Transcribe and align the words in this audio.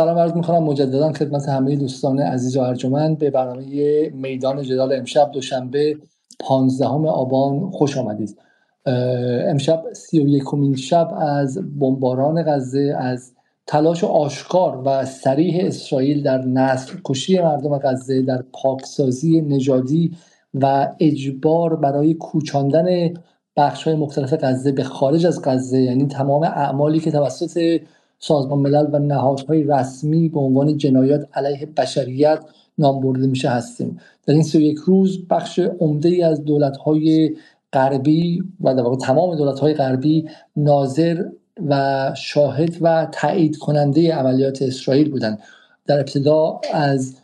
سلام 0.00 0.18
عرض 0.18 0.32
می‌کنم. 0.32 0.62
مجددا 0.62 1.12
خدمت 1.12 1.48
همه 1.48 1.76
دوستان 1.76 2.20
عزیز 2.20 2.56
و 2.56 2.60
ارجمند 2.60 3.18
به 3.18 3.30
برنامه 3.30 4.08
میدان 4.08 4.62
جدال 4.62 4.92
امشب 4.92 5.30
دوشنبه 5.32 5.96
15 6.38 6.86
آبان 6.86 7.70
خوش 7.70 7.98
آمدید. 7.98 8.38
امشب 8.86 9.82
سی 9.92 10.20
و 10.20 10.28
یکمین 10.28 10.76
شب 10.76 11.14
از 11.18 11.58
بمباران 11.80 12.42
غزه 12.42 12.96
از 12.98 13.32
تلاش 13.66 14.04
آشکار 14.04 14.82
و 14.84 15.04
سریح 15.04 15.66
اسرائیل 15.66 16.22
در 16.22 16.38
نسل 16.38 16.92
کشی 17.04 17.40
مردم 17.40 17.78
غزه 17.78 18.22
در 18.22 18.44
پاکسازی 18.52 19.40
نژادی 19.40 20.16
و 20.54 20.88
اجبار 21.00 21.76
برای 21.76 22.14
کوچاندن 22.14 23.14
بخش 23.56 23.82
های 23.82 23.96
مختلف 23.96 24.34
غزه 24.34 24.72
به 24.72 24.84
خارج 24.84 25.26
از 25.26 25.42
غزه 25.44 25.78
یعنی 25.78 26.06
تمام 26.06 26.42
اعمالی 26.42 27.00
که 27.00 27.10
توسط 27.10 27.80
سازمان 28.20 28.58
ملل 28.58 28.86
و 28.92 28.98
نهادهای 28.98 29.62
رسمی 29.62 30.28
به 30.28 30.40
عنوان 30.40 30.76
جنایات 30.76 31.28
علیه 31.34 31.66
بشریت 31.76 32.40
نام 32.78 33.00
برده 33.00 33.26
میشه 33.26 33.48
هستیم. 33.48 33.98
در 34.26 34.34
این 34.34 34.42
سه 34.42 34.62
یک 34.62 34.78
روز 34.78 35.26
بخش 35.30 35.58
عمده 35.58 36.08
ای 36.08 36.22
از 36.22 36.44
دولت‌های 36.44 37.36
غربی 37.72 38.42
و 38.60 38.74
در 38.74 38.82
واقع 38.82 38.96
تمام 38.96 39.36
دولت‌های 39.36 39.74
غربی 39.74 40.28
ناظر 40.56 41.24
و 41.68 42.12
شاهد 42.16 42.76
و 42.80 43.08
تایید 43.12 43.56
کننده 43.56 44.14
عملیات 44.14 44.62
اسرائیل 44.62 45.10
بودند. 45.10 45.38
در 45.86 45.98
ابتدا 45.98 46.60
از 46.74 47.14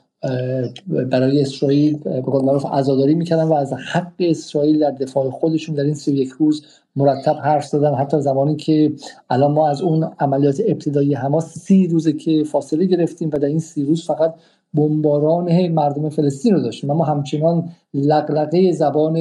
برای 0.86 1.40
اسرائیل 1.40 1.98
به 1.98 2.20
قول 2.20 2.44
معروف 2.44 2.66
عزاداری 2.66 3.14
می‌کردن 3.14 3.44
و 3.44 3.52
از 3.52 3.72
حق 3.72 4.12
اسرائیل 4.18 4.78
در 4.78 4.90
دفاع 4.90 5.30
خودشون 5.30 5.74
در 5.74 5.84
این 5.84 5.94
سی 5.94 6.12
یک 6.12 6.28
روز 6.28 6.64
مرتب 6.96 7.36
حرف 7.42 7.66
زدن 7.66 7.94
حتی 7.94 8.20
زمانی 8.20 8.56
که 8.56 8.92
الان 9.30 9.52
ما 9.52 9.68
از 9.68 9.82
اون 9.82 10.10
عملیات 10.20 10.62
ابتدایی 10.66 11.14
حماس 11.14 11.58
سی 11.58 11.86
روزه 11.86 12.12
که 12.12 12.44
فاصله 12.44 12.84
گرفتیم 12.84 13.30
و 13.32 13.38
در 13.38 13.48
این 13.48 13.58
سی 13.58 13.84
روز 13.84 14.06
فقط 14.06 14.34
بمباران 14.74 15.68
مردم 15.68 16.08
فلسطین 16.08 16.54
رو 16.54 16.60
داشتیم. 16.60 16.90
اما 16.90 17.04
همچنان 17.04 17.68
لقلقه 17.94 18.72
زبان 18.72 19.16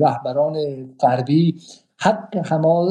رهبران 0.00 0.56
غربی 1.00 1.56
حق, 1.96 2.36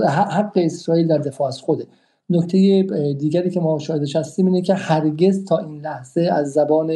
حق 0.05 0.51
اسرائیل 0.55 1.07
در 1.07 1.17
دفاع 1.17 1.47
از 1.47 1.61
خوده. 1.61 1.87
نکته 2.29 2.83
دیگری 3.19 3.49
که 3.49 3.59
ما 3.59 3.79
شاهدش 3.79 4.15
هستیم 4.15 4.45
اینه 4.45 4.61
که 4.61 4.73
هرگز 4.73 5.45
تا 5.45 5.57
این 5.57 5.81
لحظه 5.81 6.21
از 6.21 6.51
زبان 6.51 6.93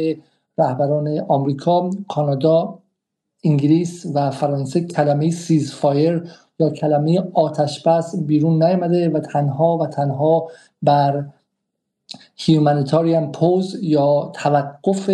رهبران 0.58 1.18
آمریکا، 1.28 1.90
کانادا، 2.08 2.78
انگلیس 3.44 4.06
و 4.14 4.30
فرانسه 4.30 4.80
کلمه 4.80 5.30
ceasefire 5.30 6.22
یا 6.60 6.70
کلمه 6.70 7.22
آتش 7.34 7.82
بس 7.86 8.16
بیرون 8.16 8.62
نیامده 8.62 9.08
و 9.08 9.18
تنها 9.18 9.78
و 9.78 9.86
تنها 9.86 10.48
بر 10.82 11.24
humanitarian 12.36 13.32
pause 13.32 13.78
یا 13.82 14.32
توقف 14.34 15.10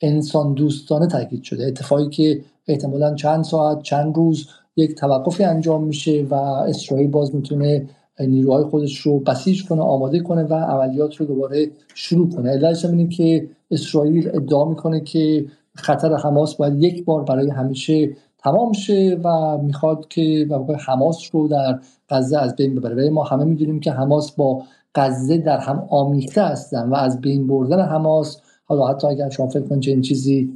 انسان 0.00 0.54
دوستانه 0.54 1.06
تاکید 1.06 1.42
شده. 1.42 1.66
اتفاقی 1.66 2.08
که 2.08 2.40
احتمالا 2.68 3.14
چند 3.14 3.44
ساعت 3.44 3.82
چند 3.82 4.16
روز 4.16 4.48
یک 4.76 4.94
توقفی 4.94 5.44
انجام 5.44 5.84
میشه 5.84 6.26
و 6.30 6.34
اسرائیل 6.34 7.10
باز 7.10 7.34
می‌تونه 7.34 7.88
نیروهای 8.20 8.64
خودش 8.64 8.98
رو 8.98 9.18
بسیج 9.18 9.68
کنه 9.68 9.82
آماده 9.82 10.20
کنه 10.20 10.42
و 10.42 10.54
عملیات 10.54 11.16
رو 11.16 11.26
دوباره 11.26 11.70
شروع 11.94 12.30
کنه. 12.30 12.50
علتش 12.50 12.84
اینه 12.84 13.08
که 13.08 13.48
اسرائیل 13.70 14.28
ادعا 14.34 14.64
می‌کنه 14.64 15.00
که 15.00 15.46
خطر 15.74 16.14
حماس 16.14 16.54
باید 16.54 16.82
یک 16.82 17.04
بار 17.04 17.24
برای 17.24 17.50
همیشه 17.50 18.10
تمام 18.48 18.72
شه 18.72 19.20
و 19.24 19.58
می‌خواد 19.58 20.08
که 20.08 20.48
حماس 20.86 21.28
رو 21.32 21.48
در 21.48 21.78
غزه 22.08 22.38
از 22.38 22.56
بین 22.56 22.74
ببره. 22.74 22.94
ولی 22.94 23.10
ما 23.10 23.24
همه 23.24 23.44
می‌دونیم 23.44 23.80
که 23.80 23.92
حماس 23.92 24.32
با 24.32 24.62
غزه 24.94 25.38
در 25.38 25.58
هم 25.58 25.86
آمیخته 25.90 26.42
هستن 26.42 26.88
و 26.88 26.94
از 26.94 27.20
بین 27.20 27.46
بردن 27.46 27.80
حماس 27.80 28.40
حالا 28.64 28.86
حتی 28.86 29.06
اگر 29.06 29.28
شما 29.28 29.48
فکر 29.48 29.62
کنید 29.62 29.88
این 29.88 30.00
چیزی 30.00 30.52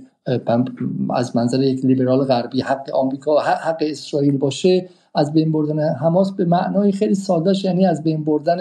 از 1.14 1.36
منظر 1.36 1.62
یک 1.62 1.84
لیبرال 1.84 2.24
غربی 2.24 2.60
حق 2.60 2.90
آمریکا 2.94 3.38
حق 3.40 3.76
اسرائیل 3.80 4.38
باشه 4.38 4.88
از 5.14 5.32
بین 5.32 5.52
بردن 5.52 5.94
حماس 5.94 6.32
به 6.32 6.44
معنای 6.44 6.92
خیلی 6.92 7.14
سادهش 7.14 7.64
یعنی 7.64 7.86
از 7.86 8.02
بین 8.02 8.25
بردن 8.25 8.58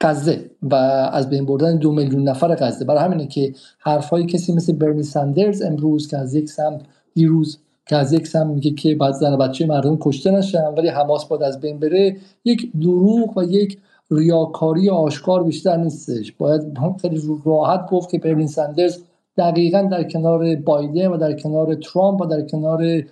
غزه 0.00 0.50
و 0.62 0.74
از 1.12 1.30
بین 1.30 1.46
بردن 1.46 1.76
دو 1.76 1.92
میلیون 1.92 2.28
نفر 2.28 2.54
غزه. 2.54 2.84
برای 2.84 3.04
همینه 3.04 3.26
که 3.26 3.52
حرفای 3.78 4.26
کسی 4.26 4.52
مثل 4.52 4.72
برنی 4.72 5.02
ساندرز 5.02 5.62
امروز 5.62 6.08
که 6.08 6.18
از 6.18 6.34
یک 6.34 6.48
سمت 6.48 6.80
دیروز 7.14 7.58
که 7.86 7.96
از 7.96 8.12
یک 8.12 8.26
سمت 8.26 8.46
میگه 8.46 8.70
که 8.70 8.94
بعد 8.94 9.14
زن 9.14 9.36
بچه 9.36 9.66
مردم 9.66 9.98
کشته 10.00 10.30
نشن 10.30 10.64
ولی 10.76 10.88
حماس 10.88 11.24
باید 11.24 11.42
از 11.42 11.60
بین 11.60 11.78
بره 11.78 12.16
یک 12.44 12.72
دروغ 12.80 13.38
و 13.38 13.42
یک 13.42 13.78
ریاکاری 14.10 14.90
آشکار 14.90 15.44
بیشتر 15.44 15.76
نیستش. 15.76 16.32
باید 16.32 16.62
خیلی 17.02 17.22
راحت 17.44 17.90
گفت 17.90 18.10
که 18.10 18.18
برنی 18.18 18.46
ساندرز 18.46 18.98
دقیقا 19.36 19.82
در 19.82 20.02
کنار 20.02 20.56
بایدن 20.56 21.06
و 21.06 21.16
در 21.16 21.32
کنار 21.32 21.74
ترامپ 21.74 22.20
و 22.20 22.26
در 22.26 22.42
کنار 22.42 23.02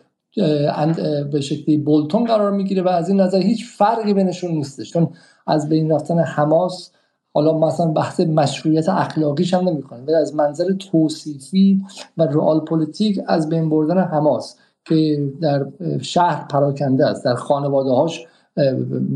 به 1.32 1.40
شکلی 1.40 1.76
بولتون 1.76 2.24
قرار 2.24 2.50
می‌گیره 2.50 2.82
و 2.82 2.88
از 2.88 3.08
این 3.08 3.20
نظر 3.20 3.40
هیچ 3.40 3.64
فرقی 3.78 4.14
بینشون 4.14 4.50
نیستش. 4.50 4.92
چون 4.92 5.08
از 5.46 5.68
بین 5.68 5.92
رفتن 5.92 6.18
حماس 6.18 6.90
حالا 7.34 7.58
مثلا 7.58 7.86
بحث 7.86 8.20
مشروعیت 8.20 8.88
اخلاقیش 8.88 9.54
هم 9.54 9.68
نمی‌کنه 9.68 10.02
ولی 10.02 10.14
از 10.14 10.34
منظر 10.34 10.72
توصیفی 10.72 11.82
و 12.16 12.22
رئال 12.22 12.60
پلیتیک 12.60 13.20
از 13.26 13.48
بین 13.48 13.70
بردن 13.70 13.98
حماس. 13.98 14.56
که 14.84 15.32
در 15.40 15.66
شهر 16.02 16.46
پراکنده 16.48 17.06
است. 17.06 17.24
در 17.24 17.34
خانواده 17.34 17.90
هاش 17.90 18.26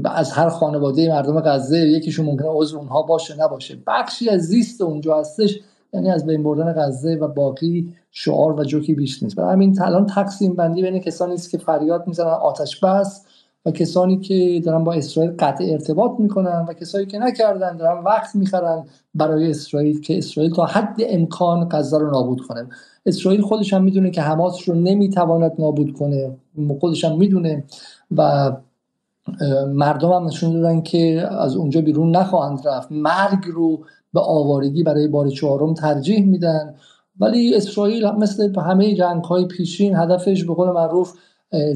از 0.05 0.33
هر 0.33 0.49
خانواده 0.49 1.09
مردم 1.09 1.41
غزه 1.41 1.79
یکیشون 1.79 2.27
ممکنه 2.27 2.49
عضو 2.49 2.79
اونها 2.79 3.03
باشه 3.03 3.35
نباشه. 3.41 3.79
بخشی 3.87 4.31
از 4.31 4.41
زیست 4.41 4.81
اونجا 4.81 5.19
هستش 5.19 5.61
یعنی 5.93 6.11
از 6.11 6.27
بین 6.27 6.43
بردن 6.43 6.73
غزه 6.73 7.15
و 7.15 7.29
باقی 7.29 7.95
شعار 8.11 8.61
و 8.61 8.65
جوکی 8.65 8.95
بیش 8.95 9.23
نیست. 9.23 9.37
برای 9.37 9.53
همین 9.53 9.83
الان 9.83 10.07
تقسیم 10.07 10.55
بندی 10.55 10.83
بین 10.83 10.99
کسانی 10.99 11.35
است 11.35 11.51
که 11.51 11.59
فریاد 11.59 12.07
می‌زنن 12.07 12.29
آتش 12.29 12.81
بس 12.81 13.25
و 13.67 13.71
کسانی 13.71 14.19
که 14.19 14.63
دارن 14.65 14.85
با 14.85 14.93
اسرائیل 14.93 15.33
قطع 15.39 15.65
ارتباط 15.69 16.21
می‌کنن 16.21 16.67
و 16.69 16.73
کسانی 16.73 17.07
که 17.07 17.19
نکردن 17.19 17.77
دارن 17.77 18.05
وقت 18.05 18.37
می‌خرن 18.37 18.85
برای 19.15 19.51
اسرائیل 19.51 20.01
که 20.01 20.19
اسرائیل 20.19 20.55
تا 20.55 20.67
حد 20.67 20.97
امکان 21.09 21.69
غزه 21.71 21.99
رو 21.99 22.11
نابود 22.11 22.41
کنه. 22.41 22.67
اسرائیل 23.07 23.41
خودش 23.41 23.73
هم 23.73 23.85
می‌دونه 23.85 24.11
که 24.11 24.23
حماس 24.23 24.69
رو 24.69 24.75
نمی‌تواند 24.75 25.53
نابود 25.59 25.93
کنه. 25.93 26.37
خودش 26.81 27.05
هم 27.05 27.19
می‌دونه 27.19 27.65
و 28.17 28.53
مردم 29.67 30.13
هم 30.13 30.25
نشون 30.25 30.53
دادن 30.53 30.81
که 30.81 31.29
از 31.31 31.57
اونجا 31.57 31.81
بیرون 31.81 32.17
نخواهند 32.17 32.69
رفت. 32.69 32.93
مرگ 32.93 33.45
رو 33.53 33.81
به 34.15 34.21
آوارگی 34.21 34.83
برای 34.83 35.09
بار 35.09 35.29
چهارم 35.29 35.75
ترجیح 35.75 36.27
میدن. 36.27 36.75
ولی 37.21 37.55
اسرائیل 37.55 38.07
مثل 38.07 38.61
همه 38.61 38.95
جنگ 38.95 39.25
های 39.25 39.47
پیشین 39.47 39.97
هدفش 39.97 40.45
به 40.45 40.55
قول 40.55 40.71
معروف 40.71 41.13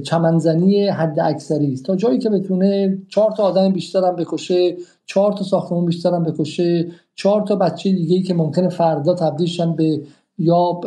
چمنزنی 0.05 0.89
حد 0.89 1.21
اکثری 1.21 1.73
است. 1.73 1.85
تا 1.85 1.97
جایی 1.97 2.19
که 2.19 2.31
بتونه 2.31 2.99
چهار 3.09 3.33
تا 3.33 3.43
آدم 3.43 3.73
بیشتر 3.73 4.05
هم 4.05 4.17
بکشه 4.17 4.77
چهار 5.07 5.33
تا 5.33 5.45
ساختمون 5.45 5.87
بیشتر 5.87 6.15
هم 6.15 6.23
بکشه 6.23 6.87
چهار 7.15 7.43
تا 7.43 7.57
بچه 7.57 7.93
دیگه 7.93 8.23
که 8.23 8.35
ممکنه 8.35 8.69
فردا 8.69 9.15
تبدیلشن 9.15 9.77
به 9.77 10.01
یا 10.39 10.81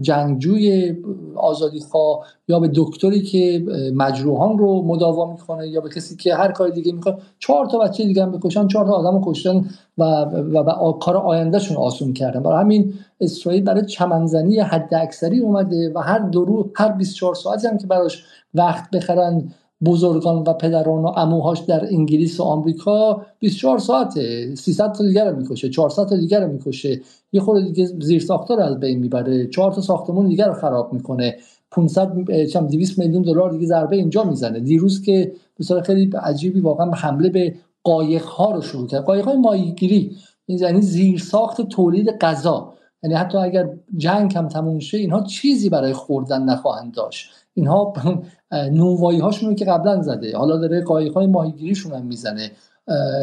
جنگجوی 0.00 0.96
آزادی 1.36 1.80
خواه 1.80 2.26
یا 2.48 2.60
به 2.60 2.70
دکتری 2.74 3.22
که 3.22 3.64
مجروحان 3.94 4.58
رو 4.58 4.82
مداوا 4.82 5.30
می‌کنه 5.32 5.68
یا 5.68 5.80
به 5.80 5.88
کسی 5.88 6.16
که 6.16 6.34
هر 6.34 6.52
کار 6.52 6.68
دیگه 6.68 6.92
می‌کنه 6.92 7.16
چهار 7.38 7.66
تا 7.66 7.78
بچه 7.78 8.04
دیگه 8.04 8.22
هم 8.22 8.32
بکشن 8.32 8.68
چهار 8.68 8.86
تا 8.86 8.92
آدم 8.92 9.18
رو 9.18 9.32
کشتن 9.32 9.64
و, 9.98 10.04
و, 10.24 10.58
و 10.58 10.92
کار 10.92 11.16
آیندهشون 11.16 11.76
آسون 11.76 12.12
کردن. 12.12 12.42
برای 12.42 12.60
همین 12.60 12.94
اسرائیل 13.20 13.62
برای 13.62 13.86
چمنزنی 13.86 14.60
حد 14.60 14.94
اکثری 14.94 15.40
اومده 15.40 15.92
و 15.94 15.98
هر 15.98 16.18
درو 16.18 16.70
هر 16.74 16.92
24 16.92 17.34
ساعتی 17.34 17.66
هم 17.66 17.78
که 17.78 17.86
براش 17.86 18.24
وقت 18.54 18.90
بخرن 18.90 19.52
بزرگان 19.86 20.36
و 20.36 20.52
پدران 20.52 21.04
و 21.04 21.08
عموهاش 21.08 21.58
در 21.58 21.86
انگلیس 21.86 22.40
و 22.40 22.42
آمریکا 22.42 23.26
24 23.38 23.78
ساعته 23.78 24.54
300 24.54 24.92
تا 24.92 25.04
دیگر 25.04 25.30
رو 25.30 25.36
می‌کشه 25.36 25.68
400 25.68 26.06
تا 26.06 26.16
دیگر 26.16 26.40
رو 26.40 26.52
می‌کشه. 26.52 27.00
یه 27.32 27.40
خود 27.40 27.64
دیگه 27.64 27.86
زیر 27.86 28.20
ساختار 28.22 28.60
از 28.60 28.80
بین 28.80 28.98
می‌بره. 28.98 29.46
4 29.46 29.72
تا 29.72 29.80
ساختمون 29.80 30.28
دیگر 30.28 30.46
رو 30.46 30.54
خراب 30.54 30.92
می‌کنه. 30.92 31.36
500 31.70 32.44
چم 32.44 32.66
200 32.66 32.98
میلیون 32.98 33.22
دلار 33.22 33.50
دیگه 33.50 33.66
ضربه 33.66 33.96
اینجا 33.96 34.24
می‌زنه. 34.24 34.60
دیروز 34.60 35.02
که 35.02 35.32
به 35.56 35.82
خیلی 35.82 36.10
عجیبی 36.22 36.60
واقعا 36.60 36.90
حمله 36.90 37.28
به 37.28 37.54
قایق 37.84 38.24
ها 38.24 38.54
رو 38.54 38.62
شروع 38.62 38.86
کرد. 38.86 39.04
قایق 39.04 39.24
های 39.24 39.36
ماهیگیری 39.36 40.16
یعنی 40.48 40.80
زیر 40.80 41.18
ساخت 41.18 41.60
تولید 41.60 42.10
غذا. 42.10 42.74
یعنی 43.02 43.14
حتی 43.14 43.38
اگر 43.38 43.70
جنگ 43.96 44.36
هم 44.36 44.48
تموم 44.48 44.78
شه 44.78 44.98
اینها 44.98 45.22
چیزی 45.22 45.68
برای 45.68 45.92
خوردن 45.92 46.42
نخواهند 46.42 46.94
داشت. 46.94 47.30
اینها 47.54 47.92
نونوایی 48.72 49.18
هاشون 49.18 49.54
که 49.54 49.64
قبلا 49.64 50.02
زده. 50.02 50.36
حالا 50.36 50.56
داره 50.56 50.82
قایق 50.82 51.14
های 51.14 51.26
ماهیگیریشون 51.26 51.92
هم 51.92 52.06
می‌زنه. 52.06 52.50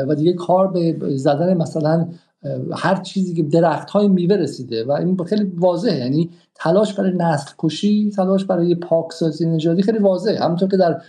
و 0.07 0.16
دیگه 0.16 0.33
کار 0.33 0.68
به 0.68 0.95
زدن 1.18 1.54
مثلا 1.57 2.07
هر 2.74 2.95
چیزی 2.95 3.33
که 3.33 3.44
درخت 3.44 3.89
های 3.89 4.07
میوه 4.07 4.36
رسیده. 4.36 4.83
و 4.83 4.92
این 4.92 5.18
خیلی 5.24 5.44
واضحه. 5.44 5.98
یعنی 5.98 6.30
تلاش 6.56 6.94
برای 6.94 7.13
نسل 7.16 7.51
کشی 7.57 8.12
تلاش 8.16 8.45
برای 8.45 8.75
پاکسازی 8.75 9.45
نژادی 9.45 9.81
خیلی 9.81 10.00
واضحه. 10.00 10.39
همونطور 10.39 10.69
که 10.69 10.77
در 10.77 11.01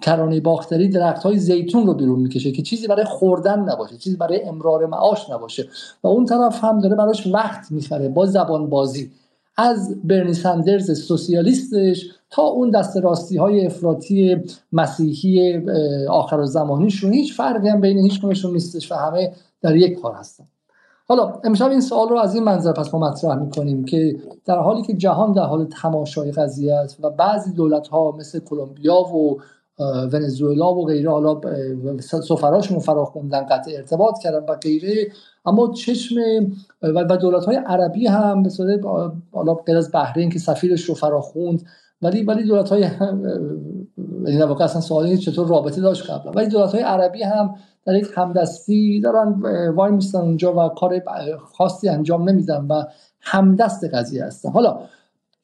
کرانه 0.00 0.40
باختری 0.40 0.88
درخت 0.88 1.22
های 1.22 1.38
زیتون 1.38 1.86
رو 1.86 1.94
بیرون 1.94 2.20
می‌کشه 2.20 2.52
که 2.52 2.62
چیزی 2.62 2.86
برای 2.86 3.04
خوردن 3.04 3.60
نباشه 3.60 3.96
چیزی 3.96 4.16
برای 4.16 4.42
امرار 4.42 4.86
معاش 4.86 5.30
نباشه. 5.30 5.68
و 6.02 6.08
اون 6.08 6.24
طرف 6.24 6.64
هم 6.64 6.78
داره 6.78 6.96
براش 6.96 7.26
وقت 7.26 7.72
می‌خره 7.72 8.08
با 8.08 8.26
زبان 8.26 8.70
بازی 8.70 9.10
از 9.56 10.00
برنی 10.04 10.34
سندرز 10.34 11.02
سوسیالیستش 11.06 12.10
تا 12.30 12.42
اون 12.42 12.70
دست 12.70 12.96
راستی 12.96 13.36
های 13.36 13.66
افراطی 13.66 14.36
مسیحی 14.72 15.62
آخر 16.08 16.36
و 16.36 16.46
زمانیشون. 16.46 17.12
هیچ 17.12 17.36
فرقی 17.36 17.68
هم 17.68 17.80
بین 17.80 17.98
هیچ 17.98 18.20
کنشون 18.22 18.52
نیستش 18.52 18.92
و 18.92 18.94
همه 18.94 19.32
در 19.62 19.76
یک 19.76 20.00
کار 20.00 20.14
هستن. 20.14 20.44
حالا 21.08 21.40
امشب 21.44 21.70
این 21.70 21.80
سوال 21.80 22.08
رو 22.08 22.18
از 22.18 22.34
این 22.34 22.44
منظر 22.44 22.72
پس 22.72 22.94
ما 22.94 23.00
مطرح 23.00 23.36
می‌کنیم 23.36 23.84
که 23.84 24.16
در 24.44 24.58
حالی 24.58 24.82
که 24.82 24.94
جهان 24.94 25.32
در 25.32 25.42
حال 25.42 25.64
تماشای 25.64 26.32
قضیه 26.32 26.74
است 26.74 27.04
و 27.04 27.10
بعضی 27.10 27.52
دولت 27.52 27.88
ها 27.88 28.12
مثل 28.18 28.38
کلمبیا 28.38 28.94
و 28.94 29.40
ونزوئلا 30.12 30.74
و 30.74 30.86
غیره. 30.86 31.10
حالا 31.10 31.40
سفراشون 32.00 32.78
فرا 32.78 33.04
خوندن 33.04 33.46
قطع 33.46 33.70
ارتباط 33.76 34.18
کردن 34.18 34.52
و 34.52 34.56
غیره. 34.56 35.06
اما 35.46 35.72
چشم 35.72 36.16
و 36.82 37.16
دولت 37.16 37.44
های 37.44 37.56
عربی 37.56 38.06
هم 38.06 38.40
مثل 38.40 38.80
حالا 39.32 39.54
غیر 39.54 39.76
از 39.76 39.92
بحرین 39.92 40.30
که 40.30 40.38
سفیرش 40.38 40.84
رو 40.84 40.94
فرا 40.94 41.20
خوند 41.20 41.62
ولی 42.02 42.22
ولی 42.22 42.44
دولت 42.44 42.68
های 42.68 42.80
یعنی 44.26 44.38
در 44.38 44.46
واقع 44.46 44.64
اصلا 44.64 44.80
سوالی 44.80 45.18
چطور 45.18 45.48
رابطه 45.48 45.80
داشت 45.80 46.10
قبلا. 46.10 46.32
ولی 46.32 46.48
دولت 46.48 46.72
های 46.72 46.82
عربی 46.82 47.22
هم 47.22 47.54
در 47.86 47.94
یک 47.94 48.06
همدستی 48.14 49.00
دارن 49.00 49.42
وای 49.74 49.92
میستن 49.92 50.18
اونجا 50.18 50.66
و 50.66 50.68
کار 50.68 51.02
خاصی 51.56 51.88
انجام 51.88 52.28
نمیدن 52.28 52.66
و 52.66 52.84
همدست 53.20 53.84
قضیه 53.84 54.24
هستن. 54.24 54.50
حالا 54.50 54.78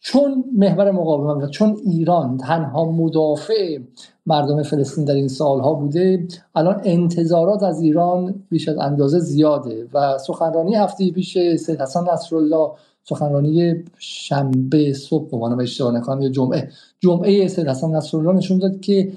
چون 0.01 0.45
محور 0.57 0.91
مقاومت 0.91 1.45
و 1.45 1.47
چون 1.47 1.77
ایران 1.85 2.37
تنها 2.37 2.85
مدافع 2.85 3.79
مردم 4.27 4.63
فلسطین 4.63 5.05
در 5.05 5.15
این 5.15 5.29
سالها 5.29 5.75
بوده 5.75 6.29
الان 6.55 6.81
انتظارات 6.85 7.63
از 7.63 7.81
ایران 7.81 8.45
بیش 8.51 8.69
از 8.69 8.79
اندازه 8.79 9.19
زیاده 9.19 9.89
و 9.95 10.19
سخنرانی 10.19 10.75
هفته 10.75 11.11
پیش 11.11 11.39
سید 11.39 11.81
حسن 11.81 12.05
نصرالله 12.13 12.71
سخنرانی 13.05 13.85
شنبه 13.99 14.93
صبح 14.93 15.57
به 15.57 15.63
اشتباه 15.63 15.95
نکنم 15.95 16.23
یا 16.23 16.29
جمعه 16.29 16.69
جمعه 17.01 17.49
سید 17.49 17.69
حسن 17.69 17.91
نصرالله 17.91 18.33
نشون 18.33 18.59
داد 18.59 18.81
که 18.81 19.13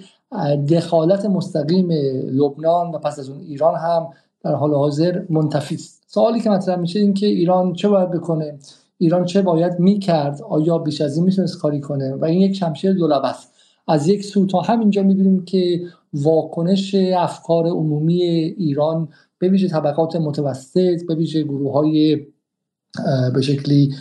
دخالت 0.72 1.26
مستقیم 1.26 1.92
لبنان 2.32 2.92
و 2.92 2.98
پس 2.98 3.20
از 3.20 3.30
اون 3.30 3.40
ایران 3.40 3.76
هم 3.76 4.08
در 4.44 4.56
حال 4.56 4.74
حاضر 4.74 5.22
منتفی 5.30 5.76
است. 5.76 6.04
سوالی 6.08 6.40
که 6.40 6.50
مطرح 6.50 6.76
میشه 6.76 7.00
این 7.00 7.14
که 7.14 7.26
ایران 7.26 7.74
چه 7.74 7.90
باید 7.90 8.12
بکنه؟ 8.12 8.60
ایران 9.02 9.26
چه 9.26 9.42
باید 9.42 9.80
می‌کرد؟ 9.80 10.42
آیا 10.42 10.78
بیش 10.78 11.02
از 11.02 11.16
این 11.16 11.26
می‌تونست 11.26 11.58
کاری 11.58 11.80
کنه؟ 11.80 12.16
و 12.16 12.26
این 12.26 12.42
یک 12.42 12.56
شمشیر 12.56 12.94
دولبه 12.94 13.28
است. 13.28 13.54
از 13.88 14.08
یک 14.08 14.24
سو 14.24 14.46
تا 14.46 14.60
همینجا 14.60 15.04
می‌بینیم 15.04 15.46
که 15.46 15.82
واکنش 16.14 16.96
افکار 17.18 17.68
عمومی 17.68 18.24
ایران 18.24 19.10
به 19.40 19.50
ویژه 19.50 19.68
طبقات 19.68 20.16
متوسط 20.16 21.06
به 21.08 21.16
ویژه 21.16 21.44
گروه 21.44 21.74
های 21.74 22.26
به 23.34 23.42
شکلی 23.42 23.96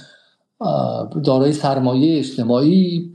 دارای 1.25 1.53
سرمایه 1.53 2.19
اجتماعی 2.19 3.13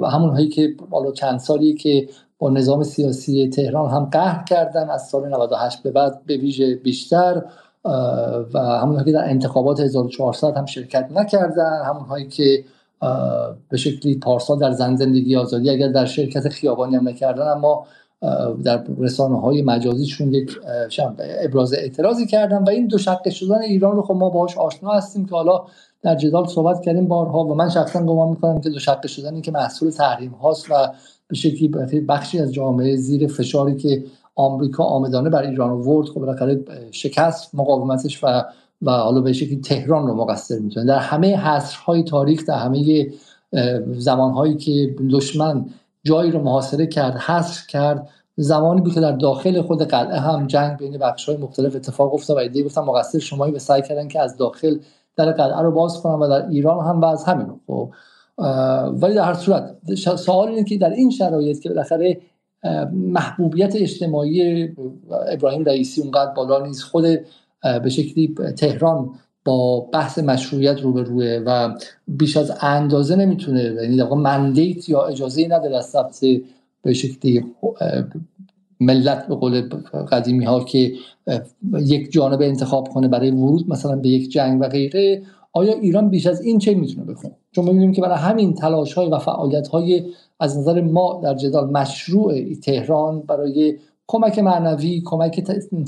و 0.00 0.06
همون 0.06 0.30
هایی 0.30 0.48
که 0.48 0.76
بالا 0.90 1.12
چند 1.12 1.38
سالی 1.38 1.74
که 1.74 2.08
با 2.38 2.50
نظام 2.50 2.82
سیاسی 2.82 3.48
تهران 3.48 3.90
هم 3.90 4.04
قهر 4.04 4.44
کردن 4.44 4.90
از 4.90 5.08
سال 5.08 5.28
98 5.28 5.82
به 5.82 5.90
بعد 5.90 6.26
به 6.26 6.36
ویژه 6.36 6.74
بیشتر. 6.74 7.42
و 8.54 8.58
همون 8.58 9.04
که 9.04 9.12
در 9.12 9.24
انتخابات 9.24 9.80
1400 9.80 10.56
هم 10.56 10.66
شرکت 10.66 11.08
نکردن 11.10 11.82
همون 11.86 12.04
هایی 12.04 12.28
که 12.28 12.64
به 13.68 13.76
شکلی 13.76 14.18
پارسال 14.18 14.58
در 14.58 14.70
زن 14.70 14.96
زندگی 14.96 15.36
آزادی 15.36 15.70
اگر 15.70 15.88
در 15.88 16.06
شرکت 16.06 16.48
خیابانی 16.48 16.96
هم 16.96 17.08
نکردن 17.08 17.48
اما 17.48 17.86
در 18.64 18.84
رسانه 18.98 19.40
های 19.40 19.62
مجازیشون 19.62 20.34
یک 20.34 20.50
ابراز 21.44 21.72
اعتراضی 21.72 22.26
کردن 22.26 22.64
و 22.64 22.68
این 22.68 22.86
دو 22.86 22.98
شقه 22.98 23.30
شدن 23.30 23.62
ایران 23.62 23.96
رو 23.96 24.02
خب 24.02 24.14
ما 24.14 24.30
باهاش 24.30 24.58
آشنا 24.58 24.90
هستیم 24.90 25.26
که 25.26 25.34
حالا 25.34 25.64
در 26.02 26.14
جدال 26.14 26.46
صحبت 26.46 26.80
کردیم 26.80 27.08
بارها 27.08 27.44
و 27.44 27.54
من 27.54 27.68
شخصا 27.68 28.02
گمان 28.02 28.28
می‌کنم 28.28 28.60
که 28.60 28.70
دو 28.70 28.78
شقه 28.78 29.08
شدن 29.08 29.40
که 29.40 29.52
محصول 29.52 29.90
تحریم 29.90 30.30
هاست 30.30 30.70
و 30.70 30.74
به 31.28 31.36
شکلی 31.36 31.68
بخشی 32.08 32.38
از 32.38 32.52
جامعه 32.52 32.96
زیر 32.96 33.26
فشاری 33.26 33.76
که 33.76 34.04
آمریکا 34.34 34.84
آمدانه 34.84 35.30
بر 35.30 35.42
ایران 35.42 35.70
ورد 35.70 36.08
خب 36.08 36.20
بالاخره 36.20 36.64
شکست 36.90 37.54
مقاومتش 37.54 38.24
و 38.24 38.44
و 38.82 38.90
حالا 38.90 39.20
به 39.20 39.32
شکلی 39.32 39.60
تهران 39.60 40.06
رو 40.06 40.14
مقصر 40.14 40.58
می‌تونه. 40.58 40.86
در 40.86 40.98
همه 40.98 41.36
حصرهای 41.36 42.02
تاریخ 42.02 42.46
در 42.46 42.58
همه 42.58 43.06
زمانهایی 43.92 44.56
که 44.56 44.96
دشمن 45.10 45.64
جایی 46.04 46.30
رو 46.30 46.42
محاصره 46.42 46.86
کرد 46.86 47.16
حصر 47.16 47.66
کرد 47.68 48.08
زمانی 48.36 48.80
بود 48.80 48.94
که 48.94 49.00
در 49.00 49.12
داخل 49.12 49.62
خود 49.62 49.82
قلعه 49.82 50.20
هم 50.20 50.46
جنگ 50.46 50.76
بین 50.76 50.98
بخش 50.98 51.28
های 51.28 51.38
مختلف 51.38 51.76
اتفاق 51.76 52.14
افتاد 52.14 52.36
و 52.36 52.40
ایده 52.40 52.62
گفتن 52.62 52.80
مقصر 52.80 53.18
شمایی 53.18 53.52
به 53.52 53.58
سعی 53.58 53.82
کردن 53.82 54.08
که 54.08 54.20
از 54.20 54.36
داخل 54.36 54.78
در 55.16 55.32
قلعه 55.32 55.62
رو 55.62 55.72
باز 55.72 56.00
کنن 56.00 56.14
و 56.14 56.28
در 56.28 56.48
ایران 56.48 56.84
هم 56.84 57.00
باز 57.00 57.24
همین 57.24 57.46
خب 57.66 57.90
ولی 58.92 59.14
در 59.14 59.24
هر 59.24 59.34
صورت 59.34 59.76
سوال 60.16 60.48
اینه 60.48 60.64
که 60.64 60.78
در 60.78 60.90
این 60.90 61.10
شرایط 61.10 61.60
که 61.60 61.68
بالاخره 61.68 62.20
محبوبیت 62.92 63.76
اجتماعی 63.76 64.68
ابراهیم 65.32 65.64
رئیسی 65.64 66.00
اونقدر 66.00 66.34
بالا 66.34 66.66
نیست. 66.66 66.82
خود 66.82 67.04
به 67.82 67.90
شکلی 67.90 68.34
تهران 68.56 69.10
با 69.44 69.80
بحث 69.80 70.18
مشروعیت 70.18 70.80
روبروه 70.80 71.42
و 71.46 71.74
بیش 72.08 72.36
از 72.36 72.52
اندازه 72.60 73.16
نمی‌تونه 73.16 73.62
یعنی 73.82 73.96
در 73.96 74.08
مندیت 74.08 74.88
یا 74.88 75.02
اجازه 75.02 75.46
نداره 75.46 75.76
از 75.76 75.86
ثبت 75.86 76.20
به 76.82 76.92
شکلی 76.92 77.44
ملت 78.80 79.26
به 79.28 79.34
قول 79.34 79.68
قدیمی 80.12 80.44
ها 80.44 80.64
که 80.64 80.92
یک 81.80 82.12
جانب 82.12 82.42
انتخاب 82.42 82.88
کنه 82.88 83.08
برای 83.08 83.30
ورود 83.30 83.68
مثلا 83.68 83.96
به 83.96 84.08
یک 84.08 84.30
جنگ 84.30 84.60
و 84.60 84.68
غیره. 84.68 85.22
آیا 85.52 85.72
ایران 85.72 86.08
بیش 86.10 86.26
از 86.26 86.42
این 86.42 86.58
چه 86.58 86.74
می‌تونه 86.74 87.12
بکنه 87.12 87.32
چون 87.52 87.64
می‌بینیم 87.64 87.92
که 87.92 88.00
برای 88.00 88.18
همین 88.18 88.54
تلاش 88.54 88.94
های 88.94 89.08
و 89.08 89.18
فعالیت 89.18 89.68
های 89.68 90.02
از 90.42 90.58
نظر 90.58 90.80
ما 90.80 91.20
در 91.22 91.34
جدال 91.34 91.70
مشروع 91.70 92.54
تهران 92.54 93.20
برای 93.20 93.78
کمک 94.06 94.38
معنوی 94.38 95.02
کمک 95.04 95.40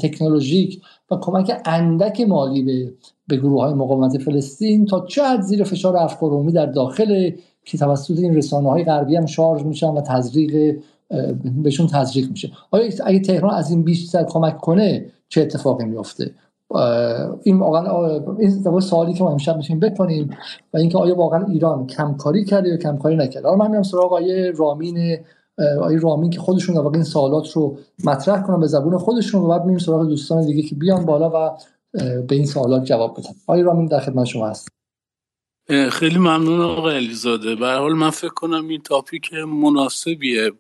تکنولوژیک 0.03 0.83
و 1.11 1.17
کمک 1.17 1.53
اندک 1.65 2.21
مالی 2.21 2.63
به 2.63 2.93
به 3.29 3.37
گروه 3.37 3.63
های 3.63 3.75
مقاومت 3.75 4.19
فلسطین 4.19 4.87
تا 4.87 5.07
چه 5.07 5.25
حد 5.25 5.41
زیر 5.41 5.65
فشار 5.65 5.97
افکار 5.97 6.31
عمومی 6.31 6.53
در 6.53 6.67
داخل 6.67 7.31
که 7.65 7.79
توسط 7.79 8.19
این 8.19 8.37
رسانه 8.37 8.71
های 8.71 8.85
غربی 8.85 9.17
هم 9.17 9.27
شارژ 9.27 9.63
میشن 9.63 9.91
و 9.91 10.01
تزریق 10.01 10.81
بهشون 11.63 11.87
تزریق 11.87 12.31
میشه. 12.31 12.53
آیا 12.71 12.91
اگه 13.05 13.21
تهران 13.21 13.55
از 13.55 13.71
این 13.71 13.83
بیشتر 13.83 14.25
کمک 14.25 14.59
کنه 14.59 15.07
چه 15.29 15.41
اتفاقی 15.41 15.85
میفته 15.85 16.31
این 17.43 17.59
واقعا 17.59 18.21
این 18.39 18.81
سوالی 18.81 19.15
که 19.15 19.25
ما 19.25 19.31
امشب 19.31 19.57
میشیم 19.57 19.81
بکنیم 19.81 20.31
و 20.75 20.77
اینکه 20.77 20.99
آیا 20.99 21.17
واقعا 21.17 21.47
ایران 21.47 21.87
کمکاری 21.87 22.45
کرده 22.45 22.69
یا 22.69 22.77
کمکاری 22.77 23.17
نکرده. 23.17 23.49
حالا 23.49 23.65
من 23.65 23.71
میام 23.71 23.83
سراغ 23.83 24.13
آیه 24.13 24.53
رامین 24.57 25.19
آیه 25.81 25.99
رامین 25.99 26.31
که 26.31 26.41
خودشون 26.41 26.77
واقعا 26.77 26.95
این 26.95 27.05
سوالات 27.05 27.51
رو 27.51 27.77
مطرح 28.05 28.43
کنن 28.43 28.61
به 28.61 28.67
زبون 28.67 28.99
خودشون 28.99 29.43
و 29.43 29.49
بعد 29.49 29.63
میریم 29.63 29.79
سراغ 29.79 30.07
دوستان 30.09 30.47
دیگه 30.47 30.63
که 30.63 30.75
بیان 30.75 31.05
بالا 31.07 31.31
و 31.31 31.51
به 32.29 32.35
این 32.35 32.47
سوالات 32.47 32.85
جواب 32.85 33.13
بدن. 33.13 33.31
آیه 33.47 33.63
رامین 33.63 33.87
در 33.87 34.01
خدمت 34.01 34.25
شما 34.25 34.49
هست 34.49 34.69
خیلی 35.69 36.19
ممنون 36.19 36.61
آقای 36.61 36.97
علیزاده. 36.97 37.55
به 37.55 37.67
حال 37.67 37.93
من 37.93 38.11
فکر 38.11 38.29
کنم 38.29 38.69
این 38.69 38.83
تاپیک 38.83 39.35
مناسبیه. 39.35 40.53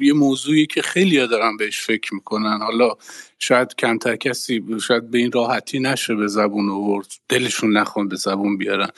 یه, 0.00 0.12
موضوعی 0.12 0.66
که 0.66 0.82
خیلی 0.82 1.26
دارن 1.26 1.56
بهش 1.56 1.80
فکر 1.80 2.14
می‌کنن. 2.14 2.58
حالا 2.62 2.94
شاید 3.38 3.74
کمتر 3.74 4.16
کسی 4.16 4.64
شاید 4.86 5.10
به 5.10 5.18
این 5.18 5.32
راحتی 5.32 5.80
نشه 5.80 6.14
به 6.14 6.26
زبون 6.26 6.70
آورد. 6.70 7.06
دلشون 7.28 7.76
نخوان 7.76 8.08
به 8.08 8.16
زبون 8.16 8.58
بیارن. 8.58 8.88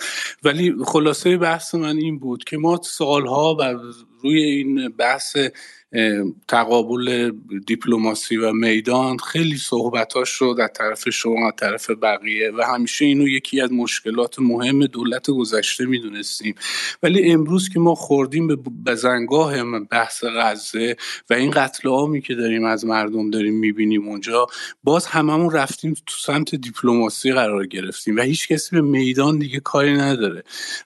ولی 0.45 0.75
خلاصه 0.85 1.37
بحث 1.37 1.75
من 1.75 1.97
این 1.97 2.19
بود 2.19 2.45
که 2.45 2.59
ما 2.59 2.81
سالها 2.83 3.57
و 3.61 3.75
روی 4.23 4.43
این 4.43 4.89
بحث 4.89 5.37
تقابل 6.49 7.33
دیپلماسی 7.67 8.37
و 8.37 8.53
میدان 8.53 9.19
خیلی 9.19 9.57
صحبتاش 9.57 10.31
رو 10.31 10.55
در 10.55 10.69
طرف 10.69 11.11
شما 11.11 11.47
از 11.47 11.53
طرف 11.57 11.91
بقیه 11.91 12.51
و 12.59 12.63
همیشه 12.63 13.05
اینو 13.05 13.29
یکی 13.29 13.61
از 13.61 13.73
مشکلات 13.73 14.39
مهم 14.39 14.87
دولت 14.87 15.31
گذشته 15.31 15.87
می‌دونستیم. 15.87 16.55
ولی 17.03 17.33
امروز 17.33 17.69
که 17.69 17.81
ما 17.81 17.95
خوردیم 17.95 18.47
به 18.47 18.57
بزنگاه 18.87 19.81
بحث 19.81 20.25
غزه 20.25 20.97
و 21.31 21.35
این 21.35 21.51
قتل 21.51 21.89
عامی 21.89 22.21
که 22.21 22.35
داریم 22.35 22.65
از 22.65 22.85
مردم 22.85 23.31
داریم 23.31 23.55
می‌بینیم 23.55 24.09
اونجا 24.09 24.47
باز 24.85 25.07
هممون 25.07 25.51
رفتیم 25.51 25.95
تو 25.95 26.15
سمت 26.19 26.55
دیپلماسی 26.55 27.33
قرار 27.33 27.67
گرفتیم 27.67 28.17
و 28.17 28.21
هیچ 28.21 28.49
کسی 28.49 28.77
به 28.77 28.83
میدان 28.83 29.39
دیگه 29.39 29.61
کاری 29.61 29.95
نداره. 29.95 30.43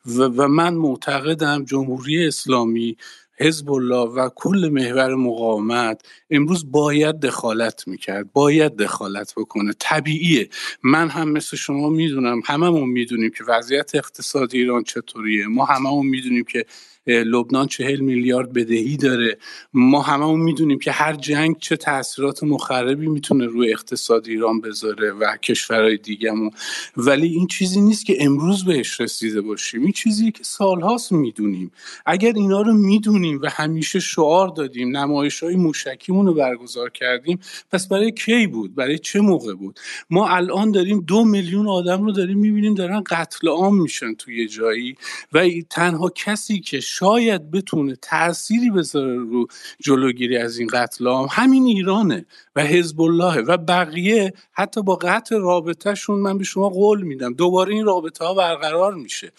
و, 0.07 0.23
و 0.23 0.49
من 0.49 0.75
معتقدم 0.75 1.65
جمهوری 1.65 2.27
اسلامی 2.27 2.97
حزب 3.41 3.71
الله 3.71 3.97
و 4.11 4.29
کل 4.35 4.69
محور 4.73 5.15
مقاومت 5.15 6.03
امروز 6.31 6.71
باید 6.73 7.21
دخالت 7.21 7.89
می‌کرد 7.89 8.33
باید 8.33 8.77
دخالت 8.77 9.35
بکنه 9.37 9.73
طبیعیه. 9.79 10.49
من 10.83 11.09
هم 11.09 11.29
مثل 11.33 11.57
شما 11.57 11.89
می‌دونم 11.89 12.41
هممون 12.47 12.89
می‌دونیم 12.89 13.31
که 13.31 13.45
وضعیت 13.45 13.95
اقتصادی 13.95 14.59
ایران 14.59 14.83
چطوریه. 14.83 15.47
ما 15.47 15.65
هممون 15.65 16.07
می‌دونیم 16.07 16.45
که 16.45 16.67
لبنان 17.07 17.67
چهل 17.67 18.01
میلیارد 18.01 18.53
بدهی 18.53 18.97
داره. 18.97 19.39
ما 19.75 20.03
هممون 20.03 20.41
می‌دونیم 20.41 20.79
که 20.79 20.93
هر 20.93 21.15
جنگ 21.15 21.59
چه 21.59 21.77
تاثیرات 21.77 22.45
مخربی 22.45 23.07
می‌تونه 23.07 23.47
روی 23.47 23.73
اقتصاد 23.73 24.29
ایران 24.29 24.61
بذاره 24.61 25.13
و 25.13 25.37
کشورهای 25.37 25.97
دیگهمون. 25.97 26.51
ولی 26.97 27.29
این 27.29 27.47
چیزی 27.47 27.81
نیست 27.81 28.07
که 28.07 28.17
امروز 28.21 28.65
بهش 28.65 29.01
رسیده 29.01 29.41
باشیم. 29.41 29.83
این 29.83 29.93
چیزی 29.93 30.33
که 30.33 30.45
سالهاست 30.45 31.13
می‌دونیم. 31.13 31.73
اگر 32.07 32.33
اینا 32.37 32.63
رو 32.63 32.73
می‌دونیم 32.73 33.41
و 33.43 33.51
همیشه 33.51 34.01
شعار 34.01 34.49
دادیم 34.49 34.97
نمایش 34.97 35.43
های 35.43 35.57
موشکیمون 35.57 36.27
رو 36.27 36.35
برگزار 36.35 36.91
کردیم 36.91 37.41
پس 37.73 37.89
برای 37.89 38.13
کی 38.13 38.47
بود؟ 38.47 38.75
برای 38.75 38.99
چه 38.99 39.21
موقع 39.21 39.55
بود؟ 39.55 39.81
ما 40.11 40.29
الان 40.29 40.71
داریم 40.71 41.01
دو 41.01 41.25
میلیون 41.25 41.69
آدم 41.69 42.05
رو 42.05 42.13
داریم 42.13 42.39
می‌بینیم 42.39 42.75
دارن 42.75 43.03
قتل 43.07 43.49
عام 43.49 43.83
میشن 43.83 44.15
توی 44.15 44.49
جایی 44.49 44.95
و 45.33 45.49
تنها 45.71 46.09
کسی 46.09 46.61
که 46.61 46.81
شاید 46.99 47.51
بتونه 47.51 47.97
تأثیری 48.03 48.71
بذاره 48.71 49.15
رو 49.17 49.47
جلوگیری 49.81 50.37
از 50.37 50.59
این 50.59 50.69
قتل 50.73 51.07
عام. 51.07 51.29
همین 51.31 51.65
ایرانه. 51.65 52.27
و 52.57 52.65
حزب 52.65 53.01
الله 53.01 53.41
و 53.41 53.57
بقیه 53.57 54.33
حتی 54.53 54.83
با 54.83 54.97
قطع 54.97 55.37
رابطهشون 55.37 56.21
من 56.21 56.39
به 56.39 56.45
شما 56.45 56.69
قول 56.69 57.03
میدم. 57.03 57.35
دوباره 57.35 57.75
این 57.75 57.85
رابطه 57.85 58.25
ها 58.25 58.35
برقرار 58.35 58.95
میشه. 58.95 59.33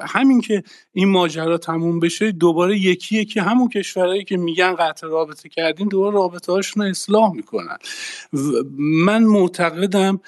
همین 0.00 0.40
که 0.40 0.62
این 0.92 1.08
ماجرا 1.08 1.58
تموم 1.58 2.00
بشه 2.00 2.32
دوباره 2.32 2.78
یکی 2.78 3.18
یکی 3.18 3.40
همون 3.40 3.68
کشورهایی 3.68 4.24
که 4.24 4.36
میگن 4.36 4.74
قطع 4.74 5.06
رابطه 5.06 5.48
کردیم 5.48 5.88
دوباره 5.88 6.14
رابطه 6.14 6.52
هاشون 6.52 6.82
رو 6.82 6.90
اصلاح 6.90 7.32
می‌کنن. 7.32 7.76
من 8.78 9.22
معتقدم 9.22 10.20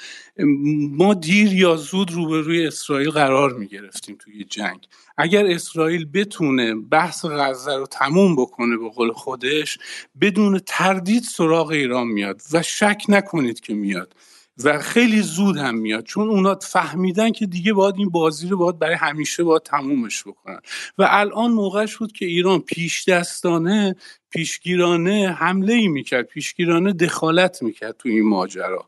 ما 0.91 1.15
دیر 1.15 1.53
یا 1.53 1.77
زود 1.77 2.11
روبروی 2.13 2.67
اسرائیل 2.67 3.11
قرار 3.11 3.53
می‌گرفتیم 3.53 4.17
توی 4.21 4.45
جنگ. 4.45 4.89
اگر 5.19 5.47
اسرائیل 5.47 6.07
بتونه 6.15 6.75
بحث 6.75 7.25
غزه 7.25 7.77
رو 7.77 7.87
تموم 7.87 8.37
بکنه 8.37 8.77
به 8.77 8.89
قول 8.89 9.13
خودش 9.13 9.79
بدون 10.21 10.61
تردید 10.67 11.23
سراغ 11.23 11.69
ایران 11.69 12.07
میاد. 12.07 12.26
و 12.53 12.63
شک 12.63 13.03
نکنید 13.09 13.61
که 13.61 13.75
میاد. 13.75 14.17
و 14.65 14.79
خیلی 14.79 15.23
زود 15.23 15.57
هم 15.57 15.75
میاد. 15.75 16.05
چون 16.05 16.29
اونا 16.29 16.55
فهمیدن 16.55 17.31
که 17.31 17.47
دیگه 17.47 17.73
باید 17.73 17.95
این 17.99 18.11
بازی 18.11 18.49
رو 18.49 18.57
باید 18.57 18.79
برای 18.79 18.95
همیشه 18.95 19.45
باید 19.45 19.63
تمومش 19.63 20.23
بکنن. 20.23 20.61
و 20.99 21.09
الان 21.11 21.53
موقعش 21.53 21.97
بود 21.97 22.13
که 22.13 22.27
ایران 22.27 22.61
پیش 22.61 23.09
دستانه 23.09 23.97
پیشگیرانه 24.31 25.37
حمله 25.39 25.73
ای 25.73 25.89
می‌کرد. 25.89 26.27
پیشگیرانه 26.27 26.93
دخالت 26.93 27.63
می‌کرد 27.63 27.97
تو 27.97 28.09
این 28.09 28.29
ماجرا. 28.29 28.87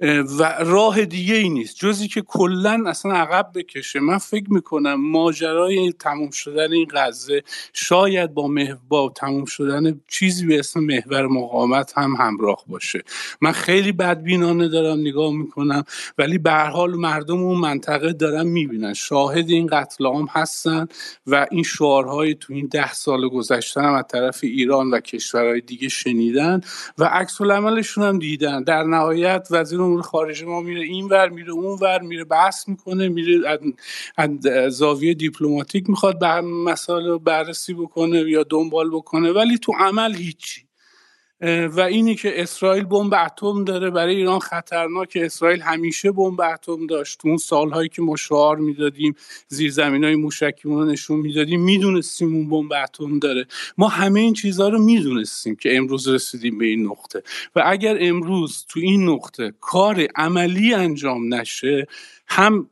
و 0.00 0.54
راه 0.60 1.04
دیگه 1.04 1.34
ای 1.34 1.48
نیست. 1.48 1.76
جزی 1.78 2.08
که 2.08 2.22
کلا 2.22 2.84
اصلا 2.86 3.12
عقب 3.12 3.50
بکشه. 3.54 4.00
من 4.00 4.18
فکر 4.18 4.52
می‌کنم 4.52 5.10
ماجرای 5.10 5.92
تموم 5.92 6.30
شدن 6.30 6.72
این 6.72 6.86
غزه 6.94 7.42
شاید 7.72 8.34
با 8.34 8.50
با 8.88 9.12
تموم 9.16 9.44
شدن 9.44 10.00
چیزی 10.08 10.46
به 10.46 10.58
اسم 10.58 10.80
محور 10.80 11.26
مقاومت 11.26 11.98
هم 11.98 12.16
همراه 12.16 12.64
باشه. 12.66 13.02
من 13.40 13.52
خیلی 13.52 13.92
بدبینانه 13.92 14.68
دارم 14.68 15.00
نگاه 15.00 15.32
می‌کنم 15.32 15.84
ولی 16.18 16.38
به 16.38 16.50
هر 16.50 16.70
حال 16.70 16.94
مردم 16.94 17.42
اون 17.42 17.60
منطقه 17.60 18.12
دارن 18.12 18.46
می‌بینن. 18.46 18.94
شاهد 18.94 19.50
این 19.50 19.66
قتل 19.66 20.06
عام 20.06 20.26
هستن 20.30 20.86
و 21.26 21.46
این 21.50 21.62
شعارهای 21.62 22.34
تو 22.34 22.52
این 22.52 22.66
ده 22.66 22.92
سال 22.92 23.28
گذشته 23.28 23.80
هم 23.80 23.94
از 23.94 24.04
طرف 24.08 24.38
ایران 24.42 24.90
و 24.90 25.00
کشورهای 25.00 25.60
دیگه 25.60 25.88
شنیدن 25.88 26.60
و 26.98 27.04
عکس 27.04 27.40
العملشون 27.40 28.04
هم 28.04 28.18
دیدن. 28.18 28.62
در 28.62 28.82
نهایت 28.82 29.48
وزیر 29.50 29.85
امور 29.86 30.02
خارجه 30.02 30.46
ما 30.46 30.60
میره 30.60 30.80
این 30.80 31.08
ور 31.08 31.28
میره 31.28 31.52
اون 31.52 31.78
ور 31.80 32.02
میره 32.02 32.24
بحث 32.24 32.68
می‌کنه 32.68 33.08
میره 33.08 33.60
از 34.16 34.40
زاویه 34.68 35.14
دیپلماتیک 35.14 35.90
می‌خواد 35.90 36.24
مسائل 36.44 37.18
بررسی 37.18 37.74
بکنه 37.74 38.18
یا 38.18 38.42
دنبال 38.42 38.90
بکنه 38.90 39.32
ولی 39.32 39.58
تو 39.58 39.72
عمل 39.78 40.14
هیچی. 40.16 40.65
و 41.40 41.80
اینی 41.80 42.14
که 42.14 42.42
اسرائیل 42.42 42.84
بمب 42.84 43.14
اتم 43.14 43.64
داره 43.64 43.90
برای 43.90 44.16
ایران 44.16 44.38
خطرناک. 44.38 45.18
اسرائیل 45.20 45.60
همیشه 45.60 46.12
بمب 46.12 46.40
اتم 46.40 46.86
داشت. 46.86 47.20
اون 47.24 47.36
سالهایی 47.36 47.88
که 47.88 48.02
ما 48.02 48.16
شعار 48.16 48.56
می‌دادیم 48.56 49.14
زیرزمین 49.48 50.04
های 50.04 50.16
موشکیمون 50.16 50.78
رو 50.78 50.84
نشون 50.84 51.20
می‌دادیم 51.20 51.60
می‌دونستیم 51.60 52.34
اون 52.34 52.48
بمب 52.48 52.72
اتم 52.72 53.18
داره. 53.18 53.46
ما 53.78 53.88
همه 53.88 54.20
این 54.20 54.34
چیزها 54.34 54.68
رو 54.68 54.78
می‌دونستیم 54.78 55.56
که 55.56 55.76
امروز 55.76 56.08
رسیدیم 56.08 56.58
به 56.58 56.66
این 56.66 56.86
نقطه. 56.86 57.22
و 57.56 57.62
اگر 57.66 57.96
امروز 58.00 58.66
تو 58.68 58.80
این 58.80 59.08
نقطه 59.08 59.54
کار 59.60 60.06
عملی 60.16 60.74
انجام 60.74 61.34
نشه 61.34 61.86
هم 62.26 62.70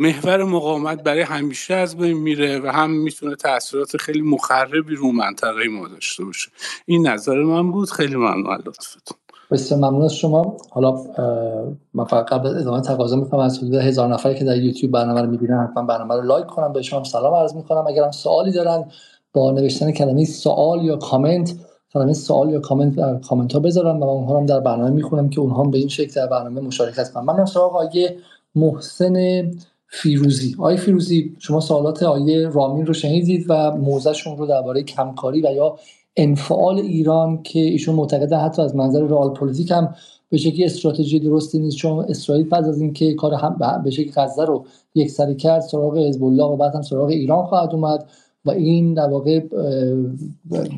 محور 0.00 0.44
مقاومت 0.44 1.02
برای 1.02 1.22
همیشه 1.22 1.74
از 1.74 1.96
بین 1.96 2.18
میره 2.18 2.60
و 2.60 2.66
هم 2.66 2.90
می‌تونه 2.90 3.36
تاثیرات 3.36 3.96
خیلی 3.96 4.20
مخربی 4.20 4.94
رو 4.94 5.12
منطقه 5.12 5.68
ما 5.68 5.88
داشته 5.88 6.24
باشه. 6.24 6.50
این 6.86 7.08
نظر 7.08 7.42
من 7.42 7.72
بود. 7.72 7.90
خیلی 7.90 8.16
ممنون. 8.16 8.58
لطفتون 8.66 9.18
بسیار 9.50 9.80
ممنون 9.80 10.02
از 10.02 10.14
شما. 10.14 10.56
حالا 10.70 10.92
من 11.94 12.04
فقط 12.04 12.26
قبل 12.26 12.46
ادامه 12.46 12.80
تقاضا 12.80 13.16
می‌کنم. 13.16 13.40
از 13.40 13.58
حدود 13.58 13.74
هزار 13.74 14.08
نفری 14.08 14.34
که 14.34 14.44
در 14.44 14.56
یوتیوب 14.56 14.92
برنامه 14.92 15.20
رو 15.20 15.30
می‌بینن 15.30 15.68
حتما 15.70 15.82
برنامه 15.82 16.14
رو 16.14 16.22
لایک 16.22 16.46
کنم 16.46 16.72
به 16.72 16.82
شما 16.82 17.04
سلام 17.04 17.34
عرض 17.34 17.54
می‌کنم. 17.54 17.84
اگرم 17.88 18.10
سوالی 18.10 18.52
دارن 18.52 18.84
با 19.32 19.50
نوشتن 19.50 19.90
کلمه 19.90 20.24
سوال 20.24 20.84
یا 20.84 20.96
کامنت 20.96 21.54
کلمه 21.92 22.12
سوال 22.12 22.50
یا 22.50 22.60
کامنت 22.60 22.96
در 22.96 23.18
کامنت 23.18 23.52
ها 23.52 23.60
بذارن 23.60 23.96
و 23.96 23.98
من 23.98 24.02
اونها 24.02 24.38
هم 24.38 24.46
در 24.46 24.60
برنامه 24.60 24.90
می‌خونم 24.90 25.30
که 25.30 25.40
اونها 25.40 25.64
به 25.64 25.78
این 25.78 25.88
شکل 25.88 26.12
در 26.14 26.26
برنامه 26.26 26.60
مشارکت 26.60 27.12
کنم 27.12 27.24
من 27.24 27.44
سراغ 27.44 27.76
آقای 27.76 28.10
محسن 28.54 29.50
فیروزی. 29.90 30.54
آقای 30.58 30.76
فیروزی 30.76 31.36
شما 31.38 31.60
سوالات 31.60 32.02
آقای 32.02 32.48
رامین 32.48 32.86
رو 32.86 32.94
شنیدید 32.94 33.46
و 33.48 33.70
موضعشون 33.70 34.36
رو 34.36 34.46
درباره 34.46 34.82
کمکاری 34.82 35.40
و 35.40 35.52
یا 35.54 35.78
انفعال 36.16 36.78
ایران 36.78 37.42
که 37.42 37.60
ایشون 37.60 37.94
معتقده 37.94 38.36
حتی 38.36 38.62
از 38.62 38.76
منظر 38.76 39.02
رئال 39.02 39.30
پلیتیک 39.30 39.70
هم 39.70 39.94
به 40.30 40.36
شکلی 40.36 40.64
استراتژی 40.64 41.20
درستی 41.20 41.58
نیست. 41.58 41.76
چون 41.76 42.04
اسرائیل 42.08 42.48
بعد 42.48 42.64
از 42.64 42.80
اینکه 42.80 43.14
کار 43.14 43.34
هم 43.34 43.82
به 43.84 43.90
شکل 43.90 44.10
غزه 44.16 44.44
رو 44.44 44.64
یک 44.94 45.10
سری 45.10 45.36
کرد 45.36 45.60
سراغ 45.60 45.98
حزب 45.98 46.24
الله 46.24 46.44
و 46.44 46.56
بعد 46.56 46.74
هم 46.74 46.82
سراغ 46.82 47.08
ایران 47.08 47.46
خواهد 47.46 47.74
اومد 47.74 48.08
و 48.44 48.50
این 48.50 48.94
در 48.94 49.08
واقع 49.08 49.40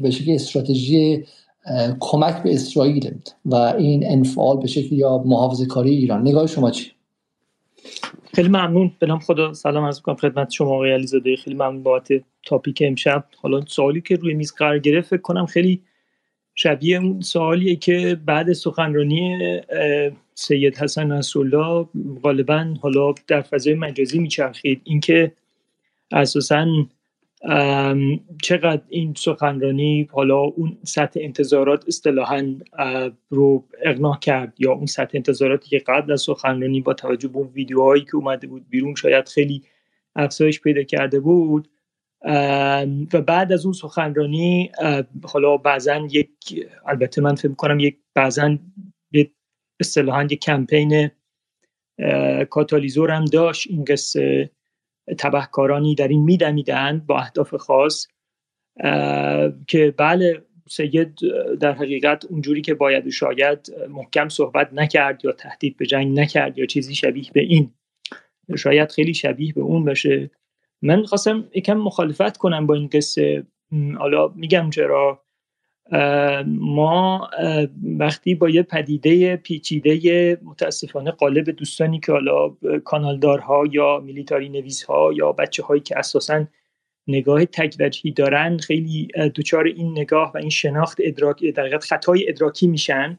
به 0.02 0.10
شکل 0.10 0.32
استراتژی 0.32 1.24
کمک 2.00 2.42
به 2.42 2.54
اسرائیل 2.54 3.14
و 3.44 3.54
این 3.54 4.10
انفعال 4.12 4.56
به 4.56 4.66
شکل 4.66 4.96
یا 4.96 5.18
محافظه 5.18 5.66
کاری 5.66 5.90
ایران. 5.90 6.20
نگاه 6.20 6.46
شما 6.46 6.70
چی؟ 6.70 6.90
خیلی 8.34 8.48
ممنون. 8.48 8.92
به 8.98 9.06
نام 9.06 9.18
خدا 9.18 9.52
سلام 9.52 9.84
عرض 9.84 9.98
می‌کنم 9.98 10.16
خدمت 10.16 10.50
شما 10.50 10.74
آقای 10.74 10.92
علیزاده. 10.92 11.36
خیلی 11.36 11.56
ممنون 11.56 11.82
بابت 11.82 12.08
تاپیک 12.46 12.82
امشب. 12.86 13.24
حالا 13.36 13.60
سوالی 13.60 14.00
که 14.00 14.16
روی 14.16 14.34
میز 14.34 14.54
قرار 14.54 14.78
گرفت 14.78 15.08
فکر 15.10 15.20
کنم 15.20 15.46
خیلی 15.46 15.82
شبیه 16.54 16.98
اون 16.98 17.20
سوالیه 17.20 17.76
که 17.76 18.20
بعد 18.26 18.52
سخنرانی 18.52 19.60
سید 20.34 20.78
حسن 20.78 21.12
نصرالله 21.12 21.86
غالبا 22.22 22.74
حالا 22.82 23.14
در 23.26 23.40
فضای 23.40 23.74
مجازی 23.74 24.18
میچرخید. 24.18 24.80
اینکه 24.84 25.32
اساسا 26.12 26.66
چقدر 28.42 28.82
این 28.88 29.14
سخنرانی 29.16 30.08
حالا 30.12 30.38
اون 30.38 30.78
سطح 30.82 31.20
انتظارات 31.22 31.84
اصطلاحا 31.88 32.54
رو 33.30 33.64
اقناع 33.82 34.18
کرد 34.18 34.54
یا 34.58 34.72
اون 34.72 34.86
سطح 34.86 35.10
انتظاراتی 35.14 35.68
که 35.68 35.78
قبل 35.86 36.12
از 36.12 36.20
سخنرانی 36.20 36.80
با 36.80 36.94
توجه 36.94 37.28
به 37.28 37.38
اون 37.38 37.48
ویدیوهایی 37.48 38.04
که 38.04 38.16
اومده 38.16 38.46
بود 38.46 38.68
بیرون 38.68 38.94
شاید 38.94 39.28
خیلی 39.28 39.62
افزایش 40.16 40.60
پیدا 40.60 40.82
کرده 40.82 41.20
بود. 41.20 41.68
و 43.12 43.22
بعد 43.26 43.52
از 43.52 43.64
اون 43.64 43.72
سخنرانی 43.72 44.70
حالا 45.24 45.56
بعضا 45.56 46.08
یک 46.10 46.30
البته 46.86 47.22
من 47.22 47.34
فکر 47.34 47.54
کنم 47.54 47.80
یک 47.80 47.98
بعضا 48.14 48.58
اصطلاحا 49.80 50.22
یک 50.22 50.40
کمپین 50.40 51.10
کاتالیزور 52.50 53.10
هم 53.10 53.24
داشت 53.24 53.66
این 53.70 53.84
قصه. 53.84 54.50
تبهکارانی 55.18 55.94
در 55.94 56.08
این 56.08 56.22
میدمیدند 56.22 57.06
با 57.06 57.18
اهداف 57.18 57.54
خاص 57.54 58.06
که 59.66 59.94
بله 59.96 60.42
سید 60.68 61.18
در 61.60 61.72
حقیقت 61.72 62.24
اونجوری 62.24 62.60
که 62.60 62.74
باید 62.74 63.06
و 63.06 63.10
شاید 63.10 63.72
محکم 63.88 64.28
صحبت 64.28 64.72
نکرد 64.72 65.24
یا 65.24 65.32
تهدید 65.32 65.76
به 65.76 65.86
جنگ 65.86 66.18
نکرد 66.18 66.58
یا 66.58 66.66
چیزی 66.66 66.94
شبیه 66.94 67.30
به 67.32 67.40
این 67.40 67.70
شاید 68.56 68.92
خیلی 68.92 69.14
شبیه 69.14 69.52
به 69.52 69.60
اون 69.60 69.84
باشه. 69.84 70.30
من 70.82 71.04
خواستم 71.04 71.48
یکم 71.54 71.74
مخالفت 71.74 72.36
کنم 72.36 72.66
با 72.66 72.74
این 72.74 72.88
قصه. 72.92 73.46
حالا 73.98 74.28
میگم 74.28 74.70
چرا؟ 74.70 75.24
ما 76.46 77.30
وقتی 77.98 78.34
با 78.34 78.50
یه 78.50 78.62
پدیده 78.62 79.36
پیچیده 79.36 80.38
متاسفانه 80.42 81.10
قالب 81.10 81.50
دوستانی 81.50 82.00
که 82.00 82.12
حالا 82.12 82.48
کانالدارها 82.84 83.64
یا 83.72 84.00
میلیتاری 84.00 84.48
نویس 84.48 84.82
ها 84.82 85.12
یا 85.12 85.32
بچه 85.32 85.62
هایی 85.62 85.80
که 85.80 85.98
اساسا 85.98 86.46
نگاه 87.08 87.44
تکوجهی 87.44 88.12
دارن 88.12 88.58
خیلی 88.58 89.08
دچار 89.34 89.64
این 89.64 89.90
نگاه 89.98 90.32
و 90.34 90.38
این 90.38 90.50
شناخت 90.50 90.98
ادراک 91.00 91.44
در 91.44 91.78
خطای 91.78 92.28
ادراکی 92.28 92.66
میشن. 92.66 93.18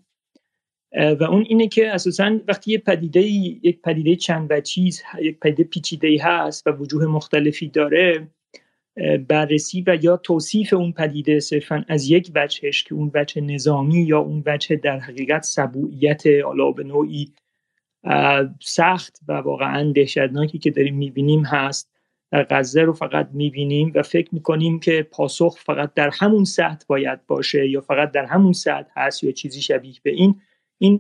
و 1.20 1.24
اون 1.24 1.46
اینه 1.50 1.68
که 1.68 1.92
اساسا 1.94 2.40
وقتی 2.48 2.72
یه 2.72 2.78
پدیده 2.78 3.22
یک 3.22 3.82
پدیده 3.82 4.16
چند 4.16 4.48
وجهی 4.52 4.92
یک 5.22 5.40
پدیده 5.40 5.64
پیچیده 5.64 6.18
هست 6.24 6.68
و 6.68 6.72
وجوه 6.72 7.06
مختلفی 7.06 7.68
داره 7.68 8.28
بررسی 9.28 9.84
و 9.88 9.98
یا 10.02 10.18
توصیف 10.18 10.74
اون 10.74 10.92
پدیده 10.92 11.40
صرفا 11.40 11.86
از 11.88 12.10
یک 12.10 12.32
وجهش 12.36 12.84
که 12.84 12.96
اون 12.96 13.12
وجه 13.14 13.42
نظامی 13.42 14.04
یا 14.04 14.20
اون 14.20 14.44
وجه 14.46 14.76
در 14.76 15.00
حقیقت 15.00 15.44
سبوعیت 15.44 16.24
حالا 16.44 16.72
به 16.72 16.84
نوعی 16.84 17.34
سخت 18.62 19.20
و 19.28 19.34
واقعا 19.34 19.92
دهشتناکی 19.92 20.58
که 20.58 20.72
داریم 20.72 20.96
می‌بینیم 20.96 21.46
هست. 21.46 21.92
در 22.32 22.48
غزه 22.50 22.82
رو 22.82 22.94
فقط 22.94 23.30
می‌بینیم 23.34 23.92
و 23.96 24.02
فکر 24.02 24.30
می‌کنیم 24.32 24.80
که 24.80 25.08
پاسخ 25.12 25.58
فقط 25.60 25.94
در 25.94 26.10
همون 26.14 26.44
سطح 26.44 26.86
باید 26.88 27.26
باشه 27.28 27.70
یا 27.70 27.82
فقط 27.82 28.12
در 28.12 28.26
همون 28.26 28.54
سطح 28.54 28.92
هست 28.96 29.24
یا 29.24 29.32
چیزی 29.32 29.62
شبیه 29.62 29.96
به 30.04 30.12
این. 30.12 30.42
این 30.78 31.00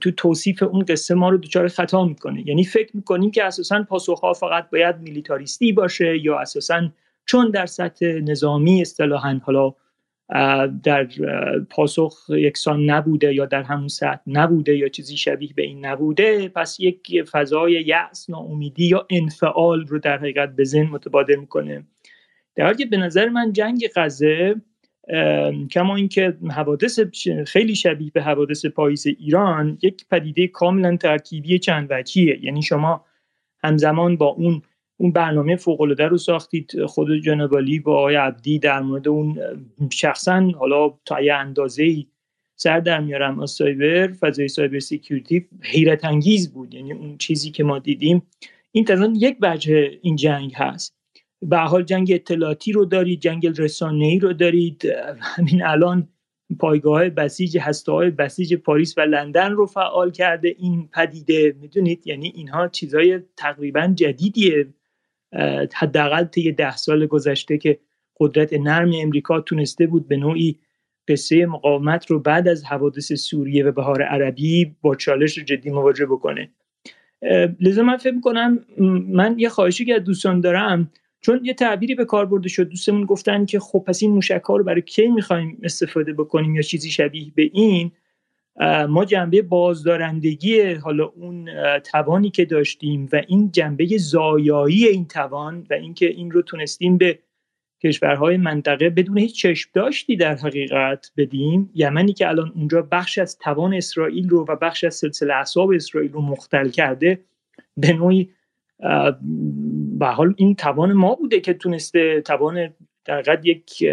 تو 0.00 0.10
توصیف 0.10 0.62
اون 0.62 0.84
قصه 0.84 1.14
ما 1.14 1.28
رو 1.28 1.38
دچار 1.38 1.68
خطا 1.68 2.04
می‌کنه. 2.04 2.48
یعنی 2.48 2.64
فکر 2.64 2.96
می‌کنیم 2.96 3.30
که 3.30 3.44
اساسا 3.44 3.82
پاسخها 3.82 4.32
فقط 4.32 4.70
باید 4.70 4.98
میلیتاریستی 4.98 5.72
باشه 5.72 6.18
یا 6.24 6.38
اساسا 6.38 6.88
چون 7.26 7.50
در 7.50 7.66
سطح 7.66 8.06
نظامی 8.06 8.80
اصطلاحا 8.80 9.40
حالا 9.44 9.74
در 10.82 11.08
پاسخ 11.70 12.14
یکسان 12.28 12.90
نبوده 12.90 13.34
یا 13.34 13.46
در 13.46 13.62
همون 13.62 13.88
سطح 13.88 14.22
نبوده 14.26 14.76
یا 14.76 14.88
چیزی 14.88 15.16
شبیه 15.16 15.52
به 15.56 15.62
این 15.62 15.86
نبوده 15.86 16.48
پس 16.48 16.80
یک 16.80 17.22
فضای 17.30 17.72
یأس 17.72 18.30
ناامیدی 18.30 18.86
یا 18.86 19.06
انفعال 19.10 19.86
رو 19.86 19.98
در 19.98 20.18
حقیقت 20.18 20.56
به 20.56 20.64
ذهن 20.64 20.86
متبادر 20.86 21.36
می‌کنه. 21.36 21.86
در 22.54 22.64
حالی 22.64 22.76
که 22.78 22.86
به 22.86 22.96
نظر 22.96 23.28
من 23.28 23.52
جنگ 23.52 23.88
غزه 23.96 24.54
کما 25.70 25.96
اینکه 25.96 26.36
حوادث 26.50 27.00
خیلی 27.46 27.74
شبیه 27.74 28.10
به 28.14 28.22
حوادث 28.22 28.66
پاییز 28.66 29.06
ایران 29.06 29.78
یک 29.82 30.04
پدیده 30.10 30.46
کاملا 30.46 30.96
ترکیبی 30.96 31.58
چند 31.58 31.86
وجهیه. 31.90 32.44
یعنی 32.44 32.62
شما 32.62 33.04
همزمان 33.64 34.16
با 34.16 34.26
اون 34.26 34.62
اون 35.02 35.12
برنامه 35.12 35.56
فوق 35.56 35.80
العاده 35.80 36.06
رو 36.06 36.18
ساختید. 36.18 36.84
خود 36.86 37.20
جنابعالی 37.20 37.78
با 37.78 37.98
آقای 37.98 38.14
عبدی 38.14 38.58
در 38.58 38.80
مورد 38.80 39.08
اون 39.08 39.38
شخصا 39.92 40.40
حالا 40.40 40.94
تا 41.04 41.20
یه 41.20 41.34
اندازه 41.34 41.82
ای 41.82 42.06
سر 42.56 42.80
در 42.80 43.00
میارم. 43.00 43.40
از 43.40 43.50
cyber 43.50 44.12
فضای 44.12 44.48
cyber 44.48 44.78
security 44.78 45.46
حیرت 45.62 46.04
انگیز 46.04 46.52
بود. 46.52 46.74
یعنی 46.74 46.92
اون 46.92 47.18
چیزی 47.18 47.50
که 47.50 47.64
ما 47.64 47.78
دیدیم. 47.78 48.22
این 48.72 48.84
تقریبا 48.84 49.12
یک 49.16 49.36
وجه 49.40 49.98
این 50.02 50.16
جنگ 50.16 50.52
هست. 50.54 50.94
به 51.42 51.58
حال 51.58 51.82
جنگ 51.82 52.12
اطلاعاتی 52.12 52.72
رو 52.72 52.84
دارید 52.84 53.20
جنگ 53.20 53.60
رسانه‌ای 53.60 54.18
رو 54.18 54.32
دارید. 54.32 54.84
همین 55.20 55.64
الان 55.64 56.08
پایگاه 56.58 57.08
بسیج 57.08 57.58
هسته 57.58 57.92
های 57.92 58.10
بسیج 58.10 58.54
پاریس 58.54 58.98
و 58.98 59.00
لندن 59.00 59.52
رو 59.52 59.66
فعال 59.66 60.10
کرده. 60.10 60.54
این 60.58 60.88
پدیده 60.92 61.56
می‌دونید؟ 61.60 62.06
یعنی 62.06 62.32
اینها 62.34 62.68
چیزهای 62.68 63.20
تقریبا 63.36 63.92
جدیدیه. 63.96 64.66
حداقل 65.74 66.24
طی 66.24 66.52
ده 66.52 66.76
سال 66.76 67.06
گذشته 67.06 67.58
که 67.58 67.78
قدرت 68.20 68.52
نرم 68.52 68.90
امریکا 68.94 69.40
تونسته 69.40 69.86
بود 69.86 70.08
به 70.08 70.16
نوعی 70.16 70.58
قصه 71.08 71.46
مقاومت 71.46 72.06
رو 72.06 72.18
بعد 72.18 72.48
از 72.48 72.64
حوادث 72.64 73.12
سوریه 73.12 73.64
و 73.64 73.72
بهار 73.72 74.02
عربی 74.02 74.76
با 74.80 74.94
چالش 74.94 75.38
جدی 75.38 75.70
مواجه 75.70 76.06
بکنه. 76.06 76.50
لذا 77.60 77.82
من 77.82 77.96
فکر 77.96 78.20
کنم 78.20 78.58
من 79.08 79.38
یه 79.38 79.48
خواهشی 79.48 79.84
که 79.84 79.94
از 79.94 80.04
دوستان 80.04 80.40
دارم 80.40 80.90
چون 81.20 81.40
یه 81.42 81.54
تعبیری 81.54 81.94
به 81.94 82.04
کار 82.04 82.26
برده 82.26 82.48
شد 82.48 82.68
دوستمون 82.68 83.04
گفتن 83.04 83.44
که 83.44 83.58
خب 83.60 83.84
پس 83.86 84.02
این 84.02 84.12
موشک 84.12 84.42
ها 84.48 84.56
رو 84.56 84.64
برای 84.64 84.82
کی 84.82 85.06
می‌خوایم 85.06 85.58
استفاده 85.62 86.12
بکنیم 86.12 86.54
یا 86.54 86.62
چیزی 86.62 86.90
شبیه 86.90 87.32
به 87.34 87.50
این؟ 87.52 87.92
ما 88.88 89.04
جنبه 89.04 89.42
بازدارندگی 89.42 90.72
حالا 90.72 91.04
اون 91.04 91.48
توانی 91.80 92.30
که 92.30 92.44
داشتیم 92.44 93.08
و 93.12 93.22
این 93.28 93.50
جنبه 93.50 93.86
زایایی 93.98 94.86
این 94.86 95.06
توان 95.06 95.66
و 95.70 95.74
اینکه 95.74 96.06
این 96.06 96.30
رو 96.30 96.42
تونستیم 96.42 96.98
به 96.98 97.18
کشورهای 97.82 98.36
منطقه 98.36 98.90
بدون 98.90 99.18
هیچ 99.18 99.42
چشم 99.42 99.70
داشتی 99.74 100.16
در 100.16 100.34
حقیقت 100.34 101.10
بدیم 101.16 101.70
یمنی 101.74 102.12
که 102.12 102.28
الان 102.28 102.52
اونجا 102.54 102.82
بخش 102.82 103.18
از 103.18 103.38
توان 103.38 103.74
اسرائیل 103.74 104.28
رو 104.28 104.44
و 104.48 104.56
بخش 104.56 104.84
از 104.84 104.94
سلسله 104.94 105.34
اعصاب 105.34 105.70
اسرائیل 105.70 106.12
رو 106.12 106.20
مختل 106.20 106.68
کرده 106.68 107.20
به 107.76 107.92
نوعی 107.92 108.30
به 109.98 110.06
حال 110.06 110.34
این 110.36 110.54
توان 110.54 110.92
ما 110.92 111.14
بوده 111.14 111.40
که 111.40 111.54
تونسته 111.54 112.20
توان 112.20 112.74
در 113.04 113.40
یک 113.44 113.84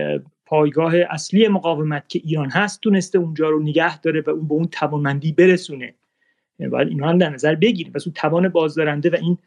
پایگاه 0.50 0.94
اصلی 1.10 1.48
مقاومت 1.48 2.10
که 2.10 2.22
ایران 2.24 2.50
هست 2.50 2.82
تونسته 2.82 3.20
اونجا 3.20 3.50
رو 3.50 3.64
نگه 3.64 4.02
داره 4.02 4.22
و 4.22 4.30
اون 4.30 4.48
به 4.48 4.54
اون 4.54 4.66
توانمندی 4.66 5.32
برسونه. 5.32 5.94
یعنی 6.60 6.70
باید 6.72 6.88
اینها 6.88 7.10
هم 7.10 7.18
در 7.18 7.30
نظر 7.30 7.56
بگیریم. 7.56 7.94
پس 7.94 8.08
اون 8.08 8.14
توان 8.14 8.50
بازدارنده 8.50 9.10
و 9.10 9.16
این 9.16 9.38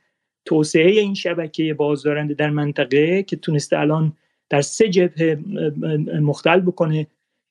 توسعه 0.45 0.91
این 0.91 1.15
شبکه 1.15 1.75
بازدارنده 1.75 2.35
در 2.35 2.51
منطقه 2.51 3.23
که 3.23 3.37
تونسته 3.37 3.79
الان 3.79 4.13
در 4.49 4.61
سه 4.61 4.89
جبهه 4.89 5.39
مختل 6.21 6.61
بکنه 6.61 7.07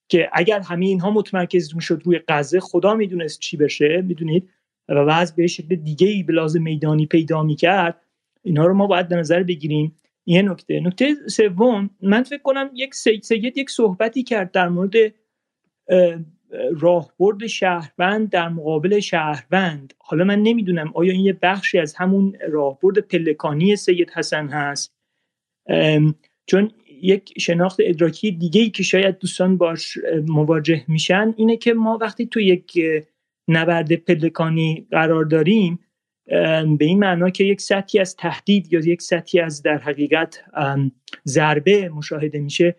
که 0.10 0.30
اگر 0.34 0.60
همه 0.60 0.86
اینها 0.86 1.12
متمرکز 1.12 1.76
می‌شد 1.76 2.02
روی 2.06 2.20
غزه 2.28 2.60
خدا 2.60 2.96
می‌دونست 2.96 3.40
چی 3.40 3.58
بشه 3.58 4.02
می‌دونید؟ 4.02 4.50
و 4.90 4.94
وضع 4.94 5.36
به 5.36 5.48
شکل 5.48 5.76
دیگه 5.76 6.08
ای 6.08 6.24
به 6.24 6.34
لازم 6.34 6.62
میدانی 6.62 7.06
پیدا 7.06 7.44
می‌کرد. 7.44 8.02
اینها 8.44 8.66
رو 8.66 8.74
ما 8.74 8.88
باید 8.88 9.08
در 9.08 9.20
نظر 9.20 9.44
بگیریم. 9.44 9.96
یه 10.26 10.42
نکته. 10.42 10.80
نکته 10.80 11.16
سوم 11.28 11.90
من 12.02 12.24
فکر 12.24 12.42
کنم 12.42 12.70
یک 12.74 12.96
سید 12.96 13.58
یک 13.58 13.70
صحبتی 13.70 14.24
کرد 14.24 14.52
در 14.52 14.70
مورد 14.70 14.94
راهبرد 16.72 17.48
شهروند 17.48 18.30
در 18.30 18.50
مقابل 18.50 19.00
شهروند. 19.00 19.94
حالا 20.00 20.24
من 20.24 20.40
نمی‌دونم 20.40 20.92
آیا 20.96 21.14
این 21.14 21.26
یه 21.26 21.38
بخشی 21.42 21.80
از 21.80 21.96
همون 21.96 22.38
راهبرد 22.50 23.00
پلکانی 23.00 23.76
سید 23.76 24.10
حسن 24.10 24.48
هست؟ 24.48 24.94
چون 26.46 26.72
یک 27.02 27.34
شناخت 27.40 27.80
ادراکی 27.80 28.32
دیگه 28.32 28.62
ای 28.62 28.70
که 28.70 28.84
شاید 28.84 29.20
دوستان 29.20 29.58
باش 29.58 29.98
مواجه 30.28 30.84
میشن 30.88 31.34
اینه 31.38 31.58
که 31.58 31.74
ما 31.74 31.98
وقتی 32.02 32.26
تو 32.26 32.40
یک 32.40 32.80
نبرد 33.48 33.94
پلکانی 33.96 34.88
قرار 34.92 35.26
داریم 35.26 35.80
به 36.26 36.86
این 36.86 37.00
معنا 37.00 37.30
که 37.30 37.44
یک 37.44 37.62
سطحی 37.62 38.00
از 38.00 38.16
تهدید 38.16 38.74
یا 38.74 38.80
یک 38.80 39.02
سطحی 39.02 39.40
از 39.40 39.62
در 39.62 39.78
حقیقت 39.78 40.44
ضربه 41.28 41.90
مشاهده 41.90 42.40
میشه 42.40 42.76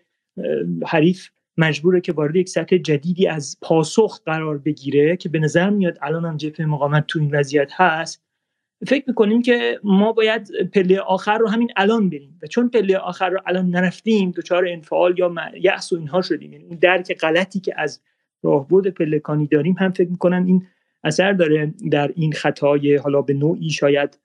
حریف 0.87 1.29
مجبوره 1.57 2.01
که 2.01 2.13
وارد 2.13 2.35
یک 2.35 2.49
سطح 2.49 2.77
جدیدی 2.77 3.27
از 3.27 3.57
پاسخ 3.61 4.23
قرار 4.25 4.57
بگیره 4.57 5.17
که 5.17 5.29
به 5.29 5.39
نظر 5.39 5.69
میاد 5.69 5.97
الان 6.01 6.25
هم 6.25 6.37
جبهه 6.37 6.65
مقاومت 6.65 7.07
تو 7.07 7.19
این 7.19 7.35
وضعیت 7.35 7.71
هست. 7.75 8.23
فکر 8.87 9.03
می‌کنیم 9.07 9.41
که 9.41 9.79
ما 9.83 10.11
باید 10.11 10.47
پله 10.73 10.99
آخر 10.99 11.37
رو 11.37 11.47
همین 11.47 11.71
الان 11.75 12.09
بریم 12.09 12.39
و 12.43 12.47
چون 12.47 12.69
پله 12.69 12.97
آخر 12.97 13.29
رو 13.29 13.39
الان 13.45 13.69
نرفتیم 13.69 14.31
دچار 14.31 14.67
انفعال 14.67 15.19
یا 15.19 15.33
یأس 15.61 15.93
و 15.93 15.95
اینها 15.95 16.21
شدیم. 16.21 16.53
یعنی 16.53 16.65
اون 16.65 16.77
درک 16.77 17.17
غلطی 17.17 17.59
که 17.59 17.73
از 17.77 18.01
راهبرد 18.43 18.87
پلکانی 18.87 19.47
داریم 19.47 19.75
هم 19.79 19.91
فکر 19.91 20.09
می‌کنم 20.09 20.45
این 20.45 20.67
اثر 21.03 21.33
داره 21.33 21.73
در 21.91 22.11
این 22.15 22.31
خطای 22.31 22.95
حالا 22.95 23.21
به 23.21 23.33
نوعی 23.33 23.69
شاید 23.69 24.19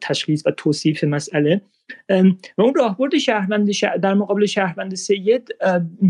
تشخیص 0.00 0.46
و 0.46 0.50
توصیف 0.50 1.04
مسئله. 1.04 1.60
و 2.58 2.62
اون 2.62 2.74
راهبرد 2.74 3.18
شهروند 3.18 3.70
در 4.02 4.14
مقابل 4.14 4.46
شهروند 4.46 4.94
سید 4.94 5.48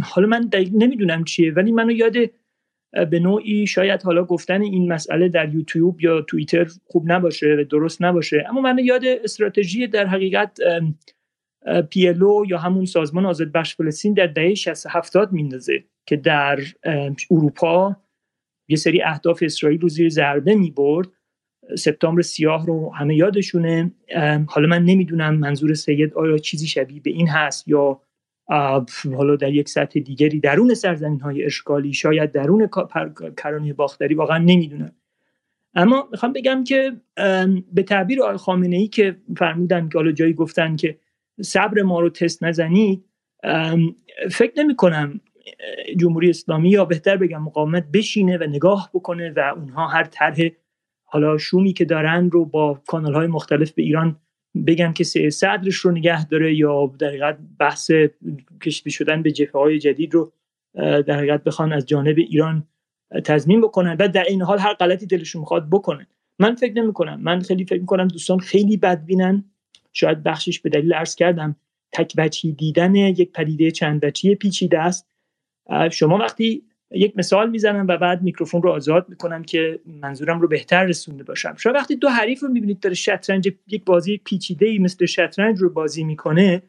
حالا 0.02 0.26
من 0.26 0.50
نمی‌دونم 0.72 1.24
چیه 1.24 1.52
ولی 1.52 1.72
منو 1.72 1.90
یاد 1.90 2.14
به 3.10 3.18
نوعی 3.18 3.66
شاید 3.66 4.02
حالا 4.02 4.24
گفتن 4.24 4.62
این 4.62 4.92
مسئله 4.92 5.28
در 5.28 5.54
یوتیوب 5.54 6.00
یا 6.00 6.20
توییتر 6.20 6.66
خوب 6.86 7.12
نباشه 7.12 7.56
و 7.58 7.64
درست 7.64 8.02
نباشه 8.02 8.46
اما 8.48 8.60
من 8.60 8.78
یاد 8.78 9.04
استراتژی 9.04 9.86
در 9.86 10.06
حقیقت 10.06 10.58
پیلو 11.90 12.44
یا 12.48 12.58
همون 12.58 12.84
سازمان 12.84 13.26
آزاد 13.26 13.52
بخش 13.52 13.76
فلسطین 13.76 14.14
در 14.14 14.26
دهه 14.26 14.54
60 14.54 14.86
70 14.90 15.32
میندازه 15.32 15.84
که 16.06 16.16
در 16.16 16.58
اروپا 17.30 17.96
یه 18.68 18.76
سری 18.76 19.02
اهداف 19.02 19.42
اسرائیل 19.42 19.80
رو 19.80 19.88
زیر 19.88 20.08
ضربه 20.08 20.54
می 20.54 20.70
برد 20.70 21.08
سپتامبر 21.78 22.22
سیاه 22.22 22.66
رو 22.66 22.94
همه 22.94 23.16
یادشونه. 23.16 23.92
حالا 24.46 24.68
من 24.68 24.84
نمی‌دونم 24.84 25.34
منظور 25.34 25.74
سید 25.74 26.14
آیا 26.14 26.38
چیزی 26.38 26.66
شبیه 26.66 27.00
به 27.00 27.10
این 27.10 27.28
هست 27.28 27.68
یا 27.68 28.00
حالا 29.16 29.36
در 29.36 29.52
یک 29.52 29.68
سطح 29.68 30.00
دیگری 30.00 30.40
درون 30.40 30.74
سرزمین 30.74 31.20
های 31.20 31.44
اشکالی 31.44 31.92
شاید 31.92 32.32
درون 32.32 32.68
کرانه 33.36 33.72
باختری 33.72 34.14
واقعا 34.14 34.38
نمی‌دونم. 34.38 34.92
اما 35.74 36.08
می‌خوام 36.12 36.32
بگم 36.32 36.64
که 36.64 36.92
به 37.72 37.82
تعبیر 37.82 38.22
آقای 38.22 38.36
خامنه 38.36 38.76
ای 38.76 38.88
که 38.88 39.16
فرمودن 39.36 39.88
که 39.88 39.98
حالا 39.98 40.12
جایی 40.12 40.32
گفتن 40.32 40.76
که 40.76 40.98
صبر 41.42 41.82
ما 41.82 42.00
رو 42.00 42.10
تست 42.10 42.44
نزنید 42.44 43.04
فکر 44.30 44.52
نمی 44.56 44.76
کنم 44.76 45.20
جمهوری 45.96 46.30
اسلامی 46.30 46.70
یا 46.70 46.84
بهتر 46.84 47.16
بگم 47.16 47.42
مقاومت 47.42 47.84
بشینه 47.92 48.38
و 48.38 48.42
نگاه 48.42 48.90
بکنه 48.94 49.32
و 49.36 49.52
اونها 49.56 49.86
هر 49.86 50.04
طرح 50.04 50.48
حالا 51.04 51.38
شومی 51.38 51.72
که 51.72 51.84
دارن 51.84 52.30
رو 52.30 52.44
با 52.44 52.82
کانال 52.86 53.14
های 53.14 53.26
مختلف 53.26 53.72
به 53.72 53.82
ایران 53.82 54.16
بگن 54.66 54.92
که 54.92 55.04
صدرش 55.30 55.74
رو 55.74 55.90
نگه 55.90 56.26
داره 56.26 56.54
یا 56.54 56.92
در 56.98 57.08
حقیقت 57.08 57.38
بحث 57.58 57.90
کشیده 58.62 58.90
شدن 58.90 59.22
به 59.22 59.32
جبهه 59.32 59.52
های 59.52 59.78
جدید 59.78 60.14
رو 60.14 60.32
در 60.74 61.16
حقیقت 61.16 61.44
بخوان 61.44 61.72
از 61.72 61.86
جانب 61.86 62.18
ایران 62.18 62.68
تضمین 63.24 63.60
بکنن 63.60 63.96
و 64.00 64.08
در 64.08 64.24
این 64.24 64.42
حال 64.42 64.58
هر 64.58 64.74
غلطی 64.74 65.06
دلشون 65.06 65.40
می‌خواد 65.40 65.70
بکنن. 65.70 66.06
من 66.38 66.54
فکر 66.54 66.72
نمی 66.72 66.92
کنم 66.92 67.20
من 67.20 67.40
خیلی 67.40 67.64
فکر 67.64 67.84
کنم 67.84 68.08
دوستان 68.08 68.38
خیلی 68.38 68.76
بدبینن. 68.76 69.44
شاید 69.92 70.22
بخشش 70.22 70.60
به 70.60 70.70
دلیل 70.70 70.92
عرض 70.92 71.14
کردم 71.14 71.56
تک 71.92 72.46
دیدن 72.46 72.94
یک 72.94 73.32
پدیده 73.32 73.70
چند 73.70 74.04
وجهی 74.04 74.34
پیچیده 74.34 74.78
است. 74.78 75.13
شما 75.90 76.18
وقتی 76.18 76.62
یک 76.90 77.12
مثال 77.16 77.50
می‌زنم 77.50 77.86
و 77.86 77.96
بعد 77.96 78.22
میکروفون 78.22 78.62
رو 78.62 78.70
آزاد 78.70 79.08
می‌کنم 79.08 79.42
که 79.44 79.80
منظورم 79.86 80.40
رو 80.40 80.48
بهتر 80.48 80.84
رسونده 80.84 81.24
باشم. 81.24 81.54
شما 81.56 81.72
وقتی 81.72 81.96
دو 81.96 82.08
حریف 82.08 82.40
رو 82.42 82.48
می‌بینید 82.48 82.80
داره 82.80 82.94
شطرنج 82.94 83.52
یک 83.68 83.84
بازی 83.84 84.20
پیچیده 84.24 84.66
ای 84.66 84.78
مثل 84.78 85.06
شطرنج 85.06 85.58
رو 85.58 85.70
بازی 85.70 86.04
می‌کنه 86.04 86.62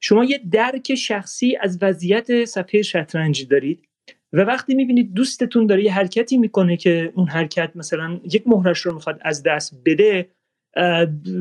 شما 0.00 0.24
یه 0.24 0.40
درک 0.50 0.94
شخصی 0.94 1.56
از 1.60 1.78
وضعیت 1.82 2.44
صفحه 2.44 2.82
شطرنج 2.82 3.48
دارید 3.48 3.84
و 4.32 4.40
وقتی 4.40 4.74
می‌بینید 4.74 5.14
دوستتون 5.14 5.66
داره 5.66 5.84
یه 5.84 5.92
حرکتی 5.94 6.38
می‌کنه 6.38 6.76
که 6.76 7.12
اون 7.14 7.28
حرکت 7.28 7.72
مثلا 7.74 8.20
یک 8.32 8.42
مهرش 8.46 8.80
رو 8.80 8.94
می‌خواد 8.94 9.18
از 9.22 9.42
دست 9.42 9.82
بده 9.84 10.28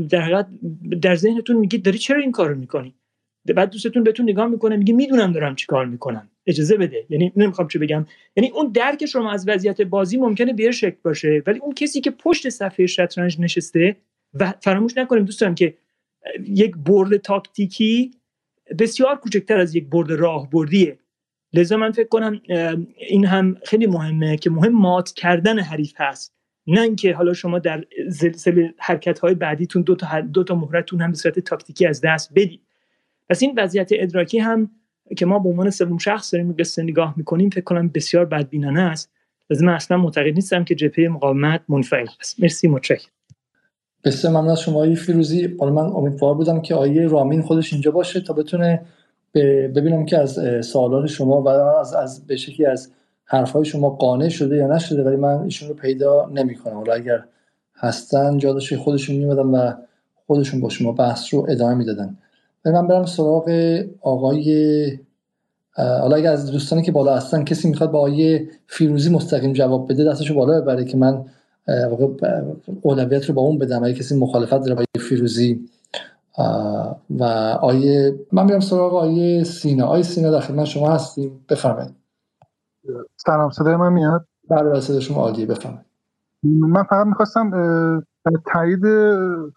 در 0.09 0.45
در 1.01 1.15
ذهنتون 1.15 1.55
میگید 1.55 1.83
داری 1.85 1.97
چرا 1.97 2.21
این 2.21 2.31
کارو 2.31 2.55
می‌کنی؟ 2.55 2.95
بعد 3.53 3.69
دوستتون 3.69 4.03
بهتون 4.03 4.29
نگاه 4.29 4.47
می‌کنه 4.47 4.77
میگه 4.77 4.93
می‌دونم 4.93 5.31
دارم 5.31 5.55
چی 5.55 5.65
کار 5.65 5.85
می‌کنم. 5.85 6.29
اجازه 6.45 6.77
بده. 6.77 7.05
یعنی 7.09 7.31
نمی‌خوام 7.35 7.67
چه 7.67 7.79
بگم. 7.79 8.05
یعنی 8.35 8.49
اون 8.49 8.71
درک 8.71 9.05
شما 9.05 9.31
از 9.31 9.47
وضعیت 9.47 9.81
بازی 9.81 10.17
ممکنه 10.17 10.53
به 10.53 10.71
شکل 10.71 10.97
باشه 11.03 11.43
ولی 11.47 11.59
اون 11.59 11.73
کسی 11.73 12.01
که 12.01 12.11
پشت 12.11 12.49
صفحه 12.49 12.85
شطرنج 12.85 13.39
نشسته 13.39 13.95
و 14.33 14.53
فراموش 14.61 14.97
نکنیم 14.97 15.25
دوستان 15.25 15.55
که 15.55 15.73
یک 16.47 16.75
برد 16.75 17.17
تاکتیکی 17.17 18.11
بسیار 18.79 19.15
کوچکتر 19.15 19.59
از 19.59 19.75
یک 19.75 19.89
برد 19.89 20.11
راهبردیه. 20.11 20.97
لذا 21.53 21.77
من 21.77 21.91
فکر 21.91 22.07
کنم 22.07 22.41
این 22.97 23.25
هم 23.25 23.57
خیلی 23.65 23.87
مهمه 23.87 24.37
که 24.37 24.49
مهم 24.49 24.71
مات 24.71 25.11
کردن 25.11 25.59
حریف 25.59 25.93
هست. 25.97 26.33
نه 26.67 26.81
اینکه 26.81 27.13
حالا 27.13 27.33
شما 27.33 27.59
در 27.59 27.85
سلسله 28.11 28.73
حرکت 28.77 29.19
های 29.19 29.35
بعدیتون 29.35 29.81
دو 29.81 29.95
تا 29.95 30.21
دو 30.21 30.43
تا 30.43 30.55
مهرتون 30.55 31.01
هم 31.01 31.11
به 31.11 31.17
صورت 31.17 31.39
تاکتیکی 31.39 31.85
از 31.85 32.01
دست 32.01 32.31
بدید. 32.35 32.61
پس 33.29 33.41
این 33.41 33.53
وضعیت 33.57 33.89
ادراکی 33.91 34.39
هم 34.39 34.71
که 35.17 35.25
ما 35.25 35.39
به 35.39 35.49
عنوان 35.49 35.69
سوم 35.69 35.97
شخص 35.97 36.33
داریم 36.33 36.55
قصه 36.59 36.83
نگاه 36.83 37.13
می‌کنیم 37.17 37.49
فکر 37.49 37.63
کنم 37.63 37.87
بسیار 37.87 38.25
بدبینانه 38.25 38.81
است. 38.81 39.11
از 39.49 39.63
من 39.63 39.73
اصلا 39.73 39.97
معتقد 39.97 40.33
نیستم 40.33 40.63
که 40.63 40.75
جبهه 40.75 41.07
مقاومت 41.07 41.61
منفعل 41.69 42.07
است. 42.19 42.39
مرسی 42.39 42.67
متشکرم. 42.67 43.11
بسیار 44.03 44.33
ممنون 44.33 44.49
از 44.49 44.61
شما 44.61 44.95
فیروزی. 44.95 45.55
حالا 45.59 45.71
من 45.71 45.83
امیدوار 45.83 46.33
بودم 46.33 46.61
که 46.61 46.75
آیه 46.75 47.07
رامین 47.07 47.41
خودش 47.41 47.73
اینجا 47.73 47.91
باشه 47.91 48.21
تا 48.21 48.33
بتونه 48.33 48.81
ببینم 49.75 50.05
که 50.05 50.17
از 50.17 50.39
سوالات 50.65 51.05
شما 51.07 51.41
و 51.41 51.47
از, 51.47 51.93
از 51.93 52.27
به 52.27 52.35
شکلی 52.35 52.65
از 52.65 52.91
حرفهای 53.25 53.65
شما 53.65 53.89
قانع 53.89 54.29
شده 54.29 54.55
یا 54.55 54.67
نشده 54.67 55.03
ولی 55.03 55.15
من 55.15 55.41
ایشون 55.41 55.69
رو 55.69 55.75
پیدا 55.75 56.29
نمی‌کنم. 56.33 56.73
حالا 56.73 56.93
اگر 56.93 57.23
هستن 57.75 58.37
جادش 58.37 58.73
خودشون 58.73 59.15
میمدن 59.15 59.41
و 59.41 59.71
خودشون 60.25 60.61
با 60.61 60.69
شما 60.69 60.91
بحث 60.91 61.33
رو 61.33 61.45
ادامه 61.49 61.75
می‌دادن. 61.75 62.17
من 62.71 62.87
برم 62.87 63.05
سراغ 63.05 63.49
آقای 64.01 64.99
حالا 65.77 66.15
اگر 66.15 66.31
از 66.31 66.51
دوستانی 66.51 66.81
که 66.81 66.91
بالا 66.91 67.15
هستن 67.15 67.43
کسی 67.43 67.69
می‌خواد 67.69 67.91
با 67.91 67.99
آقای 67.99 68.47
فیروزی 68.67 69.09
مستقیم 69.09 69.53
جواب 69.53 69.91
بده 69.91 70.03
دستشو 70.03 70.35
بالا 70.35 70.61
ببره 70.61 70.85
که 70.85 70.97
من 70.97 71.25
اولویت 72.81 73.25
رو 73.25 73.33
با 73.33 73.41
اون 73.41 73.57
بدم. 73.57 73.83
اگه 73.83 73.93
کسی 73.93 74.19
مخالفت 74.19 74.59
داره 74.59 74.75
با 74.75 74.83
فیروزی 74.99 75.69
و 77.09 77.23
آیه 77.61 78.15
من 78.31 78.45
میرم 78.45 78.59
سراغ 78.59 78.95
آیه 78.95 79.43
سینا. 79.43 79.85
آیه 79.85 80.03
سینا 80.03 80.31
در 80.31 80.39
خدمت 80.39 80.65
شما 80.65 80.91
هستیم. 80.91 81.45
بفرمایید. 81.49 81.95
سلام 83.17 83.49
صدای 83.49 83.75
من 83.75 83.93
میاد؟ 83.93 84.25
بله 84.49 84.79
صدای 84.79 85.01
شما 85.01 85.21
عالیه. 85.21 85.45
بفرمایید. 85.45 85.85
من 86.43 86.83
فقط 86.83 87.07
می‌خواستم 87.07 87.51
تایید 88.53 88.81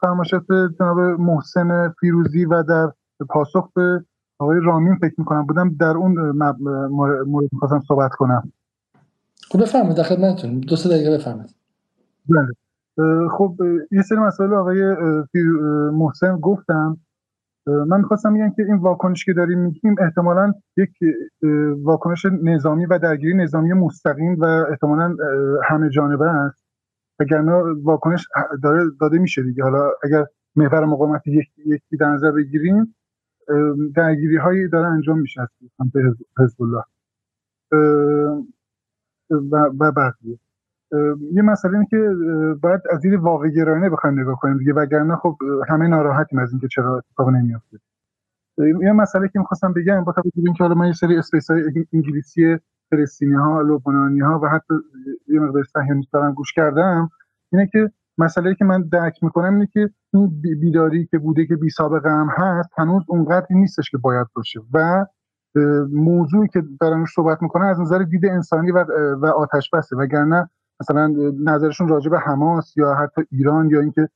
فرمایشات 0.01 0.43
جناب 0.79 0.99
محسن 0.99 1.95
فیروزی 2.01 2.45
و 2.45 2.63
در 2.63 2.93
پاسخ 3.29 3.73
به 3.75 4.05
آقای 4.39 4.61
رامین 4.61 4.95
فکر 4.95 5.15
می‌کنم. 5.19 5.47
بودم 5.47 5.77
در 5.81 5.97
اون 5.97 6.31
مورد 6.91 7.53
می‌خواستم 7.53 7.81
صحبت 7.89 8.11
کنم. 8.11 8.53
خب 9.51 9.63
بفرمایید. 9.63 9.97
در 9.97 10.03
خدمتتون 10.03 10.61
دو 10.61 10.77
سه 10.77 10.89
دقیقه 10.89 11.17
بفرمایید. 11.17 11.55
بله. 12.29 12.49
خب 13.29 13.57
یه 13.91 14.03
سری 14.03 14.19
مسائل 14.19 14.55
آقای 14.55 14.97
محسن 15.93 16.37
گفتم 16.37 16.97
من 17.67 17.99
می‌خواستم 17.99 18.35
بگم 18.35 18.51
که 18.51 18.63
این 18.63 18.77
واکنش 18.77 19.25
که 19.25 19.33
داریم 19.33 19.59
میگیم 19.59 19.95
احتمالا 19.99 20.53
یک 20.77 20.91
واکنش 21.83 22.27
نظامی 22.43 22.87
و 22.87 22.99
درگیری 22.99 23.35
نظامی 23.35 23.73
مستقیم 23.73 24.41
و 24.41 24.45
احتمالا 24.45 25.17
همه 25.65 25.91
جانبه 25.91 26.31
است. 26.31 26.65
وگرنه 27.21 27.53
واکنش 27.83 28.29
داره 28.63 28.85
داده 29.01 29.19
میشه 29.19 29.43
دیگه. 29.43 29.63
حالا 29.63 29.91
اگر 30.05 30.27
محور 30.57 30.85
مقاومت 30.85 31.27
یکی 31.27 31.97
در 32.01 32.09
نظر 32.09 32.31
بگیریم 32.31 32.95
درگیری 33.95 34.37
هایی 34.37 34.69
داره 34.69 34.87
انجام 34.87 35.19
میشه 35.19 35.41
از 35.41 35.49
سمت 35.79 35.93
حزب 36.39 36.63
الله 36.63 36.85
و 39.81 39.93
بقیه. 39.93 40.39
یه 41.33 41.43
مسئله 41.43 41.73
اینه 41.75 41.87
که 41.91 42.15
باید 42.63 42.81
از 42.91 43.01
دید 43.01 43.15
واقع 43.15 43.49
گرایانه 43.49 43.91
بخوایم 43.91 44.21
نگاه 44.21 44.39
کنیم 44.41 44.59
دیگه. 44.59 44.73
وگرنه 44.73 45.17
خب 45.17 45.37
همه 45.69 45.89
ناراحتیم 45.89 46.39
از 46.39 46.51
اینکه 46.51 46.69
چرا 46.69 46.97
اتفاق 46.97 47.29
نمیافته. 47.29 47.79
یه 48.59 48.93
مسئله 48.93 49.29
که 49.29 49.39
می‌خواستم 49.39 49.73
بگم 49.73 50.05
با 50.05 50.13
توجه 50.13 50.31
به 50.37 50.53
که 50.59 50.65
حالا 50.65 50.75
من 50.75 50.87
یه 50.87 50.93
سری 50.93 51.17
اسپیس 51.17 51.51
های 51.51 51.87
انگلیسی 51.93 52.59
فلسطینی 52.91 53.35
ها 53.35 53.63
لبنانی 53.63 54.21
ها 54.21 54.41
و 54.43 54.49
حتی 54.49 54.75
یه 55.29 55.41
مقدار 55.41 55.65
صهیونیست 55.65 56.13
دارم 56.13 56.35
گوش 56.35 56.53
کردم 56.53 57.11
اینه 57.53 57.67
که 57.67 57.91
مسئله 58.21 58.55
که 58.55 58.65
من 58.65 58.83
درک 58.83 59.25
می‌کنم 59.25 59.55
اینه 59.55 59.67
که 59.67 59.91
این 60.13 60.41
بیداری 60.61 61.07
که 61.07 61.19
بوده 61.19 61.47
که 61.47 61.57
بی 61.57 61.71
سابقه 61.71 62.11
هم 62.11 62.29
هست 62.37 62.71
هنوز 62.79 63.03
اونقدری 63.09 63.57
نیستش 63.57 63.91
که 63.91 63.99
باید 63.99 64.27
باشه. 64.35 64.61
و 64.75 65.07
موضوعی 65.93 66.49
که 66.49 66.63
دارن 66.81 67.05
صحبت 67.15 67.43
می‌کنن 67.43 67.67
از 67.67 67.81
نظر 67.81 67.99
دید 67.99 68.27
انسانی 68.27 68.71
و, 68.71 68.85
و 69.15 69.27
آتش 69.27 69.71
بسته 69.71 69.97
وگرنه 69.97 70.51
مثلا 70.81 71.15
نظرشون 71.45 71.89
راجع 71.89 72.11
به 72.11 72.19
حماس 72.19 72.77
یا 72.77 72.95
حتی 72.95 73.23
ایران 73.31 73.71
یا 73.71 73.81
اینکه 73.81 74.09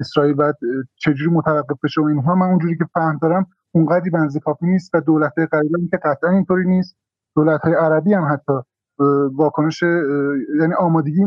اسرائیل 0.00 0.34
باید 0.34 0.54
چجوری 0.96 1.30
متوقف 1.30 1.76
بشه 1.84 2.00
و 2.00 2.04
اینها 2.04 2.34
من 2.34 2.46
اونجوری 2.46 2.76
که 2.76 2.84
فهم 2.94 3.18
دارم 3.22 3.46
اونقدری 3.72 4.10
بنز 4.10 4.38
کافی 4.38 4.66
نیست 4.66 4.94
و 4.94 5.00
دولت 5.00 5.32
غریبی 5.52 5.88
که 5.90 5.96
قطعا 5.96 6.30
اینطوری 6.30 6.66
نیست. 6.66 6.96
دولت 7.36 7.60
های 7.60 7.74
عربی 7.74 8.14
هم 8.14 8.32
حتی 8.32 8.52
واکنش 9.34 9.82
یعنی 10.60 10.74
آمادگی 10.78 11.20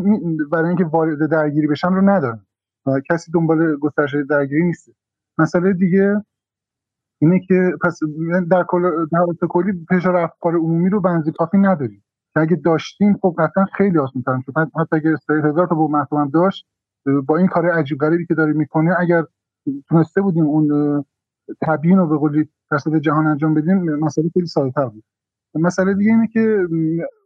برای 0.51 0.67
اینکه 0.67 0.85
وارد 0.85 1.29
درگیری 1.29 1.67
بشن 1.67 1.93
رو 1.93 2.09
ندارن 2.09 2.45
و 2.85 2.99
کسی 3.09 3.31
دنبال 3.31 3.75
گسترش 3.75 4.15
درگیری 4.29 4.63
نیست. 4.63 4.89
مسئله 5.37 5.73
دیگه 5.73 6.25
اینه 7.21 7.39
که 7.39 7.71
پس 7.83 7.99
در 8.51 8.63
کل 8.67 9.05
در 9.11 9.47
کلی 9.49 9.85
فشار 9.89 10.15
افکار 10.15 10.55
عمومی 10.55 10.89
رو 10.89 11.01
بنزی 11.01 11.31
کافی 11.31 11.57
نداریم. 11.57 12.03
اگه 12.35 12.55
داشتیم 12.55 13.17
خب 13.21 13.35
قطعا 13.37 13.65
خیلی 13.77 13.97
آسان 13.97 14.23
تر 14.23 14.35
می‌شد. 14.35 14.53
حتی 14.57 14.95
اگه 14.95 15.13
اسرائیل 15.13 15.45
هزار 15.45 15.67
تا 15.67 15.75
بمب 15.75 16.07
هم 16.11 16.29
داشت 16.29 16.67
با 17.25 17.37
این 17.37 17.47
کار 17.47 17.69
عجیب 17.69 17.97
غریبی 17.97 18.25
که 18.25 18.33
داره 18.33 18.53
می‌کنه 18.53 18.95
اگر 18.99 19.23
تونسته 19.89 20.21
بودیم 20.21 20.45
اون 20.45 21.05
تبیین 21.61 21.97
رو 21.97 22.07
به 22.07 22.17
قولی 22.17 22.49
جهان 23.01 23.27
انجام 23.27 23.53
بدیم 23.53 23.95
مسئله 23.95 24.29
خیلی 24.33 24.45
ساده 24.45 24.85
بود. 24.85 25.03
مسئله 25.59 25.93
دیگه 25.93 26.11
اینه 26.11 26.27
که 26.27 26.67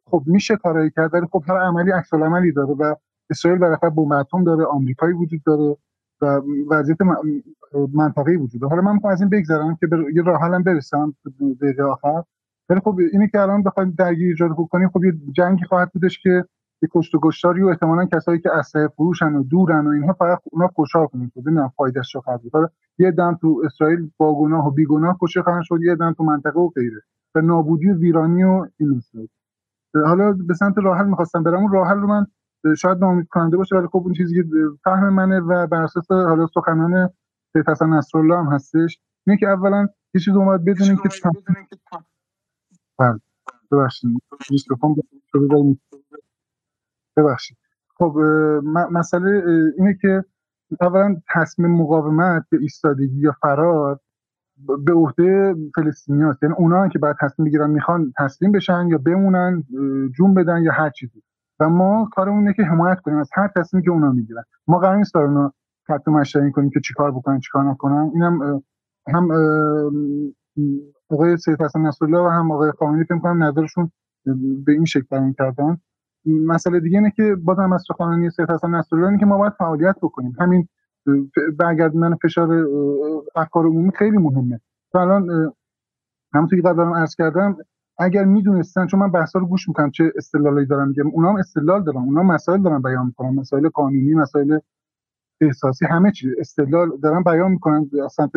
خب 0.05 0.23
میشه 0.25 0.55
کارایی 0.55 0.89
کرد 0.89 1.13
ولی 1.13 1.25
خب 1.31 1.43
هر 1.47 1.57
عملی 1.57 1.91
عکس 1.91 2.13
عملی 2.13 2.51
داره 2.51 2.73
و 2.73 2.95
اسرائیل 3.29 3.59
برای 3.59 3.77
بمب 3.97 4.11
اتم 4.11 4.43
داره 4.43 4.65
آمریکایی 4.65 5.13
وجود 5.13 5.43
داره 5.43 5.77
و 6.21 6.41
وضعیت 6.69 6.97
منطقه‌ای 7.93 8.37
وجود 8.37 8.61
داره. 8.61 8.69
حالا 8.69 8.81
من 8.81 8.93
می‌خوام 8.93 9.13
از 9.13 9.21
این 9.21 9.29
بگذرم 9.29 9.75
که 9.75 9.87
یه 10.15 10.23
راه 10.23 10.41
حلم 10.41 10.63
برسم 10.63 11.13
دقیقه 11.61 11.83
آخر. 11.83 12.23
ولی 12.69 12.79
خب 12.79 12.99
اینه 13.11 13.27
که 13.27 13.39
الان 13.41 13.63
بخوایم 13.63 13.95
درگیری 13.97 14.29
ایجاد 14.29 14.49
کنیم 14.71 14.89
خب 14.89 15.03
یه 15.03 15.13
جنگی 15.31 15.65
خواهد 15.65 15.91
بودش 15.93 16.19
که 16.19 16.45
یه 16.81 16.89
کشت 16.91 17.15
و 17.15 17.19
گشتاری 17.19 17.63
و 17.63 17.67
احتمالاً 17.67 18.05
کسایی 18.05 18.39
که 18.39 18.49
اسلحه 18.53 18.87
فروشن 18.87 19.33
و 19.33 19.43
دورن 19.43 19.87
و 19.87 19.89
اینها 19.89 20.13
فقط 20.13 20.39
اونا 20.51 20.67
خوشحال 20.67 21.07
کنیم. 21.07 21.31
خب 21.35 21.41
ببینم 21.41 21.71
فایدهش 21.77 22.15
خواهد 22.15 22.41
بود 22.41 22.71
یه 22.97 23.11
دم 23.11 23.37
تو 23.41 23.61
اسرائیل 23.65 24.11
با 24.17 24.39
گناه 24.39 24.67
و 24.67 24.71
بیگناه 24.71 25.17
کشته 25.21 25.41
خواهند 25.41 25.63
شد 25.63 25.81
یه 25.81 25.95
دم 25.95 26.13
تو 26.13 26.23
منطقه 26.23 26.59
و 26.59 26.69
غیره. 26.69 27.01
و 27.35 27.41
نابودی 27.41 27.87
و 27.87 27.97
ویرانی 27.97 28.43
و 28.43 28.67
این 28.77 29.01
حالا 30.05 30.31
به 30.31 30.53
سمت 30.53 30.77
راحل 30.77 31.05
می‌خواستم 31.05 31.43
برم. 31.43 31.59
اون 31.59 31.71
راحل 31.71 31.97
رو 31.97 32.07
من 32.07 32.25
شاید 32.77 32.97
نامید 32.97 33.27
کننده 33.27 33.57
باشه 33.57 33.75
ولی 33.75 33.87
خب 33.87 33.97
اون 33.97 34.13
چیزی 34.13 34.35
که 34.35 34.49
فهم 34.83 35.09
منه 35.09 35.39
و 35.39 35.67
بر 35.67 35.83
اساس 35.83 36.11
حالا 36.11 36.47
سخنان 36.47 37.09
سید 37.53 37.69
حسن 37.69 37.89
نصرالله 37.89 38.37
هم 38.37 38.45
هستش. 38.45 38.99
اینه 39.27 39.39
که 39.39 39.47
اولا 39.47 39.87
یه 40.13 40.21
چیز 40.21 40.35
اومد 40.35 40.65
بدونیم 40.65 40.95
که 40.95 41.09
بله 42.99 43.19
ببخشید. 43.71 44.09
میکروفون 44.51 44.95
ببخشید. 47.17 47.57
خب 47.95 48.17
مسئله 48.91 49.43
اینه 49.77 49.97
که 50.01 50.25
اولا 50.81 51.21
تصمیم 51.33 51.71
مقاومت 51.71 52.45
یا 52.51 52.59
ایستادگی 52.59 53.19
یا 53.19 53.35
فرار 53.41 53.99
به 54.85 54.93
عهده 54.93 55.55
فلسطینی 55.75 56.23
هست 56.23 56.43
یعنی 56.43 56.55
اونا 56.57 56.87
که 56.87 56.99
بعد 56.99 57.15
تصمیم 57.21 57.45
بگیرن 57.45 57.69
می‌خوان 57.69 58.13
تسلیم 58.17 58.51
بشن 58.51 58.87
یا 58.87 58.97
بمونن 58.97 59.63
جون 60.17 60.33
بدن 60.33 60.63
یا 60.63 60.71
هر 60.71 60.89
چیزی. 60.89 61.23
و 61.59 61.69
ما 61.69 62.09
کارمون 62.11 62.39
اینه 62.39 62.53
که 62.53 62.63
حمایت 62.63 62.99
کنیم. 62.99 63.17
از 63.17 63.29
هر 63.33 63.49
تصمیمی 63.55 63.85
که 63.85 63.91
اونا 63.91 64.11
می‌گیرن. 64.11 64.43
ما 64.67 64.77
قرار 64.77 64.95
نیست 64.95 65.15
اونا 65.15 65.53
خط 65.87 66.07
مشتری 66.07 66.51
کنیم 66.51 66.69
که 66.69 66.79
چیکار 66.79 67.11
بکنن 67.11 67.39
چیکار 67.39 67.63
نکنن. 67.63 68.11
اینم 68.13 68.61
هم 69.07 69.29
آقای 71.09 71.37
سید 71.37 71.61
حسن 71.61 71.81
نصرالله 71.81 72.19
و 72.19 72.27
هم 72.27 72.51
آقای 72.51 72.71
خامنه‌ای 72.71 73.03
فکر 73.03 73.19
کنم 73.19 73.43
نظرشون 73.43 73.91
به 74.65 74.71
این 74.71 74.85
شکل 74.85 75.05
بیان 75.11 75.33
کردن. 75.33 75.77
مسئله 76.25 76.79
دیگه 76.79 76.97
اینه 76.97 77.11
که 77.11 77.35
بازم 77.43 77.73
از 77.73 77.83
سخنرانی 77.87 78.29
سید 78.29 78.51
حسن 78.51 78.75
نصرالله 78.75 79.17
که 79.17 79.25
ما 79.25 79.37
باید 79.37 79.53
فعالیت 79.53 79.95
بکنیم. 80.01 80.35
همین 80.39 80.67
برگردوندن 81.59 82.15
فشار 82.15 82.67
افکار 83.35 83.65
عمومی 83.65 83.91
خیلی 83.91 84.17
مهمه. 84.17 84.59
تو 84.91 84.97
الان 84.97 85.53
همونطور 86.33 86.61
که 86.61 86.67
قبلا 86.67 86.95
عرض 86.95 87.15
کردم 87.15 87.57
اگر 87.97 88.25
می‌دونستن 88.25 88.87
چون 88.87 88.99
من 88.99 89.11
بحثا 89.11 89.39
رو 89.39 89.45
گوش 89.45 89.67
می‌کنم 89.67 89.91
چه 89.91 90.13
استدلالی 90.15 90.65
دارن 90.65 90.87
میگم 90.87 91.07
اونا 91.07 91.29
هم 91.29 91.35
استدلال 91.35 91.83
دارن 91.83 91.97
اونا 91.97 92.23
مسائل 92.23 92.61
دارن 92.61 92.81
بیان 92.81 93.05
می‌کنن 93.05 93.29
مسائل 93.29 93.69
قانونی 93.69 94.13
مسائل 94.13 94.59
احساسی 95.41 95.85
همه 95.85 96.11
چیز 96.11 96.29
استدلال 96.39 96.97
دارن 97.03 97.23
بیان 97.23 97.51
می‌کنن 97.51 97.89
از 98.05 98.13
سمت 98.13 98.31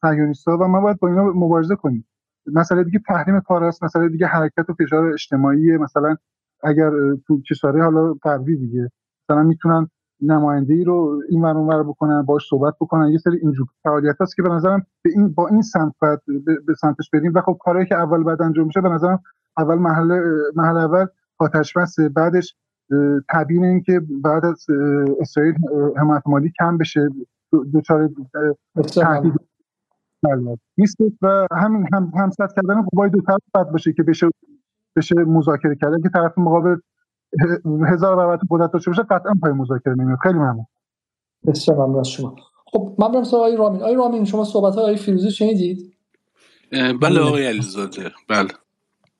صهیونیست‌ها 0.00 0.58
و 0.58 0.64
ما 0.64 0.80
باید 0.80 0.98
با 0.98 1.08
اینا 1.08 1.24
مبارزه 1.24 1.76
کنیم. 1.76 2.06
مسئله 2.46 2.84
دیگه 2.84 3.00
تحریم 3.08 3.40
کار 3.40 3.64
است 3.64 3.84
مسئله 3.84 4.08
دیگه 4.08 4.26
حرکت 4.26 4.70
و 4.70 4.74
فشار 4.74 5.12
اجتماعی 5.12 5.76
مثلا 5.76 6.16
اگر 6.62 6.90
تو 7.26 7.42
کشورهای 7.50 7.82
حالا 7.82 8.14
غربی 8.22 8.56
دیگه 8.56 8.90
مثلا 9.28 9.42
می‌تونن 9.42 9.90
نماینده 10.22 10.74
ای 10.74 10.84
رو 10.84 11.22
این 11.28 11.42
ور 11.42 11.56
اونور 11.56 11.82
بکنن 11.82 12.22
باش 12.22 12.48
صحبت 12.50 12.74
بکنن. 12.80 13.08
یه 13.08 13.18
سری 13.18 13.38
اینجور 13.42 13.66
فعالیت 13.82 14.20
هست 14.20 14.36
که 14.36 14.42
به 14.42 14.48
نظرم 14.48 14.86
به 15.02 15.10
این 15.14 15.28
با 15.28 15.48
این 15.48 15.62
سمت 15.62 15.94
باید 16.00 16.20
به 16.66 16.74
سمتش 16.74 17.10
بریم. 17.10 17.32
و 17.34 17.40
خب 17.40 17.56
کارهایی 17.60 17.88
که 17.88 17.94
اول 17.94 18.22
بعد 18.22 18.42
انجام 18.42 18.66
میشه 18.66 18.80
به 18.80 18.88
نظرم 18.88 19.22
اول 19.58 19.74
محل 19.74 20.20
محل 20.56 20.76
اول 20.76 21.06
آتش 21.38 21.74
بعدش 22.16 22.54
تبیین 23.28 23.64
این 23.64 23.82
که 23.82 24.00
بعد 24.22 24.44
از 24.44 24.66
اسرائیل 25.20 25.54
حمایت 25.96 26.22
مالی 26.26 26.52
کم 26.58 26.78
بشه. 26.78 27.08
دوچار 27.72 28.10
تهدید. 28.94 29.34
نیست 30.78 30.96
و 31.22 31.46
همین 31.52 31.86
هم 31.92 32.12
همسط 32.16 32.52
کردن 32.56 32.82
قوای 32.82 33.10
دو 33.10 33.20
طرف 33.20 33.40
باید 33.54 33.70
باشه 33.70 33.92
که 33.92 34.02
بشه 34.02 34.28
بشه 34.96 35.14
مذاکره 35.14 35.76
کردن 35.76 36.00
که 36.00 36.08
طرف 36.08 36.38
مقابل 36.38 36.76
هزار 37.92 38.16
برابر 38.16 38.38
قدرت 38.50 38.72
داشته 38.72 38.90
باشه 38.90 39.02
قطعا 39.02 39.34
پای 39.42 39.52
مذاکره 39.52 39.94
نمیاد 39.94 40.18
خیلی 40.22 40.38
ممنون. 40.38 40.66
بسیار 41.46 41.78
ممنون 41.78 42.00
از 42.00 42.08
شما. 42.08 42.36
خب 42.66 42.94
من 42.98 43.12
برم 43.12 43.24
سوال 43.24 43.40
آقای 43.40 43.56
رامین. 43.56 43.82
آقای 43.82 43.94
رامین 43.94 44.24
شما 44.24 44.44
صحبت 44.44 44.74
های 44.74 44.82
آقای 44.82 44.96
فیروزی 44.96 45.30
شنیدید؟ 45.30 45.92
بله 46.72 47.20
آقای 47.20 47.46
علیزاده. 47.46 48.10
بله. 48.28 48.48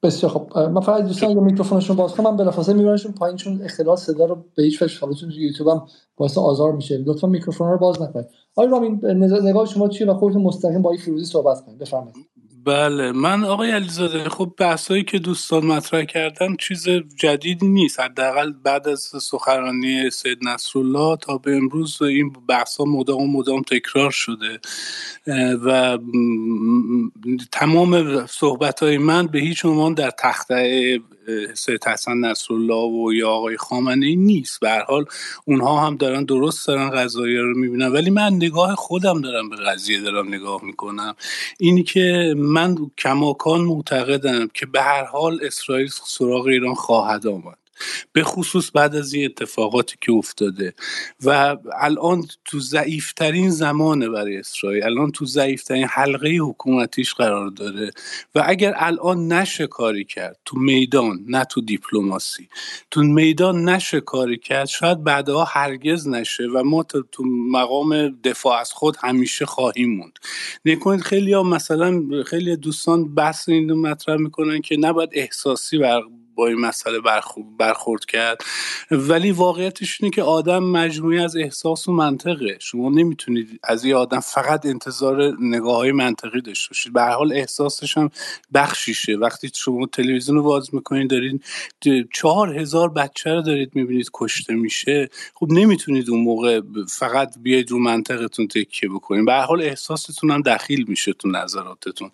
بسیار 0.02 0.32
خب. 0.32 0.58
من 0.58 0.80
فقط 0.80 1.04
دوستان 1.04 1.30
اگه 1.30 1.40
میکروفونشون 1.40 1.96
باز 1.96 2.14
کنم 2.14 2.30
من 2.30 2.36
بلافاصله 2.36 2.74
میبرنشون 2.74 3.12
پایین 3.12 3.36
چون 3.36 3.62
اختلاط 3.62 3.98
صدا 3.98 4.24
رو 4.24 4.44
به 4.54 4.62
هیچ 4.62 4.82
وجه 4.82 5.26
یوتیوب 5.32 5.68
هم 5.68 5.86
باعث 6.16 6.38
آزار 6.38 6.72
میشه. 6.72 6.98
لطفا 7.06 7.26
میکروفون 7.26 7.70
رو 7.70 7.78
باز 7.78 8.02
نکنید. 8.02 8.26
آقای 8.56 8.70
رامین 8.70 9.00
نگاه 9.42 9.66
شما 9.66 9.88
چیه 9.88 10.06
و 10.06 10.14
خودتون 10.14 10.42
مستقیم 10.42 10.82
با 10.82 10.90
آقای 10.90 10.98
فیروزی 10.98 11.24
صحبت 11.24 11.64
کنید. 11.66 11.78
بفرمایید. 11.78 12.29
بله. 12.64 13.12
من 13.12 13.44
آقای 13.44 13.70
علیزاده 13.70 14.28
خب 14.28 14.54
بحثایی 14.58 15.04
که 15.04 15.18
دوستان 15.18 15.66
مطرح 15.66 16.04
کردن 16.04 16.56
چیز 16.56 16.88
جدیدی 17.16 17.68
نیست. 17.68 18.00
حداقل 18.00 18.52
بعد 18.52 18.88
از 18.88 19.00
سخنرانی 19.00 20.10
سید 20.10 20.38
نصرالله 20.48 21.16
تا 21.16 21.38
به 21.38 21.56
امروز 21.56 22.02
این 22.02 22.32
بحث 22.48 22.80
مدام 22.80 23.30
مدام 23.30 23.62
تکرار 23.62 24.10
شده. 24.10 24.60
و 25.64 25.98
تمام 27.52 28.26
صحبت 28.26 28.82
های 28.82 28.98
من 28.98 29.26
به 29.26 29.38
هیچ 29.38 29.64
عنوان 29.64 29.94
در 29.94 30.10
تخته 30.10 31.00
سید 31.54 31.84
حسن 31.84 32.16
نصرالله 32.16 33.04
و 33.04 33.12
یا 33.12 33.30
آقای 33.30 33.56
خامنه 33.56 34.06
ای 34.06 34.16
نیست. 34.16 34.60
به 34.60 34.84
حال 34.88 35.04
اونها 35.44 35.86
هم 35.86 35.96
دارن 35.96 36.24
درست 36.24 36.66
دارن 36.66 36.90
قضایه 36.90 37.40
رو 37.40 37.58
می‌بینن. 37.58 37.92
ولی 37.92 38.10
من 38.10 38.34
نگاه 38.34 38.74
خودم 38.74 39.20
دارم 39.20 39.48
به 39.48 39.56
قضیه 39.56 40.00
دارم 40.00 40.28
نگاه 40.28 40.64
می‌کنم. 40.64 41.16
اینی 41.58 41.82
که 41.82 42.34
من 42.36 42.76
کماکان 42.98 43.60
معتقدم 43.60 44.48
که 44.54 44.66
به 44.66 44.82
هر 44.82 45.04
حال 45.04 45.38
اسرائیل 45.42 45.88
سراغ 46.04 46.46
ایران 46.46 46.74
خواهد 46.74 47.26
آمد. 47.26 47.59
به 48.12 48.24
خصوص 48.24 48.70
بعد 48.74 48.94
از 48.96 49.14
این 49.14 49.24
اتفاقاتی 49.24 49.96
که 50.00 50.12
افتاده. 50.12 50.74
و 51.24 51.56
الان 51.80 52.26
تو 52.44 52.60
ضعیفترین 52.60 53.50
زمانه 53.50 54.08
برای 54.08 54.36
اسرائیل. 54.36 54.84
الان 54.84 55.12
تو 55.12 55.26
ضعیفترین 55.26 55.86
حلقه 55.90 56.28
حکومتیش 56.28 57.14
قرار 57.14 57.48
داره. 57.48 57.90
و 58.34 58.44
اگر 58.46 58.74
الان 58.76 59.32
نشه 59.32 59.66
کاری 59.66 60.04
کرد 60.04 60.38
تو 60.44 60.58
میدان 60.58 61.24
نه 61.28 61.44
تو 61.44 61.60
دیپلماسی. 61.60 62.48
تو 62.90 63.02
میدان 63.02 63.68
نشه 63.68 64.00
کاری 64.00 64.38
کرد 64.38 64.66
شاید 64.66 65.04
بعدها 65.04 65.44
هرگز 65.44 66.08
نشه 66.08 66.46
و 66.54 66.62
ما 66.62 66.82
تو 66.82 67.24
مقام 67.50 68.08
دفاع 68.08 68.60
از 68.60 68.72
خود 68.72 68.96
همیشه 69.00 69.46
خواهیم 69.46 69.96
موند. 69.96 70.18
نکنید 70.64 71.00
خیلی 71.00 71.32
ها 71.32 71.42
مثلا 71.42 72.02
خیلی 72.26 72.56
دوستان 72.56 73.14
بحث 73.14 73.48
این 73.48 73.72
مطرح 73.72 74.16
می‌کنن 74.16 74.60
که 74.60 74.76
نباید 74.76 75.10
احساسی 75.12 75.78
بر 75.78 76.02
با 76.40 76.46
این 76.46 76.60
مسئله 76.60 76.98
برخورد 77.58 78.04
کرد. 78.04 78.40
ولی 78.90 79.32
واقعیتش 79.32 79.98
اینه 80.00 80.14
که 80.14 80.22
آدم 80.22 80.62
مجموعی 80.62 81.18
از 81.18 81.36
احساس 81.36 81.88
و 81.88 81.92
منطقه. 81.92 82.56
شما 82.60 82.88
نمی‌تونید 82.88 83.60
از 83.62 83.84
یه 83.84 83.96
آدم 83.96 84.20
فقط 84.20 84.66
انتظار 84.66 85.36
نگاه 85.40 85.76
های 85.76 85.92
منطقی 85.92 86.40
داشته 86.40 86.68
باشید. 86.68 86.92
به 86.92 87.02
حال 87.02 87.32
احساسش 87.32 87.96
هم 87.96 88.10
بخشیشه. 88.54 89.16
وقتی 89.16 89.50
شما 89.54 89.86
تلویزیون 89.86 90.36
رو 90.36 90.42
باز 90.42 90.74
می‌کنید 90.74 91.10
دارید 91.10 91.44
چهار 92.12 92.58
هزار 92.58 92.88
بچه 92.88 93.34
رو 93.34 93.42
دارید 93.42 93.70
می‌بینید 93.74 94.10
کشته 94.14 94.54
میشه. 94.54 95.08
خب 95.34 95.46
نمی‌تونید 95.50 96.10
اون 96.10 96.20
موقع 96.20 96.60
فقط 96.88 97.34
بیاید 97.42 97.70
رو 97.70 97.78
منطقتون 97.78 98.48
تکیه 98.48 98.88
بکنید. 98.88 99.26
به 99.26 99.34
حال 99.34 99.62
احساستون 99.62 100.30
هم 100.30 100.42
دخیل 100.42 100.84
میشه 100.88 101.12
تو 101.12 101.28
نظراتتون. 101.28 102.10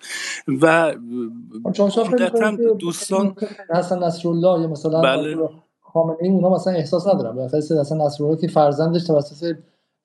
و 0.61 0.95
دوستان 2.79 3.37
نصرالله 4.17 4.61
یا 4.61 4.69
مثلا 4.69 5.01
بله. 5.01 5.49
خامنه 5.81 6.17
ای 6.21 6.29
اونا 6.29 6.51
مثلا 6.51 6.73
احساس 6.73 7.07
ندارن 7.07 7.37
بالاخره 7.37 7.61
سید 7.61 7.79
حسن 7.79 8.01
نصرالله 8.01 8.41
که 8.41 8.49
فرزندش 8.49 9.05
توسط 9.05 9.57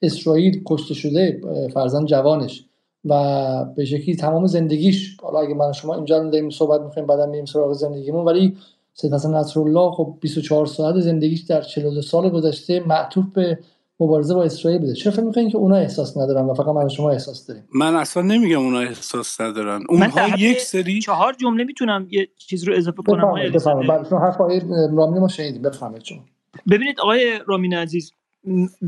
اسرائیل 0.01 0.63
کشته 0.67 0.93
شده 0.93 1.41
فرزند 1.73 2.07
جوانش 2.07 2.65
و 3.05 3.65
به 3.75 3.85
شکلی 3.85 4.15
تمام 4.15 4.47
زندگیش 4.47 5.17
حالا 5.21 5.39
اگه 5.39 5.53
من 5.53 5.71
شما 5.71 5.95
اینجا 5.95 6.23
داریم 6.23 6.49
صحبت 6.49 6.81
می‌کنیم 6.81 7.07
بعدا 7.07 7.25
میریم 7.25 7.45
سراغ 7.45 7.73
زندگیمون 7.73 8.25
ولی 8.25 8.57
سید 8.93 9.13
حسن 9.13 9.35
نصرالله 9.35 9.91
خب 9.91 10.17
24 10.21 10.65
ساعت 10.65 10.99
زندگیش 10.99 11.41
در 11.41 11.61
42 11.61 12.01
سال 12.01 12.29
گذشته 12.29 12.79
معطوف 12.79 13.25
به 13.33 13.59
مبارزه 14.01 14.33
با 14.33 14.43
اسرائیل 14.43 14.79
بوده. 14.79 14.93
چرا 14.93 15.11
فکر 15.11 15.23
می‌کنین 15.23 15.49
که 15.49 15.57
اونا 15.57 15.75
احساس 15.75 16.17
ندارن 16.17 16.45
و 16.45 16.53
فقط 16.53 16.67
من 16.67 16.89
شما 16.89 17.11
احساس 17.11 17.47
داریم؟ 17.47 17.63
من 17.73 17.95
اصلا 17.95 18.23
نمیگم 18.23 18.59
اونا 18.59 18.79
احساس 18.79 19.41
ندارن. 19.41 19.83
اونها 19.89 20.37
یک 20.37 20.59
سری 20.59 20.99
چهار 20.99 21.33
جمله 21.33 21.63
می‌تونم 21.63 22.07
یه 22.09 22.29
چیز 22.37 22.63
رو 22.63 22.73
اضافه 22.77 23.01
کنم 23.03 23.51
بفرمایید 23.53 24.07
شما 24.09 24.19
حرف 24.19 24.41
آقای 24.41 24.61
رامین 24.97 25.19
ما 25.19 25.27
شنیدیم. 25.27 25.61
بفرمایید 25.61 26.03
شما. 26.03 26.25
ببینید 26.69 26.99
آقای 26.99 27.39
رامین 27.47 27.73
عزیز 27.73 28.11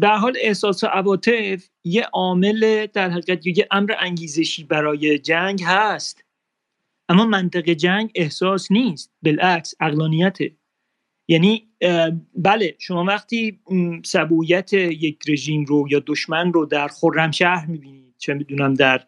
در 0.01 0.15
حال 0.15 0.33
احساس 0.41 0.83
و 0.83 0.87
عواطف 0.87 1.69
یه 1.83 2.03
عامل 2.03 2.87
در 2.93 3.09
حقیقت 3.09 3.47
یه 3.47 3.67
امر 3.71 3.93
انگیزشی 3.99 4.63
برای 4.63 5.19
جنگ 5.19 5.63
هست. 5.65 6.23
اما 7.09 7.25
منطق 7.25 7.69
جنگ 7.69 8.11
احساس 8.15 8.71
نیست. 8.71 9.11
بالعکس 9.23 9.75
اقلانیته 9.79 10.51
یعنی 11.27 11.67
بله 12.35 12.75
شما 12.79 13.03
وقتی 13.03 13.59
سبویت 14.05 14.73
یک 14.73 15.19
رژیم 15.27 15.65
رو 15.65 15.87
یا 15.89 16.03
دشمن 16.07 16.53
رو 16.53 16.65
در 16.65 16.87
خرمشهر 16.87 17.65
می‌بینید 17.65 18.15
چه 18.17 18.33
می‌دونم 18.33 18.73
در 18.73 19.07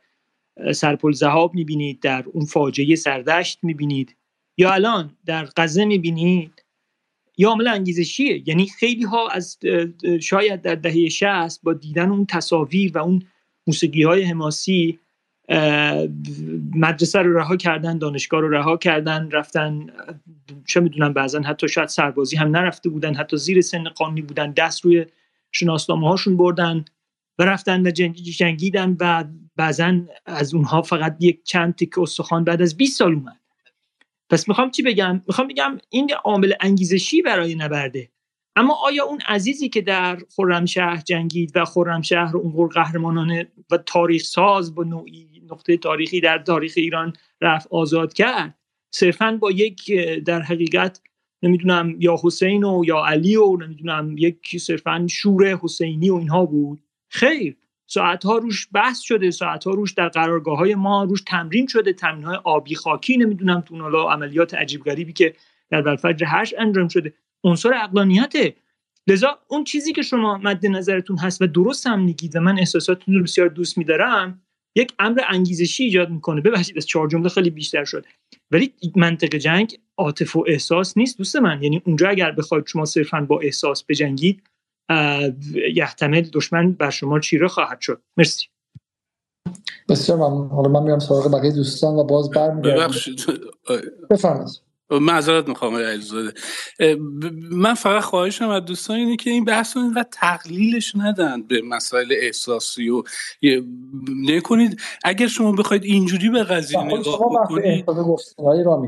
سرپل 0.73 1.11
زهاب 1.11 1.55
می‌بینید 1.55 1.99
در 1.99 2.25
اون 2.33 2.45
فاجعه 2.45 2.95
سردشت 2.95 3.59
می‌بینید 3.63 4.15
یا 4.57 4.73
الان 4.73 5.17
در 5.25 5.49
غزه 5.57 5.85
می‌بینید 5.85 6.63
یا 7.37 7.49
عامل 7.49 7.67
انگیزشیه 7.67 8.43
یعنی 8.49 8.67
خیلی 8.67 9.03
ها 9.03 9.29
از 9.29 9.57
شاید 10.21 10.61
در 10.61 10.75
دهه 10.75 11.09
60 11.09 11.63
با 11.63 11.73
دیدن 11.73 12.09
اون 12.09 12.25
تصاویر 12.25 12.97
و 12.97 13.01
اون 13.01 13.23
موسیقی 13.67 14.03
های 14.03 14.23
حماسی 14.23 14.99
مدرسه 16.75 17.19
رو 17.19 17.37
رها 17.37 17.55
کردن 17.55 17.97
دانشگاه 17.97 18.41
رو 18.41 18.49
رها 18.49 18.77
کردن 18.77 19.29
رفتن 19.31 19.87
چه 20.67 20.79
می‌دونم 20.79 21.13
بعضا 21.13 21.41
حتی 21.41 21.67
شاید 21.67 21.89
سربازی 21.89 22.37
هم 22.37 22.47
نرفته 22.47 22.89
بودن 22.89 23.15
حتی 23.15 23.37
زیر 23.37 23.61
سن 23.61 23.83
قانونی 23.83 24.21
بودن 24.21 24.51
دست 24.51 24.85
روی 24.85 25.05
شناسنامه 25.51 26.09
هاشون 26.09 26.37
بردن 26.37 26.85
و 27.39 27.45
رفتن 27.45 27.87
و 27.87 27.91
جنگیدن 28.37 28.97
و 28.99 29.23
بعضا 29.55 29.99
از 30.25 30.53
اونها 30.53 30.81
فقط 30.81 31.17
یک 31.19 31.43
چند 31.43 31.75
تک 31.75 31.97
استخوان 31.97 32.43
بعد 32.43 32.61
از 32.61 32.77
20 32.77 32.99
سال 32.99 33.13
اومد. 33.13 33.39
پس 34.29 34.47
می‌خوام 34.47 34.71
چی 34.71 34.83
بگم؟ 34.83 35.21
می‌خوام 35.27 35.47
بگم 35.47 35.77
این 35.89 36.11
عامل 36.23 36.53
انگیزشی 36.59 37.21
برای 37.21 37.55
نبرده. 37.55 38.09
اما 38.55 38.77
آیا 38.85 39.05
اون 39.05 39.19
عزیزی 39.27 39.69
که 39.69 39.81
در 39.81 40.17
خرمشهر 40.35 40.97
جنگید 40.97 41.51
و 41.55 41.65
خرمشهر 41.65 42.37
اون 42.37 42.67
قهرمانانه 42.67 43.47
و 43.71 43.77
تاریخ 43.77 44.23
ساز 44.23 44.75
با 44.75 44.83
نوعی 44.83 45.34
نقطه 45.51 45.77
تاریخی 45.77 46.21
در 46.21 46.37
تاریخ 46.37 46.73
ایران 46.75 47.13
رفت 47.41 47.67
آزاد 47.71 48.13
کرد. 48.13 48.57
صرفا 48.91 49.37
با 49.41 49.51
یک 49.51 49.91
در 50.25 50.41
حقیقت 50.41 51.01
نمی‌دونم 51.43 51.95
یا 51.99 52.15
حسین 52.23 52.63
و 52.63 52.83
یا 52.85 53.05
علی 53.05 53.35
و 53.35 53.57
نمی‌دونم 53.57 54.15
یک 54.17 54.57
صرفا 54.57 55.07
شور 55.09 55.59
حسینی 55.61 56.09
و 56.09 56.15
اینها 56.15 56.45
بود. 56.45 56.81
خیر 57.09 57.57
ساعت 57.87 58.25
ها 58.25 58.37
روش 58.37 58.67
بحث 58.73 59.01
شده 59.01 59.31
ساعت 59.31 59.63
ها 59.63 59.71
روش 59.71 59.93
در 59.93 60.09
قرارگاه 60.09 60.57
های 60.57 60.75
ما 60.75 61.03
روش 61.03 61.21
تمرین 61.27 61.67
شده 61.67 61.93
تمرین 61.93 62.23
های 62.23 62.37
آبی 62.43 62.75
خاکی 62.75 63.17
نمی‌دونم 63.17 63.61
تو 63.61 63.75
عملیات 63.97 64.53
عجیب 64.53 64.83
غریبی 64.83 65.13
که 65.13 65.33
در 65.69 65.81
بلفجر 65.81 66.25
هش 66.29 66.53
انجام 66.57 66.87
شده. 66.87 67.13
عنصر 67.43 67.73
اقلانیته 67.73 68.55
لذا 69.07 69.39
اون 69.47 69.63
چیزی 69.63 69.93
که 69.93 70.01
شما 70.01 70.37
مد 70.37 70.65
نظرتون 70.65 71.17
هست 71.17 71.41
و 71.41 71.47
درست 71.47 71.87
هم 71.87 72.03
میگید 72.03 72.35
و 72.35 72.39
من 72.39 72.59
احساساتتون 72.59 73.15
رو 73.15 73.23
بسیار 73.23 73.47
دوست 73.47 73.77
میدارم 73.77 74.41
یک 74.75 74.93
امر 74.99 75.21
انگیزشی 75.29 75.83
ایجاد 75.83 76.09
می‌کنه. 76.09 76.41
ببخشید 76.41 76.77
از 76.77 76.85
چهار 76.85 77.07
جمله 77.07 77.29
خیلی 77.29 77.49
بیشتر 77.49 77.85
شد. 77.85 78.05
ولی 78.51 78.73
منطق 78.95 79.35
جنگ 79.35 79.79
عاطف 79.97 80.35
و 80.35 80.43
احساس 80.47 80.97
نیست. 80.97 81.17
دوست 81.17 81.35
من 81.35 81.63
یعنی 81.63 81.81
اونجا 81.85 82.09
اگر 82.09 82.31
بخواید 82.31 82.67
شما 82.67 82.85
صرفا 82.85 83.21
با 83.21 83.39
احساس 83.39 83.83
بجنگید 83.89 84.43
یحتمل 85.75 86.21
دشمن 86.21 86.71
بر 86.71 86.89
شما 86.89 87.19
چیره 87.19 87.47
خواهد 87.47 87.81
شد. 87.81 88.01
مرسی. 88.17 88.47
بسیار 89.89 90.17
ممنون. 90.17 90.49
حالا 90.49 90.69
من 90.69 90.83
میرم 90.83 90.99
سراغ 90.99 91.31
بقیه 91.31 91.51
دوستان 91.51 91.95
و 91.95 92.03
باز 92.03 92.29
برمیگردم 92.29 92.75
ببخشید. 92.75 93.21
بفرمایید. 94.09 94.64
معذرت 94.91 95.47
می‌خوام 95.47 95.75
علیزاده. 95.75 96.33
من 97.51 97.73
فقط 97.73 98.03
خواهشم 98.03 98.49
از 98.49 98.65
دوستان 98.65 98.95
اینه 98.95 99.15
که 99.15 99.29
این 99.29 99.45
بحث 99.45 99.77
رو 99.77 99.93
و 99.95 100.03
تقلیلش 100.11 100.95
ندن 100.95 101.41
به 101.41 101.61
مسائل 101.61 102.13
احساسی 102.21 102.89
و 102.89 103.03
نکنید 104.27 104.81
اگر 105.03 105.27
شما 105.27 105.51
بخواید 105.51 105.83
اینجوری 105.83 106.29
به 106.29 106.43
قضیه 106.43 106.83
نگاه 106.83 107.19
بکنید 107.29 107.85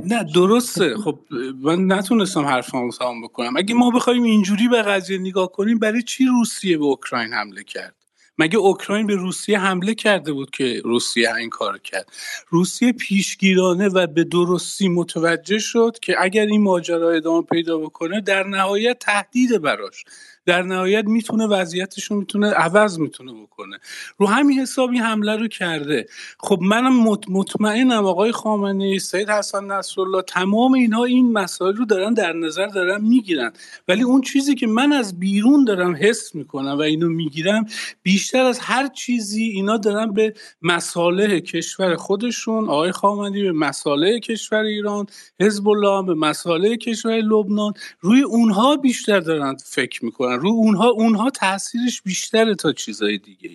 نه 0.06 0.26
درسته. 0.36 0.98
خب 0.98 1.20
من 1.62 1.92
نتونستم 1.92 2.46
حرفمو 2.46 2.92
تمام 2.92 3.22
بکنم. 3.22 3.58
اگه 3.58 3.76
ما 3.76 3.90
بخوایم 3.90 4.24
اینجوری 4.24 4.68
به 4.68 4.82
قضیه 4.82 5.18
نگاه 5.18 5.52
کنیم 5.52 5.80
برای 5.80 6.04
چی 6.04 6.26
روسیه 6.26 6.78
به 6.78 6.86
اوکراین 6.86 7.34
حمله 7.34 7.64
کرد؟ 7.64 7.97
مگه 8.38 8.58
اوکراین 8.58 9.08
به 9.08 9.16
روسیه 9.16 9.60
حمله 9.60 9.96
کرده 9.96 10.34
بود 10.34 10.50
که 10.52 10.82
روسیه 10.84 11.36
این 11.36 11.50
کار 11.50 11.78
کرد؟ 11.78 12.12
روسیه 12.50 12.94
پیشگیرانه 12.94 13.88
و 13.88 14.08
به 14.08 14.24
درستی 14.24 14.90
متوجه 14.90 15.60
شد 15.60 15.98
که 16.02 16.16
اگر 16.20 16.46
این 16.46 16.62
ماجرا 16.62 17.12
ادامه 17.12 17.42
پیدا 17.42 17.78
بکنه 17.78 18.22
در 18.22 18.44
نهایت 18.44 19.00
تهدید 19.00 19.62
براش. 19.62 20.06
در 20.48 20.62
نهایت 20.62 21.06
می‌تونه 21.06 21.48
وضعیتش 21.48 22.04
رو 22.04 22.18
می‌تونه 22.18 22.52
عوض 22.52 23.00
می‌تونه 23.00 23.34
بکنه. 23.34 23.78
رو 24.18 24.28
همین 24.28 24.60
حساب 24.60 24.90
این 24.90 25.02
حمله 25.02 25.36
رو 25.36 25.48
کرده. 25.48 26.08
خب 26.40 26.60
منم 26.62 27.18
مطمئنم 27.30 28.06
آقای 28.06 28.32
خامنه 28.32 29.00
سید 29.00 29.30
حسن 29.30 29.64
نصرالله 29.64 30.22
تمام 30.22 30.74
اینها 30.74 31.04
این 31.04 31.32
مسائل 31.32 31.76
رو 31.76 31.86
دارن 31.86 32.14
در 32.14 32.34
نظر 32.34 32.68
دارن 32.68 33.02
می‌گیرن. 33.02 33.54
ولی 33.88 34.04
اون 34.04 34.22
چیزی 34.22 34.56
که 34.56 34.68
من 34.68 34.94
از 34.94 35.20
بیرون 35.20 35.66
دارم 35.66 35.96
حس 36.00 36.36
می‌کنم 36.36 36.78
و 36.78 36.82
اینو 36.82 37.10
می‌گیرم 37.10 37.66
بیشتر 38.04 38.46
از 38.46 38.60
هر 38.60 38.88
چیزی 38.88 39.44
اینا 39.44 39.78
دارن 39.78 40.14
به 40.14 40.34
مصالح 40.62 41.40
کشور 41.40 41.96
خودشون 41.96 42.70
آقای 42.70 42.92
خامنه‌ای 42.92 43.44
به 43.44 43.52
مصالح 43.52 44.20
کشور 44.20 44.64
ایران 44.64 45.06
حزب 45.40 45.68
الله 45.68 46.06
به 46.06 46.14
مصالح 46.14 46.76
کشور 46.76 47.12
لبنان 47.12 47.74
روی 48.00 48.22
اونها 48.22 48.76
بیشتر 48.76 49.20
دارن 49.20 49.56
فکر 49.66 50.06
می‌کنن. 50.06 50.37
رو 50.38 50.50
اونها 50.50 50.90
اونها 50.90 51.30
تاثیرش 51.30 52.02
بیشتره 52.02 52.56
تا 52.56 52.74
چیزای 52.74 53.18
دیگه 53.18 53.50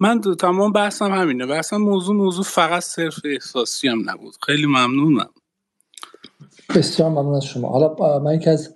من 0.00 0.20
تمام 0.20 0.72
بحثم 0.72 1.12
همینه. 1.12 1.54
اصلا 1.54 1.78
موضوع 1.78 2.16
موضوع 2.16 2.44
فقط 2.44 2.82
صرف 2.82 3.14
احساسی 3.24 3.88
هم 3.88 4.10
نبود. 4.10 4.34
خیلی 4.46 4.66
ممنونم. 4.66 5.30
بسیار 6.76 7.10
ممنون 7.10 7.34
از 7.34 7.44
شما. 7.44 7.68
حالا 7.68 8.18
من 8.18 8.34
یکی 8.34 8.50
از 8.50 8.74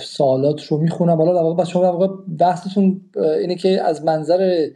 سوالات 0.00 0.66
رو 0.66 0.78
می‌خونم. 0.78 1.16
حالا 1.16 1.34
در 1.34 1.42
واقع 1.42 1.64
شما 1.64 1.82
در 1.82 1.88
واقع 1.88 2.08
بحثتون 2.38 3.00
اینه 3.40 3.54
که 3.54 3.82
از 3.82 4.04
منظر 4.04 4.68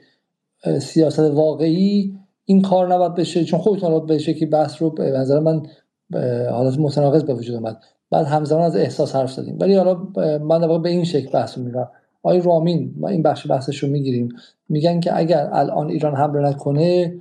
سیاست 0.81 1.19
واقعی 1.19 2.19
این 2.45 2.63
کار 2.63 2.95
نباید 2.95 3.15
بشه. 3.15 3.45
چون 3.45 3.61
خودتون 3.61 4.07
بشه 4.07 4.35
که 4.35 4.47
بحث 4.47 4.83
رو 4.83 4.91
به 4.91 5.05
نظر 5.05 5.41
من 5.41 5.63
حالت 6.51 6.79
متناقض 6.79 7.25
به 7.25 7.35
وجود 7.35 7.55
اومد. 7.55 7.83
بعد 8.11 8.27
همزمان 8.27 8.63
از 8.63 8.77
احساس 8.77 9.17
حرف 9.17 9.33
زدیم. 9.33 9.57
ولی 9.61 9.77
حالا 9.77 9.95
من 10.39 10.61
در 10.61 10.79
به 10.79 10.89
این 10.89 11.05
شکل 11.05 11.31
بحث 11.31 11.59
میگم. 11.59 11.89
آقای 12.23 12.41
رامین 12.41 12.95
ما 12.97 13.09
این 13.09 13.23
بخش 13.23 13.51
بحثش 13.51 13.79
رو 13.79 13.89
می‌گیریم. 13.89 14.29
میگن 14.69 15.01
که 15.01 15.19
اگر 15.19 15.49
الان 15.53 15.89
ایران 15.89 16.15
حمله 16.15 16.49
نکنه 16.49 17.15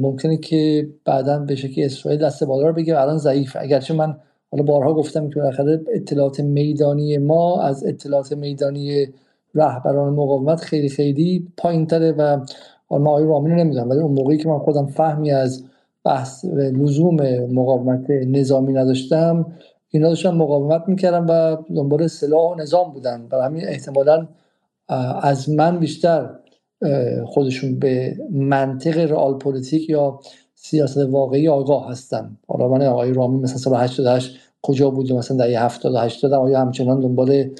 ممکنه 0.00 0.36
که 0.36 0.88
بعدا 1.04 1.38
به 1.38 1.54
شکلی 1.54 1.84
اسرائیل 1.84 2.20
دست 2.20 2.44
بالا 2.44 2.66
رو 2.66 2.72
بگیره 2.72 3.00
الان 3.00 3.18
ضعیف 3.18 3.56
اگرچه 3.60 3.94
من 3.94 4.16
حالا 4.50 4.64
بارها 4.64 4.94
گفتم 4.94 5.28
که 5.28 5.40
بالاخره 5.40 5.80
اطلاعات 5.94 6.40
میدانی 6.40 7.18
ما 7.18 7.62
از 7.62 7.84
اطلاعات 7.86 8.32
میدانی 8.32 9.06
رهبران 9.54 10.12
مقاومت 10.12 10.60
خیلی 10.60 10.88
خیلی 10.88 11.48
پایین 11.56 11.86
تره 11.86 12.12
و 12.12 12.40
ما 12.90 13.10
آقای 13.10 13.24
رامین 13.24 13.52
رو 13.52 13.58
نمی‌دونم. 13.58 13.90
ولی 13.90 14.00
اون 14.00 14.12
موقعی 14.12 14.38
که 14.38 14.48
من 14.48 14.58
خودم 14.58 14.86
فهمی 14.86 15.30
از 15.30 15.64
بحث 16.04 16.44
لزوم 16.44 17.16
مقاومت 17.52 18.10
نظامی 18.10 18.72
نداشتم 18.72 19.46
اینا 19.94 20.08
داشتن 20.08 20.30
مقاومت 20.30 20.82
می‌کردن 20.86 21.24
و 21.24 21.56
دنبال 21.76 22.06
سلاح 22.06 22.52
و 22.52 22.54
نظام 22.54 22.92
بودن. 22.92 23.28
و 23.32 23.36
همین 23.36 23.68
احتمالا 23.68 24.28
از 25.22 25.50
من 25.50 25.78
بیشتر 25.78 26.30
خودشون 27.26 27.78
به 27.78 28.16
منطق 28.30 28.98
رئال 28.98 29.38
پلیتیک 29.38 29.90
یا 29.90 30.20
سیاست 30.54 30.98
واقعی 30.98 31.48
آگاه 31.48 31.90
هستن. 31.90 32.36
حالا 32.48 32.68
من 32.68 32.86
آقای 32.86 33.12
رامی 33.12 33.38
مثلا 33.38 33.56
سال 33.56 33.74
88 33.74 34.38
کجا 34.62 34.90
بود 34.90 35.12
مثلا 35.12 35.36
در 35.36 35.64
70 35.64 35.96
80 35.96 36.32
آیا 36.32 36.60
همچنان 36.60 37.00
دنبال 37.00 37.50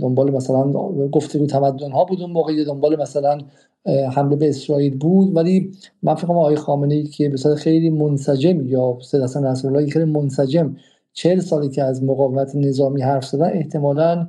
دنبال 0.00 0.30
مثلا 0.30 0.72
گفتگو 1.12 1.46
تمدن 1.46 1.90
ها 1.90 2.04
بود 2.04 2.20
اون 2.20 2.30
موقع 2.30 2.64
دنبال 2.64 3.00
مثلا 3.00 3.38
حمله 3.86 4.36
به 4.36 4.48
اسرائیل 4.48 4.98
بود؟ 4.98 5.36
ولی 5.36 5.72
من 6.02 6.14
فکر 6.14 6.26
کنم 6.26 6.38
آقای 6.38 6.56
خامنه 6.56 6.94
ای 6.94 7.04
که 7.04 7.28
به 7.28 7.54
خیلی 7.54 7.90
منسجم 7.90 8.66
یا 8.66 8.98
سید 9.02 9.22
حسن 9.22 9.46
نصرالله 9.46 9.90
خیلی 9.90 10.04
منسجم 10.04 10.76
چهل 11.16 11.40
سالی 11.40 11.68
که 11.68 11.82
از 11.82 12.04
مقاومت 12.04 12.56
نظامی 12.56 13.02
حرف 13.02 13.24
زدن 13.26 13.50
احتمالا 13.52 14.28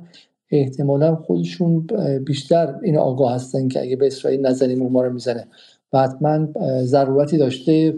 احتمالا 0.50 1.16
خودشون 1.16 1.86
بیشتر 2.26 2.74
این 2.82 2.98
آگاه 2.98 3.34
هستن 3.34 3.68
که 3.68 3.80
اگه 3.80 3.96
به 3.96 4.06
اسرائیل 4.06 4.46
نظری 4.46 4.74
ما 4.74 5.02
رو 5.02 5.12
می‌زنه. 5.12 5.46
و 5.92 5.98
حتما 5.98 6.48
ضرورتی 6.82 7.38
داشته 7.38 7.94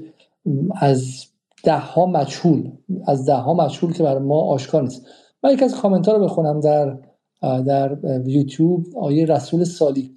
از 0.81 1.24
ده 1.64 1.79
ها 1.79 2.07
مجهول 2.07 2.70
از 3.07 3.26
ده 3.26 3.35
ها 3.35 3.55
مجهول 3.55 3.92
که 3.92 4.03
برای 4.03 4.22
ما 4.22 4.40
آشکار 4.40 4.83
نیست. 4.83 5.07
من 5.42 5.53
یک 5.53 5.62
از 5.62 5.74
کامنت 5.74 6.09
رو 6.09 6.24
بخونم 6.24 6.61
در 6.61 6.96
در 7.62 7.96
یوتیوب. 8.26 8.87
آیه 8.96 9.26
رسول 9.26 9.64
سالی 9.64 10.11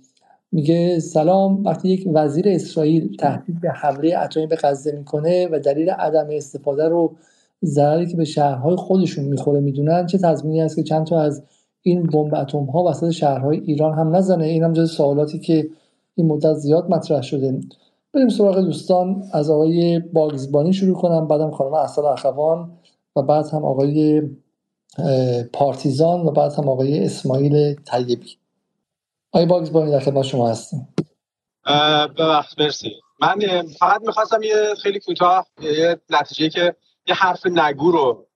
میگه 0.51 0.99
سلام 0.99 1.63
وقتی 1.63 1.89
یک 1.89 2.09
وزیر 2.13 2.49
اسرائیل 2.49 3.15
تهدید 3.19 3.61
به 3.61 3.69
حمله 3.69 4.17
اتمی 4.17 4.47
به 4.47 4.55
غزه 4.55 4.91
می‌کنه 4.91 5.47
و 5.51 5.59
دلیل 5.59 5.89
عدم 5.89 6.27
استفاده 6.31 6.87
رو 6.87 7.15
ضرری 7.63 8.07
که 8.07 8.17
به 8.17 8.25
شهرهای 8.25 8.75
خودشون 8.75 9.25
می‌خوره 9.25 9.59
می‌دونن 9.59 10.05
چه 10.05 10.17
تضمینی 10.17 10.61
هست 10.61 10.75
که 10.75 10.83
چند 10.83 11.05
تا 11.05 11.21
از 11.21 11.43
این 11.81 12.03
بمب 12.03 12.35
اتم 12.35 12.63
ها 12.63 12.83
وسط 12.83 13.09
شهرهای 13.09 13.59
ایران 13.59 13.93
هم 13.93 14.15
نزنه؟ 14.15 14.45
این 14.45 14.63
هم 14.63 14.73
جز 14.73 14.91
سوالاتی 14.91 15.39
که 15.39 15.69
این 16.15 16.27
مدت 16.27 16.53
زیاد 16.53 16.89
مطرح 16.89 17.21
شده. 17.21 17.59
بریم 18.13 18.29
سراغ 18.29 18.59
دوستان. 18.59 19.23
از 19.33 19.49
آقای 19.49 19.99
باگزبانی 19.99 20.73
شروع 20.73 21.01
کنم 21.01 21.27
بعدم 21.27 21.51
خانم 21.51 21.73
اصل 21.73 22.05
اخوان 22.05 22.71
و 23.15 23.21
بعد 23.21 23.47
هم 23.47 23.65
آقای 23.65 24.21
پارتیزان 25.53 26.21
و 26.21 26.31
بعد 26.31 26.53
هم 26.53 26.69
آقای 26.69 27.05
اسماعیل 27.05 27.73
طیبی. 27.73 28.37
آقای 29.31 29.45
باگزبانی 29.45 29.91
در 29.91 29.99
خدمت 29.99 30.23
شما 30.23 30.49
هستیم. 30.49 30.87
ببخش 32.17 32.59
مرسی. 32.59 32.91
من 33.21 33.39
فقط 33.79 34.01
می‌خواستم 34.01 34.43
یه 34.43 34.55
خیلی 34.83 34.99
کوتاه 34.99 35.47
یه 35.61 35.97
نتیجه 36.09 36.49
که 36.49 36.75
یه 37.07 37.15
حرف 37.15 37.45
نگو 37.45 37.91
رو 37.91 38.27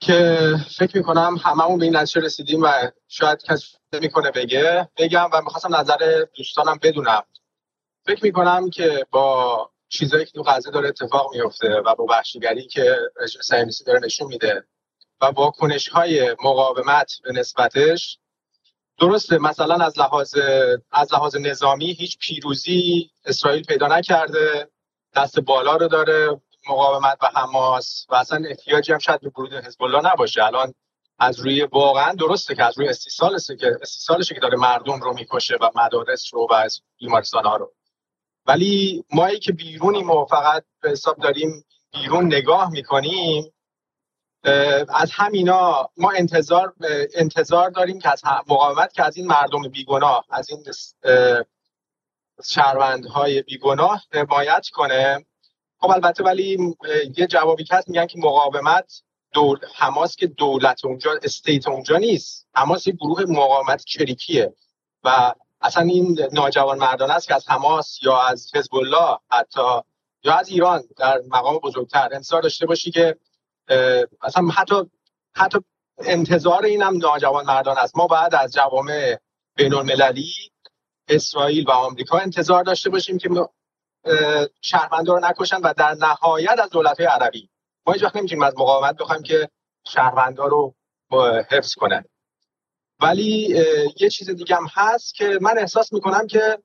که 0.00 0.50
فکر 0.76 0.96
می‌کنم 0.96 1.36
هممون 1.42 1.78
به 1.78 1.84
این 1.84 1.96
نتیجه 1.96 2.20
رسیدیم 2.20 2.62
و 2.62 2.90
شاید 3.08 3.42
کسی 3.42 3.76
می‌کنه 4.00 4.30
بگه. 4.30 4.88
بگم 4.96 5.28
و 5.32 5.42
می‌خواستم 5.42 5.76
نظر 5.76 6.24
دوستانم 6.36 6.78
بدونم. 6.82 7.22
فکر 8.06 8.24
می‌کنم 8.24 8.70
که 8.70 9.06
با 9.10 9.70
چیزایی 9.88 10.24
که 10.24 10.32
تو 10.32 10.42
غزه 10.42 10.70
داره 10.70 10.88
اتفاق 10.88 11.34
میفته 11.34 11.80
و 11.84 11.94
با 11.94 12.04
وحشیگری 12.04 12.66
که 12.66 12.96
رژیم 13.20 13.42
صهیونیستی 13.42 13.84
داره 13.84 14.00
نشون 14.00 14.28
میده 14.28 14.64
و 15.20 15.26
واکنش 15.26 15.88
های 15.88 16.36
مقاومت 16.44 17.12
به 17.24 17.32
نسبتش 17.32 18.18
درسته 18.98 19.38
مثلا 19.38 19.74
از 19.74 19.98
لحاظ 19.98 20.34
از 20.92 21.14
لحاظ 21.14 21.36
نظامی 21.36 21.92
هیچ 21.92 22.18
پیروزی 22.18 23.10
اسرائیل 23.24 23.64
پیدا 23.64 23.86
نکرده 23.86 24.68
دست 25.16 25.40
بالا 25.40 25.76
رو 25.76 25.88
داره 25.88 26.40
مقاومت 26.70 27.18
و 27.22 27.26
حماس 27.26 28.06
و 28.08 28.14
اصلا 28.14 28.48
احتیاجی 28.48 28.92
هم 28.92 28.98
شاید 28.98 29.20
به 29.20 29.32
ورود 29.36 29.52
حزب 29.52 29.82
الله 29.82 30.12
نباشه. 30.12 30.44
الان 30.44 30.74
از 31.18 31.40
روی 31.40 31.62
واقعا 31.64 32.14
درسته 32.14 32.54
که 32.54 32.64
از 32.64 32.78
روی 32.78 32.88
استیصالشه 32.88 33.56
که 33.56 33.78
استیصالشه 33.82 34.34
که 34.34 34.40
داره 34.40 34.56
مردم 34.56 35.00
رو 35.00 35.14
می‌کشه 35.14 35.56
و 35.60 35.70
مدارس 35.74 36.34
رو 36.34 36.48
و 36.50 36.54
از 36.54 36.80
بیمارستان 36.98 37.44
ها 37.44 37.56
رو. 37.56 37.72
ولی 38.46 39.04
مایی 39.12 39.38
که 39.38 39.52
بیرونیم 39.52 40.10
و 40.10 40.24
فقط 40.24 40.64
به 40.80 40.90
حساب 40.90 41.16
داریم 41.16 41.64
بیرون 41.92 42.26
نگاه 42.26 42.70
می‌کنیم 42.70 43.52
از 44.88 45.10
همینا 45.12 45.90
ما 45.96 46.10
انتظار 46.10 46.74
انتظار 47.14 47.70
داریم 47.70 47.98
که 47.98 48.10
از 48.12 48.22
مقاومت 48.24 48.92
که 48.92 49.04
از 49.04 49.16
این 49.16 49.26
مردم 49.26 49.68
بیگناه 49.68 50.24
از 50.30 50.50
این 50.50 50.64
شهروندهای 52.44 53.42
بیگناه 53.42 54.02
حمایت 54.12 54.66
کنه. 54.72 55.26
خب 55.80 55.90
البته 55.90 56.24
ولی 56.24 56.76
یه 57.16 57.26
جوابی 57.26 57.64
که 57.64 57.74
هست 57.74 57.88
میگن 57.88 58.06
که 58.06 58.18
مقاومت 58.18 59.02
دول 59.32 59.58
حماس 59.74 60.16
که 60.16 60.26
دولت 60.26 60.84
اونجا 60.84 61.10
استیت 61.22 61.68
اونجا 61.68 61.96
نیست. 61.96 62.46
حماس 62.54 62.86
یه 62.86 62.92
گروه 62.92 63.24
مقاومت 63.28 63.84
چریکیه 63.84 64.54
و 65.04 65.34
اصلا 65.60 65.82
این 65.82 66.20
ناجوان 66.32 66.78
مردان 66.78 67.10
است 67.10 67.28
که 67.28 67.34
از 67.34 67.48
حماس 67.48 68.02
یا 68.02 68.20
از 68.22 68.50
حزب 68.54 68.74
الله 68.74 69.18
حتی 69.30 69.80
یا 70.24 70.34
از 70.34 70.48
ایران 70.48 70.82
در 70.96 71.20
مقام 71.28 71.58
بزرگتر 71.58 72.08
انتظار 72.12 72.42
داشته 72.42 72.66
باشی 72.66 72.90
که 72.90 73.16
اصلا 74.22 74.48
حتی 74.48 74.74
حتی 75.34 75.58
انتظار 75.98 76.64
اینم 76.64 76.96
ناجوان 76.96 77.46
مردان 77.46 77.78
است. 77.78 77.96
ما 77.96 78.06
باید 78.06 78.34
از 78.34 78.52
جوامع 78.52 79.18
بین 79.56 79.74
المللی 79.74 80.32
اسرائیل 81.08 81.68
و 81.68 81.70
آمریکا 81.70 82.18
انتظار 82.18 82.64
داشته 82.64 82.90
باشیم 82.90 83.18
که 83.18 83.28
شهروندا 84.60 85.12
رو 85.12 85.20
نکشن 85.20 85.56
و 85.56 85.74
در 85.76 85.94
نهایت 85.94 86.60
از 86.60 86.70
دولت 86.70 87.00
عربی. 87.00 87.50
ما 87.86 87.92
هیچ 87.92 88.02
وقت 88.02 88.16
نمی‌تونیم 88.16 88.42
از 88.42 88.54
مقاومت 88.58 88.96
بخوایم 88.96 89.22
که 89.22 89.48
شهروندا 89.86 90.46
رو 90.46 90.74
حفظ 91.50 91.74
کنن. 91.74 92.04
ولی 93.00 93.56
یه 94.00 94.10
چیز 94.10 94.30
دیگه 94.30 94.56
هم 94.56 94.66
هست 94.72 95.14
که 95.14 95.38
من 95.40 95.58
احساس 95.58 95.92
می‌کنم 95.92 96.26
که 96.26 96.58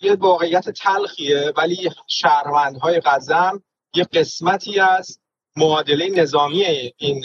یه 0.00 0.14
واقعیت 0.14 0.70
تلخیه 0.70 1.52
ولی 1.56 1.90
شهروندهای 2.06 3.00
غزم 3.04 3.62
یه 3.94 4.04
قسمتی 4.04 4.80
از 4.80 5.18
معادله 5.56 6.08
نظامی 6.22 6.64
این 6.96 7.24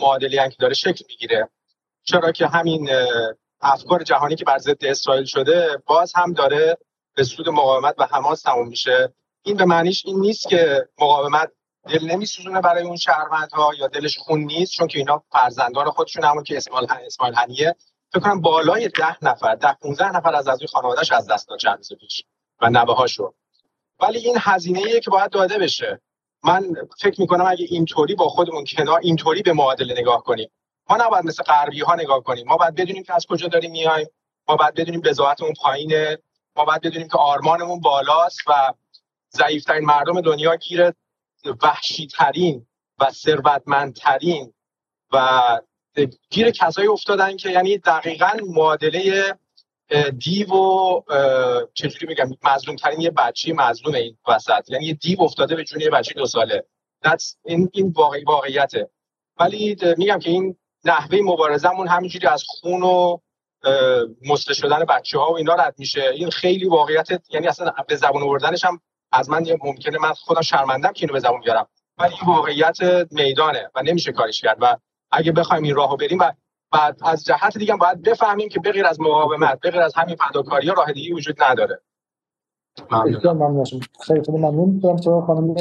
معادله 0.00 0.48
که 0.48 0.56
داره 0.58 0.74
شکل 0.74 1.04
می‌گیره. 1.08 1.48
چرا 2.04 2.32
که 2.32 2.46
همین 2.46 2.90
افکار 3.60 4.02
جهانی 4.02 4.36
که 4.36 4.44
بر 4.44 4.58
ضد 4.58 4.84
اسرائیل 4.84 5.24
شده 5.24 5.82
باز 5.86 6.12
هم 6.16 6.32
داره 6.32 6.78
به 7.20 7.24
سود 7.24 7.48
مقاومت 7.48 7.94
و 7.98 8.06
حماس 8.10 8.42
تموم 8.42 8.68
میشه. 8.68 9.14
این 9.42 9.56
به 9.56 9.64
معنیش 9.64 10.06
این 10.06 10.20
نیست 10.20 10.48
که 10.48 10.88
مقاومت 11.00 11.52
دل 11.88 12.04
نمیسوزونه 12.04 12.60
برای 12.60 12.82
اون 12.82 12.96
شهروندها 12.96 13.74
یا 13.78 13.86
دلش 13.86 14.18
خون 14.18 14.40
نیست 14.40 14.72
چون 14.72 14.86
که 14.86 14.98
اینا 14.98 15.22
فرزندان 15.32 15.90
خودشون 15.90 16.24
همون 16.24 16.44
که 16.44 16.56
اسماعیل 16.56 16.88
اسماعیل 17.06 17.34
هنیه. 17.36 17.76
فکر 18.12 18.20
کنم 18.20 18.40
بالای 18.40 18.88
ده 18.88 19.24
نفر 19.24 19.54
ده 19.54 19.72
15 19.72 20.16
نفر 20.16 20.34
از 20.34 20.48
اعضای 20.48 20.66
خانواده‌اش 20.66 21.12
از 21.12 21.26
دست 21.26 21.48
داد 21.48 21.58
چند 21.58 21.84
پیش 22.00 22.24
و 22.60 22.70
نوه 22.70 22.96
هاشو 22.96 23.34
ولی 24.00 24.18
این 24.18 24.36
هزینه 24.38 25.00
که 25.00 25.10
باید 25.10 25.30
داده 25.30 25.58
بشه. 25.58 26.00
من 26.44 26.74
فکر 27.00 27.20
می‌کنم 27.20 27.46
اگه 27.46 27.66
اینطوری 27.68 28.14
با 28.14 28.28
خودمون 28.28 28.64
کنار 28.64 29.00
اینطوری 29.02 29.42
به 29.42 29.52
معادله 29.52 30.00
نگاه 30.00 30.22
کنیم. 30.22 30.50
ما 30.90 30.96
نباید 30.96 31.24
مثل 31.24 31.42
غربی 31.42 31.80
ها 31.80 31.94
نگاه 31.94 32.22
کنیم. 32.22 32.46
ما 32.48 32.56
باید 32.56 32.74
بدونیم 32.74 33.02
که 33.02 33.14
از 33.14 33.26
کجا 33.26 33.48
داریم 33.48 33.70
میایم. 33.70 34.08
ما 34.48 34.56
باید 34.56 34.74
بدونیم 34.74 35.00
بزاعتمون 35.00 35.52
پایینه. 35.62 36.18
ما 36.56 36.64
باید 36.64 36.82
بدونیم 36.82 37.08
که 37.08 37.18
آرمانمون 37.18 37.80
بالاست 37.80 38.38
و 38.46 38.72
ضعیفترین 39.32 39.84
مردم 39.84 40.20
دنیا 40.20 40.56
گیر 40.56 40.92
وحشی 41.62 42.06
ترین 42.06 42.66
و 42.98 43.10
ثروتمندترین 43.10 44.52
و 45.12 45.40
گیر 46.30 46.50
کسایی 46.50 46.88
افتادن 46.88 47.36
که 47.36 47.50
یعنی 47.50 47.78
دقیقا 47.78 48.30
معادله 48.46 49.38
دیو 50.18 50.54
و 50.54 51.02
چجوری 51.74 52.06
میگم 52.06 52.30
مظلوم 52.44 52.76
ترین 52.76 53.00
یه 53.00 53.10
بچه 53.10 53.52
مظلوم 53.52 53.94
این 53.94 54.16
وسط. 54.28 54.70
یعنی 54.70 54.84
یه 54.84 54.92
دیو 54.92 55.22
افتاده 55.22 55.56
به 55.56 55.64
جون 55.64 55.80
یه 55.80 55.90
بچه 55.90 56.14
دو 56.14 56.26
ساله. 56.26 56.64
این 57.44 57.70
این 57.72 57.92
واقعی 57.96 58.24
واقعیته. 58.24 58.90
ولی 59.38 59.76
میگم 59.96 60.18
که 60.18 60.30
این 60.30 60.56
نحوه 60.84 61.18
مبارزمون 61.24 61.88
همینجوری 61.88 62.26
از 62.26 62.44
خون 62.46 62.82
و 62.82 63.18
مسته 64.28 64.54
شدن 64.54 64.84
بچه 64.84 65.18
ها 65.18 65.32
و 65.32 65.36
اینا 65.36 65.54
رد 65.54 65.74
میشه. 65.78 66.02
این 66.14 66.30
خیلی 66.30 66.68
واقعیت 66.68 67.08
یعنی 67.30 67.46
اصلا 67.46 67.72
به 67.88 67.96
زبان 67.96 68.22
آوردنش 68.22 68.64
هم 68.64 68.80
از 69.12 69.30
من 69.30 69.46
ممکنه 69.64 69.98
من 69.98 70.12
خودم 70.12 70.40
شرمندم 70.40 70.92
که 70.92 71.02
اینو 71.02 71.12
به 71.12 71.20
زبان 71.20 71.40
بیارم. 71.40 71.66
ولی 71.98 72.14
این 72.14 72.34
واقعیت 72.34 72.78
میدانه 73.10 73.70
و 73.74 73.82
نمیشه 73.82 74.12
کارش 74.12 74.40
کرد 74.40 74.58
و 74.60 74.76
اگه 75.10 75.32
بخوایم 75.32 75.62
این 75.62 75.74
راهو 75.74 75.96
بریم 75.96 76.18
و 76.18 76.32
بعد 76.72 76.98
از 77.02 77.24
جهت 77.24 77.58
دیگه 77.58 77.76
باید 77.76 78.02
بفهمیم 78.02 78.48
که 78.48 78.60
بغیر 78.60 78.86
از 78.86 79.00
مقاومت 79.00 79.60
بغیر 79.60 79.80
از 79.80 79.94
همین 79.94 80.16
فداکاری 80.16 80.66
راه 80.66 80.92
دیگه 80.92 81.14
وجود 81.14 81.42
نداره. 81.42 81.80
ممنون. 82.92 83.64
خیلی 84.06 84.22
خیلی 84.22 85.20
خانم 85.26 85.54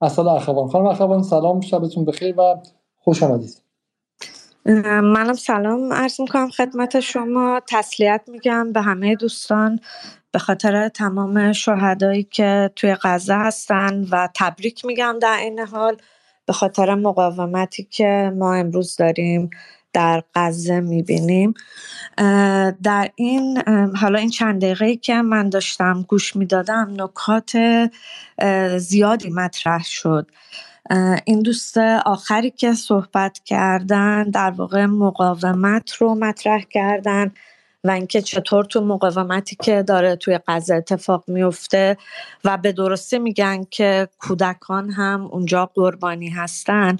اصلا 0.00 0.30
اخوان. 0.30 0.68
خانم 0.68 0.86
اخوان 0.86 1.22
سلام. 1.22 1.60
شبتون 1.60 2.04
بخیر 2.04 2.40
و 2.40 2.62
خوش 2.96 3.22
آمدید. 3.22 3.62
منم 4.66 5.32
سلام 5.32 5.92
عرض 5.92 6.20
می‌کنم 6.20 6.50
خدمت 6.50 7.00
شما. 7.00 7.60
تسلیت 7.68 8.22
میگم 8.28 8.72
به 8.72 8.82
همه 8.82 9.14
دوستان 9.14 9.80
به 10.32 10.38
خاطر 10.38 10.88
تمام 10.88 11.52
شهدایی 11.52 12.22
که 12.22 12.70
توی 12.76 12.96
غزه 13.02 13.34
هستن 13.34 14.04
و 14.10 14.28
تبریک 14.36 14.84
میگم 14.84 15.16
در 15.22 15.36
این 15.40 15.58
حال 15.58 15.96
به 16.46 16.52
خاطر 16.52 16.94
مقاومتی 16.94 17.84
که 17.90 18.32
ما 18.36 18.54
امروز 18.54 18.96
داریم 18.96 19.50
در 19.92 20.22
غزه 20.34 20.80
می‌بینیم. 20.80 21.54
در 22.82 23.10
این 23.14 23.62
حالا 23.96 24.18
این 24.18 24.30
چند 24.30 24.62
دقیقه 24.62 24.96
که 24.96 25.14
من 25.14 25.48
داشتم 25.48 26.02
گوش 26.08 26.36
می‌دادم 26.36 26.94
نکات 26.96 27.58
زیادی 28.78 29.30
مطرح 29.30 29.84
شد. 29.84 30.30
این 31.24 31.42
دوست 31.42 31.78
آخری 32.06 32.50
که 32.50 32.72
صحبت 32.72 33.38
کردن 33.44 34.22
در 34.22 34.50
واقع 34.50 34.86
مقاومت 34.86 35.94
رو 35.94 36.14
مطرح 36.14 36.62
کردن 36.70 37.32
و 37.84 37.90
اینکه 37.90 38.22
چطور 38.22 38.64
تو 38.64 38.80
مقاومتی 38.80 39.56
که 39.62 39.82
داره 39.82 40.16
توی 40.16 40.38
غزه 40.46 40.74
اتفاق 40.74 41.24
میفته 41.26 41.96
و 42.44 42.56
به 42.56 42.72
درستی 42.72 43.18
میگن 43.18 43.64
که 43.70 44.08
کودکان 44.18 44.90
هم 44.90 45.28
اونجا 45.32 45.70
قربانی 45.74 46.28
هستن. 46.28 46.96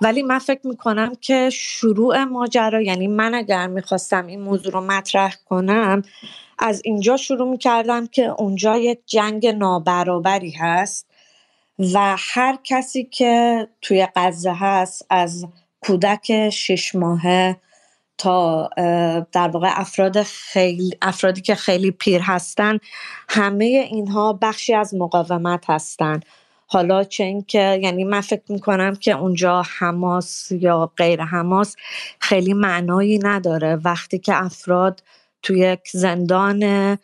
ولی 0.00 0.22
من 0.22 0.38
فکر 0.38 0.66
می‌کنم 0.66 1.12
که 1.20 1.50
شروع 1.52 2.24
ماجرا 2.24 2.82
یعنی 2.82 3.06
من 3.06 3.34
اگر 3.34 3.66
می‌خواستم 3.66 4.26
این 4.26 4.40
موضوع 4.40 4.72
رو 4.72 4.80
مطرح 4.80 5.34
کنم 5.48 6.02
از 6.58 6.82
اینجا 6.84 7.16
شروع 7.16 7.50
می‌کردم 7.50 8.06
که 8.06 8.22
اونجا 8.22 8.76
یک 8.76 8.98
جنگ 9.06 9.46
نابرابری 9.46 10.50
هست. 10.50 11.11
و 11.78 12.16
هر 12.18 12.58
کسی 12.64 13.04
که 13.04 13.68
توی 13.82 14.08
غزه 14.16 14.52
هست 14.52 15.06
از 15.10 15.46
کودک 15.80 16.50
شش 16.50 16.94
ماهه 16.94 17.56
تا 18.18 18.68
در 19.32 19.48
واقع 19.48 19.80
افراد 19.80 20.22
خیلی 20.22 20.96
افرادی 21.02 21.40
که 21.40 21.54
خیلی 21.54 21.90
پیر 21.90 22.20
هستن 22.20 22.78
همه 23.28 23.64
اینها 23.64 24.32
بخشی 24.32 24.74
از 24.74 24.94
مقاومت 24.94 25.70
هستن. 25.70 26.20
حالا 26.66 27.04
چه 27.04 27.24
اینکه 27.24 27.80
یعنی 27.82 28.04
من 28.04 28.20
فکر 28.20 28.42
می‌کنم 28.48 28.94
که 28.94 29.12
اونجا 29.12 29.62
حماس 29.78 30.52
یا 30.52 30.92
غیر 30.96 31.22
حماس 31.22 31.76
خیلی 32.18 32.52
معنایی 32.52 33.18
نداره. 33.18 33.76
وقتی 33.76 34.18
که 34.18 34.44
افراد 34.44 35.02
توی 35.42 35.58
یک 35.58 35.80
زندان 35.92 36.98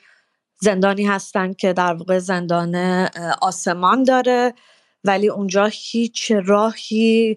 زندانی 0.61 1.07
هستن 1.07 1.53
که 1.53 1.73
در 1.73 1.95
واقع 1.95 2.19
زندان 2.19 2.75
آسمان 3.43 4.03
داره 4.03 4.55
ولی 5.05 5.29
اونجا 5.29 5.69
هیچ 5.73 6.33
راهی 6.45 7.37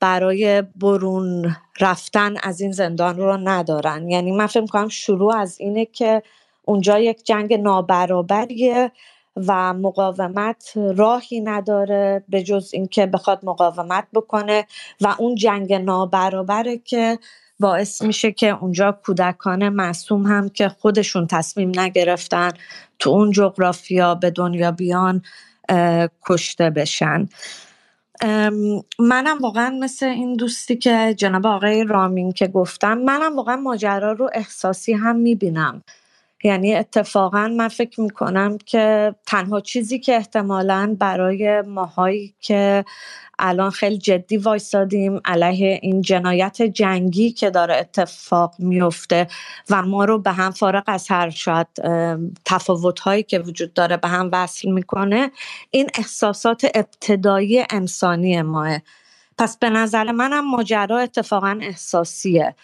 برای 0.00 0.62
برون 0.62 1.56
رفتن 1.80 2.34
از 2.42 2.60
این 2.60 2.72
زندان 2.72 3.16
رو 3.16 3.36
ندارن. 3.36 4.08
یعنی 4.08 4.32
من 4.32 4.46
فکر 4.46 4.66
کنم 4.66 4.88
شروع 4.88 5.36
از 5.36 5.60
اینه 5.60 5.84
که 5.84 6.22
اونجا 6.62 6.98
یک 6.98 7.24
جنگ 7.24 7.54
نابرابریه 7.54 8.92
و 9.36 9.74
مقاومت 9.74 10.72
راهی 10.76 11.40
نداره 11.40 12.24
به 12.28 12.42
جز 12.42 12.70
اینکه 12.72 13.06
بخواد 13.06 13.44
مقاومت 13.44 14.06
بکنه 14.14 14.66
و 15.00 15.14
اون 15.18 15.34
جنگ 15.34 15.72
نابرابره 15.72 16.78
که 16.78 17.18
باعث 17.64 18.02
میشه 18.02 18.32
که 18.32 18.48
اونجا 18.50 18.92
کودکان 18.92 19.68
معصوم 19.68 20.26
هم 20.26 20.48
که 20.48 20.68
خودشون 20.68 21.26
تصمیم 21.26 21.80
نگرفتن 21.80 22.50
تو 22.98 23.10
اون 23.10 23.30
جغرافیا 23.30 24.14
به 24.14 24.30
دنیا 24.30 24.70
بیان 24.70 25.22
کشته 26.28 26.70
بشن. 26.70 27.28
منم 28.98 29.38
واقعا 29.42 29.70
مثل 29.80 30.06
این 30.06 30.36
دوستی 30.36 30.76
که 30.76 31.14
جناب 31.18 31.46
آقای 31.46 31.84
رامین 31.84 32.32
که 32.32 32.46
گفتم 32.46 32.98
منم 32.98 33.36
واقعا 33.36 33.56
ماجرا 33.56 34.12
رو 34.12 34.30
احساسی 34.34 34.92
هم 34.92 35.16
می‌بینم. 35.16 35.82
یعنی 36.44 36.74
اتفاقا 36.74 37.48
من 37.48 37.68
فکر 37.68 38.00
می‌کنم 38.00 38.58
که 38.66 39.14
تنها 39.26 39.60
چیزی 39.60 39.98
که 39.98 40.16
احتمالا 40.16 40.96
برای 41.00 41.62
ماهایی 41.62 42.34
که 42.40 42.84
الان 43.38 43.70
خیلی 43.70 43.98
جدی 43.98 44.36
وایسادیم 44.36 45.20
علیه 45.24 45.78
این 45.82 46.02
جنایت 46.02 46.62
جنگی 46.62 47.30
که 47.30 47.50
داره 47.50 47.76
اتفاق 47.76 48.54
میفته 48.58 49.26
و 49.70 49.82
ما 49.82 50.04
رو 50.04 50.18
به 50.18 50.32
هم 50.32 50.50
فارغ 50.50 50.82
از 50.86 51.06
هر 51.10 51.30
شاید 51.30 51.66
تفاوت 52.44 53.00
هایی 53.00 53.22
که 53.22 53.38
وجود 53.38 53.72
داره 53.74 53.96
به 53.96 54.08
هم 54.08 54.30
وصل 54.32 54.70
می‌کنه 54.70 55.30
این 55.70 55.90
احساسات 55.98 56.66
ابتدایی 56.74 57.64
انسانی 57.70 58.42
ماه. 58.42 58.78
پس 59.38 59.56
به 59.58 59.70
نظر 59.70 60.12
منم 60.12 60.50
ماجرا 60.50 60.98
اتفاقا 60.98 61.58
احساسیه. 61.62 62.54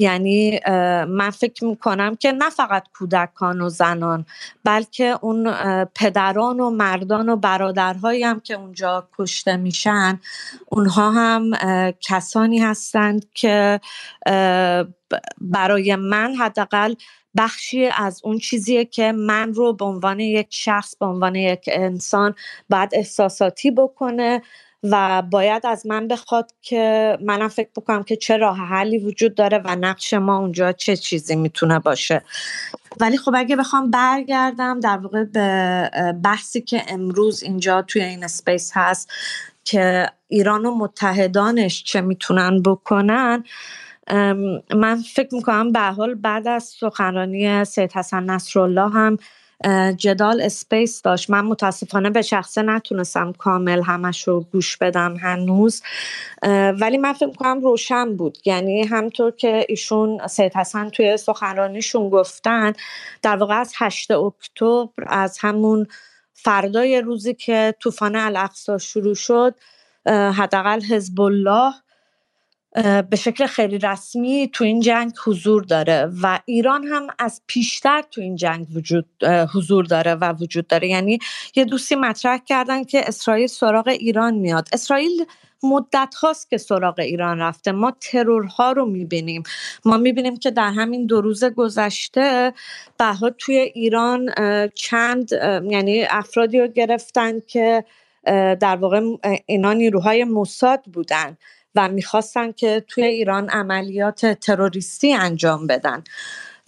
یعنی 0.00 0.60
من 1.08 1.30
فکر 1.30 1.64
می‌کنم 1.64 2.16
که 2.16 2.32
نه 2.32 2.50
فقط 2.50 2.84
کودکان 2.98 3.60
و 3.60 3.68
زنان 3.68 4.26
بلکه 4.64 5.18
اون 5.20 5.54
پدران 5.84 6.60
و 6.60 6.70
مردان 6.70 7.28
و 7.28 7.36
برادرهایی 7.36 8.24
هم 8.24 8.40
که 8.40 8.54
اونجا 8.54 9.08
کشته 9.18 9.56
میشن. 9.56 10.20
اونها 10.66 11.10
هم 11.10 11.50
کسانی 12.00 12.58
هستند 12.58 13.26
که 13.34 13.80
برای 15.40 15.96
من 15.96 16.34
حداقل 16.34 16.94
بخشی 17.36 17.86
از 17.86 18.20
اون 18.24 18.38
چیزیه 18.38 18.84
که 18.84 19.12
من 19.12 19.54
رو 19.54 19.72
به 19.72 19.84
عنوان 19.84 20.20
یک 20.20 20.46
شخص 20.50 20.96
به 20.96 21.06
عنوان 21.06 21.34
یک 21.34 21.70
انسان 21.72 22.34
باید 22.70 22.90
احساساتی 22.92 23.70
بکنه. 23.70 24.42
و 24.82 25.22
باید 25.22 25.66
از 25.66 25.86
من 25.86 26.08
بخواد 26.08 26.50
که 26.62 27.18
منم 27.22 27.48
فکر 27.48 27.68
بکنم 27.76 28.02
که 28.02 28.16
چه 28.16 28.36
راه 28.36 28.56
حلی 28.56 28.98
وجود 28.98 29.34
داره 29.34 29.62
و 29.64 29.76
نقش 29.76 30.14
ما 30.14 30.38
اونجا 30.38 30.72
چه 30.72 30.96
چیزی 30.96 31.36
می‌تونه 31.36 31.78
باشه. 31.78 32.22
ولی 33.00 33.18
خب 33.18 33.32
اگه 33.36 33.56
بخوام 33.56 33.90
برگردم 33.90 34.80
در 34.80 34.96
واقع 34.96 35.24
به 35.24 35.90
بحثی 36.24 36.60
که 36.60 36.82
امروز 36.88 37.42
اینجا 37.42 37.82
توی 37.82 38.02
این 38.02 38.24
space 38.24 38.70
هست 38.74 39.10
که 39.64 40.06
ایران 40.28 40.66
و 40.66 40.74
متحدانش 40.74 41.84
چه 41.84 42.00
می‌تونن 42.00 42.62
بکنن 42.62 43.44
من 44.74 45.02
فکر 45.14 45.34
می‌کنم 45.34 45.72
به 45.72 45.80
حال 45.80 46.14
بعد 46.14 46.48
از 46.48 46.64
سخنرانی 46.64 47.64
سید 47.64 47.92
حسن 47.92 48.24
نصرالله 48.24 48.90
هم 48.90 49.16
جدال 49.96 50.40
space 50.40 51.02
داشت. 51.02 51.30
من 51.30 51.40
متاسفانه 51.40 52.10
به 52.10 52.22
شخصه 52.22 52.62
نتونستم 52.62 53.32
کامل 53.32 53.82
همش 53.82 54.28
رو 54.28 54.40
گوش 54.52 54.76
بدم 54.76 55.16
هنوز. 55.16 55.82
ولی 56.80 56.98
من 56.98 57.12
فکر 57.12 57.30
کنم 57.30 57.60
روشن 57.60 58.16
بود. 58.16 58.38
یعنی 58.44 58.86
همون‌طور 58.86 59.30
که 59.30 59.66
ایشون 59.68 60.26
سید 60.26 60.56
حسن 60.56 60.88
توی 60.88 61.16
سخنرانیشون 61.16 62.10
گفتن 62.10 62.72
در 63.22 63.36
واقع 63.36 63.54
از 63.54 63.72
8 63.76 64.10
اکتبر 64.10 65.04
از 65.06 65.38
همون 65.40 65.86
فردای 66.32 67.00
روزی 67.00 67.34
که 67.34 67.74
طوفان 67.80 68.16
الاقصا 68.16 68.78
شروع 68.78 69.14
شد 69.14 69.54
حداقل 70.06 70.80
حزب 70.80 71.20
الله 71.20 71.72
به 73.10 73.16
شکل 73.16 73.46
خیلی 73.46 73.78
رسمی 73.78 74.50
تو 74.52 74.64
این 74.64 74.80
جنگ 74.80 75.12
حضور 75.24 75.64
داره 75.64 76.10
و 76.22 76.40
ایران 76.44 76.84
هم 76.84 77.06
از 77.18 77.42
پیشتر 77.46 78.02
تو 78.10 78.20
این 78.20 78.36
جنگ 78.36 78.66
وجود 78.74 79.06
حضور 79.54 79.84
داره 79.84 80.14
و 80.14 80.32
وجود 80.32 80.66
داره. 80.66 80.88
یعنی 80.88 81.18
یه 81.56 81.64
دوستی 81.64 81.94
مطرح 81.94 82.38
کردن 82.46 82.84
که 82.84 83.08
اسرائیل 83.08 83.46
سراغ 83.46 83.88
ایران 83.88 84.34
میاد. 84.34 84.68
اسرائیل 84.72 85.24
مدت 85.62 86.14
هاست 86.22 86.50
که 86.50 86.58
سراغ 86.58 87.00
ایران 87.00 87.38
رفته. 87.38 87.72
ما 87.72 87.92
ترورها 88.00 88.72
رو 88.72 88.86
می‌بینیم. 88.86 89.42
ما 89.84 89.96
می‌بینیم 89.96 90.36
که 90.36 90.50
در 90.50 90.70
همین 90.70 91.06
دو 91.06 91.20
روز 91.20 91.44
گذشته 91.44 92.52
بها 92.98 93.30
توی 93.30 93.56
ایران 93.56 94.30
چند 94.74 95.32
یعنی 95.70 96.04
افرادی 96.10 96.60
رو 96.60 96.66
گرفتن 96.66 97.40
که 97.40 97.84
در 98.60 98.76
واقع 98.76 99.00
اینا 99.46 99.72
نیروهای 99.72 100.24
موساد 100.24 100.82
بودن. 100.82 101.36
و 101.74 101.88
می‌خواستن 101.88 102.52
که 102.52 102.84
توی 102.88 103.04
ایران 103.04 103.48
عملیات 103.48 104.26
تروریستی 104.26 105.12
انجام 105.12 105.66
بدن. 105.66 106.04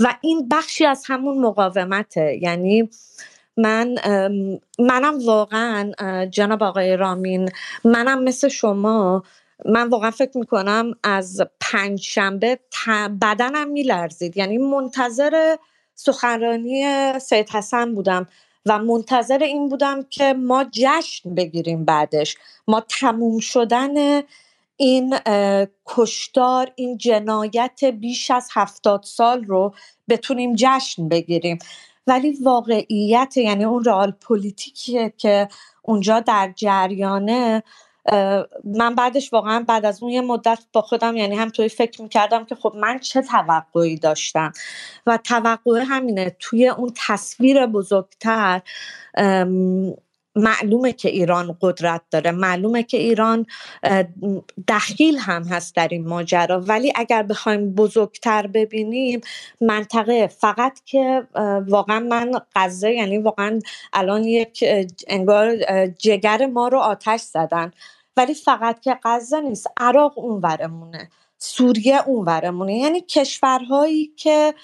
و 0.00 0.14
این 0.20 0.48
بخشی 0.48 0.86
از 0.86 1.04
همون 1.06 1.38
مقاومته. 1.38 2.38
یعنی 2.42 2.90
من 3.56 3.94
منم 4.78 5.26
واقعا 5.26 5.92
جناب 6.26 6.62
آقای 6.62 6.96
رامین 6.96 7.48
منم 7.84 8.22
مثل 8.22 8.48
شما 8.48 9.22
من 9.64 9.88
واقعا 9.88 10.10
فکر 10.10 10.38
می‌کنم 10.38 10.94
از 11.02 11.40
پنج 11.60 12.00
شنبه 12.00 12.58
بدنم 13.22 13.68
میلرزید. 13.68 14.36
یعنی 14.36 14.58
منتظر 14.58 15.56
سخنرانی 15.94 16.84
سید 17.18 17.50
حسن 17.50 17.94
بودم 17.94 18.26
و 18.66 18.78
منتظر 18.78 19.38
این 19.38 19.68
بودم 19.68 20.02
که 20.02 20.32
ما 20.32 20.64
جشن 20.72 21.34
بگیریم 21.34 21.84
بعدش. 21.84 22.36
ما 22.68 22.80
تموم 22.80 23.38
شدن 23.40 24.22
این 24.76 25.18
کشتار 25.86 26.72
این 26.76 26.98
جنایت 26.98 27.84
بیش 27.84 28.30
از 28.30 28.48
هفتاد 28.52 29.02
سال 29.02 29.44
رو 29.44 29.74
بتونیم 30.08 30.52
جشن 30.56 31.08
بگیریم. 31.08 31.58
ولی 32.06 32.38
واقعیت 32.44 33.36
یعنی 33.36 33.64
اون 33.64 33.84
رئال 33.84 34.10
پلیتیکیه 34.10 35.12
که 35.16 35.48
اونجا 35.82 36.20
در 36.20 36.52
جریانه 36.56 37.62
من 38.64 38.94
بعدش 38.96 39.32
واقعا 39.32 39.64
بعد 39.68 39.84
از 39.84 40.02
اون 40.02 40.12
یه 40.12 40.20
مدت 40.20 40.58
با 40.72 40.82
خودم 40.82 41.16
یعنی 41.16 41.36
هم 41.36 41.48
توی 41.50 41.68
فکر 41.68 42.02
می‌کردم 42.02 42.44
که 42.44 42.54
خب 42.54 42.72
من 42.76 42.98
چه 42.98 43.22
توقعی 43.22 43.96
داشتم. 43.96 44.52
و 45.06 45.16
توقع 45.16 45.84
همینه 45.88 46.36
توی 46.40 46.68
اون 46.68 46.92
تصویر 47.06 47.66
بزرگتر 47.66 48.62
معلومه 50.36 50.92
که 50.92 51.08
ایران 51.08 51.56
قدرت 51.60 52.00
داره 52.10 52.30
معلومه 52.30 52.82
که 52.82 52.96
ایران 52.96 53.46
دخیل 54.68 55.18
هم 55.18 55.44
هست 55.44 55.76
در 55.76 55.88
این 55.88 56.08
ماجرا. 56.08 56.60
ولی 56.60 56.92
اگر 56.94 57.22
بخوایم 57.22 57.74
بزرگتر 57.74 58.46
ببینیم 58.46 59.20
منطقه 59.60 60.26
فقط 60.26 60.80
که 60.84 61.28
واقعا 61.68 62.00
من 62.00 62.32
غزه 62.56 62.92
یعنی 62.92 63.18
واقعا 63.18 63.58
الان 63.92 64.24
یک 64.24 64.64
انگار 65.06 65.56
جگر 65.86 66.46
ما 66.46 66.68
رو 66.68 66.78
آتش 66.78 67.20
زدن. 67.20 67.72
ولی 68.16 68.34
فقط 68.34 68.80
که 68.80 68.98
غزه 69.04 69.40
نیست 69.40 69.66
عراق 69.76 70.18
اونورمونه 70.18 71.10
سوریه 71.38 72.08
اونورمونه. 72.08 72.74
یعنی 72.74 73.00
کشورهایی 73.00 74.12
که 74.16 74.54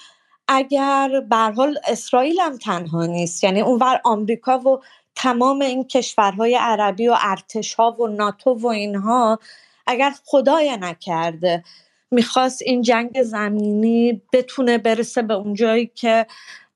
اگر 0.47 1.23
به 1.29 1.35
حال 1.35 1.77
اسرائیل 1.87 2.39
هم 2.39 2.57
تنها 2.57 3.05
نیست. 3.05 3.43
یعنی 3.43 3.61
اونور 3.61 4.01
آمریکا 4.03 4.59
و 4.59 4.79
تمام 5.21 5.61
این 5.61 5.83
کشورهای 5.83 6.55
عربی 6.55 7.07
و 7.07 7.17
ارتشها 7.21 7.91
و 7.91 8.07
ناتو 8.07 8.53
و 8.53 8.67
اینها 8.67 9.39
اگر 9.87 10.13
خدای 10.25 10.77
نکرده 10.77 11.63
می‌خواست 12.11 12.61
این 12.61 12.81
جنگ 12.81 13.23
زمینی 13.23 14.21
بتونه 14.33 14.77
برسه 14.77 15.21
به 15.21 15.33
اون 15.33 15.53
جایی 15.53 15.91
که 15.95 16.25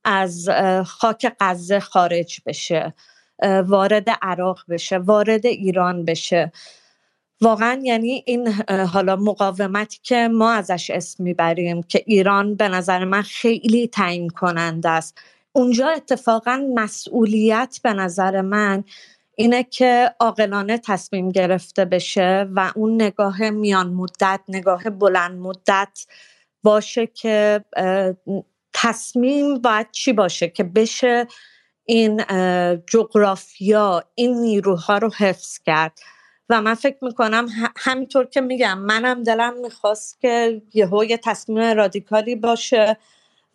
از 0.03 0.49
خاک 0.85 1.35
غزه 1.39 1.79
خارج 1.79 2.41
بشه 2.45 2.93
وارد 3.67 4.09
عراق 4.21 4.59
بشه 4.69 4.97
وارد 4.97 5.45
ایران 5.45 6.05
بشه. 6.05 6.51
واقعا 7.41 7.79
یعنی 7.83 8.23
این 8.25 8.47
حالا 8.93 9.15
مقاومتی 9.15 9.99
که 10.03 10.27
ما 10.27 10.51
ازش 10.51 10.89
اسم 10.89 11.23
می‌بریم 11.23 11.83
که 11.83 12.03
ایران 12.05 12.55
به 12.55 12.67
نظر 12.67 13.03
من 13.03 13.21
خیلی 13.21 13.87
تعیین 13.87 14.29
کننده 14.29 14.89
است. 14.89 15.17
اونجا 15.53 15.89
اتفاقا 15.89 16.63
مسئولیت 16.75 17.79
به 17.83 17.93
نظر 17.93 18.41
من 18.41 18.83
اینه 19.35 19.63
که 19.63 20.15
عاقلانه 20.19 20.77
تصمیم 20.77 21.29
گرفته 21.29 21.85
بشه 21.85 22.47
و 22.55 22.71
اون 22.75 23.01
نگاه 23.01 23.49
میان 23.49 23.93
مدت 23.93 24.39
نگاه 24.49 24.83
بلند 24.83 25.39
مدت 25.39 26.05
باشه 26.63 27.07
که 27.07 27.63
تصمیم 28.73 29.59
باید 29.59 29.91
چی 29.91 30.13
باشه 30.13 30.49
که 30.49 30.63
بشه 30.63 31.27
این 31.85 32.23
جغرافیا 32.87 34.03
این 34.15 34.37
نیروها 34.37 34.97
رو 34.97 35.11
حفظ 35.17 35.59
کرد. 35.65 35.99
و 36.49 36.61
من 36.61 36.73
فکر 36.73 36.97
می‌کنم 37.01 37.47
همینطور 37.77 38.25
که 38.25 38.41
میگم 38.41 38.79
منم 38.79 39.23
دلم 39.23 39.61
می‌خواست 39.61 40.21
که 40.21 40.61
یهو 40.73 41.03
یه 41.03 41.17
تصمیم 41.17 41.77
رادیکالی 41.77 42.35
باشه 42.35 42.97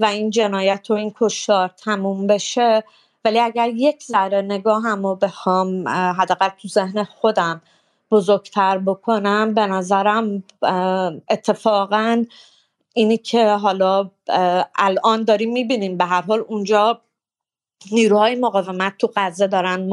و 0.00 0.04
این 0.04 0.30
جنایت 0.30 0.90
و 0.90 0.94
این 0.94 1.14
کشتار 1.20 1.68
تموم 1.68 2.26
بشه. 2.26 2.84
ولی 3.24 3.38
اگر 3.38 3.68
یک 3.68 4.04
ذره 4.04 4.42
نگاهم 4.42 5.06
رو 5.06 5.14
بخوام 5.14 5.88
حداقل 5.88 6.48
تو 6.48 6.68
ذهن 6.68 7.04
خودم 7.04 7.62
بزرگتر 8.10 8.78
بکنم 8.78 9.54
به 9.54 9.66
نظرم 9.66 10.42
اتفاقا 11.30 12.24
اینی 12.94 13.16
که 13.18 13.48
حالا 13.48 14.10
الان 14.78 15.24
داریم 15.24 15.52
می‌بینیم 15.52 15.96
به 15.96 16.04
هر 16.04 16.22
حال 16.22 16.44
اونجا 16.48 17.00
نیروهای 17.92 18.34
مقاومت 18.34 18.98
تو 18.98 19.12
غزه 19.16 19.46
دارن 19.46 19.88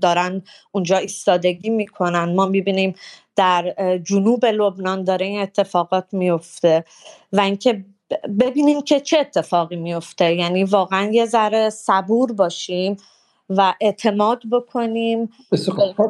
دارن 0.00 0.42
اونجا 0.72 0.96
ایستادگی 0.96 1.70
می‌کنن. 1.70 2.34
ما 2.34 2.46
می‌بینیم 2.46 2.94
در 3.36 3.74
جنوب 4.04 4.46
لبنان 4.46 5.04
داره 5.04 5.26
این 5.26 5.40
اتفاقات 5.40 6.06
میفته 6.12 6.84
و 7.32 7.40
اینکه 7.40 7.84
ببینیم 8.40 8.80
که 8.80 9.00
چه 9.00 9.18
اتفاقی 9.18 9.76
میفته. 9.76 10.34
یعنی 10.34 10.64
واقعا 10.64 11.10
یه 11.12 11.26
ذره 11.26 11.70
صبور 11.70 12.32
باشیم 12.32 12.96
و 13.56 13.74
اعتماد 13.80 14.42
بکنیم 14.52 15.30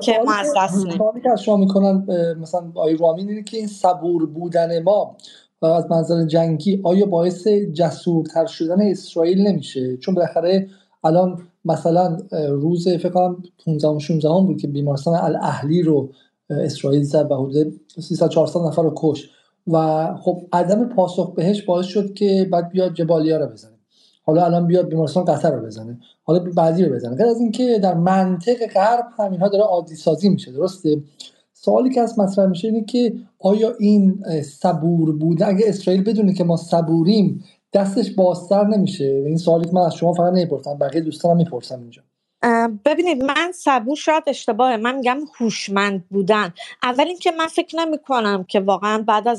که 0.03 0.21
ما 0.27 0.35
از 0.35 0.55
دست 0.57 0.87
که 1.23 1.31
از 1.33 1.43
شما 1.43 1.57
می‌کنن 1.57 2.07
مثلا 2.41 2.73
آی 2.75 2.97
رامین 2.97 3.29
اینه 3.29 3.43
که 3.43 3.57
این 3.57 3.67
صبور 3.67 4.27
بودن 4.27 4.83
ما 4.83 5.17
از 5.63 5.91
منظر 5.91 6.25
جنگی 6.25 6.81
آیا 6.85 7.07
باعث 7.07 7.49
جسورتر 7.49 8.47
شدن 8.47 8.83
اسرائیل 8.83 9.47
نمیشه؟ 9.47 9.97
چون 9.97 10.15
بالاخره 10.15 10.69
الان 11.05 11.43
مثلا 11.65 12.19
روز 12.49 12.89
فکر 12.89 13.09
کنم 13.09 13.43
15 13.65 13.99
16 13.99 14.29
بود 14.29 14.61
که 14.61 14.69
بیمارستان 14.69 15.15
الاهلی 15.15 15.83
رو 15.83 16.11
اسرائیل 16.51 17.03
زد 17.03 17.29
به 17.29 17.37
حدود 17.37 17.81
300 17.99 18.29
400 18.29 18.61
نفر 18.61 18.83
رو 18.83 18.93
کش 18.97 19.31
و 19.67 20.07
خب 20.17 20.43
عدم 20.53 20.89
پاسخ 20.89 21.35
بهش 21.35 21.63
باعث 21.63 21.87
شد 21.87 22.15
که 22.15 22.49
بعد 22.53 22.69
بیاد 22.69 22.95
جبالیا 22.95 23.37
رو 23.37 23.47
بزنه. 23.47 23.79
حالا 24.23 24.45
الان 24.45 24.67
بیاد 24.67 24.89
بیمارستان 24.89 25.25
قطر 25.25 25.53
رو 25.53 25.67
بزنه. 25.67 25.99
حالا 26.23 26.45
بعدی 26.57 26.85
رو 26.85 26.95
بزنه. 26.95 27.17
غیر 27.17 27.27
از 27.27 27.41
اینکه 27.41 27.79
در 27.79 27.95
منطق 27.95 28.67
غرب 28.75 29.05
همینها 29.19 29.49
داره 29.49 29.65
عادی 29.65 29.95
سازی 29.95 30.29
میشه 30.29 30.53
درسته؟ 30.53 31.03
سوالی 31.53 31.91
که 31.91 32.01
از 32.01 32.19
مطرح 32.19 32.47
میشه 32.47 32.69
اینه 32.69 32.85
که 32.85 33.15
آیا 33.39 33.73
این 33.79 34.25
صبور 34.43 35.19
بوده 35.19 35.47
اگه 35.47 35.65
اسرائیل 35.69 36.05
بدونه 36.05 36.35
که 36.35 36.45
ما 36.45 36.57
صبوریم 36.57 37.45
دستش 37.73 38.11
بازتر 38.11 38.67
نمیشه؟ 38.67 39.05
این 39.05 39.37
سوالی 39.37 39.65
که 39.65 39.75
من 39.75 39.83
از 39.83 39.95
شما 39.95 40.13
فقط 40.13 40.33
نمی‌پرسم 40.33 40.79
بقیه 40.79 41.01
دوستانم 41.01 41.37
می‌پرسم 41.37 41.81
اینجا. 41.81 42.03
ببینید 42.85 43.25
من 43.25 43.53
صبور 43.53 43.97
شاید 43.97 44.23
اشتباهه. 44.27 44.77
من 44.77 44.95
میگم 44.95 45.19
هوشمند 45.41 46.05
بودن. 46.09 46.55
اول 46.83 47.07
اینکه 47.07 47.31
من 47.31 47.47
فکر 47.47 47.77
نمی 47.77 47.99
کنم 47.99 48.45
که 48.45 48.61
واقعا 48.61 49.05
بعد 49.07 49.29
از 49.29 49.39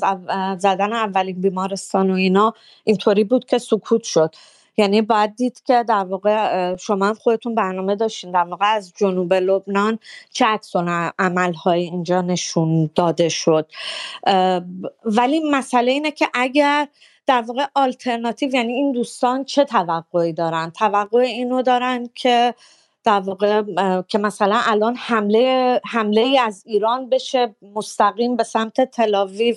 زدن 0.62 0.94
اولین 0.94 1.42
بیمارستان 1.42 2.12
و 2.12 2.14
اینا 2.14 2.54
اینطوری 2.84 3.24
بود 3.24 3.46
که 3.46 3.58
سکوت 3.58 4.04
شد. 4.04 4.36
یعنی 4.78 5.02
باید 5.02 5.36
دید 5.36 5.64
که 5.66 5.86
در 5.88 6.04
واقع 6.04 6.76
شما 6.76 7.06
هم 7.08 7.14
خودتون 7.14 7.56
برنامه 7.56 7.96
داشتین. 7.96 8.32
در 8.32 8.44
واقع 8.44 8.66
از 8.66 8.94
جنوب 8.96 9.34
لبنان 9.34 10.00
چه 10.32 10.46
عکس 10.46 10.76
عملهای 11.20 11.82
اینجا 11.82 12.22
نشون 12.22 12.90
داده 12.96 13.30
شد. 13.30 13.72
ولی 15.06 15.40
مسئله 15.52 15.92
اینه 15.92 16.12
که 16.12 16.28
اگر 16.34 16.88
در 17.28 17.42
واقع 17.42 17.66
آلترناتیو 17.76 18.56
یعنی 18.56 18.74
این 18.74 18.92
دوستان 18.92 19.44
چه 19.44 19.66
توقعی 19.66 20.34
دارن؟ 20.34 20.70
توقع 20.70 21.20
اینو 21.20 21.62
دارن 21.62 22.10
که 22.16 22.54
در 23.04 23.20
واقع 23.20 23.64
که 24.02 24.18
مثلا 24.18 24.60
الان 24.64 24.96
حمله 24.96 25.82
حمله 25.86 26.22
ای 26.22 26.40
از 26.40 26.64
ایران 26.66 27.10
بشه 27.10 27.56
مستقیم 27.76 28.36
به 28.36 28.44
سمت 28.44 28.82
تلاویو 28.82 29.56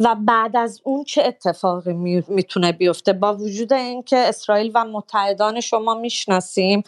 و 0.00 0.16
بعد 0.18 0.56
از 0.56 0.80
اون 0.84 1.04
چه 1.04 1.22
اتفاقی 1.22 1.92
می‌تونه 2.28 2.72
بیفته؟ 2.72 3.12
با 3.12 3.34
وجود 3.34 3.72
اینکه 3.72 4.16
اسرائیل 4.16 4.70
و 4.74 4.84
متحدان 4.84 5.60
شما 5.60 5.94
می‌شناسیم 5.94 6.82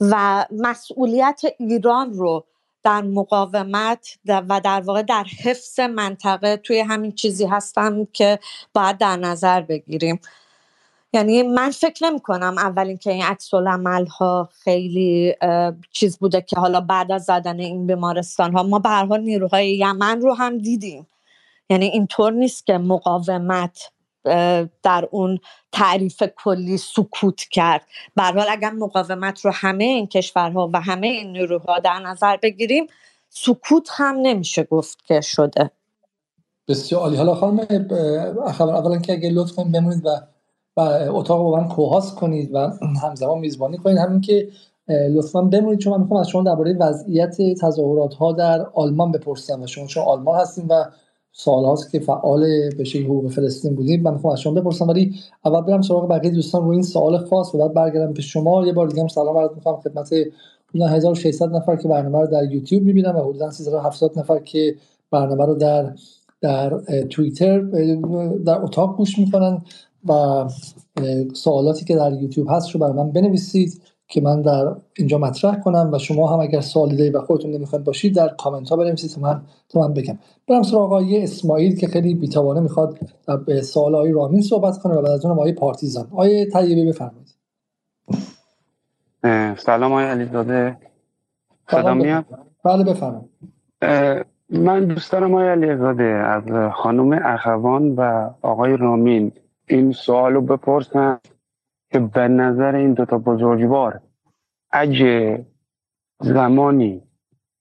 و 0.00 0.46
مسئولیت 0.50 1.40
ایران 1.58 2.12
رو 2.12 2.44
در 2.82 3.02
مقاومت 3.02 4.18
و 4.26 4.60
در 4.64 4.80
واقع 4.80 5.02
در 5.02 5.24
حفظ 5.44 5.80
منطقه 5.80 6.56
توی 6.56 6.80
همین 6.80 7.12
چیزی 7.12 7.46
هستم 7.46 8.04
که 8.12 8.38
باید 8.74 8.98
در 8.98 9.16
نظر 9.16 9.60
بگیریم. 9.60 10.20
یعنی 11.12 11.42
من 11.42 11.70
فکر 11.70 12.06
نمی 12.06 12.20
کنم 12.20 12.58
اول 12.58 12.86
اینکه 12.86 13.12
این 13.12 13.24
عکس 13.24 13.54
ها 14.18 14.48
خیلی 14.64 15.34
چیز 15.90 16.18
بوده 16.18 16.40
که 16.40 16.56
حالا 16.56 16.80
بعد 16.80 17.12
از 17.12 17.24
زدن 17.24 17.60
این 17.60 17.86
بیمارستان 17.86 18.52
ها 18.52 18.62
ما 18.62 18.78
به 18.78 18.88
هر 18.88 19.18
نیروهای 19.18 19.76
یمن 19.76 20.20
رو 20.20 20.34
هم 20.34 20.58
دیدیم. 20.58 21.06
یعنی 21.70 21.86
اینطور 21.86 22.32
نیست 22.32 22.66
که 22.66 22.78
مقاومت 22.78 23.90
در 24.82 25.08
اون 25.10 25.38
تعریف 25.72 26.22
کلی 26.44 26.78
سکوت 26.78 27.40
کرد. 27.50 27.82
حال 28.16 28.44
اگر 28.50 28.70
مقاومت 28.70 29.40
رو 29.40 29.50
همه 29.54 29.84
این 29.84 30.06
کشورها 30.06 30.70
و 30.72 30.80
همه 30.80 31.06
این 31.06 31.32
نیروها 31.32 31.78
در 31.78 31.98
نظر 31.98 32.36
بگیریم 32.36 32.86
سکوت 33.28 33.88
هم 33.92 34.16
نمیشه 34.22 34.62
گفت 34.62 35.04
که 35.04 35.20
شده. 35.20 35.70
بسیار 36.68 37.00
عالی. 37.00 37.16
حالا 37.16 37.34
خانم 37.34 37.66
اولا 38.60 38.98
که 38.98 39.12
اگه 39.12 39.30
لطفا 39.30 39.64
بمونید 39.64 40.06
و 40.06 40.08
و 40.76 40.80
اتاق 41.10 41.42
با 41.42 41.56
من 41.56 41.68
کوهاست 41.68 42.14
کنید 42.14 42.50
و 42.54 42.70
همزمان 43.02 43.38
میزبانی 43.38 43.78
کنید. 43.78 43.98
همین 43.98 44.20
که 44.20 44.48
لطفا 44.88 45.42
بمونید 45.42 45.78
چون 45.78 45.92
من 45.92 46.00
می‌خوام 46.00 46.20
از 46.20 46.28
شما 46.28 46.42
درباره 46.42 46.76
وضعیت 46.78 47.36
تظاهرات 47.60 48.14
ها 48.14 48.32
در 48.32 48.66
آلمان 48.74 49.12
بپرسم 49.12 49.62
و 49.62 49.66
شما 49.66 49.86
چون 49.86 50.02
آلمان 50.02 50.40
هستیم 50.40 50.66
و 50.68 50.84
سال 51.32 51.64
هاست 51.64 51.90
که 51.90 52.00
فعال 52.00 52.40
به 52.78 52.84
حقوق 53.04 53.30
فلسطین 53.30 53.74
بودیم 53.74 54.02
من 54.02 54.12
می‌خوام 54.12 54.32
از 54.32 54.40
شما 54.40 54.52
بپرسم 54.52 54.88
ولی 54.88 55.14
اول 55.44 55.60
برم 55.60 55.82
سراغ 55.82 56.08
بقیه 56.08 56.30
دوستان. 56.30 56.64
رو 56.64 56.70
این 56.70 56.82
سوال 56.82 57.18
خاص 57.18 57.54
و 57.54 57.58
بعد 57.58 57.74
برگردم 57.74 58.12
به 58.12 58.22
شما. 58.22 58.66
یه 58.66 58.72
بار 58.72 58.86
دیگه 58.86 59.02
هم 59.02 59.08
سلام 59.08 59.38
عرض 59.38 59.50
می‌کنم 59.54 59.76
خدمت 59.76 60.12
اون 60.74 60.88
1600 60.88 61.56
نفر 61.56 61.76
که 61.76 61.88
برنامه 61.88 62.20
رو 62.20 62.26
در 62.26 62.52
یوتیوب 62.52 62.82
می‌بینن 62.82 63.10
و 63.10 63.28
حدودا 63.28 63.50
370 63.50 64.18
نفر 64.18 64.38
که 64.38 64.74
برنامه 65.10 65.46
رو 65.46 65.54
در 65.54 65.92
در 66.40 66.80
توییتر 67.10 67.60
در 68.46 68.62
اتاق 68.62 68.96
گوش 68.96 69.18
می‌کنن. 69.18 69.62
و 70.08 70.44
سوالاتی 71.34 71.84
که 71.84 71.96
در 71.96 72.12
یوتیوب 72.12 72.46
هست 72.50 72.70
رو 72.70 72.80
برای 72.80 72.92
من 72.92 73.10
بنویسید 73.10 73.82
که 74.08 74.20
من 74.20 74.42
در 74.42 74.74
اینجا 74.96 75.18
مطرح 75.18 75.60
کنم 75.60 75.90
و 75.92 75.98
شما 75.98 76.26
هم 76.26 76.40
اگر 76.40 76.60
سوالی 76.60 76.96
دارید 76.96 77.14
و 77.14 77.20
خودتون 77.20 77.50
نمی‌خواید 77.50 77.84
باشید 77.84 78.14
در 78.14 78.28
کامنت 78.28 78.68
ها 78.68 78.76
بنویسید 78.76 79.10
تا 79.10 79.20
من 79.20 79.42
تا 79.68 79.80
من 79.80 79.94
بگم. 79.94 80.18
برم 80.48 80.62
سراغ 80.62 80.82
آقای 80.82 81.22
اسماعیل 81.22 81.76
که 81.76 81.86
خیلی 81.86 82.14
بیتوانه 82.14 82.60
می‌خواد 82.60 82.98
به 83.46 83.62
سوال 83.62 83.94
آقای 83.94 84.12
رامین 84.12 84.40
صحبت 84.40 84.78
کنه 84.78 84.94
و 84.94 85.02
بعد 85.02 85.10
از 85.10 85.24
اون 85.24 85.34
آقای 85.34 85.52
پارتیزان. 85.52 86.04
آقای 86.12 86.46
طیبه 86.50 86.84
بفرمایید. 86.84 87.34
سلام 89.58 89.92
آقای 89.92 90.04
علیزاده. 90.04 90.76
صدا 91.70 91.94
میاد؟ 91.94 92.24
بله 92.64 92.84
بفرمایید. 92.84 93.30
من 94.50 94.84
دوست 94.84 95.12
دارم 95.12 95.34
آقای 95.34 95.48
علیزاده 95.48 96.04
از 96.04 96.72
خانم 96.74 97.20
اخوان 97.24 97.94
و 97.94 98.30
آقای 98.42 98.76
رامین 98.76 99.32
این 99.68 99.92
سوالو 99.92 100.40
بپرسن 100.40 101.18
که 101.92 101.98
به 101.98 102.28
نظر 102.28 102.74
این 102.74 102.92
دوتا 102.94 103.18
بزرگوار 103.18 104.00
اگه 104.70 105.46
زمانی 106.20 107.02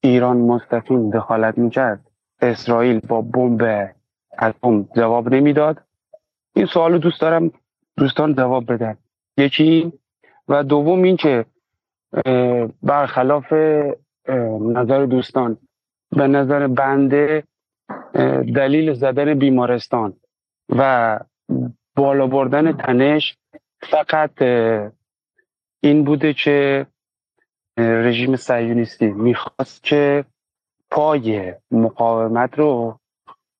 ایران 0.03 0.38
مستقیم 0.38 1.10
دخالت 1.10 1.58
می‌کرد 1.58 2.12
اسرائیل 2.41 2.99
با 2.99 3.22
بمب 3.22 3.89
اتم 4.41 4.84
جواب 4.95 5.34
نمی‌داد؟ 5.34 5.82
این 6.56 6.66
سوالو 6.66 6.97
دوست 6.97 7.22
دارم 7.22 7.51
دوستان 7.97 8.36
جواب 8.36 8.74
بدن. 8.74 8.97
یکی 9.38 9.93
و 10.47 10.64
دوم 10.64 11.03
این 11.03 11.18
که 11.18 11.45
برخلاف 12.84 13.53
نظر 14.62 15.06
دوستان 15.06 15.58
به 16.10 16.28
نظر 16.28 16.68
بنده 16.68 17.43
دلیل 18.56 18.93
زدن 18.93 19.34
بیمارستان 19.34 20.14
و 20.70 21.20
بالا 21.96 22.28
بردن 22.28 22.72
تنش 22.72 23.38
فقط 23.80 24.41
این 25.84 26.04
بوده 26.04 26.34
که 26.34 26.86
رژیم 27.78 28.36
سیونیستی 28.36 29.08
می‌خواست 29.08 29.84
که 29.84 30.26
پای 30.91 31.54
مقاومت 31.72 32.60
رو 32.60 33.00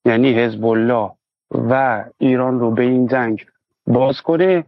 یعنی 0.06 0.34
حزب 0.34 0.66
الله 0.66 1.12
و 1.52 2.06
ایران 2.18 2.60
رو 2.60 2.72
به 2.72 2.84
این 2.84 3.08
جنگ 3.08 3.46
باز 3.88 4.22
کنه 4.22 4.66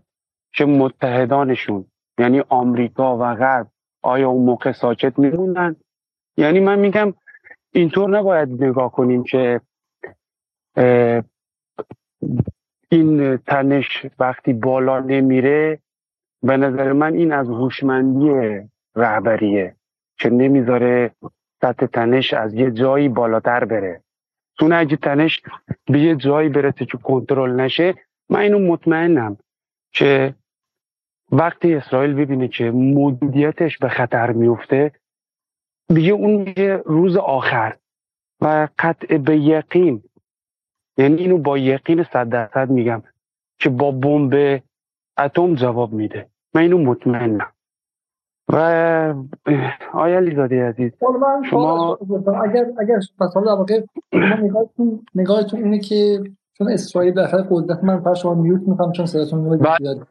که 0.54 0.66
متحدانشون 0.66 1.86
یعنی 2.20 2.44
آمریکا 2.50 3.18
و 3.18 3.36
غرب 3.36 3.68
آیا 4.02 4.30
اون 4.30 4.46
موقع 4.46 4.72
ساکت 4.72 5.20
میموندن؟ 5.20 5.76
یعنی 6.38 6.60
من 6.60 6.80
میگم 6.80 7.14
اینطور 7.72 8.10
نباید 8.10 8.64
نگاه 8.64 8.92
کنیم 8.92 9.24
که 9.24 9.62
این 12.92 13.38
تنش 13.38 14.06
وقتی 14.20 14.54
بالا 14.54 15.00
نمیره 15.00 15.80
به 16.44 16.58
نظر 16.58 16.94
من 16.94 17.14
این 17.14 17.32
از 17.32 17.50
هوشمندی 17.50 18.62
رهبریه 18.96 19.76
که 20.20 20.30
نمی‌ذاره 20.30 21.12
سطح 21.62 21.86
تنش 21.86 22.34
از 22.34 22.54
یه 22.54 22.72
جایی 22.72 23.10
بالاتر 23.10 23.66
بره. 23.66 24.04
چون 24.60 24.74
اگه 24.74 24.96
تنش 24.96 25.42
به 25.86 26.00
یه 26.00 26.16
جایی 26.16 26.50
برسه 26.50 26.86
که 26.86 26.98
کنترل 26.98 27.60
نشه 27.60 27.96
من 28.30 28.40
اینو 28.40 28.60
مطمئنم 28.60 29.38
که 29.94 30.36
وقتی 31.32 31.76
اسرائیل 31.76 32.14
ببینه 32.14 32.48
که 32.48 32.72
موجودیتش 32.72 33.78
به 33.78 33.90
خطر 33.90 34.32
میفته 34.32 34.92
دیگه 35.94 36.12
اون 36.12 36.54
یه 36.58 36.82
روز 36.86 37.18
آخر 37.18 37.76
و 38.42 38.68
قطع 38.80 39.18
به 39.18 39.38
یقین 39.38 40.04
یعنی 40.98 41.16
اینو 41.16 41.38
با 41.38 41.58
یقین 41.58 42.06
صد 42.14 42.30
درصد 42.30 42.70
میگم 42.70 43.04
که 43.60 43.70
با 43.70 43.92
بمب 43.92 44.62
اتم 45.18 45.56
جواب 45.56 45.94
میده. 45.94 46.30
من 46.54 46.62
اینو 46.62 46.78
مطمئنم. 46.78 47.52
و 48.54 48.56
آیا 49.94 50.20
لیزادی 50.20 50.60
عزیز 50.60 50.92
شما 51.50 51.98
اگر 52.44 52.66
اگر 52.80 52.96
مثلا 53.22 53.42
در 53.42 53.52
واقع 53.52 53.82
نگاهتون 54.44 55.06
نگاهتون 55.16 55.64
اینه 55.64 55.80
که 55.80 56.24
چون 56.54 56.72
اسرائیل 56.72 57.14
بالاخره 57.14 57.48
قدرت 57.50 57.84
من 57.84 58.00
پر 58.04 58.14
شما 58.14 58.34
میوت 58.34 58.68
می‌کنم 58.68 58.92
چون 58.92 59.06
صداتون 59.06 59.40
میاد 59.40 59.60
بله. 59.60 60.02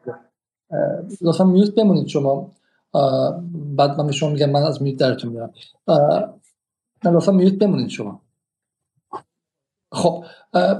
لطفا 1.21 1.43
میوت 1.43 1.75
بمونید 1.75 2.07
شما. 2.07 2.51
بعد 3.53 3.97
من 3.97 4.05
به 4.05 4.11
شما 4.11 4.29
میگم 4.29 4.49
من 4.49 4.63
از 4.63 4.81
میوت 4.81 4.99
درتون 4.99 5.31
میرم. 5.31 5.53
لطفا 7.05 7.31
میوت 7.31 7.53
بمونید 7.53 7.87
شما. 7.87 8.21
خب 9.91 10.23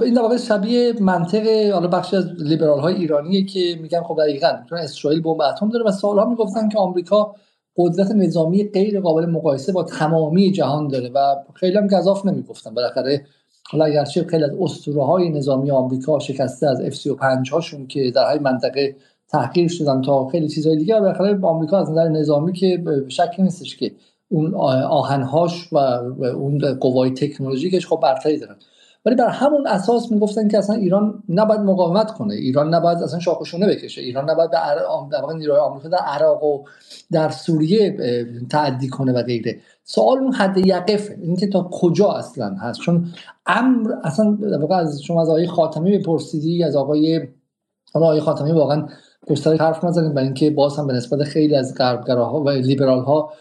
این 0.01 0.13
در 0.13 0.21
واقع 0.21 0.37
شبیه 0.37 0.93
منطق 0.99 1.47
حالا 1.73 1.87
بخشی 1.87 2.15
از 2.15 2.25
لیبرال 2.39 2.79
های 2.79 2.95
ایرانیه 2.95 3.45
که 3.45 3.79
میگن 3.81 4.03
خب 4.03 4.17
دقیقاً 4.17 4.47
چون 4.69 4.77
اسرائیل 4.77 5.21
بمب 5.21 5.41
اتم 5.41 5.69
داره 5.69 5.85
و 5.85 5.91
سالها 5.91 6.25
می‌گفتن 6.25 6.69
که 6.69 6.77
آمریکا 6.77 7.35
قدرت 7.77 8.11
نظامی 8.11 8.63
غیر 8.63 9.01
قابل 9.01 9.25
مقایسه 9.25 9.71
با 9.71 9.83
تمامی 9.83 10.51
جهان 10.51 10.87
داره 10.87 11.09
و 11.09 11.35
خیلی 11.53 11.77
هم 11.77 11.87
گزاف 11.87 12.25
نمی‌گفتن. 12.25 12.73
بالاخره 12.73 13.25
حالا 13.69 13.85
اگرچه 13.85 14.23
خیلی 14.23 14.43
از 14.43 14.51
اسطوره 14.59 15.03
های 15.03 15.29
نظامی 15.29 15.71
آمریکا 15.71 16.19
شکسته 16.19 16.67
از 16.67 16.81
F35 16.81 17.49
هاشون 17.51 17.87
که 17.87 18.11
در 18.11 18.25
های 18.25 18.39
منطقه 18.39 18.95
تحقیر 19.29 19.67
شدن 19.67 20.01
تا 20.01 20.27
خیلی 20.27 20.49
چیزهای 20.49 20.77
دیگه 20.77 20.99
بالاخره 20.99 21.39
آمریکا 21.41 21.79
از 21.79 21.91
نظر 21.91 22.07
نظامی 22.09 22.53
که 22.53 22.83
شکی 23.07 23.41
نیستش 23.41 23.77
که 23.77 23.91
اون 24.29 24.53
آهنهاش 24.89 25.73
و 25.73 25.77
اون 25.77 26.73
قوای 26.73 27.11
تکنولوژیکش 27.11 27.87
خب 27.87 27.99
برتری 28.03 28.39
دارن. 28.39 28.55
ولی 29.07 29.15
بر 29.15 29.29
همون 29.29 29.67
اساس 29.67 30.11
می‌گفتن 30.11 30.47
که 30.47 30.57
اصلا 30.57 30.75
ایران 30.75 31.23
نباید 31.29 31.59
مقاومت 31.61 32.11
کنه. 32.11 32.33
ایران 32.33 32.73
نباید 32.73 32.97
اصلا 32.97 33.19
شاخشونه 33.19 33.67
بکشه. 33.67 34.01
ایران 34.01 34.29
نباید 34.29 34.51
در 34.51 35.33
نیروهای 35.35 35.61
آمریکا 35.61 35.89
در 35.89 35.97
عراق 35.97 36.43
و 36.43 36.63
در 37.11 37.29
سوریه 37.29 37.97
تعدی 38.49 38.87
کنه 38.87 39.11
و 39.13 39.23
غیره. 39.23 39.57
سوال 39.83 40.17
اون 40.17 40.33
حد 40.33 40.57
یقفه. 40.57 41.17
اینکه 41.21 41.47
تا 41.47 41.69
کجا 41.71 42.11
اصلا 42.11 42.55
هست؟ 42.55 42.79
چون 42.79 43.07
امر 43.45 43.93
اصلا 44.03 44.37
در 44.41 44.73
از 44.73 45.01
شما 45.01 45.21
از 45.21 45.29
آقای 45.29 45.47
خاتمی 45.47 45.97
بپرسیدی 45.97 46.63
از 46.63 46.75
آقای 46.75 47.27
آقای 47.93 48.19
خاتمی 48.19 48.51
واقعا 48.51 48.87
گستره 49.29 49.57
حرف 49.57 49.83
نزنیم 49.83 50.13
برای 50.13 50.25
اینکه 50.25 50.49
باز 50.49 50.77
هم 50.77 50.87
به 50.87 50.93
نسبت 50.93 51.23
خیلی 51.23 51.55
از 51.55 51.75
غربگراها 51.75 52.41
و 52.41 52.49
لیبرال 52.49 52.99
ها 52.99 53.33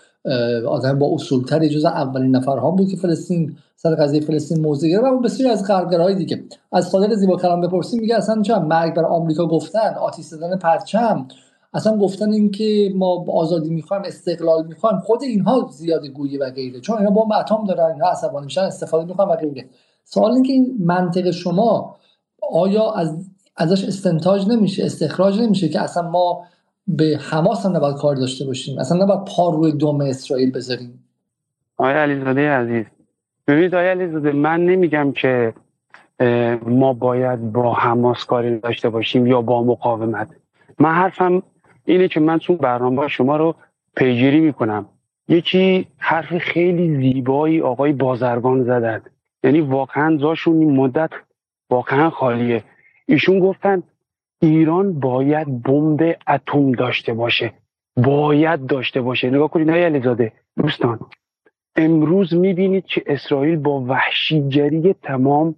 آدم 0.68 0.98
با 0.98 1.14
اصولتری 1.14 1.68
جز 1.68 1.84
اولین 1.84 2.36
نفرها 2.36 2.70
بود 2.70 2.88
که 2.88 2.96
فلسطین 2.96 3.56
سر 3.76 3.94
قضیه 3.94 4.20
فلسطین 4.20 4.60
موضع 4.60 4.88
گرفت. 4.88 5.04
و 5.04 5.20
بسیاری 5.20 5.52
از 5.52 5.66
غربگراهای 5.68 6.14
دیگه 6.14 6.44
از 6.72 6.88
صادق 6.88 7.14
زیبا 7.14 7.36
کلام 7.36 7.60
بپرسیم 7.60 8.00
میگه 8.00 8.16
اصلا 8.16 8.42
چه 8.42 8.58
مرگ 8.58 8.94
بر 8.94 9.04
آمریکا 9.04 9.46
گفتن؟ 9.46 9.94
آتیش 9.94 10.24
زدن 10.24 10.56
پرچم؟ 10.56 11.28
اصلا 11.74 11.96
گفتن 11.96 12.32
اینکه 12.32 12.92
ما 12.94 13.24
آزادی 13.28 13.70
می‌خوایم 13.70 14.02
استقلال 14.06 14.66
می‌خوایم 14.66 14.98
خود 14.98 15.22
اینها 15.22 15.70
زیاد 15.72 16.06
گویی 16.06 16.38
و 16.38 16.50
غیره. 16.50 16.80
چون 16.80 16.98
اینا 16.98 17.10
با 17.10 17.36
اتم 17.40 17.64
دارن 17.68 17.92
اینا 17.92 18.06
عصبانی 18.06 18.44
میشن 18.44 18.60
استفاده 18.60 19.04
می‌کنن 19.04 19.28
و 19.28 19.36
غیره. 19.36 19.68
سوال 20.04 20.32
اینکه 20.32 20.52
این 20.52 20.76
منطق 20.80 21.30
شما 21.30 21.96
آیا 22.52 22.92
از 22.92 23.16
ازش 23.56 23.84
استنتاج 23.84 24.48
نمیشه 24.48 24.84
استخراج 24.84 25.40
نمیشه 25.40 25.68
که 25.68 25.80
اصلا 25.80 26.10
ما 26.10 26.44
به 26.88 27.18
حماس 27.30 27.66
هم 27.66 27.76
نباید 27.76 27.96
کار 27.96 28.16
داشته 28.16 28.44
باشیم. 28.44 28.78
اصلا 28.78 29.04
نباید 29.04 29.20
پا 29.36 29.50
روی 29.50 29.72
دوم 29.72 30.00
اسرائیل 30.00 30.52
بذاریم. 30.52 31.04
آیا 31.76 32.02
علیزاده 32.02 32.50
عزیز 32.50 32.84
ببینید 33.46 33.74
آیا 33.74 33.90
علیزاده 33.90 34.32
من 34.32 34.66
نمیگم 34.66 35.12
که 35.12 35.54
ما 36.66 36.92
باید 36.92 37.52
با 37.52 37.74
حماس 37.74 38.24
کاری 38.24 38.58
داشته 38.58 38.88
باشیم 38.88 39.26
یا 39.26 39.42
با 39.42 39.62
مقاومت. 39.64 40.28
من 40.78 40.92
حرفم 40.92 41.42
اینه 41.84 42.08
که 42.08 42.20
من 42.20 42.38
تو 42.38 42.56
برنامه 42.56 43.08
شما 43.08 43.36
رو 43.36 43.54
پیگیری 43.96 44.40
می‌کنم. 44.40 44.86
یکی 45.28 45.86
حرف 45.98 46.38
خیلی 46.38 46.96
زیبایی 46.96 47.60
آقای 47.60 47.92
بازرگان 47.92 48.64
زدن. 48.64 49.00
یعنی 49.44 49.60
واقعا 49.60 50.16
زاشون 50.16 50.58
این 50.58 50.76
مدت 50.76 51.10
واقعا 51.70 52.10
خالیه. 52.10 52.64
ایشون 53.06 53.40
گفتن 53.40 53.82
ایران 54.40 55.00
باید 55.00 55.62
بمب 55.62 56.16
اتم 56.28 56.72
داشته 56.72 57.14
باشه. 57.14 57.52
باید 57.96 58.66
داشته 58.66 59.00
باشه. 59.00 59.30
نگاه 59.30 59.50
کنید 59.50 59.68
های 59.68 59.84
علیزاده 59.84 60.32
دوستان. 60.56 60.98
امروز 61.76 62.34
می‌بینید 62.34 62.84
که 62.86 63.02
اسرائیل 63.06 63.56
با 63.56 63.80
وحشیگری 63.80 64.94
تمام 65.02 65.54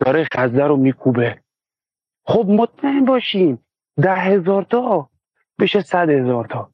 داره 0.00 0.28
غزه 0.32 0.62
رو 0.62 0.76
میکوبه. 0.76 1.38
خب 2.24 2.46
مطمئن 2.48 3.04
باشین 3.04 3.58
ده 4.02 4.14
هزار 4.14 4.62
تا 4.62 5.08
بشه 5.60 5.80
صد 5.80 6.08
هزار 6.10 6.46
تا. 6.46 6.70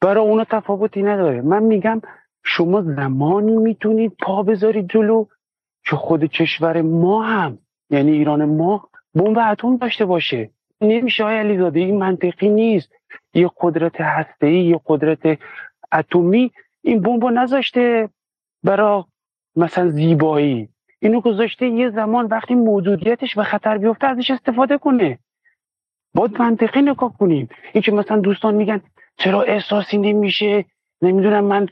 برای 0.00 0.24
اونا 0.24 0.44
تفاوتی 0.44 1.02
نداره. 1.02 1.40
من 1.42 1.62
میگم 1.62 2.00
شما 2.44 2.82
زمانی 2.82 3.56
می‌تونید 3.56 4.12
پا 4.20 4.42
بذارید 4.42 4.88
جلو 4.88 5.26
که 5.84 5.96
خود 5.96 6.24
کشور 6.24 6.82
ما 6.82 7.22
هم 7.22 7.58
یعنی 7.90 8.10
ایران 8.12 8.44
ما 8.44 8.88
بمب 9.14 9.38
اتم 9.38 9.76
داشته 9.76 10.04
باشه. 10.04 10.50
نمیشه 10.80 11.24
های 11.24 11.38
علیزاده 11.38 11.80
این 11.80 11.98
منطقی 11.98 12.48
نیست. 12.48 12.92
یه 13.34 13.50
قدرت 13.60 14.00
هسته 14.00 14.50
یه 14.50 14.80
قدرت 14.86 15.38
اتمی 15.92 16.52
این 16.82 17.00
بمب 17.00 17.24
نذاشته 17.24 18.08
برای 18.64 19.04
مثلا 19.56 19.88
زیبایی. 19.88 20.68
اینو 21.00 21.20
گذاشته 21.20 21.66
یه 21.66 21.90
زمان 21.90 22.26
وقتی 22.26 22.54
موجودیتش 22.54 23.34
به 23.34 23.42
خطر 23.44 23.78
بیفته 23.78 24.06
ازش 24.06 24.30
استفاده 24.30 24.78
کنه. 24.78 25.18
باید 26.14 26.40
منطقی 26.40 26.82
نگاه 26.82 27.18
کنیم. 27.18 27.48
این 27.72 27.82
که 27.82 27.92
مثلا 27.92 28.18
دوستان 28.18 28.54
میگن 28.54 28.80
چرا 29.16 29.42
احساسی 29.42 29.98
نمیشه؟ 29.98 30.64
نمی‌دونم 31.02 31.44
من 31.44 31.68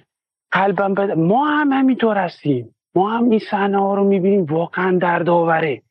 قلبم 0.52 0.94
بده 0.94 1.14
ما 1.14 1.46
هم 1.46 1.72
همینطور 1.72 2.16
هستیم. 2.16 2.74
ما 2.94 3.10
هم 3.10 3.30
این 3.30 3.38
صحنه 3.38 3.80
ها 3.80 3.94
رو 3.94 4.04
می‌بینیم 4.04 4.44
واقعا 4.44 4.98
دردآوره. 4.98 5.82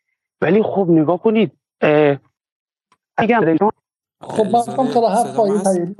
ولی 0.41 0.63
خب 0.63 0.87
نگاه 0.89 1.21
کنید 1.21 1.51
اگر 3.17 3.57
خب 4.21 4.45
من 4.45 4.61
خواهم 4.61 4.91
تا 4.93 5.07
هر 5.07 5.35
پایین 5.35 5.95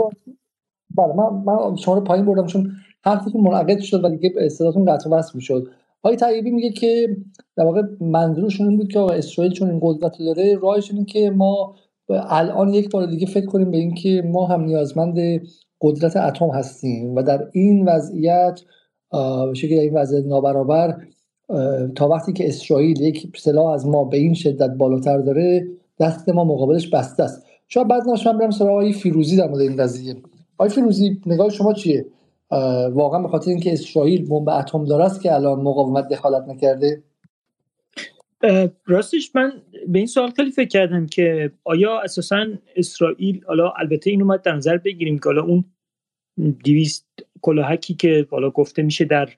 بله 0.98 1.14
من, 1.14 1.44
من 1.46 1.76
شما 1.76 1.96
رو 1.96 2.02
پایین 2.02 2.26
بردم 2.26 2.46
چون 2.46 2.72
حرفتون 3.06 3.42
منعقد 3.42 3.80
شد 3.80 4.04
و 4.04 4.10
دیگه 4.10 4.50
صداتون 4.50 4.86
قطع 4.86 5.10
وصل 5.10 5.32
می‌شد. 5.36 5.68
آقای 6.04 6.18
طیبی 6.18 6.52
میگه 6.52 6.72
که 6.72 7.18
در 7.56 7.66
واقع 7.66 7.82
منظورشون 8.02 8.68
این 8.68 8.78
بود 8.78 8.92
که 8.92 9.00
اسرائیل 9.00 9.54
چون 9.54 9.70
این 9.70 9.80
قدرت 9.84 10.18
داره 10.20 10.58
راهش 10.62 10.92
اینه 10.92 11.06
که 11.06 11.30
ما 11.30 11.76
الان 12.10 12.70
یک 12.70 12.92
بار 12.92 13.06
دیگه 13.06 13.26
فکر 13.28 13.46
کنیم 13.46 13.72
به 13.72 13.78
اینکه 13.78 14.24
ما 14.26 14.46
هم 14.48 14.64
نیازمند 14.64 15.18
قدرت 15.82 16.18
اتم 16.18 16.50
هستیم 16.50 17.16
و 17.16 17.24
در 17.24 17.50
این 17.54 17.89
وضعیت 17.89 18.62
شکل 19.54 19.74
این 19.74 19.94
وضعیت 19.94 20.26
نابرابر 20.26 20.98
تا 21.95 22.08
وقتی 22.08 22.34
که 22.34 22.47
اسرائیل 22.47 23.02
یک 23.02 23.38
سلاح 23.38 23.66
از 23.66 23.88
ما 23.88 24.04
به 24.04 24.18
این 24.18 24.34
شدت 24.34 24.70
بالاتر 24.70 25.18
داره 25.18 25.68
دست 25.99 26.30
ما 26.30 26.43
مقابلش 26.43 26.88
بسته 26.88 27.24
است. 27.24 27.45
شاید 27.68 27.88
بعد 27.88 28.04
من 28.26 28.38
برم 28.38 28.52
سراغ 28.52 28.91
فیروزی 28.91 29.38
در 29.38 29.47
مورد 29.47 29.62
این 29.62 29.76
قضیه. 29.76 30.16
آقای 30.58 30.70
فیروزی 30.70 31.22
نگاه 31.26 31.49
شما 31.49 31.74
چیه؟ 31.74 32.06
واقعا 32.91 33.22
به 33.22 33.28
خاطر 33.28 33.49
اینکه 33.52 33.74
اسرائیل 33.74 34.30
بمب 34.30 34.49
اتم 34.49 34.86
داره 34.86 35.04
است 35.04 35.22
که 35.22 35.34
الان 35.34 35.62
مقاومت 35.62 36.08
دخالت 36.08 36.47
نکرده؟ 36.47 37.04
راستش 38.86 39.36
من 39.36 39.54
به 39.88 39.99
این 39.99 40.08
سوال 40.08 40.32
خیلی 40.32 40.52
فکر 40.52 40.68
کردم 40.68 41.08
که 41.08 41.52
آیا 41.64 41.99
اساسا 41.99 42.45
اسرائیل 42.76 43.43
حالا 43.47 43.74
البته 43.80 44.10
این 44.10 44.22
اومد 44.22 44.41
در 44.41 44.56
نظر 44.56 44.78
بگیریم 44.78 45.20
که 45.20 45.26
حالا 45.26 45.43
اون 45.43 45.66
دیویست 46.64 47.06
کلاهکی 47.41 47.93
که 47.93 48.28
حالا 48.32 48.49
گفته 48.49 48.82
میشه 48.82 49.06
در 49.06 49.30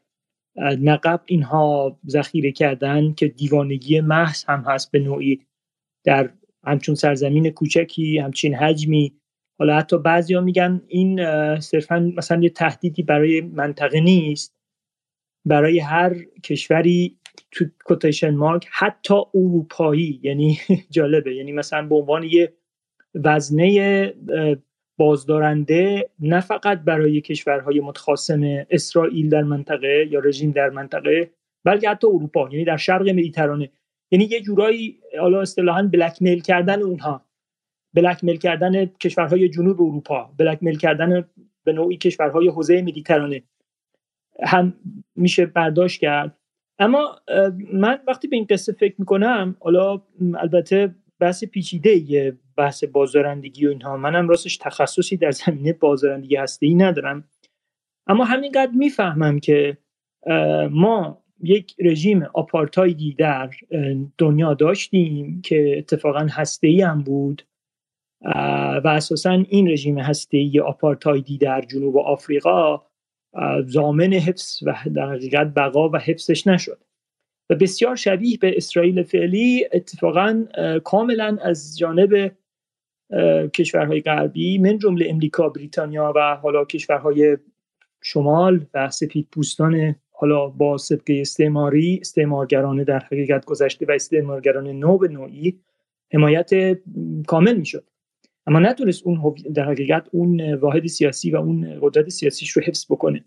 نقب 0.57 1.21
اینها 1.25 1.99
ذخیره 2.07 2.51
کردن 2.51 3.13
که 3.13 3.27
دیوانگی 3.27 4.01
محض 4.01 4.43
هم 4.47 4.63
هست 4.67 4.91
به 4.91 4.99
نوعی. 4.99 5.41
در 6.03 6.33
همچون 6.63 6.95
سرزمین 6.95 7.49
کوچکی 7.49 8.17
همچین 8.17 8.55
حجمی. 8.55 9.13
حالا 9.59 9.77
حتی 9.77 9.97
بعضیا 9.97 10.41
میگن 10.41 10.81
این 10.87 11.19
صرفا 11.59 12.11
مثلا 12.17 12.43
یه 12.43 12.49
تهدیدی 12.49 13.03
برای 13.03 13.41
منطقه 13.41 13.99
نیست. 13.99 14.55
برای 15.45 15.79
هر 15.79 16.15
کشوری 16.43 17.17
تو 17.51 17.65
کوتیشن 17.85 18.35
مارک 18.35 18.67
حتی 18.71 19.13
اروپایی 19.35 20.19
یعنی 20.23 20.57
جالبه. 20.95 21.35
یعنی 21.35 21.51
مثلا 21.51 21.87
به 21.87 21.95
عنوان 21.95 22.23
یه 22.23 22.53
وزنه 23.15 24.13
بازدارنده 25.03 26.09
نه 26.19 26.39
فقط 26.39 26.79
برای 26.79 27.21
کشورهای 27.21 27.79
متخاصم 27.79 28.65
اسرائیل 28.69 29.29
در 29.29 29.43
منطقه 29.43 30.07
یا 30.11 30.19
رژیم 30.19 30.51
در 30.51 30.69
منطقه 30.69 31.31
بلکه 31.63 31.89
حتی 31.89 32.07
اروپا 32.07 32.49
یعنی 32.51 32.65
در 32.65 32.77
شرق 32.77 33.09
مدیترانه. 33.09 33.69
یعنی 34.11 34.25
یه 34.25 34.41
جورایی 34.41 34.99
حالا 35.19 35.41
اصطلاحا 35.41 35.89
بلک 35.93 36.21
میل 36.21 36.39
کردن 36.41 36.81
اونها. 36.81 37.25
بلک 37.93 38.23
میل 38.23 38.37
کردن 38.37 38.85
کشورهای 38.85 39.49
جنوب 39.49 39.81
اروپا 39.81 40.33
بلک 40.37 40.57
میل 40.61 40.77
کردن 40.77 41.25
به 41.63 41.73
نوعی 41.73 41.97
کشورهای 41.97 42.47
حوزه 42.47 42.81
مدیترانه. 42.81 43.43
هم 44.43 44.73
میشه 45.15 45.45
برداشت 45.45 46.01
کرد. 46.01 46.37
اما 46.79 47.15
من 47.73 47.99
وقتی 48.07 48.27
به 48.27 48.35
این 48.35 48.45
قصه 48.49 48.73
فکر 48.73 48.95
می‌کنم 48.97 49.55
حالا 49.59 50.01
البته 50.35 50.95
بحث 51.19 51.43
پیچیده 51.43 51.91
بحث 52.55 52.83
بازدارندگی 52.83 53.67
و 53.67 53.69
اینها. 53.69 53.97
منم 53.97 54.29
راستش 54.29 54.57
تخصصی 54.57 55.17
در 55.17 55.31
زمینه 55.31 55.73
بازدارندگی 55.73 56.35
هسته 56.35 56.65
ای 56.65 56.75
ندارم. 56.75 57.23
اما 58.07 58.23
همینقدر 58.23 58.71
می‌فهمم 58.71 59.39
که 59.39 59.77
ما 60.71 61.23
یک 61.43 61.75
رژیم 61.79 62.23
آپارتایدی 62.33 63.13
در 63.13 63.49
دنیا 64.17 64.53
داشتیم 64.53 65.41
که 65.41 65.75
اتفاقا 65.77 66.27
هسته 66.31 66.87
هم 66.87 67.03
بود 67.03 67.43
و 68.83 68.87
اساسا 68.87 69.31
این 69.31 69.69
رژیم 69.69 69.99
هسته 69.99 70.37
ای 70.37 70.59
آپارتایدی 70.59 71.37
در 71.37 71.61
جنوب 71.61 71.97
آفریقا 71.97 72.81
زامن 73.65 74.13
حفظ 74.13 74.63
و 74.63 74.75
در 74.95 75.11
حقیقت 75.11 75.47
بقا 75.47 75.89
و 75.89 75.97
حفظش 75.97 76.47
نشد. 76.47 76.83
و 77.49 77.55
بسیار 77.55 77.95
شبیه 77.95 78.37
به 78.37 78.57
اسرائیل 78.57 79.03
فعلی 79.03 79.67
اتفاقا 79.73 80.45
کاملا 80.83 81.37
از 81.41 81.77
جانب 81.77 82.31
کشورهای 83.53 84.01
غربی 84.01 84.57
من 84.57 84.77
جمله 84.77 85.05
امریکا 85.09 85.49
بریتانیا 85.49 86.13
و 86.15 86.35
حالا 86.35 86.65
کشورهای 86.65 87.37
شمال 88.01 88.65
و 88.73 88.89
سپید 88.89 89.27
پوستان 89.31 89.95
حالا 90.11 90.47
با 90.47 90.77
سبقه 90.77 91.17
استعماری 91.21 91.97
استعمارگرانه 92.01 92.83
در 92.83 92.99
حقیقت 92.99 93.45
گذشته 93.45 93.85
و 93.85 93.91
استعمارگرانه 93.91 94.73
نو 94.73 94.97
به 94.97 95.07
نوعی 95.07 95.59
حمایت 96.13 96.49
کامل 97.27 97.57
می‌شد. 97.57 97.89
اما 98.47 98.59
نتونست 98.59 99.07
اون 99.07 99.35
در 99.53 99.63
حقیقت 99.63 100.07
اون 100.11 100.53
واحد 100.53 100.87
سیاسی 100.87 101.31
و 101.31 101.35
اون 101.35 101.79
قدرت 101.81 102.09
سیاسیش 102.09 102.49
رو 102.49 102.61
حفظ 102.63 102.85
بکنه. 102.89 103.25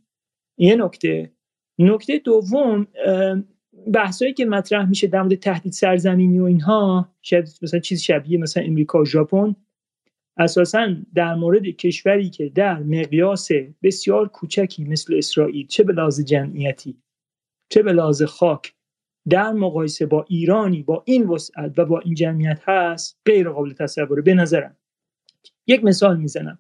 یه 0.58 0.76
نکته. 0.76 1.32
نکته 1.78 2.18
دوم 2.18 2.86
بحثایی 3.94 4.32
که 4.32 4.44
مطرح 4.44 4.88
میشه 4.88 5.06
در 5.06 5.22
مورد 5.22 5.34
تهدید 5.34 5.72
سرزمینی 5.72 6.38
و 6.38 6.44
اینها 6.44 7.08
شاید 7.22 7.48
مثلا 7.62 7.80
چیز 7.80 8.02
شبیه 8.02 8.38
مثلا 8.38 8.62
امریکا 8.62 9.00
و 9.00 9.04
ژاپن 9.04 9.56
اساسا 10.36 10.96
در 11.14 11.34
مورد 11.34 11.66
کشوری 11.66 12.30
که 12.30 12.48
در 12.48 12.78
مقیاس 12.78 13.48
بسیار 13.82 14.28
کوچکی 14.28 14.84
مثل 14.84 15.14
اسرائیل 15.14 15.66
چه 15.66 15.84
به 15.84 15.92
لحاظ 15.92 16.20
جمعیتی 16.20 16.96
چه 17.68 17.82
به 17.82 17.92
لحاظ 17.92 18.22
خاک 18.22 18.74
در 19.28 19.52
مقایسه 19.52 20.06
با 20.06 20.24
ایرانی 20.28 20.82
با 20.82 21.02
این 21.06 21.26
وسعت 21.28 21.78
و 21.78 21.84
با 21.84 22.00
این 22.00 22.14
جمعیت 22.14 22.60
هست 22.64 23.20
غیر 23.24 23.50
قابل 23.50 23.72
تصوره 23.72 24.22
به 24.22 24.34
نظرم. 24.34 24.76
یک 25.66 25.84
مثال 25.84 26.16
می‌زنم. 26.16 26.58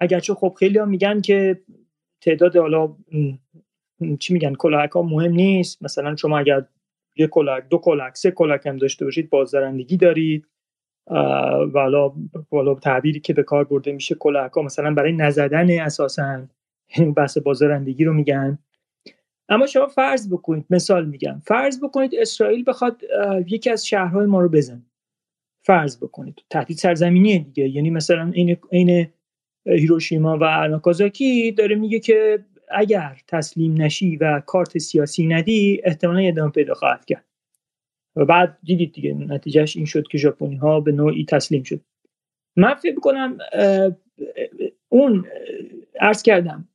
اگرچه 0.00 0.34
خب 0.34 0.56
خیلی 0.58 0.78
هم 0.78 0.88
میگن 0.88 1.20
که 1.20 1.60
تعداد 2.20 2.56
حالا 2.56 2.96
چی 4.18 4.32
میگن 4.32 4.54
کلاهک 4.54 4.90
ها 4.90 5.02
مهم 5.02 5.32
نیست. 5.32 5.82
مثلا 5.82 6.16
شما 6.16 6.38
اگر 6.38 6.64
یک 7.16 7.30
کلاهک 7.30 7.68
دو 7.68 7.78
کلاهک 7.78 8.16
سه 8.16 8.30
کلاهک 8.30 8.66
هم 8.66 8.76
داشته 8.76 9.04
باشید 9.04 9.30
بازدارندگی 9.30 9.96
دارید. 9.96 10.46
والا 11.72 12.12
والا 12.50 12.74
تعبیری 12.74 13.20
که 13.20 13.32
به 13.32 13.42
کار 13.42 13.64
برده 13.64 13.92
میشه 13.92 14.14
کلاهک 14.14 14.52
ها 14.52 14.62
مثلا 14.62 14.94
برای 14.94 15.12
نزدن 15.12 15.80
اساسا 15.80 16.46
بحث 17.16 17.38
بازدارندگی 17.38 18.04
رو 18.04 18.12
میگن. 18.12 18.58
اما 19.48 19.66
شما 19.66 19.86
فرض 19.86 20.32
بکنید 20.32 20.64
مثال 20.70 21.06
میگم. 21.06 21.40
فرض 21.44 21.84
بکنید 21.84 22.14
اسرائیل 22.14 22.64
بخواد 22.66 23.02
یکی 23.46 23.70
از 23.70 23.86
شهرهای 23.86 24.26
ما 24.26 24.40
رو 24.40 24.48
بزن 24.48 24.82
فرض 25.62 25.96
بکنید. 25.96 26.42
تهدید 26.50 26.76
سرزمینی 26.76 27.38
دیگه. 27.38 27.68
یعنی 27.68 27.90
مثلا 27.90 28.30
این 28.34 28.56
این 28.70 29.08
هیروشیما 29.66 30.38
و 30.40 30.68
ناکازاکی 30.68 31.52
داره 31.52 31.76
میگه 31.76 32.00
که 32.00 32.44
اگر 32.70 33.16
تسلیم 33.28 33.82
نشی 33.82 34.16
و 34.16 34.40
کارت 34.46 34.78
سیاسی 34.78 35.26
ندی 35.26 35.80
احتمالا 35.84 36.18
ادامه 36.18 36.50
پیدا 36.50 36.74
خواهد 36.74 37.04
کرد. 37.04 37.24
و 38.16 38.24
بعد 38.24 38.58
دیدید 38.62 38.92
دیگه 38.92 39.14
نتیجهش 39.14 39.76
این 39.76 39.86
شد 39.86 40.08
که 40.08 40.18
ژاپنی 40.18 40.56
ها 40.56 40.80
به 40.80 40.92
نوعی 40.92 41.24
تسلیم 41.24 41.62
شد. 41.62 41.80
من 42.56 42.74
فکر 42.74 43.00
کنم 43.00 43.38
اون 44.88 45.26
عرض 46.00 46.22
کردم 46.22 46.68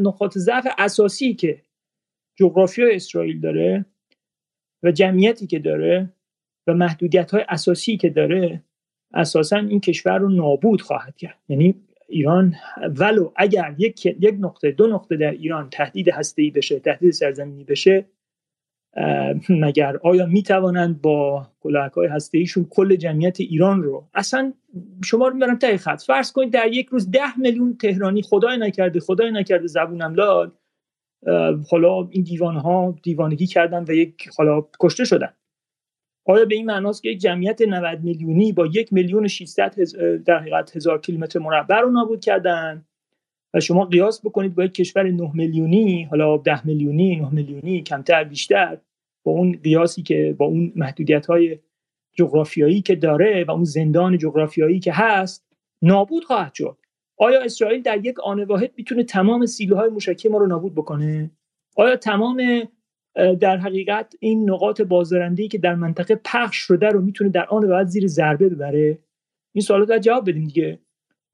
نقاط 0.00 0.38
ضعف 0.38 0.66
اساسی 0.78 1.34
که 1.34 1.62
جغرافیا 2.36 2.88
اسرائیل 2.92 3.40
داره 3.40 3.84
و 4.82 4.90
جمعیتی 4.90 5.46
که 5.46 5.58
داره 5.58 6.12
و 6.66 6.74
محدودیت 6.74 7.30
های 7.30 7.44
اساسی 7.48 7.96
که 7.96 8.10
داره 8.10 8.62
اساسا 9.14 9.56
این 9.56 9.80
کشور 9.80 10.18
رو 10.18 10.28
نابود 10.28 10.80
خواهد 10.80 11.16
کرد. 11.16 11.38
یعنی 11.48 11.74
ایران 12.08 12.54
ولو 12.96 13.32
اگر 13.36 13.74
یک 13.78 14.06
یک 14.06 14.34
نقطه 14.40 14.70
دو 14.70 14.86
نقطه 14.86 15.16
در 15.16 15.30
ایران 15.30 15.70
تهدید 15.70 16.12
ای 16.36 16.50
بشه 16.50 16.78
تهدید 16.78 17.10
سرزمینی 17.10 17.64
بشه 17.64 18.04
مگر 19.48 19.96
آیا 20.02 20.26
می 20.26 20.42
توانند 20.42 21.02
با 21.02 21.46
کلاهک 21.60 21.92
های 21.92 22.08
ایشون 22.32 22.66
کل 22.70 22.96
جمعیت 22.96 23.40
ایران 23.40 23.82
رو 23.82 24.08
اصلا 24.14 24.52
شما 25.04 25.28
رو 25.28 25.34
می‌برم 25.34 25.58
تای 25.58 25.76
خط. 25.76 26.02
فرض 26.02 26.32
کنید 26.32 26.52
در 26.52 26.66
یک 26.72 26.86
روز 26.86 27.10
ده 27.10 27.38
میلیون 27.38 27.76
تهرانی 27.76 28.22
خدای 28.22 28.58
نکرده 28.58 29.00
خدای 29.00 29.30
نکرده 29.30 29.66
زبونم 29.66 30.14
لال. 30.14 30.50
حالا 31.70 32.08
این 32.10 32.22
دیوان 32.22 32.56
ها 32.56 32.94
دیوانگی 33.02 33.46
کردن 33.46 33.84
و 33.88 33.92
یک 33.92 34.28
حالا 34.38 34.66
کشته 34.80 35.04
شدن. 35.04 35.32
آیا 36.24 36.44
به 36.44 36.54
این 36.54 36.66
معناست 36.66 37.02
که 37.02 37.08
یک 37.08 37.18
جمعیت 37.18 37.62
90 37.62 38.04
میلیونی 38.04 38.52
با 38.52 38.66
یک 38.66 38.92
میلیون 38.92 39.24
و 39.24 39.28
600 39.28 39.74
در 40.26 40.38
حقیقت 40.38 40.76
هزار 40.76 41.00
کیلومتر 41.00 41.38
مربع 41.38 41.80
رو 41.80 41.90
نابود 41.90 42.20
کردن 42.20 42.84
و 43.54 43.60
شما 43.60 43.84
قیاس 43.84 44.20
بکنید 44.26 44.54
با 44.54 44.64
یک 44.64 44.74
کشور 44.74 45.10
9 45.10 45.30
میلیونی 45.34 46.04
حالا 46.04 46.36
10 46.36 46.66
میلیونی 46.66 47.16
9 47.16 47.34
میلیونی 47.34 47.82
کمتر 47.82 48.24
بیشتر 48.24 48.78
با 49.26 49.32
اون 49.32 49.58
قیاسی 49.62 50.02
که 50.02 50.34
با 50.38 50.46
اون 50.46 50.72
محدودیت 50.76 51.26
های 51.26 51.58
جغرافیایی 52.12 52.82
که 52.82 52.94
داره 52.94 53.44
و 53.48 53.50
اون 53.50 53.64
زندان 53.64 54.18
جغرافیایی 54.18 54.80
که 54.80 54.92
هست 54.92 55.46
نابود 55.82 56.24
خواهد 56.24 56.54
شد. 56.54 56.78
آیا 57.18 57.42
اسرائیل 57.42 57.82
در 57.82 58.06
یک 58.06 58.20
آن 58.20 58.44
واحد 58.44 58.72
می‌تونه 58.76 59.04
تمام 59.04 59.46
سیلوهای 59.46 59.88
موشکی 59.88 60.28
ما 60.28 60.38
رو 60.38 60.46
نابود 60.46 60.74
بکنه؟ 60.74 61.30
آیا 61.76 61.96
تمام 61.96 62.62
در 63.40 63.56
حقیقت 63.56 64.14
این 64.20 64.50
نقاط 64.50 64.80
بازدارندگی 64.80 65.48
که 65.48 65.58
در 65.58 65.74
منطقه 65.74 66.20
پخش 66.24 66.56
شده 66.56 66.88
رو 66.88 67.00
می‌تونه 67.00 67.30
در 67.30 67.46
آن 67.46 67.68
بعد 67.68 67.86
زیر 67.86 68.06
ضربه 68.06 68.48
ببره؟ 68.48 68.98
این 69.52 69.62
سوالات 69.62 69.90
رو 69.90 69.98
جواب 69.98 70.30
بدیم 70.30 70.44
دیگه. 70.44 70.78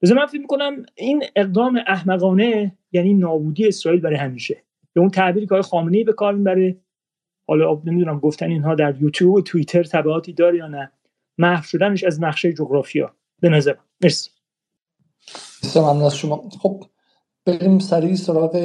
بذار 0.02 0.18
من 0.18 0.26
فکر 0.26 0.40
می‌کنم 0.40 0.86
این 0.94 1.22
اقدام 1.36 1.80
احمقانه 1.86 2.78
یعنی 2.92 3.14
نابودی 3.14 3.68
اسرائیل 3.68 4.00
برای 4.00 4.16
همیشه. 4.16 4.62
به 4.92 5.00
اون 5.00 5.10
تعبیری 5.10 5.46
که 5.46 5.62
خامنه‌ای 5.62 6.04
به 6.04 6.12
کار 6.12 6.34
می‌بره 6.34 6.76
حالا 7.52 7.80
نمی‌دونم 7.84 8.18
گفتن 8.18 8.46
اینها 8.46 8.74
در 8.74 9.02
یوتیوب 9.02 9.34
و 9.34 9.40
توییتر 9.40 9.82
تبعاتی 9.82 10.32
داره 10.32 10.58
یا 10.58 10.66
نه. 10.66 10.92
محو 11.38 11.62
شدنش 11.62 12.04
از 12.04 12.22
نقشه 12.22 12.52
جغرافیا. 12.52 13.12
به 13.40 13.48
نظر 13.48 13.74
مرسی. 14.00 14.30
ممنون 15.76 16.02
از 16.02 16.16
شما. 16.16 16.48
خب 16.62 16.84
بریم 17.46 17.78
سریع 17.78 18.14
سراغ 18.14 18.56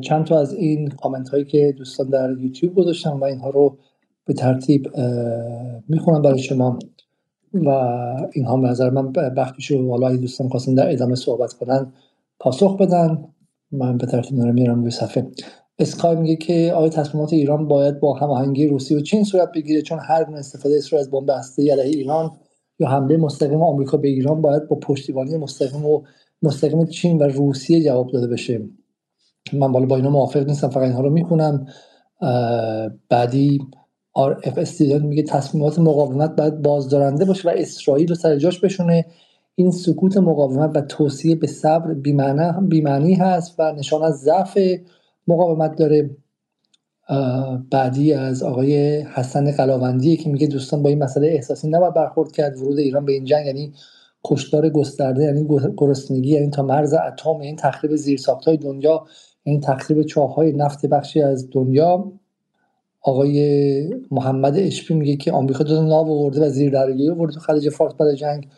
چند 0.00 0.24
تا 0.24 0.40
از 0.40 0.52
این 0.54 0.88
کامنت 0.88 1.28
هایی 1.28 1.44
که 1.44 1.74
دوستان 1.78 2.08
در 2.08 2.36
یوتیوب 2.38 2.74
گذاشتن 2.74 3.10
و 3.10 3.24
اینها 3.24 3.50
رو 3.50 3.78
به 4.24 4.34
ترتیب 4.34 4.88
می‌خونم 5.88 6.22
برای 6.22 6.38
شما. 6.38 6.78
و 7.54 7.68
اینها 8.32 8.56
به 8.56 8.68
نظر 8.68 8.90
من 8.90 9.12
بخشیشو 9.12 9.90
حالا 9.90 10.08
اگه 10.08 10.16
دوستان 10.16 10.48
خواستن 10.48 10.74
در 10.74 10.92
ادامه 10.92 11.14
صحبت 11.14 11.52
کنن 11.52 11.92
پاسخ 12.40 12.76
بدن. 12.76 13.24
من 13.72 13.98
به 13.98 14.06
ترتیب 14.06 14.40
رو 14.40 14.52
میارم 14.52 14.80
روی 14.80 14.90
صفحه. 14.90 15.26
اسکای 15.80 16.16
میگه 16.16 16.36
که 16.36 16.72
آیا 16.72 16.88
تصمیمات 16.88 17.32
ایران 17.32 17.68
باید 17.68 18.00
با 18.00 18.14
هماهنگی 18.14 18.66
روسیه 18.66 18.98
و 18.98 19.00
چین 19.00 19.24
صورت 19.24 19.52
بگیره 19.52 19.82
چون 19.82 19.98
هر 20.02 20.24
گونه 20.24 20.38
استفاده 20.38 20.76
اسرائیل 20.76 21.06
از 21.06 21.10
بمب 21.10 21.30
هسته‌ای 21.30 21.70
علیه 21.70 21.84
ایران 21.84 22.30
یا 22.78 22.88
حمله 22.88 23.16
مستقیم 23.16 23.62
آمریکا 23.62 23.96
به 23.96 24.08
ایران 24.08 24.40
باید 24.40 24.68
با 24.68 24.76
پشتیبانی 24.76 25.36
مستقیم 25.36 25.86
و 25.86 26.02
مستقیم 26.42 26.86
چین 26.86 27.18
و 27.18 27.22
روسیه 27.22 27.82
جواب 27.82 28.10
داده 28.12 28.26
بشه. 28.26 28.60
من 29.52 29.72
بالا 29.72 29.86
با 29.86 29.96
اینا 29.96 30.10
موافق 30.10 30.46
نیستم 30.46 30.68
فقط 30.68 30.82
اینها 30.82 31.00
رو 31.00 31.10
می‌خونم. 31.10 31.66
بعدی 33.08 33.60
آر 34.12 34.40
اف 34.44 34.80
میگه 34.80 35.22
تصمیمات 35.22 35.78
مقاومت 35.78 36.36
باید 36.36 36.62
بازدارنده 36.62 37.24
باشه 37.24 37.48
و 37.48 37.52
اسرائیل 37.56 38.08
رو 38.08 38.14
سر 38.14 38.36
جاش 38.36 38.60
بشونه. 38.60 39.06
این 39.54 39.70
سکوت 39.70 40.16
مقاومت 40.16 40.70
و 40.74 40.80
توصیه 40.80 41.36
به 41.36 41.46
صبر 41.46 41.94
بیمعنی 42.68 43.14
هست 43.14 43.54
و 43.58 43.72
نشان 43.72 44.02
از 44.02 44.20
ضعف 44.20 44.58
مقاومت 45.28 45.76
داره 45.76 46.10
بعدی 47.70 48.12
از 48.12 48.42
آقای 48.42 49.00
حسن 49.00 49.52
قلاوندی 49.52 50.16
که 50.16 50.30
میگه 50.30 50.46
دوستان 50.46 50.82
با 50.82 50.88
این 50.88 51.02
مسئله 51.02 51.26
احساسی 51.26 51.68
نباید 51.68 51.94
برخورد 51.94 52.32
کرد 52.32 52.58
ورود 52.58 52.78
ایران 52.78 53.04
به 53.04 53.12
این 53.12 53.24
جنگ 53.24 53.46
یعنی 53.46 53.72
کشتار 54.24 54.70
گسترده 54.70 55.24
یعنی 55.24 55.46
گرسنگی 55.76 56.30
یعنی 56.30 56.50
تا 56.50 56.62
مرز 56.62 56.94
اتم 56.94 57.30
این 57.30 57.42
یعنی 57.42 57.56
تخریب 57.56 57.92
های 58.46 58.56
دنیا 58.56 59.06
این 59.44 59.54
یعنی 59.54 59.66
تخریب 59.66 60.02
چاههای 60.02 60.52
نفت 60.52 60.86
بخشی 60.86 61.22
از 61.22 61.48
دنیا. 61.50 62.12
آقای 63.02 63.94
محمد 64.10 64.56
اشپی 64.56 64.94
میگه 64.94 65.16
که 65.16 65.32
آمریکا 65.32 65.64
دو 65.64 65.82
ناو 65.82 66.10
آورده 66.10 66.46
و 66.46 66.48
زیر 66.48 66.70
درگیری 66.70 67.10
آورده 67.10 67.34
تو 67.34 67.40
خلیج 67.40 67.68
فارس 67.68 67.94
بعد 67.94 68.14
جنگ. 68.14 68.48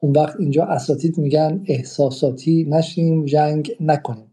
اون 0.00 0.12
وقت 0.12 0.40
اینجا 0.40 0.64
اساتید 0.64 1.18
میگن 1.18 1.64
احساساتی 1.66 2.66
نشیم 2.70 3.24
جنگ 3.24 3.76
نکنیم. 3.80 4.31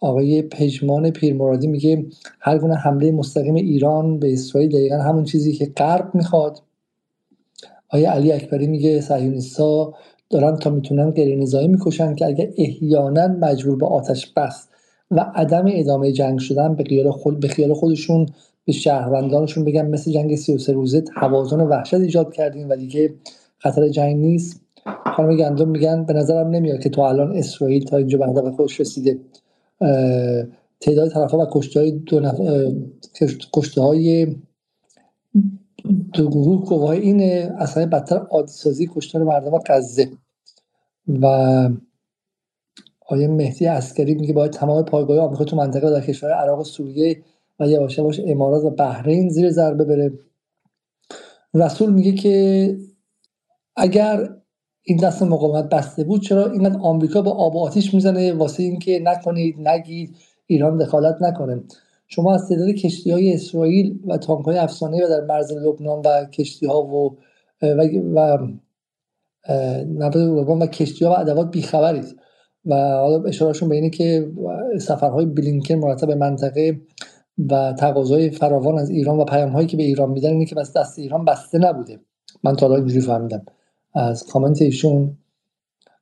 آقای 0.00 0.42
پژمان 0.42 1.10
پیرمرادی 1.10 1.66
میگه 1.66 2.06
هر 2.40 2.58
گونه 2.58 2.74
حمله 2.74 3.12
مستقیم 3.12 3.54
ایران 3.54 4.18
به 4.18 4.32
اسرائیل 4.32 4.70
دقیقا 4.70 4.96
همون 4.96 5.24
چیزی 5.24 5.52
که 5.52 5.72
غرب 5.76 6.14
می‌خواد. 6.14 6.62
آیا 7.88 8.12
علی 8.12 8.32
اکبری 8.32 8.66
میگه 8.66 9.00
صهیونیست‌ها 9.00 9.94
دارن 10.30 10.56
تا 10.56 10.70
می‌تونن 10.70 11.10
غیر 11.10 11.38
نظامی 11.38 11.68
می‌کشن 11.68 12.14
که 12.14 12.26
اگر 12.26 12.48
احیانا 12.58 13.28
مجبور 13.28 13.76
به 13.76 13.86
آتش 13.86 14.32
بس 14.32 14.68
و 15.10 15.32
عدم 15.34 15.64
ادامه 15.68 16.12
جنگ 16.12 16.38
شدن 16.38 16.74
به 16.74 16.84
خیال 16.84 17.10
خود 17.10 17.40
به 17.40 17.48
خیال 17.48 17.74
خودشون 17.74 18.26
به 18.64 18.72
شهروندانشون 18.72 19.64
بگن 19.64 19.86
مثل 19.86 20.12
جنگ 20.12 20.36
33 20.36 20.72
روزه 20.72 21.00
توازن 21.00 21.60
وحشت 21.60 21.94
ایجاد 21.94 22.32
کردیم 22.32 22.68
و 22.68 22.76
دیگه 22.76 23.14
خطر 23.58 23.88
جنگ 23.88 24.16
نیست. 24.16 24.60
خانم 25.16 25.36
گندم 25.36 25.68
میگن 25.68 26.04
به 26.04 26.12
نظرم 26.12 26.48
نمیاد 26.48 26.80
که 26.80 26.88
تو 26.88 27.00
الان 27.00 27.36
اسرائیل 27.36 27.84
تا 27.84 27.96
اینجا 27.96 28.18
به 28.18 28.50
خودش 28.50 28.80
رسیده. 28.80 29.18
تعداد 30.80 31.10
طرف 31.12 31.34
و 31.34 31.46
کشته 31.52 31.80
های 31.80 31.90
دو 31.90 32.32
کشته 33.52 33.80
های 33.80 34.36
دو 36.12 36.28
گروه 36.30 36.64
گواه 36.64 36.90
اینه 36.90 37.54
اصلا 37.58 37.86
بدتر 37.86 38.18
عادی 38.18 38.52
سازی 38.52 38.90
کشتار 38.94 39.22
مردم 39.22 39.58
غزه. 39.58 40.10
و 41.08 41.26
آقای 43.00 43.26
مهدی 43.26 43.64
عسکری 43.64 44.14
میگه 44.14 44.32
باید 44.32 44.50
تمام 44.50 44.82
پایگاه 44.84 45.18
آمریکا 45.18 45.44
تو 45.44 45.56
منطقه 45.56 45.90
در 45.90 46.00
کشور 46.00 46.30
عراق 46.30 46.60
و 46.60 46.64
سوریه 46.64 47.22
و 47.60 47.68
یواش 47.68 47.98
یواش 47.98 48.20
امارات 48.26 48.64
و 48.64 48.70
بحرین 48.70 49.28
زیر 49.28 49.50
ضربه 49.50 49.84
بره. 49.84 50.12
رسول 51.54 51.92
میگه 51.92 52.12
که 52.12 52.76
اگر 53.76 54.30
این 54.88 54.96
دست 54.96 55.22
مقاومت 55.22 55.68
بسته 55.68 56.04
بود 56.04 56.22
چرا 56.22 56.50
اینقدر 56.50 56.78
آمریکا 56.80 57.22
با 57.22 57.30
آب 57.30 57.56
و 57.56 57.58
آتیش 57.58 57.94
می‌زنه 57.94 58.32
واسه 58.32 58.62
اینکه 58.62 59.00
نکنید 59.04 59.68
نگید 59.68 60.16
ایران 60.46 60.78
دخالت 60.78 61.16
نکنه؟ 61.20 61.62
شما 62.06 62.34
از 62.34 62.48
تعداد 62.48 62.68
کشتی 62.68 63.10
های 63.10 63.34
اسرائیل 63.34 63.98
و 64.06 64.16
تانک 64.16 64.44
های 64.44 64.58
افسانه 64.58 65.04
و 65.04 65.08
در 65.08 65.20
مرز 65.20 65.52
لبنان 65.52 65.98
و 65.98 66.24
کشتی 66.24 66.66
ها 66.66 66.82
و 66.82 67.16
و, 67.62 67.82
و 68.14 68.48
و 70.60 70.66
کشتی 70.66 71.04
ها 71.04 71.10
و 71.10 71.18
ادوات 71.18 71.50
بیخبرید. 71.50 72.16
و 72.66 72.74
حالا 72.74 73.22
اشارهشون 73.24 73.68
به 73.68 73.74
اینه 73.74 73.90
که 73.90 74.32
سفرهای 74.80 75.26
بلینکن 75.26 75.74
مرتب 75.74 76.06
به 76.06 76.14
منطقه 76.14 76.80
و 77.50 77.74
تقاضای 77.78 78.30
فراوان 78.30 78.78
از 78.78 78.90
ایران 78.90 79.18
و 79.18 79.24
پیام 79.24 79.50
هایی 79.50 79.66
که 79.66 79.76
به 79.76 79.82
ایران 79.82 80.10
میدن 80.10 80.30
اینه 80.30 80.44
که 80.44 80.54
بس 80.54 80.76
دست 80.76 80.98
ایران 80.98 81.24
بسته 81.24 81.58
نبوده. 81.58 82.00
من 82.44 82.56
تا 82.56 82.76
اینجوری 82.76 83.00
فهمیدم. 83.00 83.42
از 83.98 84.26
کامنت 84.26 84.62
ایشون. 84.62 85.16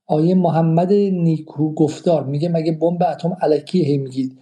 آیه 0.07 0.35
محمد 0.35 0.93
نیکو 0.93 1.73
گفتار 1.73 2.23
میگه 2.23 2.49
مگه 2.49 2.71
بمب 2.71 3.03
اتم 3.03 3.37
الکی 3.41 3.83
هی 3.83 3.97
میگید؟ 3.97 4.37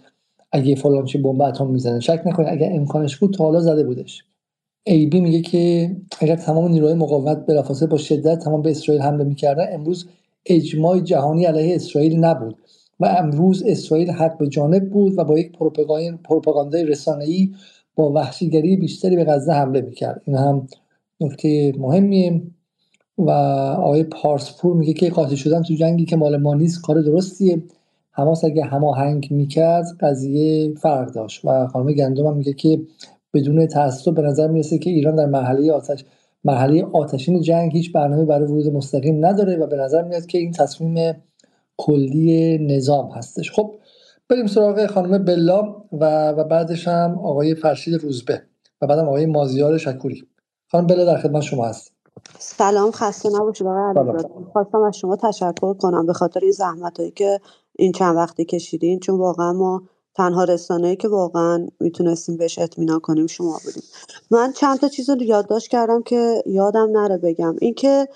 اگه 0.52 0.74
فلان 0.74 1.04
چی 1.04 1.18
بمب 1.18 1.42
اتم 1.42 1.66
می‌زنه. 1.66 2.00
شک 2.00 2.22
نکنید 2.26 2.48
اگه 2.48 2.70
امکانش 2.72 3.16
بود 3.16 3.34
تا 3.34 3.44
حالا 3.44 3.60
زده 3.60 3.84
بودش. 3.84 4.24
ای 4.86 5.06
بی 5.06 5.20
میگه 5.20 5.40
که 5.40 5.96
اگر 6.18 6.36
تمام 6.36 6.68
نیروهای 6.68 6.94
مقاومت 6.94 7.46
بلافاصله 7.46 7.88
با 7.88 7.96
شدت 7.96 8.38
تمام 8.38 8.62
به 8.62 8.70
اسرائیل 8.70 9.02
حمله 9.02 9.24
می‌کردن 9.24 9.66
امروز 9.72 10.08
اجماع 10.46 11.00
جهانی 11.00 11.44
علیه 11.44 11.74
اسرائیل 11.74 12.16
نبود 12.24 12.56
و 13.00 13.06
امروز 13.06 13.62
اسرائیل 13.66 14.10
حق 14.10 14.38
به 14.38 14.48
جانب 14.48 14.90
بود 14.90 15.18
و 15.18 15.24
با 15.24 15.38
یک 15.38 15.52
پروپاگاندای 16.24 16.84
رسانه‌ای 16.84 17.50
با 17.96 18.12
وحشیگری 18.12 18.76
بیشتری 18.76 19.16
به 19.16 19.24
غزه 19.24 19.52
حمله 19.52 19.80
می‌کرد. 19.80 20.22
این 20.24 20.36
هم 20.36 20.66
نکته 21.20 21.74
مهمیه. 21.78 22.42
و 23.18 23.30
آقای 23.30 24.04
پارسپور 24.04 24.76
میگه 24.76 24.92
که 24.92 25.10
قاطع 25.10 25.34
شدن 25.34 25.62
تو 25.62 25.74
جنگی 25.74 26.04
که 26.04 26.16
مال 26.16 26.36
ما 26.36 26.54
نیست 26.54 26.82
کار 26.82 27.00
درستیه. 27.00 27.62
حماس 28.10 28.44
اگه 28.44 28.64
هماهنگ 28.64 29.28
می‌کرد 29.30 29.86
قضیه 30.00 30.74
فرق 30.74 31.12
داشت. 31.12 31.44
و 31.44 31.66
خانم 31.66 31.92
گندم 31.92 32.26
هم 32.26 32.36
میگه 32.36 32.52
که 32.52 32.80
بدون 33.34 33.66
تعصب 33.66 34.14
به 34.14 34.22
نظر 34.22 34.48
می‌رسه 34.48 34.78
که 34.78 34.90
ایران 34.90 35.16
در 35.16 35.26
مرحله 35.26 35.72
آتش 35.72 36.04
مرحله 36.44 36.84
آتشین 36.92 37.40
جنگ 37.40 37.72
هیچ 37.72 37.92
برنامه 37.92 38.24
برای 38.24 38.48
ورود 38.48 38.72
مستقیم 38.72 39.26
نداره 39.26 39.56
و 39.56 39.66
به 39.66 39.76
نظر 39.76 40.02
میاد 40.02 40.26
که 40.26 40.38
این 40.38 40.52
تصمیم 40.52 41.14
کلی 41.76 42.58
نظام 42.58 43.10
هستش. 43.10 43.52
خب 43.52 43.74
بریم 44.28 44.46
سراغ 44.46 44.86
خانم 44.86 45.24
بلا 45.24 45.76
و, 45.92 46.30
و 46.30 46.44
بعدش 46.44 46.88
هم 46.88 47.18
آقای 47.18 47.54
فرشید 47.54 47.94
روزبه 47.94 48.42
و 48.82 48.86
بعدم 48.86 49.08
آقای 49.08 49.26
مازیار 49.26 49.78
شکوری. 49.78 50.22
خانم 50.66 50.86
بلا 50.86 51.04
در 51.04 51.18
خدمت 51.18 51.42
شما 51.42 51.66
هست 51.66 51.95
سلام 52.38 52.90
خسته 52.90 53.28
نباشید 53.28 53.66
آقای 53.66 54.24
خواستم 54.52 54.82
از 54.82 54.96
شما 54.96 55.16
تشکر 55.16 55.74
کنم 55.74 56.06
به 56.06 56.12
خاطر 56.12 56.40
این 56.42 56.52
زحمت 56.52 56.98
هایی 56.98 57.10
که 57.10 57.40
این 57.78 57.92
چند 57.92 58.16
وقتی 58.16 58.44
کشیدین 58.44 59.00
چون 59.00 59.18
واقعا 59.18 59.52
ما 59.52 59.82
تنها 60.14 60.44
رسانه‌ای 60.44 60.96
که 60.96 61.08
واقعا 61.08 61.66
می‌تونستیم 61.80 62.36
بهش 62.36 62.58
اطمینان 62.58 63.00
کنیم 63.00 63.26
شما 63.26 63.60
بودیم. 63.64 63.82
من 64.30 64.52
چند 64.52 64.78
تا 64.78 64.88
چیز 64.88 65.10
رو 65.10 65.22
یادداشت 65.22 65.70
کردم 65.70 66.02
که 66.02 66.42
یادم 66.46 66.90
نره 66.92 67.18
بگم. 67.18 67.56
اینکه 67.60 68.08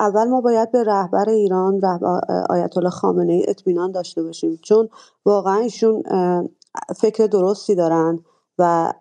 اول 0.00 0.28
ما 0.28 0.40
باید 0.40 0.72
به 0.72 0.84
رهبر 0.84 1.28
ایران 1.28 1.80
رهبر 1.80 2.20
آیت 2.50 2.76
الله 2.76 2.90
خامنه 2.90 3.32
ای 3.32 3.50
اطمینان 3.50 3.92
داشته 3.92 4.22
باشیم 4.22 4.58
چون 4.62 4.88
واقعا 5.24 5.56
ایشون 5.56 6.02
فکر 6.96 7.26
درستی 7.26 7.74
دارن. 7.74 8.24
و 8.58 8.92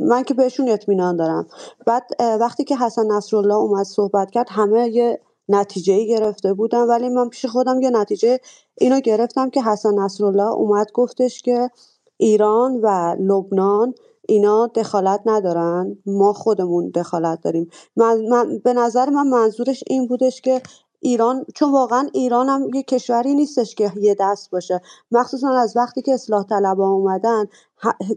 من 0.00 0.22
که 0.22 0.34
بهشون 0.34 0.68
اطمینان 0.68 1.16
دارم. 1.16 1.46
بعد 1.86 2.04
وقتی 2.40 2.64
که 2.64 2.76
حسن 2.76 3.06
نصرالله 3.06 3.54
اومد 3.54 3.86
صحبت 3.86 4.30
کرد 4.30 4.46
همه 4.50 4.88
یه 4.88 5.20
نتیجه 5.48 6.04
گرفته 6.04 6.54
بودن 6.54 6.82
ولی 6.82 7.08
من 7.08 7.28
پیش 7.28 7.46
خودم 7.46 7.80
یه 7.80 7.90
نتیجه 7.90 8.40
اینو 8.78 9.00
گرفتم 9.00 9.50
که 9.50 9.62
حسن 9.62 9.94
نصرالله 9.94 10.50
اومد 10.50 10.92
گفتش 10.92 11.42
که 11.42 11.70
ایران 12.16 12.80
و 12.82 13.16
لبنان 13.20 13.94
اینا 14.28 14.66
دخالت 14.66 15.20
ندارن. 15.26 15.96
ما 16.06 16.32
خودمون 16.32 16.90
دخالت 16.90 17.40
داریم. 17.40 17.70
من, 17.96 18.28
من 18.28 18.58
به 18.58 18.72
نظر 18.72 19.10
من 19.10 19.26
منظورش 19.26 19.84
این 19.86 20.06
بودش 20.06 20.40
که 20.40 20.62
ایران 21.00 21.44
چون 21.54 21.72
واقعا 21.72 22.08
ایران 22.12 22.48
هم 22.48 22.70
یه 22.74 22.82
کشوری 22.82 23.34
نیستش 23.34 23.74
که 23.74 23.92
یه 23.96 24.16
دست 24.20 24.50
باشه. 24.50 24.80
مخصوصا 25.10 25.48
از 25.58 25.76
وقتی 25.76 26.02
که 26.02 26.14
اصلاح 26.14 26.44
طلبا 26.44 26.88
اومدن 26.88 27.44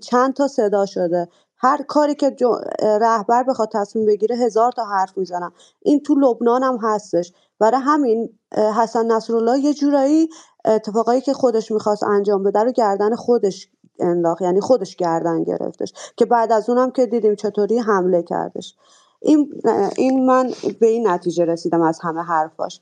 چند 0.01 0.33
تا 0.33 0.47
صدا 0.47 0.85
شده. 0.85 1.27
هر 1.57 1.81
کاری 1.83 2.15
که 2.15 2.35
رهبر 2.81 3.43
بخواد 3.43 3.69
تصمیم 3.73 4.05
بگیره 4.05 4.35
هزار 4.35 4.71
تا 4.71 4.85
حرف 4.85 5.17
می‌زنن. 5.17 5.51
این 5.81 6.03
تو 6.03 6.15
لبنان 6.15 6.63
هم 6.63 6.79
هستش. 6.81 7.33
برای 7.59 7.81
همین 7.81 8.29
حسن 8.75 9.11
نصرالله 9.11 9.59
یه 9.59 9.73
جورایی 9.73 10.29
اتفاقایی 10.65 11.21
که 11.21 11.33
خودش 11.33 11.71
می‌خواست 11.71 12.03
انجام 12.03 12.43
بده 12.43 12.59
رو 12.59 12.71
گردن 12.71 13.15
خودش 13.15 13.69
انداخت. 13.99 14.41
یعنی 14.41 14.61
خودش 14.61 14.95
گردن 14.95 15.43
گرفتش. 15.43 15.93
که 16.17 16.25
بعد 16.25 16.51
از 16.51 16.69
اونم 16.69 16.91
که 16.91 17.05
دیدیم 17.05 17.35
چطوری 17.35 17.79
حمله 17.79 18.23
کردش. 18.23 18.75
این, 19.21 19.61
این 19.97 20.25
من 20.25 20.51
به 20.79 20.87
این 20.87 21.07
نتیجه 21.07 21.45
رسیدم 21.45 21.81
از 21.81 21.99
همه 22.03 22.21
حرفاش. 22.21 22.81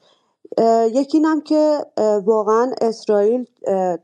یکی 0.92 1.18
اینم 1.18 1.42
که 1.42 1.86
واقعا 2.26 2.72
اسرائیل 2.82 3.46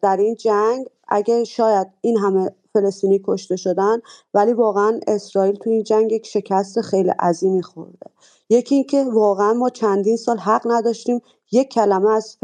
در 0.02 0.18
این 0.20 0.36
جنگ 0.36 0.86
اگه 1.08 1.44
شاید 1.44 1.88
این 2.02 2.18
همه 2.18 2.52
فلسطینی 2.74 3.22
کشته 3.26 3.56
شدن 3.56 3.98
ولی 4.34 4.54
واقعا 4.54 5.00
اسرائیل 5.08 5.56
تو 5.56 5.70
این 5.70 5.84
جنگ 5.84 6.12
یک 6.12 6.28
شکست 6.28 6.82
خیلی 6.82 7.10
عظیمی 7.10 7.64
خورده. 7.64 8.10
یکی 8.50 8.76
اینکه 8.76 9.04
واقعا 9.14 9.54
ما 9.54 9.70
چندین 9.70 10.18
سال 10.18 10.38
حق 10.38 10.62
نداشتیم 10.66 11.22
یک 11.52 11.70
کلمه 11.70 12.12
از 12.12 12.38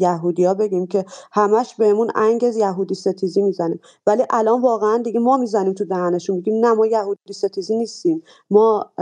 یهودیا 0.00 0.54
بگیم 0.54 0.86
که 0.86 1.04
همش 1.32 1.74
بهمون 1.74 2.10
انگز 2.14 2.56
یهودی 2.56 2.94
ستیزی 2.94 3.42
می‌زنیم. 3.42 3.80
ولی 4.06 4.24
الان 4.30 4.62
واقعا 4.62 4.98
دیگه 4.98 5.20
ما 5.20 5.36
می‌زنیم 5.36 5.72
تو 5.72 5.84
دهنشون 5.84 6.36
میگیم 6.36 6.66
نه 6.66 6.72
ما 6.72 6.86
یهودی 6.86 7.32
ستیزی 7.32 7.76
نیستیم. 7.76 8.22
ما 8.50 8.92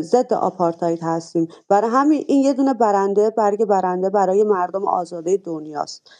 ضد 0.00 0.32
آپارتاید 0.32 0.98
هستیم. 1.02 1.48
برای 1.68 1.90
همین 1.90 2.24
این 2.28 2.42
یه 2.44 2.52
دونه 2.52 2.74
برنده 2.74 3.30
برگ 3.30 3.64
برنده 3.64 4.10
برای 4.10 4.42
مردم 4.42 4.88
آزاده 4.88 5.36
دنیاست. 5.36 6.10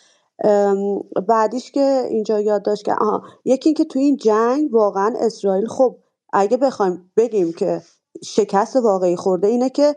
بعدیش 1.28 1.70
که 1.70 2.07
اینجا 2.11 2.41
یاد 2.41 2.62
داشت 2.62 2.84
که 2.84 2.95
آها 2.95 3.22
یکی 3.45 3.68
اینکه 3.68 3.84
تو 3.84 3.99
این 3.99 4.16
جنگ 4.16 4.74
واقعا 4.74 5.14
اسرائیل 5.20 5.66
خب 5.66 5.97
اگه 6.32 6.57
بخوایم 6.57 7.12
بگیم 7.16 7.53
که 7.53 7.82
شکست 8.24 8.76
واقعی 8.76 9.16
خورده 9.16 9.49
اینه 9.49 9.70
که 9.70 9.97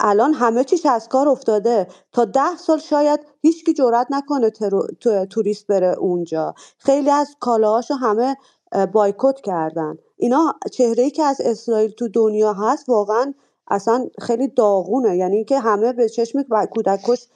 الان 0.00 0.32
همه 0.32 0.64
چیش 0.64 0.86
از 0.86 1.08
کار 1.08 1.28
افتاده. 1.28 1.86
تا 2.12 2.24
ده 2.24 2.56
سال 2.56 2.78
شاید 2.78 3.20
هیچکی 3.42 3.72
جرات 3.72 4.06
نکنه 4.10 4.50
توریست 5.30 5.66
بره 5.66 5.96
اونجا. 5.98 6.54
خیلی 6.78 7.10
از 7.10 7.36
کالاهاشو 7.40 7.94
همه 7.94 8.36
بایکوت 8.92 9.40
کردن. 9.40 9.98
اینا 10.16 10.54
چهره 10.72 11.02
ای 11.02 11.10
که 11.10 11.22
از 11.22 11.40
اسرائیل 11.40 11.90
تو 11.90 12.08
دنیا 12.08 12.52
هست 12.52 12.88
واقعا 12.88 13.34
اصلا 13.68 14.08
خیلی 14.20 14.48
داغونه. 14.48 15.16
یعنی 15.16 15.36
اینکه 15.36 15.58
همه 15.58 15.92
به 15.92 16.08
چشم 16.08 16.42
کودکش 16.70 17.28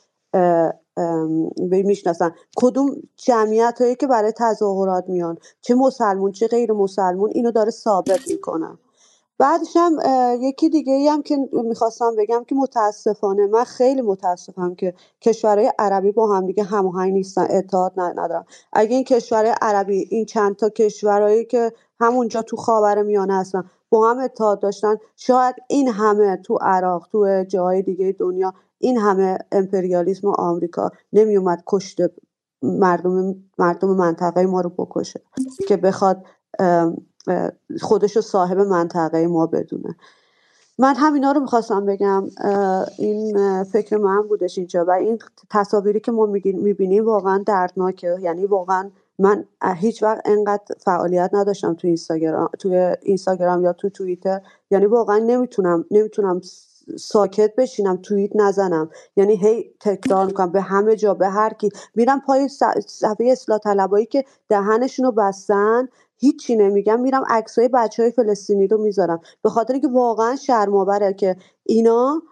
می‌شناسن. 1.60 2.34
کدوم 2.56 2.96
جمعیت 3.16 3.78
هایی 3.80 3.96
که 3.96 4.06
برای 4.06 4.32
تظاهرات 4.36 5.04
میان؟ 5.08 5.38
چه 5.60 5.74
مسلمون 5.74 6.32
چه 6.32 6.46
غیر 6.46 6.72
مسلمون؟ 6.72 7.30
اینو 7.34 7.50
داره 7.50 7.70
ثابت 7.70 8.28
می‌کنن 8.28 8.78
بعدش 9.40 9.76
هم 9.76 9.98
یکی 10.40 10.68
دیگه 10.68 10.92
ای 10.92 11.08
هم 11.08 11.22
که 11.22 11.36
می‌خواستم 11.52 12.16
بگم 12.18 12.44
که 12.44 12.54
متاسفانه 12.54 13.46
من 13.46 13.64
خیلی 13.64 14.02
متاسفم 14.02 14.74
که 14.74 14.94
کشورهای 15.20 15.72
عربی 15.78 16.12
با 16.12 16.36
هم 16.36 16.46
دیگه 16.46 16.62
هماهنگ 16.62 17.12
نیستن 17.12 17.46
اتحاد 17.50 17.92
ندارن. 17.96 18.44
اگه 18.72 18.94
این 18.94 19.04
کشورهای 19.04 19.54
عربی 19.62 20.06
این 20.10 20.24
چند 20.24 20.56
تا 20.56 20.68
کشورهایی 20.68 21.44
که 21.44 21.72
همونجا 22.00 22.42
تو 22.42 22.56
خاور 22.56 23.02
میانه 23.02 23.34
هستن 23.34 23.70
با 23.90 24.10
هم 24.10 24.18
اتحاد 24.18 24.60
داشتن 24.60 24.96
شاید 25.16 25.54
این 25.68 25.88
همه 25.88 26.36
تو 26.36 26.58
عراق 26.60 27.08
تو 27.12 27.44
جای 27.48 27.82
دیگه 27.82 28.16
دنیا 28.18 28.54
این 28.78 28.98
همه 28.98 29.38
امپریالیسم 29.52 30.28
و 30.28 30.30
آمریکا 30.30 30.90
نمیومد 31.12 31.62
کشته 31.66 32.10
مردم 32.62 33.34
مردم 33.58 33.88
منطقه 33.88 34.46
ما 34.46 34.60
رو 34.60 34.70
بکشه 34.70 35.20
که 35.68 35.76
بخواد 35.76 36.24
خودش 37.80 38.16
رو 38.16 38.22
صاحب 38.22 38.58
منطقه 38.58 39.26
ما 39.26 39.46
بدونه. 39.46 39.96
من 40.78 40.94
همینا 40.94 41.32
رو 41.32 41.40
می‌خواستم 41.40 41.86
بگم 41.86 42.24
این 42.98 43.62
فکر 43.64 43.96
من 43.96 44.22
بودش 44.28 44.58
اینجا 44.58 44.84
و 44.84 44.90
این 44.90 45.18
تصاویری 45.50 46.00
که 46.00 46.12
ما 46.12 46.26
می‌بینیم 46.26 47.06
واقعا 47.06 47.42
دردناکه. 47.46 48.16
یعنی 48.20 48.46
واقعا 48.46 48.90
من 49.18 49.44
هیچ 49.76 50.02
وقت 50.02 50.22
انقدر 50.24 50.74
فعالیت 50.78 51.30
نداشتم 51.32 51.74
تو 51.74 51.86
اینستاگرام 51.86 52.48
تو 52.58 52.94
اینستاگرام 53.02 53.64
یا 53.64 53.72
تو 53.72 53.88
توییتر. 53.88 54.40
یعنی 54.70 54.86
واقعا 54.86 55.18
نمی‌تونم 55.18 55.84
نمی‌تونم 55.90 56.40
ساکت 56.96 57.54
بشینم 57.56 57.96
توییت 58.02 58.30
نزنم. 58.36 58.90
یعنی 59.16 59.36
هی 59.36 59.74
تکرار 59.80 60.26
می‌کنم 60.26 60.52
به 60.52 60.60
همه 60.60 60.96
جا 60.96 61.14
به 61.14 61.28
هر 61.28 61.52
کی. 61.54 61.68
میرم 61.94 62.20
پای 62.20 62.48
صفحه 62.86 63.30
اصلاح 63.32 63.58
طلبایی 63.58 64.06
که 64.06 64.24
دهنشون 64.48 65.04
رو 65.06 65.12
بستن 65.12 65.88
هیچی 66.16 66.56
نمیگم. 66.56 67.00
میرم 67.00 67.24
عکسای 67.28 67.68
بچه 67.68 68.02
های 68.02 68.12
فلسطینی 68.12 68.66
رو 68.66 68.78
می‌ذارم. 68.82 69.20
به 69.42 69.50
خاطر 69.50 69.78
که 69.78 69.88
واقعا 69.88 70.36
شرمآوره 70.36 71.12
که 71.12 71.36
اینا 71.64 72.22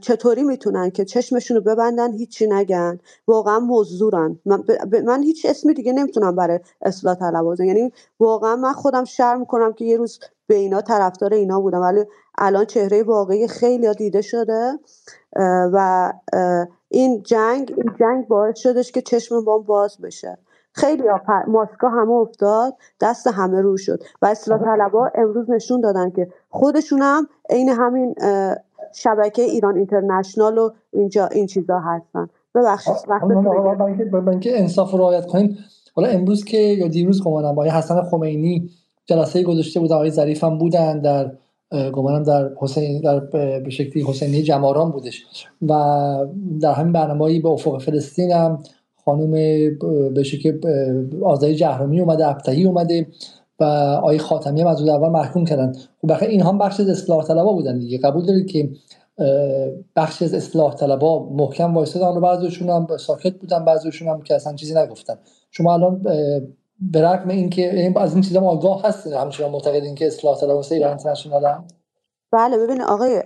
چطوری 0.00 0.42
می‌تونن 0.42 0.90
که 0.90 1.04
چشمشون 1.04 1.56
رو 1.56 1.62
ببندن 1.62 2.12
هیچی 2.12 2.46
نگن. 2.46 2.98
واقعا 3.26 3.60
مزدورن. 3.60 4.38
من, 4.46 4.64
من 5.04 5.22
هیچ 5.22 5.46
اسمی 5.48 5.74
دیگه 5.74 5.92
نمی‌تونم 5.92 6.36
برای 6.36 6.60
اصلاح 6.82 7.14
طلب 7.14 7.60
یعنی 7.60 7.92
واقعا 8.20 8.56
من 8.56 8.72
خودم 8.72 9.04
شرم 9.04 9.44
کنم 9.44 9.72
که 9.72 9.84
یه 9.84 9.96
روز 9.96 10.18
به 10.48 10.54
اینا 10.54 10.80
طرفدار 10.80 11.34
اینا 11.34 11.60
بودم. 11.60 11.80
ولی 11.80 12.04
الان 12.38 12.64
چهره 12.64 13.02
واقعی 13.02 13.48
خیلی 13.48 13.94
دیده 13.94 14.22
شده 14.22 14.72
و 15.72 16.12
این 16.88 17.22
جنگ 17.22 17.74
این 17.76 17.90
جنگ 18.00 18.28
باعث 18.28 18.58
شدش 18.58 18.92
که 18.92 19.02
چشم 19.02 19.38
ما 19.44 19.58
باز 19.58 19.98
بشه. 20.02 20.38
خیلی 20.72 21.02
ماسکا 21.46 21.88
همه 21.88 22.12
افتاد 22.12 22.74
دست 23.00 23.26
همه 23.26 23.60
رو 23.60 23.76
شد. 23.76 24.02
و 24.22 24.26
اصلاح 24.26 24.64
طلبا 24.64 25.10
امروز 25.14 25.50
نشون 25.50 25.80
دادن 25.80 26.10
که 26.10 26.28
خودشون 26.48 27.02
هم 27.02 27.28
عین 27.50 27.68
همین 27.68 28.14
شبکه 28.94 29.42
ایران 29.42 29.76
اینترنشنال 29.76 30.58
و 30.58 30.70
اینجا 30.92 31.26
این 31.26 31.46
چیزا 31.46 31.78
هستن. 31.78 32.28
ببخشید 32.54 32.94
وقت 33.08 33.24
اینکه 34.28 34.60
انصاف 34.60 34.90
رو 34.90 34.98
رعایت 34.98 35.26
کنیم 35.26 35.58
حالا 35.94 36.08
امروز 36.08 36.44
که 36.44 36.58
یا 36.58 36.88
دیروز 36.88 37.24
گمانم 37.24 37.54
با 37.54 37.64
حسن 37.64 38.02
خمینی 38.02 38.70
جلسه 39.08 39.42
گذاشته 39.42 39.80
بودن 39.80 39.94
آقای 39.94 40.10
ظریف 40.10 40.44
هم 40.44 40.58
بودن 40.58 41.00
در 41.00 41.32
گمانم 41.92 42.22
در 42.22 42.50
حسین 42.56 43.00
در 43.00 43.20
به 43.60 43.70
شکلی 43.70 44.02
حسینی 44.02 44.42
جماران 44.42 44.90
بودش. 44.90 45.24
و 45.68 45.72
در 46.60 46.72
همین 46.72 46.92
برنامه‌ای 46.92 47.40
به 47.40 47.48
افق 47.48 47.82
فلسطین 47.82 48.32
هم 48.32 48.62
خانم 49.04 49.30
به 50.14 50.22
شکل 50.22 50.58
آزادی 51.22 51.54
جهرمی 51.54 52.00
اومده 52.00 52.28
ابتهی 52.28 52.64
اومده 52.64 53.06
و 53.60 53.64
آقای 53.64 54.18
خاتمی 54.18 54.60
هم 54.60 54.66
از 54.66 54.88
اول 54.88 55.08
محکوم 55.08 55.44
کردن. 55.44 55.72
خب 56.02 56.12
بخیر 56.12 56.28
این 56.28 56.42
هم 56.42 56.58
بخش 56.58 56.80
از 56.80 56.88
اصلاح 56.88 57.24
طلبا 57.24 57.52
بودن 57.52 57.78
دیگه. 57.78 57.98
قبول 57.98 58.26
دارید 58.26 58.46
که 58.46 58.70
بخش 59.96 60.22
از 60.22 60.34
اصلاح 60.34 60.74
طلبا 60.74 61.28
محکم 61.28 61.74
وایسادن 61.74 62.16
و 62.16 62.20
بعضیشون 62.20 62.68
هم 62.68 62.86
ساکت 62.96 63.34
بودن 63.34 63.64
بعضیشون 63.64 64.08
هم 64.08 64.22
که 64.22 64.34
اصلا 64.34 64.54
چیزی 64.54 64.74
نگفتن. 64.74 65.14
شما 65.50 65.74
الان 65.74 66.02
به 66.80 67.02
رغم 67.02 67.28
اینکه 67.28 67.92
از 67.96 68.12
این 68.14 68.22
چیزا 68.22 68.40
آگاه 68.40 68.82
هستین 68.82 69.12
همچنان 69.12 69.50
معتقدین 69.50 69.94
که 69.94 70.06
اصلاح 70.06 70.40
طلبا 70.40 70.62
ایران 70.70 70.88
اینترنشنال 70.88 71.64
بله 72.32 72.58
ببین 72.58 72.82
آقای 72.82 73.22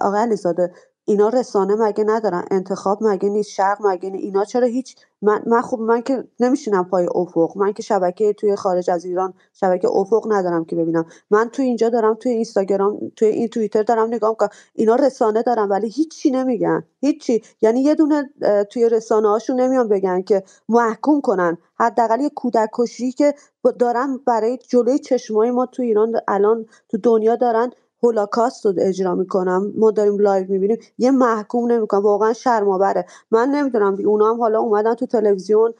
آقای 0.00 0.20
علیزاده 0.20 0.72
اینا 1.06 1.28
رسانه 1.28 1.76
مگه 1.76 2.04
ندارن؟ 2.04 2.44
انتخاب 2.50 2.98
مگه 3.04 3.28
نیست؟ 3.28 3.50
شرق 3.50 3.78
مگه 3.86 4.10
نیست؟ 4.10 4.24
اینا 4.24 4.44
چرا 4.44 4.66
هیچ؟ 4.66 4.96
من, 5.22 5.42
من 5.46 5.62
خب 5.62 5.78
من 5.80 6.02
که 6.02 6.24
نمیشینم 6.40 6.84
پای 6.84 7.08
افق. 7.14 7.58
من 7.58 7.72
که 7.72 7.82
شبکه 7.82 8.32
توی 8.32 8.56
خارج 8.56 8.90
از 8.90 9.04
ایران 9.04 9.34
شبکه 9.52 9.88
افق 9.88 10.32
ندارم 10.32 10.64
که 10.64 10.76
ببینم. 10.76 11.06
من 11.30 11.48
توی 11.48 11.64
اینجا 11.64 11.88
دارم 11.88 12.14
توی 12.14 12.32
اینستاگرام 12.32 13.12
توی 13.16 13.28
این 13.28 13.48
توییتر 13.48 13.82
دارم 13.82 14.08
نگاه 14.08 14.36
که 14.40 14.48
اینا 14.74 14.94
رسانه 14.96 15.42
دارم 15.42 15.70
ولی 15.70 15.88
هیچی 15.88 16.30
نمیگن. 16.30 16.84
هیچی. 17.00 17.42
یعنی 17.62 17.80
یه 17.82 17.94
دونه 17.94 18.30
توی 18.70 18.88
رسانه 18.88 19.28
هاشون 19.28 19.60
نمیان 19.60 19.88
بگن 19.88 20.22
که 20.22 20.42
محکوم 20.68 21.20
کنن. 21.20 21.58
حداقل 21.80 22.20
یه 22.20 22.30
کودک 22.30 22.70
کشی 22.74 23.12
که 23.12 23.34
دارن 23.78 24.18
برای 24.26 24.58
جلوی 24.68 24.98
چشمای 24.98 25.50
ما 25.50 25.66
تو 25.66 25.82
ایران 25.82 26.12
الان 26.28 26.66
تو 26.88 26.98
دنیا 26.98 27.36
دارن 27.36 27.70
هولوکاست 28.04 28.66
رو 28.66 28.72
اجرا 28.78 29.14
می‌کنم. 29.14 29.72
ما 29.76 29.90
داریم 29.90 30.18
live 30.18 30.46
می‌بینیم. 30.48 30.78
یه 30.98 31.10
محکوم 31.10 31.72
نمی‌کنم. 31.72 32.02
واقعا 32.02 32.32
شرم‌آوره. 32.32 33.06
من 33.30 33.48
نمی‌دونم. 33.48 33.96
اونا 34.06 34.30
هم 34.30 34.40
حالا 34.40 34.60
اومدن 34.60 34.94
تو 34.94 35.06
تلویزیون 35.06 35.74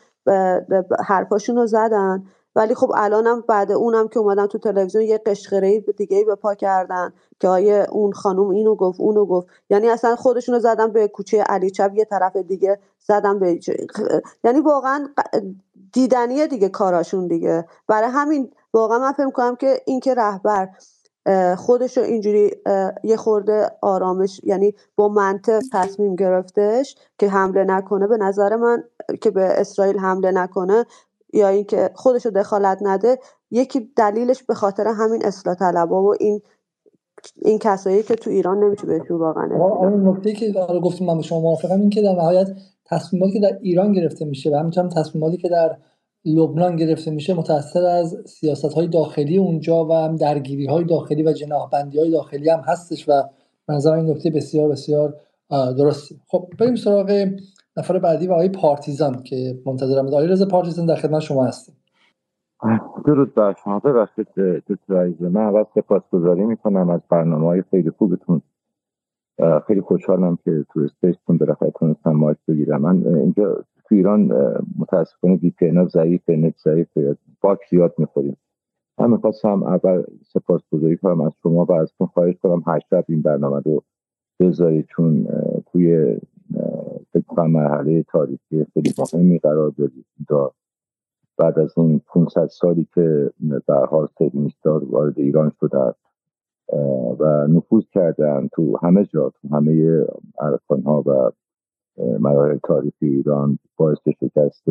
حرفاشون 1.07 1.57
رو 1.57 1.67
زدن. 1.67 2.25
ولی 2.57 2.75
خب 2.75 2.93
الانم 2.95 3.45
بعد 3.49 3.73
اونم 3.73 4.09
که 4.09 4.19
اومدن 4.19 4.47
تو 4.47 4.59
تلویزیون 4.59 5.05
یه 5.05 5.19
قشقرق 5.27 5.81
دیگه 5.81 6.25
به 6.25 6.35
پا 6.35 6.55
کردن 6.55 7.13
که 7.41 7.49
آی 7.49 7.87
اون 7.91 8.13
خانم 8.13 8.49
اینو 8.49 8.75
گفت 8.75 9.01
اونو 9.01 9.27
گفت. 9.27 9.49
یعنی 9.71 9.89
اصلا 9.89 10.17
خودشونو 10.17 10.59
زدن 10.59 10.93
به 10.93 11.09
کوچه 11.09 11.43
علی 11.43 11.71
چپ 11.71 11.91
یه 11.95 12.05
طرف 12.05 12.37
دیگه 12.37 12.79
زدن 13.07 13.39
به 13.39 13.61
یعنی 14.45 14.61
واقعا 14.61 15.09
دیدنیه 15.93 16.47
دیگه 16.47 16.69
کاراشون 16.69 17.27
دیگه. 17.27 17.65
برای 17.89 18.09
همین 18.09 18.51
واقعا 18.73 18.99
من 18.99 19.13
فکر 19.13 19.31
کنم 19.31 19.57
که 19.57 19.81
این 19.87 20.01
که 20.01 20.15
رهبر 20.15 20.69
خودش 21.57 21.99
رو 21.99 22.05
اینجوری 22.05 22.51
یه 23.05 23.17
خورده 23.17 23.71
آرامش 23.83 24.41
یعنی 24.45 24.75
با 24.97 25.09
منطق 25.09 25.63
تصمیم 25.73 26.17
گرفتش 26.17 26.97
که 27.19 27.29
حمله 27.29 27.65
نکنه. 27.65 28.07
به 28.07 28.17
نظر 28.17 28.57
من 28.57 28.85
که 29.21 29.31
به 29.31 29.43
اسرائیل 29.43 29.99
حمله 29.99 30.31
نکنه 30.31 30.87
یا 31.33 31.49
اینکه 31.49 31.91
خودش 31.95 32.27
رو 32.27 32.33
دخالت 32.33 32.79
نده 32.83 33.19
یکی 33.51 33.93
دلیلش 33.97 34.43
به 34.43 34.55
خاطر 34.55 34.87
همین 34.87 35.27
اصلاح 35.27 35.57
طلبا 35.57 36.03
و 36.03 36.15
این 36.21 36.43
این 37.43 37.59
کسایی 37.59 38.03
که 38.03 38.15
تو 38.15 38.31
ایران 38.31 38.65
نمیشه 38.65 38.87
بهشون 38.87 39.19
واقعا 39.19 39.45
اون 39.55 40.09
نکته 40.09 40.33
که 40.33 40.53
داره 40.53 40.81
گفتیم 40.81 41.07
من 41.07 41.17
به 41.17 41.23
شما 41.23 41.41
موافقم 41.41 41.81
این 41.81 41.91
که 41.91 42.03
در 42.03 42.13
نهایت 42.13 42.49
تصمیماتی 42.85 43.33
که 43.33 43.41
در 43.41 43.59
ایران 43.63 43.93
گرفته 43.93 44.25
میشه 44.25 44.51
و 44.51 44.55
همینطور 44.55 44.89
تصمیماتی 44.89 45.37
که 45.37 45.49
در 45.49 45.77
لبنان 46.25 46.77
گرفته 46.77 47.11
میشه 47.11 47.35
متأثر 47.35 47.87
از 47.87 48.23
سیاست 48.27 48.73
های 48.73 48.89
داخلی 48.89 49.39
اونجا 49.39 49.85
و 49.85 49.93
هم 49.93 50.17
درگیری 50.17 50.67
های 50.67 50.85
داخلی 50.85 51.23
و 51.23 51.33
جناحبندی 51.33 51.99
های 51.99 52.11
داخلی 52.11 52.49
هم 52.49 52.61
هستش 52.61 53.09
و 53.09 53.13
منظر 53.69 53.93
این 53.93 54.11
نکته 54.11 54.31
بسیار 54.31 54.69
بسیار 54.69 55.15
درستی. 55.51 56.21
خب 56.27 56.49
بریم 56.59 56.75
سراغ 56.75 57.29
نفر 57.77 57.99
بعدی 57.99 58.27
و 58.27 58.33
آقای 58.33 58.49
پارتیزان 58.49 59.23
که 59.23 59.59
منتظرم 59.67 60.07
آقای 60.07 60.27
رضا 60.27 60.47
پارتیزان 60.47 60.87
در 60.87 60.95
خدمت 60.95 61.21
شما 61.21 61.45
هستیم. 61.45 61.75
درود 63.07 63.35
بر 63.35 63.55
شما. 63.65 63.79
ببخشید 63.79 64.27
دکتر 64.69 65.13
من 65.21 65.37
اول 65.37 65.65
سپاسگزاری 65.75 66.45
می‌کنم 66.45 66.91
از 66.91 67.01
برنامه 67.11 67.47
های 67.47 67.63
خیلی 67.71 67.91
خوبتون. 67.91 68.43
خیلی 69.67 69.81
خوشحالم 69.81 70.39
که 70.45 70.65
تو 70.73 70.81
stage 70.81 71.17
تون 71.17 71.39
بالاخره 71.39 71.71
تونستم 71.71 72.11
mic 72.11 72.39
بگیرم. 72.49 72.83
من 72.83 73.07
اینجا 73.07 73.65
تو 73.85 73.95
ایران 73.95 74.33
متاسفانه 74.79 75.35
VPN 75.35 75.87
ضعیف 75.89 76.29
نت 76.29 76.55
ضعیف 76.65 76.99
bug 77.41 77.59
زیاد 77.71 77.95
می‌خوریم. 77.99 78.37
من 78.99 79.11
می‌خواستم 79.11 79.63
اول 79.63 80.03
سپاسگزاری 80.33 80.97
کنم 80.97 81.21
از 81.21 81.33
شما 81.43 81.65
و 81.65 81.73
ازتون 81.73 82.07
خواهش 82.07 82.35
کنم 82.43 82.63
هی 82.67 82.81
این 83.09 83.23
برنامه 83.23 83.61
رو 83.61 83.83
بذارید 84.41 84.87
چون 84.87 85.29
توی 85.73 86.17
فکر 87.13 87.43
مرحله 87.43 88.03
تاریخی 88.03 88.67
خیلی 88.75 88.93
مهمی 89.15 89.39
قرار 89.39 89.71
دارید. 89.71 90.07
بعد 91.39 91.59
از 91.59 91.79
این 91.79 92.01
500 92.07 92.47
سالی 92.47 92.89
که 92.95 93.31
در 93.69 93.85
حال 93.85 94.09
سیدنیستار 94.19 94.85
وارد 94.85 95.19
ایران 95.19 95.53
شده 95.61 95.95
و 97.19 97.47
نفوذ 97.47 97.85
کردن 97.93 98.49
تو 98.53 98.79
همه 98.83 99.05
جا 99.05 99.31
تو 99.31 99.49
همه 99.57 100.05
عرفان 100.39 100.83
ها 100.83 101.03
و 101.07 101.31
مراحل 101.97 102.59
تاریخی 102.59 103.07
ایران 103.07 103.59
باعث 103.77 103.99
شکست 104.21 104.63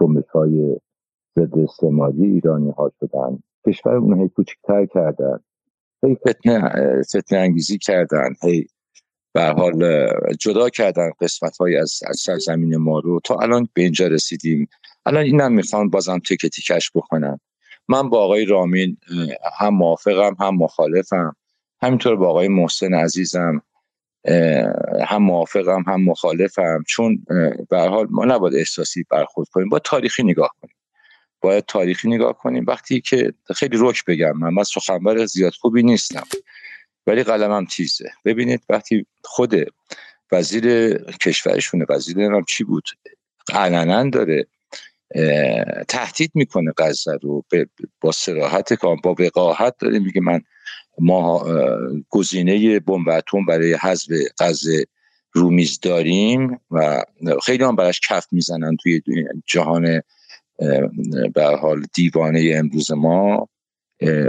جنبش 0.00 0.28
های 0.34 0.76
ضد 1.38 1.58
استعماری 1.58 2.24
ایرانی 2.24 2.70
ها 2.70 2.92
شدن. 3.00 3.42
کشور 3.66 3.94
اون 3.94 4.20
هی 4.20 4.28
کوچکتر 4.28 4.86
کردن. 4.86 5.40
هی 6.02 6.14
فتنه, 6.14 6.72
فتنه 7.02 7.38
انگیزی 7.38 7.78
کردن. 7.78 8.34
هی 8.42 8.66
به 9.32 9.42
حال 9.42 10.08
جدا 10.40 10.68
کردن 10.68 11.10
قسمت 11.20 11.56
های 11.56 11.76
از, 11.76 12.00
از 12.06 12.16
سرزمین 12.16 12.76
ما 12.76 12.98
رو. 12.98 13.20
تا 13.24 13.34
الان 13.34 13.68
به 13.74 13.82
اینجا 13.82 14.06
رسیدیم. 14.06 14.68
الان 15.06 15.22
اینم 15.22 15.52
می‌خوان 15.52 15.90
بازم 15.90 16.18
تک 16.18 16.46
تیکش 16.46 16.90
بکنم 16.94 17.40
من 17.88 18.08
با 18.08 18.24
آقای 18.24 18.44
رامین 18.44 18.96
هم 19.58 19.74
موافقم 19.74 20.36
هم 20.40 20.56
مخالفم. 20.56 21.36
همینطور 21.82 22.16
با 22.16 22.28
آقای 22.28 22.48
محسن 22.48 22.94
عزیزم. 22.94 23.62
هم 25.06 25.22
موافقم 25.22 25.84
هم 25.86 26.04
مخالفم. 26.04 26.84
چون 26.88 27.24
به 27.70 27.78
حال 27.78 28.06
ما 28.10 28.24
نباید 28.24 28.54
احساسی 28.54 29.04
برخورد 29.10 29.48
کنیم 29.48 29.68
با 29.68 29.78
تاریخی 29.78 30.22
نگاه 30.22 30.54
کنیم. 30.60 30.74
باید 31.40 31.64
تاریخی 31.64 32.08
نگاه 32.08 32.38
کنیم. 32.38 32.64
وقتی 32.68 33.00
که 33.00 33.32
خیلی 33.56 33.76
روک 33.76 34.04
بگم 34.04 34.38
من 34.38 34.54
من 34.54 34.64
سخنور 34.64 35.26
زیاد 35.26 35.52
خوبی 35.52 35.82
نیستم 35.82 36.26
ولی 37.06 37.22
قلمم 37.22 37.64
تیزه. 37.64 38.10
ببینید 38.24 38.62
وقتی 38.68 39.06
خود 39.24 39.54
وزیر 40.32 40.94
کشورشونه 40.98 41.86
وزیر 41.88 42.18
نمیم 42.18 42.44
چی 42.48 42.64
بود 42.64 42.84
علنا 43.52 44.10
داره 44.10 44.46
تهدید 45.88 46.30
می‌کنه 46.34 46.72
غزه 46.78 47.18
رو 47.22 47.44
با 48.00 48.12
سراحت 48.12 48.84
با 48.84 49.14
وقاحت 49.18 49.74
داره 49.78 49.98
میگه 49.98 50.20
من 50.20 50.40
ما 51.00 51.44
گزینه 52.08 52.80
بمب 52.80 53.08
اتم 53.08 53.44
برای 53.44 53.74
حذف 53.74 54.08
غزه 54.40 54.84
رومیز 55.32 55.80
داریم 55.80 56.60
و 56.70 57.02
خیلی 57.44 57.64
هم 57.64 57.76
براش 57.76 58.00
کف 58.08 58.26
می‌زنن 58.32 58.76
توی 58.76 59.02
جهان 59.46 60.02
به 61.34 61.44
حال 61.44 61.82
دیوانه 61.94 62.52
امروز 62.54 62.92
ما. 62.92 63.48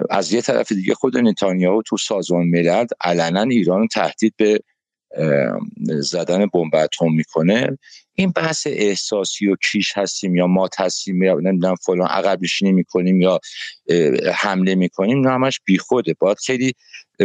از 0.10 0.34
یه 0.34 0.42
طرف 0.42 0.72
دیگه 0.72 0.94
خود 0.94 1.18
نتانیاهو 1.18 1.82
تو 1.82 1.98
سازمان 1.98 2.48
ملل 2.48 2.86
علنا 3.02 3.42
ایران 3.42 3.88
تهدید 3.88 4.34
به 4.38 4.60
زدن 6.02 6.46
بمب 6.46 6.76
اتم 6.76 7.12
می‌کنه. 7.12 7.78
این 8.16 8.32
بحث 8.32 8.68
احساسی 8.70 9.48
و 9.48 9.56
کیش 9.72 9.98
هستیم 9.98 10.36
یا 10.36 10.48
ما 10.48 10.70
هستیم 10.80 11.24
یا 11.24 11.34
نمی‌دونم 11.34 11.76
فلان 11.76 12.08
عقب 12.08 12.40
نشینی 12.42 12.72
می‌کنیم 12.72 13.22
یا 13.22 13.40
حمله 14.34 14.76
می‌کنیم 14.76 15.28
نه 15.28 15.34
همش 15.34 15.60
بیخوده. 15.66 16.16
باید 16.20 16.38
خیلی 16.46 16.74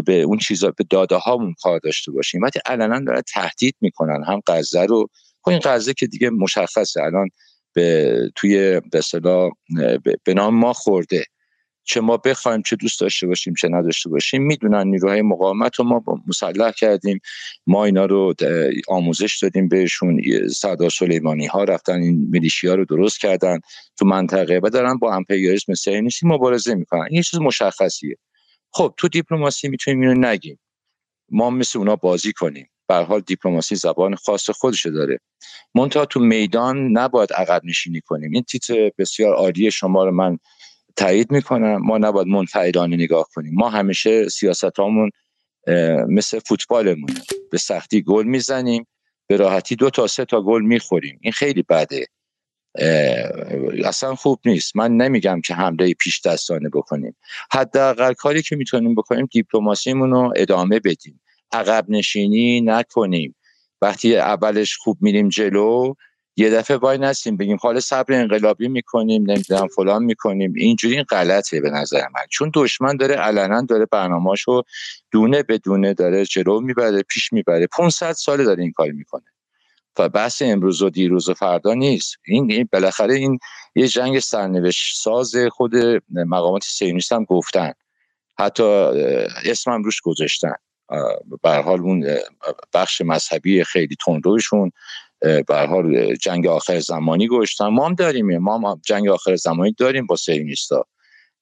به 0.07 0.23
اون 0.23 0.39
چیزا 0.39 0.71
به 0.71 0.85
داده 0.91 1.17
هامون 1.17 1.55
کار 1.63 1.79
داشته 1.79 2.13
باشیم. 2.13 2.43
وقتی 2.43 2.61
علنا 2.67 3.01
داره 3.01 3.23
تهدید 3.23 3.77
می‌کنن 3.81 4.25
هم 4.27 4.41
غزه 4.47 4.85
رو 4.85 5.09
خب 5.43 5.51
این 5.51 5.61
غزه 5.65 5.95
که 5.95 6.07
دیگه 6.07 6.31
مشخصه 6.31 7.03
الان 7.03 7.29
به 7.73 8.19
توی 8.35 8.81
به 8.93 9.03
به 10.25 10.35
نام 10.35 10.55
ما 10.55 10.73
خورده. 10.73 11.25
چه 11.89 12.01
ما 12.01 12.17
بخوایم 12.17 12.63
چه 12.63 12.77
دوست 12.77 13.01
داشته 13.01 13.27
باشیم 13.27 13.55
چه 13.55 13.69
نداشته 13.69 14.11
باشیم 14.11 14.43
می‌دونن 14.43 14.87
نیروهای 14.87 15.23
مقاومت 15.23 15.77
رو 15.77 15.85
ما 15.85 16.03
مسلح 16.27 16.71
کردیم. 16.71 17.21
ما 17.67 17.85
اینا 17.85 18.07
رو 18.07 18.35
آموزش 18.89 19.39
دادیم 19.43 19.69
بهشون. 19.69 20.23
صدا 20.49 20.89
سلیمانی 20.89 21.47
ها 21.47 21.65
رفتن 21.65 22.03
این 22.03 22.29
میلیشیا 22.31 22.75
رو 22.75 22.85
درست 22.85 23.21
کردن 23.21 23.61
تو 23.99 24.07
منطقه 24.07 24.61
و 24.63 24.71
دارن 24.71 24.99
با 24.99 25.15
امپریالیسم 25.15 25.75
سهیونیستی 25.75 26.27
مبارزه 26.27 26.75
می‌کنن. 26.75 27.07
این 27.11 27.23
چیز 27.23 27.41
مشخصیه. 27.41 28.17
خب 28.73 28.95
تو 28.97 29.09
دیپلماسی 29.09 29.69
می‌تونیم 29.69 30.01
اینو 30.01 30.29
نگیم. 30.29 30.59
ما 31.31 31.51
مثل 31.51 31.79
اونا 31.79 31.97
بازی 31.97 32.33
کنیم. 32.33 32.71
به 32.89 32.95
حال 32.95 33.21
دیپلماسی 33.21 33.75
زبان 33.75 34.15
خاص 34.15 34.51
خودش 34.51 34.87
داره. 34.87 35.21
منتها 35.75 36.05
تو 36.05 36.21
میدان 36.21 36.99
نباید 36.99 37.33
عقب 37.33 37.61
نشینی 37.65 38.01
کنیم. 38.01 38.31
این 38.33 38.43
تیتر 38.43 38.91
بسیار 38.99 39.35
عالی 39.35 39.71
شما 39.71 40.05
رو 40.05 40.11
من 40.11 40.39
تایید 40.97 41.31
می‌کنم 41.31 41.77
ما 41.77 41.99
نباید 41.99 42.27
منفعلانه 42.27 42.97
نگاه 42.97 43.29
کنیم. 43.35 43.55
ما 43.55 43.69
همیشه 43.69 44.29
سیاست 44.29 44.79
هامون 44.79 45.11
مثل 46.09 46.39
فوتبالمونه 46.39 47.21
به 47.51 47.59
سختی 47.59 48.03
گل 48.03 48.25
می‌زنیم. 48.25 48.87
به 49.27 49.37
راحتی 49.37 49.77
دو 49.77 49.91
تا 49.91 50.07
سه 50.07 50.25
تا 50.25 50.43
گل 50.43 50.63
می‌خوریم. 50.63 51.19
این 51.23 51.33
خیلی 51.33 51.63
بده. 51.63 52.07
اصلا 53.85 54.15
خوب 54.15 54.41
نیست. 54.45 54.77
من 54.77 54.93
نمیگم 54.93 55.41
که 55.41 55.55
حمله 55.55 55.95
پیش 55.95 56.21
دستانه 56.21 56.69
بکنیم. 56.69 57.17
حداقل 57.53 58.13
کاری 58.13 58.43
که 58.43 58.57
می‌تونیم 58.57 58.95
بکنیم 58.95 59.29
دیپلماسیمون 59.33 60.11
رو 60.11 60.33
ادامه 60.37 60.81
بدیم. 60.81 61.21
عقب 61.53 61.85
نشینی 61.89 62.61
نکنیم. 62.61 63.37
وقتی 63.83 64.17
اولش 64.17 64.77
خوب 64.77 64.99
میریم 65.01 65.29
جلو 65.29 65.95
یه 66.37 66.51
دفعه 66.51 66.77
وای 66.77 66.99
نستیم 66.99 67.37
بگیم 67.37 67.59
حال 67.61 67.81
صبر 67.81 68.13
انقلابی 68.13 68.69
می‌کنیم 68.69 69.31
نمی‌دونم 69.31 69.67
فلان 69.67 70.05
می‌کنیم. 70.05 70.53
اینجوری 70.57 70.95
این 70.95 71.03
غلطه 71.03 71.61
به 71.61 71.71
نظر 71.71 72.01
من. 72.01 72.27
چون 72.31 72.51
دشمن 72.55 72.97
داره 72.97 73.15
علنا 73.15 73.63
داره 73.63 73.87
برنامه‌اشو 73.87 74.63
دونه 75.11 75.43
به 75.43 75.59
دونه 75.59 75.95
داره 75.95 76.25
جلو 76.25 76.61
می‌بره 76.61 77.03
پیش 77.03 77.33
می‌بره. 77.33 77.67
500 77.67 78.13
ساله 78.13 78.45
داره 78.45 78.63
این 78.63 78.73
کار 78.73 78.91
می‌کنه. 78.91 79.25
و 79.99 80.09
بحث 80.09 80.43
امروز 80.43 80.83
و 80.83 80.91
دیروز 80.91 81.29
و 81.29 81.35
فردا 81.35 81.75
نیست. 81.75 82.17
این 82.27 82.69
بالاخره 82.73 83.15
این 83.15 83.39
یه 83.75 83.89
جنگ 83.89 84.19
سرنوشت 84.19 84.97
ساز 84.97 85.35
خود 85.51 85.73
مقامات 86.11 86.65
سیونیست 86.65 87.13
هم 87.13 87.25
گفتن. 87.25 87.73
حتی 88.39 88.63
اسمم 89.45 89.83
روش 89.83 90.01
گذاشتن. 90.01 90.55
به 91.43 91.51
حال 91.51 91.81
اون 91.81 92.07
بخش 92.75 93.01
مذهبی 93.01 93.65
خیلی 93.65 93.97
تندروشون. 94.07 94.73
به 95.21 95.57
حال 95.69 96.15
جنگ 96.15 96.47
آخر 96.47 96.81
زمانی 96.81 97.29
گشتن 97.29 97.67
ما 97.67 97.87
هم 97.87 97.95
داریم 97.95 98.39
ما 98.39 98.59
هم 98.59 98.81
جنگ 98.87 99.09
آخر 99.09 99.37
زمانی 99.37 99.73
داریم 99.79 100.07
با 100.07 100.17
سیونیستا 100.17 100.87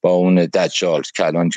با 0.01 0.11
اون 0.11 0.35
دجال 0.35 1.03
که 1.17 1.27
الان 1.27 1.51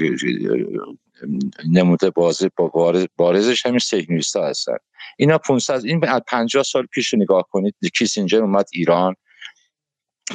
نموده 1.71 2.09
بازه 2.09 2.51
با 2.55 2.93
بارزش 3.15 3.65
همین 3.65 3.79
سیونیستا 3.79 4.47
هستن. 4.47 4.77
اینا 5.17 5.37
500 5.37 5.85
این 5.85 5.99
50 6.27 6.63
سال 6.63 6.85
پیش 6.85 7.13
نگاه 7.13 7.47
کنید 7.51 7.75
کیسینجر 7.95 8.41
اومد 8.41 8.69
ایران. 8.73 9.15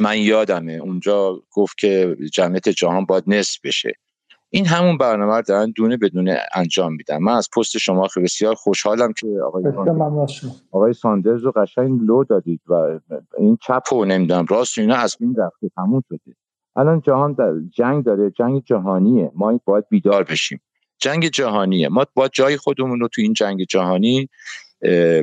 من 0.01 0.19
یادمه 0.19 0.73
اونجا 0.73 1.43
گفت 1.51 1.79
که 1.79 2.17
جمعیت 2.33 2.69
جهان 2.69 3.05
باید 3.05 3.25
نصف 3.27 3.61
بشه. 3.65 3.93
این 4.55 4.67
همون 4.67 4.99
برنامه 4.99 5.37
رو 5.37 5.43
دارن 5.43 5.71
دونه 5.77 5.97
بدونه 5.97 6.41
انجام 6.55 6.93
میدن. 6.93 7.19
من 7.19 7.33
از 7.33 7.49
پست 7.57 7.79
شما 7.79 8.09
خیلی 8.09 8.25
بسیار 8.25 8.55
خوشحالم 8.55 9.13
که 9.13 9.27
آقای 9.47 9.65
آقای 10.73 10.93
ساندرز 10.93 11.43
رو 11.43 11.53
قشنگ 11.57 12.01
لو 12.03 12.25
دادید 12.25 12.61
و 12.67 13.01
این 13.39 13.59
چپ 13.63 13.93
و 13.93 14.05
نمی‌دونم. 14.05 14.47
راست 14.49 14.79
اینا 14.79 14.97
از 14.97 15.17
این 15.21 15.35
رفته 15.39 15.69
تموم 15.77 16.03
شده. 16.09 16.37
الان 16.77 17.01
جهان 17.01 17.33
در 17.33 17.53
جنگ 17.75 18.05
داره 18.05 18.31
جنگ 18.31 18.65
جهانیه. 18.65 19.31
ما 19.35 19.61
باید 19.65 19.85
بیدار 19.91 20.23
بشیم. 20.23 20.61
جنگ 20.99 21.29
جهانیه. 21.29 21.89
ما 21.89 22.07
باید 22.15 22.31
جای 22.35 22.57
خودمون 22.57 23.01
رو 23.01 23.09
تو 23.09 23.23
این 23.23 23.33
جنگ 23.33 23.65
جهانی 23.65 24.29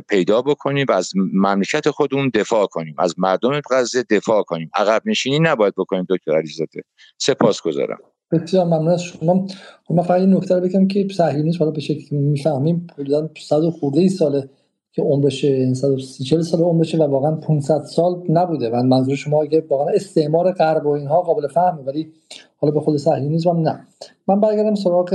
پیدا 0.08 0.42
بکنیم 0.42 0.86
و 0.88 0.92
از 0.92 1.12
مملکت 1.32 1.90
خودمون 1.90 2.30
دفاع 2.34 2.66
کنیم. 2.66 2.94
از 2.98 3.14
مردم 3.18 3.60
غزه 3.70 4.02
دفاع 4.02 4.42
کنیم. 4.42 4.70
عقب 4.74 5.02
نشینی 5.04 5.38
نباید 5.38 5.74
بکنیم 5.76 6.06
دکتر 6.08 6.36
علیزاده. 6.36 6.82
سپاسگزارم. 7.18 7.98
بسیار 8.32 8.66
ممنون 8.66 8.88
از 8.88 9.02
شما. 9.02 9.46
خب 9.84 9.94
من 9.94 10.02
فقط 10.02 10.20
این 10.20 10.34
نکته 10.34 10.54
رو 10.54 10.60
بگم 10.60 10.88
که 10.88 11.08
صهیونیسم 11.12 11.58
حالا 11.58 11.70
به 11.70 11.80
شکلی 11.80 12.18
می‌فهمیم 12.18 12.86
حدودا 12.98 13.30
100 13.38 13.68
خورده 13.70 14.00
ای 14.00 14.08
ساله 14.08 14.48
که 14.92 15.02
عمرشه 15.02 15.74
130 15.74 16.24
40 16.24 16.42
سال 16.42 16.60
عمرشه 16.60 16.98
و 16.98 17.02
واقعا 17.02 17.36
500 17.36 17.78
سال 17.78 18.22
نبوده 18.28 18.70
و 18.70 18.82
منظور 18.82 19.14
شما 19.14 19.42
اگه 19.42 19.64
واقعا 19.70 19.94
استعمار 19.94 20.52
غرب 20.52 20.86
و 20.86 20.88
اینها 20.88 21.20
قابل 21.20 21.48
فهمه 21.48 21.82
ولی 21.82 22.12
حالا 22.56 22.74
به 22.74 22.80
خود 22.80 22.96
صهیونیسم 22.96 23.56
نه. 23.56 23.86
من 24.28 24.40
برگردم 24.40 24.74
سراغ 24.74 25.14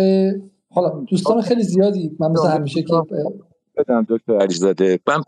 حالا 0.69 0.89
دوستان 1.09 1.41
خیلی 1.41 1.63
زیادی 1.63 2.15
من 2.19 2.31
مثل 2.31 2.47
همیشه 2.47 2.81
که 2.81 2.93
بدم 3.77 4.05
دکتر 4.09 4.37
علیزاده. 4.37 4.99
من 5.07 5.21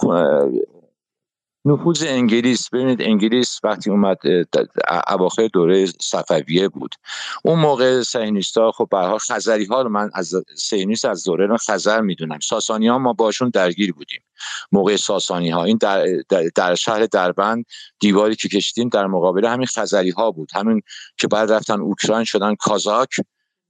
نفوذ 1.67 2.03
انگلیس 2.07 2.69
ببینید 2.69 3.01
انگلیس 3.01 3.59
وقتی 3.63 3.89
اومد 3.89 4.17
اواخر 5.07 5.47
دوره 5.47 5.85
صفویه 5.85 6.67
بود. 6.67 6.95
اون 7.43 7.59
موقع 7.59 8.01
سهینیستا 8.01 8.71
خب 8.71 8.87
حال 8.93 9.17
خزری 9.17 9.65
ها 9.65 9.81
رو 9.81 9.89
من 9.89 10.09
از 10.13 10.35
سهینیست 10.57 11.05
از 11.05 11.23
دوره 11.23 11.45
رو 11.45 11.57
خزر 11.57 12.01
می‌دونم. 12.01 12.39
ساسانی 12.39 12.87
ها 12.87 12.97
ما 12.97 13.13
باشون 13.13 13.49
درگیر 13.49 13.93
بودیم. 13.93 14.21
موقع 14.71 14.95
ساسانی 14.95 15.49
ها 15.49 15.63
این 15.63 15.77
در, 15.81 16.05
در, 16.55 16.75
شهر 16.75 17.05
دربند 17.05 17.65
دیواری 17.99 18.35
که 18.35 18.49
کشیدیم 18.49 18.89
در 18.89 19.07
مقابل 19.07 19.45
همین 19.45 19.67
خزری 19.67 20.09
ها 20.09 20.31
بود. 20.31 20.51
همین 20.55 20.81
که 21.17 21.27
بعد 21.27 21.51
رفتن 21.51 21.81
اوکراین 21.81 22.23
شدن 22.23 22.55
کازاک. 22.55 23.09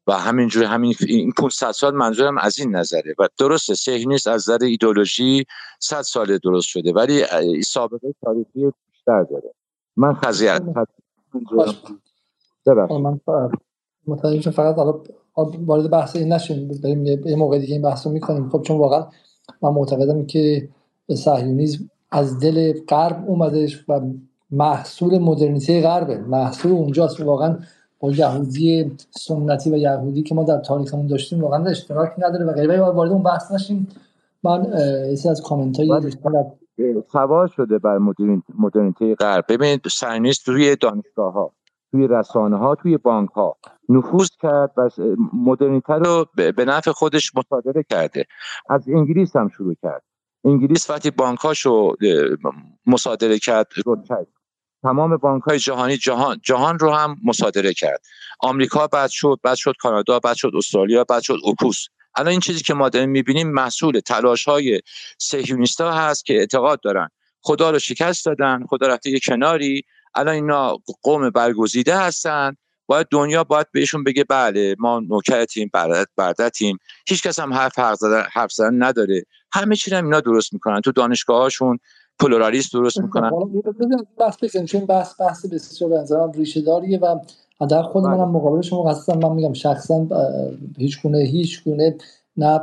و 0.07 0.13
همینجور 0.13 0.63
همین 0.63 0.93
این 1.07 1.31
500 1.31 1.71
سال 1.71 1.95
منظورم 1.95 2.37
از 2.37 2.59
این 2.59 2.75
نظره. 2.75 3.15
و 3.19 3.27
درسته 3.39 3.75
صهیونیست 3.75 4.27
از 4.27 4.49
نظر 4.49 4.65
ایدولوژی 4.65 5.45
100 5.79 6.01
سال 6.01 6.37
درست 6.37 6.67
شده 6.67 6.93
ولی 6.93 7.23
سابقه 7.61 8.13
تاریخی 8.21 8.73
بیشتر 8.91 9.23
داره. 9.23 9.53
من 9.97 10.13
خزیت 10.13 10.61
من 12.65 13.19
متوجه 14.07 14.51
فقط 14.51 14.75
حالا 14.75 15.01
وارد 15.65 15.89
بحث 15.89 16.15
این 16.15 16.33
نشیم 16.33 16.67
بریم 16.83 17.05
یه 17.05 17.35
موقع 17.35 17.59
دیگه 17.59 17.73
این 17.73 17.81
بحث 17.81 18.07
رو 18.07 18.13
می‌کنیم. 18.13 18.49
خب 18.49 18.61
چون 18.61 18.77
واقعا 18.77 19.07
من 19.61 19.69
معتقدم 19.69 20.25
که 20.25 20.69
صهیونیسم 21.15 21.89
از 22.11 22.39
دل 22.39 22.73
غرب 22.87 23.23
اومدش 23.27 23.85
و 23.89 24.01
محصول 24.51 25.17
مدرنیته 25.17 25.81
غربه. 25.81 26.17
محصول 26.17 26.71
اونجاست. 26.71 27.19
واقعا 27.19 27.59
با 27.99 28.11
یهودی 28.11 28.91
سنتی 29.11 29.71
و 29.71 29.77
یهودی 29.77 30.23
که 30.23 30.35
ما 30.35 30.43
در 30.43 30.59
تاریخمون 30.59 31.07
داشتیم 31.07 31.41
واقعا 31.41 31.65
اشتراک 31.65 32.13
نداره 32.17 32.45
و 32.45 32.53
غیره 32.53 32.81
وارد 32.81 33.11
اون 33.11 33.23
بحث 33.23 33.51
نشیم. 33.51 33.87
من 34.43 34.65
یه 35.23 35.31
از 35.31 35.41
کامنت 35.41 35.79
های 35.79 36.11
سوال 37.11 37.47
شده 37.47 37.79
بر 37.79 37.97
مدرنیته 38.57 39.15
غرب. 39.15 39.45
ببینید 39.49 39.81
سرنیست 39.91 40.49
روی 40.49 40.75
دانشگاه 40.75 41.33
ها 41.33 41.51
توی 41.91 42.07
رسانه 42.07 42.57
ها 42.57 42.75
توی 42.75 42.97
بانک 42.97 43.29
ها 43.29 43.57
نفوذ 43.89 44.29
کرد 44.41 44.71
و 44.77 44.89
مدرنیته 45.33 45.93
رو 45.93 46.25
به 46.35 46.65
نفع 46.65 46.91
خودش 46.91 47.31
مصادره 47.35 47.83
کرده. 47.89 48.25
از 48.69 48.87
انگلیس 48.87 49.35
هم 49.35 49.49
شروع 49.49 49.75
کرد. 49.81 50.03
انگلیس 50.45 50.89
وقتی 50.89 51.11
بانک 51.11 51.39
هاشو 51.39 51.93
مصادره 52.85 53.39
کرد. 53.39 53.67
تمام 54.83 55.17
بانک 55.17 55.43
های 55.43 55.59
جهانی 55.59 55.97
جهان 55.97 56.39
جهان 56.43 56.79
رو 56.79 56.91
هم 56.91 57.17
مصادره 57.23 57.73
کرد. 57.73 58.01
آمریکا 58.39 58.87
بعد 58.87 59.09
شد 59.09 59.39
بعد 59.43 59.55
شد 59.55 59.73
کانادا 59.79 60.19
بعد 60.19 60.35
شد 60.35 60.51
استرالیا 60.55 61.03
بعد 61.03 61.21
شد 61.21 61.37
اوکوس. 61.43 61.85
الان 62.15 62.31
این 62.31 62.39
چیزی 62.39 62.63
که 62.63 62.73
ما 62.73 62.89
داریم 62.89 63.09
می‌بینیم 63.09 63.51
محصول 63.51 63.99
تلاش 63.99 64.43
های 64.43 64.81
سهیونیستا 65.17 65.91
هست 65.91 66.25
که 66.25 66.33
اعتقاد 66.33 66.79
دارن. 66.81 67.09
خدا 67.41 67.71
رو 67.71 67.79
شکست 67.79 68.25
دادن 68.25 68.65
خدا 68.69 68.87
رفته 68.87 69.09
یه 69.09 69.19
کناری. 69.19 69.83
الان 70.15 70.33
اینا 70.33 70.77
قوم 71.03 71.29
برگزیده 71.29 71.97
هستن. 71.97 72.55
باید 72.85 73.07
دنیا 73.11 73.43
باید 73.43 73.67
بهشون 73.71 74.03
بگه 74.03 74.23
بله 74.23 74.75
ما 74.79 74.99
نوکرتیم 74.99 75.69
بردت 75.73 76.07
بردتیم. 76.15 76.77
هیچ 77.07 77.23
کس 77.23 77.39
هم 77.39 77.53
حرف 77.53 77.79
حرف 78.33 78.51
زدن 78.51 78.83
نداره. 78.83 79.23
همه 79.53 79.75
چی 79.75 79.95
هم 79.95 80.05
اینا 80.05 80.19
درست 80.19 80.53
می‌کنن. 80.53 80.81
تو 80.81 80.91
دانشگاهاشون 80.91 81.79
پلورالیست 82.19 82.73
درست 82.73 83.01
می‌کنن. 83.01 83.31
بحث 84.17 84.57
چون 84.65 84.85
بحث 84.85 85.21
بحث 85.21 85.45
بسیار 85.45 85.89
به 85.89 85.97
نظرم 85.97 86.31
ریشه 86.31 86.61
داریه 86.61 86.99
و 86.99 87.19
در 87.69 87.83
خود 87.83 88.03
منم 88.03 88.31
مقابل 88.31 88.61
شما 88.61 88.89
هستم. 88.89 89.17
من 89.17 89.31
میگم 89.31 89.53
شخصا 89.53 90.07
هیچ 90.77 91.01
گونه 91.01 91.17
هیچ 91.17 91.63
گونه 91.63 91.95
نه 92.37 92.59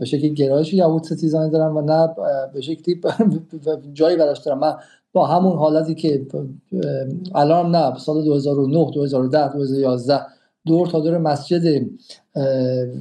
به 0.00 0.04
شکلی 0.04 0.34
گرایش 0.34 0.74
یهود 0.74 1.02
ستیزانه‌ای 1.02 1.50
دارم 1.50 1.76
و 1.76 1.80
نه 1.80 2.14
به 2.54 2.60
شکلی 2.60 3.00
جایی 3.92 4.16
براش 4.16 4.38
دارم. 4.38 4.58
من 4.58 4.74
با 5.12 5.26
همون 5.26 5.58
حالتی 5.58 5.94
که 5.94 6.26
الان 7.34 7.70
نه 7.70 7.98
سال 7.98 8.24
2009 8.24 8.90
2010 8.94 9.52
2011 9.52 10.20
دور 10.66 10.86
تا 10.86 11.00
دور 11.00 11.18
مسجد 11.18 11.86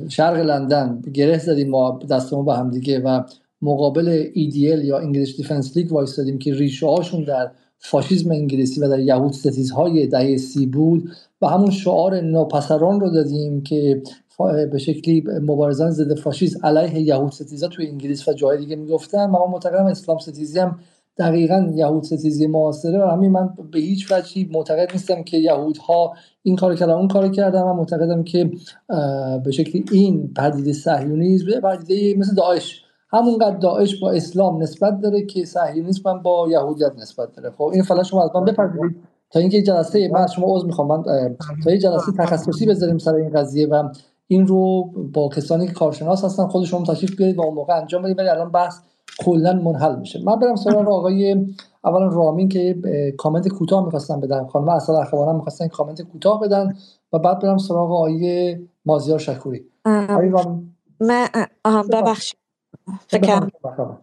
شرق 0.09 0.37
لندن 0.37 1.01
گره 1.13 1.37
زدیم 1.37 1.69
ما 1.69 1.99
دستمون 2.09 2.45
به 2.45 2.53
هم 2.53 2.69
دیگه 2.69 2.99
و 2.99 3.23
مقابل 3.63 4.23
EDL 4.23 4.85
یا 4.85 4.97
English 4.99 5.35
Defence 5.35 5.77
League 5.77 5.91
وایستادیم 5.91 6.39
که 6.39 6.53
ریشه 6.53 6.87
هاشون 6.87 7.23
در 7.23 7.51
فاشیسم 7.77 8.31
انگلیسی 8.31 8.81
و 8.81 8.89
در 8.89 8.99
یهود 8.99 9.31
ستیزهای 9.31 10.07
دهه 10.07 10.37
سی 10.37 10.65
بود 10.65 11.09
و 11.41 11.47
همون 11.47 11.71
شعار 11.71 12.21
ناپسران 12.21 12.99
رو 12.99 13.09
دادیم 13.09 13.63
که 13.63 14.03
به 14.71 14.77
شکلی 14.77 15.23
مبارزان 15.41 15.91
ضد 15.91 16.19
فاشیسم 16.19 16.59
علیه 16.63 16.99
یهود 16.99 17.31
ستیزا 17.31 17.67
توی 17.67 17.87
انگلیس 17.87 18.27
و 18.27 18.33
جای 18.33 18.57
دیگه 18.57 18.75
می‌گفتن 18.75 19.25
ما 19.25 19.47
معتقدم 19.47 19.85
اسلام 19.85 20.17
ستیزی 20.17 20.59
هم 20.59 20.79
دقیقا 21.17 21.71
یهود 21.75 22.03
ستیزی 22.03 22.47
معاصره 22.47 22.99
و 22.99 23.07
همین 23.07 23.31
من 23.31 23.49
به 23.71 23.79
هیچ 23.79 24.11
وجهی 24.11 24.49
معتقد 24.51 24.91
نیستم 24.91 25.23
که 25.23 25.37
یهودها 25.37 26.13
این 26.43 26.55
کار 26.55 26.75
کردن 26.75 26.93
اون 26.93 27.07
کار 27.07 27.29
کردن. 27.29 27.61
و 27.61 27.73
معتقدم 27.73 28.23
که 28.23 28.51
به 29.43 29.51
شکلی 29.51 29.85
این 29.91 30.33
پدیده 30.33 30.73
صهیونیسم 30.73 31.45
پدیده 31.61 32.19
مثل 32.19 32.35
داعش 32.35 32.82
همونقدر 33.13 33.57
داعش 33.57 33.99
با 33.99 34.11
اسلام 34.11 34.61
نسبت 34.61 34.99
داره 35.01 35.25
که 35.25 35.45
صهیونیسم 35.45 36.09
هم 36.09 36.21
با 36.21 36.47
یهودیت 36.49 36.91
نسبت 36.97 37.35
داره. 37.35 37.51
خب 37.51 37.63
این 37.73 37.83
فلا 37.83 38.03
شما 38.03 38.23
از 38.23 38.29
من 38.35 38.45
بپذیرید. 38.45 38.95
تا 39.29 39.39
اینکه 39.39 39.61
جلسه 39.61 40.09
من 40.13 40.27
شما 40.27 40.55
عذر 40.55 40.65
می‌خوام. 40.65 40.87
من 40.87 41.03
تا 41.63 41.69
این 41.69 41.79
جلسه 41.79 42.11
تخصصی 42.11 42.65
بذاریم 42.65 42.97
سر 42.97 43.15
این 43.15 43.29
قضیه 43.29 43.67
و 43.67 43.89
این 44.27 44.47
رو 44.47 44.83
با 45.13 45.29
کسانی 45.29 45.67
که 45.67 45.73
کارشناس 45.73 46.25
هستن 46.25 46.47
خودشون 46.47 46.83
تشریف 46.83 47.15
بیارید 47.15 47.37
و 47.37 47.41
اون 47.41 47.53
موقع 47.53 47.77
انجام 47.77 48.01
بدید. 48.01 48.19
ولی 48.19 48.29
الان 48.29 48.51
بحث 48.51 48.79
کلا 49.25 49.53
منحل 49.53 49.95
میشه. 49.95 50.23
من 50.23 50.35
برم 50.39 50.55
سراغ 50.55 50.89
آقای 50.89 51.45
اولا 51.83 52.07
رامین 52.07 52.49
که 52.49 52.75
کامنت 53.17 53.47
کوتاه 53.47 53.85
می‌خواستم 53.85 54.19
بدم. 54.19 54.47
خانم 54.47 54.69
اصلا 54.69 55.01
اخوانم 55.01 55.35
می‌خواستن 55.35 55.67
کامنت 55.67 56.01
کوتاه 56.01 56.41
بدن 56.41 56.75
و 57.13 57.19
بعد 57.19 57.39
برم 57.39 57.57
سراغ 57.57 57.91
آقای 57.91 58.57
مازیار 58.85 59.19
شکوری. 59.19 59.65
آقای 59.85 60.29
رامین. 60.29 60.75
من 60.99 61.27
ببخشید. 61.91 62.42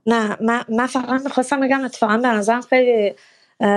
نه 0.07 0.37
من, 0.43 0.65
من 0.69 0.87
فقط 0.87 1.23
می‌خواستم 1.25 1.61
بگم 1.61 1.85
اتفاقا 1.85 2.17
به 2.17 2.29
نظرم 2.29 2.61
خیلی 2.61 3.15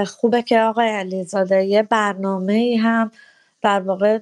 خوبه 0.07 0.41
که 0.41 0.61
آقای 0.61 0.89
علیزاده 0.89 1.63
یه 1.63 1.83
برنامه 1.83 2.53
ای 2.53 2.75
هم 2.75 3.11
در 3.61 3.79
واقع 3.81 4.19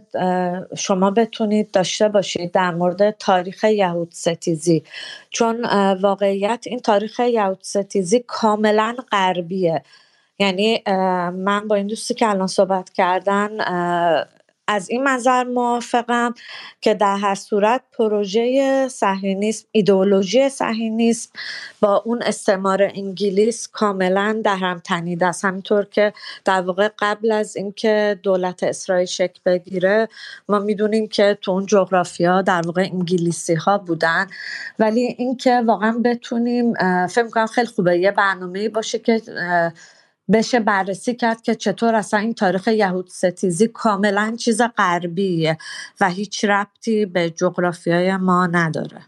شما 0.77 1.11
بتونید 1.11 1.71
داشته 1.71 2.09
باشید 2.09 2.51
در 2.51 2.71
مورد 2.71 3.11
تاریخ 3.11 3.63
یهود 3.63 4.11
ستیزی 4.11 4.83
چون 5.29 5.65
واقعیت 6.01 6.63
این 6.67 6.79
تاریخ 6.79 7.19
یهود 7.19 7.59
ستیزی 7.61 8.23
کاملا 8.27 8.95
غربیه 9.11 9.83
یعنی 10.39 10.83
من 11.31 11.67
با 11.67 11.75
این 11.75 11.87
دوستی 11.87 12.13
که 12.13 12.29
الان 12.29 12.47
صحبت 12.47 12.89
کردن 12.89 13.49
از 14.71 14.89
این 14.89 15.03
منظر 15.03 15.43
موافقم 15.43 16.33
که 16.81 16.93
در 16.93 17.17
هر 17.17 17.35
صورت 17.35 17.81
پروژه 17.91 18.87
صهیونیسم 18.87 19.67
ایدئولوژی 19.71 20.49
صهیونیسم 20.49 21.29
با 21.81 21.95
اون 22.05 22.21
استعمار 22.21 22.83
انگلیس 22.95 23.67
کاملا 23.67 24.41
در 24.43 24.55
هم 24.55 24.79
تنیده 24.79 25.25
است. 25.25 25.45
همینطور 25.45 25.85
که 25.85 26.13
در 26.45 26.61
واقع 26.61 26.89
قبل 26.99 27.31
از 27.31 27.55
اینکه 27.55 28.19
دولت 28.23 28.63
اسرائیل 28.63 29.05
شکل 29.05 29.39
بگیره 29.45 30.07
ما 30.49 30.59
می‌دونیم 30.59 31.07
که 31.07 31.37
تو 31.41 31.51
اون 31.51 31.65
جغرافیا 31.65 32.41
در 32.41 32.61
واقع 32.65 32.81
انگلیسی 32.81 33.53
ها 33.53 33.77
بودن. 33.77 34.27
ولی 34.79 35.15
اینکه 35.17 35.61
واقعا 35.65 36.01
بتونیم 36.05 36.73
فکر 37.07 37.29
کنم 37.29 37.47
خیلی 37.47 37.67
خوبه 37.67 37.97
یه 37.97 38.11
برنامه 38.11 38.69
باشه 38.69 38.99
که 38.99 39.21
بشه 40.33 40.59
بررسی 40.59 41.15
کرد 41.15 41.41
که 41.41 41.55
چطور 41.55 41.95
اصلا 41.95 42.19
این 42.19 42.33
تاریخ 42.33 42.67
یهود 42.67 43.07
ستیزی 43.07 43.67
کاملا 43.67 44.35
چیز 44.39 44.61
غربیه 44.77 45.57
و 46.01 46.09
هیچ 46.09 46.45
ربطی 46.45 47.05
به 47.05 47.29
جغرافیای 47.29 48.17
ما 48.17 48.47
نداره. 48.47 49.01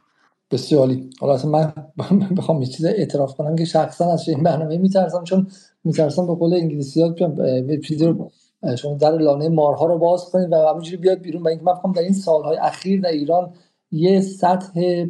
بسیاری 0.51 1.09
حالا 1.19 1.33
اصلا 1.33 1.51
من 1.51 1.73
بخوام 2.37 2.61
یه 2.61 2.67
چیز 2.67 2.85
اعتراف 2.85 3.35
کنم 3.35 3.55
که 3.55 3.65
شخصا 3.65 4.13
از 4.13 4.29
این 4.29 4.43
برنامه 4.43 4.77
میترسم 4.77 5.23
چون 5.23 5.47
میترسم 5.83 6.27
به 6.27 6.35
قول 6.35 6.53
انگلیسی 6.53 7.01
ها 7.01 7.15
شما 8.75 8.93
در 8.93 9.11
لانه 9.11 9.49
مارها 9.49 9.85
رو 9.85 9.97
باز 9.97 10.25
کنید 10.25 10.51
و 10.51 10.55
همینجوری 10.55 10.97
بیاد 10.97 11.17
بیرون 11.17 11.43
و 11.43 11.47
اینکه 11.47 11.63
من 11.63 11.91
در 11.91 12.01
این 12.01 12.13
سالهای 12.13 12.57
اخیر 12.57 13.01
در 13.01 13.09
ایران 13.09 13.53
یه 13.91 14.21
سطح 14.21 15.05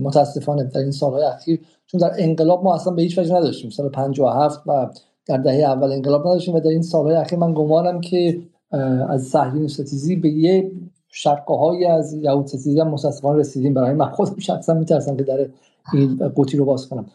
متاسفانه 0.00 0.64
در 0.64 0.80
این 0.80 0.90
سالهای 0.90 1.24
اخیر 1.24 1.60
چون 1.86 2.00
در 2.00 2.12
انقلاب 2.18 2.64
ما 2.64 2.74
اصلا 2.74 2.92
به 2.92 3.02
هیچ 3.02 3.18
وجه 3.18 3.34
نداشتیم. 3.34 3.70
سال 3.70 3.88
57 3.88 4.62
و 4.66 4.90
در 5.28 5.36
دهه 5.36 5.54
اول 5.54 5.92
انقلاب 5.92 6.26
نداشتیم 6.26 6.54
و 6.54 6.60
در 6.60 6.68
این 6.68 6.82
سالهای 6.82 7.16
اخیر 7.16 7.38
من 7.38 7.54
گمانم 7.54 8.00
که 8.00 8.40
از 9.08 9.22
صهیون 9.22 9.68
ستیزی 9.68 10.16
به 10.16 10.28
یه 10.28 10.70
های 11.48 11.84
از 11.84 12.14
یهود 12.14 12.46
ستیزی 12.46 12.80
هم 12.80 12.88
متاسفانه 12.88 13.38
رسیدیم. 13.38 13.74
برای 13.74 13.92
من 13.92 14.08
خودم 14.10 14.38
شخصا 14.38 14.74
میترسم 14.74 15.16
که 15.16 15.22
در 15.22 15.46
این 15.92 16.28
قوطی 16.28 16.56
رو 16.56 16.64
باز 16.64 16.88
کنم. 16.88 17.06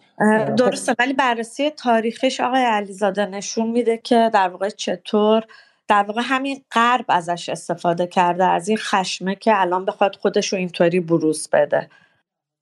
درسته 0.57 0.95
ولی 0.99 1.13
بررسی 1.13 1.69
تاریخش 1.69 2.39
آقای 2.39 2.61
علیزاده 2.61 3.25
نشون 3.25 3.71
میده 3.71 3.97
که 3.97 4.29
در 4.33 4.49
واقع 4.49 4.69
چطور 4.69 5.43
در 5.87 6.03
واقع 6.07 6.21
همین 6.23 6.61
غرب 6.71 7.05
ازش 7.09 7.49
استفاده 7.49 8.07
کرده 8.07 8.45
از 8.45 8.67
این 8.67 8.77
خشمه 8.77 9.35
که 9.35 9.51
الان 9.55 9.85
بخواد 9.85 10.15
خودش 10.15 10.47
رو 10.47 10.59
اینطوری 10.59 10.99
بروز 10.99 11.49
بده. 11.53 11.89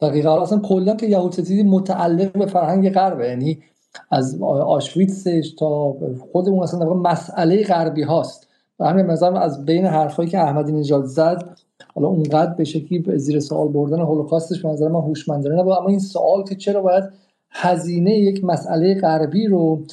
دقیقا. 0.02 0.42
اصلا 0.42 0.60
کلا 0.60 0.96
که 0.96 1.06
یهود 1.06 1.32
ستیزی 1.32 1.64
متعلق 1.64 2.38
به 2.38 2.46
فرهنگ 2.46 2.90
غربه 2.90 3.28
یعنی 3.28 3.64
از 4.12 4.42
آشویتسش 4.66 5.56
تا 5.60 5.96
خودمون 6.32 6.64
اصلا 6.64 6.94
مسئله 6.94 7.64
غربی 7.64 8.04
هاست. 8.04 8.48
و 8.80 8.86
همین 8.86 9.06
مثلا 9.06 9.40
از 9.40 9.66
بین 9.66 9.86
حرفایی 9.86 10.30
که 10.30 10.40
احمدی 10.40 10.72
نژاد 10.72 11.06
زد 11.06 11.58
حالا 11.96 12.08
اونقدر 12.08 12.54
به 12.54 12.64
شکلی 12.64 13.18
زیر 13.18 13.40
سوال 13.40 13.68
بردن 13.68 14.00
هولوکاستش 14.00 14.62
به 14.62 14.70
نظر 14.70 14.88
من 14.88 15.02
هوشمندانه 15.02 15.56
نبود. 15.56 15.78
اما 15.78 15.90
این 15.90 16.00
سوال 16.00 16.44
که 16.44 16.56
چرا 16.56 16.82
باید 16.82 17.04
هزینه 17.50 18.18
یک 18.18 18.44
مسئله 18.44 19.00
غربی 19.02 19.48
رو 19.48 19.84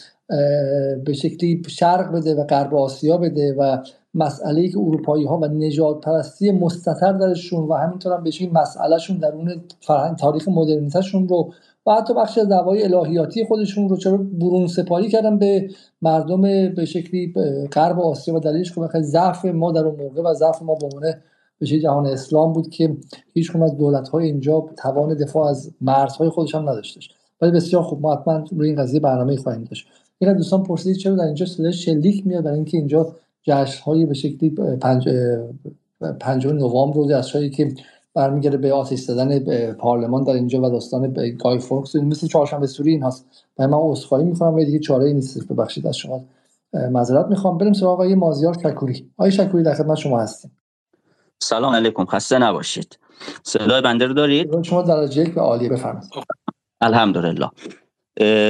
به 1.05 1.13
شکلی 1.13 1.63
شرق 1.69 2.13
بده 2.13 2.35
و 2.35 2.45
غرب 2.45 2.75
آسیا 2.75 3.17
بده 3.17 3.55
و 3.59 3.79
مسئله 4.15 4.69
که 4.69 4.79
اروپایی 4.79 5.25
ها 5.25 5.39
و 5.39 5.47
نجات 5.47 6.01
پرستی 6.01 6.51
مستتر 6.51 7.13
درشون 7.13 7.69
و 7.69 7.75
همینطور 7.75 8.13
هم 8.13 8.25
بشه 8.25 8.51
مسئلهشون 8.53 9.17
درون 9.17 9.61
فرهنگ 9.81 10.17
تاریخ 10.17 10.49
مدرنیتشون 10.49 11.29
رو 11.29 11.53
و 11.89 11.93
حتی 11.93 12.15
بخش 12.15 12.39
از 12.39 12.49
دعوای 12.49 12.95
الهیاتی 12.95 13.45
خودشون 13.45 13.89
رو 13.89 13.97
چرا 13.97 14.17
برون 14.17 14.67
سپاری 14.67 15.09
کردن 15.09 15.39
به 15.39 15.71
مردم 16.03 16.43
به 16.75 16.85
شکلی 16.85 17.35
غرب 17.73 18.01
آسیا 18.01 18.35
و 18.35 18.41
دلیلش 18.41 18.73
که 18.75 19.01
ضعف 19.01 19.45
ما 19.45 19.73
در 19.73 19.87
اون 19.87 19.97
موقع 19.97 20.23
و 20.23 20.35
ضعف 20.35 20.63
ما 20.63 20.75
به 20.75 21.19
به 21.59 21.67
جهان 21.67 22.07
اسلام 22.07 22.53
بود 22.53 22.71
که 22.71 22.97
هیچ 23.35 23.57
از 23.57 23.77
دولت 23.77 24.09
های 24.09 24.25
اینجا 24.25 24.67
توان 24.79 25.15
دفاع 25.15 25.49
از 25.49 25.71
مرزهای 25.81 26.29
خودش 26.29 26.55
هم 26.55 26.69
نداشتش. 26.69 27.11
ولی 27.41 27.53
بسیار 27.53 27.83
خوب 27.83 28.01
ما 28.01 28.15
حتما 28.15 28.45
روی 28.53 28.69
این 28.69 28.83
قضیه 28.83 29.01
برنامه 29.01 29.37
خواهیم 29.37 29.65
داشت. 29.65 29.87
این 30.19 30.33
دوستان 30.33 30.63
پرسید 30.63 30.97
چرا 30.97 31.15
در 31.15 31.25
اینجا 31.25 31.47
صدای 31.47 31.73
شلیک 31.73 32.27
میاد 32.27 32.45
برای 32.45 32.57
اینکه 32.57 32.77
اینجا 32.77 33.15
جشن 33.43 33.83
های 33.83 34.07
به 34.07 34.15
شکلی 34.15 34.51
پنج 34.81 35.09
پنجم 36.21 36.53
نوامبر 36.53 36.97
رو 36.97 37.07
جشنهایی 37.11 37.51
که 37.51 37.75
برمیگرده 38.19 38.57
به 38.57 38.73
آتش 38.73 38.99
زدن 38.99 39.39
پارلمان 39.73 40.25
در 40.25 40.33
اینجا 40.33 40.63
و 40.63 40.71
داستان 40.71 41.13
گای 41.39 41.59
فوکس 41.59 41.97
مثل 41.97 42.27
چهارشنبه 42.27 42.67
سوری 42.67 42.91
این 42.91 43.03
هست 43.03 43.27
و 43.59 43.69
من 43.69 43.79
عذرخواهی 43.81 44.25
می‌کنم 44.25 44.55
و 44.55 44.65
دیگه 44.65 44.79
چاره 44.79 45.05
ای 45.05 45.15
نیست. 45.15 45.53
ببخشید 45.53 45.87
از 45.87 45.97
شما. 45.97 46.25
معذرت 46.73 47.27
می‌خوام. 47.27 47.59
بریم 47.59 47.73
سراغ 47.73 47.93
آقای 47.93 48.15
مازیار 48.15 48.55
شکوری. 48.55 49.11
آقای 49.17 49.33
شکوری 49.33 49.65
در 49.65 49.75
خدمت 49.75 49.97
شما 49.97 50.21
هستیم. 50.21 50.51
سلام 51.43 51.75
علیکم. 51.75 52.05
خسته 52.05 52.39
نباشید. 52.39 52.99
صدای 53.43 53.83
بنده 53.83 54.07
رو 54.07 54.15
دارید؟ 54.15 54.63
شما 54.63 54.83
درجه 54.83 55.23
یک 55.23 55.35
به 55.35 55.41
عالی 55.41 55.69
بفرمایید. 55.69 56.11
الحمدلله. 56.81 57.49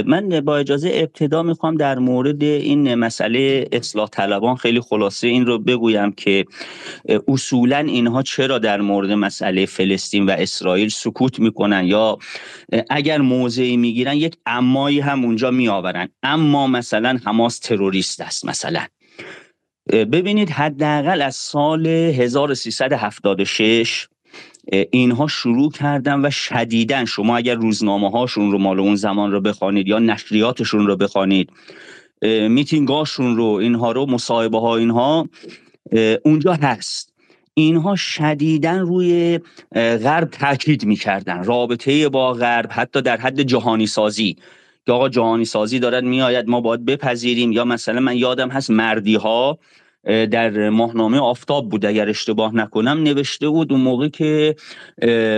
من 0.07 0.41
با 0.41 0.57
اجازه 0.57 0.91
ابتدا 0.95 1.43
می‌خوام 1.43 1.75
در 1.75 1.99
مورد 1.99 2.43
این 2.43 2.95
مسئله 2.95 3.69
اصلاح 3.73 4.09
طلبان 4.09 4.57
خیلی 4.57 4.81
خلاصه 4.81 5.27
این 5.27 5.47
رو 5.47 5.59
بگویم 5.59 6.13
که 6.13 6.45
اصولا 7.29 7.79
اینها 7.79 8.23
چرا 8.23 8.59
در 8.59 8.81
مورد 8.81 9.11
مسئله 9.11 9.67
فلسطین 9.67 10.27
و 10.27 10.31
اسرائیل 10.31 10.89
سکوت 10.89 11.41
می‌کنن 11.41 11.85
یا 11.85 12.19
اگر 12.91 13.19
موضعی 13.19 13.77
می‌گیرن 13.77 14.15
یک 14.15 14.37
امایی 14.47 15.01
هم 15.01 15.25
اونجا 15.25 15.51
میآورن. 15.51 16.09
اما 16.23 16.67
مثلا 16.67 17.19
حماس 17.25 17.59
تروریست 17.59 18.21
است 18.21 18.47
مثلا. 18.47 18.87
ببینید 19.93 20.51
حداقل 20.51 21.23
از 21.23 21.37
سال 21.37 21.87
1376 21.87 24.09
اینها 24.73 25.27
شروع 25.27 25.73
کردن 25.73 26.25
و 26.25 26.31
شدیدن 26.31 27.05
شما 27.05 27.37
اگر 27.37 27.55
روزنامه 27.55 28.11
هاشون 28.11 28.53
رو 28.53 28.59
مال 28.59 28.81
اون 28.81 28.97
زمان 28.97 29.33
رو 29.33 29.41
بخوانید 29.41 29.89
یا 29.89 29.99
نشریاتشون 29.99 30.87
رو 30.87 30.97
بخوانید 30.97 31.51
میتینگاشون 32.49 33.37
رو 33.37 33.45
اینها 33.45 33.93
رو 33.93 34.07
مصاحبه 34.07 34.59
ها 34.59 34.77
اینها 34.77 35.29
اونجا 36.25 36.53
هست. 36.53 37.13
اینها 37.55 37.97
شدیدا 37.97 38.77
روی 38.77 39.41
غرب 39.75 40.31
تاکید 40.31 40.85
می‌کردن. 40.85 41.45
رابطه 41.45 42.09
با 42.09 42.33
غرب 42.33 42.69
حتی 42.73 43.03
در 43.03 43.17
حد 43.17 43.43
جهانی 43.43 43.87
سازی 43.87 44.37
که 44.87 44.93
آقا 44.93 45.09
جهانی 45.09 45.45
سازی 45.45 45.79
دارد 45.79 46.05
میآید 46.05 46.49
ما 46.49 46.61
باید 46.61 46.85
بپذیریم. 46.85 47.53
یا 47.53 47.65
مثلا 47.65 48.01
من 48.01 48.17
یادم 48.17 48.49
هست 48.49 48.71
مردی 48.71 49.15
ها 49.15 49.59
در 50.09 50.69
ماهنامه 50.69 51.19
آفتاب 51.19 51.69
بود 51.69 51.87
اگر 51.87 52.09
اشتباه 52.09 52.55
نکنم 52.55 53.03
نوشته 53.03 53.49
بود 53.49 53.73
اون 53.73 53.81
موقع 53.81 54.09
که 54.09 54.57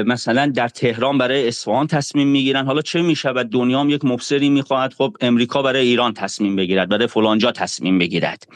مثلا 0.07 0.47
در 0.47 0.69
تهران 0.69 1.19
برای 1.19 1.49
اصفهان 1.49 1.87
تصمیم 1.87 2.29
می‌گیرن. 2.29 2.67
حالا 2.67 2.81
چه 2.81 3.03
می‌شود؟ 3.03 3.51
دنیا 3.51 3.81
هم 3.81 3.91
یک 3.91 4.05
مبصری 4.05 4.49
می‌خواهد. 4.49 4.93
خب 4.93 5.17
امریکا 5.21 5.63
برای 5.63 5.87
ایران 5.87 6.15
تصمیم 6.15 6.57
بگیرد 6.57 6.89
برای 6.89 7.07
فلانجا 7.07 7.53
تصمیم 7.53 7.99
بگیرد. 7.99 8.47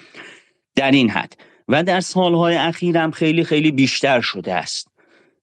در 0.77 0.91
این 0.91 1.11
حد. 1.11 1.36
و 1.69 1.82
در 1.82 2.01
سالهای 2.01 2.57
اخیر 2.57 2.99
هم 2.99 3.11
خیلی 3.11 3.45
خیلی 3.45 3.70
بیشتر 3.70 4.20
شده 4.20 4.55
است. 4.55 4.89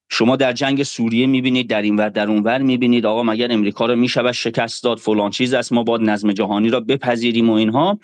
شما 0.09 0.35
در 0.35 0.53
جنگ 0.53 0.83
سوریه 0.83 1.27
می‌بینید 1.27 1.69
در 1.69 1.81
این 1.81 1.95
ور 1.95 2.09
در 2.09 2.27
اون 2.27 2.43
ور 2.43 2.57
می‌بینید. 2.57 3.05
آقا 3.05 3.23
مگر 3.23 3.51
امریکا 3.51 3.85
رو 3.85 3.95
می‌شود 3.95 4.31
شکست 4.31 4.83
داد؟ 4.83 4.97
فلان 4.97 5.31
چیز 5.31 5.53
است. 5.53 5.73
ما 5.73 5.83
باید 5.83 6.01
نظم 6.01 6.31
جهانی 6.31 6.69
را 6.69 6.79
بپذیریم 6.79 7.49
و 7.49 7.53
اینها. 7.53 7.99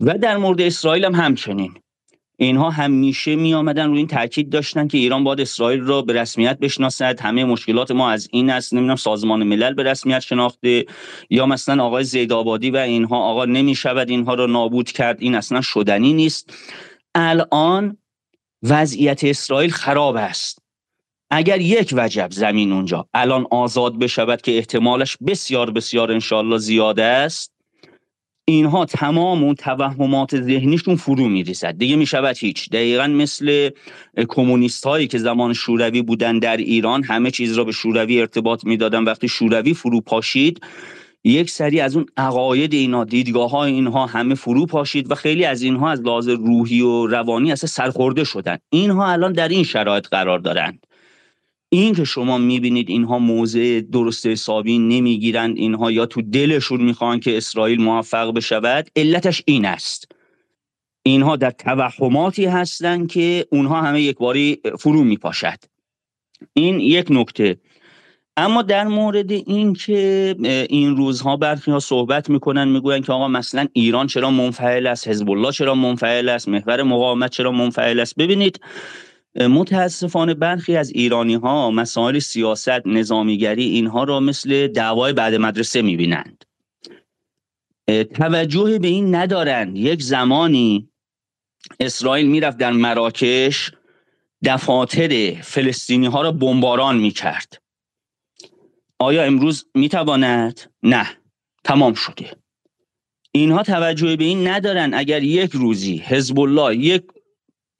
و 0.00 0.18
در 0.18 0.36
مورد 0.36 0.60
اسرائیل 0.60 1.04
هم 1.04 1.14
همچنین. 1.14 1.74
اینها 2.36 2.70
همیشه 2.70 3.36
می 3.36 3.54
آمدن 3.54 3.88
روی 3.88 3.98
این 3.98 4.06
تاکید 4.06 4.50
داشتن 4.50 4.88
که 4.88 4.98
ایران 4.98 5.24
باید 5.24 5.40
اسرائیل 5.40 5.80
را 5.80 6.02
به 6.02 6.12
رسمیت 6.12 6.58
بشناسد. 6.58 7.20
همه 7.20 7.44
مشکلات 7.44 7.90
ما 7.90 8.10
از 8.10 8.28
این 8.32 8.50
است. 8.50 8.74
نمی‌دونم 8.74 8.96
سازمان 8.96 9.42
ملل 9.42 9.74
به 9.74 9.82
رسمیت 9.82 10.20
شناخته 10.20 10.86
یا 11.30 11.46
مثلا 11.46 11.84
آقای 11.84 12.04
زیدآبادی 12.04 12.70
و 12.70 12.76
اینها. 12.76 13.16
آقا 13.16 13.44
نمی 13.44 13.74
شود 13.74 14.10
اینها 14.10 14.34
را 14.34 14.46
نابود 14.46 14.92
کرد. 14.92 15.16
این 15.20 15.34
اصلا 15.34 15.60
شدنی 15.60 16.12
نیست. 16.12 16.50
الان 17.14 17.96
وضعیت 18.62 19.24
اسرائیل 19.24 19.70
خراب 19.70 20.16
است. 20.16 20.58
اگر 21.30 21.60
یک 21.60 21.94
وجب 21.96 22.28
زمین 22.30 22.72
اونجا 22.72 23.08
الان 23.14 23.46
آزاد 23.50 23.98
بشود 23.98 24.42
که 24.42 24.56
احتمالش 24.56 25.16
بسیار 25.26 25.70
بسیار 25.70 26.12
انشالله 26.12 26.58
زیاده 26.58 27.04
است 27.04 27.55
اینها 28.48 28.84
تمام 28.84 29.44
اون 29.44 29.54
توهمات 29.54 30.40
ذهنیشون 30.42 30.96
فرو 30.96 31.28
میریزد. 31.28 31.78
دیگه 31.78 31.96
می‌شود 31.96 32.36
هیچ. 32.38 32.70
دقیقا 32.70 33.06
مثل 33.06 33.70
کمونیست 34.28 34.86
هایی 34.86 35.06
که 35.06 35.18
زمان 35.18 35.52
شوروی 35.52 36.02
بودن 36.02 36.38
در 36.38 36.56
ایران 36.56 37.04
همه 37.04 37.30
چیز 37.30 37.58
را 37.58 37.64
به 37.64 37.72
شوروی 37.72 38.20
ارتباط 38.20 38.64
می‌دادن. 38.64 39.04
وقتی 39.04 39.28
شوروی 39.28 39.74
فرو 39.74 40.00
پاشید 40.00 40.60
یک 41.24 41.50
سری 41.50 41.80
از 41.80 41.96
اون 41.96 42.06
عقاید 42.16 42.74
اینا 42.74 43.04
دیدگاه 43.04 43.50
های 43.50 43.72
اینها 43.72 44.06
همه 44.06 44.34
فرو 44.34 44.66
پاشید 44.66 45.10
و 45.10 45.14
خیلی 45.14 45.44
از 45.44 45.62
اینها 45.62 45.90
از 45.90 46.00
لحاظ 46.00 46.28
روحی 46.28 46.80
و 46.80 47.06
روانی 47.06 47.52
اصلا 47.52 47.68
سرخورده 47.68 48.24
شدن. 48.24 48.58
اینها 48.70 49.06
الان 49.06 49.32
در 49.32 49.48
این 49.48 49.64
شرایط 49.64 50.06
قرار 50.06 50.38
دارند. 50.38 50.86
این 51.68 51.94
که 51.94 52.04
شما 52.04 52.38
می‌بینید 52.38 52.90
اینها 52.90 53.18
موضع 53.18 53.80
درست 53.92 54.26
حسابی 54.26 54.78
نمی‌گیرند 54.78 55.56
اینها 55.56 55.90
یا 55.90 56.06
تو 56.06 56.22
دلشون 56.22 56.82
می‌خوان 56.82 57.20
که 57.20 57.36
اسرائیل 57.36 57.80
موفق 57.80 58.34
بشود 58.34 58.90
علتش 58.96 59.42
این 59.46 59.64
است. 59.64 60.12
اینها 61.02 61.36
در 61.36 61.50
توهماتی 61.50 62.44
هستند 62.44 63.08
که 63.10 63.46
اونها 63.50 63.82
همه 63.82 64.02
یک 64.02 64.16
باری 64.16 64.60
فرو 64.78 65.04
میپاشد. 65.04 65.58
این 66.52 66.80
یک 66.80 67.06
نکته. 67.10 67.56
اما 68.36 68.62
در 68.62 68.84
مورد 68.84 69.32
این 69.32 69.72
که 69.72 70.34
این 70.70 70.96
روزها 70.96 71.36
برخی 71.36 71.70
ها 71.70 71.78
صحبت 71.78 72.30
می‌کنن 72.30 72.68
می‌گوین 72.68 73.02
که 73.02 73.12
آقا 73.12 73.28
مثلا 73.28 73.66
ایران 73.72 74.06
چرا 74.06 74.30
منفعل 74.30 74.86
است 74.86 75.08
حزب 75.08 75.30
الله 75.30 75.52
چرا 75.52 75.74
منفعل 75.74 76.28
است 76.28 76.48
محور 76.48 76.82
مقاومت 76.82 77.30
چرا 77.30 77.52
منفعل 77.52 78.00
است. 78.00 78.14
ببینید 78.16 78.60
متاسفانه 79.36 80.34
برخی 80.34 80.76
از 80.76 80.90
ایرانی 80.90 81.34
ها 81.34 81.70
مسائل 81.70 82.18
سیاست 82.18 82.86
نظامیگری 82.86 83.64
اینها 83.64 84.04
را 84.04 84.20
مثل 84.20 84.68
دعوای 84.68 85.12
بعد 85.12 85.34
مدرسه 85.34 85.82
می‌بینند. 85.82 86.44
توجه 88.14 88.78
به 88.78 88.88
این 88.88 89.14
ندارند. 89.14 89.76
یک 89.76 90.02
زمانی 90.02 90.88
اسرائیل 91.80 92.26
می‌رفت 92.26 92.58
در 92.58 92.72
مراکش 92.72 93.72
دفاتر 94.44 95.34
فلسطینی 95.42 96.06
ها 96.06 96.22
را 96.22 96.32
بمباران 96.32 96.96
می‌کرد. 96.96 97.62
آیا 98.98 99.22
امروز 99.22 99.66
می‌تواند؟ 99.74 100.60
نه. 100.82 101.08
تمام 101.64 101.94
شده. 101.94 102.36
اینها 103.32 103.62
توجه 103.62 104.16
به 104.16 104.24
این 104.24 104.48
ندارن 104.48 104.94
اگر 104.94 105.22
یک 105.22 105.50
روزی 105.52 105.96
حزب 105.96 106.40
الله 106.40 106.76
یک 106.76 107.02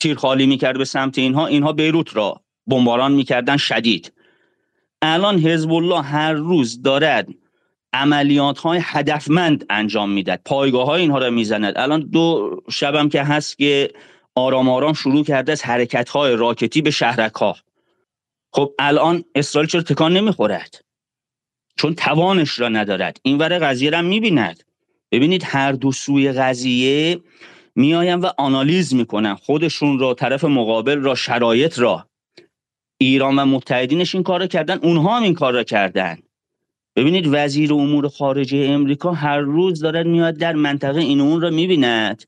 تیر 0.00 0.16
خالی 0.16 0.46
می‌کرد 0.46 0.78
به 0.78 0.84
سمت 0.84 1.18
اینها 1.18 1.46
اینها 1.46 1.72
بیروت 1.72 2.16
را 2.16 2.40
بمباران 2.66 3.12
می‌کردن 3.12 3.56
شدید. 3.56 4.12
الان 5.02 5.38
حزب 5.38 5.72
الله 5.72 6.02
هر 6.02 6.32
روز 6.32 6.82
دارد 6.82 7.28
عملیات 7.92 8.58
های 8.58 8.78
هدفمند 8.82 9.66
انجام 9.70 10.10
می‌داد 10.10 10.40
پایگاه 10.44 10.86
های 10.86 11.00
اینها 11.00 11.18
را 11.18 11.30
می‌زند. 11.30 11.78
الان 11.78 12.00
دو 12.00 12.56
شبم 12.70 13.08
که 13.08 13.22
هست 13.22 13.58
که 13.58 13.90
آرام 14.34 14.68
آرام 14.68 14.92
شروع 14.92 15.24
کرده 15.24 15.52
از 15.52 15.62
حرکت 15.62 16.08
های 16.08 16.36
راکتی 16.36 16.82
به 16.82 16.90
شهرک 16.90 17.34
ها 17.34 17.56
خب 18.52 18.72
الان 18.78 19.24
اسرائیل 19.34 19.70
چرا 19.70 19.82
تکان 19.82 20.12
نمی‌خورد؟ 20.12 20.84
چون 21.76 21.94
توانش 21.94 22.58
را 22.58 22.68
ندارد. 22.68 23.20
این 23.22 23.38
ور 23.38 23.58
قضیه 23.58 23.90
را 23.90 24.02
می‌بیند. 24.02 24.62
ببینید 25.10 25.42
هر 25.44 25.72
دو 25.72 25.92
سوی 25.92 26.32
قضیه 26.32 27.20
میآیم 27.76 28.22
و 28.22 28.26
آنالیز 28.38 28.94
می‌کنن 28.94 29.34
خودشون 29.34 29.98
را 29.98 30.14
طرف 30.14 30.44
مقابل 30.44 30.98
را 30.98 31.14
شرایط 31.14 31.78
را. 31.78 32.08
ایران 32.98 33.38
و 33.38 33.44
متحدینش 33.44 34.14
این 34.14 34.24
کار 34.24 34.40
را 34.40 34.46
کردن 34.46 34.78
اونها 34.82 35.16
هم 35.16 35.22
این 35.22 35.34
کار 35.34 35.52
را 35.52 35.62
کردن. 35.62 36.18
ببینید 36.96 37.28
وزیر 37.30 37.74
امور 37.74 38.08
خارجه 38.08 38.58
امریکا 38.58 39.12
هر 39.12 39.38
روز 39.38 39.80
دارد 39.80 40.06
میاد 40.06 40.34
در 40.36 40.52
منطقه 40.52 41.00
این 41.00 41.20
اون 41.20 41.40
را 41.40 41.50
می‌بیند. 41.50 42.22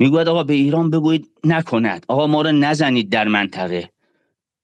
می‌گوید 0.00 0.28
آقا 0.28 0.44
به 0.44 0.54
ایران 0.54 0.90
بگویید 0.90 1.30
نکند. 1.44 2.06
آقا 2.08 2.26
ما 2.26 2.42
را 2.42 2.50
نزنید 2.50 3.10
در 3.10 3.28
منطقه. 3.28 3.90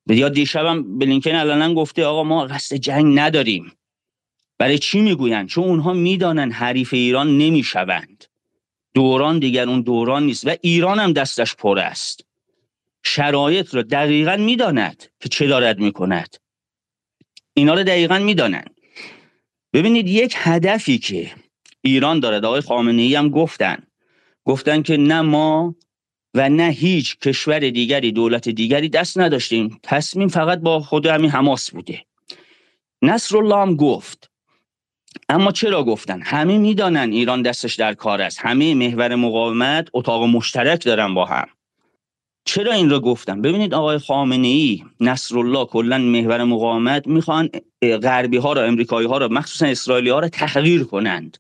یا 0.07 0.29
دیشبم 0.29 0.99
بلینکن 0.99 1.35
الان 1.35 1.75
گفته 1.75 2.05
آقا 2.05 2.25
ما 2.25 2.47
قصد 2.47 2.77
جنگ 2.77 3.19
نداریم. 3.19 3.73
برای 4.59 4.79
چی 4.79 5.01
می‌گویند؟ 5.01 5.49
چون 5.49 5.65
اونها 5.65 5.93
می‌دانن 5.93 6.51
حریف 6.51 6.95
ایران 6.95 7.39
نمی‌شوند. 7.39 8.18
دوران 8.99 9.39
دیگر 9.39 9.69
اون 9.69 9.81
دوران 9.81 10.23
نیست 10.27 10.47
و 10.47 10.57
ایران 10.61 10.99
هم 10.99 11.13
دستش 11.13 11.55
پر 11.55 11.79
است. 11.79 12.25
شرایط 13.03 13.75
را 13.75 13.83
دقیقا 13.83 14.37
می‌داند 14.37 15.05
که 15.21 15.29
چه 15.29 15.47
دارد 15.47 15.79
می‌کند. 15.79 16.37
اینا 17.55 17.75
رو 17.75 17.83
دقیقا 17.83 18.19
می‌دانند. 18.19 18.75
ببینید 19.73 20.09
یک 20.09 20.35
هدفی 20.37 20.99
که 20.99 21.33
ایران 21.83 22.21
دارد 22.21 22.45
آقای 22.45 22.61
خامنه 22.61 23.03
ای 23.03 23.15
هم 23.15 23.29
گفتن. 23.29 23.83
گفتن 24.45 24.83
که 24.83 24.97
نه 24.97 25.21
ما 25.21 25.75
و 26.35 26.49
نه 26.49 26.71
هیچ 26.71 27.19
کشور 27.19 27.59
دیگری 27.59 28.13
دولت 28.13 28.49
دیگری 28.49 28.89
دست 28.89 29.19
نداشتیم. 29.19 29.81
تصمیم 29.83 30.29
فقط 30.29 30.59
با 30.59 30.81
خود 30.81 31.07
همین 31.07 31.31
حماس 31.31 31.71
بوده. 31.71 32.05
نصر 33.03 33.37
الله 33.37 33.57
هم 33.57 33.77
گفت 33.77 34.31
اما 35.29 35.53
چرا 35.53 35.85
گفتن؟ 35.85 36.21
همه 36.23 36.59
می‌دانن 36.59 37.13
ایران 37.13 37.43
دستش 37.43 37.75
در 37.75 37.95
کار 37.95 38.23
است. 38.23 38.39
همه 38.41 38.75
محور 38.75 39.15
مقاومت 39.15 39.89
اتاق 39.93 40.25
مشترک 40.25 40.85
دارن 40.85 41.15
با 41.15 41.25
هم. 41.25 41.49
چرا 42.45 42.73
این 42.73 42.91
را 42.91 43.01
گفتن؟ 43.01 43.43
ببینید 43.43 43.75
آقای 43.75 43.99
خامنه 43.99 44.47
ای 44.47 44.85
نصرالله 45.01 45.65
کلا 45.65 45.99
محور 45.99 46.45
مقاومت 46.45 47.07
می‌خوان 47.07 47.51
غربی 47.83 48.37
ها 48.37 48.53
را 48.53 48.63
امریکایی 48.65 49.09
ها 49.09 49.19
را 49.19 49.29
مخصوصا 49.29 49.67
اسرائیلی 49.67 50.11
ها 50.11 50.19
را 50.19 50.29
تغییر 50.29 50.85
کنند. 50.85 51.39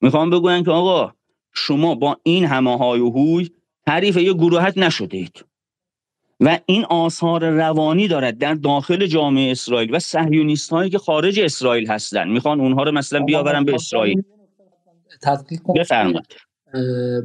می‌خوان 0.00 0.30
بگویند 0.30 0.64
که 0.64 0.70
آقا 0.70 1.12
شما 1.54 1.94
با 1.94 2.16
این 2.22 2.44
همه 2.44 2.78
های 2.78 3.00
و 3.00 3.10
هوی 3.10 3.50
تعریف 3.86 4.16
یک 4.16 4.36
گروهت 4.36 4.78
نشدید. 4.78 5.44
و 6.40 6.58
این 6.66 6.84
آثار 6.84 7.50
روانی 7.50 8.08
دارد 8.08 8.38
در 8.38 8.54
داخل 8.54 9.06
جامعه 9.06 9.50
اسرائیل 9.50 9.94
و 9.94 9.98
صهیونیست 9.98 10.70
هایی 10.70 10.90
که 10.90 10.98
خارج 10.98 11.40
اسرائیل 11.40 11.90
هستند. 11.90 12.32
می‌خوان 12.32 12.60
اونها 12.60 12.82
رو 12.82 12.92
مثلا 12.92 13.20
بیاورن 13.20 13.64
به 13.64 13.74
اسرائیل. 13.74 14.22
تدقیق 15.22 15.60
بفرمایید. 15.76 16.26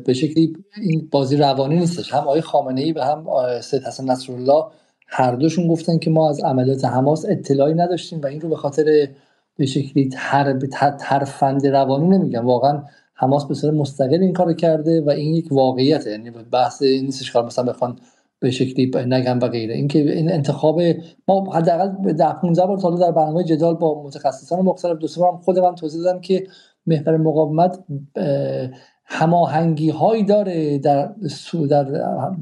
به 0.06 0.14
شکلی 0.14 0.54
این 0.84 1.08
بازی 1.12 1.38
روانی 1.38 1.76
نیستش. 1.76 2.14
هم 2.14 2.20
آقای 2.20 2.42
خامنه 2.42 2.82
ای 2.82 2.92
و 2.92 3.02
هم 3.02 3.26
سید 3.62 3.84
حسن 3.84 4.12
نصرالله 4.12 4.64
هر 5.08 5.36
دوشون 5.36 5.68
گفتن 5.68 5.98
که 5.98 6.10
ما 6.10 6.30
از 6.30 6.44
عملیات 6.44 6.86
حماس 6.86 7.26
اطلاعی 7.30 7.74
نداشتیم 7.74 8.22
و 8.22 8.26
این 8.26 8.42
رو 8.42 8.50
به 8.50 8.56
خاطر 8.56 9.08
به 9.58 9.66
شکلی 9.66 10.10
ترفند 11.00 11.68
روانی 11.68 12.08
نمیگم. 12.08 12.46
واقعا 12.46 12.84
حماس 13.14 13.46
به 13.46 13.54
صورت 13.54 13.74
مستقل 13.74 14.22
این 14.22 14.34
کار 14.34 14.54
کرده 14.54 15.02
و 15.02 15.10
این 15.10 15.34
یک 15.34 15.52
واقعیته. 15.52 16.12
یعنی 16.12 16.32
بحث 16.32 16.82
نیستش 16.82 17.32
کار 17.32 17.46
مثلا 17.46 17.66
بخوان 17.66 18.00
به 18.44 18.52
شکلی 18.52 18.92
نگم 18.96 19.40
و 19.40 19.48
غیره. 19.48 19.76
اینکه 19.76 20.00
این 20.00 20.32
انتخاب 20.32 20.82
ما 21.28 21.54
حداقل 21.54 22.14
10 22.14 22.34
15 22.34 22.66
بار 22.66 22.78
تا 22.78 22.96
در 22.96 23.12
برنامه 23.12 23.44
جدال 23.44 23.76
با 23.76 24.04
متخصصان 24.04 24.60
مختلف 24.60 24.98
دو 24.98 25.08
سه 25.08 25.22
خود 25.42 25.60
من 25.60 25.76
توضیح 25.76 26.04
دادم 26.04 26.22
که 26.22 26.48
محور 26.88 27.18
مقاومت 27.18 27.80
هماهنگی 29.06 29.90
هایی 29.90 30.24
داره 30.24 30.78
در 30.78 31.14
در 31.70 31.84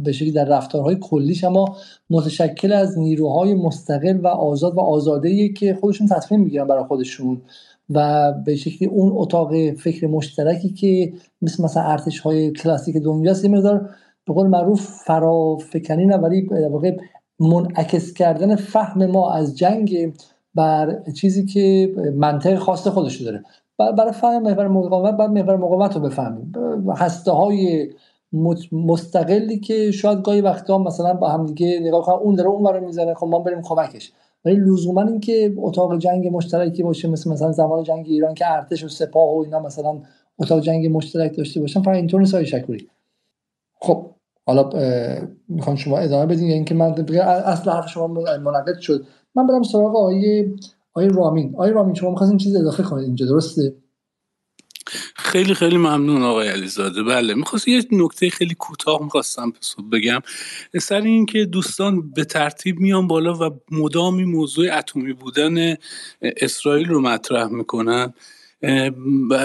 به 0.03 0.11
شکلی 0.11 0.31
در 0.31 0.45
رفتارهای 0.45 0.97
کلیش 1.01 1.43
اما 1.43 1.75
متشکل 2.09 2.73
از 2.73 2.99
نیروهای 2.99 3.53
مستقل 3.53 4.17
و 4.17 4.27
آزاد 4.27 4.77
و 4.77 4.79
آزاده 4.79 5.49
که 5.49 5.73
خودشون 5.73 6.07
تصمیم 6.07 6.39
می‌گیرن 6.39 6.67
برای 6.67 6.83
خودشون 6.83 7.41
و 7.89 8.31
به 8.45 8.55
شکلی 8.55 8.87
اون 8.87 9.11
اتاق 9.15 9.71
فکر 9.71 10.07
مشترکی 10.07 10.69
که 10.69 11.13
مثل 11.41 11.63
مثلا 11.63 11.83
ارتش 11.83 12.19
های 12.19 12.51
کلاسیک 12.51 12.97
دنیاست 12.97 13.45
مقدار 13.45 13.89
به 14.31 14.35
قول 14.35 14.47
معروف 14.47 14.81
فرافکنی 14.81 16.05
نه 16.05 16.17
ولی 16.17 16.47
واقع 16.71 16.97
منعکس 17.39 18.13
کردن 18.13 18.55
فهم 18.55 19.05
ما 19.05 19.33
از 19.33 19.57
جنگ 19.57 20.13
بر 20.55 20.99
چیزی 21.11 21.45
که 21.45 21.93
منطق 22.15 22.55
خاص 22.55 22.87
خودش 22.87 23.21
داره. 23.21 23.43
برای 23.77 24.11
فهم 24.11 24.43
محور 24.43 24.67
مقاومت 24.67 25.17
بعد 25.17 25.29
محور 25.29 25.55
مقاومت 25.55 25.95
رو 25.95 26.01
بفهمیم. 26.01 26.53
هسته 26.97 27.31
های 27.31 27.89
مستقلی 28.71 29.59
که 29.59 29.91
شاید 29.91 30.21
گاهی 30.21 30.41
وقتا 30.41 30.77
مثلا 30.77 31.13
با 31.13 31.29
هم 31.29 31.45
دیگه 31.45 31.79
نگاه 31.81 32.05
کنن 32.05 32.15
اون 32.15 32.35
داره 32.35 32.49
اون 32.49 32.63
برای 32.63 32.85
می‌زنه 32.85 33.13
خب 33.13 33.27
ما 33.27 33.39
بریم 33.39 33.61
کمکش. 33.61 34.11
ولی 34.45 34.55
لزوما 34.55 35.01
اینکه 35.01 35.53
اتاق 35.57 35.97
جنگ 35.97 36.27
مشترکی 36.27 36.83
باشه 36.83 37.07
مثل 37.07 37.29
مثلا 37.29 37.51
زمان 37.51 37.83
جنگ 37.83 38.05
ایران 38.07 38.33
که 38.33 38.51
ارتش 38.51 38.83
و 38.83 38.87
سپاه 38.87 39.35
و 39.35 39.39
اینا 39.39 39.59
مثلا 39.59 40.01
اتاق 40.39 40.59
جنگ 40.59 40.97
مشترک 40.97 41.37
داشته 41.37 41.59
باشن 41.59 41.81
فقط 41.81 41.95
اینطور 41.95 42.19
نیست 42.19 42.43
شکوری. 42.43 42.87
خب 43.73 44.05
حالا 44.45 44.69
می‌خوام 45.47 45.75
شما 45.75 45.97
ادامه 45.97 46.25
بدین 46.25 46.47
یا 46.47 46.53
اینکه 46.53 46.75
من 46.75 46.91
اصل 47.21 47.71
حرف 47.71 47.89
شما 47.89 48.07
منعقد 48.37 48.79
شد. 48.79 49.05
من 49.35 49.47
برم 49.47 49.63
سراغ 49.63 49.95
آیه 49.95 50.55
آقای 50.93 51.09
رامین. 51.09 51.53
آقای 51.53 51.71
رامین 51.71 51.95
شما 51.95 52.09
می‌خواستین 52.09 52.37
چیز 52.37 52.55
اضافه 52.55 52.83
کنید 52.83 53.05
اینجا 53.05 53.25
درسته؟ 53.25 53.75
خیلی 55.15 55.53
خیلی 55.53 55.77
ممنون 55.77 56.23
آقای 56.23 56.47
علیزاده. 56.47 57.03
بله 57.03 57.33
می‌خواست 57.33 57.67
یه 57.67 57.83
نکته 57.91 58.29
خیلی 58.29 58.55
کوتاه 58.55 59.03
می‌خواستم 59.03 59.53
بگم. 59.91 60.19
سر 60.81 61.01
اینکه 61.01 61.45
دوستان 61.45 62.11
به 62.11 62.25
ترتیب 62.25 62.79
میان 62.79 63.07
بالا 63.07 63.33
و 63.33 63.59
مدامی 63.71 64.25
موضوع 64.25 64.77
اتمی 64.77 65.13
بودن 65.13 65.75
اسرائیل 66.21 66.87
رو 66.87 67.01
مطرح 67.01 67.47
می‌کنن 67.47 68.13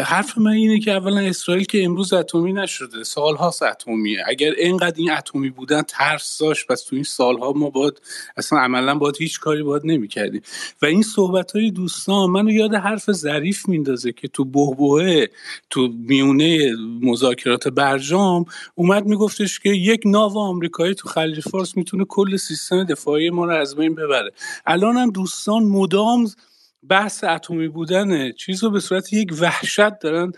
حرف 0.04 0.38
من 0.38 0.50
اینه 0.50 0.80
که 0.80 0.92
اولا 0.92 1.20
اسرائیل 1.20 1.64
که 1.64 1.84
امروز 1.84 2.12
اتمی 2.12 2.52
نشده 2.52 3.04
سالهاست 3.04 3.62
اتمیه. 3.62 4.24
اگر 4.26 4.52
اینقدر 4.58 4.94
این 4.96 5.10
اتمی 5.10 5.50
بودن 5.50 5.82
ترس 5.82 6.38
داشت 6.38 6.66
پس 6.66 6.82
تو 6.82 6.96
این 6.96 7.04
سالها 7.04 7.52
ما 7.52 7.70
باید 7.70 8.02
اصلا 8.36 8.58
عملا 8.58 8.94
باید 8.94 9.16
هیچ 9.16 9.40
کاری 9.40 9.62
باید 9.62 9.82
نمی‌کردیم. 9.84 10.42
و 10.82 10.86
این 10.86 11.02
صحبت 11.02 11.52
های 11.52 11.70
دوستان 11.70 12.30
منو 12.30 12.50
یاد 12.50 12.74
حرف 12.74 13.12
ظریف 13.12 13.68
میندازه 13.68 14.12
که 14.12 14.28
تو 14.28 14.44
بهبهه 14.44 15.30
تو 15.70 15.88
میونه 15.98 16.72
مذاکرات 17.02 17.68
برجام 17.68 18.44
اومد 18.74 19.06
میگفتش 19.06 19.58
که 19.58 19.68
یک 19.68 20.00
ناو 20.04 20.38
آمریکایی 20.38 20.94
تو 20.94 21.08
خلیج 21.08 21.40
فارس 21.40 21.76
می‌تونه 21.76 22.04
کل 22.04 22.36
سیستم 22.36 22.84
دفاعی 22.84 23.30
ما 23.30 23.44
رو 23.44 23.56
از 23.56 23.76
بین 23.76 23.94
ببره. 23.94 24.32
الان 24.66 24.96
هم 24.96 25.10
دوستان 25.10 25.62
مدام 25.62 26.30
بحث 26.90 27.24
اتمی 27.24 27.68
بودن 27.68 28.32
چیز 28.32 28.64
رو 28.64 28.70
به 28.70 28.80
صورت 28.80 29.12
یک 29.12 29.34
وحشت 29.40 29.98
دارن 29.98 30.32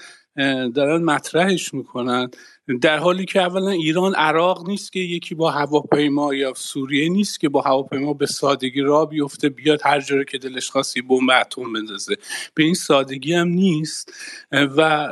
دارن 0.75 1.05
مطرحش 1.05 1.75
می‌کنن. 1.75 2.31
در 2.77 2.99
حالی 2.99 3.24
که 3.24 3.43
اولا 3.43 3.70
ایران 3.70 4.15
عراق 4.15 4.69
نیست 4.69 4.93
که 4.93 5.01
یکی 5.01 5.35
با 5.35 5.51
هواپیما 5.51 6.35
یا 6.35 6.55
سوریه 6.57 7.09
نیست 7.09 7.40
که 7.40 7.49
با 7.49 7.61
هواپیما 7.61 8.12
به 8.12 8.27
سادگی 8.27 8.81
را 8.81 9.05
بیفته 9.05 9.49
بیاد 9.49 9.81
هر 9.85 10.01
جوری 10.01 10.24
که 10.24 10.39
دلش 10.39 10.70
خاصی 10.70 11.03
بمب 11.03 11.31
اتم 11.40 11.73
بندازه. 11.73 12.16
به 12.55 12.65
این 12.65 12.74
سادگی 12.74 13.35
هم 13.35 13.49
نیست. 13.49 14.12
و 14.53 15.09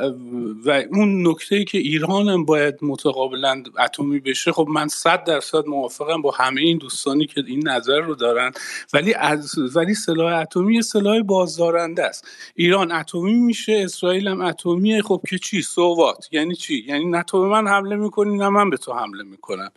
و 0.65 0.83
اون 0.91 1.27
نکته 1.27 1.55
ای 1.55 1.65
که 1.65 1.77
ایران 1.77 2.29
هم 2.29 2.45
باید 2.45 2.75
متقابلا 2.81 3.63
اتمی 3.79 4.19
بشه 4.19 4.51
خب 4.51 4.67
من 4.69 4.87
صد 4.87 5.23
درصد 5.23 5.65
موافقم 5.67 6.21
با 6.21 6.31
همه 6.31 6.61
این 6.61 6.77
دوستانی 6.77 7.25
که 7.25 7.43
این 7.47 7.67
نظر 7.67 7.99
رو 7.99 8.15
دارن. 8.15 8.51
ولی 8.93 9.13
از 9.13 9.55
ولی 9.75 9.93
سلاح 9.93 10.39
اتمی 10.39 10.81
سلاح 10.81 11.21
بازدارنده 11.21 12.03
است. 12.03 12.27
ایران 12.55 12.91
اتمی 12.91 13.33
میشه 13.33 13.81
اسرائیل 13.85 14.27
هم 14.27 14.41
اتمیه. 14.41 15.01
خب 15.01 15.21
که 15.29 15.37
چی؟ 15.37 15.61
سووات 15.61 16.27
یعنی 16.31 16.55
چی؟ 16.55 16.85
یعنی 16.87 17.05
نه 17.47 17.61
من 17.61 17.67
حمله 17.67 17.95
می‌کنی 17.95 18.37
نه 18.37 18.49
من 18.49 18.69
به 18.69 18.77
تو 18.77 18.93
حمله 18.93 19.23
می‌کنم. 19.23 19.71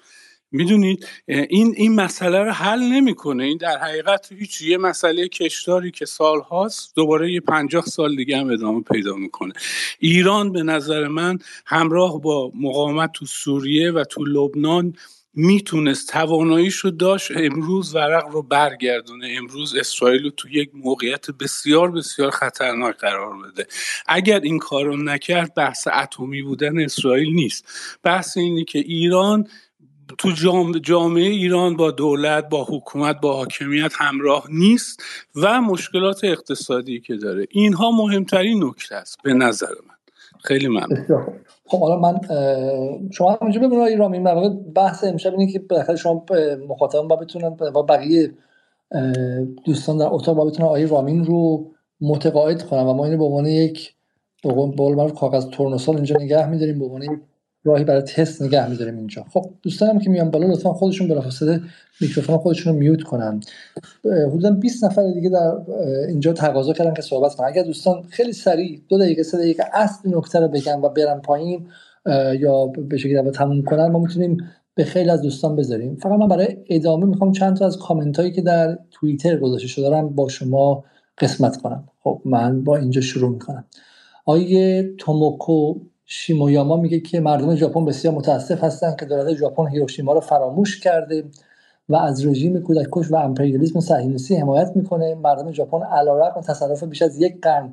می‌دونید 0.53 1.07
این 1.27 1.75
این 1.77 1.95
مسئله 1.95 2.39
رو 2.39 2.51
حل 2.51 2.81
نمی‌کنه. 2.81 3.45
این 3.45 3.57
در 3.57 3.79
حقیقت 3.79 4.33
هیچ 4.33 4.63
یه 4.63 4.79
مسئله 4.79 5.29
کشداری 5.29 5.91
که 5.91 6.07
سال 6.07 6.41
هاست 6.41 6.93
دوباره 6.97 7.33
یه 7.33 7.41
پنجاه 7.41 7.85
سال 7.85 8.17
دیگه 8.17 8.39
هم 8.39 8.51
ادامه 8.51 8.81
پیدا 8.83 9.15
می‌کنه. 9.15 9.53
ایران 9.99 10.53
به 10.53 10.63
نظر 10.63 11.09
من 11.09 11.39
همراه 11.67 12.21
با 12.21 12.53
مقاومت 12.55 13.13
تو 13.13 13.27
سوریه 13.27 13.93
و 13.93 14.05
تو 14.05 14.25
لبنان 14.25 14.95
می‌تونست 15.35 16.09
تواناییش 16.09 16.75
رو 16.77 16.91
داشت 16.91 17.31
امروز 17.37 17.95
ورق 17.95 18.29
رو 18.29 18.43
برگردونه. 18.43 19.35
امروز 19.39 19.75
اسرائیل 19.77 20.25
رو 20.25 20.31
تو 20.31 20.49
یک 20.49 20.71
موقعیت 20.75 21.31
بسیار 21.31 21.91
بسیار 21.91 22.31
خطرناک 22.31 22.97
قرار 22.97 23.35
بده. 23.43 23.67
اگر 24.07 24.41
این 24.41 24.59
کار 24.59 24.85
رو 24.85 24.97
نکرد 24.97 25.55
بحث 25.55 25.89
اتمی 25.89 26.43
بودن 26.43 26.79
اسرائیل 26.81 27.35
نیست. 27.35 27.65
بحث 28.03 28.37
اینه 28.37 28.65
که 28.65 28.79
ایران 28.79 29.47
تو 30.19 30.33
جامعه 30.83 31.29
ایران 31.29 31.77
با 31.77 31.91
دولت 31.91 32.49
با 32.49 32.65
حکومت 32.65 33.21
با 33.21 33.37
حاکمیت 33.37 33.93
همراه 33.97 34.45
نیست 34.49 35.05
و 35.35 35.61
مشکلات 35.61 36.25
اقتصادی 36.25 37.01
که 37.01 37.17
داره. 37.17 37.47
اینها 37.51 37.91
مهمترین 37.91 38.65
نکته 38.65 38.95
است 38.95 39.19
به 39.23 39.35
نظر 39.35 39.75
من. 39.89 39.95
خیلی 40.43 40.69
ممنون. 40.69 41.07
خب 41.67 41.81
حالا 41.81 41.99
من 41.99 42.21
شما 43.11 43.39
همینجا 43.41 43.61
ببینید 43.61 43.79
آقای 43.79 43.97
رامی 43.97 44.19
من 44.19 44.59
بحث 44.75 45.05
امشب 45.05 45.33
اینه 45.39 45.53
که 45.53 45.59
بالاخره 45.59 45.97
شما 45.97 46.25
مخاطبان 46.69 47.09
با 47.09 47.17
بتونن 47.17 47.51
با 47.51 47.83
بقیه 47.83 48.31
دوستان 49.65 49.99
در 49.99 50.09
اتاق 50.11 50.37
با 50.37 50.45
بتونن 50.45 50.67
آقای 50.67 50.87
رامین 50.87 51.25
رو 51.25 51.71
متقاعد 52.01 52.63
کنن. 52.63 52.83
و 52.83 52.95
ما 52.95 53.05
اینو 53.05 53.19
به 53.19 53.25
عنوان 53.25 53.47
یک 53.47 53.95
به 54.43 54.53
قول 54.53 55.11
کاغذ 55.11 55.47
تورنوسال 55.47 55.95
اینجا 55.95 56.17
نگه 56.21 56.51
میداریم. 56.51 56.79
به 56.79 56.85
عنوان 56.85 57.21
راهی 57.65 57.85
برای 57.85 58.03
تست 58.03 58.43
نگه 58.43 58.71
میداریم 58.71 58.97
اینجا. 58.97 59.25
خب 59.33 59.51
دوستانم 59.63 59.99
که 59.99 60.11
میان 60.11 60.31
بالا 60.31 60.47
لطفا 60.47 60.73
خودشون 60.73 61.09
بلافاصله 61.09 61.61
میکروفون 62.01 62.39
خودشون 62.39 62.73
رو 62.73 62.79
میوت 62.79 63.03
کنن. 63.03 63.41
حدودا 64.05 64.51
20 64.51 64.85
نفر 64.85 65.13
دیگه 65.13 65.31
در 65.31 65.55
اینجا 66.09 66.33
تقاضا 66.33 66.73
کردن 66.73 66.95
که 66.95 67.03
صحبت 67.03 67.35
کنن. 67.35 67.49
اگر 67.49 67.63
دوستان 67.63 68.03
خیلی 68.03 68.33
سریع 68.33 68.81
دو 68.89 68.99
دقیقه 68.99 69.23
سه 69.23 69.39
دقیقه 69.39 69.65
اصل 69.73 70.17
نکته 70.17 70.41
رو 70.41 70.49
بگن 70.49 70.81
و 70.81 70.89
برن 70.89 71.21
پایین 71.21 71.67
یا 72.39 72.67
به 72.67 72.97
شکلی 72.97 73.31
تموم 73.31 73.63
کنن 73.63 73.87
ما 73.87 73.99
می‌تونیم 73.99 74.37
به 74.75 74.85
خیلی 74.85 75.11
از 75.11 75.23
دوستان 75.23 75.57
بذاریم. 75.57 75.97
فقط 75.97 76.13
من 76.13 76.29
برای 76.29 76.57
ادامه 76.71 77.07
می‌خوام 77.07 77.33
چند 77.33 77.57
تا 77.57 77.67
از 77.67 77.79
کامنت 77.79 78.19
هایی 78.19 78.33
که 78.33 78.43
در 78.43 78.79
توییتر 78.91 79.37
گذاشته 79.37 79.69
شده 79.69 79.91
دارم 79.91 80.09
با 80.09 80.29
شما 80.29 80.85
قسمت 81.19 81.57
کنم. 81.57 81.89
خب 82.01 82.23
من 82.25 82.65
با 82.65 82.77
اینجا 82.77 83.01
شروع 83.01 83.31
می‌کنم. 83.31 83.65
آیه 84.27 84.95
توموکو 84.99 85.75
شیمویاما 86.13 86.77
میگه 86.77 87.01
که 87.01 87.21
مردم 87.21 87.55
ژاپن 87.55 87.85
بسیار 87.85 88.15
متاسف 88.15 88.65
هستند 88.65 88.97
که 89.01 89.07
دولت 89.07 89.35
ژاپن 89.35 89.67
هیروشیما 89.67 90.13
رو 90.13 90.21
فراموش 90.21 90.81
کرده 90.81 91.25
و 91.89 91.97
از 91.97 92.27
رژیم 92.27 92.61
کودککش 92.61 93.11
و 93.11 93.17
امپریالیسم 93.17 93.81
صهیونیستی 93.81 94.37
حمایت 94.37 94.73
می‌کنه. 94.75 95.15
مردم 95.15 95.53
ژاپن 95.53 95.83
علیرغم 95.83 96.41
تصرف 96.41 96.85
بیش 96.85 97.03
از 97.03 97.21
یک 97.21 97.41
قرن 97.43 97.73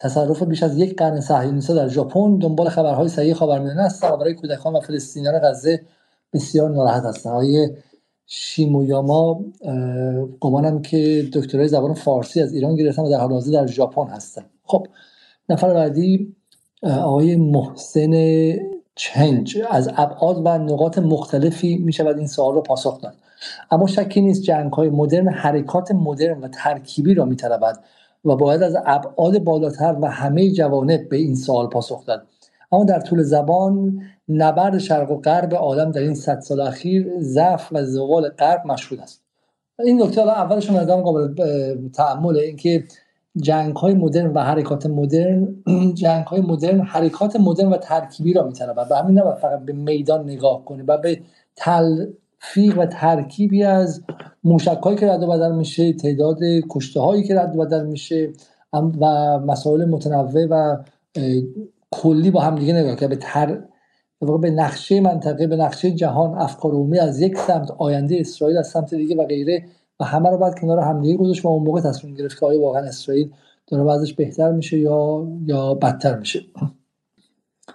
تصرف 0.00 0.42
بیش 0.42 0.62
از 0.62 0.78
یک 0.78 0.96
قرن 0.96 1.20
صهیونیست‌ها 1.20 1.76
در 1.76 1.88
ژاپن 1.88 2.38
دنبال 2.38 2.68
خبرهای 2.68 3.08
صحیح 3.08 3.34
خاورمیانه 3.34 3.82
هستند 3.82 4.12
و 4.12 4.16
برای 4.16 4.34
کودکان 4.34 4.76
و 4.76 4.80
فلسطینیان 4.80 5.38
غزه 5.38 5.80
بسیار 6.32 6.70
ناراحت 6.70 7.04
هستند. 7.04 7.32
آقای 7.32 7.70
شیمویاما 8.26 9.44
گمانم 10.40 10.82
که 10.82 11.28
دکترای 11.32 11.68
زبان 11.68 11.94
فارسی 11.94 12.40
از 12.40 12.52
ایران 12.52 12.76
گرفتن 12.76 13.02
و 13.02 13.10
در 13.10 13.18
حال 13.18 13.32
حاضر 13.32 13.52
در 13.52 13.66
ژاپن 13.66 14.06
هستن. 14.06 14.44
خب 14.64 14.86
نفر 15.48 15.74
بعدی 15.74 16.36
آقای 16.82 17.36
محسن 17.36 18.12
چنج 18.94 19.58
از 19.70 19.90
ابعاد 19.96 20.42
و 20.44 20.58
نقاط 20.58 20.98
مختلفی 20.98 21.76
می 21.76 21.92
شود 21.92 22.18
این 22.18 22.26
سوال 22.26 22.54
رو 22.54 22.60
پاسخ 22.60 23.00
داد. 23.00 23.14
اما 23.70 23.86
شکی 23.86 24.20
نیست 24.20 24.42
جنگ 24.42 24.72
های 24.72 24.88
مدرن 24.88 25.28
حرکات 25.28 25.90
مدرن 25.90 26.40
و 26.40 26.48
ترکیبی 26.48 27.14
را 27.14 27.24
می 27.24 27.36
و 28.24 28.36
باید 28.36 28.62
از 28.62 28.76
ابعاد 28.86 29.38
بالاتر 29.38 29.96
و 30.00 30.10
همه 30.10 30.50
جوانب 30.50 31.08
به 31.08 31.16
این 31.16 31.34
سوال 31.34 31.66
پاسخ 31.66 32.06
داد. 32.06 32.26
اما 32.72 32.84
در 32.84 33.00
طول 33.00 33.22
زبان 33.22 34.00
نبرد 34.28 34.78
شرق 34.78 35.10
و 35.10 35.16
غرب 35.16 35.54
عالم 35.54 35.90
در 35.90 36.00
این 36.00 36.14
صد 36.14 36.40
سال 36.40 36.60
اخیر 36.60 37.12
ضعف 37.20 37.68
و 37.72 37.84
زوال 37.84 38.28
غرب 38.28 38.66
مشهود 38.66 39.00
است. 39.00 39.22
این 39.84 40.02
نکته 40.02 40.20
اولش 40.20 40.70
نظام 40.70 41.00
قابل 41.00 41.34
تعمله 41.88 42.40
اینکه 42.40 42.84
جنگ 43.36 43.76
های 43.76 43.94
مدرن 43.94 44.32
و 44.32 44.40
حرکات 44.40 44.86
مدرن 44.86 45.56
جنگ 46.02 46.24
های 46.26 46.40
مدرن 46.40 46.80
حرکات 46.80 47.36
مدرن 47.36 47.68
و 47.68 47.76
ترکیبی 47.76 48.32
را 48.32 48.44
میطلبد 48.44 48.86
و 48.90 48.94
همین 48.94 49.18
نباید 49.18 49.36
فقط 49.36 49.58
به 49.58 49.72
میدان 49.72 50.24
نگاه 50.24 50.64
کنی 50.64 50.82
و 50.82 50.96
به 50.96 51.20
تلفیق 51.56 52.78
و 52.78 52.86
ترکیبی 52.86 53.64
از 53.64 54.02
موشک 54.44 54.96
که 54.98 55.06
رد 55.06 55.22
و 55.22 55.26
بدل 55.26 55.52
میشه 55.52 55.92
تعداد 55.92 56.38
کشته 56.70 57.00
هایی 57.00 57.22
که 57.22 57.34
رد 57.34 57.56
و 57.56 57.64
بدل 57.64 57.86
میشه 57.86 58.32
و 58.72 59.38
مسائل 59.38 59.84
متنوع 59.84 60.46
و 60.50 60.76
کلی 61.90 62.30
با 62.30 62.40
هم 62.40 62.54
دیگه 62.54 62.72
نگاه 62.72 62.96
کرد. 62.96 63.10
به 63.10 63.16
تر 63.16 63.60
به 64.20 64.50
نقشه 64.50 65.00
منطقه 65.00 65.46
به 65.46 65.56
نقشه 65.56 65.90
جهان 65.90 66.38
افکار 66.38 66.72
عمومی 66.72 66.98
از 66.98 67.20
یک 67.20 67.38
سمت 67.38 67.70
آینده 67.70 68.16
اسرائیل 68.20 68.56
از 68.56 68.68
سمت 68.68 68.94
دیگه 68.94 69.16
و 69.16 69.26
غیره 69.26 69.64
و 70.00 70.04
همه 70.04 70.30
رو 70.30 70.38
بعد 70.38 70.60
کنار 70.60 70.78
همدیگه 70.78 71.16
گذاشت 71.16 71.44
و 71.44 71.48
اون 71.48 71.62
موقع 71.62 71.80
تصمیم 71.80 72.14
گرفت 72.14 72.40
که 72.40 72.46
آیا 72.46 72.60
واقعا 72.60 72.82
اسرائیل 72.82 73.32
داره 73.66 73.84
بعضش 73.84 74.14
بهتر 74.14 74.52
میشه 74.52 74.78
یا 74.78 75.28
یا 75.46 75.74
بدتر 75.74 76.18
میشه. 76.18 76.40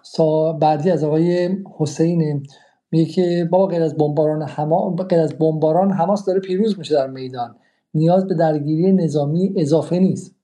سا 0.04 0.54
بعدی 0.54 0.92
از 0.92 1.04
آقای 1.04 1.58
حسین 1.78 2.48
میگه 2.92 3.06
که 3.06 3.48
بابا 3.52 3.68
غیر 3.68 3.82
از 3.82 3.98
بمباران 3.98 4.42
حما 4.42 4.90
غیر 4.90 5.20
از 5.20 5.34
بمباران 5.34 5.92
حماس 5.92 6.26
داره 6.26 6.40
پیروز 6.40 6.80
میشه 6.80 6.96
در 6.96 7.08
میدان. 7.08 7.56
نیاز 7.94 8.28
به 8.28 8.36
درگیری 8.36 8.92
نظامی 8.92 9.54
اضافه 9.58 10.00
نیست. 10.00 10.36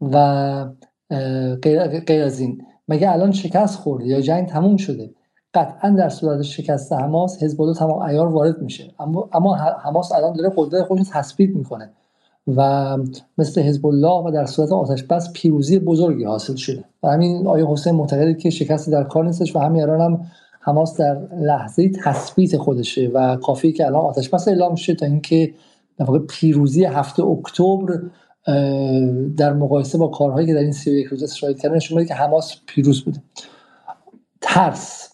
و 0.00 0.66
غیر 2.06 2.22
از 2.22 2.40
این. 2.40 2.62
مگه 2.88 3.12
الان 3.12 3.32
شکست 3.32 3.78
خورده 3.78 4.06
یا 4.06 4.20
جنگ 4.20 4.48
تموم 4.48 4.76
شده؟ 4.76 5.10
قطعا 5.54 5.90
در 5.90 6.08
صورت 6.08 6.42
شکست 6.42 6.92
حماس 6.92 7.42
حزب 7.42 7.62
الله 7.62 7.74
تمام 7.74 8.02
عیار 8.02 8.28
وارد 8.28 8.62
میشه. 8.62 8.90
اما 9.00 9.28
اما 9.32 9.54
حماس 9.54 10.12
الان 10.12 10.32
داره 10.32 10.52
قدرت 10.56 10.84
خودش 10.84 11.06
تثبیت 11.12 11.56
می‌کنه. 11.56 11.90
و 12.56 12.98
مثل 13.38 13.60
حزب 13.60 13.86
الله 13.86 14.28
و 14.28 14.30
در 14.34 14.46
صورت 14.46 14.72
آتش 14.72 15.02
بس 15.02 15.32
پیروزی 15.32 15.78
بزرگی 15.78 16.24
حاصل 16.24 16.54
شده. 16.54 16.84
و 17.02 17.08
همین 17.08 17.46
آیه 17.46 17.66
حسین 17.66 17.94
معتقده 17.94 18.34
که 18.34 18.50
شکستی 18.50 18.90
در 18.90 19.04
کار 19.04 19.24
نیستش 19.24 19.56
و 19.56 19.58
همین 19.58 19.82
الان 19.82 20.00
هم 20.00 20.26
حماس 20.60 20.96
در 20.96 21.18
لحظه 21.40 21.88
تثبیت 22.04 22.56
خودشه 22.56 23.10
و 23.14 23.36
کافی 23.36 23.72
که 23.72 23.86
الان 23.86 24.00
آتش 24.04 24.28
بس 24.28 24.48
اعلام 24.48 24.74
شه 24.74 24.94
تا 24.94 25.06
اینکه 25.06 25.54
در 25.98 26.04
واقع 26.04 26.18
پیروزی 26.18 26.84
هفته 26.84 27.22
اکتبر 27.22 28.00
در 29.36 29.52
مقایسه 29.52 29.98
با 29.98 30.08
کارهایی 30.08 30.46
که 30.46 30.54
در 30.54 30.60
این 30.60 30.72
31 30.72 31.06
روز 31.06 31.22
اسرائیل 31.22 31.58
کردن 31.58 31.76
نشون 31.76 32.04
که 32.04 32.14
حماس 32.14 32.56
پیروز 32.66 33.04
بوده. 33.04 33.22
ترس. 34.40 35.11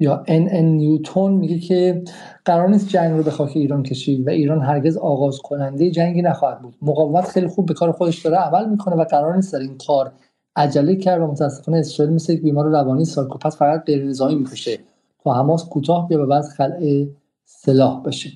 یا 0.00 0.24
ان 0.26 0.48
ان 0.50 0.64
نیوتون 0.64 1.32
میگه 1.32 1.58
که 1.58 2.02
قرار 2.44 2.68
نیست 2.68 2.88
جنگ 2.88 3.16
رو 3.16 3.22
به 3.22 3.30
خاک 3.30 3.56
ایران 3.56 3.82
کشید 3.82 4.26
و 4.26 4.30
ایران 4.30 4.62
هرگز 4.62 4.96
آغاز 4.96 5.38
کننده 5.38 5.90
جنگی 5.90 6.22
نخواهد 6.22 6.62
بود. 6.62 6.74
مقاومت 6.82 7.24
خیلی 7.24 7.46
خوب 7.46 7.66
به 7.66 7.74
کار 7.74 7.92
خودش 7.92 8.22
داره 8.22 8.36
عمل 8.36 8.70
می‌کنه 8.70 8.96
و 8.96 9.04
قرار 9.04 9.36
نیست 9.36 9.52
در 9.52 9.58
این 9.58 9.78
کار 9.86 10.12
عجله 10.56 10.96
کرد 10.96 11.22
و 11.22 11.26
متاسفانه 11.26 11.78
اسرائیل 11.78 12.14
مثل 12.14 12.32
یک 12.32 12.42
بیمار 12.42 12.66
روانی 12.66 13.04
سایکوپت 13.04 13.54
فقط 13.54 13.84
غیر 13.84 14.04
نظامی 14.04 14.34
می‌کشه 14.34 14.78
تا 15.24 15.34
حماس 15.34 15.68
کوتاه 15.68 16.08
بیا 16.08 16.22
و 16.22 16.26
بعد 16.26 16.44
خلع 16.44 17.06
سلاح 17.44 18.02
بشه. 18.02 18.30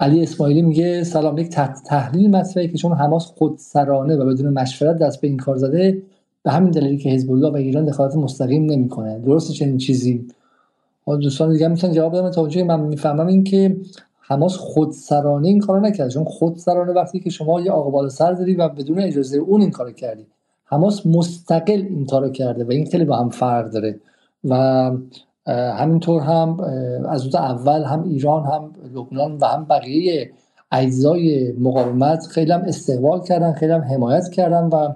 علی 0.00 0.22
اسماعیلی 0.22 0.62
میگه 0.62 1.04
سلام 1.04 1.38
یک 1.38 1.48
تحلیل 1.86 2.30
مطرحه 2.30 2.68
که 2.68 2.78
چون 2.78 2.92
حماس 2.92 3.26
خودسرانه 3.26 4.16
و 4.16 4.26
بدون 4.26 4.52
مشورت 4.52 4.98
دست 4.98 5.20
به 5.20 5.28
این 5.28 5.36
کار 5.36 5.56
زده 5.56 6.02
به 6.42 6.50
همین 6.50 6.70
دلیلی 6.70 6.98
که 6.98 7.10
حزب 7.10 7.30
الله 7.30 7.50
و 7.50 7.56
ایران 7.56 7.84
دخالت 7.84 8.16
مستقیم 8.16 8.64
نمی‌کنه. 8.64 9.18
درسته 9.18 9.52
چنین 9.52 9.78
چیزی؟ 9.78 10.26
دوستان 11.06 11.52
دیگه 11.52 11.68
می‌تونن 11.68 11.92
جواب 11.92 12.16
بدن 12.16 12.30
تا 12.30 12.48
من 12.66 12.80
می‌فهمم 12.80 13.26
این 13.26 13.44
که 13.44 13.76
حماس 14.20 14.56
خودسرانه 14.56 15.48
این 15.48 15.60
کارو 15.60 15.80
نکرد. 15.80 16.10
چون 16.10 16.24
خودسرانه 16.24 16.92
وقتی 16.92 17.20
که 17.20 17.30
شما 17.30 17.60
یه 17.60 17.72
آقا 17.72 18.08
سر 18.08 18.32
داری 18.32 18.54
و 18.54 18.68
بدون 18.68 18.98
اجازه 18.98 19.38
اون 19.38 19.60
این 19.60 19.70
کارو 19.70 19.92
کردی. 19.92 20.26
حماس 20.64 21.06
مستقل 21.06 21.86
این 21.88 22.06
کارو 22.06 22.30
کرده 22.30 22.64
و 22.64 22.70
این 22.70 22.86
خیلی 22.86 23.04
با 23.04 23.16
هم 23.16 23.28
فرق 23.28 23.70
داره. 23.70 24.00
و 24.44 24.90
همینطور 25.46 26.22
هم 26.22 26.60
از 27.08 27.24
روز 27.24 27.34
اول 27.34 27.82
هم 27.82 28.02
ایران 28.02 28.44
هم 28.44 28.72
لبنان 28.94 29.38
و 29.38 29.44
هم 29.44 29.64
بقیه 29.64 30.30
اجزای 30.72 31.52
مقاومت 31.52 32.26
خیلی 32.26 32.52
هم 32.52 32.60
استقبال 32.60 33.22
کردن 33.22 33.52
خیلی 33.52 33.72
هم 33.72 33.80
حمایت 33.80 34.28
کردن 34.28 34.64
و 34.64 34.92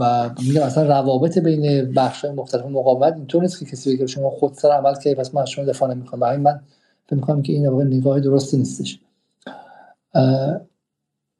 و 0.00 0.30
میگم 0.46 0.62
اصلا 0.62 0.84
روابط 0.84 1.38
بین 1.38 1.92
بخش 1.92 2.24
مختلف 2.24 2.66
مقاومت 2.66 3.12
اینطور 3.16 3.42
نیست 3.42 3.58
که 3.58 3.64
کسی 3.64 3.96
بگه 3.96 4.06
شما 4.06 4.30
خود 4.30 4.54
سر 4.54 4.68
عمل 4.68 4.94
که 4.94 5.14
پس 5.14 5.34
من 5.34 5.44
شما 5.44 5.64
دفاع 5.64 5.94
نمی‌کنم. 5.94 6.20
و 6.22 6.38
من 6.38 6.60
فکر 7.06 7.16
می‌کنم 7.16 7.42
که 7.42 7.52
این 7.52 7.68
واقعا 7.68 7.86
نگاه 7.86 8.20
درستی 8.20 8.56
نیستش. 8.56 9.00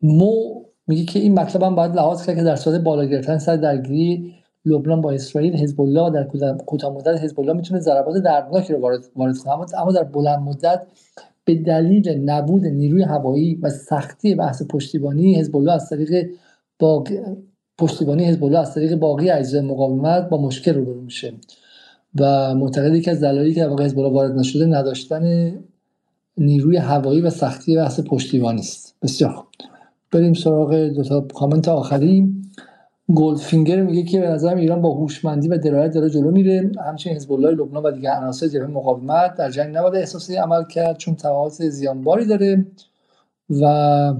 مو 0.02 0.62
میگه 0.86 1.04
که 1.04 1.18
این 1.18 1.34
مطلب 1.40 1.62
هم 1.62 1.74
باید 1.74 1.94
لحاظ 1.94 2.26
کرد 2.26 2.36
که 2.36 2.42
در 2.42 2.56
صورت 2.56 2.80
بالا 2.80 3.04
گرفتن 3.04 3.38
سر 3.38 3.56
درگیری 3.56 4.34
لبنان 4.64 5.00
با 5.00 5.12
اسرائیل 5.12 5.56
حزب 5.56 5.80
الله 5.80 6.10
در 6.10 6.24
کوتاه 6.66 6.94
مدت 6.94 7.22
حزب 7.22 7.40
الله 7.40 7.52
می‌تونه 7.52 7.80
ضربات 7.80 8.16
دردناکی 8.16 8.72
رو 8.72 8.80
وارد 8.80 9.04
وارد 9.16 9.38
کنه. 9.38 9.52
اما 9.52 9.92
در 9.92 10.04
بلند 10.04 10.38
مدت 10.38 10.86
به 11.44 11.54
دلیل 11.54 12.08
نبود 12.30 12.66
نیروی 12.66 13.02
هوایی 13.02 13.54
و 13.54 13.70
سختی 13.70 14.34
بحث 14.34 14.62
پشتیبانی 14.62 15.34
حزب 15.34 15.56
الله 15.56 15.72
از 15.72 15.90
طریق 15.90 16.30
باقی 16.78 17.18
پشتیبانی 17.78 18.24
حزب 18.24 18.44
الله 18.44 18.58
از 18.58 18.74
طریق 18.74 18.94
باقی 18.94 19.30
اجزای 19.30 19.60
مقاومت 19.60 20.28
با 20.28 20.42
مشکل 20.42 20.74
روبرو 20.74 21.00
میشه 21.00 21.32
و 22.20 22.54
معتقدی 22.54 23.00
که 23.00 23.10
از 23.10 23.20
دلایلی 23.20 23.54
که 23.54 23.66
واقع 23.66 23.84
حزب 23.84 23.98
الله 23.98 24.12
وارد 24.12 24.38
نشده 24.38 24.66
نداشتن 24.66 25.54
نیروی 26.38 26.76
هوایی 26.76 27.20
و 27.20 27.30
سختی 27.30 27.76
بحث 27.76 28.00
پشتیبانی 28.00 28.60
است. 28.60 28.96
بسیار 29.02 29.30
خوب. 29.32 29.46
بریم 30.12 30.34
سراغ 30.34 30.74
دو 30.74 31.02
تا 31.02 31.20
کامنت 31.20 31.68
آخری. 31.68 32.32
Goldfinger 33.14 33.82
میگه 33.82 34.02
که 34.02 34.20
به 34.20 34.28
نظرم 34.28 34.56
ایران 34.56 34.82
با 34.82 34.94
هوشمندی 34.94 35.48
و 35.48 35.58
درایت 35.58 35.94
داره 35.94 36.10
جلو 36.10 36.30
میره. 36.30 36.70
همچنین 36.86 37.16
حزب 37.16 37.32
الله 37.32 37.50
لبنان 37.50 37.82
و 37.82 37.90
دیگر 37.90 38.10
عناصر 38.10 38.48
جبهه 38.48 38.66
مقاومت 38.66 39.34
در 39.34 39.50
جنگ 39.50 39.76
نباید 39.76 39.94
احساسی 39.94 40.36
عمل 40.36 40.64
کرد 40.64 40.96
چون 40.96 41.14
تبعات 41.14 41.52
زیانباری 41.52 42.26
داره 42.26 42.66
و 43.50 44.14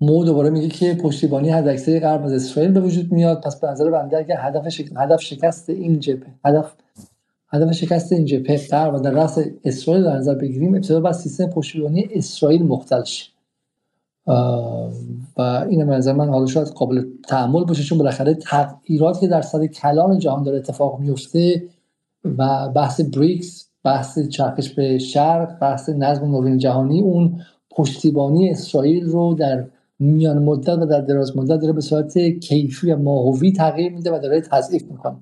مو 0.00 0.24
دوباره 0.24 0.50
میگه 0.50 0.68
که 0.68 0.94
پشتیبانی 0.94 1.50
حداکثر 1.50 2.00
غرب 2.00 2.24
از 2.24 2.32
اسرائیل 2.32 2.72
به 2.72 2.80
وجود 2.80 3.12
میاد. 3.12 3.40
پس 3.40 3.60
به 3.60 3.66
نظر 3.66 3.90
بنده 3.90 4.18
اگر 4.18 4.36
هدف 4.38 4.68
شک... 4.68 4.86
هدف 4.96 5.20
شکست 5.20 5.70
این 5.70 6.00
جبهه 6.00 6.34
هدف 6.44 6.72
هدف 7.48 7.72
شکست 7.72 8.12
این 8.12 8.24
جبهه 8.24 8.68
غرب 8.70 8.94
و 8.94 8.98
در 8.98 9.10
راس 9.10 9.38
اسرائیل 9.64 10.04
در 10.04 10.16
نظر 10.16 10.34
بگیریم 10.34 10.74
ابتدا 10.74 11.00
با 11.00 11.12
سیستم 11.12 11.46
پشتیبانی 11.46 12.08
اسرائیل 12.10 12.62
مختل 12.62 13.04
شه. 13.04 13.34
و 15.36 15.64
این 15.68 15.86
به 15.86 15.94
نظر 15.94 16.12
من 16.12 16.28
حالا 16.28 16.46
شاید 16.46 16.68
قابل 16.68 17.04
تحمل 17.28 17.64
باشه 17.64 17.82
چون 17.82 17.98
بالاخره 17.98 18.34
تغییراتی 18.34 19.20
که 19.20 19.26
در 19.26 19.42
سطح 19.42 19.66
کلان 19.66 20.18
جهان 20.18 20.42
داره 20.42 20.58
اتفاق 20.58 21.00
میفته 21.00 21.62
و 22.38 22.68
بحث 22.68 23.00
بریکس 23.00 23.68
بحث 23.84 24.18
چرخش 24.18 24.70
به 24.70 24.98
شرق 24.98 25.58
بحث 25.58 25.88
نظم 25.88 26.30
نوین 26.30 26.58
جهانی 26.58 27.00
اون 27.00 27.40
پشتیبانی 27.70 28.50
اسرائیل 28.50 29.04
رو 29.04 29.34
در 29.34 29.64
میان 29.98 30.38
مدت 30.38 30.78
و 30.78 30.86
در 30.86 31.00
دراز 31.00 31.36
مدت 31.36 31.60
داره 31.60 31.72
به 31.72 31.80
صورت 31.80 32.18
کیفی 32.18 32.90
و 32.92 32.96
ماهوی 32.96 33.52
تغییر 33.52 33.92
میده 33.92 34.16
و 34.16 34.18
داره 34.18 34.40
تضعیف 34.40 34.82
می‌کنه. 34.82 35.16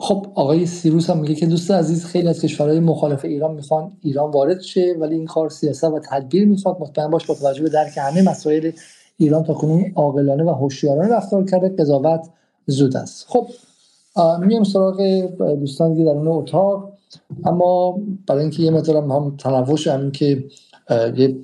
خب 0.00 0.26
آقای 0.34 0.66
سیروس 0.66 1.10
هم 1.10 1.18
میگه 1.18 1.34
که 1.34 1.46
دوست 1.46 1.70
عزیز 1.70 2.04
خیلی 2.04 2.28
از 2.28 2.40
کشورهای 2.40 2.80
مخالف 2.80 3.24
ایران 3.24 3.54
می‌خوان 3.54 3.92
ایران 4.00 4.30
وارد 4.30 4.60
شه 4.60 4.96
ولی 5.00 5.14
این 5.14 5.26
کار 5.26 5.48
سیاست 5.48 5.84
و 5.84 6.00
تدبیر 6.10 6.48
می‌خواد. 6.48 6.76
مطمئن 6.80 7.10
باش 7.10 7.26
با 7.26 7.34
توجه 7.34 7.62
به 7.62 7.68
درک 7.68 7.92
همه 7.96 8.22
مسائل 8.22 8.70
ایران 9.16 9.44
تا 9.44 9.54
کنون 9.54 9.92
عاقلانه 9.94 10.44
و 10.44 10.50
هوشیارانه 10.50 11.08
رفتار 11.08 11.44
کرده. 11.44 11.68
قضاوت 11.68 12.28
زود 12.66 12.96
است. 12.96 13.26
خب 13.28 13.46
میام 14.46 14.64
سراغ 14.64 15.00
دوستان 15.60 15.96
که 15.96 16.04
در 16.04 16.10
اون 16.10 16.28
اتاق. 16.28 16.92
اما 17.44 18.00
برای 18.26 18.40
اینکه 18.40 18.62
یه 18.62 18.70
مقدار 18.70 18.96
هم 18.96 19.36
تنوش 19.36 19.86
همین 19.86 20.10
که 20.10 20.44
یه 20.90 21.36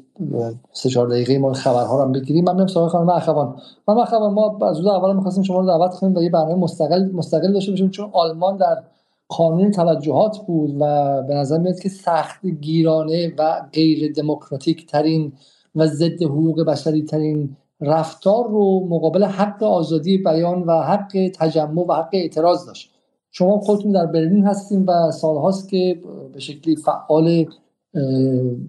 سه 0.73 0.89
چهار 0.89 1.09
دقیقه 1.09 1.39
ما 1.39 1.53
خبرها 1.53 1.97
رو 1.97 2.03
هم 2.03 2.13
بگیریم. 2.13 2.45
من 2.45 2.55
میام 2.55 2.67
سراغ 2.67 2.91
خانم 2.91 3.09
اخوان 3.09 3.57
خانم 3.87 3.99
اخوان 3.99 4.33
ما 4.33 4.59
از 4.63 4.77
روز 4.77 4.87
اول 4.87 5.17
می‌خواستیم 5.17 5.43
شما 5.43 5.61
رو 5.61 5.67
دعوت 5.67 5.95
کنیم 5.95 6.17
و 6.17 6.23
یه 6.23 6.31
برنامه 6.31 6.55
مستقل 6.55 7.11
مستقل 7.13 7.53
داشته 7.53 7.73
باشیم 7.73 7.91
چون 7.91 8.11
آلمان 8.13 8.57
در 8.57 8.83
قانون 9.29 9.71
توجهات 9.71 10.39
بود 10.47 10.77
و 10.81 11.23
به 11.23 11.35
نظر 11.35 11.59
میاد 11.59 11.81
که 11.81 11.89
سخت 11.89 12.47
گیرانه 12.47 13.33
و 13.39 13.63
غیر 13.73 14.13
دموکراتیک 14.13 14.87
ترین 14.87 15.33
و 15.75 15.87
ضد 15.87 16.23
حقوق 16.23 16.65
بشری 16.65 17.03
ترین 17.03 17.57
رفتار 17.81 18.49
رو 18.49 18.87
مقابل 18.89 19.25
حق 19.25 19.63
آزادی 19.63 20.19
بیان 20.19 20.63
و 20.63 20.73
حق 20.73 21.31
تجمع 21.35 21.87
و 21.89 21.93
حق 21.93 22.09
اعتراض 22.13 22.67
داشت. 22.67 22.91
شما 23.31 23.59
خودتون 23.59 23.93
در 23.93 24.07
برلین 24.07 24.47
هستیم 24.47 24.85
و 24.89 25.11
سالهاست 25.11 25.69
که 25.69 26.01
به 26.33 26.41
شکلی 26.41 26.77
فعال 26.77 27.47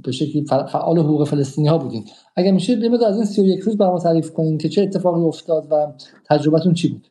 به 0.04 0.12
شکلی 0.12 0.46
فعال 0.46 1.00
حقوق 1.00 1.28
فلسطینی 1.28 1.68
ها 1.68 1.78
بودین. 1.78 2.06
اگر 2.36 2.52
میشه 2.52 2.76
بیمید 2.76 3.04
از 3.04 3.16
این 3.16 3.26
31 3.26 3.60
روز 3.60 3.78
برام 3.78 4.00
تعریف 4.00 4.32
کنین 4.34 4.58
که 4.58 4.70
چه 4.70 4.82
اتفاقی 4.82 5.22
افتاد 5.22 5.68
و 5.72 5.88
تجربتون 6.30 6.74
چی 6.74 6.88
بود؟ 6.88 7.08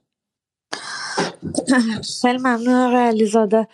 خیلی 2.23 2.39
ممنون 2.39 2.75
آقای 2.75 3.03
علیزاده. 3.03 3.69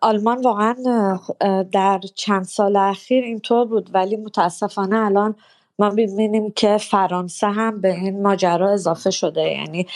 آلمان 0.00 0.42
واقعا 0.44 0.74
در 1.72 2.00
چند 2.14 2.44
سال 2.44 2.76
اخیر 2.76 3.24
اینطور 3.24 3.66
بود 3.66 3.90
ولی 3.94 4.16
متاسفانه 4.16 4.96
الان 4.96 5.34
ما 5.80 5.90
ببینیم 5.90 6.50
که 6.50 6.78
فرانسه 6.78 7.46
هم 7.46 7.80
به 7.80 7.94
این 7.94 8.22
ماجرا 8.22 8.72
اضافه 8.72 9.10
شده. 9.10 9.40
یعنی 9.40 9.86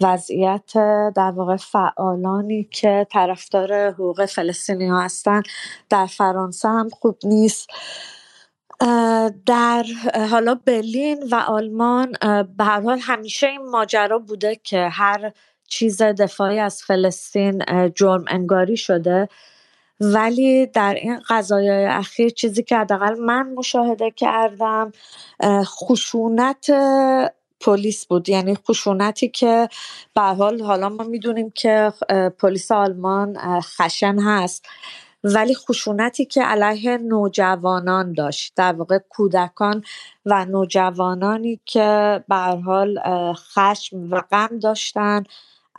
وضعیت 0.00 0.72
در 1.16 1.30
واقع 1.36 1.56
فعالانی 1.56 2.64
که 2.70 3.06
طرفدار 3.10 3.88
حقوق 3.90 4.26
فلسطینی 4.26 4.88
ها 4.88 5.00
هستن 5.00 5.42
در 5.90 6.06
فرانسه 6.06 6.68
هم 6.68 6.88
خوب 6.88 7.18
نیست. 7.24 7.70
در 9.46 9.84
حالا 10.30 10.54
برلین 10.66 11.28
و 11.30 11.34
آلمان 11.34 12.12
به 12.56 12.64
هر 12.64 12.80
حال 12.80 12.98
همیشه 12.98 13.46
این 13.46 13.70
ماجرا 13.70 14.18
بوده 14.18 14.60
که 14.64 14.88
هر 14.88 15.32
چیز 15.68 16.02
دفاعی 16.02 16.58
از 16.58 16.82
فلسطین 16.82 17.62
جرم 17.94 18.24
انگاری 18.28 18.76
شده. 18.76 19.28
ولی 20.00 20.66
در 20.66 20.94
این 20.94 21.20
قضایای 21.28 21.84
اخیر 21.86 22.28
چیزی 22.28 22.62
که 22.62 22.76
حداقل 22.76 23.18
من 23.18 23.52
مشاهده 23.52 24.10
کردم 24.10 24.92
خشونت 25.64 26.70
پلیس 27.60 28.06
بود. 28.06 28.28
یعنی 28.28 28.54
خشونتی 28.54 29.28
که 29.28 29.68
به 30.14 30.20
حال 30.22 30.62
حالا 30.62 30.88
ما 30.88 31.04
می‌دونیم 31.04 31.50
که 31.50 31.92
پلیس 32.38 32.72
آلمان 32.72 33.38
خشن 33.60 34.18
هست. 34.18 34.66
ولی 35.24 35.54
خشونتی 35.54 36.24
که 36.24 36.42
علیه 36.42 36.98
نوجوانان 36.98 38.12
داشت. 38.12 38.52
در 38.56 38.72
واقع 38.72 38.98
کودکان 38.98 39.84
و 40.26 40.44
نوجوانانی 40.44 41.60
که 41.64 42.24
به 42.28 42.36
حال 42.36 42.98
خشم 43.34 44.10
و 44.10 44.20
غم 44.20 44.58
داشتن. 44.62 45.24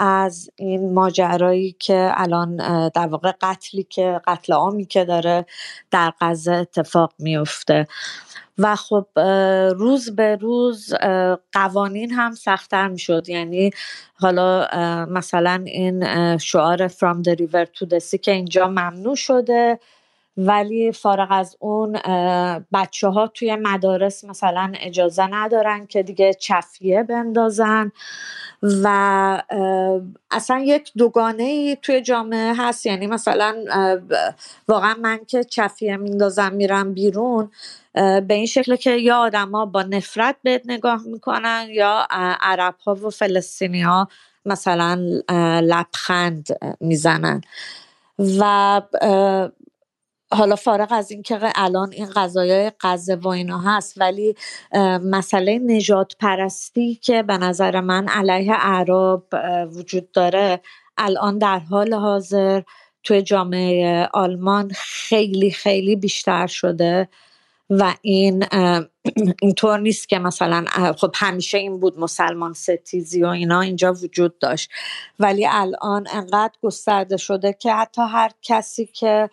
از 0.03 0.49
این 0.55 0.93
ماجرایی 0.93 1.75
که 1.79 2.11
الان 2.13 2.57
در 2.89 3.07
واقع 3.07 3.31
قتلی 3.41 3.83
که 3.83 4.21
قتل 4.27 4.53
عامی 4.53 4.85
که 4.85 5.05
داره 5.05 5.45
در 5.91 6.13
غزه 6.21 6.53
اتفاق 6.53 7.13
میفته 7.19 7.87
و 8.57 8.75
خب 8.75 9.07
روز 9.77 10.15
به 10.15 10.35
روز 10.35 10.93
قوانین 11.53 12.11
هم 12.11 12.31
سختتر 12.31 12.87
می‌شد. 12.87 13.29
یعنی 13.29 13.71
حالا 14.13 14.67
مثلا 15.05 15.63
این 15.65 16.37
شعار 16.37 16.87
from 16.87 17.23
the 17.27 17.35
river 17.35 17.65
to 17.65 17.85
the 17.85 17.99
sea 17.99 18.19
که 18.19 18.31
اینجا 18.31 18.67
ممنوع 18.67 19.15
شده. 19.15 19.79
ولی 20.37 20.91
فارغ 20.91 21.27
از 21.31 21.57
اون 21.59 21.91
بچه 22.73 23.07
ها 23.07 23.27
توی 23.27 23.55
مدارس 23.55 24.23
مثلا 24.23 24.71
اجازه 24.79 25.27
ندارن 25.27 25.85
که 25.85 26.03
دیگه 26.03 26.33
چفیه 26.33 27.03
بندازن 27.03 27.91
و 28.63 29.43
اصلا 30.31 30.59
یک 30.59 30.91
دوگانه 30.97 31.43
ای 31.43 31.77
توی 31.81 32.01
جامعه 32.01 32.53
هست. 32.57 32.85
یعنی 32.85 33.07
مثلا 33.07 33.55
واقعا 34.67 34.95
من 35.01 35.19
که 35.27 35.43
چفیه 35.43 35.97
میندازم 35.97 36.53
میرم 36.53 36.93
بیرون 36.93 37.51
به 37.93 38.25
این 38.29 38.45
شکل 38.45 38.75
که 38.75 38.91
یا 38.91 39.17
آدما 39.17 39.65
با 39.65 39.83
نفرت 39.83 40.35
بهت 40.43 40.61
نگاه 40.65 41.01
می‌کنن 41.05 41.67
یا 41.69 42.07
عرب 42.41 42.75
ها 42.85 42.95
و 42.95 43.09
فلسطینی 43.09 43.81
ها 43.81 44.07
مثلا 44.45 45.21
لبخند 45.63 46.47
می‌زنن. 46.79 47.41
و 48.39 48.81
حالا 50.33 50.55
فارغ 50.55 50.87
از 50.91 51.11
اینکه 51.11 51.39
الان 51.55 51.91
این 51.91 52.09
قضایای 52.15 52.71
غزه 52.81 53.15
و 53.15 53.27
اینا 53.27 53.59
هست 53.59 54.01
ولی 54.01 54.35
مسئله 55.03 55.59
نجات 55.59 56.15
پرستی 56.19 56.95
که 56.95 57.23
به 57.23 57.37
نظر 57.37 57.81
من 57.81 58.07
علیه 58.07 58.53
اعراب 58.53 59.27
وجود 59.71 60.11
داره 60.11 60.61
الان 60.97 61.37
در 61.37 61.59
حال 61.59 61.93
حاضر 61.93 62.61
توی 63.03 63.21
جامعه 63.21 64.09
آلمان 64.13 64.71
خیلی 64.75 65.51
خیلی 65.51 65.95
بیشتر 65.95 66.47
شده 66.47 67.09
و 67.69 67.93
این 68.01 68.45
اینطور 69.41 69.79
نیست 69.79 70.09
که 70.09 70.19
مثلا 70.19 70.65
خب 70.97 71.11
همیشه 71.15 71.57
این 71.57 71.79
بود 71.79 71.99
مسلمان 71.99 72.53
ستیزی 72.53 73.23
و 73.23 73.27
اینا 73.27 73.61
اینجا 73.61 73.93
وجود 73.93 74.39
داشت. 74.39 74.69
ولی 75.19 75.47
الان 75.47 76.07
انقدر 76.13 76.53
گسترده 76.63 77.17
شده 77.17 77.53
که 77.53 77.73
حتی 77.73 78.01
هر 78.01 78.31
کسی 78.41 78.85
که 78.85 79.29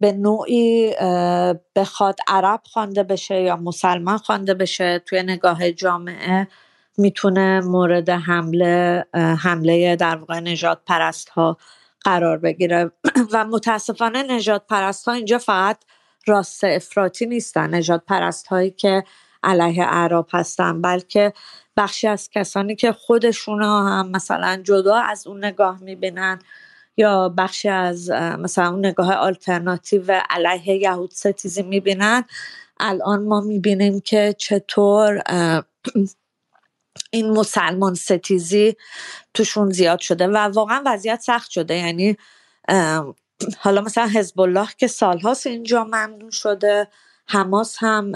به 0.00 0.12
نوعی 0.12 0.94
بخواد 1.76 2.18
عرب 2.28 2.60
خوانده 2.64 3.02
بشه 3.02 3.42
یا 3.42 3.56
مسلمان 3.56 4.18
خوانده 4.18 4.54
بشه 4.54 4.98
توی 4.98 5.22
نگاه 5.22 5.72
جامعه 5.72 6.48
می‌تونه 6.98 7.60
مورد 7.60 8.10
حمله 8.10 9.04
حمله 9.14 9.96
در 9.96 10.16
واقع 10.16 10.40
نجات 10.40 10.78
پرست 10.86 11.28
ها 11.28 11.56
قرار 12.04 12.38
بگیره. 12.38 12.90
و 13.32 13.44
متاسفانه 13.44 14.22
نجات 14.22 14.66
پرست 14.66 15.08
ها 15.08 15.14
اینجا 15.14 15.38
فقط 15.38 15.78
راست 16.26 16.64
افراطی 16.64 17.26
نیستن. 17.26 17.74
نجات 17.74 18.02
پرست 18.06 18.46
هایی 18.46 18.70
که 18.70 19.04
علیه 19.42 19.84
اعراب 19.84 20.28
هستن 20.32 20.82
بلکه 20.82 21.32
بخشی 21.76 22.08
از 22.08 22.30
کسانی 22.30 22.76
که 22.76 22.92
خودشون 22.92 23.62
هم 23.62 24.10
مثلا 24.10 24.60
جدا 24.64 24.96
از 24.96 25.26
اون 25.26 25.44
نگاه 25.44 25.82
می‌بینن. 25.82 26.38
یا 26.96 27.28
بخشی 27.28 27.68
از 27.68 28.10
مثلا 28.10 28.68
اون 28.68 28.86
نگاه 28.86 29.12
آلترناتیو 29.12 30.22
علیه 30.30 30.76
یهود 30.76 31.10
ستیزی 31.10 31.62
می‌بینن. 31.62 32.24
الان 32.80 33.22
ما 33.24 33.40
می‌بینیم 33.40 34.00
که 34.00 34.34
چطور 34.38 35.22
این 37.10 37.30
مسلمان 37.30 37.94
ستیزی 37.94 38.76
توشون 39.34 39.70
زیاد 39.70 40.00
شده 40.00 40.26
و 40.26 40.36
واقعا 40.36 40.82
وضعیت 40.86 41.20
سخت 41.20 41.50
شده. 41.50 41.74
یعنی 41.74 42.16
حالا 43.58 43.80
مثلا 43.80 44.06
حزب 44.06 44.40
الله 44.40 44.68
که 44.78 44.86
سالهاست 44.86 45.46
اینجا 45.46 45.84
ممنوع 45.84 46.30
شده 46.30 46.88
حماس 47.26 47.76
هم 47.78 48.12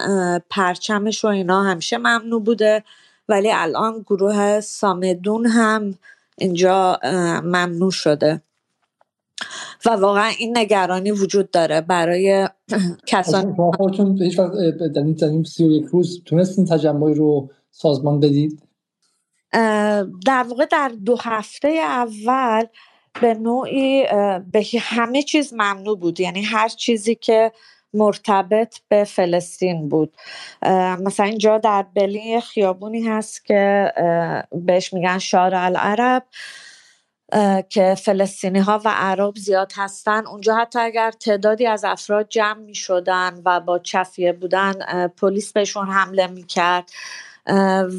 پرچمش 0.50 1.24
و 1.24 1.28
اینا 1.28 1.62
همیشه 1.62 1.98
ممنوع 1.98 2.44
بوده. 2.44 2.84
ولی 3.28 3.52
الان 3.52 4.04
گروه 4.06 4.60
سامدون 4.60 5.46
هم 5.46 5.98
اینجا 6.38 6.98
ممنوع 7.44 7.90
شده. 7.90 8.42
و 9.86 9.90
واقعا 9.90 10.30
این 10.38 10.58
نگرانی 10.58 11.10
وجود 11.10 11.50
داره 11.50 11.80
برای 11.80 12.48
کسانی 13.06 13.54
خودتون 13.76 14.22
هیچ 14.22 14.38
وقت 14.38 14.52
در 14.94 15.28
این 15.28 15.44
سی 15.44 15.64
و 15.64 15.70
یک 15.70 15.84
روز 15.84 16.22
تونستین 16.24 16.64
تجمعی 16.64 17.14
رو 17.14 17.50
سازمان 17.70 18.20
بدید؟ 18.20 18.62
در 20.26 20.44
واقع 20.48 20.66
در 20.66 20.92
دو 21.04 21.16
هفته 21.20 21.68
اول 21.68 22.64
به 23.20 23.34
نوعی 23.34 24.04
به 24.52 24.64
همه 24.80 25.22
چیز 25.22 25.52
ممنوع 25.52 25.98
بود. 25.98 26.20
یعنی 26.20 26.42
هر 26.42 26.68
چیزی 26.68 27.14
که 27.14 27.52
مرتبط 27.94 28.76
به 28.88 29.04
فلسطین 29.04 29.88
بود. 29.88 30.12
مثلا 31.00 31.26
اینجا 31.26 31.58
در 31.58 31.86
بلی 31.94 32.40
خیابونی 32.40 33.00
هست 33.02 33.44
که 33.44 33.92
بهش 34.52 34.92
میگن 34.92 35.18
شارع 35.18 35.64
العرب. 35.64 36.22
که 37.68 37.94
فلسطینی 37.94 38.58
ها 38.58 38.80
و 38.84 38.88
عرب 38.94 39.36
زیاد 39.36 39.72
هستن. 39.76 40.26
اونجا 40.26 40.54
حتی 40.54 40.78
اگر 40.78 41.10
تعدادی 41.10 41.66
از 41.66 41.84
افراد 41.84 42.26
جمع 42.28 42.58
می 42.58 42.74
شدن 42.74 43.42
و 43.44 43.60
با 43.60 43.78
چفیه 43.78 44.32
بودن 44.32 44.72
پلیس 45.08 45.52
بهشون 45.52 45.88
حمله 45.88 46.26
می 46.26 46.42
کرد 46.42 46.90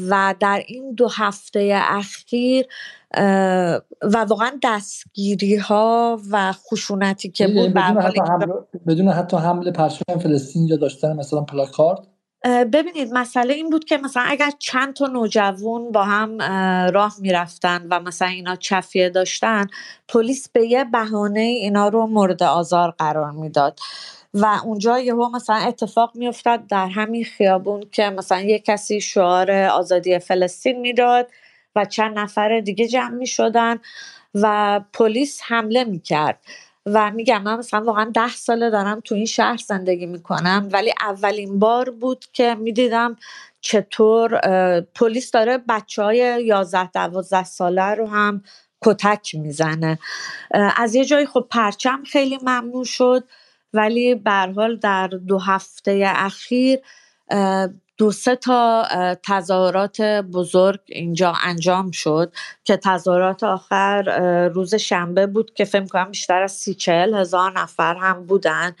و 0.08 0.34
در 0.40 0.62
این 0.66 0.94
دو 0.94 1.08
هفته 1.08 1.80
اخیر 1.82 2.66
و 4.02 4.24
واقعا 4.28 4.58
دستگیری 4.62 5.56
ها 5.56 6.20
و 6.30 6.52
خشونتی 6.52 7.30
که 7.30 7.48
بود 7.48 7.74
بدون 7.74 8.02
حتی 8.02 8.20
حمله, 8.28 8.54
بدون 8.86 9.08
حتی 9.08 9.36
حمله 9.36 9.70
پرچم 9.70 10.18
فلسطین 10.22 10.66
یا 10.66 10.76
داشتن 10.76 11.16
مثلا 11.16 11.40
پلاکارد. 11.40 12.11
ببینید 12.44 13.12
مسئله 13.12 13.54
این 13.54 13.70
بود 13.70 13.84
که 13.84 13.98
مثلا 13.98 14.22
اگر 14.26 14.50
چند 14.58 14.94
تا 14.94 15.06
نوجوان 15.06 15.92
با 15.92 16.04
هم 16.04 16.42
راه 16.90 17.14
می‌رفتن 17.20 17.86
و 17.90 18.00
مثلا 18.00 18.28
اینا 18.28 18.56
چفیه 18.56 19.08
داشتن 19.08 19.66
پلیس 20.08 20.48
به 20.48 20.66
یه 20.66 20.84
بهانه 20.84 21.40
اینا 21.40 21.88
رو 21.88 22.06
مورد 22.06 22.42
آزار 22.42 22.90
قرار 22.90 23.30
می‌داد. 23.30 23.78
و 24.34 24.46
اونجا 24.64 24.98
یهو 24.98 25.28
مثلا 25.28 25.56
اتفاق 25.56 26.12
میافتاد 26.14 26.66
در 26.66 26.86
همین 26.88 27.24
خیابون 27.24 27.82
که 27.92 28.10
مثلا 28.10 28.40
یه 28.40 28.58
کسی 28.58 29.00
شعار 29.00 29.50
آزادی 29.52 30.18
فلسطین 30.18 30.80
می‌داد 30.80 31.28
و 31.76 31.84
چند 31.84 32.18
نفر 32.18 32.60
دیگه 32.60 32.88
جمع 32.88 33.14
می 33.14 33.26
شدن 33.26 33.78
و 34.34 34.80
پلیس 34.92 35.40
حمله 35.44 35.84
می 35.84 36.00
کرد 36.00 36.38
و 36.86 37.10
میگم 37.10 37.42
من 37.42 37.58
مثلا 37.58 37.84
واقعا 37.84 38.10
ده 38.14 38.28
ساله 38.28 38.70
دارم 38.70 39.00
تو 39.00 39.14
این 39.14 39.26
شهر 39.26 39.56
زندگی 39.56 40.06
می‌کنم 40.06 40.68
ولی 40.72 40.92
اولین 41.00 41.58
بار 41.58 41.90
بود 41.90 42.24
که 42.32 42.54
می‌دیدم 42.54 43.16
چطور 43.60 44.40
پلیس 44.94 45.30
داره 45.30 45.58
بچه 45.68 46.02
های 46.02 46.44
یازده 46.44 46.90
دوازده 46.90 47.44
ساله 47.44 47.94
رو 47.94 48.06
هم 48.06 48.42
کتک 48.84 49.34
می‌زنه. 49.34 49.98
از 50.76 50.94
یه 50.94 51.04
جایی 51.04 51.26
خب 51.26 51.46
پرچم 51.50 52.02
خیلی 52.04 52.38
ممنوع 52.42 52.84
شد 52.84 53.24
ولی 53.72 54.22
حال 54.26 54.76
در 54.76 55.08
دو 55.08 55.38
هفته 55.38 56.12
اخیر 56.16 56.78
دو 57.96 58.12
سه 58.12 58.36
تا 58.36 58.86
تظاهرات 59.22 60.00
بزرگ 60.32 60.80
اینجا 60.86 61.34
انجام 61.44 61.90
شد 61.90 62.32
که 62.64 62.76
تظاهرات 62.76 63.44
آخر 63.44 64.02
روز 64.54 64.74
شنبه 64.74 65.26
بود 65.26 65.54
که 65.54 65.64
فکر 65.64 65.84
کنم 65.84 66.08
بیشتر 66.08 66.42
از 66.42 66.52
سی 66.52 66.74
چهل 66.74 67.14
هزار 67.14 67.60
نفر 67.60 67.94
هم 67.94 68.26
بودن. 68.26 68.76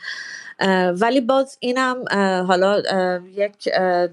ولی 1.00 1.20
باز 1.20 1.56
اینم 1.60 2.04
حالا 2.48 2.82
یک 3.34 3.68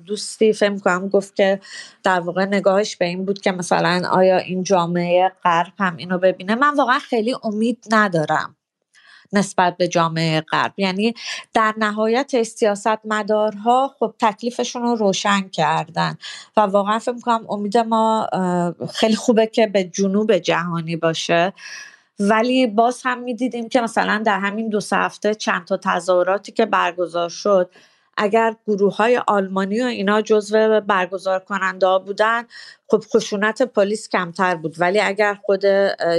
دوستی 0.06 0.54
فکر 0.54 0.80
کنم 0.80 1.10
گفت 1.10 1.36
که 1.36 1.60
در 2.04 2.20
واقع 2.20 2.46
نگاهش 2.46 2.96
به 2.96 3.06
این 3.06 3.26
بود 3.26 3.42
که 3.42 3.52
مثلا 3.52 4.02
آیا 4.12 4.38
این 4.38 4.64
جامعه 4.64 5.32
غرب 5.44 5.74
هم 5.80 5.96
اینو 5.98 6.18
ببینه. 6.18 6.56
من 6.56 6.76
واقعا 6.76 7.00
خیلی 7.00 7.36
امید 7.44 7.86
ندارم. 7.92 8.56
نسبت 9.34 9.78
به 9.78 9.88
جامعه 9.88 10.42
غرب. 10.42 10.74
یعنی 10.78 11.14
در 11.54 11.74
نهایت 11.78 12.44
سیاست 12.44 13.00
مدارها 13.06 13.96
خب 14.00 14.14
تکلیفشون 14.20 14.82
رو 14.82 14.96
روشن 14.96 15.42
کردن 15.50 16.18
و 16.58 16.62
واقعا 16.62 17.00
فکر 17.00 17.12
می‌کنم 17.12 17.46
امید 17.50 17.78
ما 17.78 18.28
خیلی 18.94 19.16
خوبه 19.16 19.48
که 19.48 19.68
به 19.68 19.84
جنوب 19.84 20.38
جهانی 20.38 20.96
باشه. 20.96 21.54
ولی 22.20 22.68
باز 22.68 23.02
هم 23.04 23.20
می‌دیدیم 23.20 23.70
که 23.70 23.82
مثلا 23.82 24.24
در 24.26 24.40
همین 24.40 24.70
دو 24.70 24.80
سه 24.80 24.96
هفته 24.96 25.36
چند 25.36 25.66
تا 25.66 25.78
تظاهراتی 25.78 26.52
که 26.52 26.66
برگزار 26.66 27.30
شد 27.30 27.70
اگر 28.22 28.56
گروه 28.68 28.96
های 28.96 29.22
آلمانی 29.28 29.82
و 29.82 29.86
اینا 29.86 30.22
جزو 30.22 30.82
برگزار 30.82 31.40
کننده 31.40 32.00
بودن 32.06 32.44
خب 32.88 33.04
خشونت 33.14 33.62
پلیس 33.62 34.10
کمتر 34.10 34.56
بود. 34.56 34.76
ولی 34.80 35.00
اگر 35.00 35.34
خود 35.34 35.66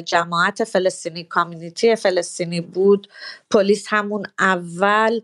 جماعت 0.04 0.64
فلسطینی 0.64 1.24
کامیونیتی 1.24 1.96
فلسطینی 1.96 2.60
بود 2.60 3.08
پلیس 3.50 3.86
همون 3.88 4.26
اول 4.38 5.20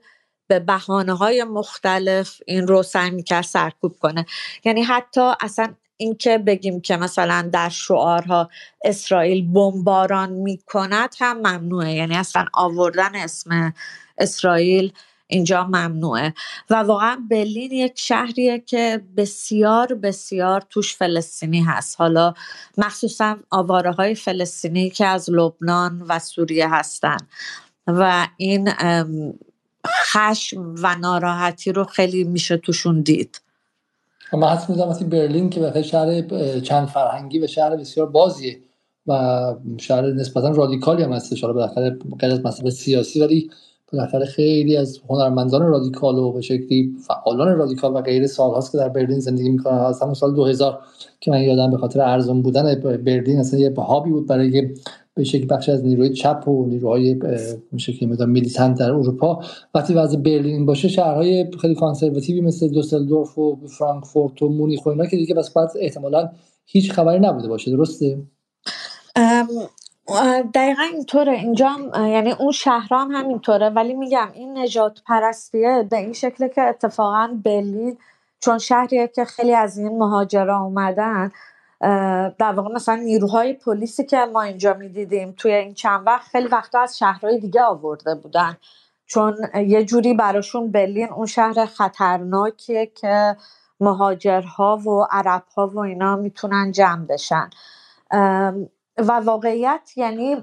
به 0.49 0.61
بحانه 0.61 1.17
های 1.17 1.45
مختلف 1.45 2.41
این 2.47 2.67
رو 2.67 2.83
سعی 2.83 3.11
می‌کرد 3.11 3.45
سرکوب 3.45 3.97
کنه. 3.99 4.27
یعنی 4.65 4.83
حتی 4.83 5.33
اصلا 5.41 5.75
اینکه 5.97 6.39
بگیم 6.39 6.81
که 6.81 6.97
مثلا 6.97 7.51
در 7.53 7.69
شعارها 7.69 8.51
اسرائیل 8.85 9.53
بمباران 9.53 10.33
می‌کند 10.33 11.15
هم 11.19 11.37
ممنوعه. 11.39 11.93
یعنی 11.93 12.17
اصلا 12.17 12.45
آوردن 12.55 13.15
اسم 13.15 13.75
اسرائیل 14.19 14.93
اینجا 15.27 15.65
ممنوعه. 15.65 16.35
و 16.71 16.75
واقعا 16.75 17.19
برلین 17.31 17.73
یک 17.73 17.93
شهریه 17.97 18.59
که 18.59 19.03
بسیار 19.17 19.95
بسیار 19.95 20.63
توش 20.71 20.97
فلسطینی 20.97 21.61
هست. 21.61 21.97
حالا 21.99 22.35
مخصوصا 22.79 23.37
آواره 23.51 23.93
های 23.93 24.15
فلسطینی 24.15 24.91
که 24.91 25.07
از 25.07 25.31
لبنان 25.31 26.03
و 26.09 26.19
سوریه 26.19 26.75
هستن. 26.75 27.17
و 27.87 28.29
این 28.37 28.71
خشم 29.87 30.75
و 30.83 30.97
ناراحتی 30.97 31.73
رو 31.73 31.85
خیلی 31.85 32.25
میشه 32.25 32.57
توشون 32.57 33.01
دید. 33.01 33.41
من 34.33 34.49
حس 34.49 34.71
می‌دونم 34.71 35.09
برلین 35.09 35.51
که 35.51 35.61
به 35.61 35.83
شهر 35.83 36.23
چند 36.61 36.89
فرهنگی 36.89 37.39
و 37.39 37.47
شهر 37.47 37.77
بسیار 37.77 38.07
بازیه 38.07 38.61
و 39.07 39.55
شهر 39.79 40.03
نسبتا 40.03 40.49
رادیکالی 40.49 41.03
هم 41.03 41.13
هستش. 41.13 41.41
حالا 41.41 41.55
بالاخره 41.55 41.99
غیر 42.21 42.33
از 42.33 42.41
مسئله 42.45 42.71
سیاسی 42.71 43.21
ولی 43.21 43.51
بالاخره 43.93 44.25
خیلی 44.25 44.77
از 44.77 45.01
هنرمندان 45.09 45.63
رادیکال 45.63 46.19
و 46.19 46.33
به 46.33 46.41
شکلی 46.41 46.93
فعالان 47.07 47.57
رادیکال 47.59 47.97
و 47.97 48.01
غیر 48.01 48.27
سالهاست 48.27 48.73
که 48.73 48.79
در 48.79 48.89
برلین 48.89 49.21
زندگی 49.21 49.49
می‌کنن. 49.49 49.79
از 49.79 50.03
همون 50.03 50.15
سال 50.15 50.35
2000 50.35 50.79
که 51.21 51.31
من 51.31 51.43
یادم 51.43 51.71
به 51.71 51.77
خاطر 51.77 52.01
ارزان 52.01 52.43
بودن 52.43 52.75
برلین 52.81 53.39
اصلا 53.39 53.61
یه 53.61 53.75
هابی 53.79 54.11
بود 54.11 54.27
برای 54.27 54.75
به 55.15 55.25
شکل 55.25 55.47
بخش 55.51 55.69
از 55.69 55.85
نیروی 55.85 56.11
چپ 56.11 56.49
و 56.49 56.67
نیروهای 56.67 57.17
میشه 57.73 57.93
که 57.93 58.07
میلیتنت 58.07 58.79
در 58.79 58.91
اروپا. 58.91 59.41
وقتی 59.75 59.95
وضع 59.95 60.17
برلین 60.17 60.67
باشه 60.67 60.89
شهرهای 60.89 61.51
خیلی 61.61 61.75
کانسرواتیوی 61.75 62.41
مثل 62.41 62.69
دوسلدورف 62.69 63.39
و 63.39 63.59
فرانکفورت 63.79 64.43
و 64.43 64.49
مونیخ 64.49 64.87
و 64.87 64.89
اینا 64.89 65.07
که 65.07 65.17
دیگه 65.17 65.35
بس 65.35 65.51
بعد 65.51 65.71
احتمالا 65.81 66.29
هیچ 66.67 66.93
خبری 66.93 67.19
نبوده 67.19 67.49
باشه. 67.49 67.71
درسته؟ 67.71 68.19
دقیقا 70.55 70.83
اینطوره. 70.83 71.33
اینجا 71.33 71.71
یعنی 71.97 72.33
اون 72.33 72.53
شهرام 72.53 73.13
هم 73.13 73.25
همینطوره. 73.25 73.71
ولی 73.71 73.95
میگم 73.95 74.29
این 74.35 74.59
نجات 74.59 75.03
پرستیه 75.07 75.87
به 75.91 75.97
این 75.97 76.13
شکله 76.13 76.49
که 76.49 76.63
اتفاقا 76.63 77.29
برلین 77.45 77.99
چون 78.41 78.59
شهریه 78.59 79.09
که 79.09 79.25
خیلی 79.25 79.55
از 79.55 79.79
این 79.79 79.99
مهاجرا 79.99 80.61
اومدن 80.61 81.31
در 82.39 82.53
واقع 82.57 82.75
مثلا 82.75 82.97
نیروهای 82.97 83.53
پلیسی 83.53 84.05
که 84.05 84.19
ما 84.33 84.43
اینجا 84.43 84.75
می‌دیدیم 84.75 85.35
توی 85.37 85.53
این 85.53 85.75
چند 85.75 86.07
وقت 86.07 86.29
خیلی 86.29 86.49
وقتا 86.49 86.81
از 86.81 86.99
شهرهای 86.99 87.39
دیگه 87.39 87.63
آورده 87.63 88.15
بودن. 88.15 88.57
چون 89.07 89.37
یه 89.55 89.85
جوری 89.85 90.15
براشون 90.15 90.71
برلین 90.71 91.09
اون 91.09 91.27
شهر 91.27 91.67
خطرناکیه 91.67 92.87
که 92.87 93.37
مهاجرها 93.81 94.77
و 94.77 95.07
عربها 95.11 95.69
و 95.69 95.79
اینا 95.79 96.17
می‌تونن 96.17 96.73
جمع 96.73 97.07
بشن. 97.07 97.51
و 98.99 99.13
واقعیت 99.13 99.93
یعنی 99.97 100.37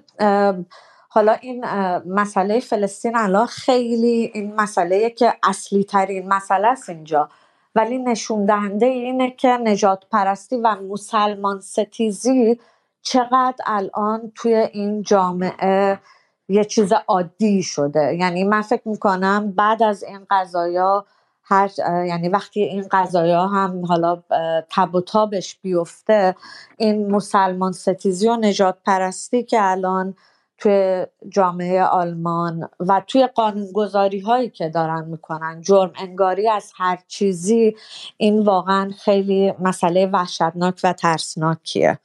حالا 1.10 1.34
این 1.34 1.66
مسئله 2.06 2.60
فلسطین 2.60 3.16
الان 3.16 3.46
خیلی 3.46 4.32
این 4.34 4.56
مسئله 4.56 5.10
که 5.10 5.34
اصلی 5.44 5.84
ترین 5.84 6.28
مسئله 6.28 6.68
است 6.68 6.90
اینجا. 6.90 7.30
ولی 7.76 7.98
نشون 7.98 8.46
دهنده 8.46 8.86
اینه 8.86 9.32
که 9.32 9.48
نجات 9.48 10.04
پرستی 10.12 10.56
و 10.56 10.76
مسلمان 10.76 11.60
ستیزی 11.60 12.60
چقدر 13.02 13.56
الان 13.66 14.32
توی 14.36 14.56
این 14.56 15.02
جامعه 15.02 16.00
یه 16.50 16.64
چیز 16.64 16.94
عادی 17.08 17.64
شده. 17.64 18.16
یعنی 18.16 18.44
من 18.44 18.62
فکر 18.62 18.88
می‌کنم 18.88 19.52
بعد 19.52 19.84
از 19.84 20.04
این 20.04 20.28
قضایا 20.32 21.06
هر 21.44 21.70
یعنی 22.08 22.30
وقتی 22.30 22.62
این 22.62 22.86
قضایا 22.92 23.48
هم 23.48 23.86
حالا 23.86 24.24
تب 24.70 24.96
و 24.96 25.02
تابش 25.02 25.60
بیفته 25.62 26.36
این 26.78 27.12
مسلمان 27.12 27.72
ستیزی 27.72 28.28
و 28.28 28.36
نجات 28.36 28.78
پرستی 28.86 29.44
که 29.44 29.58
الان 29.62 30.16
توی 30.58 31.06
جامعه 31.30 31.84
آلمان 31.84 32.70
و 32.80 33.02
توی 33.08 33.28
قانونگذاری 33.28 34.20
هایی 34.20 34.50
که 34.50 34.70
دارن 34.70 35.06
می‌کنن 35.06 35.62
جرم 35.62 35.92
انگاری 35.96 36.50
از 36.50 36.72
هر 36.76 37.00
چیزی 37.08 37.76
این 38.18 38.44
واقعا 38.44 38.92
خیلی 39.00 39.54
مسئله 39.60 40.06
وحشتناک 40.06 40.80
و 40.84 40.94
ترسناکیه. 40.94 42.00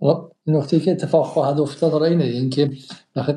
خب، 0.00 0.32
نقطه 0.46 0.80
که 0.80 0.90
اتفاق 0.90 1.26
خواهد 1.26 1.60
افتاد 1.60 1.92
حالا 1.92 2.06
اینه 2.06 2.24
اینکه 2.24 2.70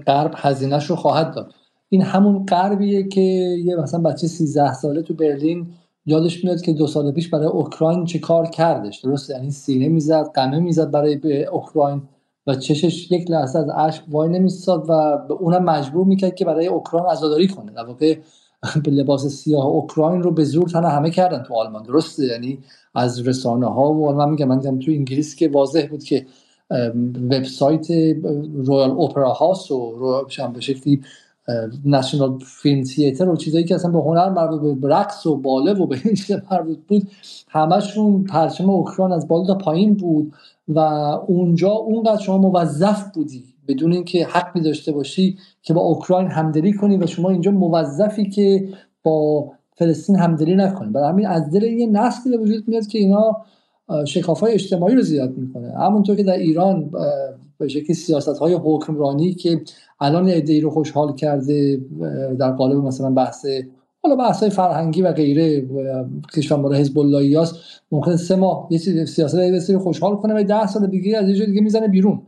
غرب 0.08 0.34
هزینهش 0.38 0.86
رو 0.86 0.96
خواهد 0.96 1.36
داد. 1.36 1.54
این 1.94 2.02
همون 2.02 2.46
غربیه 2.46 3.08
که 3.08 3.22
یه 3.66 3.76
مثلا 3.76 4.02
بچه 4.02 4.28
13 4.28 4.74
ساله 4.74 5.02
تو 5.02 5.14
برلین 5.14 5.68
یادش 6.06 6.44
میاد 6.44 6.62
که 6.62 6.74
دو 6.74 6.88
سال 6.88 7.12
پیش 7.12 7.30
برای 7.30 7.46
اوکراین 7.46 8.06
چه 8.06 8.20
کار 8.20 8.46
کردش. 8.46 9.00
درست؟ 9.00 9.30
یعنی 9.30 9.52
سینه 9.52 9.88
می‌زد 9.88 10.32
قمه 10.36 10.60
می‌زد 10.60 10.92
برای 10.92 11.46
اوکراین 11.46 12.02
و 12.48 12.56
چشش 12.56 13.12
یک 13.12 13.32
لحظه 13.32 13.60
از 13.60 13.70
اشک 13.70 14.04
وای 14.10 14.30
نمیستاد 14.30 14.86
و 14.90 15.18
به 15.28 15.34
اونم 15.34 15.64
مجبور 15.64 16.06
می‌کرد 16.06 16.36
که 16.36 16.46
برای 16.46 16.68
اوکراین 16.68 17.06
عزاداری 17.06 17.48
کنه. 17.48 17.72
در 17.72 17.86
واقع 17.86 18.16
به 18.84 18.92
لباس 18.92 19.28
سیاه 19.28 19.66
اوکراین 19.66 20.24
رو 20.24 20.32
به 20.32 20.44
زور 20.44 20.70
تنه 20.70 20.90
همه 20.90 21.10
کردن 21.10 21.44
تو 21.44 21.54
آلمان. 21.54 21.84
درسته 21.84 22.26
یعنی 22.26 22.60
از 22.96 23.28
رسانه 23.28 23.68
ها 23.68 23.94
و 23.94 24.14
من 24.14 24.30
میگم. 24.30 24.48
من 24.48 24.80
تو 24.80 24.92
انگلیس 24.92 25.36
که 25.36 25.50
واضح 25.50 25.88
بود 25.90 26.04
که 26.04 26.26
وبسایت 27.32 27.92
Royal 28.54 28.92
Opera 28.92 29.34
House 29.34 29.72
و 29.72 30.26
به 30.54 30.62
شکلی 30.62 31.02
National 31.86 32.40
Film 32.40 32.84
Theatre 32.84 33.30
و 33.30 33.36
چیزایی 33.36 33.66
که 33.66 33.76
اصلا 33.76 33.92
به 33.92 34.00
هنر 34.00 34.30
مربوط 34.30 34.80
به 34.80 34.88
رقص 34.88 35.26
و 35.26 35.36
باله 35.36 35.74
و 35.74 35.86
به 35.86 35.98
این 36.06 36.42
مربوط 36.52 36.78
بود 36.88 37.08
همشون 37.50 38.24
پرچم 38.24 38.70
اوکراین 38.70 39.12
از 39.12 39.28
بالا 39.28 39.46
تا 39.46 39.56
پایین 39.56 39.94
بود 39.94 40.34
و 40.68 40.80
اونجا 41.28 41.70
اونقدر 41.70 42.22
شما 42.22 42.38
موظف 42.38 43.12
بودی 43.14 43.44
بدون 43.68 43.94
اینکه 43.94 44.26
حقی 44.26 44.62
داشته 44.62 44.92
باشی 44.92 45.38
که 45.62 45.74
با 45.74 45.82
اوکراین 45.82 46.28
همدلی 46.28 46.74
کنی 46.74 46.98
و 46.98 47.08
شما 47.08 47.30
اینجا 47.30 47.52
موظفی 47.52 48.30
که 48.30 48.70
با 49.04 49.52
فلسطین 49.76 50.16
همدلی 50.16 50.56
نکنی. 50.56 50.90
برای 50.92 51.10
همین 51.10 51.28
از 51.28 51.52
دل 51.52 51.64
یه 51.64 51.88
نسلی 51.88 52.38
به 52.38 52.44
وجود 52.44 52.68
میاد 52.68 52.88
که 52.88 53.00
اینا 53.00 53.38
شکاف 54.06 54.40
های 54.40 54.54
اجتماعی 54.54 54.96
رو 54.96 55.02
زیاد 55.02 55.38
می‌کنه. 55.38 55.74
همونطور 55.78 56.16
که 56.16 56.24
در 56.24 56.38
ایران 56.38 56.92
به 57.62 57.68
شکلی 57.68 57.94
سیاست 57.94 58.38
های 58.38 58.54
حکمرانی 58.54 59.34
که 59.34 59.62
الان 60.00 60.28
ایده 60.28 60.62
رو 60.62 60.70
خوشحال 60.70 61.16
کرده 61.16 61.82
در 62.40 62.52
قالب 62.52 62.78
مثلا 62.78 63.10
بحث 63.10 63.46
حالا 64.04 64.16
بحث 64.16 64.44
فرهنگی 64.44 65.02
و 65.02 65.12
غیره 65.12 65.68
کشور 66.34 66.58
مال 66.58 66.76
حزب 66.76 67.00
اللهی 67.00 67.36
هست 67.36 67.56
ممکن 67.92 68.16
سه 68.16 68.36
ماه 68.36 68.68
یه 68.72 68.80
چیز 68.80 69.10
سیاست 69.10 69.70
رو 69.70 69.80
خوشحال 69.80 70.16
کنه 70.16 70.34
و 70.34 70.44
ده 70.44 70.68
سال 70.68 70.88
دیگه 70.88 71.18
از 71.18 71.30
یه 71.30 71.46
دیگه 71.46 71.62
می‌زنه 71.62 71.88
بیرون. 71.88 72.22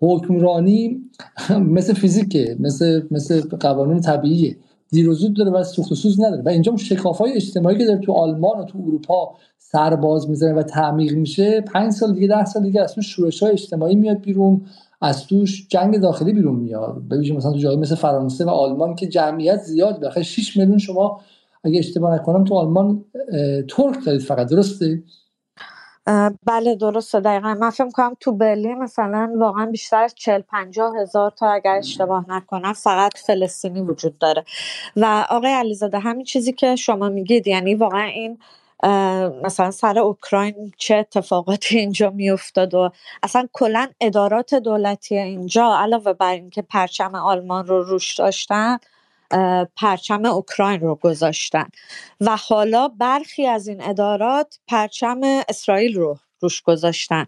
حکمرانی 0.00 1.00
مثل 1.76 1.94
فیزیکه 1.94 2.56
مثل 2.60 3.02
مثل 3.10 3.40
قوانین 3.40 4.00
طبیعیه. 4.00 4.56
دیر 4.92 5.08
و 5.08 5.14
زود 5.14 5.36
داره 5.36 5.50
و 5.50 5.64
سوخت 5.64 5.92
و 5.92 5.94
سوز 5.94 6.20
نداره. 6.20 6.42
و 6.42 6.48
اینجا 6.48 6.74
های 7.18 7.32
اجتماعی 7.32 7.78
که 7.78 7.84
داره 7.84 7.98
تو 7.98 8.12
آلمان 8.12 8.58
و 8.58 8.64
تو 8.64 8.78
اروپا 8.78 9.34
سرباز 9.58 10.30
می‌زنه 10.30 10.54
و 10.54 10.62
تعمیق 10.62 11.12
میشه 11.12 11.60
پنج 11.60 11.92
سال 11.92 12.14
دیگه 12.14 12.26
ده 12.26 12.44
سال 12.44 12.62
دیگه 12.62 12.80
از 12.80 12.94
تو 12.94 13.02
شورش 13.02 13.42
های 13.42 13.52
اجتماعی 13.52 13.94
میاد 13.94 14.20
بیرون 14.20 14.60
از 15.00 15.26
توش 15.26 15.66
جنگ 15.68 15.98
داخلی 15.98 16.32
بیرون 16.32 16.56
میاد. 16.56 17.02
ببینید 17.10 17.32
مثلا 17.32 17.52
تو 17.52 17.58
جایی 17.58 17.76
مثل 17.76 17.94
فرانسه 17.94 18.44
و 18.44 18.48
آلمان 18.48 18.94
که 18.94 19.06
جمعیت 19.06 19.62
زیاد 19.62 20.00
بخاطر 20.00 20.22
6 20.22 20.56
میلیون 20.56 20.78
شما 20.78 21.20
اگه 21.64 21.78
اشتباه 21.78 22.14
نکنم 22.14 22.44
تو 22.44 22.54
آلمان 22.54 23.04
ترک 23.68 24.04
دارید 24.06 24.20
فقط 24.20 24.46
درسته؟ 24.46 25.02
بله 26.46 26.76
درسته. 26.76 27.20
دقیقا. 27.20 27.54
من 27.54 27.70
فکر 27.70 27.90
کنم 27.90 28.16
تو 28.20 28.32
برلین 28.32 28.78
مثلا 28.78 29.32
واقعا 29.36 29.66
بیشتر 29.66 30.02
از 30.02 30.14
40 30.14 30.42
50 30.42 30.94
هزار 31.02 31.30
تا 31.30 31.50
اگر 31.52 31.76
اشتباه 31.78 32.24
نکنم 32.30 32.72
فقط 32.72 33.18
فلسطینی 33.18 33.82
وجود 33.82 34.18
داره. 34.18 34.44
و 34.96 35.26
آقای 35.30 35.52
علیزاده 35.52 35.98
همین 35.98 36.24
چیزی 36.24 36.52
که 36.52 36.76
شما 36.76 37.08
میگید 37.08 37.46
یعنی 37.46 37.74
واقعا 37.74 38.02
این 38.04 38.38
مثلا 39.44 39.70
سر 39.70 39.98
اوکراین 39.98 40.72
چه 40.78 40.96
اتفاقاتی 40.96 41.78
اینجا 41.80 42.10
میافتاد 42.10 42.74
و 42.74 42.90
اصلا 43.22 43.48
کلا 43.52 43.88
ادارات 44.00 44.54
دولتی 44.54 45.18
اینجا 45.18 45.76
علاوه 45.78 46.12
بر 46.12 46.32
اینکه 46.32 46.62
پرچم 46.62 47.14
آلمان 47.14 47.66
رو 47.66 47.82
روش 47.84 48.14
داشتن 48.16 48.78
پرچم 49.76 50.24
اوکراین 50.24 50.80
رو 50.80 50.94
گذاشتن. 50.94 51.68
و 52.20 52.36
حالا 52.36 52.88
برخی 52.88 53.46
از 53.46 53.68
این 53.68 53.82
ادارات 53.82 54.58
پرچم 54.68 55.20
اسرائیل 55.48 55.94
رو 55.96 56.18
روش 56.40 56.62
گذاشتن. 56.62 57.26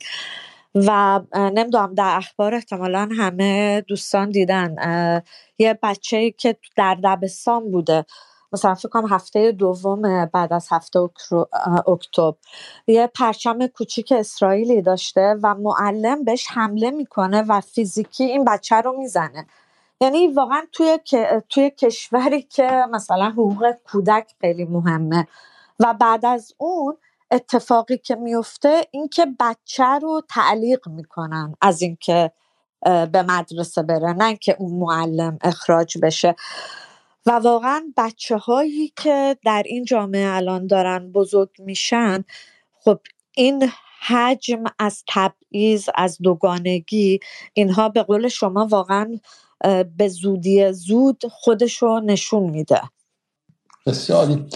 و 0.75 1.21
نمی‌دونم 1.35 1.95
در 1.95 2.15
اخبار 2.17 2.55
احتمالا 2.55 3.09
همه 3.19 3.81
دوستان 3.81 4.31
دیدن 4.31 4.77
یه 5.59 5.79
بچه 5.83 6.31
که 6.31 6.57
در 6.77 6.99
دبستان 7.05 7.71
بوده. 7.71 8.05
مثلا 8.53 8.75
فکر 8.75 8.89
کنم 8.89 9.07
هفته 9.13 9.53
دوم 9.53 10.27
بعد 10.27 10.53
از 10.53 10.69
هفته 10.71 10.99
اکتبر. 11.87 12.37
یه 12.87 13.07
پرچم 13.07 13.67
کوچیک 13.67 14.13
اسرائیلی 14.17 14.83
داشته 14.83 15.37
و 15.43 15.55
معلم 15.55 16.25
بهش 16.25 16.47
حمله 16.51 16.91
می‌کنه 16.91 17.43
و 17.43 17.61
فیزیکی 17.61 18.25
این 18.25 18.45
بچه 18.45 18.77
رو 18.77 18.93
می‌زنه. 18.99 19.47
یعنی 20.01 20.29
واقعا 20.29 20.63
توی, 20.73 20.99
توی 21.49 21.71
کشوری 21.71 22.43
که 22.43 22.85
مثلا 22.91 23.31
حقوق 23.31 23.73
کودک 23.85 24.35
خیلی 24.41 24.65
مهمه 24.65 25.27
و 25.81 25.95
بعد 25.95 26.27
از 26.27 26.55
اون 26.59 26.97
اتفاقی 27.31 27.99
که 27.99 28.15
میفته 28.15 28.87
اینکه 28.91 29.27
بچه 29.41 29.85
رو 29.85 30.23
تعلیق 30.29 30.89
می‌کنن 30.89 31.55
از 31.61 31.83
اینکه 31.83 32.33
به 32.85 33.23
مدرسه 33.29 33.83
بره 33.83 34.13
نه 34.13 34.37
که 34.37 34.57
اون 34.59 34.73
معلم 34.73 35.39
اخراج 35.41 35.99
بشه. 36.03 36.37
و 37.27 37.31
واقعا 37.31 37.93
بچه 37.97 38.37
هایی 38.37 38.93
که 38.97 39.37
در 39.45 39.63
این 39.67 39.85
جامعه 39.85 40.29
الان 40.29 40.67
دارن 40.67 41.13
بزرگ 41.13 41.51
میشن 41.59 42.25
خب 42.81 43.01
این 43.37 43.71
حجم 44.01 44.65
از 44.79 45.05
تبعیض 45.09 45.89
از 45.95 46.19
دوگانگی 46.23 47.21
اینها 47.55 47.89
به 47.89 48.03
قول 48.03 48.29
شما 48.29 48.67
واقعا 48.67 49.19
به 49.97 50.09
زودی 50.09 50.73
زود 50.73 51.23
خودشو 51.31 52.01
نشون 52.01 52.51
میده. 52.51 52.81
بسیاری 53.87 54.47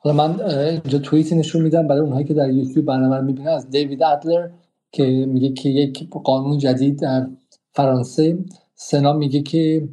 حالا 0.00 0.16
من 0.16 0.40
اینجا 0.40 0.98
توییتی 0.98 1.34
نشون 1.34 1.62
میدم 1.62 1.88
برای 1.88 2.00
اونهایی 2.00 2.24
که 2.24 2.34
در 2.34 2.50
یوتیوب 2.50 2.86
برنامه 2.86 3.20
می‌بینن. 3.20 3.48
از 3.48 3.70
دیوید 3.70 4.02
ادلر 4.02 4.48
که 4.92 5.04
میگه 5.04 5.52
که 5.52 5.68
یک 5.68 6.10
قانون 6.10 6.58
جدید 6.58 6.98
در 6.98 7.26
فرانسه. 7.72 8.38
سنا 8.74 9.12
میگه 9.12 9.42
که 9.42 9.88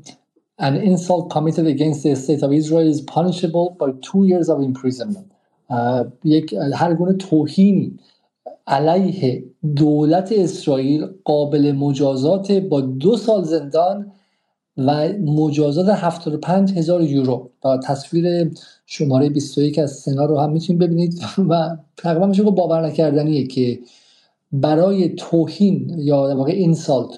an 0.61 0.75
insult 0.75 1.33
committed 1.33 1.67
against 1.67 2.03
the 2.03 2.15
state 2.15 2.43
of 2.43 2.51
Israel 2.51 2.87
is 2.93 3.01
punishable 3.01 3.67
by 3.79 3.89
two 4.01 4.23
years 4.31 4.49
of 4.49 4.57
imprisonment. 4.61 5.29
یک 6.23 6.53
هر 6.73 6.93
گونه 6.93 7.13
توهینی 7.13 7.99
علیه 8.67 9.43
دولت 9.75 10.31
اسرائیل 10.31 11.07
قابل 11.23 11.71
مجازات 11.71 12.51
با 12.51 12.81
دو 12.81 13.17
سال 13.17 13.43
زندان 13.43 14.11
و 14.77 15.09
مجازات 15.13 15.89
75 15.89 16.77
هزار 16.77 17.01
یورو. 17.01 17.49
و 17.65 17.77
تصویر 17.77 18.51
شماره 18.85 19.29
21 19.29 19.79
از 19.79 19.91
سنا 19.91 20.25
رو 20.25 20.39
هم 20.39 20.51
می‌تونید 20.51 20.81
ببینید. 20.81 21.21
و 21.49 21.77
تقریبا 21.97 22.27
میشه 22.27 22.43
باور 22.43 22.85
نکردنیه 22.85 23.47
که 23.47 23.79
برای 24.51 25.09
توهین 25.09 25.95
یا 25.97 26.27
در 26.27 26.35
واقع 26.35 26.51
اینسالت 26.51 27.09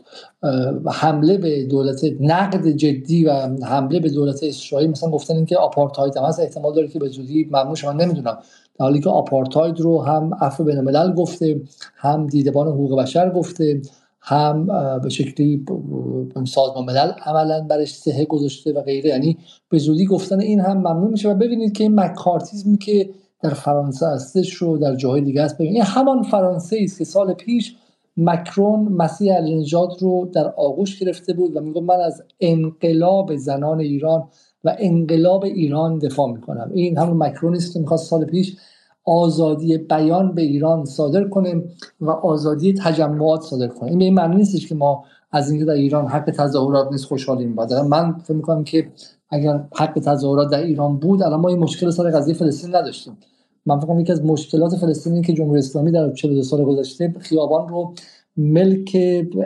حمله 0.86 1.38
به 1.38 1.66
دولت 1.66 2.02
نقد 2.20 2.68
جدی 2.68 3.26
و 3.26 3.32
حمله 3.64 4.00
به 4.00 4.10
دولت 4.10 4.44
اسرائیل 4.44 4.90
مثلا 4.90 5.10
گفتن 5.10 5.36
اینکه 5.36 5.58
آپارتاید 5.58 6.18
هم 6.18 6.24
هست 6.24 6.40
احتمال 6.40 6.76
داره 6.76 6.88
که 6.88 7.00
به 7.00 7.08
زودی 7.08 7.48
ممنوع 7.52 7.76
من 7.86 7.98
نمی‌دونم. 7.98 8.38
در 8.80 8.86
حالی 8.86 9.00
که 9.00 9.10
آپارتاید 9.10 9.80
رو 9.80 10.02
هم 10.02 10.34
عفو 10.42 10.64
بین 10.64 10.78
الملل 10.78 11.14
گفته 11.14 11.62
هم 11.96 12.28
دیدبان 12.28 12.68
حقوق 12.68 13.02
بشر 13.02 13.30
گفته 13.30 13.82
هم 14.26 14.68
به 15.04 15.10
شکلی 15.10 15.66
سازمان 16.46 16.86
ملل 16.86 17.12
عملا 17.26 17.62
برش 17.62 17.96
سهه 17.96 18.26
گذاشته 18.26 18.74
و 18.74 18.82
غیره. 18.82 19.10
یعنی 19.10 19.38
به 19.70 19.78
زودی 19.78 20.06
گفتن 20.06 20.40
این 20.40 20.60
هم 20.60 20.78
ممنوع 20.78 21.10
میشه 21.10 21.32
و 21.32 21.34
ببینید 21.34 21.74
که 21.74 21.84
این 21.84 22.00
مکارتیزمی 22.00 22.78
که 22.78 23.10
در 23.42 23.50
فرانسه 23.50 24.08
هستش 24.08 24.54
رو 24.54 24.78
در 24.78 24.96
جاهای 24.96 25.22
دیگه 25.22 25.42
است 25.42 25.58
ببینید 25.58 25.82
همان 25.86 26.24
فرانسه 26.24 26.80
است 26.84 26.98
که 26.98 27.04
سال 27.06 27.34
پیش 27.34 27.76
مکرون 28.18 28.80
مسیح 28.80 29.34
علی 29.34 29.66
رو 30.02 30.30
در 30.34 30.48
آغوش 30.48 31.00
گرفته 31.00 31.34
بود 31.34 31.56
و 31.56 31.60
میگه 31.62 31.82
من 31.82 32.00
از 32.00 32.24
انقلاب 32.40 33.36
زنان 33.36 33.80
ایران 33.80 34.28
و 34.64 34.76
انقلاب 34.80 35.44
ایران 35.44 36.00
دفاع 36.00 36.32
می‌کنم. 36.32 36.72
این 36.74 36.98
همون 36.98 37.18
مکرون 37.18 37.56
است 37.56 37.74
که 37.74 37.80
می‌خواست 37.80 38.10
سال 38.10 38.26
پیش 38.26 38.58
آزادی 39.06 39.78
بیان 39.78 40.36
به 40.36 40.42
ایران 40.42 40.86
صادر 40.86 41.24
کنه 41.24 41.64
و 42.02 42.10
آزادی 42.10 42.74
تجمعات 42.74 43.42
صادر 43.42 43.68
کنه 43.68 43.90
این 43.90 44.02
این 44.02 44.14
معنی 44.14 44.36
نیستش 44.36 44.68
که 44.68 44.76
ما 44.76 45.04
از 45.32 45.50
اینکه 45.52 45.66
در 45.66 45.74
ایران 45.74 46.08
حق 46.08 46.32
تظاهرات 46.32 46.92
نیست 46.92 47.06
خوشحالیم 47.06 47.56
بعد 47.56 47.74
من 47.74 48.18
فکر 48.18 48.34
می‌کنم 48.34 48.64
که 48.64 48.88
اگر 49.30 49.64
حق 49.76 50.00
تظاهرات 50.00 50.52
در 50.52 50.64
ایران 50.64 50.98
بود 50.98 51.24
الان 51.24 51.40
ما 51.40 51.50
این 51.50 51.60
مشکل 51.60 51.90
سر 51.90 52.12
قضیه 52.12 52.34
فلسطین 52.34 52.76
نداشتیم. 52.76 53.18
من 53.66 53.80
فکر 53.80 54.00
یکی 54.00 54.12
از 54.12 54.26
مشکلات 54.26 54.76
فلسطینی 54.76 55.22
که 55.22 55.34
جمهوری 55.34 55.60
اسلامی 55.60 55.92
در 55.92 56.14
42 56.14 56.44
سال 56.44 56.64
گذشته 56.64 57.16
خیابان 57.20 57.70
رو 57.70 57.94
ملک 58.38 58.98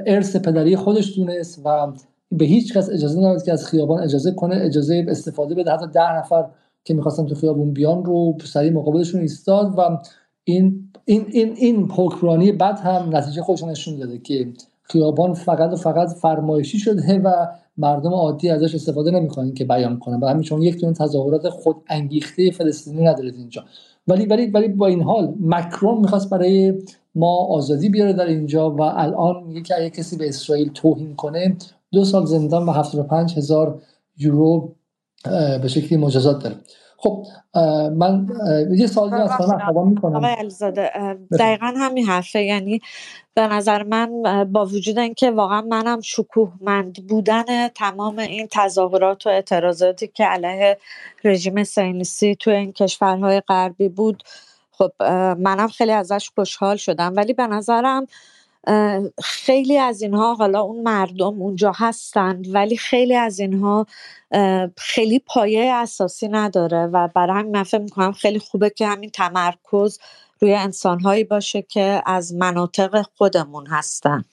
ارث 0.08 0.36
پدری 0.36 0.76
خودش 0.76 1.18
دونست 1.18 1.62
و 1.66 1.88
به 2.32 2.46
هیچ 2.46 2.74
کس 2.74 2.90
اجازه 2.90 3.20
نداد 3.20 3.44
که 3.44 3.52
از 3.52 3.66
خیابان 3.66 4.04
اجازه 4.04 4.32
کنه 4.32 4.56
اجازه 4.56 5.06
استفاده 5.08 5.56
بده. 5.56 5.72
حتی 5.72 5.88
ده 5.94 6.18
نفر 6.18 6.46
که 6.84 6.94
می‌خواستن 6.94 7.26
تو 7.26 7.36
خیابون 7.36 7.74
بیان 7.74 8.06
رو 8.06 8.38
سریع 8.44 8.72
مقابلشون 8.72 9.22
ایستاد 9.22 9.74
و 9.78 9.98
این 10.44 10.92
این 11.06 11.26
این 11.32 11.54
این 11.58 11.92
حکمرانی 11.92 12.52
بد 12.52 12.80
هم 12.80 13.16
نتیجه 13.16 13.42
خودش 13.42 13.64
نشون 13.64 13.96
داده 13.96 14.18
که 14.18 14.54
خیابان 14.82 15.34
فقط 15.34 15.74
و 15.74 15.76
فقط 15.76 16.10
فرمایشی 16.10 16.80
شده 16.80 17.20
و 17.20 17.48
مردم 17.78 18.14
عادی 18.14 18.50
ازش 18.50 18.76
استفاده 18.76 19.12
نمی‌کنن 19.12 19.54
که 19.54 19.66
بیان 19.66 20.00
کنن. 20.00 20.20
و 20.20 20.28
همین 20.28 20.44
چون 20.44 20.62
یک 20.62 20.82
دونه 20.82 20.94
تظاهرات 20.94 21.50
خود 21.50 21.76
انگیخته 21.88 22.52
فلسطینی 22.52 23.04
ندارید 23.04 23.36
اینجا. 23.36 23.64
ولی 24.08 24.26
ولی 24.26 24.46
ولی 24.46 24.68
با 24.68 24.88
این 24.88 25.02
حال 25.02 25.34
مکرون 25.40 25.98
می‌خواست 25.98 26.30
برای 26.30 26.74
ما 27.16 27.36
آزادی 27.36 27.90
بیاره 27.90 28.14
در 28.14 28.26
اینجا 28.26 28.72
و 28.72 28.82
الان 28.82 29.44
میگه 29.44 29.62
که 29.62 29.76
اگه 29.78 29.90
کسی 29.90 30.18
به 30.18 30.28
اسرائیل 30.28 30.72
توهین 30.74 31.16
کنه 31.16 31.58
دو 31.92 32.06
سال 32.06 32.26
زندان 32.26 32.66
و 32.66 32.72
75 32.72 33.38
هزار 33.38 33.82
یورو 34.18 34.76
به 35.62 35.68
شکلی 35.68 35.98
مجازات 35.98 36.44
داره. 36.44 36.56
خب 36.98 37.26
من 37.96 38.28
یه 38.72 38.88
سوالی 38.88 39.16
از 39.16 39.30
خانم 39.30 39.88
می‌کنم 39.88 40.16
آقای 40.16 40.32
علیزاده 40.32 40.92
دقیقا 41.40 41.74
همین 41.78 42.06
حرفه. 42.06 42.42
یعنی 42.42 42.82
به 43.34 43.48
نظر 43.48 43.84
من 43.84 44.24
با 44.52 44.66
وجود 44.66 45.00
اینکه 45.00 45.32
واقعا 45.32 45.62
منم 45.62 46.02
شکوهمند 46.02 47.08
بودن 47.08 47.68
تمام 47.68 48.20
این 48.20 48.48
تظاهرات 48.52 49.28
و 49.28 49.30
اعتراضاتی 49.30 50.08
که 50.08 50.24
علیه 50.24 50.78
رژیم 51.24 51.64
سینسی 51.64 52.36
تو 52.36 52.52
این 52.52 52.72
کشورهای 52.72 53.42
غربی 53.48 53.90
بود 53.90 54.24
خب 54.72 54.92
منم 55.38 55.68
خیلی 55.68 55.92
ازش 55.92 56.32
خوشحال 56.36 56.76
شدم. 56.76 57.14
ولی 57.16 57.34
به 57.34 57.48
نظرم 57.48 58.08
خیلی 59.24 59.78
از 59.78 60.02
اینها 60.02 60.34
حالا 60.34 60.62
اون 60.62 60.84
مردم 60.84 61.42
اونجا 61.42 61.72
هستند 61.76 62.56
ولی 62.56 62.78
خیلی 62.78 63.16
از 63.16 63.40
اینها 63.40 63.86
خیلی 64.78 65.20
پایه 65.20 65.74
اساسی 65.74 66.28
نداره 66.28 66.86
و 66.86 67.10
برای 67.16 67.40
همین 67.40 67.52
من 67.52 67.64
فکر 67.64 67.82
می‌کنم 67.82 68.12
خیلی 68.12 68.40
خوبه 68.40 68.70
که 68.70 68.88
همین 68.88 69.10
تمرکز 69.10 70.00
روی 70.40 70.54
انسانهایی 70.54 71.24
باشه 71.24 71.62
که 71.62 72.02
از 72.06 72.34
مناطق 72.34 73.06
خودمون 73.18 73.68
هستن. 73.68 74.24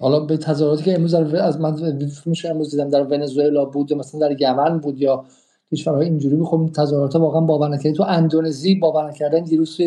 حالا 0.00 0.20
به 0.20 0.36
تظاهراتی 0.36 0.84
که 0.84 0.94
امروز 0.94 1.14
از 1.14 1.60
من 1.60 1.98
میشه 2.26 2.48
امروز 2.48 2.70
دیدم 2.70 2.90
در 2.90 3.02
ونزوئلا 3.02 3.64
بود 3.64 3.90
یا 3.90 3.96
مثلا 3.96 4.20
در 4.20 4.40
یمن 4.40 4.78
بود 4.78 5.00
یا 5.00 5.24
کشورهای 5.72 6.06
اینجوری 6.06 6.36
بود 6.36 6.46
خب 6.46 6.70
تظاهرات 6.76 7.16
واقعا 7.16 7.40
باور 7.40 7.68
نکردن 7.68 7.92
تو 7.92 8.02
اندونزی 8.02 8.74
باور 8.74 9.08
نکردن 9.10 9.44
دیروز 9.44 9.80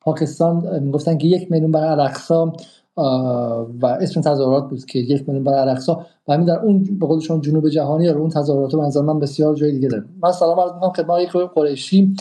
پاکستان 0.00 0.82
می‌گفتن 0.82 1.18
که 1.18 1.26
یک 1.26 1.50
میلیون 1.50 1.70
برای 1.70 1.88
الاقصا 1.88 2.52
و 2.96 3.86
اسم 4.00 4.20
تظاهرات 4.20 4.70
بود 4.70 4.84
که 4.84 4.98
یک 4.98 5.28
میلیون 5.28 5.44
برای 5.44 5.60
الاقصا 5.60 6.06
و 6.28 6.32
همین 6.32 6.46
در 6.46 6.58
اون 6.58 6.98
به 7.00 7.06
قول 7.06 7.20
شما 7.20 7.40
جنوب 7.40 7.68
جهانی 7.68 8.04
یا 8.04 8.18
اون 8.18 8.30
تظاهرات 8.30 8.74
منظر 8.74 9.00
من 9.00 9.18
بسیار 9.18 9.54
جای 9.54 9.72
دیگه 9.72 9.88
داره. 9.88 10.04
من 10.22 10.32
سلام 10.32 10.60
عرض 10.60 10.72
می‌کنم 10.72 10.92
خدمت 10.92 11.20
یک 11.20 11.30
قریشی 11.54 12.16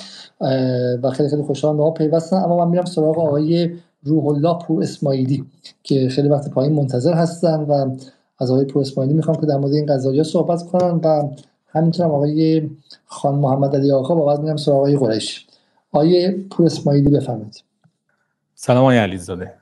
و 1.03 1.09
خیلی 1.09 1.29
خیلی 1.29 1.41
خوشحالم 1.41 1.77
به 1.77 1.83
ما 1.83 1.91
پیوستن. 1.91 2.37
اما 2.37 2.65
من 2.65 2.71
میرم 2.71 2.85
سراغ 2.85 3.19
آقای 3.19 3.75
روح 4.03 4.27
الله 4.27 4.59
پور 4.67 4.83
اسماعیلی 4.83 5.45
که 5.83 6.09
خیلی 6.09 6.27
وقت 6.27 6.49
پایین 6.49 6.73
منتظر 6.73 7.13
هستن 7.13 7.59
و 7.59 7.95
از 8.39 8.51
آقای 8.51 8.65
پور 8.65 8.81
اسماعیلی 8.81 9.15
می‌خوام 9.15 9.37
که 9.37 9.45
در 9.45 9.57
مورد 9.57 9.73
این 9.73 9.85
قضایا 9.85 10.23
صحبت 10.23 10.63
کنن 10.63 10.99
و 11.03 11.29
همینطور 11.67 12.05
آقای 12.05 12.69
خان 13.05 13.35
محمد 13.35 13.75
علی 13.75 13.91
آقا 13.91 14.15
با 14.15 14.25
بعد 14.25 14.39
میرم 14.39 14.57
سراغ 14.57 14.77
آقای 14.77 14.97
قریشی. 14.97 15.45
آقای 15.91 16.31
پور 16.31 16.65
اسماعیلی 16.65 17.09
بفرمایید. 17.09 17.63
سلام 18.55 18.83
آقای 18.83 18.97
علیزاده. 18.97 19.58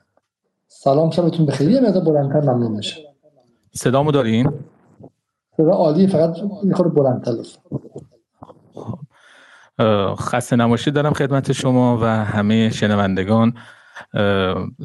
سلام 0.80 1.10
شبتون 1.10 1.46
بخیر. 1.46 1.70
یه 1.70 1.80
مقدار 1.80 2.04
بلندتر 2.04 2.40
ممنون 2.40 2.72
میشه. 2.72 2.96
صدامو 3.72 4.12
دارین؟ 4.12 4.52
صدا 5.56 5.70
عالی 5.70 6.06
فقط 6.06 6.36
یه 6.64 6.74
خورده 6.74 6.94
بلندتر 6.94 7.32
خسته 10.14 10.56
نباشید 10.56 10.94
دارم 10.94 11.12
خدمت 11.12 11.52
شما 11.52 11.98
و 12.02 12.04
همه 12.04 12.70
شنوندگان. 12.70 13.54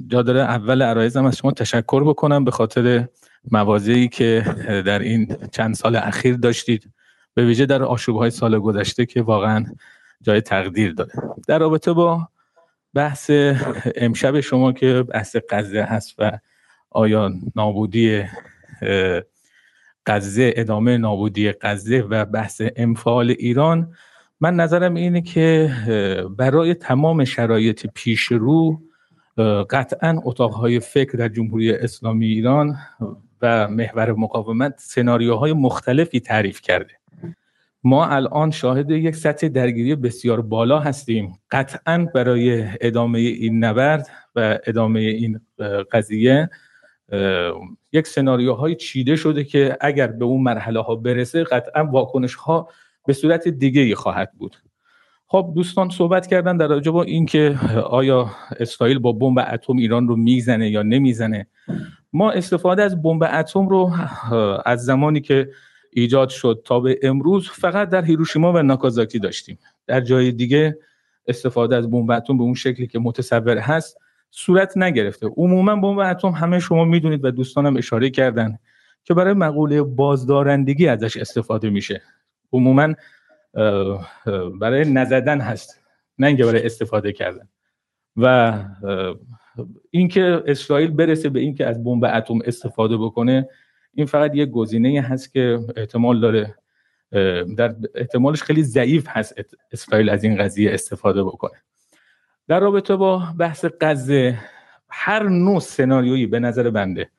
جا 0.08 0.22
داره 0.22 0.40
اول 0.40 0.82
عرایزم 0.82 1.26
از 1.26 1.38
شما 1.38 1.52
تشکر 1.52 2.04
بکنم 2.04 2.46
به 2.46 2.52
خاطر 2.52 3.08
موازی 3.52 4.08
که 4.08 4.46
در 4.86 5.00
این 5.00 5.36
چند 5.52 5.76
سال 5.76 5.96
اخیر 5.96 6.38
داشتید. 6.38 6.90
به 7.34 7.46
ویژه 7.46 7.66
در 7.66 7.84
آشوب 7.84 8.18
های 8.18 8.30
سال 8.30 8.60
گذشته 8.60 9.06
که 9.06 9.22
واقعا 9.22 9.66
جای 10.22 10.42
تقدیر 10.42 10.94
داره. 10.94 11.12
در 11.48 11.60
رابطه 11.60 11.94
با 11.94 12.28
بحث 12.94 13.32
امشب 13.96 14.40
شما 14.40 14.72
که 14.72 15.04
بحث 15.04 15.36
قضیه 15.50 15.84
هست 15.84 16.16
و 16.20 16.40
آیا 16.90 17.32
نابودی 17.56 18.24
غزه 20.06 20.54
ادامه 20.56 20.98
نابودی 20.98 21.52
غزه 21.52 22.02
و 22.02 22.26
بحث 22.26 22.62
انفعال 22.76 23.30
ایران 23.30 23.94
من 24.40 24.56
نظرم 24.56 24.94
اینه 24.94 25.22
که 25.22 25.74
برای 26.38 26.74
تمام 26.74 27.26
شرایط 27.26 27.88
پیش 27.94 28.24
رو 28.24 28.82
قطعا 29.70 30.22
اتاقهای 30.24 30.80
فکر 30.80 31.18
در 31.18 31.28
جمهوری 31.28 31.74
اسلامی 31.74 32.26
ایران 32.26 32.78
و 33.42 33.68
محور 33.68 34.12
مقاومت 34.12 34.74
سناریوهای 34.78 35.54
مختلفی 35.54 36.20
تعریف 36.20 36.62
کرده. 36.62 37.03
ما 37.84 38.06
الان 38.06 38.52
شاهد 38.52 38.92
یک 38.92 39.16
سطح 39.16 39.48
درگیری 39.48 39.96
بسیار 39.96 40.42
بالا 40.42 40.80
هستیم. 40.80 41.40
قطعا 41.52 42.08
برای 42.16 42.68
ادامه 42.82 43.20
این 43.20 43.64
نبرد 43.64 44.08
و 44.36 44.60
ادامه 44.68 45.00
این 45.00 45.40
قضیه 45.92 46.50
یک 47.92 48.08
سناریوهای 48.08 48.76
چیده 48.76 49.16
شده 49.16 49.44
که 49.44 49.78
اگر 49.82 50.08
به 50.08 50.26
اون 50.26 50.42
مرحله 50.42 50.82
ها 50.82 50.96
برسه 50.96 51.44
قطعا 51.44 51.84
واکنش 51.84 52.36
ها 52.36 52.70
به 53.06 53.14
صورت 53.14 53.48
دیگه 53.48 53.82
ای 53.82 53.96
خواهد 53.96 54.32
بود. 54.38 54.56
خب 55.28 55.52
دوستان 55.56 55.90
صحبت 55.90 56.28
کردن 56.28 56.58
در 56.58 56.68
رابطه 56.68 56.92
با 56.92 57.04
اینکه 57.04 57.60
آیا 57.86 58.30
اسرائیل 58.60 59.00
با 59.00 59.12
بمب 59.12 59.40
اتم 59.52 59.78
ایران 59.78 60.08
رو 60.08 60.16
می‌زنه 60.16 60.70
یا 60.70 60.82
نمی‌زنه. 60.82 61.48
ما 62.14 62.32
استفاده 62.32 62.84
از 62.84 63.02
بمب 63.02 63.24
اتم 63.34 63.68
رو 63.68 63.92
از 64.66 64.86
زمانی 64.86 65.22
که 65.22 65.50
ایجاد 65.96 66.30
شد 66.30 66.62
تا 66.66 66.80
به 66.80 67.00
امروز 67.04 67.50
فقط 67.50 67.90
در 67.90 68.06
هیروشیما 68.06 68.54
و 68.54 68.62
ناکازاکی 68.62 69.20
داشتیم. 69.20 69.60
در 69.88 70.02
جای 70.02 70.32
دیگه 70.32 70.78
استفاده 71.28 71.76
از 71.76 71.92
بمب 71.92 72.12
اتم 72.12 72.38
به 72.38 72.44
اون 72.44 72.54
شکلی 72.54 72.88
که 72.88 73.00
متصور 73.00 73.58
هست 73.58 73.98
صورت 74.32 74.78
نگرفته. 74.78 75.28
عموما 75.38 75.76
بمب 75.76 76.00
اتم 76.00 76.30
همه 76.30 76.60
شما 76.60 76.86
می‌دونید 76.86 77.26
و 77.26 77.32
دوستانم 77.32 77.78
اشاره 77.78 78.10
کردن 78.10 78.60
که 79.04 79.14
برای 79.14 79.34
مقوله 79.34 79.84
بازدارندگی 79.84 80.88
ازش 80.88 81.18
استفاده 81.18 81.70
میشه. 81.70 82.02
عموما 82.54 82.94
برای 84.62 84.92
نزدن 84.92 85.42
هست 85.42 85.82
نه 86.20 86.28
اینکه 86.28 86.46
برای 86.46 86.66
استفاده 86.66 87.12
کردن. 87.12 87.50
و 88.18 88.54
اینکه 89.92 90.44
اسرائیل 90.48 90.92
برسه 90.92 91.30
به 91.30 91.40
اینکه 91.40 91.66
از 91.66 91.84
بمب 91.84 92.04
اتم 92.04 92.40
استفاده 92.46 92.98
بکنه 92.98 93.50
این 93.94 94.06
فقط 94.06 94.32
یک 94.36 94.50
گزینه 94.50 95.02
هست 95.02 95.34
که 95.34 95.60
احتمال 95.76 96.20
داره 96.20 96.56
در 97.58 97.76
احتمالش 97.96 98.44
خیلی 98.44 98.64
ضعیف 98.64 99.08
هست 99.10 99.36
اسرائیل 99.72 100.10
از 100.10 100.24
این 100.24 100.38
قضیه 100.38 100.74
استفاده 100.74 101.24
بکنه. 101.24 101.62
در 102.48 102.60
رابطه 102.60 102.96
با 102.96 103.24
بحث 103.40 103.66
غزه 103.82 104.40
هر 104.90 105.24
نوع 105.30 105.60
سناریویی 105.60 106.26
به 106.28 106.40
نظر 106.40 106.70
بنده 106.70 107.10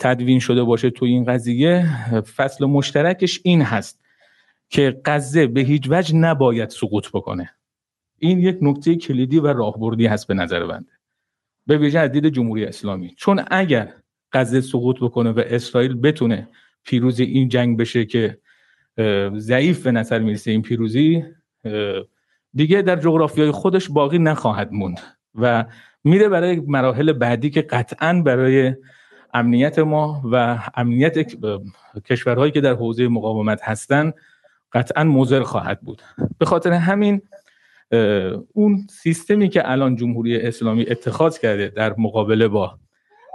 تدوین 0.00 0.38
شده 0.38 0.62
باشه 0.62 0.90
تو 0.90 1.04
این 1.04 1.24
قضیه 1.24 1.86
فصل 2.36 2.64
مشترکش 2.64 3.40
این 3.44 3.62
هست 3.62 4.00
که 4.68 5.00
غزه 5.04 5.46
به 5.46 5.60
هیچ 5.60 5.86
وجه 5.90 6.16
نباید 6.16 6.68
سقوط 6.68 7.08
بکنه. 7.12 7.50
این 8.18 8.38
یک 8.38 8.58
نکته 8.62 8.96
کلیدی 8.96 9.38
و 9.38 9.46
راهبردی 9.46 10.06
هست 10.06 10.26
به 10.26 10.34
نظر 10.34 10.66
بنده. 10.66 10.92
به 11.66 11.78
ویژه 11.78 11.98
از 11.98 12.12
دید 12.12 12.28
جمهوری 12.28 12.64
اسلامی. 12.64 13.14
چون 13.16 13.44
اگر 13.50 13.92
غزه 14.32 14.60
سقوط 14.60 15.00
بکنه 15.00 15.30
و 15.30 15.42
اسرائیل 15.46 15.94
بتونه 15.94 16.48
پیروزی 16.84 17.24
این 17.24 17.48
جنگ 17.48 17.78
بشه 17.78 18.04
که 18.04 18.38
ضعیف 19.36 19.82
به 19.82 19.92
نظر 19.92 20.18
می‌رسه 20.18 20.50
این 20.50 20.62
پیروزی 20.62 21.24
دیگه 22.54 22.82
در 22.82 22.96
جغرافیای 22.96 23.50
خودش 23.50 23.88
باقی 23.88 24.18
نخواهد 24.18 24.72
موند 24.72 25.00
و 25.34 25.64
میره 26.04 26.28
برای 26.28 26.60
مراحل 26.60 27.12
بعدی 27.12 27.50
که 27.50 27.62
قطعا 27.62 28.22
برای 28.22 28.74
امنیت 29.34 29.78
ما 29.78 30.22
و 30.32 30.58
امنیت 30.74 31.18
کشورهایی 32.04 32.52
که 32.52 32.60
در 32.60 32.72
حوزه 32.72 33.08
مقاومت 33.08 33.60
هستند 33.62 34.14
قطعا 34.72 35.04
مضر 35.04 35.42
خواهد 35.42 35.80
بود. 35.80 36.02
به 36.38 36.46
خاطر 36.46 36.72
همین 36.72 37.22
اون 38.52 38.86
سیستمی 38.90 39.48
که 39.48 39.70
الان 39.70 39.96
جمهوری 39.96 40.40
اسلامی 40.40 40.86
اتخاذ 40.90 41.38
کرده 41.38 41.68
در 41.68 41.94
مقابله 41.98 42.48
با 42.48 42.78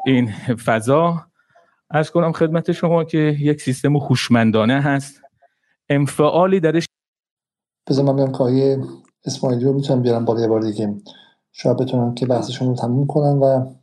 این 0.06 0.32
فضا. 0.66 1.26
از 1.90 2.12
کنم 2.12 2.32
خدمت 2.32 2.72
شما 2.72 3.04
که 3.04 3.18
یک 3.18 3.62
سیستم 3.62 3.96
هوشمندانه 3.98 4.82
هست. 4.82 5.22
انفعالی 5.90 6.60
درش 6.60 6.86
بذار 7.88 8.06
من 8.06 8.16
بیام 8.16 8.32
که 8.32 8.80
اسماعیلی 9.26 9.66
رو 9.66 9.74
می‌تونم 9.74 10.02
بیارم 10.02 10.26
بالا 10.26 10.42
یه 10.42 10.48
بار 10.48 10.62
دیگه. 10.62 10.96
شاید 11.52 11.78
بتونم 11.78 12.14
که 12.14 12.26
بحثشون 12.26 12.68
رو 12.68 12.76
تموم 12.76 13.08
کنم 13.08 13.42
و 13.42 13.76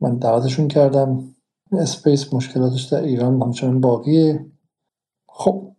من 0.00 0.18
دعوتشون 0.18 0.68
کردم. 0.68 1.34
space 1.72 2.34
مشکلاتش 2.34 2.82
در 2.82 3.02
ایران 3.02 3.42
همچنان 3.42 3.80
باقیه. 3.80 4.46
خب 5.28 5.72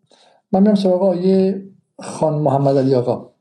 من 0.52 0.62
میرم 0.62 0.76
سراغ 0.76 1.04
آقای 1.04 1.70
خان 2.00 2.34
محمد 2.34 2.78
علی 2.78 2.96
آقا. 2.96 3.34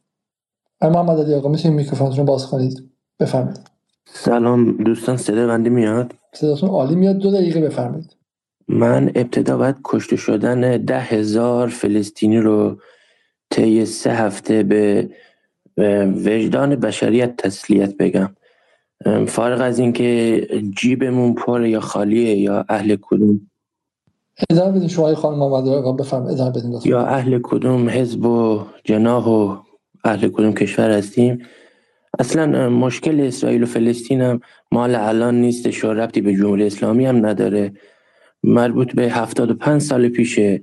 آقای 0.81 0.97
محمد 0.97 1.21
علی 1.21 1.35
آقا 1.35 1.49
می‌تونید 1.49 1.77
میکروفونتون 1.77 2.19
رو 2.19 2.25
باز 2.25 2.47
کنید؟ 2.47 2.91
بفرمایید. 3.21 3.76
سلام 4.09 4.77
دوستان 4.77 5.17
صدا 5.17 5.47
بنده 5.47 5.71
میاد؟ 5.71 6.15
صداتون 6.33 6.71
عالی 6.71 6.95
میاد. 6.95 7.19
دو 7.19 7.31
دقیقه 7.31 7.61
بفرمایید. 7.61 8.17
من 8.69 9.13
ابتدا 9.15 9.57
باید 9.57 9.77
کشته 9.85 10.17
شدن 10.17 10.85
ده 10.85 11.01
هزار 11.01 11.69
فلسطینی 11.69 12.39
رو 12.39 12.77
طی 13.51 13.85
سه 13.85 14.11
هفته 14.11 14.63
به 14.63 15.11
وجدان 16.25 16.77
بشریت 16.77 17.37
تسلیت 17.37 17.97
بگم. 17.97 18.37
فارغ 19.27 19.61
از 19.61 19.79
اینکه 19.79 20.41
جیبمون 20.77 21.35
پر 21.35 21.67
یا 21.67 21.81
خالیه 21.81 22.37
یا 22.37 22.65
اهل 22.69 22.97
کدوم. 23.03 23.51
ادامه 24.51 24.77
بدین 24.77 24.89
شما 24.89 25.15
خانم 25.15 25.43
آقا 25.43 25.93
بفرم 25.93 26.23
ادامه 26.27 26.51
بدین 26.51 26.81
یا 26.85 27.07
اهل 27.07 27.41
کدوم 27.43 27.89
حزب 27.89 28.27
و 28.27 28.65
جناح 28.85 29.29
و 29.29 29.57
اهل 30.05 30.29
کدوم 30.29 30.53
کشور 30.53 30.91
هستیم. 30.91 31.43
اصلا 32.19 32.69
مشکل 32.69 33.21
اسرائیل 33.21 33.63
و 33.63 33.67
فلسطین 33.67 34.21
هم 34.21 34.41
مال 34.73 34.95
الان 34.95 35.41
نیست 35.41 35.85
و 35.85 35.93
ربطی 35.93 36.21
به 36.21 36.35
جمهوری 36.35 36.67
اسلامی 36.67 37.07
هم 37.07 37.27
نداره. 37.27 37.73
مربوط 38.43 38.95
به 38.95 39.11
75 39.11 39.81
سال 39.81 40.09
پیشه. 40.09 40.63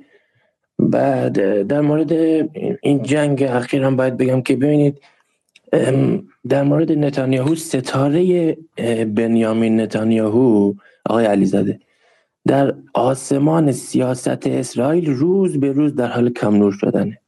بعد 0.79 1.61
در 1.67 1.81
مورد 1.81 2.11
این 2.81 3.03
جنگ 3.03 3.43
اخیر 3.43 3.83
هم 3.83 3.95
باید 3.95 4.17
بگم 4.17 4.41
که 4.41 4.55
ببینید 4.55 5.01
در 6.49 6.63
مورد 6.63 6.91
نتانیاهو 6.91 7.55
ستاره 7.55 8.57
بنیامین 9.05 9.81
نتانیاهو 9.81 10.73
آقای 11.05 11.25
علیزاده 11.25 11.79
در 12.47 12.75
آسمان 12.93 13.71
سیاست 13.71 14.47
اسرائیل 14.47 15.09
روز 15.09 15.59
به 15.59 15.71
روز 15.71 15.95
در 15.95 16.07
حال 16.07 16.29
کم 16.29 16.71
شدنه. 16.71 17.19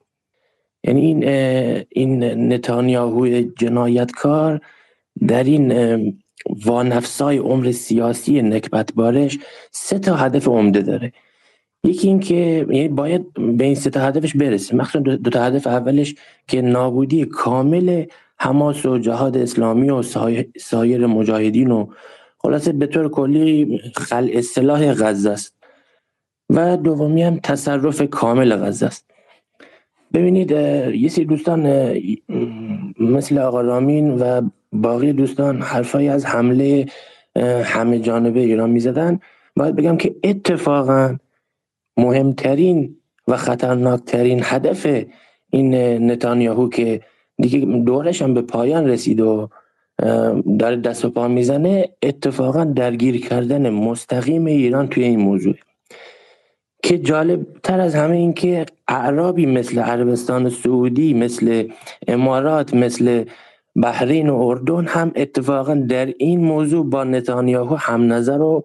یعنی 0.87 1.01
این 1.01 1.23
این 1.89 2.23
نتانیاهو 2.53 3.41
جنایتکار 3.57 4.61
در 5.27 5.43
این 5.43 5.71
وانفسای 6.65 7.37
عمر 7.37 7.71
سیاسی 7.71 8.41
نکبت 8.41 8.93
بارش 8.93 9.39
سه 9.71 9.99
تا 9.99 10.15
هدف 10.15 10.47
عمده 10.47 10.81
داره. 10.81 11.11
یکی 11.83 12.07
این 12.07 12.19
که 12.19 12.35
یعنی 12.69 12.87
باید 12.87 13.33
به 13.33 13.63
این 13.63 13.75
سه 13.75 13.89
تا 13.89 13.99
هدفش 13.99 14.35
برسه. 14.35 14.75
مخصوصا 14.75 14.99
دو 14.99 15.29
تا 15.29 15.43
هدف 15.43 15.67
اولش 15.67 16.15
که 16.47 16.61
نابودی 16.61 17.25
کامل 17.25 18.05
حماس 18.37 18.85
و 18.85 18.97
جهاد 18.97 19.37
اسلامی 19.37 19.89
و 19.89 20.03
سایر 20.59 21.05
مجاهدین 21.05 21.71
و 21.71 21.87
خلاصه 22.37 22.71
به 22.71 22.87
طور 22.87 23.09
کلی 23.09 23.81
خل 23.95 24.29
اصلاح 24.33 24.93
غزه 24.93 25.29
است. 25.29 25.55
و 26.49 26.77
دومی 26.77 27.23
هم 27.23 27.39
تصرف 27.39 28.01
کامل 28.01 28.55
غزه 28.55 28.85
است. 28.85 29.14
ببینید 30.15 30.51
یه 30.95 31.09
سری 31.09 31.25
دوستان 31.25 31.93
مثل 32.99 33.37
آقا 33.37 33.61
رامین 33.61 34.09
و 34.09 34.41
باقی 34.73 35.13
دوستان 35.13 35.61
حرفایی 35.61 36.07
از 36.07 36.25
حمله 36.25 36.85
همه 37.63 37.99
جانبه 37.99 38.39
ایران 38.39 38.69
می‌زدن. 38.69 39.19
باید 39.55 39.75
بگم 39.75 39.97
که 39.97 40.15
اتفاقا 40.23 41.17
مهمترین 41.97 42.97
و 43.27 43.37
خطرناکترین 43.37 44.39
هدف 44.43 44.87
این 45.49 45.75
نتانیاهو 46.11 46.69
که 46.69 47.01
دیگه 47.37 47.59
دورش 47.59 48.21
هم 48.21 48.33
به 48.33 48.41
پایان 48.41 48.87
رسید 48.87 49.19
و 49.19 49.49
داره 50.59 50.75
دست 50.75 51.05
و 51.05 51.09
پا 51.09 51.27
می‌زنه 51.27 51.89
اتفاقا 52.03 52.63
درگیر 52.63 53.27
کردن 53.27 53.69
مستقیم 53.69 54.45
ایران 54.45 54.87
توی 54.87 55.03
این 55.03 55.19
موضوع. 55.19 55.55
که 56.85 56.97
جالب 56.97 57.45
تر 57.63 57.79
از 57.79 57.95
همه 57.95 58.15
این 58.15 58.33
که 58.33 58.65
اعرابی 58.87 59.45
مثل 59.45 59.79
عربستان 59.79 60.49
سعودی 60.49 61.13
مثل 61.13 61.67
امارات 62.07 62.73
مثل 62.73 63.23
بحرین 63.75 64.29
و 64.29 64.35
اردن 64.35 64.85
هم 64.85 65.11
اتفاقا 65.15 65.75
در 65.75 66.05
این 66.17 66.39
موضوع 66.39 66.89
با 66.89 67.03
نتانیاهو 67.03 67.75
هم 67.75 68.13
نظر 68.13 68.41
و 68.41 68.63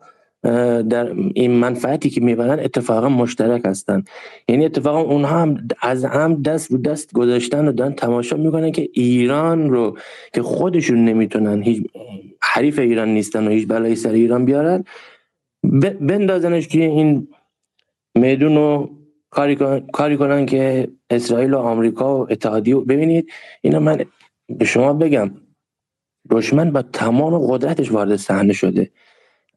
در 0.82 1.12
این 1.34 1.51
منفعتی 1.51 2.10
که 2.10 2.20
می‌برن 2.20 2.60
اتفاقا 2.60 3.09
مشترک 3.09 3.62
هستن. 3.64 4.05
یعنی 4.48 4.64
اتفاقا 4.64 5.01
اونها 5.01 5.38
هم 5.38 5.68
از 5.82 6.05
هم 6.05 6.42
دست 6.42 6.72
رو 6.72 6.78
دست 6.78 7.12
گذاشتن 7.12 7.68
و 7.68 7.72
دارن 7.72 7.92
تماشا 7.92 8.36
می‌کنن 8.36 8.72
که 8.72 8.88
ایران 8.92 9.70
رو 9.70 9.98
که 10.34 10.42
خودشون 10.42 11.05
نمی‌تونن 11.05 11.62
هیچ 11.62 11.82
حریف 12.42 12.78
ایران 12.78 13.09
نیستن 13.09 13.47
و 13.47 13.51
هیچ 13.51 13.68
بلایی 13.68 13.97
سر 13.97 14.12
ایران 14.12 14.44
بیارن 14.44 14.84
بندازنش 16.01 16.66
توی 16.66 16.82
این 16.82 17.28
میدون 18.20 18.55
رو 18.55 18.90
کاری, 19.92 20.16
کنن 20.16 20.47
که 20.47 20.88
اسرائیل 21.10 21.55
و 21.55 21.59
آمریکا 21.59 22.18
و 22.18 22.26
اتحادیه 22.32 22.76
ببینید 22.76 23.30
اینا 23.60 23.80
من 23.80 24.05
به 24.48 24.64
شما 24.64 24.92
بگم. 24.92 25.30
دشمن 26.30 26.70
با 26.70 26.82
تمام 26.82 27.38
قدرتش 27.38 27.92
وارد 27.92 28.16
صحنه 28.16 28.52
شده. 28.52 28.90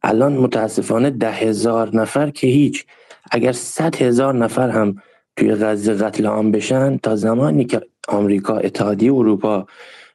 الان 0.04 0.34
متاسفانه 0.34 1.10
ده 1.10 1.32
هزار 1.32 1.96
نفر 1.96 2.30
که 2.30 2.48
هیچ 2.48 2.86
اگر 3.32 3.52
صد 3.52 3.96
هزار 3.96 4.36
نفر 4.36 4.70
هم 4.70 4.96
توی 5.38 5.56
غزه 5.56 5.94
قتل 5.94 6.26
عام 6.26 6.52
بشن 6.52 6.98
تا 6.98 7.16
زمانی 7.16 7.66
که 7.66 7.82
آمریکا 8.08 8.58
اتحادیه 8.58 9.14
اروپا 9.14 9.68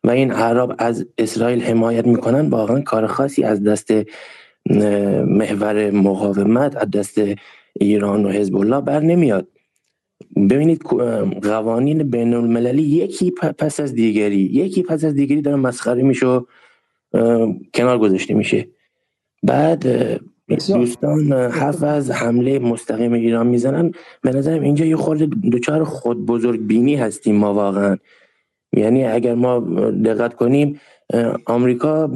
و 0.05 0.11
این 0.11 0.33
عرب 0.33 0.75
از 0.79 1.07
اسرائیل 1.19 1.63
حمایت 1.63 2.07
می‌کنن 2.07 2.51
واقعا 2.51 2.81
کار 2.81 3.07
خاصی 3.07 3.45
از 3.45 3.63
دست 3.63 3.91
محور 5.41 5.91
مقاومت 5.91 6.77
از 6.77 6.91
دست 6.91 7.21
ایران 7.81 8.25
و 8.25 8.29
حزب 8.29 8.57
الله 8.57 8.81
بر 8.81 9.01
نمیاد. 9.01 9.49
ببینید 10.37 10.83
قوانین 11.43 12.11
بین 12.11 12.35
المللی 12.35 12.83
یکی 12.83 13.31
پس 13.31 13.81
از 13.81 13.95
دیگری 13.95 14.37
یکی 14.37 14.83
پس 14.83 15.05
از 15.05 15.15
دیگری 15.15 15.43
داره 15.43 15.57
مسخره 15.57 16.03
میشه 16.03 16.27
و 16.27 16.41
کنار 17.75 17.99
گذاشته 17.99 18.35
میشه. 18.35 18.69
بعد 19.43 19.87
دوستان 20.49 21.33
حرف 21.33 21.83
از 21.83 22.11
حمله 22.11 22.59
مستقیم 22.59 23.13
ایران 23.13 23.47
می‌زنن. 23.47 23.93
به 24.23 24.33
نظرم 24.33 24.63
اینجا 24.63 24.85
یه 24.85 24.97
خورده 24.97 25.27
دوچار 25.27 25.85
خود 25.85 26.27
بزرگ 26.27 26.61
بینی 26.67 26.97
هستیم 26.97 27.37
ما 27.37 27.55
واقعا. 27.55 27.97
یعنی 28.73 29.05
اگر 29.05 29.35
ما 29.35 29.61
دقت 30.05 30.35
کنیم 30.35 30.81
آمریکا 31.47 32.07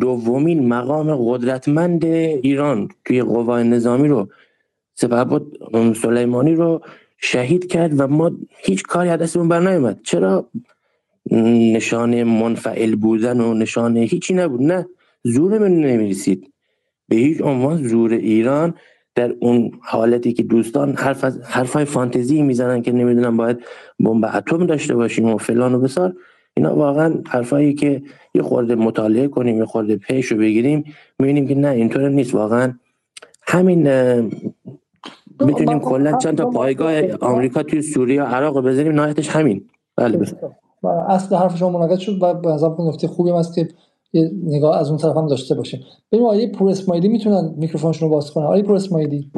دومین 0.00 0.68
مقام 0.68 1.16
قدرتمند 1.16 2.04
ایران 2.04 2.88
توی 3.04 3.22
قوای 3.22 3.64
نظامی 3.64 4.08
رو 4.08 4.28
سپهبد 4.98 5.42
سلیمانی 5.94 6.54
رو 6.54 6.80
شهید 7.18 7.66
کرد 7.66 8.00
و 8.00 8.06
ما 8.06 8.30
هیچ 8.58 8.82
کاری 8.82 9.08
از 9.08 9.20
دستمون 9.20 9.48
بر 9.48 9.60
نیومد 9.60 10.00
چرا؟ 10.04 10.48
نشانه 11.74 12.24
منفعل 12.24 12.94
بودن 12.94 13.40
و 13.40 13.54
نشانه 13.54 14.00
هیچی 14.00 14.34
نبود. 14.34 14.62
نه 14.62 14.86
زور 15.24 15.58
من 15.58 15.74
نمی‌رسید. 15.74 16.52
به 17.08 17.16
هیچ 17.16 17.40
عنوان 17.40 17.88
زور 17.88 18.12
ایران 18.12 18.74
در 19.14 19.34
اون 19.40 19.72
حالتی 19.82 20.32
که 20.32 20.42
دوستان 20.42 20.94
حرف 20.94 21.24
از 21.24 21.40
حرفای 21.42 21.84
فانتزی 21.84 22.42
می‌زنن 22.42 22.82
که 22.82 22.92
نمی‌دونم 22.92 23.36
باید 23.36 23.58
بمب 24.00 24.24
اتم 24.34 24.66
داشته 24.66 24.94
باشیم 24.94 25.24
و 25.24 25.36
فلان 25.36 25.74
و 25.74 25.80
بسار. 25.80 26.14
اینا 26.54 26.76
واقعا 26.76 27.22
حرفایی 27.26 27.74
که 27.74 28.02
یه 28.34 28.42
خورده 28.42 28.74
مطالعه 28.74 29.28
کنیم 29.28 29.58
یه 29.58 29.64
خورده 29.64 29.96
پیش 29.96 30.26
رو 30.26 30.38
بگیریم 30.38 30.84
می‌بینیم 31.18 31.48
که 31.48 31.54
نه 31.54 31.68
اینطور 31.68 32.08
نیست. 32.08 32.34
واقعا 32.34 32.74
همین 33.46 33.88
می‌تونیم 35.40 35.80
کلا 35.80 36.18
چند 36.18 36.38
تا 36.38 36.50
پایگاه 36.50 37.12
آمریکا 37.20 37.62
توی 37.62 37.82
سوریه 37.82 38.22
و 38.22 38.26
عراق 38.26 38.56
رو 38.56 38.62
بزنیم 38.62 38.92
نهایتش 38.92 39.28
همین. 39.28 39.68
بله 39.96 40.18
و 40.82 40.88
اصل 40.88 41.36
حرف 41.36 41.56
شما 41.56 41.78
منعقد 41.78 41.98
شد 41.98 42.22
و 42.22 42.34
به 42.34 42.48
نظر 42.48 42.70
نکته 42.78 43.08
خوبی 43.08 43.30
است 43.30 43.54
که 43.54 43.68
یه 44.12 44.30
نگاه 44.44 44.78
از 44.78 44.88
اون 44.88 44.98
طرف 44.98 45.16
هم 45.16 45.26
داشته 45.26 45.54
باشیم 45.54 45.84
ببین 46.12 46.26
آیه 46.26 46.52
پور 46.52 46.70
اسماعیلی 46.70 47.08
می‌تونن 47.08 47.54
میکروفونشون 47.56 48.08
رو 48.08 48.14
باز 48.14 48.30
کنن. 48.30 48.44
آیه 48.44 48.62
پور 48.62 48.76
اسماعیلی. 48.76 49.30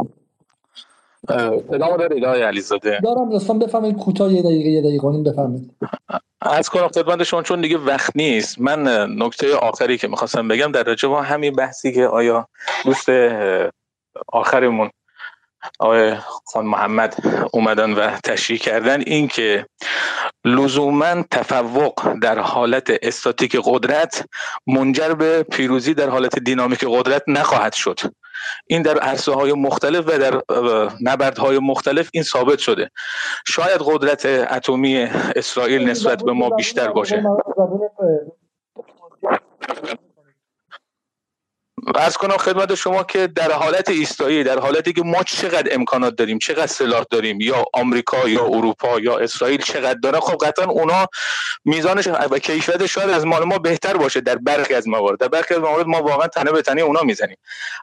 ادامه 1.29 1.97
داره 1.97 2.17
الهی 2.17 2.43
علیزاده. 2.43 3.01
دارم 3.01 3.31
لطفا 3.31 3.55
بفرمایید 3.55 3.97
کوتاه 3.97 4.33
یه 4.33 4.43
دقیقه 4.43 4.69
یه 4.69 4.83
دقیقه 4.83 5.11
نیم 5.11 5.23
بفرمایید. 5.23 5.75
از 6.41 6.69
کنم 6.69 6.89
خدمت 6.89 7.23
شما 7.23 7.43
چون 7.43 7.61
دیگه 7.61 7.79
وقت 7.79 8.17
نیست. 8.17 8.61
من 8.61 9.09
نکته 9.19 9.57
آخری 9.57 9.99
که 9.99 10.09
می‌خواستم 10.09 10.49
بگم 10.49 10.73
در 10.73 10.83
رابطه 10.83 11.09
با 11.09 11.23
همین 11.23 11.53
بحثی 11.53 11.93
که 11.93 12.07
آیا 12.07 12.49
دوست 12.85 13.09
آخرمون 14.29 14.91
آقای 15.79 16.17
خان 16.53 16.67
محمد 16.67 17.17
اومدن 17.53 17.93
و 17.93 18.11
تشریح 18.11 18.59
کردن 18.59 19.01
این 19.01 19.29
که 19.29 19.67
لزوما 20.45 21.23
تفوق 21.31 22.15
در 22.23 22.39
حالت 22.39 22.91
استاتیک 23.03 23.57
قدرت 23.65 24.29
منجر 24.67 25.15
به 25.15 25.43
پیروزی 25.43 25.95
در 25.95 26.09
حالت 26.09 26.39
دینامیک 26.39 26.85
قدرت 26.89 27.23
نخواهد 27.29 27.73
شد. 27.73 28.01
این 28.67 28.83
در 28.83 28.99
عرصه 28.99 29.33
های 29.33 29.53
مختلف 29.53 30.05
و 30.07 30.19
در 30.19 30.43
نبردهای 31.01 31.59
مختلف 31.59 32.11
این 32.13 32.23
ثابت 32.23 32.59
شده. 32.59 32.91
شاید 33.47 33.81
قدرت 33.85 34.27
اتمی 34.27 34.97
اسرائیل 35.37 35.89
نسبت 35.91 36.25
به 36.25 36.33
ما 36.33 36.51
بیشتر 36.51 36.89
باشه. 36.89 37.25
از 41.95 42.17
کنم 42.17 42.37
خدمت 42.37 42.75
شما 42.75 43.05
که 43.05 43.27
در 43.27 43.53
حالت 43.53 43.89
ایستایی 43.89 44.45
در 44.45 44.59
حالتی 44.59 44.93
که 44.93 45.03
ما 45.03 45.23
چقدر 45.23 45.75
امکانات 45.75 46.17
داریم 46.17 46.39
چقدر 46.39 46.67
سلاح 46.67 47.05
داریم 47.11 47.41
یا 47.41 47.65
آمریکا 47.75 48.29
یا 48.29 48.45
اروپا 48.45 49.01
یا 49.01 49.19
اسرائیل 49.19 49.63
چقدر 49.63 49.99
داره 50.03 50.21
خب 50.21 50.47
قطعا 50.47 50.65
اونا 50.65 51.07
میزانش 51.65 52.07
و 52.07 52.39
کیفیت 52.39 52.87
شاید 52.87 53.11
از 53.11 53.27
مال 53.27 53.45
ما 53.45 53.59
بهتر 53.59 53.97
باشه 53.97 54.21
در 54.21 54.37
برخی 54.37 54.75
از 54.75 54.89
موارد. 54.89 55.19
در 55.19 55.29
برخی 55.29 55.55
از 55.55 55.61
موارد 55.61 55.87
ما 55.87 56.03
واقعا 56.03 56.27
تنه 56.27 56.53
به 56.53 56.63
تنه 56.63 56.81
اونا 56.81 57.03
می‌زنیم. 57.03 57.37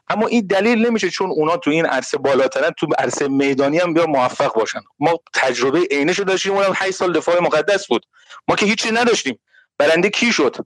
اما 0.08 0.26
این 0.26 0.46
دلیل 0.46 0.86
نمیشه 0.86 1.10
چون 1.10 1.30
اونا 1.30 1.56
تو 1.56 1.70
این 1.70 1.86
عرصه 1.86 2.18
بالاترن 2.18 2.70
تو 2.70 2.86
عرصه 2.98 3.28
میدانی 3.28 3.78
هم 3.78 3.94
بیا 3.94 4.06
موفق 4.06 4.54
باشن. 4.54 4.80
ما 4.98 5.18
تجربه 5.34 5.80
عینشو 5.90 6.22
داشتیم 6.22 6.52
اونم 6.52 6.72
8 6.76 6.90
سال 6.90 7.12
دفاع 7.12 7.40
مقدس 7.40 7.86
بود. 7.86 8.06
ما 8.48 8.56
که 8.56 8.66
هیچی 8.66 8.90
نداشتیم. 8.90 9.38
برنده 9.78 10.10
کی 10.10 10.32
شد؟ 10.32 10.56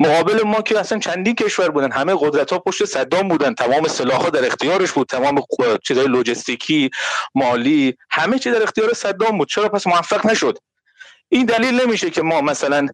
مقابل 0.00 0.42
ما 0.42 0.62
که 0.62 0.78
اصلا 0.78 0.98
چندین 0.98 1.34
کشور 1.34 1.68
بودن 1.68 1.92
همه 1.92 2.16
قدرت 2.20 2.52
ها 2.52 2.58
پشت 2.58 2.84
صدام 2.84 3.28
بودن. 3.28 3.54
تمام 3.54 3.88
سلاح 3.88 4.20
ها 4.20 4.30
در 4.30 4.46
اختیارش 4.46 4.92
بود. 4.92 5.06
تمام 5.06 5.42
چیزهای 5.82 6.06
لوجستیکی 6.06 6.90
مالی 7.34 7.96
همه 8.10 8.38
چی 8.38 8.50
در 8.50 8.62
اختیار 8.62 8.92
صدام 8.94 9.38
بود. 9.38 9.48
چرا 9.48 9.68
پس 9.68 9.86
موفق 9.86 10.26
نشد؟ 10.26 10.58
این 11.28 11.46
دلیل 11.46 11.80
نمیشه 11.80 12.10
که 12.10 12.22
ما 12.22 12.40
مثلا 12.40 12.88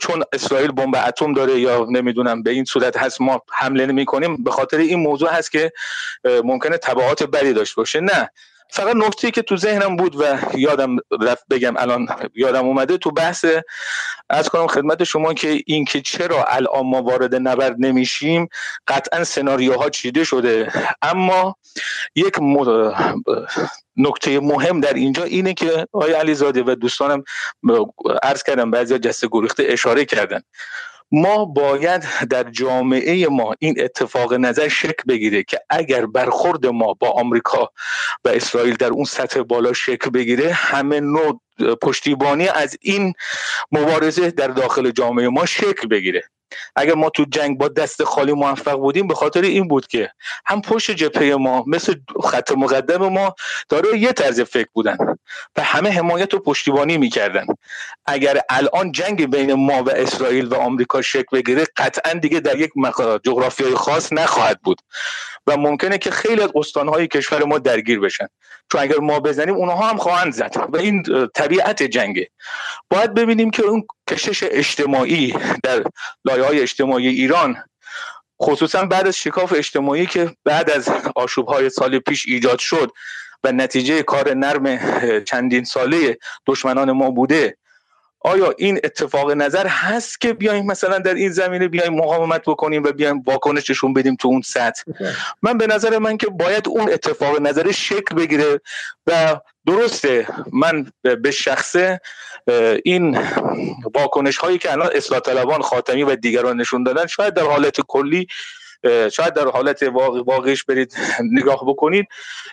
چون 0.00 0.22
اسرائیل 0.32 0.72
بمب 0.72 0.96
اتم 1.06 1.32
داره 1.32 1.60
یا 1.60 1.86
نمی‌دونم 1.90 2.42
به 2.42 2.50
این 2.50 2.64
صورت 2.64 2.96
هست 2.96 3.20
ما 3.20 3.42
حمله 3.52 3.86
نمی 3.86 4.04
کنیم 4.04 4.44
به 4.44 4.50
خاطر 4.50 4.76
این 4.76 4.98
موضوع 4.98 5.30
هست 5.30 5.52
که 5.52 5.72
ممکنه 6.24 6.78
تبعات 6.78 7.22
بدی 7.22 7.52
داشته 7.52 7.74
باشه. 7.76 8.00
نه. 8.00 8.30
فقط 8.70 8.96
نکته 8.96 9.30
که 9.30 9.42
تو 9.42 9.56
ذهنم 9.56 9.96
بود 9.96 10.20
و 10.20 10.38
یادم 10.54 10.96
رفت 11.20 11.44
بگم 11.50 11.76
الان 11.76 12.08
یادم 12.34 12.66
اومده 12.66 12.98
تو 12.98 13.10
بحث 13.10 13.46
از 14.30 14.48
کنم 14.48 14.66
خدمت 14.66 15.04
شما 15.04 15.34
که 15.34 15.62
این 15.66 15.84
که 15.84 16.00
چرا 16.00 16.44
الان 16.44 16.86
ما 16.86 17.02
وارد 17.02 17.34
نبرد 17.34 17.76
نمیشیم 17.78 18.48
قطعا 18.88 19.24
سناریوها 19.24 19.90
چیده 19.90 20.24
شده. 20.24 20.72
اما 21.02 21.56
یک 22.14 22.34
نکته 23.96 24.40
مهم 24.40 24.80
در 24.80 24.94
اینجا 24.94 25.24
اینه 25.24 25.54
که 25.54 25.86
آقای 25.92 26.12
علیزاده 26.12 26.62
و 26.62 26.74
دوستانم 26.74 27.24
عرض 28.22 28.42
کردم 28.42 28.70
بعضی 28.70 28.98
جسته 28.98 29.28
گریخته 29.32 29.64
اشاره 29.68 30.04
کردن. 30.04 30.40
ما 31.14 31.44
باید 31.44 32.04
در 32.30 32.50
جامعه 32.50 33.28
ما 33.28 33.54
این 33.58 33.74
اتفاق 33.78 34.34
نظر 34.34 34.68
شک 34.68 34.96
بگیره 35.08 35.42
که 35.42 35.60
اگر 35.70 36.06
برخورد 36.06 36.66
ما 36.66 36.94
با 36.94 37.10
آمریکا 37.10 37.70
و 38.24 38.28
اسرائیل 38.28 38.74
در 38.74 38.88
اون 38.88 39.04
سطح 39.04 39.42
بالا 39.42 39.72
شک 39.72 40.08
بگیره 40.08 40.52
همه 40.52 41.00
نوع 41.00 41.40
پشتیبانی 41.82 42.48
از 42.48 42.76
این 42.80 43.12
مبارزه 43.72 44.30
در 44.30 44.48
داخل 44.48 44.90
جامعه 44.90 45.28
ما 45.28 45.46
شکل 45.46 45.88
بگیره. 45.88 46.24
اگر 46.76 46.94
ما 46.94 47.10
تو 47.10 47.24
جنگ 47.30 47.58
با 47.58 47.68
دست 47.68 48.04
خالی 48.04 48.32
موفق 48.32 48.74
بودیم 48.76 49.06
به 49.06 49.14
خاطر 49.14 49.42
این 49.42 49.68
بود 49.68 49.86
که 49.86 50.10
هم 50.46 50.62
پشت 50.62 50.90
جبهه 50.90 51.34
ما 51.34 51.64
مثل 51.66 51.94
خط 52.24 52.52
مقدم 52.52 53.08
ما 53.08 53.34
داره 53.68 53.98
یه 53.98 54.12
طرز 54.12 54.40
فکر 54.40 54.68
بودن 54.72 54.96
و 55.56 55.62
همه 55.62 55.90
حمایت 55.90 56.34
و 56.34 56.38
پشتیبانی 56.38 56.98
می‌کردن. 56.98 57.46
اگر 58.06 58.40
الان 58.48 58.92
جنگ 58.92 59.30
بین 59.30 59.52
ما 59.52 59.82
و 59.82 59.90
اسرائیل 59.90 60.46
و 60.46 60.54
آمریکا 60.54 61.02
شکل 61.02 61.36
بگیره 61.36 61.64
قطعا 61.76 62.12
دیگه 62.12 62.40
در 62.40 62.58
یک 62.58 62.70
جغرافیای 63.24 63.74
خاص 63.74 64.12
نخواهد 64.12 64.60
بود 64.60 64.80
و 65.46 65.56
ممکنه 65.56 65.98
که 65.98 66.10
خیلی 66.10 66.42
از 66.42 66.50
استانهای 66.54 67.08
کشور 67.08 67.44
ما 67.44 67.58
درگیر 67.58 68.00
بشن. 68.00 68.26
چون 68.72 68.80
اگر 68.80 68.98
ما 68.98 69.20
بزنیم 69.20 69.54
اونها 69.54 69.88
هم 69.88 69.96
خواهند 69.96 70.32
زد 70.32 70.56
و 70.68 70.76
این 70.76 71.02
طبیعت 71.34 71.82
جنگه. 71.82 72.28
باید 72.90 73.14
ببینیم 73.14 73.50
که 73.50 73.62
اون 73.62 73.86
کشش 74.10 74.44
اجتماعی 74.50 75.34
در 75.62 75.84
لایه 76.24 76.44
های 76.44 76.60
اجتماعی 76.60 77.08
ایران 77.08 77.56
خصوصا 78.42 78.84
بعد 78.84 79.06
از 79.06 79.16
شکاف 79.16 79.52
اجتماعی 79.56 80.06
که 80.06 80.36
بعد 80.44 80.70
از 80.70 80.88
آشوب 81.16 81.48
های 81.48 81.70
سال 81.70 81.98
پیش 81.98 82.26
ایجاد 82.28 82.58
شد 82.58 82.92
و 83.44 83.52
نتیجه 83.52 84.02
کار 84.02 84.34
نرم 84.34 84.78
چندین 85.24 85.64
ساله 85.64 86.18
دشمنان 86.46 86.92
ما 86.92 87.10
بوده 87.10 87.56
آیا 88.24 88.54
این 88.58 88.80
اتفاق 88.84 89.30
نظر 89.30 89.66
هست 89.66 90.20
که 90.20 90.32
بیایم 90.32 90.66
مثلا 90.66 90.98
در 90.98 91.14
این 91.14 91.30
زمینه 91.30 91.68
بیایم 91.68 91.94
مقاومت 91.94 92.42
بکنیم 92.46 92.82
و 92.82 92.92
بیایم 92.92 93.22
واکنششون 93.26 93.92
بدیم 93.92 94.16
تو 94.16 94.28
اون 94.28 94.42
سطح؟ 94.42 94.82
من 95.42 95.58
به 95.58 95.66
نظر 95.66 95.98
من 95.98 96.16
که 96.16 96.26
باید 96.26 96.68
اون 96.68 96.92
اتفاق 96.92 97.40
نظر 97.40 97.72
شکل 97.72 98.14
بگیره 98.14 98.60
و 99.06 99.36
درسته 99.66 100.26
من 100.52 100.92
به 101.22 101.30
شخصه 101.30 102.00
این 102.84 103.18
واکنش 103.94 104.36
هایی 104.36 104.58
که 104.58 104.72
الان 104.72 104.90
اصلاح 104.94 105.20
طلبان 105.20 105.62
خاتمی 105.62 106.02
و 106.02 106.16
دیگران 106.16 106.60
نشون 106.60 106.82
دادن 106.82 107.06
شاید 107.06 107.34
در 107.34 107.42
حالت 107.42 107.80
کلی 107.80 108.26
شاید 109.12 109.34
در 109.34 109.48
حالت 109.48 109.82
واقعیش 110.26 110.64
برید 110.64 110.96
نگاه 111.38 111.64
بکنید 111.66 112.06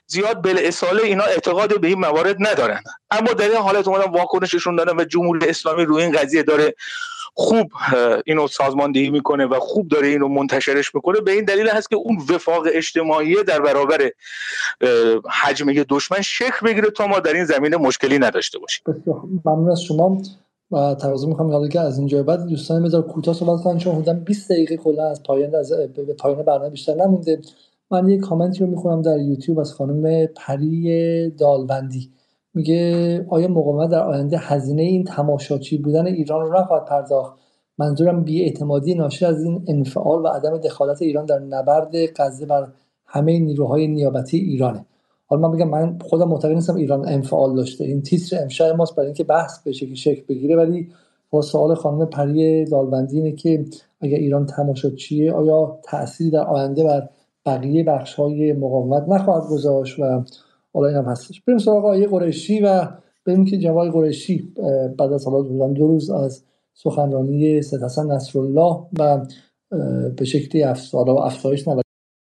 زیاد 0.08 0.44
بل 0.44 0.58
اصاله 0.60 1.04
اینا 1.04 1.24
اعتقاد 1.24 1.82
به 1.82 1.88
این 1.88 2.00
موارد 2.00 2.36
ندارن. 2.40 2.84
اما 3.12 3.34
در 3.34 3.50
این 3.50 3.58
حالت 3.58 3.88
اومدن 3.88 4.12
واکنششون 4.12 4.76
دادن 4.76 4.96
و 4.98 5.04
جمهوری 5.04 5.50
اسلامی 5.50 5.86
روی 5.86 6.04
این 6.04 6.12
قضیه 6.12 6.44
داره 6.44 6.76
خوب 7.34 7.72
اینو 8.26 8.48
سازماندهی 8.48 9.10
می‌کنه 9.10 9.46
و 9.46 9.60
خوب 9.60 9.88
داره 9.88 10.08
اینو 10.08 10.28
منتشرش 10.28 10.96
می‌کنه 10.96 11.22
به 11.22 11.32
این 11.32 11.46
دلیل 11.46 11.70
هست 11.70 11.90
که 11.90 11.96
اون 11.96 12.18
وفاق 12.30 12.64
اجتماعی 12.74 13.44
در 13.44 13.62
برابر 13.62 14.12
حجمه 15.44 15.86
دشمن 15.90 16.22
شکل 16.22 16.66
بگیره 16.66 16.90
تا 16.90 17.08
ما 17.08 17.20
در 17.20 17.34
این 17.34 17.46
زمینه 17.46 17.78
مشکلی 17.78 18.20
نداشته 18.20 18.60
باشیم. 18.60 18.84
ممنون 19.46 19.72
از 19.72 19.82
شما. 19.82 20.22
و 20.72 20.96
تقاضا 20.96 21.28
می‌خوام 21.28 21.52
حالا 21.52 21.68
که 21.68 21.80
از 21.80 21.98
اینجا 21.98 22.24
بعد 22.24 22.46
دوستان 22.46 22.84
بذار 22.84 23.02
کوتاه 23.02 23.34
صحبت 23.34 23.64
کنن 23.64 23.78
چون 23.78 23.96
حدودا 23.96 24.14
20 24.14 24.52
دقیقه 24.52 24.78
کلا 24.78 25.10
از 25.10 25.24
پایان 25.24 25.56
از 25.56 25.74
پایان 26.20 26.44
برنامه 26.44 26.70
بیشتر 26.70 26.94
نمونده. 26.96 27.42
من 27.92 28.10
یک 28.10 28.22
کامنتی 28.22 28.60
رو 28.60 28.68
می‌خونم 28.68 29.02
در 29.02 29.20
یوتیوب 29.20 29.60
از 29.60 29.74
خانم 29.74 30.26
پری 30.26 31.30
دالبندی. 31.30 32.12
میگه 32.54 33.26
آیا 33.30 33.48
مقاومت 33.48 33.90
در 33.90 34.04
آینده 34.04 34.38
هزینه 34.38 34.82
این 34.82 35.04
تماشاچی 35.04 35.78
بودن 35.78 36.08
ایران 36.08 36.42
رو 36.42 36.60
نخواهد 36.60 36.86
پرداخت؟ 36.86 37.40
منظورم 37.78 38.26
اعتمادی 38.28 38.96
ناشی 38.96 39.26
از 39.26 39.44
این 39.44 39.66
انفعال 39.68 40.22
و 40.22 40.28
عدم 40.28 40.58
دخالت 40.58 41.02
ایران 41.02 41.26
در 41.26 41.40
نبرد 41.40 41.92
غزه 42.16 42.46
بر 42.46 42.68
همه 43.06 43.40
نیروهای 43.40 43.88
نیابتی 43.88 44.38
ایرانه. 44.38 44.86
حالا 45.26 45.48
من 45.48 45.56
بگم 45.56 45.70
من 45.70 46.00
خودم 46.00 46.28
معتقد 46.28 46.52
نیستم 46.52 46.76
ایران 46.76 47.08
انفعال 47.08 47.56
داشته. 47.56 47.84
این 47.84 48.02
تیتر 48.02 48.42
امشب 48.42 48.76
ماست 48.76 48.96
برای 48.96 49.08
اینکه 49.08 49.24
بحث 49.24 49.68
بشه 49.68 49.88
که 49.88 49.96
شکل 49.96 50.24
بگیره 50.30 50.56
ولی 50.56 50.88
با 51.30 51.42
سوال 51.42 51.76
خانم 51.76 52.06
پری 52.06 52.66
دالبندی 52.66 53.18
اینه 53.18 53.32
که 53.32 53.66
اگر 54.02 54.18
ایران 54.18 54.48
چیه 54.98 55.34
آیا 55.34 55.80
تأثیری 55.84 56.32
در 56.32 56.44
آینده 56.44 56.84
بر 56.84 57.10
بقیه 57.46 57.84
بخش 57.84 58.14
های 58.14 58.54
مقاومت 58.54 59.10
نخواهد 59.10 59.50
گذاشت 59.50 60.00
و 60.00 60.24
حالا 60.74 60.88
این 60.88 60.98
هم 60.98 61.06
هستش. 61.06 61.42
بریم 61.42 61.60
سراغ 61.60 61.86
آیه 61.86 62.08
قریشی 62.08 62.60
و 62.60 62.88
ببینیم 63.26 63.46
که 63.46 63.58
جوای 63.58 63.92
قریشی 63.92 64.54
بعد 64.98 65.14
از 65.14 65.28
حالا 65.28 65.68
دو 65.74 65.88
روز 65.88 66.10
از 66.10 66.44
سخنرانی 66.74 67.62
سید 67.62 67.84
حسن 67.84 68.12
نصرالله 68.12 68.86
و 69.00 69.26
به 70.16 70.26
شکلی 70.26 70.64
افزایش 70.64 71.68
نه 71.68 71.82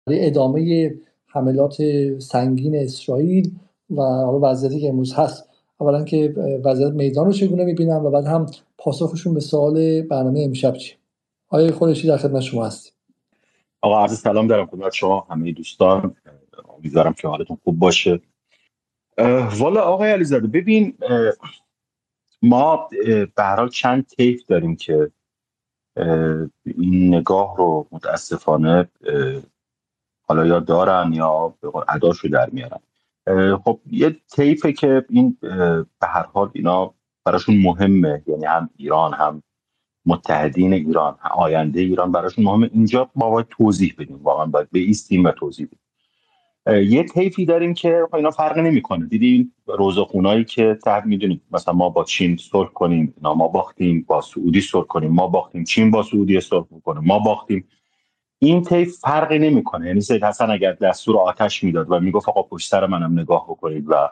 ادامه 0.09 0.93
حملات 1.27 1.77
سنگین 2.19 2.75
اسرائیل 2.75 3.51
و 3.89 4.01
حالا 4.01 4.39
وضعیتی 4.51 4.79
که 4.79 4.89
امروز 4.89 5.13
هست. 5.13 5.49
اولا 5.77 6.03
که 6.03 6.33
وضعیت 6.63 6.93
میدان 6.93 7.25
رو 7.25 7.31
چگونه 7.31 7.63
می‌بینم 7.63 8.05
و 8.05 8.09
بعد 8.09 8.25
هم 8.25 8.45
پاسخشون 8.77 9.33
به 9.33 9.39
سوال 9.39 10.01
برنامه 10.01 10.41
امشب 10.41 10.73
چی 10.73 10.93
آیا 11.49 11.71
خودشی 11.71 12.07
در 12.07 12.17
خدمت 12.17 12.41
شما 12.41 12.65
هستی 12.65 12.91
آقا 13.81 13.99
عرض 13.99 14.19
سلام 14.19 14.47
دارم 14.47 14.65
خدمت 14.65 14.93
شما 14.93 15.27
همه 15.29 15.51
دوستان. 15.51 16.15
امیدوارم 16.77 17.13
که 17.13 17.27
حالتون 17.27 17.57
خوب 17.63 17.79
باشه. 17.79 18.19
والا 19.59 19.81
آقای 19.81 20.11
علیزاده 20.11 20.47
ببین 20.47 20.97
ما 22.41 22.89
به 23.35 23.69
چند 23.71 24.07
تیف 24.07 24.45
داریم 24.45 24.75
که 24.75 25.11
این 26.65 27.15
نگاه 27.15 27.57
رو 27.57 27.87
متاسفانه 27.91 28.89
حالا 30.27 30.45
یا 30.45 30.59
دارن 30.59 31.13
یا 31.13 31.55
اداشو 31.89 32.27
در 32.27 32.49
میارن. 32.49 32.79
خب 33.57 33.79
یه 33.91 34.21
طیفه 34.31 34.73
که 34.73 35.05
این 35.09 35.37
به 35.99 36.07
هر 36.07 36.25
حال 36.25 36.51
اینا 36.53 36.93
براشون 37.25 37.61
مهمه 37.61 38.23
یعنی 38.27 38.45
هم 38.45 38.69
ایران 38.77 39.13
هم 39.13 39.43
متحدین 40.05 40.73
ایران 40.73 41.17
آینده 41.31 41.79
ایران 41.79 42.11
براشون 42.11 42.45
مهمه. 42.45 42.69
اینجا 42.73 43.11
ما 43.15 43.29
باید 43.29 43.47
توضیح 43.49 43.95
بدیم 43.97 44.19
واقعا 44.23 44.45
باید 44.45 44.69
به 44.69 44.79
ایستیم 44.79 45.23
و 45.23 45.31
توضیح 45.31 45.65
بدیم. 45.65 45.79
یه 46.67 47.03
طیفی 47.03 47.45
داریم 47.45 47.73
که 47.73 48.07
اینا 48.13 48.31
فرق 48.31 48.57
نمی‌کنه. 48.57 49.05
دیدین 49.05 49.51
روزخونایی 49.67 50.43
که 50.43 50.77
تحت 50.85 51.05
می‌دونیم 51.05 51.41
مثلا 51.51 51.73
ما 51.73 51.89
با 51.89 52.03
چین 52.03 52.37
صلح 52.37 52.69
کنیم 52.69 53.13
اینا 53.17 53.33
ما 53.33 53.47
باختیم 53.47 54.05
با 54.07 54.21
سعودی 54.21 54.61
صلح 54.61 54.85
کنیم 54.85 55.11
ما 55.11 55.27
باختیم 55.27 55.63
چین 55.63 55.91
با 55.91 56.03
سعودی 56.03 56.41
صلح 56.41 56.65
کنه 56.83 56.99
ما 56.99 57.19
باختیم. 57.19 57.67
این 58.39 58.63
طیف 58.63 58.97
فرقی 58.97 59.39
نمی‌کنه. 59.39 59.87
یعنی 59.87 60.01
سید 60.01 60.23
حسن 60.23 60.51
اگر 60.51 60.71
دستور 60.71 61.17
آتش 61.17 61.63
می‌داد 61.63 61.91
و 61.91 61.99
می‌گفت 61.99 62.29
آقا 62.29 62.43
پشت 62.43 62.69
سر 62.69 62.87
منم 62.87 63.19
نگاه 63.19 63.45
بکنید 63.49 63.85
و 63.87 64.09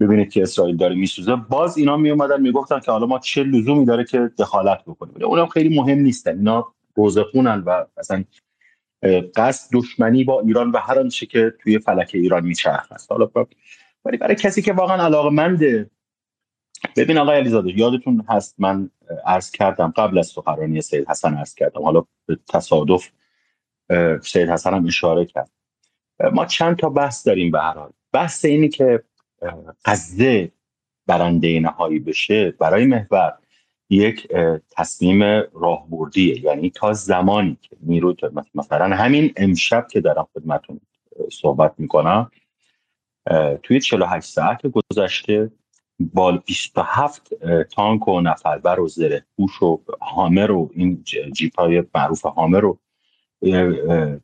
ببینید 0.00 0.30
که 0.32 0.42
اسرائیل 0.42 0.76
داره 0.76 0.94
میسوزه 0.94 1.36
باز 1.36 1.78
اینا 1.78 1.96
می 1.96 2.10
اومدن 2.10 2.40
می‌گفتن 2.40 2.80
که 2.80 2.92
حالا 2.92 3.06
ما 3.06 3.18
چه 3.18 3.42
لزومی 3.42 3.84
داره 3.84 4.04
که 4.04 4.30
دخالت 4.38 4.84
بکنیم. 4.86 5.24
اونم 5.24 5.46
خیلی 5.46 5.76
مهم 5.76 5.98
نیستن 5.98 6.36
اینا 6.38 6.72
روزخونن 6.96 7.62
و 7.66 7.84
اصلا 7.96 8.24
قصد 9.36 9.68
دشمنی 9.72 10.24
با 10.24 10.40
ایران 10.40 10.70
و 10.70 10.78
هر 10.78 10.98
آنچه 10.98 11.26
که 11.26 11.54
توی 11.62 11.78
فلک 11.78 12.10
ایران 12.14 12.44
میچرخ 12.46 12.92
است 12.92 13.12
حالا 13.12 13.30
ولی 14.04 14.16
برای 14.16 14.34
کسی 14.34 14.62
که 14.62 14.72
واقعا 14.72 15.04
علاقه 15.04 15.30
منده 15.30 15.90
ببین 16.96 17.18
آقای 17.18 17.36
علیزاده 17.36 17.78
یادتون 17.78 18.24
هست 18.28 18.54
من 18.58 18.90
عرض 19.26 19.50
کردم 19.50 19.92
قبل 19.96 20.18
از 20.18 20.26
سخنرانی 20.26 20.80
سید 20.80 21.08
حسن 21.08 21.34
عرض 21.34 21.54
کردم 21.54 21.82
حالا 21.82 22.04
به 22.26 22.38
تصادف 22.48 23.10
سید 24.22 24.48
حسن 24.48 24.74
هم 24.74 24.86
اشاره 24.86 25.24
کرد. 25.24 25.50
ما 26.32 26.46
چند 26.46 26.76
تا 26.76 26.88
بحث 26.88 27.26
داریم 27.26 27.50
به 27.50 27.60
هر 27.60 27.74
حال. 27.74 27.92
بحث 28.12 28.44
اینی 28.44 28.68
که 28.68 29.02
قضیه 29.84 30.52
برنده 31.06 31.60
نهایی 31.60 31.98
بشه 31.98 32.50
برای 32.50 32.86
محور 32.86 33.38
یک 33.90 34.28
تصمیم 34.70 35.22
راهبردیه. 35.54 36.44
یعنی 36.44 36.70
تا 36.70 36.92
زمانی 36.92 37.58
که 37.62 37.76
نیرو 37.82 38.14
مثلا 38.54 38.96
همین 38.96 39.32
امشب 39.36 39.86
که 39.90 40.00
دارم 40.00 40.28
خدمتون 40.34 40.80
صحبت 41.32 41.74
می‌کنم 41.78 42.30
توی 43.62 43.80
48 43.80 44.28
ساعت 44.28 44.66
گذشته 44.66 45.50
با 46.00 46.32
27 46.32 47.30
تانک 47.64 48.08
و 48.08 48.20
نفربر 48.20 48.80
و 48.80 48.88
زره 48.88 49.24
پوش 49.36 49.62
و 49.62 49.80
هامر 50.00 50.50
و 50.50 50.70
این 50.74 51.04
جیپ 51.32 51.60
های 51.60 51.84
معروف 51.94 52.22
هامر 52.22 52.60
رو 52.60 52.78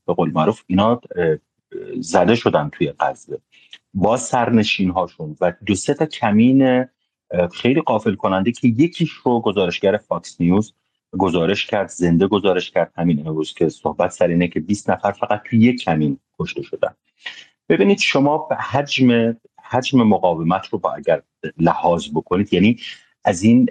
به 0.06 0.14
قول 0.16 0.30
معروف 0.32 0.62
اینا 0.66 1.00
زده 2.00 2.34
شدن 2.34 2.68
توی 2.72 2.92
غزه 3.00 3.38
با 3.94 4.16
سرنشین 4.16 4.90
هاشون 4.90 5.36
و 5.40 5.52
دو 5.66 5.74
سه 5.74 5.94
تا 5.94 6.06
کمین 6.06 6.86
خیلی 7.52 7.80
غافل 7.80 8.14
کننده 8.14 8.52
که 8.52 8.68
یکیش 8.68 9.10
رو 9.12 9.40
گزارشگر 9.40 9.96
فاکس 9.96 10.40
نیوز 10.40 10.74
گزارش 11.18 11.66
کرد 11.66 11.88
زنده 11.88 12.26
گزارش 12.26 12.70
کرد 12.70 12.92
همین 12.96 13.28
امروز 13.28 13.54
که 13.54 13.68
صحبت 13.68 14.10
سر 14.10 14.26
اینه 14.26 14.48
که 14.48 14.60
20 14.60 14.90
نفر 14.90 15.12
فقط 15.12 15.42
توی 15.44 15.58
یک 15.58 15.80
کمین 15.80 16.18
کشته 16.38 16.62
شدن. 16.62 16.94
ببینید 17.68 17.98
شما 17.98 18.38
به 18.38 18.56
حجم 18.56 19.36
حجم 19.62 20.02
مقاومت 20.02 20.66
رو 20.66 20.78
با 20.78 20.92
اگر 20.94 21.22
لحاظ 21.58 22.08
بکنید 22.14 22.54
یعنی 22.54 22.76
از 23.24 23.42
این 23.42 23.68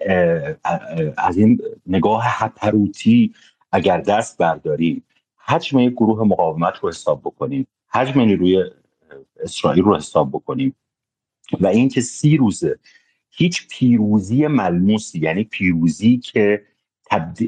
از 1.17 1.37
این 1.37 1.61
نگاه 1.87 2.21
هپروتی 2.25 3.33
اگر 3.71 4.01
دست 4.01 4.37
بردارید 4.37 5.03
حجم 5.45 5.79
یک 5.79 5.93
گروه 5.93 6.23
مقاومت 6.27 6.77
رو 6.77 6.89
حساب 6.89 7.21
بکنیم 7.21 7.67
حجم 7.89 8.21
نیروی 8.21 8.63
اسرائیل 9.43 9.83
رو 9.83 9.97
حساب 9.97 10.29
بکنیم 10.29 10.75
و 11.59 11.67
اینکه 11.67 12.01
سی 12.01 12.37
روزه 12.37 12.79
هیچ 13.35 13.67
پیروزی 13.67 14.47
ملموسی 14.47 15.19
یعنی 15.19 15.43
پیروزی 15.43 16.17
که 16.17 16.63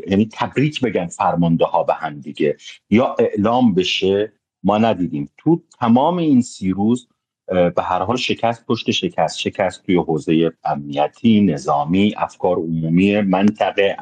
یعنی 0.08 0.30
تبریک 0.32 0.82
بگن 0.82 1.08
فرمانده 1.08 1.66
ها 1.66 1.84
به 1.84 1.94
هم 1.94 2.20
دیگه 2.20 2.58
یا 2.90 3.16
اعلام 3.20 3.74
بشه 3.74 4.34
ما 4.64 4.78
ندیدیم. 4.78 5.30
تو 5.38 5.62
تمام 5.80 6.18
این 6.18 6.42
سی 6.42 6.72
روز 6.72 7.08
به 7.48 7.82
هر 7.84 8.00
حال 8.00 8.16
شکست 8.16 8.66
پشت 8.66 8.92
شکست 8.92 9.40
شکست 9.40 9.84
توی 9.86 9.96
حوزه 9.96 10.52
امنیتی 10.64 11.42
نظامی 11.42 12.14
افکار 12.18 12.58
عمومی 12.58 13.22
منطقه 13.22 13.98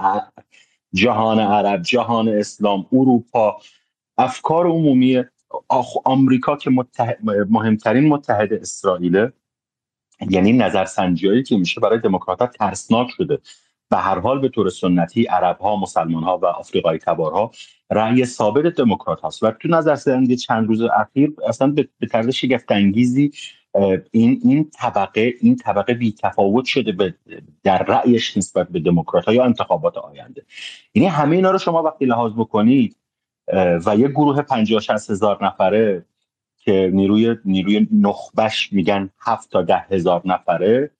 جهان 0.93 1.39
عرب 1.39 1.81
جهان 1.81 2.29
اسلام 2.29 2.85
اروپا 2.93 3.57
افکار 4.17 4.67
عمومی 4.67 5.23
آمریکا 6.05 6.57
که 6.57 6.71
مهمترین 7.49 8.07
متحد 8.07 8.53
اسرائیل 8.53 9.27
یعنی 10.29 10.53
نظرسنجی 10.53 11.43
که 11.43 11.57
میشه 11.57 11.81
برای 11.81 11.99
دموکرات 11.99 12.57
ترسناک 12.57 13.07
شده. 13.17 13.39
به 13.89 13.99
هر 13.99 14.19
حال 14.19 14.39
به 14.39 14.49
طور 14.49 14.69
سنتی 14.69 15.23
عرب 15.23 15.57
ها 15.59 15.75
مسلمان 15.75 16.23
ها 16.23 16.37
و 16.37 16.45
آفریقای 16.45 16.97
تبارها 16.97 17.51
رأی 17.91 18.25
ثابت 18.25 18.63
دموکرات 18.75 19.21
هاست 19.21 19.43
و 19.43 19.51
تو 19.51 19.67
نظرسنجی 19.67 20.35
چند 20.35 20.67
روز 20.67 20.81
اخیر 20.81 21.33
اصلا 21.47 21.67
به 21.99 22.07
طرز 22.11 22.29
شگفت 22.29 22.71
انگیزی 22.71 23.31
این 24.11 24.41
این 24.43 24.69
طبقه 24.79 25.33
این 25.41 25.55
طبقه 25.55 25.93
بی 25.93 26.15
تفاوت 26.23 26.65
شده 26.65 26.91
به 26.91 27.13
در 27.63 27.83
رأیش 27.83 28.37
نسبت 28.37 28.69
به 28.69 28.79
دموکرات 28.79 29.27
یا 29.27 29.45
انتخابات 29.45 29.97
آینده. 29.97 30.45
یعنی 30.93 31.07
همه 31.07 31.35
اینا 31.35 31.51
رو 31.51 31.57
شما 31.57 31.83
وقتی 31.83 32.05
لحاظ 32.05 32.31
بکنید 32.33 32.95
و 33.85 33.95
یک 33.97 34.11
گروه 34.11 34.41
50 34.41 34.79
60 34.79 35.09
هزار 35.09 35.45
نفره 35.45 36.05
که 36.65 36.91
نیروی 36.93 37.35
نیروی 37.45 37.87
نخبش 37.91 38.73
میگن 38.73 39.09
هفت 39.19 39.51
تا 39.51 39.61
ده 39.61 39.77
هزار 39.77 40.21
نفره. 40.25 40.91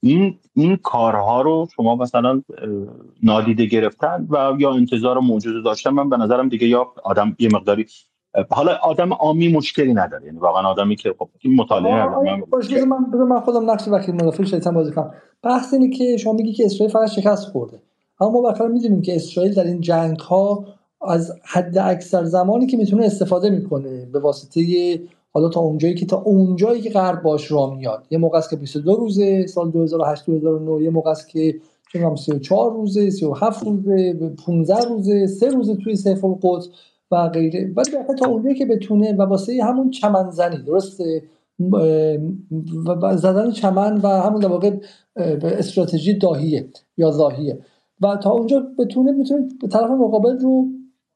این 0.00 0.38
این 0.54 0.76
کارها 0.76 1.42
رو 1.42 1.68
شما 1.76 1.96
مثلا 1.96 2.42
نادیده 3.22 3.66
گرفتن 3.66 4.26
و 4.30 4.54
یا 4.58 4.74
انتظار 4.74 5.18
موجود 5.18 5.64
داشتن 5.64 5.90
من 5.90 6.08
به 6.08 6.16
نظرم 6.16 6.48
دیگه 6.48 6.66
یا 6.66 6.92
آدم 7.04 7.36
یه 7.38 7.48
مقداری 7.52 7.86
حالا 8.50 8.78
آدم 8.82 9.12
عامی 9.12 9.48
مشکلی 9.48 9.94
نداره. 9.94 10.26
یعنی 10.26 10.38
واقعا 10.38 10.62
آدمی 10.62 10.96
که 10.96 11.14
خب 11.18 11.28
این 11.38 11.56
مطالعه 11.56 12.06
من 12.06 12.44
من 12.84 13.24
من 13.28 13.40
خودم 13.40 13.70
نقش 13.70 13.88
وکیل 13.88 14.14
مدافع 14.14 14.44
شیطان 14.44 14.74
بازی 14.74 14.92
کنم. 14.92 15.14
بحث 15.42 15.74
اینه 15.74 15.96
که 15.96 16.16
شما 16.16 16.32
میگی 16.32 16.52
که 16.52 16.64
اسرائیل 16.64 16.92
فقط 16.92 17.08
شکست 17.08 17.48
خورده. 17.48 17.82
اما 18.20 18.40
ما 18.40 18.66
می‌دونیم 18.66 19.02
که 19.02 19.16
اسرائیل 19.16 19.54
در 19.54 19.64
این 19.64 19.80
جنگ 19.80 20.18
ها 20.18 20.64
از 21.08 21.32
حد 21.42 21.78
اکثر 21.78 22.24
زمانی 22.24 22.66
که 22.66 22.76
می‌تونه 22.76 23.04
استفاده 23.04 23.50
می‌کنه 23.50 24.06
به 24.12 24.18
واسطه 24.18 24.62
حالا 25.32 25.48
تا 25.48 25.60
اونجایی 25.60 25.94
که 25.94 26.06
تا 26.06 26.22
اونجایی 26.22 26.80
که 26.82 26.90
غرب 26.90 27.22
باش 27.22 27.52
را 27.52 27.70
میاد. 27.70 28.06
یه 28.10 28.18
موقع 28.18 28.38
است 28.38 28.50
که 28.50 28.56
22 28.56 28.96
روزه 28.96 29.46
سال 29.46 29.70
2008 29.70 30.26
2009 30.26 30.84
یه 30.84 30.90
موقع 30.90 31.10
است 31.10 31.28
که 31.28 31.54
چه 31.92 32.16
34 32.16 32.72
روزه 32.72 33.10
37 33.10 33.64
روزه 33.66 34.12
15 34.46 34.74
روزه 34.88 35.26
3 35.26 35.48
روزه 35.48 35.76
توی 35.76 35.96
سیف 35.96 36.24
القدس 36.24 36.68
و 37.10 37.28
غیره. 37.28 37.72
ولی 37.76 37.90
تا 38.18 38.26
اونجایی 38.26 38.54
که 38.54 38.66
بتونه 38.66 39.12
و 39.12 39.22
واسه 39.22 39.64
همون 39.64 39.90
چمن 39.90 40.30
زنی 40.30 40.62
درسته؟ 40.62 41.22
و 43.02 43.16
زدن 43.16 43.50
چمن 43.50 44.00
و 44.02 44.08
همون 44.08 44.40
در 44.40 44.48
واقع 44.48 44.76
استراتژی 45.42 46.14
داهیه 46.14 46.68
یا 46.96 47.10
ظاهیه 47.10 47.58
و 48.00 48.16
تا 48.16 48.30
اونجا 48.30 48.66
بتونه 48.78 49.12
می‌تونه 49.12 49.48
طرف 49.72 49.90
مقابل 49.90 50.38
رو 50.38 50.66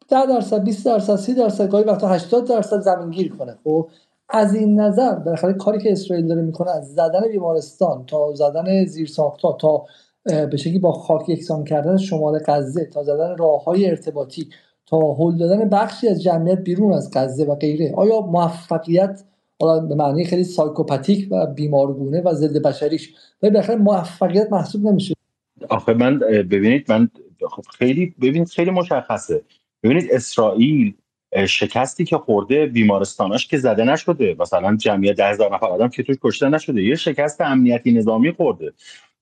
10 0.09 0.26
درصد 0.26 0.64
20 0.64 0.86
درصد 0.86 1.16
30 1.16 1.35
درصد 1.35 1.68
گاهی 1.70 1.85
وقتا 1.85 2.09
80 2.09 2.48
درصد 2.48 2.81
زمین 2.81 3.10
گیر 3.10 3.36
کنه. 3.36 3.59
خب 3.64 3.89
از 4.28 4.55
این 4.55 4.81
نظر 4.81 5.14
بالاخره 5.14 5.52
کاری 5.52 5.78
که 5.78 5.93
اسرائیل 5.93 6.26
داره 6.26 6.43
می‌کنه 6.43 6.70
از 6.70 6.94
زدن 6.94 7.28
بیمارستان 7.28 8.05
تا 8.06 8.35
زدن 8.35 8.85
زیرساختها 8.85 9.52
تا 9.52 9.85
به 10.24 10.56
شکلی 10.56 10.78
با 10.78 10.93
خاک 10.93 11.28
یکسان 11.28 11.64
کردن 11.64 11.97
شمال 11.97 12.40
غزه 12.47 12.85
تا 12.85 13.02
زدن 13.02 13.36
راه 13.36 13.64
های 13.64 13.90
ارتباطی 13.90 14.48
تا 14.86 15.14
هل 15.14 15.39
دادن 15.39 15.68
بخشی 15.68 16.09
از 16.09 16.22
جمعیت 16.22 16.59
بیرون 16.59 16.93
از 16.93 17.10
غزه 17.14 17.44
و 17.44 17.55
غیره. 17.55 17.93
آیا 17.97 18.20
موفقیت 18.20 19.24
به 19.89 19.94
معنی 19.94 20.24
خیلی 20.24 20.44
سایکوپاتیک 20.44 21.28
و 21.31 21.47
بیمارگونه 21.47 22.22
و 22.22 22.35
ضد 22.35 22.62
بشریش 22.62 23.14
ولی 23.43 23.52
بالاخره 23.52 23.76
موفقیت 23.76 24.52
محسوب 24.52 24.86
نمیشه؟ 24.86 25.14
آخه 25.68 25.94
من 25.94 26.18
ببینید 26.18 26.93
من 26.93 27.09
خب 27.51 27.62
خیلی 27.78 28.14
ببینید 28.22 28.48
خیلی 28.48 28.70
مشخصه. 28.70 29.43
ببینید 29.85 30.12
اسرائیل 30.12 30.94
شکستی 31.48 32.05
که 32.05 32.19
خورده 32.19 32.66
بیمارستاناش 32.66 33.47
که 33.47 33.59
زده 33.59 33.85
نشده. 33.85 34.36
مثلا 34.39 34.77
جمعیت 34.77 35.16
ده 35.16 35.27
هزار 35.27 35.55
نفر 35.55 35.66
آدم 35.66 35.89
که 35.89 36.02
توش 36.02 36.16
کشته 36.23 36.48
نشده. 36.48 36.82
یه 36.82 36.94
شکست 36.94 37.40
امنیتی 37.40 37.93
نظامی 37.93 38.32
خورده. 38.32 38.73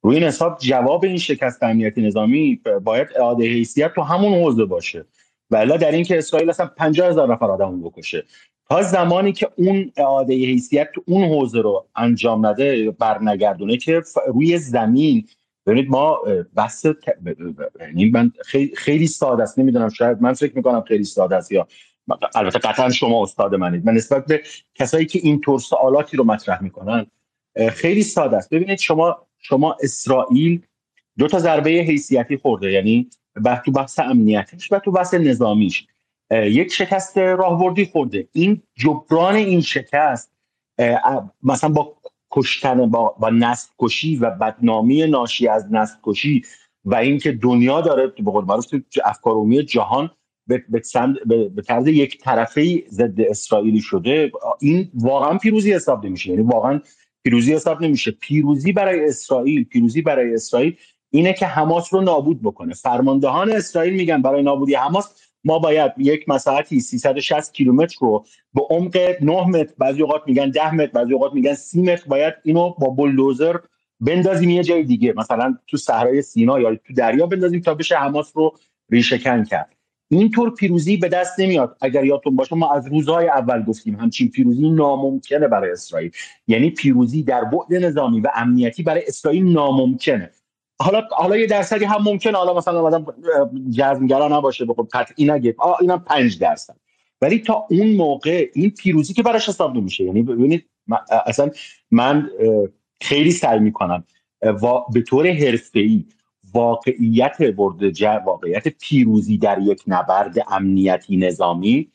روی 0.02 0.16
این 0.16 0.24
حساب 0.24 0.58
جواب 0.58 1.04
این 1.04 1.18
شکست 1.18 1.62
امنیتی 1.62 2.02
نظامی 2.02 2.60
باید 2.84 3.08
اعاده 3.16 3.44
حیثیت 3.44 3.94
تو 3.94 4.02
همون 4.02 4.32
حوزه 4.32 4.64
باشه. 4.64 5.04
ولی 5.50 5.78
در 5.78 5.90
این 5.90 6.04
که 6.04 6.18
اسرائیل 6.18 6.50
اصلا 6.50 6.66
50 6.66 7.08
هزار 7.08 7.32
نفر 7.32 7.46
آدم 7.46 7.82
بکشه. 7.82 8.24
تا 8.68 8.82
زمانی 8.82 9.32
که 9.32 9.48
اون 9.56 9.92
اعاده 9.96 10.34
حیثیت 10.34 10.88
تو 10.94 11.02
اون 11.06 11.24
حوزه 11.24 11.60
رو 11.60 11.86
انجام 11.96 12.46
نده 12.46 12.90
برنگردونه 12.90 13.76
که 13.76 14.02
روی 14.26 14.58
زمین 14.58 15.26
ببینید 15.66 15.90
ما 15.90 16.18
بحث 16.54 16.86
یعنی 17.80 18.10
من 18.10 18.32
خیلی 18.76 19.06
ساده 19.06 19.42
است. 19.42 19.58
نمی‌دونم 19.58 19.88
شاید 19.88 20.22
من 20.22 20.32
فکر 20.32 20.56
می‌کنم 20.56 20.80
خیلی 20.80 21.04
ساده 21.04 21.36
است 21.36 21.52
یا 21.52 21.66
البته 22.34 22.58
قطعا 22.58 22.90
شما 22.90 23.22
استاد 23.22 23.54
منید. 23.54 23.86
من 23.86 23.94
نسبت 23.94 24.26
به 24.26 24.42
کسایی 24.74 25.06
که 25.06 25.18
این 25.22 25.40
طور 25.40 25.60
سوالاتی 25.60 26.16
رو 26.16 26.24
مطرح 26.24 26.62
می‌کنن 26.62 27.06
خیلی 27.70 28.02
ساده 28.02 28.36
است. 28.36 28.50
ببینید 28.50 28.78
شما 28.78 29.26
شما 29.38 29.76
اسرائیل 29.82 30.62
دو 31.18 31.28
تا 31.28 31.38
ضربه 31.38 31.70
حیثیتی 31.70 32.36
خورده 32.36 32.72
یعنی 32.72 33.10
تو 33.64 33.72
بحث 33.72 33.98
امنیتیش 33.98 34.72
و 34.72 34.78
تو 34.78 34.92
بحث 34.92 35.14
نظامیش. 35.14 35.86
یک 36.30 36.72
شکست 36.72 37.18
راهبردی 37.18 37.86
خورده. 37.86 38.28
این 38.32 38.62
جبران 38.74 39.34
این 39.34 39.60
شکست 39.60 40.32
مثلا 41.42 41.70
با 41.70 41.96
کشتن 42.32 42.90
با, 42.90 43.16
با 43.18 43.30
نسل 43.30 43.68
کشی 43.78 44.16
و 44.16 44.30
بدنامی 44.30 45.06
ناشی 45.06 45.48
از 45.48 45.72
نسل 45.72 45.94
کشی 46.02 46.42
و 46.84 46.94
اینکه 46.94 47.32
دنیا 47.32 47.80
داره 47.80 48.06
به 48.06 48.30
قول 48.30 48.44
معروف 48.44 48.66
افکار 49.04 49.34
عمومی 49.34 49.64
جهان 49.64 50.10
به 50.46 50.64
به 51.48 51.62
طرز 51.62 51.86
یک 51.86 52.18
طرفه 52.18 52.84
ضد 52.88 53.20
اسرائیلی 53.20 53.80
شده. 53.80 54.32
این 54.60 54.90
واقعا 54.94 55.38
پیروزی 55.38 55.72
حساب 55.72 56.06
نمیشه. 56.06 56.30
یعنی 56.30 56.42
واقعا 56.42 56.80
پیروزی 57.24 57.54
حساب 57.54 57.82
نمیشه. 57.82 58.10
پیروزی 58.10 58.72
برای 58.72 59.04
اسرائیل 59.04 59.64
پیروزی 59.64 60.02
برای 60.02 60.34
اسرائیل 60.34 60.76
اینه 61.10 61.32
که 61.32 61.46
حماس 61.46 61.94
رو 61.94 62.00
نابود 62.00 62.42
بکنه. 62.42 62.74
فرماندهان 62.74 63.52
اسرائیل 63.52 63.94
میگن 63.94 64.22
برای 64.22 64.42
نابودی 64.42 64.74
حماس 64.74 65.31
ما 65.44 65.58
باید 65.58 65.92
یک 65.98 66.28
مساحتی 66.28 66.80
360 66.80 67.52
کیلومتر 67.52 67.96
رو 68.00 68.24
به 68.54 68.62
عمق 68.70 69.16
9 69.20 69.46
متر 69.46 69.72
بعضی 69.78 70.02
اوقات 70.02 70.22
میگن 70.26 70.50
10 70.50 70.74
متر 70.74 70.92
بعضی 70.92 71.12
اوقات 71.12 71.32
میگن 71.32 71.54
30 71.54 71.82
متر 71.82 72.04
باید 72.06 72.34
اینو 72.44 72.70
با 72.70 72.88
بولدوزر 72.88 73.56
بندازیم 74.00 74.50
یه 74.50 74.62
جای 74.62 74.82
دیگه. 74.82 75.14
مثلا 75.16 75.58
تو 75.66 75.76
صحرای 75.76 76.22
سینا 76.22 76.60
یا 76.60 76.74
تو 76.74 76.94
دریا 76.94 77.26
بندازیم 77.26 77.60
تا 77.60 77.74
بشه 77.74 77.96
حماس 77.96 78.32
رو 78.34 78.56
ریشهکن 78.90 79.44
کرد. 79.44 79.76
اینطور 80.08 80.54
پیروزی 80.54 80.96
به 80.96 81.08
دست 81.08 81.40
نمیاد. 81.40 81.76
اگر 81.80 82.04
یادتون 82.04 82.36
باشه 82.36 82.56
ما 82.56 82.74
از 82.74 82.86
روزهای 82.86 83.28
اول 83.28 83.62
گفتیم 83.62 83.94
همچین 83.94 84.30
پیروزی 84.30 84.70
ناممکنه 84.70 85.48
برای 85.48 85.70
اسرائیل. 85.70 86.10
یعنی 86.46 86.70
پیروزی 86.70 87.22
در 87.22 87.44
بعد 87.44 87.84
نظامی 87.84 88.20
و 88.20 88.28
امنیتی 88.34 88.82
برای 88.82 89.02
اسرائیل 89.06 89.52
ناممکنه. 89.52 90.30
حالا 90.82 91.08
حالا 91.10 91.36
یه 91.36 91.46
درصدی 91.46 91.84
هم 91.84 92.02
ممکنه. 92.02 92.38
حالا 92.38 92.54
مثلا 92.54 92.82
آدم 92.82 93.06
جزمگرا 93.70 94.28
نباشه 94.28 94.64
بخواد 94.64 94.88
قطعی 94.92 95.24
نگه 95.24 95.54
آ 95.58 95.74
اینم 95.80 95.98
5 95.98 96.38
درصد. 96.38 96.76
ولی 97.20 97.38
تا 97.38 97.66
اون 97.70 97.96
موقع 97.96 98.50
این 98.54 98.70
پیروزی 98.70 99.14
که 99.14 99.22
براش 99.22 99.48
حساب 99.48 99.76
نمیشه. 99.76 100.04
یعنی 100.04 100.22
ببینید 100.22 100.68
اصلا 101.26 101.50
من 101.90 102.30
خیلی 103.00 103.30
سعی 103.30 103.58
می‌کنم 103.58 104.04
به 104.92 105.02
طور 105.06 105.26
حرفه‌ای 105.26 106.04
واقعیت 106.54 107.42
برد 107.42 108.02
واقعیت 108.26 108.68
پیروزی 108.68 109.38
در 109.38 109.58
یک 109.58 109.82
نبرد 109.86 110.36
امنیتی 110.50 111.16
نظامی 111.16 111.90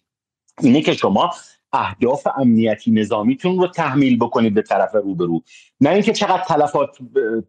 اینه 0.62 0.82
که 0.82 0.94
شما 0.94 1.32
اهداف 1.74 2.28
امنیتی 2.38 2.92
نظامیتون 2.92 3.60
رو 3.60 3.68
تحمیل 3.68 4.18
بکنید 4.18 4.54
به 4.54 4.62
طرف 4.62 4.96
روبرو. 4.96 5.42
نه 5.82 5.90
اینکه 5.90 6.14
چقدر 6.14 6.44
تلفات 6.48 6.98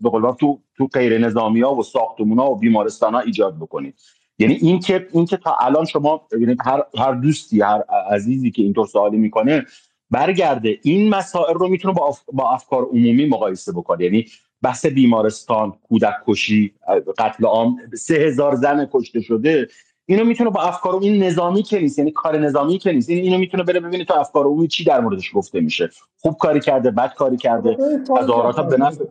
به 0.01 0.11
قول 0.11 0.32
تو 0.32 0.59
تو 0.77 0.86
غیر 0.86 1.19
نظامی 1.19 1.61
ها 1.61 1.74
و 1.74 1.82
ساختمون 1.82 2.39
ها 2.39 2.51
و 2.51 2.57
بیمارستان 2.57 3.15
ها 3.15 3.20
ایجاد 3.20 3.57
بکنید. 3.57 3.95
یعنی 4.39 4.55
این 4.55 4.81
که 4.81 5.09
این 5.12 5.27
که 5.27 5.36
تا 5.36 5.57
الان 5.61 5.85
شما 5.85 6.27
ببینید 6.32 6.59
هر 6.65 6.82
هر 6.99 7.12
دوستی 7.12 7.61
هر 7.61 7.82
عزیزی 8.11 8.51
که 8.51 8.62
اینطور 8.62 8.86
سوالی 8.86 9.16
می‌کنه 9.16 9.66
برگرده. 10.11 10.78
این 10.82 11.09
مسائل 11.09 11.55
رو 11.55 11.69
می‌تونه 11.69 11.95
با, 11.95 12.16
با 12.32 12.51
افکار 12.51 12.85
عمومی 12.85 13.27
مقایسه 13.27 13.73
بکنه. 13.73 14.05
یعنی 14.05 14.27
بحث 14.62 14.86
بیمارستان 14.86 15.73
کودک 15.89 16.15
کشی 16.27 16.74
قتل 17.19 17.47
عام 17.47 17.77
سه 17.95 18.15
هزار 18.15 18.55
زن 18.55 18.89
کشته 18.93 19.20
شده 19.20 19.69
اینو 20.10 20.24
می‌تونه 20.24 20.51
با 20.51 20.60
افکار 20.60 20.98
این 21.02 21.22
نظامی 21.22 21.62
که 21.62 21.80
نیست 21.80 21.98
یعنی 21.98 22.10
کار 22.10 22.39
نظامی 22.39 22.78
که 22.78 22.93
نیست 22.93 23.10
اینو 23.10 23.39
می‌تونه 23.39 23.62
بره 23.62 23.80
ببینه 23.80 24.05
تو 24.05 24.14
افکار 24.14 24.44
عمومی 24.44 24.68
چی 24.68 24.85
در 24.85 25.01
موردش 25.01 25.30
گفته 25.35 25.60
میشه. 25.60 25.90
خوب 26.20 26.36
کاری 26.36 26.60
کرده 26.60 26.90
بد 26.90 27.14
کاری 27.14 27.36
کرده 27.36 27.76
تظاهرات 28.18 28.60
به 28.60 28.76
نفع 28.76 29.05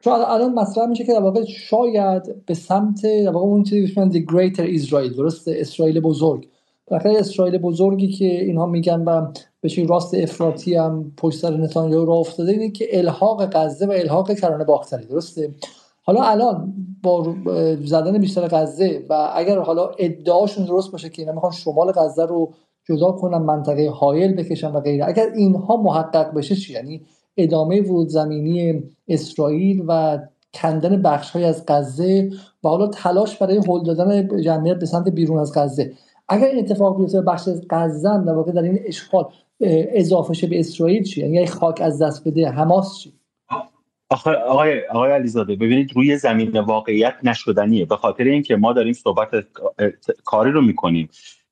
چون 0.00 0.12
الان 0.12 0.54
مطرح 0.54 0.86
میشه 0.86 1.04
که 1.04 1.12
در 1.12 1.20
واقع 1.20 1.44
شاید 1.44 2.46
به 2.46 2.54
سمت 2.54 3.02
در 3.02 3.30
واقع 3.30 3.46
اون 3.46 3.62
چیزی 3.62 3.94
که 3.94 4.26
greater 4.30 4.80
Israel 4.80 5.16
درست 5.16 5.48
اسرائیل 5.48 6.00
بزرگ. 6.00 6.48
بخاطر 6.90 7.08
اسرائیل 7.08 7.58
بزرگی 7.58 8.08
که 8.08 8.24
اینها 8.24 8.66
میگن 8.66 9.00
و 9.00 9.26
به 9.60 9.86
راست 9.88 10.14
افراطی 10.14 10.74
هم 10.74 11.12
پشت 11.16 11.38
سر 11.38 11.56
نتانیاهو 11.56 12.04
راه 12.04 12.18
افتاده 12.18 12.52
اینه 12.52 12.70
که 12.70 12.98
الحاق 12.98 13.44
غزه 13.52 13.86
و 13.86 13.90
الحاق 13.90 14.34
کرانه 14.34 14.64
باختری 14.64 15.04
درسته؟ 15.04 15.54
حالا 16.02 16.22
الان 16.22 16.74
با 17.02 17.34
زدن 17.84 18.18
بیشتر 18.18 18.48
غزه 18.48 19.06
و 19.10 19.32
اگر 19.34 19.58
حالا 19.58 19.90
ادعاشون 19.98 20.64
درست 20.64 20.92
باشه 20.92 21.08
که 21.08 21.22
اینا 21.22 21.32
می‌خوان 21.32 21.52
شمال 21.52 21.92
غزه 21.92 22.26
رو 22.26 22.52
جدا 22.84 23.12
کنن 23.12 23.38
منطقه 23.38 23.90
حایل 23.90 24.34
بکشن 24.34 24.72
و 24.72 24.80
غیره 24.80 25.08
اگر 25.08 25.26
اینها 25.34 25.76
محقق 25.76 26.34
بشه 26.34 26.56
چی؟ 26.56 26.72
یعنی 26.72 27.02
ادامه 27.36 27.80
ورود 27.80 28.08
زمینی 28.08 28.82
اسرائیل 29.08 29.84
و 29.88 30.18
کندن 30.54 31.02
بخش 31.02 31.30
های 31.30 31.44
از 31.44 31.64
غزه 31.68 32.30
و 32.64 32.68
حالا 32.68 32.86
تلاش 32.86 33.36
برای 33.36 33.60
هل 33.68 33.82
دادن 33.82 34.42
جمعیت 34.42 34.78
به 34.78 34.86
سمت 34.86 35.08
بیرون 35.08 35.38
از 35.38 35.52
غزه. 35.54 35.92
اگر 36.28 36.46
این 36.46 36.58
اتفاق 36.58 36.98
بیفته 36.98 37.20
بخش 37.20 37.48
از 37.48 37.66
غزه 37.70 38.24
در 38.24 38.32
واقع 38.32 38.52
در 38.52 38.62
این 38.62 38.78
اشغال 38.86 39.24
اضافه 39.60 40.34
شه 40.34 40.46
به 40.46 40.60
اسرائیل 40.60 41.02
چی؟ 41.02 41.20
یعنی 41.20 41.46
خاک 41.46 41.80
از 41.80 42.02
دست 42.02 42.28
بده 42.28 42.48
حماس 42.48 42.98
چی؟ 42.98 43.19
آقای 44.10 44.34
آقای 44.36 44.86
آقای 44.86 45.12
علیزاده 45.12 45.54
ببینید 45.54 45.96
روی 45.96 46.16
زمین 46.16 46.58
واقعیت 46.60 47.14
نشدنیه. 47.22 47.84
به 47.84 47.96
خاطر 47.96 48.24
اینکه 48.24 48.56
ما 48.56 48.72
داریم 48.72 48.92
صحبت 48.92 49.28
کاری 50.24 50.50
رو 50.50 50.60
می‌کنیم 50.60 51.08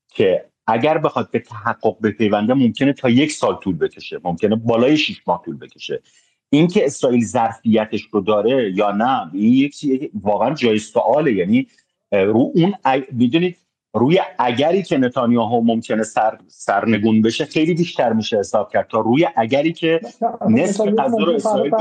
که 0.09 0.45
اگر 0.67 0.99
بخواد 0.99 1.31
به 1.31 1.39
تحقق 1.39 1.97
بپیونده 2.03 2.55
ممکنه 2.55 2.93
تا 2.93 3.09
یک 3.09 3.33
سال 3.33 3.57
طول 3.57 3.77
بکشه. 3.77 4.21
ممکنه 4.25 4.57
بالای 4.57 4.97
شیش 4.97 5.23
ماه 5.27 5.43
طول 5.45 5.57
بکشه. 5.59 6.03
اینکه 6.51 6.87
اسرائیل 6.87 7.25
ظرفیتش 7.25 8.09
رو 8.13 8.21
داره 8.21 8.73
یا 8.77 8.91
نه 8.91 9.31
این 9.35 9.53
یک 9.53 10.11
واقعا 10.23 10.55
جای 10.55 10.79
سواله. 10.79 11.33
یعنی 11.33 11.67
رو 12.13 12.53
اون 12.55 12.75
می‌دونید 13.13 13.57
روی 13.95 14.21
اگری 14.39 14.83
که 14.83 14.99
نتانیاهو 14.99 15.61
ممکنه 15.61 16.03
سر 16.03 16.39
سرنگون 16.49 17.23
بشه 17.23 17.45
خیلی 17.45 17.75
بیشتر 17.75 18.13
میشه 18.13 18.39
حساب 18.39 18.71
کرد. 18.73 18.89
تا 18.89 19.01
روی 19.01 19.27
اگری 19.37 19.73
که 19.73 20.01
نصف 20.49 20.87
غزه 20.99 21.25
رو 21.25 21.33
اسرائیل 21.33 21.75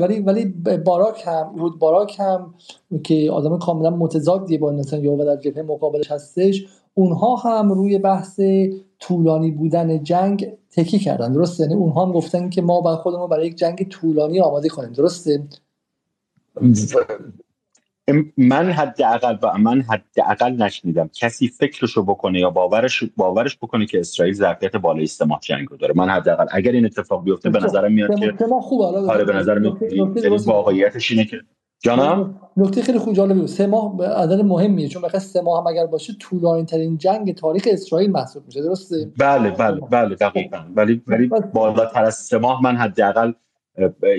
ولی 0.00 0.20
ولی 0.20 0.44
باراک 0.84 1.22
هم 1.26 1.54
رود 1.56 1.78
باراک 1.78 2.20
هم 2.20 2.54
که 3.04 3.30
آدم 3.32 3.58
کاملا 3.58 3.90
متضادی 3.90 4.58
با 4.58 4.72
نتانیاهو 4.72 5.22
و 5.22 5.24
در 5.24 5.36
جبهه 5.36 5.62
مقابلش 5.62 6.10
هستش 6.10 6.66
اونها 6.94 7.36
هم 7.36 7.72
روی 7.72 7.98
بحث 7.98 8.40
طولانی 8.98 9.50
بودن 9.50 10.02
جنگ 10.02 10.52
تکی 10.70 10.98
کردن. 10.98 11.32
درسته؟ 11.32 11.62
یعنی 11.62 11.74
اونها 11.74 12.06
هم 12.06 12.12
گفتن 12.12 12.50
که 12.50 12.62
ما 12.62 12.80
باید 12.80 12.98
خودمون 12.98 13.28
برای 13.28 13.46
یک 13.46 13.56
جنگ 13.56 13.88
طولانی 13.88 14.40
آماده 14.40 14.68
کنیم 14.68 14.92
درسته؟ 14.92 15.42
من 18.36 18.70
حداقل 18.70 19.36
با 19.36 19.52
من 19.52 19.82
حداقل 19.82 20.52
نشنیدم. 20.52 21.10
کسی 21.14 21.48
فکرشو 21.48 22.02
بکنه 22.02 22.40
یا 22.40 22.50
باورش 22.50 23.04
باورش 23.16 23.56
بکنه 23.56 23.86
که 23.86 24.00
اسرائیل 24.00 24.34
ظرفیت 24.34 24.76
بالای 24.76 25.06
سه 25.06 25.24
ماه 25.24 25.40
جنگ 25.42 25.68
رو 25.70 25.76
داره. 25.76 25.94
من 25.96 26.08
حداقل 26.08 26.46
اگر 26.52 26.72
این 26.72 26.84
اتفاق 26.84 27.24
بیفته 27.24 27.50
به 27.50 27.60
نظرم 27.60 27.92
میاد 27.92 28.18
که 28.18 28.34
خوبه. 28.62 28.84
آره 28.84 29.24
به 29.24 29.32
نظر 29.32 29.58
میاد 29.58 29.78
واقعیتش 30.46 31.10
اینه 31.10 31.24
که 31.24 31.40
جانم؟ 31.82 32.40
نکته 32.56 32.82
خیلی 32.82 32.98
خوب 32.98 33.14
جالبه. 33.14 33.46
سه 33.46 33.66
ماه 33.66 34.06
عدد 34.06 34.40
مهمیه. 34.40 34.88
چون 34.88 35.02
بخاطر 35.02 35.18
سه 35.18 35.40
ماه 35.40 35.60
هم 35.60 35.66
اگر 35.66 35.86
باشه 35.86 36.12
طولانی 36.20 36.64
ترین 36.64 36.98
جنگ 36.98 37.34
تاریخ 37.34 37.68
اسرائیل 37.70 38.10
محسوب 38.10 38.42
میشه. 38.46 38.62
درسته؟ 38.62 39.10
بله 39.18 39.50
بله 39.50 39.80
بله 39.80 40.14
دقیقاً. 40.14 40.58
ولی 40.76 41.02
ولی 41.06 41.30
بالاتر 41.54 42.04
از 42.04 42.14
سه 42.14 42.38
ماه 42.38 42.62
من 42.62 42.76
حداقل 42.76 43.32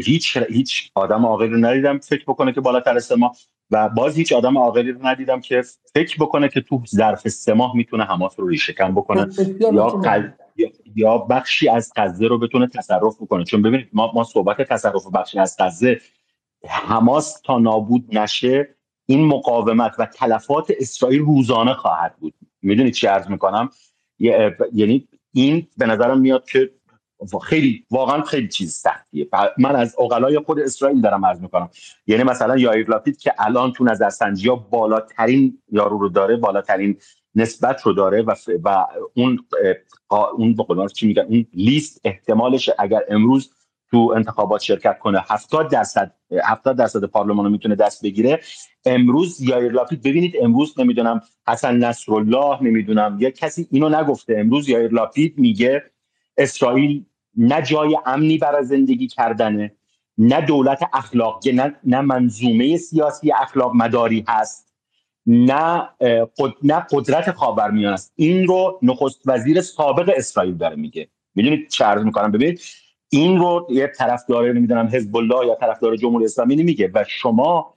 هیچ 0.05 0.37
هیچ 0.37 0.91
آدم 0.95 1.25
عاقلی 1.25 1.47
رو 1.47 1.57
ندیدم 1.57 1.99
فکر 1.99 2.23
بکنه 2.27 2.53
که 2.53 2.61
بالاتر 2.61 2.95
از 2.95 3.03
سه 3.03 3.15
ماه 3.15 3.35
و 3.71 3.89
باز 3.89 4.17
هیچ 4.17 4.33
آدم 4.33 4.57
عاقلی 4.57 4.91
رو 4.91 5.07
ندیدم 5.07 5.41
که 5.41 5.63
فکر 5.93 6.17
بکنه 6.19 6.49
که 6.49 6.61
تو 6.61 6.81
ظرف 6.95 7.27
سه 7.27 7.53
ماه 7.53 7.75
می‌تونه 7.75 8.03
حماس 8.03 8.39
رو 8.39 8.47
ریشه 8.47 8.73
کن 8.73 8.95
بکنه 8.95 9.27
یا 9.59 9.87
قل... 9.87 10.29
یا 10.95 11.17
بخشی 11.17 11.69
از 11.69 11.91
غزه 11.95 12.27
رو 12.27 12.39
بتونه 12.39 12.67
تصرف 12.67 13.15
بکنه. 13.21 13.43
چون 13.43 13.61
ببینید 13.61 13.89
ما 13.93 14.11
ما 14.15 14.23
صحبت 14.23 14.61
تصرف 14.61 15.07
بخشی 15.13 15.39
از 15.39 15.55
غزه 15.59 16.01
حماس 16.67 17.41
تا 17.41 17.59
نابود 17.59 18.17
نشه 18.17 18.75
این 19.05 19.25
مقاومت 19.25 19.91
و 19.99 20.05
تلفات 20.05 20.71
اسرائیل 20.79 21.21
روزانه 21.21 21.73
خواهد 21.73 22.15
بود. 22.19 22.33
می‌دونید 22.61 22.93
چی 22.93 23.07
عرض 23.07 23.27
می‌کنم؟ 23.27 23.69
یعنی 24.73 25.07
این 25.33 25.67
به 25.77 25.85
نظرم 25.85 26.19
میاد 26.19 26.45
که 26.49 26.71
خیلی 27.43 27.85
واقعا 27.91 28.21
خیلی 28.21 28.47
چیز 28.47 28.73
سختیه. 28.73 29.27
من 29.57 29.75
از 29.75 29.95
اوغلای 29.97 30.39
خود 30.39 30.59
اسرائیل 30.59 31.01
دارم 31.01 31.25
عرض 31.25 31.41
می‌کنم. 31.41 31.69
یعنی 32.07 32.23
مثلا 32.23 32.57
یایر 32.57 32.89
لاپید 32.89 33.17
که 33.17 33.33
الان 33.39 33.73
تو 33.73 33.83
نظرسنجی 33.83 34.49
ها 34.49 34.55
بالاترین 34.55 35.61
یارو 35.71 35.97
رو 35.97 36.09
داره 36.09 36.35
بالاترین 36.37 36.97
نسبت 37.35 37.81
رو 37.81 37.93
داره 37.93 38.21
و, 38.21 38.35
و 38.63 38.85
اون 39.13 39.45
اون 40.37 40.53
به 40.53 40.87
چی 40.93 41.07
میگن؟ 41.07 41.21
اون 41.21 41.45
لیست 41.53 42.01
احتمالش 42.03 42.69
اگر 42.79 43.01
امروز 43.09 43.51
تو 43.91 44.13
انتخابات 44.15 44.61
شرکت 44.61 44.99
کنه 44.99 45.23
70 45.29 45.71
درصد 45.71 46.15
70 46.43 46.77
درصد 46.77 47.03
پارلمان 47.03 47.45
رو 47.45 47.51
می‌تونه 47.51 47.75
دست 47.75 48.03
بگیره. 48.03 48.39
امروز 48.85 49.41
یایر 49.41 49.71
لاپید 49.71 50.01
ببینید 50.01 50.33
امروز 50.41 50.79
نمی‌دونم 50.79 51.21
حسن 51.47 51.77
نصرالله 51.77 52.63
نمی‌دونم 52.63 53.17
یا 53.19 53.29
کسی 53.29 53.67
اینو 53.71 53.89
نگفته. 53.89 54.35
امروز 54.37 54.69
یایر 54.69 54.91
لاپید 54.91 55.37
میگه 55.37 55.83
اسرائیل 56.37 57.05
نه 57.37 57.61
جای 57.61 57.97
امنی 58.05 58.37
برای 58.37 58.65
زندگی 58.65 59.07
کردنه 59.07 59.71
نه 60.17 60.41
دولت 60.41 60.89
اخلاق 60.93 61.47
نه, 61.47 61.75
نه 61.83 62.01
منظومه 62.01 62.77
سیاسی 62.77 63.31
اخلاق 63.31 63.75
مداری 63.75 64.25
هست 64.27 64.73
نه 65.27 65.89
نه 66.63 66.85
قدرت 66.91 67.31
خاورمیانه 67.31 67.93
است. 67.93 68.13
این 68.15 68.47
رو 68.47 68.79
نخست 68.81 69.21
وزیر 69.25 69.61
سابق 69.61 70.13
اسرائیل 70.17 70.57
داره 70.57 70.75
میگه. 70.75 71.07
می‌دونید 71.35 71.69
چه 71.69 71.85
عرض 71.85 72.03
می‌کنم؟ 72.03 72.31
ببینید 72.31 72.61
این 73.09 73.37
رو 73.37 73.67
یه 73.69 73.91
طرفدار 73.97 74.51
نمی‌دونم 74.53 74.89
حزب 74.93 75.15
الله 75.15 75.47
یا 75.47 75.55
طرفدار 75.55 75.95
جمهوری 75.95 76.25
اسلامی 76.25 76.55
نمیگه. 76.55 76.91
و 76.93 77.03
شما 77.07 77.73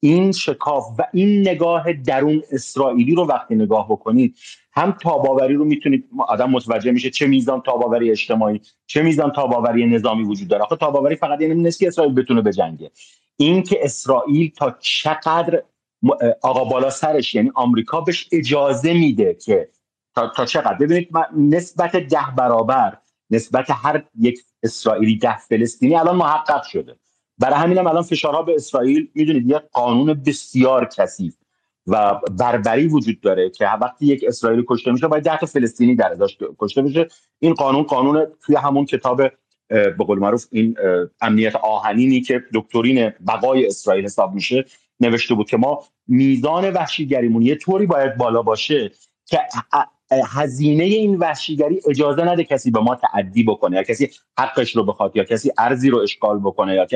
این 0.00 0.32
شکاف 0.32 0.84
و 0.98 1.02
این 1.12 1.40
نگاه 1.40 1.92
درون 1.92 2.42
اسرائیلی 2.52 3.14
رو 3.14 3.26
وقتی 3.26 3.54
نگاه 3.54 3.88
بکنید 3.88 4.36
هم 4.72 4.92
تاباوری 4.92 5.54
رو 5.54 5.64
می‌تونید 5.64 6.08
آدم 6.28 6.50
متوجه 6.50 6.90
میشه 6.90 7.10
چه 7.10 7.26
میزان 7.26 7.60
تاباوری 7.60 8.10
اجتماعی 8.10 8.60
چه 8.86 9.02
میزان 9.02 9.32
تاباوری 9.32 9.86
نظامی 9.86 10.24
وجود 10.24 10.48
داره. 10.48 10.62
آخه 10.62 10.76
تاباوری 10.76 11.16
فقط 11.16 11.40
یعنی 11.40 11.54
نیست 11.54 11.78
که 11.78 11.86
اسرائیل 11.86 12.14
بتونه 12.14 12.42
بجنگه. 12.42 12.90
این 13.36 13.62
که 13.62 13.78
اسرائیل 13.82 14.52
تا 14.56 14.76
چقدر 14.80 15.62
آقا 16.42 16.64
بالا 16.64 16.90
سرش 16.90 17.34
یعنی 17.34 17.50
آمریکا 17.54 18.00
بهش 18.00 18.28
اجازه 18.32 18.92
میده 18.92 19.34
که 19.34 19.68
تا, 20.14 20.32
تا 20.36 20.44
چقدر؟ 20.44 20.74
ببینید 20.74 21.08
نسبت 21.36 21.96
ده 21.96 22.26
برابر 22.36 22.98
نسبت 23.30 23.66
هر 23.70 24.04
یک 24.20 24.40
اسرائیلی 24.62 25.16
ده 25.16 25.38
فلسطینی 25.38 25.96
الان 25.96 26.16
محقق 26.16 26.62
شده. 26.62 26.96
برای 27.38 27.54
همین 27.54 27.78
هم 27.78 27.86
الان 27.86 28.02
فشارها 28.02 28.42
به 28.42 28.54
اسرائیل 28.54 29.08
می‌دونید 29.14 29.50
یک 29.50 29.62
قانون 29.72 30.14
بسیار 30.14 30.88
کثیف. 30.96 31.34
و 31.86 32.20
بربری 32.38 32.86
وجود 32.86 33.20
داره 33.20 33.50
که 33.50 33.68
وقتی 33.68 34.06
یک 34.06 34.24
اسرائیلی 34.28 34.64
کشته 34.68 34.92
میشه 34.92 35.08
باید 35.08 35.24
ده 35.24 35.36
فلسطینی 35.36 35.94
در 35.94 36.12
ازاش 36.12 36.38
کشته 36.58 36.82
بشه. 36.82 37.08
این 37.38 37.54
قانون 37.54 37.82
قانون 37.82 38.26
توی 38.46 38.56
همون 38.56 38.84
کتاب 38.84 39.22
به 39.68 40.04
قول 40.06 40.18
معروف 40.18 40.46
این 40.50 40.76
امنیت 41.20 41.56
آهنینی 41.56 42.20
که 42.20 42.42
دکترین 42.54 43.12
بقای 43.26 43.66
اسرائیل 43.66 44.04
حساب 44.04 44.34
میشه 44.34 44.64
نوشته 45.00 45.34
بود 45.34 45.50
که 45.50 45.56
ما 45.56 45.84
میزان 46.08 46.70
وحشیگریمون 46.70 47.42
یه 47.42 47.54
طوری 47.54 47.86
باید 47.86 48.16
بالا 48.16 48.42
باشه 48.42 48.90
که 49.26 49.38
هزینه 50.10 50.84
این 50.84 51.16
وحشیگری 51.16 51.80
اجازه 51.88 52.22
نده 52.22 52.44
کسی 52.44 52.70
به 52.70 52.80
ما 52.80 52.94
تعدی 52.94 53.42
بکنه 53.42 53.76
یا 53.76 53.82
کسی 53.82 54.10
حقش 54.38 54.76
رو 54.76 54.84
بخواد 54.84 55.16
یا 55.16 55.24
کسی 55.24 55.52
ارزی 55.58 55.90
رو 55.90 55.98
اشغال 55.98 56.38
بکنه 56.38 56.74
یا 56.74 56.86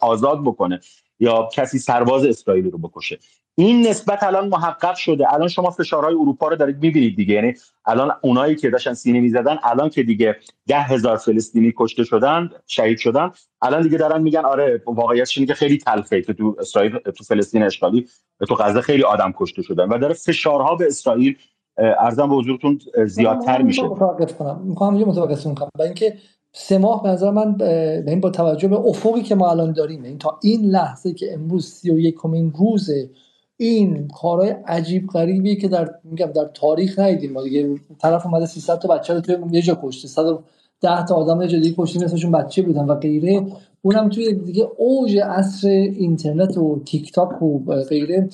آزاد 0.00 0.42
بکنه. 0.42 0.80
یا 1.20 1.48
کسی 1.52 1.78
سرباز 1.78 2.24
اسرائیلی 2.24 2.70
رو 2.70 2.78
بکشه. 2.78 3.18
این 3.58 3.86
نسبت 3.86 4.22
الان 4.22 4.48
محقق 4.48 4.94
شده. 4.94 5.34
الان 5.34 5.48
شما 5.48 5.70
فشارهای 5.70 6.14
اروپا 6.14 6.48
رو 6.48 6.56
دارید 6.56 6.82
می‌بینید 6.82 7.16
دیگه. 7.16 7.34
یعنی 7.34 7.54
الان 7.86 8.12
اونایی 8.20 8.56
که 8.56 8.70
داشتن 8.70 8.94
سینه 8.94 9.20
می‌زدن 9.20 9.58
الان 9.62 9.90
که 9.90 10.02
دیگه 10.02 10.36
ده 10.66 10.80
هزار 10.80 11.16
فلسطینی 11.16 11.72
کشته 11.76 12.04
شدن 12.04 12.50
شهید 12.66 12.98
شدن 12.98 13.30
الان 13.62 13.82
دیگه 13.82 13.98
دارن 13.98 14.22
میگن 14.22 14.44
آره 14.44 14.82
واقعیتش 14.86 15.38
اینه 15.38 15.46
که 15.48 15.54
خیلی 15.54 15.78
تلخه 15.78 16.22
که 16.22 16.32
تو 16.32 16.56
اسرائیل 16.58 16.98
تو 16.98 17.24
فلسطین 17.24 17.62
اشغالی 17.62 18.08
تو 18.48 18.54
غزه 18.54 18.80
خیلی 18.80 19.02
آدم 19.02 19.34
کشته 19.36 19.62
شدن. 19.62 19.88
و 19.88 19.98
داره 19.98 20.14
فشارها 20.14 20.74
به 20.74 20.86
اسرائیل 20.86 21.36
ارزم 21.78 22.28
به 22.28 22.34
حضورتون 22.34 22.78
زیادتر 23.06 23.62
میشه. 23.62 23.82
می‌خوام 24.64 24.96
یه 24.96 25.04
متوقف 25.04 25.44
کنم. 25.44 25.68
برای 25.74 25.88
اینکه 25.88 26.18
سه 26.58 26.78
ماه 26.78 27.02
به 27.02 27.08
نظر 27.08 27.30
من 27.30 27.56
به 27.56 28.04
این 28.06 28.20
با 28.20 28.30
توجه 28.30 28.68
به 28.68 28.76
افقی 28.76 29.22
که 29.22 29.34
ما 29.34 29.50
الان 29.50 29.72
داریم 29.72 30.02
این 30.02 30.18
تا 30.18 30.38
این 30.42 30.64
لحظه 30.64 31.12
که 31.12 31.34
امروز 31.34 31.66
سی 31.66 31.90
و 31.90 31.98
یکمین 31.98 32.52
روز 32.58 32.90
این 33.56 34.08
کارهای 34.08 34.50
عجیب 34.50 35.06
غریبی 35.06 35.56
که 35.56 35.68
در 35.68 35.94
میگم 36.04 36.26
در 36.26 36.44
تاریخ 36.44 36.98
ندیدیم. 36.98 37.32
ما 37.32 37.42
دیگه 37.42 37.74
طرف 37.98 38.26
اومده 38.26 38.46
300 38.46 38.78
تا 38.78 38.88
بچه 38.88 39.14
رو 39.14 39.20
توی 39.20 39.36
یه 39.50 39.62
جا 39.62 39.78
کشته 39.82 40.08
110 40.08 40.42
تا 40.80 41.14
آدم 41.14 41.42
یه 41.42 41.48
جا 41.48 41.58
دیگه 41.58 41.74
کشته 41.78 42.04
نصفشون 42.04 42.32
بچه 42.32 42.62
بودن 42.62 42.84
و 42.84 42.94
غیره. 42.94 43.46
اونم 43.82 44.08
توی 44.08 44.34
دیگه 44.34 44.68
اوج 44.78 45.18
عصر 45.18 45.68
اینترنت 45.68 46.58
و 46.58 46.82
تیک 46.86 47.12
تاک 47.12 47.42
و 47.42 47.58
غیره. 47.88 48.28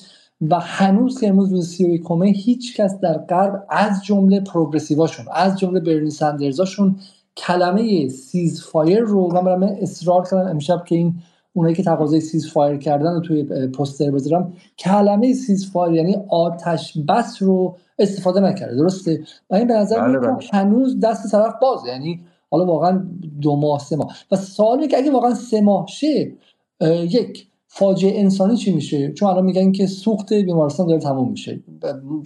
و 0.49 0.59
هنوز 0.59 1.19
که 1.19 1.27
امروز 1.27 1.51
روز 1.51 1.69
سی 1.69 2.03
هیچ 2.35 2.75
کس 2.81 2.99
در 2.99 3.17
غرب 3.17 3.65
از 3.69 4.03
جمله 4.03 4.39
progressive 4.39 5.02
اشون 5.02 5.25
از 5.33 5.59
جمله 5.59 5.79
برنی 5.79 6.09
سندرزاشون 6.09 6.95
کلمه 7.37 8.07
ceasefire 8.09 8.99
رو 8.99 9.33
من 9.33 9.43
برام 9.43 9.63
اصرار 9.63 10.23
کردم 10.23 10.49
امشب 10.49 10.85
که 10.85 10.95
این 10.95 11.15
اونایی 11.53 11.75
که 11.75 11.83
تقاضای 11.83 12.19
ceasefire 12.19 12.77
کردن 12.77 13.13
رو 13.13 13.19
توی 13.19 13.67
پوستر 13.67 14.11
بذارم. 14.11 14.53
کلمه 14.77 15.33
ceasefire 15.33 15.95
یعنی 15.95 16.17
آتش 16.29 16.97
بس 16.97 17.41
رو 17.41 17.77
استفاده 17.99 18.39
نکرده. 18.39 18.75
درسته؟ 18.75 19.23
و 19.49 19.55
این 19.55 19.67
به 19.67 19.73
نظر 19.73 20.01
بله 20.01 20.19
بله. 20.19 20.37
هنوز 20.53 20.99
دست 20.99 21.31
طرف 21.31 21.53
بازه. 21.61 21.87
یعنی 21.87 22.25
حالا 22.51 22.65
واقعا 22.65 23.05
دو 23.41 23.55
ماه 23.55 23.79
سه 23.79 23.95
ماه. 23.95 24.15
و 24.31 24.35
سوالی 24.35 24.87
که 24.87 24.97
اگه 24.97 25.11
واقعا 25.11 25.33
سه 25.33 25.61
ماه 25.61 25.87
شه 25.87 26.33
یک 26.81 27.47
فاجعه 27.67 28.19
انسانی 28.19 28.57
چی 28.57 28.73
میشه؟ 28.73 29.11
چون 29.11 29.29
الان 29.29 29.45
میگن 29.45 29.71
که 29.71 29.87
سوخت 29.87 30.33
بیمارستان 30.33 30.87
داره 30.87 30.99
تموم 30.99 31.29
میشه. 31.29 31.63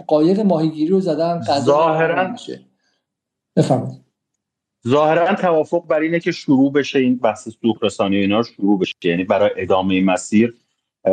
قایق 0.07 0.39
ماهیگیری 0.39 0.91
رو 0.91 0.99
زدن 0.99 1.41
ظاهرا 1.59 2.31
میشه. 2.31 2.59
بفرمایید. 3.55 4.06
ظاهرا 4.87 5.35
توافق 5.35 5.87
بر 5.87 5.99
اینه 5.99 6.19
که 6.19 6.31
شروع 6.31 6.71
بشه 6.71 6.99
این 6.99 7.17
بحث 7.17 7.49
سوخت 7.61 7.83
رسانی 7.83 8.17
اینا 8.17 8.43
شروع 8.43 8.79
بشه. 8.79 8.95
یعنی 9.03 9.23
برای 9.23 9.49
ادامه 9.57 10.01
مسیر 10.01 10.53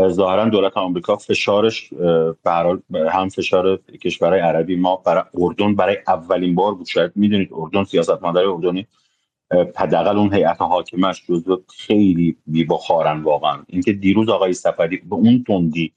ظاهرا 0.09 0.44
دولت 0.44 0.76
آمریکا 0.76 1.16
فشارش 1.16 1.90
برای 2.44 2.78
هم 3.12 3.28
فشار 3.28 3.76
کشورهای 3.76 4.40
عربی 4.40 4.76
ما 4.76 4.96
برای 4.96 5.22
اردن 5.34 5.74
برای 5.74 5.96
اولین 6.09 6.55
بار 6.55 6.74
بود 6.74 6.86
شاید 6.86 7.12
می‌دونید 7.14 7.48
اردن 7.52 7.84
سیاستمدار 7.84 8.48
اردنی 8.48 8.86
حداقل 9.76 10.16
اون 10.16 10.34
هیئت 10.34 10.62
حاکمش 10.62 11.22
جزو 11.28 11.62
خیلی 11.76 12.36
بی 12.46 12.64
بخارن 12.64 13.22
واقعا. 13.22 13.62
اینکه 13.68 13.92
دیروز 13.92 14.28
آقای 14.28 14.52
سفری 14.52 14.96
به 14.96 15.14
اون 15.14 15.44
تندی 15.46 15.92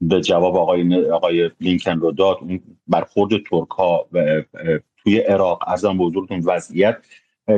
به 0.00 0.20
جواب 0.20 0.56
آقای 0.56 1.10
آقای 1.10 1.50
لینکن 1.60 2.00
رو 2.00 2.12
داد 2.12 2.36
اون 2.40 2.60
برخورد 2.86 3.30
ترک 3.50 3.68
ها 3.68 4.06
توی 5.04 5.18
عراق. 5.18 5.68
ارزم 5.68 5.98
به 5.98 6.04
حضورتون 6.04 6.40
وضعیت 6.40 6.96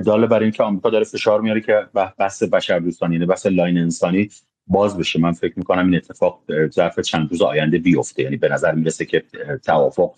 داله 0.07 0.27
برای 0.27 0.45
اینکه 0.45 0.63
آمریکا 0.63 0.91
داره 0.91 1.05
فشار 1.05 1.41
میاره 1.41 1.61
که 1.61 1.87
بحث 2.19 2.43
بشر 2.43 2.79
دوستانی 2.79 3.15
یعنی 3.15 3.27
بحث 3.27 3.47
لاین 3.47 3.79
انسانی 3.79 4.29
باز 4.67 4.99
بشه. 4.99 5.21
من 5.21 5.33
فکر 5.33 5.53
می‌کنم 5.57 5.87
این 5.87 5.95
اتفاق 5.95 6.43
ظرف 6.71 7.01
چند 7.01 7.31
روز 7.31 7.43
آینده 7.43 7.79
بیفته. 7.79 8.23
یعنی 8.23 8.37
به 8.37 8.49
نظر 8.49 8.73
می‌رسه 8.73 9.05
که 9.05 9.23
توافق 9.65 10.15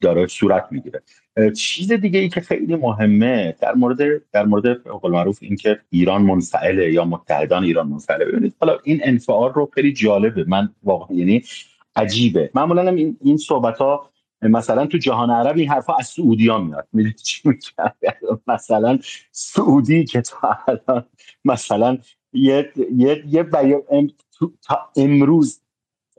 داره 0.00 0.26
صورت 0.26 0.66
می‌گیره. 0.70 1.02
چیز 1.56 1.92
دیگه 1.92 2.18
ای 2.18 2.28
که 2.28 2.40
خیلی 2.40 2.76
مهمه 2.76 3.56
در 3.60 3.74
مورد 3.74 3.98
در 4.32 4.44
مورد 4.44 4.82
قول 4.82 5.12
معروف 5.12 5.38
اینکه 5.42 5.80
ایران 5.90 6.22
منفعله 6.22 6.92
یا 6.92 7.04
متحدان 7.04 7.64
ایران 7.64 7.88
منفعله. 7.88 8.24
ببینید 8.24 8.54
حالا 8.60 8.78
این 8.84 9.00
انفعال 9.04 9.52
رو 9.52 9.70
خیلی 9.74 9.92
جالبه. 9.92 10.44
من 10.48 10.68
واقعا 10.82 11.16
یعنی 11.16 11.42
عجیبه. 11.96 12.50
معمولا 12.54 12.88
این 12.88 13.16
این 13.20 13.36
صحبت 13.36 13.78
ها 13.78 14.10
مثلا 14.42 14.86
تو 14.86 14.98
جهان 14.98 15.30
عرب 15.30 15.56
این 15.56 15.68
حرفا 15.68 15.94
از 15.94 16.06
سعودی 16.06 16.48
ها 16.48 16.58
میاد. 16.58 16.88
می‌دونید 16.92 17.16
چی 17.16 17.42
مثلا 18.46 18.98
سعودی 19.32 20.04
که 20.04 20.20
تا 20.20 20.58
الان 20.68 21.04
مثلا 21.44 21.98
یه 22.32 22.72
یه 22.96 23.24
یه 23.26 23.46
امروز 24.96 25.60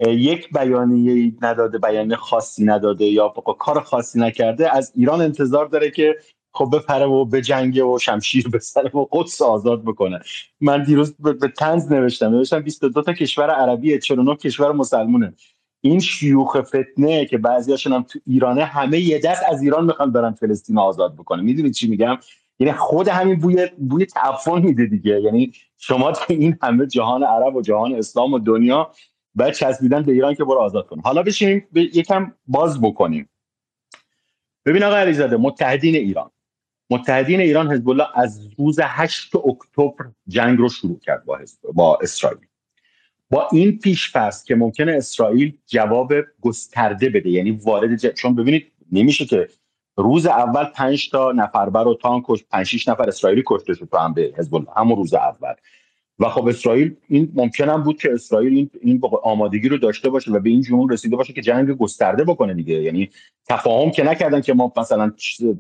یک 0.08 0.50
بیانیه 0.54 1.34
نداده 1.42 1.78
بیانیه 1.78 2.16
خاصی 2.16 2.66
نداده 2.66 3.06
یا 3.06 3.30
کار 3.60 3.82
خاصی 3.82 4.20
نکرده 4.20 4.76
از 4.76 4.92
ایران 4.96 5.22
انتظار 5.22 5.66
داره 5.66 5.92
که 5.92 6.16
خب 6.54 6.70
بپره 6.74 7.06
و 7.06 7.26
به 7.26 7.42
جنگ 7.42 7.86
و 7.86 8.00
شمشیر 8.00 8.50
بزنه 8.50 8.90
و 8.90 9.06
قدس 9.12 9.42
آزاد 9.42 9.84
بکنه. 9.84 10.20
من 10.62 10.84
دیروز 10.84 11.16
به 11.20 11.48
تنز 11.48 11.92
نوشتم. 11.92 12.30
نوشتم 12.30 12.60
22 12.60 13.02
تا 13.02 13.14
کشور 13.14 13.50
عربی 13.50 14.00
49 14.00 14.36
کشور 14.36 14.72
مسلمونه. 14.72 15.34
این 15.82 16.00
شیوخ 16.00 16.62
فتنه 16.62 17.26
که 17.26 17.38
بعضیاشون 17.38 17.94
هم 17.94 18.04
تو 18.04 18.20
ایرانه 18.26 18.66
همه 18.66 19.00
یه 19.00 19.20
دست 19.20 19.44
از 19.52 19.62
ایران 19.62 19.86
می‌خوان 19.86 20.12
برن 20.12 20.32
فلسطین 20.32 20.78
آزاد 20.78 21.16
بکنه 21.16 21.42
می‌دونید 21.42 21.74
چی 21.74 21.88
میگم؟ 21.88 22.18
یعنی 22.60 22.74
خود 22.74 23.08
همین 23.08 23.40
بوی 23.40 23.68
بوی 23.78 24.06
تعفن 24.06 24.62
میده 24.62 24.86
دیگه. 24.86 25.22
یعنی 25.22 25.52
شما 25.78 26.12
تو 26.12 26.34
این 26.34 26.58
همه 26.62 26.86
جهان 26.86 27.24
عرب 27.24 27.56
و 27.56 27.62
جهان 27.62 27.96
اسلام 27.96 28.34
و 28.34 28.40
دنیا 28.40 28.92
باید 29.36 29.54
چسبیدن 29.54 30.02
به 30.02 30.12
ایران 30.12 30.36
که 30.36 30.44
برو 30.44 30.60
آزاد 30.60 30.88
کن 30.88 31.00
حالا 31.00 31.24
بشینیم 31.24 31.68
یکم 31.74 32.34
باز 32.48 32.82
بکنیم. 32.82 33.30
ببین 34.66 34.84
آقای 34.84 35.02
علیزاده 35.02 35.38
متحدین 35.38 35.96
ایران. 35.96 36.32
متحدین 36.90 37.40
ایران 37.40 37.72
حزب 37.72 37.90
الله 37.90 38.08
از 38.14 38.48
روز 38.58 38.80
8 38.84 39.36
اکتبر 39.36 40.06
جنگ 40.28 40.58
رو 40.58 40.70
شروع 40.70 41.00
کرد 41.00 41.26
با 41.26 41.40
با 41.74 42.00
اسرائیل. 42.02 42.47
با 43.30 43.48
این 43.52 43.80
پیش 43.80 44.10
فرض 44.10 44.44
که 44.44 44.56
ممکنه 44.56 44.92
اسرائیل 44.92 45.58
جواب 45.66 46.14
گسترده 46.42 47.10
بده 47.10 47.30
یعنی 47.30 47.52
وارد 47.52 48.14
چون 48.14 48.36
ببینید 48.36 48.72
نمیشه 48.92 49.26
که 49.26 49.48
روز 49.98 50.26
اول 50.26 50.64
5 50.64 51.10
تا 51.10 51.32
نفربر 51.32 51.88
و 51.88 51.94
تانک 52.02 52.24
کش 52.28 52.44
5 52.44 52.66
6 52.66 52.88
نفر 52.88 53.08
اسرائیلی 53.08 53.44
کشته 53.46 53.74
شد 53.74 53.88
تو 53.92 53.98
هم 53.98 54.14
به 54.14 54.34
حزب 54.38 54.56
الله 54.56 54.68
همون 54.78 54.98
روز 54.98 55.14
اول. 55.14 55.54
و 56.20 56.30
خب 56.30 56.48
اسرائیل 56.48 56.96
این 57.10 57.32
ممکن 57.36 57.70
هم 57.70 57.84
بود 57.84 58.02
که 58.02 58.14
اسرائیل 58.14 58.54
این 58.54 58.70
این 58.82 59.02
آمادگی 59.24 59.70
رو 59.70 59.78
داشته 59.78 60.10
باشه 60.10 60.32
و 60.32 60.40
به 60.40 60.50
این 60.50 60.62
جمهور 60.62 60.94
رسیده 60.94 61.16
باشه 61.16 61.34
که 61.34 61.42
جنگ 61.42 61.72
گسترده 61.72 62.24
بکنه 62.24 62.54
دیگه. 62.54 62.74
یعنی 62.74 63.10
تفاهم 63.50 63.92
که 63.92 64.04
نکردن 64.04 64.42
که 64.42 64.54
ما 64.54 64.74
مثلا 64.78 65.12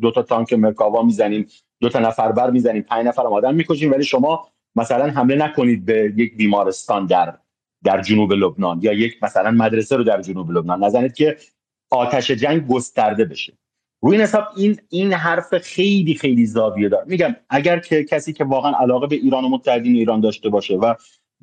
دو 0.02 0.12
تا 0.12 0.24
تانک 0.24 0.54
مرکاوا 0.54 1.04
می‌زنیم 1.04 1.48
دو 1.82 1.90
تا 1.90 2.00
نفر 2.00 2.32
بر 2.32 2.52
می‌زنیم 2.52 2.82
پنج 2.82 3.08
نفر 3.08 3.22
آدم 3.22 3.56
می‌کشیم 3.56 3.92
ولی 3.92 4.04
شما 4.04 4.48
مثلا 4.76 5.06
حمله 5.06 5.36
نکنید 5.36 5.86
به 5.86 6.14
یک 6.18 6.38
بیمارستان 6.38 7.06
در 7.06 7.38
در 7.84 8.02
جنوب 8.02 8.34
لبنان 8.34 8.80
یا 8.82 8.94
یک 8.94 9.24
مثلا 9.24 9.52
مدرسه 9.52 9.96
رو 9.96 10.04
در 10.04 10.22
جنوب 10.22 10.52
لبنان. 10.52 10.84
نزنید 10.84 11.14
که 11.14 11.38
آتش 11.90 12.32
جنگ 12.32 12.68
گسترده 12.68 13.26
بشه. 13.26 13.58
روی 14.02 14.16
این 14.16 14.22
حساب 14.22 14.44
این 14.58 14.80
این 14.90 15.14
حرف 15.14 15.58
خیلی 15.58 16.16
خیلی 16.16 16.46
زاویه 16.46 16.90
دار 16.90 17.04
میگم 17.04 17.36
اگر 17.50 17.80
که 17.80 18.04
کسی 18.04 18.34
که 18.34 18.44
واقعا 18.44 18.72
علاقه 18.80 19.08
به 19.08 19.16
ایران 19.16 19.44
و 19.44 19.50
متحدین 19.50 19.96
ایران 19.96 20.22
داشته 20.22 20.50
باشه 20.50 20.76
و 20.76 20.94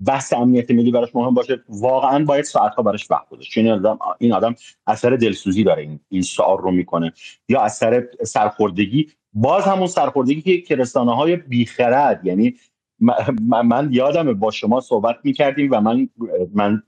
بحث 0.07 0.33
امنیت 0.33 0.71
ملی 0.71 0.91
براش 0.91 1.15
مهم 1.15 1.35
باشه 1.35 1.65
واقعا 1.69 2.25
باید 2.25 2.45
ساعتها 2.45 2.83
براش 2.83 3.11
وقت 3.11 3.29
گذاشت. 3.29 3.53
چون 3.53 3.69
آدم 3.69 3.99
این 4.19 4.33
آدم 4.33 4.55
اثر 4.87 5.11
دلسوزی 5.11 5.65
داره 5.65 5.83
این 5.83 6.01
این 6.09 6.23
سوال 6.23 6.59
رو 6.59 6.71
می‌کنه. 6.71 7.13
یا 7.49 7.61
اثر 7.61 8.07
سرخوردگی. 8.23 9.09
باز 9.33 9.65
همون 9.65 9.87
سرخوردگی 9.87 10.61
که 10.61 10.77
رسانه 10.77 11.17
های 11.17 11.37
بیخرد 11.37 12.27
یعنی 12.27 12.55
من 13.65 13.89
یادم 13.93 14.33
با 14.33 14.51
شما 14.51 14.81
صحبت 14.81 15.17
می‌کردیم 15.25 15.69
و 15.73 15.81
من 15.81 16.09
من 16.55 16.83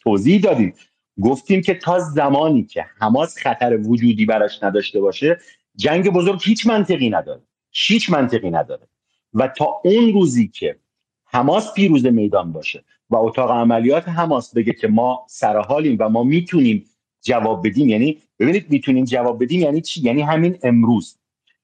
توضیح 0.00 0.40
دادیم. 0.40 0.74
گفتیم 1.22 1.62
که 1.62 1.74
تا 1.74 1.98
زمانی 1.98 2.64
که 2.64 2.86
حماس 2.98 3.38
خطر 3.38 3.76
وجودی 3.76 4.26
براش 4.26 4.62
نداشته 4.62 5.00
باشه 5.00 5.38
جنگ 5.76 6.10
بزرگ 6.10 6.40
هیچ 6.44 6.66
منطقی 6.66 7.10
نداره. 7.10 7.40
هیچ 7.70 8.10
منطقی 8.10 8.50
نداره. 8.50 8.88
و 9.34 9.48
تا 9.48 9.80
اون 9.84 10.12
روزی 10.12 10.48
که 10.48 10.76
حماس 11.24 11.74
پیروز 11.74 12.06
میدان 12.06 12.52
باشه 12.52 12.84
و 13.10 13.16
اتاق 13.16 13.50
عملیات 13.50 14.08
حماس 14.08 14.54
بگه 14.54 14.72
که 14.72 14.88
ما 14.88 15.26
سرحالیم 15.28 15.96
و 16.00 16.08
ما 16.08 16.22
می‌تونیم 16.22 16.84
جواب 17.22 17.66
بدیم 17.66 17.88
یعنی 17.88 18.22
ببینید 18.38 18.70
می‌تونیم 18.70 19.04
جواب 19.04 19.42
بدیم 19.42 19.60
یعنی 19.60 19.80
چی؟ 19.80 20.00
یعنی 20.00 20.22
همین 20.22 20.58
امروز. 20.62 21.18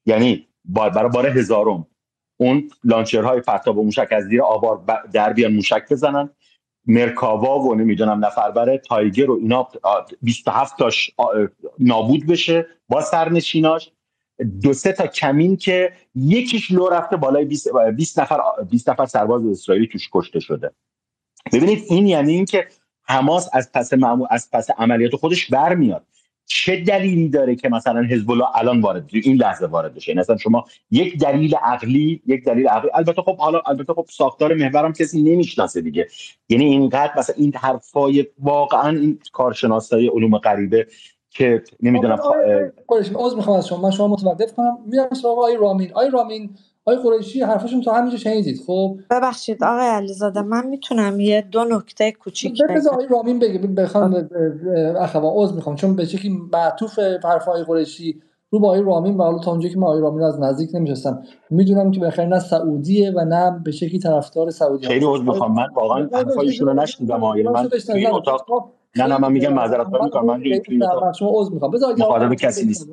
یعنی 0.07 0.47
برای 0.65 1.11
بار 1.11 1.27
هزارم. 1.27 1.87
اون 2.43 2.71
لانچرهای 2.85 3.41
پرتاب 3.41 3.79
موشک 3.79 4.09
از 4.11 4.25
زیر 4.25 4.43
آوار 4.43 4.85
در 5.13 5.33
بیان 5.33 5.53
موشک 5.53 5.83
بزنن. 5.91 6.31
مرکاوا 6.87 7.59
و 7.59 7.75
نمی‌دونم 7.75 8.25
نفربر 8.25 8.77
تایگر 8.77 9.31
و 9.31 9.39
اینا 9.43 9.69
27 10.23 10.79
تاش 10.79 11.11
نابود 11.79 12.27
بشه 12.27 12.67
با 12.89 13.01
سرنشیناش. 13.01 13.91
دو 14.63 14.73
سه 14.73 14.93
تا 14.93 15.07
کمین 15.07 15.57
که 15.57 15.93
یکیش 16.15 16.71
لو 16.71 16.89
رفته 16.89 17.17
بالای 17.17 17.45
20 17.45 18.19
نفر 18.19 18.41
20 18.71 18.91
نفر 18.91 19.07
سرباز 19.07 19.47
اسرائیلی 19.47 19.87
توش 19.87 20.09
کشته 20.13 20.41
شده. 20.41 20.71
ببینید 21.53 21.85
این 21.89 22.07
یعنی 22.07 22.33
اینکه 22.33 22.69
حماس 23.03 23.49
از 23.53 23.73
پس 23.73 23.91
از 24.31 24.51
پس 24.53 24.71
عملیات 24.79 25.17
خودش 25.17 25.47
برمیاد. 25.47 26.07
چه 26.47 26.77
دلیلی 26.77 27.29
داره 27.29 27.57
که 27.57 27.69
مثلا 27.69 28.03
حزب 28.03 28.31
الله 28.31 28.47
الان 28.55 28.81
وارد 28.81 29.11
این 29.13 29.37
لحظه 29.37 29.67
وارد 29.67 29.95
بشه. 29.95 30.15
مثلا 30.15 30.37
شما 30.37 30.65
یک 30.91 31.19
دلیل 31.19 31.55
عقلی 31.55 32.23
یک 32.27 32.45
دلیل 32.45 32.69
عقلی. 32.69 32.91
البته 32.95 33.23
خب 33.23 33.37
حالا 33.37 33.61
البته 33.67 33.95
خب 33.95 34.07
ساختار 34.11 34.55
محورم 34.55 34.93
کسی 34.93 35.23
نمی‌شناسه 35.23 35.81
دیگه. 35.81 36.07
یعنی 36.49 36.65
اینقدر 36.65 37.13
مثلا 37.19 37.37
این 37.39 37.53
حرفای 37.57 38.27
واقعا 38.39 38.89
این 38.89 39.19
کارشناسای 39.33 40.09
علوم 40.09 40.39
غریبه 40.39 40.87
که 41.31 41.63
نمی‌دونم 41.83 42.19
خودش 42.87 43.11
عذر 43.15 43.37
می‌خوام 43.37 43.57
از 43.57 43.69
شما. 43.69 43.81
من 43.81 43.91
شما 43.91 44.09
متوقف 44.09 44.55
کنم. 44.55 44.79
میرم 44.87 45.09
سراغ 45.23 45.39
آقای 45.39 45.57
رامین. 45.57 45.91
آقای 45.91 46.11
رامین 46.11 46.51
آقای 46.85 47.03
قریشی 47.03 47.43
حرفشون 47.43 47.83
تا 47.83 47.93
همینجا 47.93 48.17
شنیدید. 48.17 48.61
خب؟ 48.67 48.97
ببخشید 49.11 49.65
آقای 49.65 49.87
علیزاده 49.87 50.43
من 50.43 50.67
می‌تونم 50.67 51.21
یه 51.21 51.49
دو 51.53 51.65
نکته 51.65 52.13
کوچیک 52.13 52.63
بگم. 52.63 52.89
آقای 52.93 53.07
رامین 53.11 53.39
بگه 53.39 53.59
بخوام 53.59 54.29
اخوان 55.01 55.25
عذر 55.25 55.55
می‌خوام 55.55 55.77
چون 55.77 55.97
به 55.97 56.05
شکلی 56.05 56.41
معطوف 56.53 56.99
حرف 56.99 57.49
آقای 57.49 57.65
قریشی 57.65 58.23
رو 58.51 58.59
با 58.59 58.69
آقای 58.69 58.83
رامین 58.83 59.17
و 59.17 59.23
حالا 59.23 59.39
تا 59.39 59.51
اونجایی 59.51 59.75
که 59.75 59.81
من 59.81 59.87
آقای 59.87 60.01
رامین 60.01 60.23
از 60.23 60.41
نزدیک 60.41 60.71
نمیشستم 60.75 61.23
می‌دونم 61.51 61.91
که 61.91 62.01
بخیر 62.01 62.25
نه 62.25 62.39
سعودیه 62.39 63.11
و 63.11 63.25
نه 63.25 63.61
به 63.65 63.71
شکلی 63.71 63.99
طرفدار 63.99 64.51
سعودی 64.51 64.87
خیلی 64.87 65.07
عذر 65.09 65.23
می‌خوام. 65.23 65.55
من 65.55 65.67
واقعا 65.75 66.09
حرفایشون 66.13 66.67
رو 66.69 66.75
نشنیدم. 66.75 67.23
یعنی 67.23 67.49
من 67.49 67.69
تو 67.69 67.93
این 67.95 68.13
اتاق 68.13 68.47
نه 68.97 69.07
نه 69.07 69.19
من 69.19 69.33
میگم 69.33 69.53
معذرت 69.53 69.87
می‌کنم 69.87 70.27
من 70.27 70.43
تو 70.43 70.73
این 70.73 70.83
اتاق 70.83 71.15
شما 71.15 71.31
عذر 71.35 71.53
می‌خوام 71.53 71.71
بذارید 71.71 72.01
مخاطب 72.01 72.35
کسی 72.35 72.67
نیست. 72.67 72.89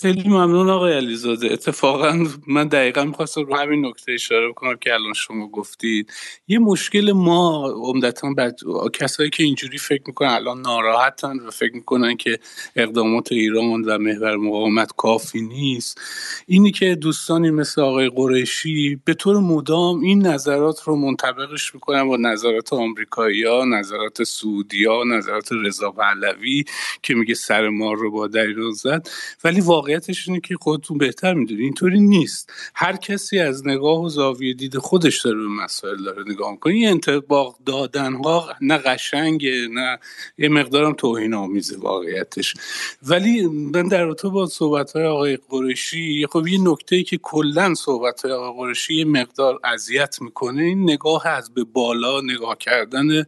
خیلی 0.00 0.28
ممنون 0.28 0.70
آقای 0.70 0.92
علیزاده. 0.92 1.52
اتفاقا 1.52 2.26
من 2.46 2.68
دقیقا 2.68 3.04
می‌خواستم 3.04 3.42
رو 3.42 3.56
همین 3.56 3.86
نکته 3.86 4.12
اشاره 4.12 4.48
بکنم 4.48 4.76
که 4.76 4.94
الان 4.94 5.12
شما 5.12 5.48
گفتید. 5.48 6.12
یه 6.48 6.58
مشکل 6.58 7.12
ما 7.12 7.68
عمدتا 7.68 8.32
بعد 8.36 8.58
کسایی 8.92 9.30
که 9.30 9.42
اینجوری 9.42 9.78
فکر 9.78 10.02
می‌کنن 10.06 10.28
الان 10.28 10.60
ناراحتن 10.60 11.38
و 11.40 11.50
فکر 11.50 11.74
می‌کنن 11.74 12.16
که 12.16 12.38
اقدامات 12.76 13.32
ایران 13.32 13.82
و 13.82 13.98
محور 13.98 14.36
مقاومت 14.36 14.92
کافی 14.96 15.40
نیست. 15.40 16.00
اینی 16.46 16.70
که 16.70 16.94
دوستانی 16.94 17.50
مثل 17.50 17.80
آقای 17.80 18.08
قریشی 18.08 19.00
به 19.04 19.14
طور 19.14 19.40
مدام 19.40 20.00
این 20.00 20.26
نظرات 20.26 20.82
رو 20.82 20.96
منطبقش 20.96 21.74
می‌کنن 21.74 22.08
با 22.08 22.16
نظرات 22.16 22.72
آمریکایی 22.72 23.44
ها 23.44 23.64
نظرات 23.64 24.22
سعودی 24.22 24.84
ها 24.84 25.04
نظرات 25.04 25.48
رضا 25.52 25.90
پهلوی 25.90 26.64
که 27.02 27.14
میگه 27.14 27.34
سر 27.34 27.68
ما 27.68 27.92
رو 27.92 28.10
با 28.10 28.26
در 28.26 28.48
زد 28.74 29.08
ولی 29.44 29.57
ولی 29.58 29.66
واقعیتش 29.66 30.28
اینه 30.28 30.40
که 30.40 30.56
خودتون 30.60 30.98
بهتر 30.98 31.34
می‌دونید 31.34 31.64
اینطوری 31.64 32.00
نیست. 32.00 32.52
هر 32.74 32.96
کسی 32.96 33.38
از 33.38 33.66
نگاه 33.66 34.02
و 34.02 34.08
زاویه 34.08 34.54
دید 34.54 34.78
خودش 34.78 35.20
داره 35.20 35.36
به 35.36 35.48
مسائل 35.48 36.04
داره 36.04 36.24
نگاه 36.26 36.50
می‌کنه. 36.50 36.72
این 36.72 36.88
انتباق 36.88 37.58
دادن 37.66 38.14
ها 38.14 38.48
نه 38.60 38.76
قشنگه 38.76 39.68
نه 39.70 39.98
یه 40.38 40.48
مقدارم 40.48 40.92
توهین 40.92 41.34
آمیزه 41.34 41.76
واقعیتش. 41.78 42.54
ولی 43.02 43.46
من 43.46 43.88
در 43.88 44.04
رابطه 44.04 44.28
با 44.28 44.46
صحبت 44.46 44.92
های 44.92 45.04
آقای 45.04 45.38
قرشی 45.48 46.26
خب 46.32 46.46
یه 46.46 46.58
نکته 46.62 46.96
ای 46.96 47.02
که 47.02 47.18
کلا 47.22 47.74
صحبت 47.74 48.24
های 48.24 48.32
آقای 48.32 48.66
قرشی 48.66 48.94
یه 48.94 49.04
مقدار 49.04 49.60
اذیت 49.64 50.16
می‌کنه 50.20 50.62
این 50.62 50.82
نگاه 50.82 51.26
از 51.26 51.54
به 51.54 51.64
بالا 51.64 52.20
نگاه 52.20 52.58
کردن 52.58 53.24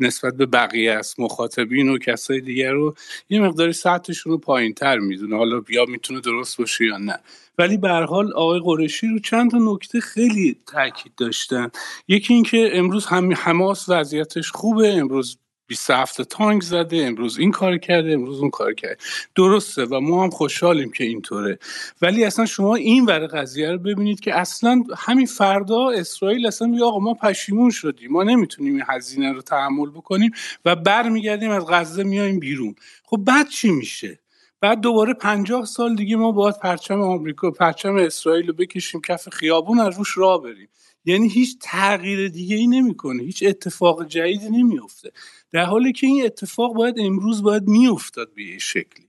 نسبت 0.00 0.36
به 0.36 0.46
بقیه 0.46 0.92
است. 0.92 1.20
مخاطبین 1.20 1.88
و 1.88 1.98
کسای 1.98 2.40
دیگر 2.40 2.72
رو 2.72 2.94
یه 3.30 3.40
مقداری 3.40 3.72
سطحشون 3.72 4.32
رو 4.32 4.38
پایین 4.38 4.74
تر 4.74 4.98
می‌دونه. 4.98 5.36
حالا 5.36 5.60
یا 5.72 5.84
می‌تونه 5.84 6.20
درست 6.20 6.58
باشه 6.58 6.84
یا 6.84 6.98
نه. 6.98 7.18
ولی 7.58 7.76
به 7.76 7.88
حال 7.88 8.32
آقای 8.32 8.60
قرشی 8.64 9.06
رو 9.06 9.18
چند 9.18 9.50
تا 9.50 9.58
نکته 9.60 10.00
خیلی 10.00 10.56
تاکید 10.66 11.12
داشتن. 11.16 11.70
یکی 12.08 12.34
اینکه 12.34 12.70
امروز 12.72 13.06
هم 13.06 13.32
حماس 13.32 13.88
وضعیتش 13.88 14.50
خوبه 14.50 14.92
امروز 14.92 15.38
27 15.66 16.22
تانک 16.22 16.62
زده 16.62 16.96
امروز 16.96 17.38
این 17.38 17.50
کار 17.50 17.78
کرده 17.78 18.12
امروز 18.12 18.40
اون 18.40 18.50
کار 18.50 18.74
کرده. 18.74 18.96
درسته 19.36 19.84
و 19.84 20.00
ما 20.00 20.24
هم 20.24 20.30
خوشحالیم 20.30 20.90
که 20.90 21.04
اینطوره. 21.04 21.58
ولی 22.02 22.24
اصلا 22.24 22.46
شما 22.46 22.74
این 22.74 23.04
ور 23.04 23.26
قضیه 23.26 23.70
رو 23.70 23.78
ببینید 23.78 24.20
که 24.20 24.34
اصلا 24.34 24.84
همین 24.96 25.26
فردا 25.26 25.90
اسرائیل 25.90 26.46
اصلا 26.46 26.68
میگه 26.68 26.84
آقا 26.84 26.98
ما 26.98 27.14
پشیمون 27.14 27.70
شدیم 27.70 28.12
ما 28.12 28.22
نمی‌تونیم 28.22 28.74
این 28.74 28.84
هزینه 28.88 29.32
رو 29.32 29.42
تحمل 29.42 29.90
بکنیم 29.90 30.30
و 30.64 30.76
برمیگردیم 30.76 31.50
از 31.50 31.66
غزه 31.66 32.02
میایم 32.02 32.40
بیرون. 32.40 32.74
خب 33.04 33.16
بعد 33.16 33.48
چی 33.48 33.70
میشه؟ 33.70 34.21
بعد 34.62 34.80
دوباره 34.80 35.14
پنجاه 35.14 35.64
سال 35.64 35.96
دیگه 35.96 36.16
ما 36.16 36.32
باید 36.32 36.58
پرچم 36.58 37.00
آمریکا 37.00 37.50
پرچم 37.50 37.96
اسرائیل 37.96 38.46
رو 38.46 38.52
بکشیم 38.52 39.00
کف 39.00 39.28
خیابون 39.28 39.80
از 39.80 39.98
روش 39.98 40.18
راه 40.18 40.42
بریم. 40.42 40.68
یعنی 41.04 41.28
هیچ 41.28 41.56
تغییر 41.60 42.28
دیگه 42.28 42.56
ای 42.56 42.66
نمی‌کنه 42.66 43.22
هیچ 43.22 43.44
اتفاق 43.46 44.06
جدیدی 44.06 44.50
نمیفته 44.50 45.12
در 45.52 45.64
حالی 45.64 45.92
که 45.92 46.06
این 46.06 46.24
اتفاق 46.24 46.74
باید 46.74 46.94
امروز 46.98 47.42
باید 47.42 47.68
میافتاد 47.68 48.34
به 48.34 48.42
یه 48.44 48.58
شکلی. 48.58 49.08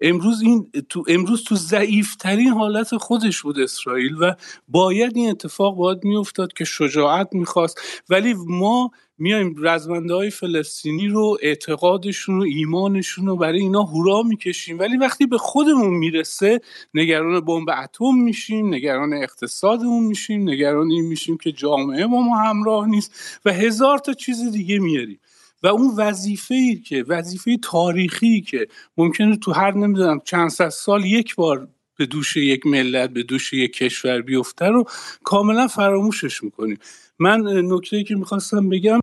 امروز 0.00 0.42
این 0.42 0.70
تو 0.88 1.04
امروز 1.08 1.44
تو 1.44 1.54
ضعیفترین 1.56 2.48
حالت 2.48 2.96
خودش 2.96 3.42
بود 3.42 3.58
اسرائیل 3.58 4.16
و 4.20 4.34
باید 4.68 5.16
این 5.16 5.30
اتفاق 5.30 5.76
باید 5.76 6.04
میافتاد 6.04 6.52
که 6.52 6.64
شجاعت 6.64 7.28
می‌خواست. 7.32 8.02
ولی 8.08 8.34
ما 8.46 8.90
میایم 9.18 9.54
رزمنده 9.58 10.14
های 10.14 10.30
فلسطینی 10.30 11.08
رو 11.08 11.38
اعتقادشون 11.42 12.38
و 12.38 12.42
ایمانشون 12.42 13.26
رو 13.26 13.36
برای 13.36 13.60
اینا 13.60 13.82
هورا 13.82 14.22
می‌کشیم. 14.22 14.78
ولی 14.78 14.96
وقتی 14.96 15.26
به 15.26 15.38
خودمون 15.38 15.94
می‌رسه 15.94 16.60
نگران 16.94 17.40
بمب 17.40 17.68
اتم 17.70 18.14
میشیم 18.14 18.74
نگران 18.74 19.12
اقتصادمون 19.12 20.04
میشیم 20.04 20.48
نگران 20.48 20.90
این 20.90 21.04
میشیم 21.04 21.36
که 21.36 21.52
جامعه 21.52 22.06
ما 22.06 22.36
همراه 22.36 22.88
نیست 22.88 23.40
و 23.44 23.52
هزار 23.52 23.98
تا 23.98 24.12
چیز 24.12 24.52
دیگه 24.52 24.78
میاریم. 24.78 25.20
و 25.62 25.66
اون 25.66 25.94
وظیفه 25.96 26.54
ای 26.54 26.76
که 26.76 27.04
وظیفه 27.08 27.56
تاریخی 27.62 28.40
که 28.40 28.68
ممکنه 28.96 29.36
تو 29.36 29.52
هر 29.52 29.74
نمی‌دونم 29.74 30.20
چند 30.24 30.50
صد 30.50 30.68
سال 30.68 31.04
یک 31.04 31.34
بار 31.34 31.68
به 31.96 32.06
دوش 32.06 32.36
یک 32.36 32.66
ملت 32.66 33.10
به 33.10 33.22
دوش 33.22 33.52
یک 33.52 33.72
کشور 33.72 34.22
بیفته 34.22 34.66
رو 34.66 34.84
کاملا 35.24 35.66
فراموشش 35.66 36.42
می‌کنیم. 36.42 36.78
من 37.18 37.40
نکته 37.72 37.96
ای 37.96 38.04
که 38.04 38.14
می‌خواستم 38.14 38.68
بگم 38.68 39.00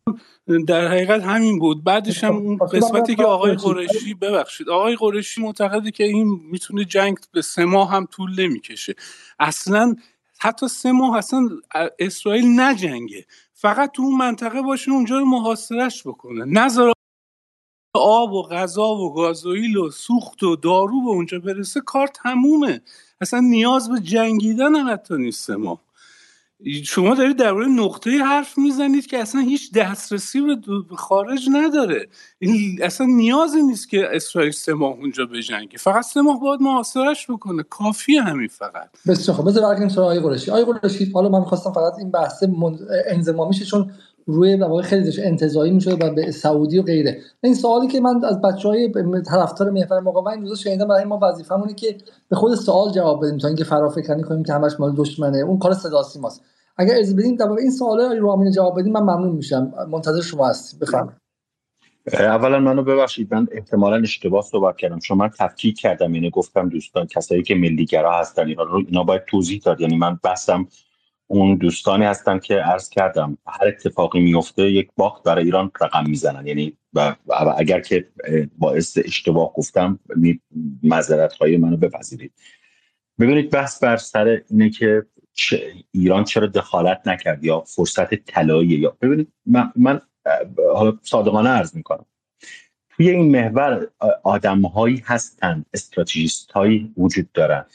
در 0.67 0.87
حقیقت 0.87 1.23
همین 1.23 1.59
بود. 1.59 1.83
بعدش 1.83 2.23
هم 2.23 2.35
اون 2.35 2.57
قسمتی 2.57 3.15
که 3.15 3.23
آقای 3.23 3.53
قرشی 3.53 4.13
ببخشید 4.13 4.69
آقای 4.69 4.95
قرشی 4.95 5.41
معتقده 5.41 5.91
که 5.91 6.03
این 6.03 6.39
می‌تونه 6.51 6.85
جنگ 6.85 7.17
به 7.31 7.41
سه 7.41 7.65
ماه 7.65 7.91
هم 7.91 8.05
طول 8.11 8.41
نمی‌کشه. 8.41 8.95
اصلا 9.39 9.95
حتی 10.39 10.67
سه 10.67 10.91
ماه 10.91 11.17
اصلا 11.17 11.49
اسرائیل 11.99 12.59
نجنگه 12.59 13.25
فقط 13.53 13.91
تو 13.91 14.01
اون 14.01 14.17
منطقه 14.17 14.61
باشه 14.61 14.91
اونجا 14.91 15.19
رو 15.19 15.25
محاصرش 15.25 16.07
بکنه. 16.07 16.45
نظر 16.45 16.91
آب 17.93 18.33
و 18.33 18.43
غذا 18.43 18.87
و 18.87 19.13
گازوئیل 19.13 19.77
و 19.77 19.89
سوخت 19.89 20.43
و 20.43 20.55
دارو 20.55 21.03
به 21.05 21.09
اونجا 21.09 21.39
برسه 21.39 21.81
کار 21.81 22.07
تمومه. 22.07 22.81
اصلا 23.21 23.39
نیاز 23.39 23.89
به 23.89 23.99
جنگیدن 23.99 24.75
هم 24.75 24.89
حتی 24.93 25.17
نیست 25.17 25.49
ما 25.49 25.81
شما 26.85 27.15
دارید 27.15 27.37
درباره 27.37 27.67
نقطه 27.67 28.11
حرف 28.11 28.57
می‌زنید 28.57 29.07
که 29.07 29.19
اصلا 29.19 29.41
هیچ 29.41 29.73
دسترسی 29.73 30.41
به 30.89 30.95
خارج 30.95 31.49
نداره. 31.51 32.07
اصلا 32.81 33.07
نیازی 33.07 33.61
نیست 33.61 33.89
که 33.89 34.15
اسرائیل 34.15 34.51
سه 34.51 34.73
ماه 34.73 34.93
اونجا 34.93 35.25
بجنگه. 35.25 35.77
فقط 35.77 36.03
سه 36.03 36.21
ماه 36.21 36.39
باید 36.39 36.61
محاصرش 36.61 37.31
بکنه. 37.31 37.63
کافی 37.63 38.17
همین 38.17 38.47
فقط. 38.47 38.89
بسیار 39.07 39.37
خب 39.37 39.47
بذار 39.47 39.63
برگردیم 39.63 39.89
سراغ 39.89 40.05
آقای 40.05 40.19
قرشی 40.19 40.51
آقای 40.51 40.79
قرشی 40.79 41.11
حالا 41.11 41.29
من 41.29 41.43
خواستم 41.43 41.71
فقط 41.71 41.93
این 41.97 42.11
بحث 42.11 42.43
انضمامیشه 43.07 43.65
چون 43.65 43.91
روی 44.27 44.55
واقع 44.55 44.81
خیلی 44.81 45.21
انتظایی 45.21 45.71
می‌شد 45.71 46.03
و 46.03 46.13
به 46.13 46.31
سعودی 46.31 46.79
و 46.79 46.83
غیره. 46.83 47.17
این 47.43 47.53
سوالی 47.53 47.87
که 47.87 47.99
من 47.99 48.25
از 48.25 48.41
بچه 48.41 48.69
های 48.69 48.91
طرفدار 49.29 49.69
محور 49.69 49.99
مقاومت 49.99 50.33
این 50.33 50.41
روزا 50.41 50.55
شنیدم 50.55 50.87
برای 50.87 51.05
ما 51.05 51.19
وظیفمونه 51.21 51.73
که 51.73 51.97
به 52.29 52.35
خود 52.35 52.55
سوال 52.55 52.91
جواب 52.91 53.25
بدیم 53.25 53.37
تا 53.37 53.47
اینکه 53.47 53.63
فرافکنی 53.63 54.23
کنیم 54.23 54.43
که 54.43 54.53
همش 54.53 54.79
مال 54.79 54.95
دشمنه. 54.95 55.37
اون 55.37 55.59
کار 55.59 55.73
صدا 55.73 56.01
ماست 56.21 56.41
اگر 56.77 56.95
از 56.99 57.15
بدین 57.15 57.35
در 57.35 57.51
این 57.51 57.71
سوالا 57.71 58.13
رو 58.13 58.29
امین 58.29 58.51
جواب 58.51 58.79
بدین 58.79 58.93
من 58.93 59.01
ممنون 59.01 59.35
میشم. 59.35 59.73
منتظر 59.91 60.21
شما 60.21 60.47
هستم 60.47 60.79
بفرمایید. 60.79 61.17
اولا 62.13 62.59
منو 62.59 62.83
ببخشید 62.83 63.33
من 63.33 63.47
احتمالا 63.51 63.95
اشتباه 63.95 64.41
صحبت 64.43 64.77
کردم. 64.77 64.99
شما 64.99 65.17
من 65.17 65.29
تفکیک 65.39 65.79
کردم 65.79 66.15
یعنی 66.15 66.29
گفتم 66.29 66.69
دوستان 66.69 67.07
کسایی 67.07 67.43
که 67.43 67.55
ملیگرا 67.55 68.19
هستن 68.19 68.47
اینا 68.47 68.63
رو 68.63 68.83
اینا 68.87 69.03
باید 69.03 69.21
توضیح 69.27 69.61
داد. 69.65 69.81
یعنی 69.81 69.97
من 69.97 70.19
بحثم 70.23 70.67
اون 71.27 71.55
دوستانی 71.55 72.05
هستن 72.05 72.39
که 72.39 72.55
عرض 72.55 72.89
کردم 72.89 73.37
هر 73.47 73.67
اتفاقی 73.67 74.19
میفته 74.19 74.71
یک 74.71 74.89
باخت 74.95 75.23
برای 75.23 75.43
ایران 75.43 75.71
رقم 75.81 76.09
می‌زنن. 76.09 76.47
یعنی 76.47 76.77
و 76.93 77.15
اگر 77.57 77.79
که 77.79 78.07
باعث 78.57 78.97
اشتباه 79.05 79.53
گفتم 79.53 79.99
معذرت 80.83 81.33
خواهی 81.33 81.57
منو 81.57 81.77
بپذیرید. 81.77 82.33
ببینید 83.19 83.49
بحث 83.49 83.83
بر 83.83 83.97
سر 83.97 84.41
اینه 84.49 84.69
که 84.69 85.05
ایران 85.91 86.23
چرا 86.23 86.47
دخالت 86.47 87.01
نکرد 87.05 87.43
یا 87.43 87.61
فرصت 87.61 88.15
طلایی 88.15 88.67
یا 88.69 88.97
ببینید 89.01 89.27
من, 89.45 89.71
من 89.75 90.01
حالا 90.75 90.99
صادقانه 91.03 91.49
عرض 91.49 91.75
می‌کنم. 91.75 92.05
توی 92.89 93.09
این 93.09 93.31
محور 93.31 93.87
آدم 94.23 94.61
هایی 94.61 95.03
هستن 95.05 95.65
استراتژیست 95.73 96.51
هایی 96.51 96.93
وجود 96.97 97.31
دارن. 97.31 97.65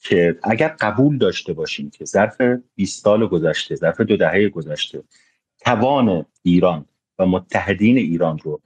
که 0.00 0.38
اگر 0.42 0.68
قبول 0.68 1.18
داشته 1.18 1.52
باشیم 1.52 1.90
که 1.90 2.04
ظرف 2.04 2.40
20 2.74 3.02
سال 3.02 3.26
گذشته 3.26 3.74
ظرف 3.74 4.00
دو 4.00 4.16
دهه 4.16 4.48
گذشته 4.48 5.02
توان 5.60 6.26
ایران 6.42 6.84
و 7.18 7.26
متحدین 7.26 7.96
ایران 7.96 8.38
رو 8.38 8.60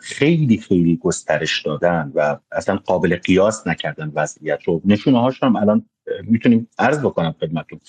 خیلی 0.00 0.58
خیلی 0.58 0.96
گسترش 0.96 1.62
دادن 1.62 2.12
و 2.14 2.36
اصلا 2.52 2.76
قابل 2.76 3.16
قیاس 3.16 3.66
نکردن 3.66 4.12
وضعیت 4.14 4.62
رو 4.64 4.82
نشونه 4.84 5.20
هاش 5.20 5.42
هم 5.42 5.56
الان 5.56 5.86
می‌تونیم 6.22 6.68
عرض 6.78 6.98
بکنم 6.98 7.34
خدمتتون. 7.40 7.80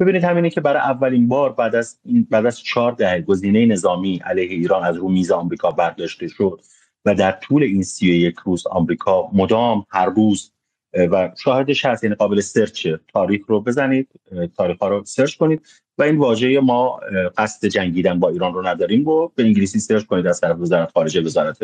ببینید 0.00 0.24
همینه 0.24 0.50
که 0.50 0.60
برای 0.60 0.82
اولین 0.82 1.28
بار 1.28 1.52
بعد 1.52 1.74
از 1.74 1.98
بعد 2.30 2.46
از 2.46 2.60
چهار 2.60 2.92
دهه 2.92 3.20
گزینه 3.20 3.66
نظامی 3.66 4.16
علیه 4.16 4.50
ایران 4.50 4.84
از 4.84 4.96
رو 4.96 5.08
میز 5.08 5.30
آمریکا 5.30 5.70
برداشته 5.70 6.28
شد 6.28 6.60
و 7.04 7.14
در 7.14 7.32
طول 7.32 7.62
این 7.62 7.82
سی 7.82 8.06
یک 8.06 8.36
روز 8.44 8.66
آمریکا 8.66 9.28
مدام 9.32 9.86
هر 9.90 10.06
روز 10.06 10.52
و 10.94 11.30
شاهدش 11.42 11.84
هست 11.84 12.04
یعنی 12.04 12.16
قابل 12.16 12.40
سرچ 12.40 12.88
تاریخ 13.12 13.42
رو 13.46 13.60
بزنید 13.60 14.08
تاریخ 14.56 14.78
ها 14.78 14.88
رو 14.88 15.04
سرچ 15.04 15.36
کنید 15.36 15.66
و 15.98 16.02
این 16.02 16.18
واژه 16.18 16.60
ما 16.60 17.00
قصد 17.38 17.68
جنگیدن 17.68 18.20
با 18.20 18.28
ایران 18.28 18.54
رو 18.54 18.66
نداریم 18.66 19.04
رو 19.04 19.32
به 19.34 19.42
انگلیسی 19.42 19.78
سرچ 19.78 20.04
کنید 20.04 20.26
از 20.26 20.40
طرف 20.40 20.58
وزارت 20.58 20.92
خارجه 20.92 21.20
وزارت 21.20 21.58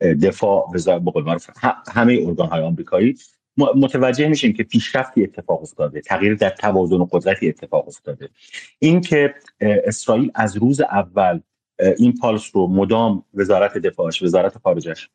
دفاع 0.00 0.70
وزارت 0.74 1.50
همه 1.92 2.18
ارگان 2.26 2.48
های 2.48 2.62
آمریکایی 2.62 3.16
متوجه 3.56 4.28
میشیم 4.28 4.52
که 4.52 4.62
پیشرفتی 4.62 5.24
اتفاق 5.24 5.62
افتاده 5.62 6.00
تغییر 6.00 6.34
در 6.34 6.50
توازن 6.50 6.96
و 6.96 7.08
قدرتی 7.10 7.48
اتفاق 7.48 7.88
افتاده. 7.88 8.28
این 8.78 9.00
که 9.00 9.34
اسرائیل 9.60 10.30
از 10.34 10.56
روز 10.56 10.80
اول 10.80 11.40
این 11.98 12.14
پالس 12.20 12.50
رو 12.52 12.66
مدام 12.66 13.24
وزارت 13.34 13.78
دفاعش 13.78 14.22
وزارت 14.22 14.58
خارجش 14.58 15.08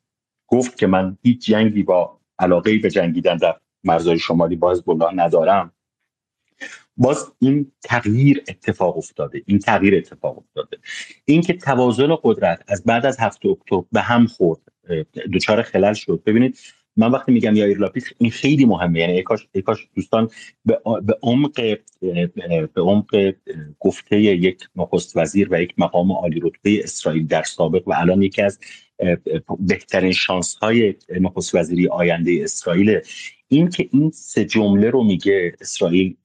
گفت 0.48 0.78
که 0.78 0.88
من 0.88 1.18
هیچ 1.24 1.46
جنگی 1.46 1.84
با 1.84 2.20
علاقه 2.40 2.78
به 2.78 2.90
جنگیدن 2.90 3.38
در 3.38 3.56
مرزهای 3.84 4.20
شمالی 4.20 4.56
با 4.56 4.72
حزب 4.72 5.04
ندارم. 5.16 5.72
باز 6.98 7.32
این 7.40 7.72
تغییر 7.84 8.44
اتفاق 8.48 8.98
افتاده 8.98 9.42
این 9.46 9.60
تغییر 9.60 9.96
اتفاق 9.96 10.38
افتاده. 10.38 10.78
این 11.26 11.42
که 11.42 11.54
توازن 11.54 12.18
قدرت 12.24 12.64
از 12.68 12.84
بعد 12.84 13.06
از 13.06 13.20
هفته 13.20 13.50
اکتبر 13.50 13.84
به 13.92 14.02
هم 14.02 14.28
خورد 14.28 14.60
دچار 15.34 15.62
خلل 15.62 15.94
شد. 15.94 16.24
ببینید 16.26 16.60
من 16.98 17.12
وقتی 17.12 17.32
میگم 17.32 17.56
یایر 17.56 17.78
لاپید 17.78 18.16
این 18.18 18.32
خیلی 18.32 18.66
مهمه. 18.66 19.00
یعنی 19.00 19.24
ایکاش 19.52 19.88
دوستان 19.96 20.30
به 20.66 21.18
عمق 21.22 21.78
به 22.74 22.82
عمق 22.82 23.34
گفته 23.80 24.22
یک 24.22 24.60
نخست 24.76 25.18
وزیر 25.18 25.48
و 25.52 25.62
یک 25.62 25.74
مقام 25.78 26.12
عالی 26.12 26.40
رتبه 26.40 26.84
اسرائیل 26.84 27.28
در 27.28 27.44
سابق 27.44 27.88
و 27.88 27.94
الان 27.98 28.22
یکی 28.22 28.42
از 28.42 28.60
بهترین 29.60 30.12
شانس 30.12 30.56
های 30.56 30.96
نخست 31.20 31.56
وزیری 31.56 31.88
آینده 31.88 32.40
اسرائیل 32.44 33.00
این 33.48 33.70
که 33.70 33.90
این 33.92 34.12
سه 34.12 34.46
جمله 34.46 34.90
رو 34.90 35.04
میگه 35.04 35.56
اسرائیل 35.62 36.16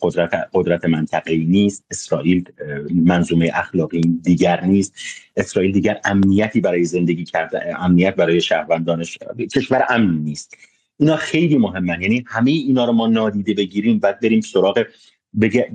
قدرت 0.00 0.48
قدرت 0.52 0.84
منطقه‌ای 0.84 1.44
نیست 1.44 1.84
اسرائیل 1.90 2.44
منظومه 2.90 3.50
اخلاقی 3.54 4.00
دیگر 4.00 4.64
نیست. 4.64 4.94
اسرائیل 5.36 5.72
دیگر 5.72 6.00
امنیتی 6.04 6.60
برای 6.60 6.84
زندگی 6.84 7.24
کرده 7.24 7.82
امنیت 7.82 8.14
برای 8.14 8.40
شهروندانش 8.40 9.18
کشور 9.54 9.86
امن 9.90 10.18
نیست. 10.18 10.56
اینا 10.96 11.16
خیلی 11.16 11.58
مهمن. 11.58 12.02
یعنی 12.02 12.24
همه 12.26 12.50
اینا 12.50 12.84
رو 12.84 12.92
ما 12.92 13.06
نادیده 13.06 13.54
بگیریم 13.54 13.98
بعد 13.98 14.20
بریم 14.20 14.40
سراغ 14.40 14.84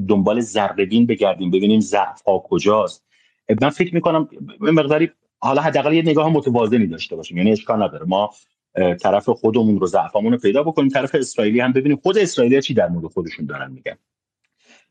دنبال 0.07 0.41
ذره‌بین 0.41 1.05
بگردیم 1.05 1.51
ببینیم 1.51 1.79
ضعف 1.79 2.21
ها 2.21 2.43
کجاست. 2.45 3.05
من 3.61 3.69
فکر 3.69 3.95
می‌کنم 3.95 4.29
مقداری 4.59 5.09
حالا 5.39 5.61
حداقل 5.61 5.93
یه 5.93 6.01
نگاه 6.01 6.29
متوازنی 6.33 6.87
داشته 6.87 7.15
باشیم. 7.15 7.37
یعنی 7.37 7.51
اشکال 7.51 7.83
نداره. 7.83 8.05
ما 8.05 8.29
طرف 9.01 9.29
خودمون 9.29 9.79
رو 9.79 9.87
ضعفامون 9.87 10.31
رو 10.31 10.37
پیدا 10.37 10.63
بکنیم. 10.63 10.89
طرف 10.89 11.15
اسرائیلی 11.15 11.59
هم 11.59 11.73
ببینیم 11.73 11.97
خود 11.97 12.17
اسرائیلی 12.17 12.61
چی 12.61 12.73
در 12.73 12.89
مورد 12.89 13.05
خودشون 13.05 13.45
دارن 13.45 13.71
میگن. 13.71 13.97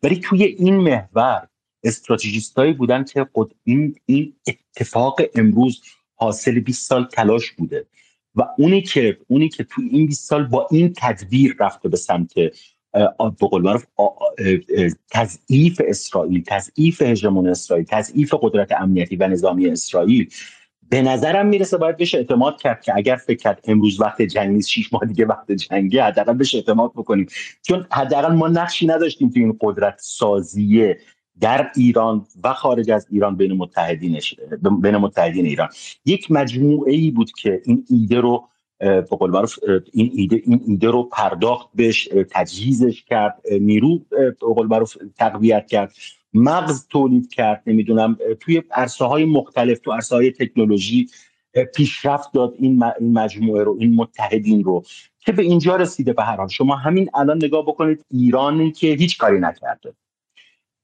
ولی 0.02 0.16
توی 0.16 0.44
این 0.44 0.76
محور 0.76 1.48
استراتژیستایی 1.84 2.72
بودن 2.72 3.04
که 3.04 3.26
قد 3.34 3.48
این 3.64 3.96
این 4.06 4.34
اتفاق 4.46 5.20
امروز 5.34 5.82
حاصل 6.14 6.60
20 6.60 6.88
سال 6.88 7.04
تلاش 7.04 7.50
بوده. 7.50 7.86
و 8.34 8.42
اونی 8.58 8.82
که 8.82 9.18
اونی 9.28 9.48
که 9.48 9.64
توی 9.64 9.88
این 9.88 10.06
20 10.06 10.28
سال 10.28 10.46
با 10.46 10.68
این 10.70 10.92
تدبیر 10.96 11.56
رفته 11.60 11.88
به 11.88 11.96
سمت 11.96 12.32
بقول 13.18 13.62
معروف 13.62 13.84
تضعیف 15.10 15.80
اسرائیل 15.84 16.44
تضعیف 16.46 17.02
هژمون 17.02 17.48
اسرائیل 17.48 17.86
تضعیف 17.88 18.34
قدرت 18.42 18.72
امنیتی 18.72 19.16
و 19.16 19.28
نظامی 19.28 19.68
اسرائیل 19.68 20.30
به 20.90 21.02
نظرم 21.02 21.46
می‌رسه 21.46 21.76
باید 21.76 21.96
بهش 21.96 22.14
اعتماد 22.14 22.60
کرد 22.60 22.82
که 22.82 22.92
اگر 22.96 23.16
فکر 23.16 23.36
کرد 23.36 23.60
امروز 23.64 24.00
وقت 24.00 24.22
جنگ 24.22 24.54
نیست 24.54 24.68
شیش 24.68 24.92
ماه 24.92 25.04
دیگه 25.06 25.26
وقت 25.26 25.52
جنگی 25.52 25.98
حداقل 25.98 26.32
بهش 26.32 26.54
اعتماد 26.54 26.92
بکنیم. 26.92 27.26
چون 27.62 27.86
حداقل 27.92 28.34
ما 28.34 28.48
نقشی 28.48 28.86
نداشتیم 28.86 29.28
تو 29.28 29.40
این 29.40 29.58
قدرت 29.60 29.98
سازیه 29.98 30.98
در 31.40 31.70
ایران 31.76 32.26
و 32.44 32.52
خارج 32.52 32.90
از 32.90 33.06
ایران 33.10 33.36
بین 33.36 33.52
متحدین 33.52 34.20
بین 34.82 34.96
متحدین 34.96 35.46
ایران. 35.46 35.68
یک 36.04 36.30
مجموعه 36.30 36.92
ای 36.92 37.10
بود 37.10 37.30
که 37.32 37.62
این 37.64 37.84
ایده 37.90 38.20
رو 38.20 38.48
به 38.78 39.00
قول 39.02 39.30
معروف 39.30 39.58
این 39.92 40.10
ایده 40.14 40.42
این 40.46 40.60
ایده 40.66 40.90
رو 40.90 41.02
پرداخت 41.02 41.68
بهش 41.74 42.08
تجهیزش 42.30 43.04
کرد 43.04 43.42
نیرو 43.60 43.98
به 44.10 44.36
قول 44.40 44.66
معروف 44.66 44.96
تقویت 45.18 45.66
کرد. 45.66 45.92
مغز 46.34 46.86
تولید 46.88 47.34
کرد 47.34 47.62
نمی‌دونم 47.66 48.18
توی 48.40 48.62
عرصه 48.70 49.04
های 49.04 49.24
مختلف 49.24 49.78
تو 49.78 49.92
عرصه 49.92 50.16
های 50.16 50.30
تکنولوژی 50.30 51.08
پیشرفت 51.74 52.32
داد 52.32 52.54
این 52.58 52.84
مجموعه 53.00 53.64
رو 53.64 53.76
این 53.80 53.94
متحدین 53.94 54.64
رو 54.64 54.84
که 55.18 55.32
به 55.32 55.42
اینجا 55.42 55.76
رسیده. 55.76 56.12
به 56.12 56.22
هر 56.22 56.36
حال 56.36 56.48
شما 56.48 56.76
همین 56.76 57.10
الان 57.14 57.36
نگاه 57.36 57.62
بکنید 57.62 58.04
ایرانی 58.10 58.72
که 58.72 58.86
هیچ 58.86 59.18
کاری 59.18 59.40
نکرده. 59.40 59.94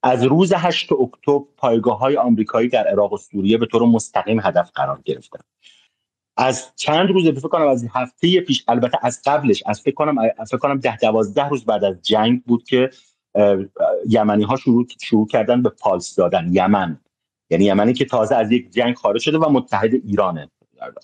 از 0.02 0.24
روز 0.24 0.52
8 0.52 0.92
اکتبر 0.92 1.44
پایگاه 1.56 1.98
های 1.98 2.16
آمریکایی 2.16 2.68
در 2.68 2.86
عراق 2.86 3.12
و 3.12 3.16
سوریه 3.16 3.58
به 3.58 3.66
طور 3.66 3.82
مستقیم 3.82 4.40
هدف 4.40 4.70
قرار 4.74 5.00
گرفتن. 5.04 5.40
از 6.36 6.72
چند 6.76 7.08
روز 7.08 7.28
فکر 7.28 7.48
کنم 7.48 7.68
از 7.68 7.86
هفته 7.92 8.40
پیش 8.40 8.64
البته 8.68 8.98
از 9.02 9.22
قبلش 9.26 9.62
از 9.66 9.80
فکر 9.80 9.94
کنم 9.94 10.16
فکر 10.48 10.58
کنم 10.58 10.78
10 10.78 10.96
12 10.96 11.48
روز 11.48 11.64
بعد 11.64 11.84
از 11.84 12.02
جنگ 12.02 12.42
بود 12.44 12.64
که 12.64 12.90
یمنی 14.08 14.44
ها 14.44 14.56
شروع 14.56 14.86
شروع 15.00 15.26
کردن 15.26 15.62
به 15.62 15.68
پالس 15.68 16.14
دادن. 16.14 16.48
یمن. 16.52 17.00
یعنی 17.50 17.64
یمنی 17.64 17.92
که 17.92 18.04
تازه 18.04 18.34
از 18.34 18.52
یک 18.52 18.70
جنگ 18.70 18.94
خارج 18.94 19.20
شده 19.20 19.38
و 19.38 19.50
متحد 19.50 19.94
ایرانه. 19.94 20.50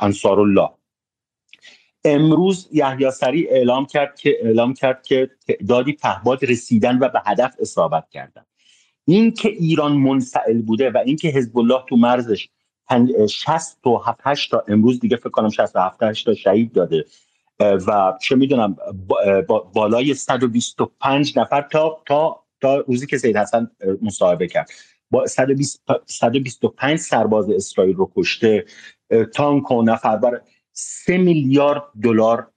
انصار 0.01 0.41
الله 0.41 0.69
امروز 2.05 2.69
یحیی 2.73 3.11
سری 3.11 3.49
اعلام 3.49 3.87
کرد 3.87 4.17
که 4.17 4.37
اعلام 4.43 4.75
کرد 4.75 5.03
که 5.03 5.31
تعدادی 5.49 5.93
پهباد 5.93 6.45
رسیدن 6.45 6.99
و 6.99 7.09
به 7.09 7.23
هدف 7.27 7.55
اصابت 7.61 8.09
کردن. 8.11 8.45
این 9.05 9.31
که 9.31 9.49
ایران 9.49 9.93
منفعل 9.93 10.63
بوده 10.63 10.91
و 10.91 10.99
اینکه 11.07 11.29
حزب 11.29 11.59
الله 11.59 11.85
تو 11.89 11.97
مرزش 11.97 12.49
60 13.31 13.79
تا 13.85 13.99
7 13.99 14.51
تا 14.51 14.65
امروز 14.69 15.01
دیگه 15.01 15.17
فکر 15.17 15.31
کنم 15.31 15.49
67 15.49 16.25
تا 16.25 16.35
شهید 16.35 16.73
داده. 16.73 17.05
و 17.61 18.19
چه 18.23 18.37
می‌دونم 18.37 18.77
بالای 19.73 20.15
125 20.15 21.39
نفر 21.39 21.63
تا 21.63 22.03
تا 22.07 22.43
تا 22.61 22.77
روزی 22.77 23.07
که 23.07 23.19
سید 23.19 23.37
حسن 23.37 23.71
مصاحبه 24.03 24.49
کرد. 24.49 24.71
با 25.11 25.27
120 25.27 25.83
125 26.07 26.99
سرباز 26.99 27.51
اسرائیل 27.51 27.97
رو 27.97 28.13
کشته 28.17 28.65
تانک 29.35 29.71
و 29.71 29.83
نفر 29.83 30.17
بر 30.17 30.41
3 30.73 31.19
میلیارد 31.19 31.83
دلار 32.03 32.51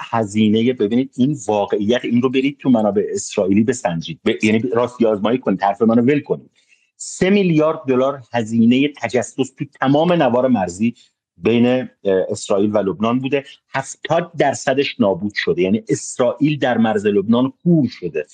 هزینه. 0.00 0.72
ببینید 0.72 1.14
این 1.16 1.36
واقعیت 1.46 2.04
این 2.04 2.22
رو 2.22 2.30
برید 2.30 2.58
تو 2.58 2.70
منابع 2.70 3.06
اسرائیلی 3.10 3.64
بسنجید. 3.64 4.20
ب... 4.24 4.44
یعنی 4.44 4.58
راستی 4.58 5.06
آزمایی 5.06 5.38
کنید 5.38 5.60
طرف 5.60 5.82
منو 5.82 6.02
ول 6.02 6.20
کنید. 6.20 6.50
3 6.96 7.30
میلیارد 7.30 7.78
دلار 7.88 8.22
هزینه 8.32 8.88
تجسس 8.88 9.50
تو 9.50 9.64
تمام 9.80 10.12
نوار 10.12 10.48
مرزی 10.48 10.94
بین 11.42 11.88
اسرائیل 12.04 12.70
و 12.72 12.78
لبنان 12.78 13.18
بوده. 13.18 13.44
70 13.74 14.32
درصدش 14.38 15.00
نابود 15.00 15.32
شده. 15.34 15.62
یعنی 15.62 15.84
اسرائیل 15.88 16.58
در 16.58 16.78
مرز 16.78 17.06
لبنان 17.06 17.52
کور 17.62 17.88
شده. 17.88 18.26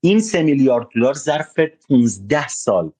این 0.00 0.20
سه 0.20 0.42
میلیارد 0.42 0.88
دلار 0.94 1.14
ظرف 1.14 1.58
15 1.88 2.48
سال 2.48 2.92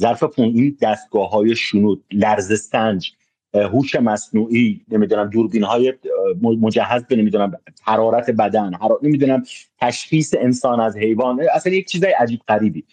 ظرف 0.00 0.38
این 0.38 0.76
دستگاه 0.82 1.30
های 1.30 1.56
شنود 1.56 2.04
لرز 2.12 2.72
هوش 3.54 3.94
مصنوعی 3.94 4.80
نمی‌دونم 4.88 5.30
دوربین 5.30 5.64
های 5.64 5.94
مجهز 6.42 7.04
به 7.04 7.16
نمی‌دونم 7.16 7.52
حرارت 7.82 8.30
بدن 8.30 8.74
حرارت 8.74 9.04
نمی‌دونم 9.04 9.42
تشخیص 9.80 10.34
انسان 10.38 10.80
از 10.80 10.96
حیوان 10.96 11.40
اصلا 11.54 11.72
یک 11.72 11.86
چیزای 11.88 12.12
عجیب 12.12 12.40
غریبی. 12.48 12.84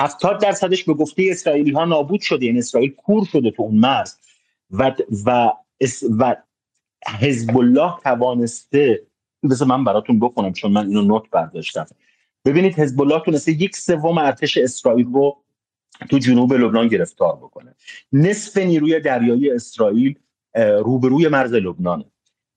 70 0.00 0.40
درصدش 0.40 0.84
به 0.84 0.94
گفته 0.94 1.28
اسرائیلی 1.30 1.70
ها 1.70 1.84
نابود 1.84 2.20
شده. 2.20 2.46
یعنی 2.46 2.58
اسرائیل 2.58 2.90
کور 2.90 3.24
شده 3.32 3.50
تو 3.50 3.62
اون 3.62 3.74
مرز. 3.74 4.14
و 4.78 4.92
و 5.26 5.52
و 6.18 6.36
حزب 7.20 7.58
الله 7.58 7.92
توانسته 8.02 9.06
بذار 9.50 9.68
من 9.68 9.84
براتون 9.84 10.20
بکنم 10.20 10.52
چون 10.52 10.72
من 10.72 10.86
اینو 10.86 11.02
نوت 11.02 11.30
برداشتم. 11.30 11.86
ببینید 12.44 12.74
حزب 12.74 13.00
الله 13.00 13.20
تونسته 13.20 13.52
یک 13.52 13.76
سوم 13.76 14.18
ارتش 14.18 14.56
اسرائیل 14.56 15.06
رو 15.06 15.36
تو 16.10 16.18
جنوب 16.18 16.52
لبنان 16.52 16.88
گرفتار 16.88 17.36
بکنه. 17.36 17.74
نصف 18.12 18.56
نیروی 18.56 19.00
دریایی 19.00 19.50
اسرائیل 19.50 20.18
روبروی 20.56 21.28
مرز 21.28 21.52
لبنانه 21.52 22.04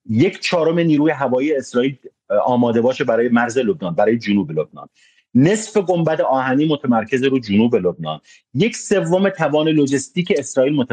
یک 0.10 0.40
چهارم 0.40 0.80
نیروی 0.80 1.12
هوایی 1.12 1.56
اسرائیل 1.56 1.98
آماده 2.46 2.82
باشه 2.82 3.04
برای 3.04 3.30
مرز 3.30 3.58
لبنان 3.58 3.96
برای 3.96 4.18
جنوب 4.18 4.52
لبنان. 4.52 4.90
نصف 5.36 5.78
گنبد 5.78 6.22
آهنی 6.22 6.66
متمرکز 6.66 7.24
رو 7.24 7.40
جنوب 7.40 7.76
لبنان. 7.76 8.20
یک 8.54 8.76
سوم 8.76 9.30
توان 9.30 9.68
لوجستیک 9.68 10.34
اسرائیل 10.38 10.86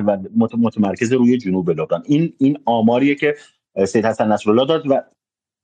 متمرکز 0.56 1.12
روی 1.12 1.38
جنوب 1.38 1.70
لبنان. 1.70 2.02
این 2.06 2.32
این 2.38 2.58
آماریه 2.64 3.14
که 3.14 3.36
سید 3.86 4.06
حسن 4.06 4.32
نصرالله 4.32 4.66
داد 4.66 4.90
و 4.90 5.02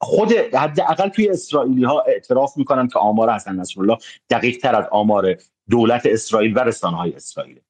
خود 0.00 0.32
حداقل 0.32 1.08
توی 1.08 1.28
اسرائیلی 1.28 1.84
ها 1.84 2.00
اعتراف 2.00 2.56
می‌کنن 2.56 2.88
که 2.88 2.98
آمار 2.98 3.32
حسن 3.32 3.56
نصرالله 3.56 3.96
دقیق 4.30 4.56
تر 4.56 4.74
از 4.74 4.84
آمار 4.90 5.36
دولت 5.70 6.06
اسرائیل 6.06 6.56
و 6.56 6.60
رسانه 6.60 6.96
های 6.96 7.12
اسرائیل 7.12 7.60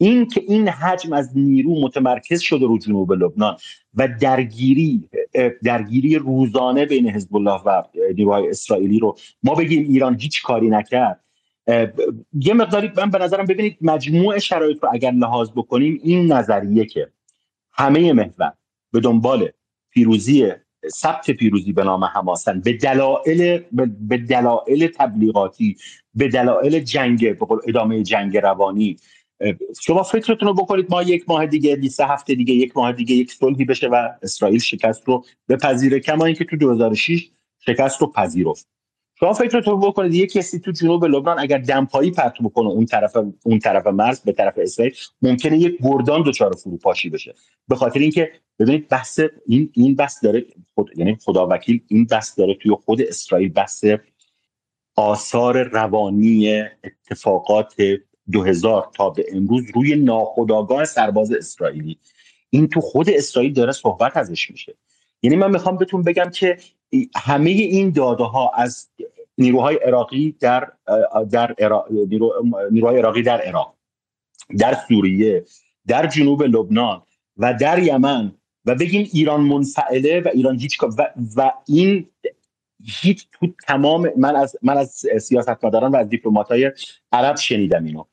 این 0.00 0.26
که 0.26 0.42
این 0.48 0.68
حجم 0.68 1.12
از 1.12 1.38
نیرو 1.38 1.80
متمرکز 1.80 2.40
شده 2.40 2.66
رو 2.66 2.78
جنوب 2.78 3.12
لبنان 3.12 3.56
و 3.94 4.08
درگیری 4.20 5.08
درگیری 5.62 6.16
روزانه 6.16 6.86
بین 6.86 7.10
حزب 7.10 7.36
الله 7.36 7.62
و 7.62 7.82
نیروهای 8.16 8.48
اسرائیلی 8.48 8.98
رو 8.98 9.16
ما 9.42 9.54
بگیم 9.54 9.88
ایران 9.88 10.20
هیچ 10.20 10.42
کاری 10.42 10.70
نکرد. 10.70 11.20
یه 12.32 12.54
مقداری 12.54 12.90
من 12.96 13.10
به 13.10 13.18
نظرم 13.18 13.46
ببینید 13.46 13.76
مجموع 13.80 14.38
شرایط 14.38 14.82
رو 14.82 14.88
اگر 14.92 15.10
لحاظ 15.10 15.50
بکنیم 15.50 16.00
این 16.02 16.32
نظریه 16.32 16.84
که 16.84 17.12
همه 17.72 18.12
محور 18.12 18.52
به 18.92 19.00
دنبال 19.00 19.48
پیروزی 19.90 20.52
ثبت 20.94 21.30
پیروزی 21.30 21.72
به 21.72 21.84
نام 21.84 22.04
حماسن 22.04 22.60
به 22.60 22.72
دلایل 22.72 23.58
به 24.00 24.16
دلایل 24.16 24.86
تبلیغاتی 24.86 25.76
به 26.14 26.28
دلایل 26.28 26.80
جنگ 26.80 27.38
به 27.38 27.46
ادامه 27.68 28.02
جنگ 28.02 28.36
روانی 28.36 28.96
شما 29.80 30.02
فکرتون 30.02 30.48
رو 30.48 30.54
بکنید 30.54 30.86
ما 30.90 31.02
یک 31.02 31.24
ماه 31.28 31.46
دیگه 31.46 31.88
سه 31.88 32.06
هفته 32.06 32.34
دیگه 32.34 32.54
یک 32.54 32.76
ماه 32.76 32.92
دیگه 32.92 33.14
یک 33.14 33.32
صلحی 33.32 33.64
بشه 33.64 33.88
و 33.88 34.08
اسرائیل 34.22 34.58
شکست 34.58 35.02
رو 35.08 35.24
بپذیره 35.48 36.00
کما 36.00 36.24
اینکه 36.24 36.44
تو 36.44 36.56
2006 36.56 37.30
شکست 37.58 38.00
رو 38.00 38.06
پذیرفت. 38.06 38.68
شما 39.20 39.32
فکر 39.32 39.60
تو 39.60 39.76
بکنید 39.76 40.14
یک 40.14 40.32
کسی 40.32 40.58
تو 40.58 40.72
جنوب 40.72 41.04
لبنان 41.04 41.38
اگر 41.38 41.58
دمپایی 41.58 42.10
پرت 42.10 42.34
بکنه 42.42 42.68
اون 42.68 42.86
طرف 42.86 43.16
اون 43.42 43.58
طرف 43.58 43.86
مرز 43.86 44.20
به 44.20 44.32
طرف 44.32 44.54
اسرائیل 44.56 44.94
ممکنه 45.22 45.58
یک 45.58 45.78
گردان 45.82 46.22
دچار 46.26 46.52
فروپاشی 46.52 47.10
بشه. 47.10 47.34
به 47.68 47.76
خاطر 47.76 48.00
اینکه 48.00 48.32
ببینید 48.58 48.88
بحث 48.88 49.20
این 49.46 49.70
این 49.72 49.94
بحث 49.94 50.24
داره 50.24 50.46
خود 50.74 50.90
یعنی 50.96 51.18
خدا 51.24 51.46
وکیل 51.50 51.80
این 51.88 52.04
بحث 52.04 52.38
داره 52.38 52.54
توی 52.54 52.76
خود 52.84 53.02
اسرائیل 53.02 53.52
بحث 53.52 53.84
آثار 54.96 55.62
روانی 55.62 56.62
اتفاقات 56.84 57.74
2000 58.32 58.90
تا 58.94 59.10
به 59.10 59.24
امروز 59.32 59.64
روی 59.74 59.96
ناخودآگاه 59.96 60.84
سرباز 60.84 61.32
اسرائیلی. 61.32 61.98
این 62.50 62.68
تو 62.68 62.80
خود 62.80 63.10
اسرائیل 63.10 63.52
داره 63.52 63.72
صحبت 63.72 64.16
ازش 64.16 64.50
میشه. 64.50 64.74
یعنی 65.22 65.36
من 65.36 65.50
می‌خوام 65.50 65.76
بهتون 65.76 66.02
بگم 66.02 66.30
که 66.30 66.58
همه 67.16 67.50
این 67.50 67.90
داده 67.90 68.24
ها 68.24 68.50
از 68.54 68.88
نیروهای 69.38 69.76
عراقی 69.76 70.36
در 70.40 70.72
در 71.30 71.54
نیروهای 72.70 72.98
عراقی 72.98 73.22
در 73.22 73.40
عراق 73.40 73.74
در 74.58 74.76
سوریه 74.88 75.44
در 75.86 76.06
جنوب 76.06 76.42
لبنان 76.42 77.02
و 77.36 77.54
در 77.54 77.78
یمن 77.78 78.32
و 78.64 78.74
بگیم 78.74 79.08
ایران 79.12 79.40
منفعله 79.40 80.20
و 80.20 80.28
ایران 80.34 80.58
هیچ 80.58 80.82
و, 80.82 81.06
و 81.36 81.50
این 81.66 82.06
هیچ 82.84 83.26
تو 83.32 83.46
تمام 83.66 84.12
من 84.16 84.36
از 84.36 84.56
من 84.62 84.78
از 84.78 85.06
سیاستمداران 85.20 85.92
و 85.92 85.96
از 85.96 86.08
دیپلمات‌های 86.08 86.72
عرب 87.12 87.36
شنیدم 87.36 87.84
اینو 87.84 88.04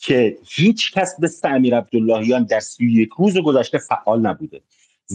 که 0.00 0.38
هیچ 0.48 0.92
کس 0.92 1.20
به 1.20 1.30
امیر 1.44 1.76
عبداللهیان 1.76 2.44
در 2.44 2.60
سی 2.60 2.86
یک 2.86 3.10
روز 3.18 3.38
گذشته 3.38 3.78
فعال 3.78 4.20
نبوده 4.20 4.60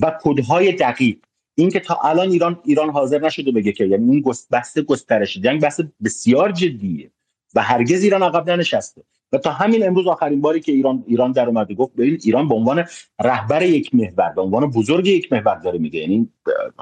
و 0.02 0.18
کدهای 0.22 0.72
دقیق. 0.72 1.18
اینکه 1.56 1.80
تا 1.80 2.00
الان 2.04 2.32
ایران 2.32 2.60
ایران 2.66 2.90
حاضر 2.90 3.20
نشده 3.20 3.52
بگه 3.52 3.72
که 3.72 3.86
یعنی 3.86 4.12
این 4.12 4.24
بحث 4.52 4.78
گسترش 4.78 5.38
جنگ 5.38 5.62
بحث 5.62 5.82
بسیار 6.04 6.52
جدیه 6.52 7.12
و 7.56 7.62
هرگز 7.62 8.04
ایران 8.04 8.24
عقب 8.24 8.50
ننشسته. 8.50 9.04
و 9.32 9.38
تا 9.38 9.52
همین 9.52 9.88
امروز 9.88 10.08
آخرین 10.08 10.42
باری 10.42 10.60
که 10.60 10.72
ایران 10.72 11.04
ایران 11.08 11.32
در 11.32 11.48
اومده 11.48 11.74
گفت 11.74 11.96
ببین 11.96 12.20
ایران 12.24 12.48
به 12.48 12.56
عنوان 12.56 12.86
رهبر 13.24 13.62
یک 13.62 13.96
محور 13.96 14.30
به 14.30 14.42
عنوان 14.42 14.72
بزرگ 14.72 15.08
یک 15.08 15.34
محور 15.34 15.56
داره 15.56 15.80
میگه. 15.80 16.00
یعنی 16.00 16.30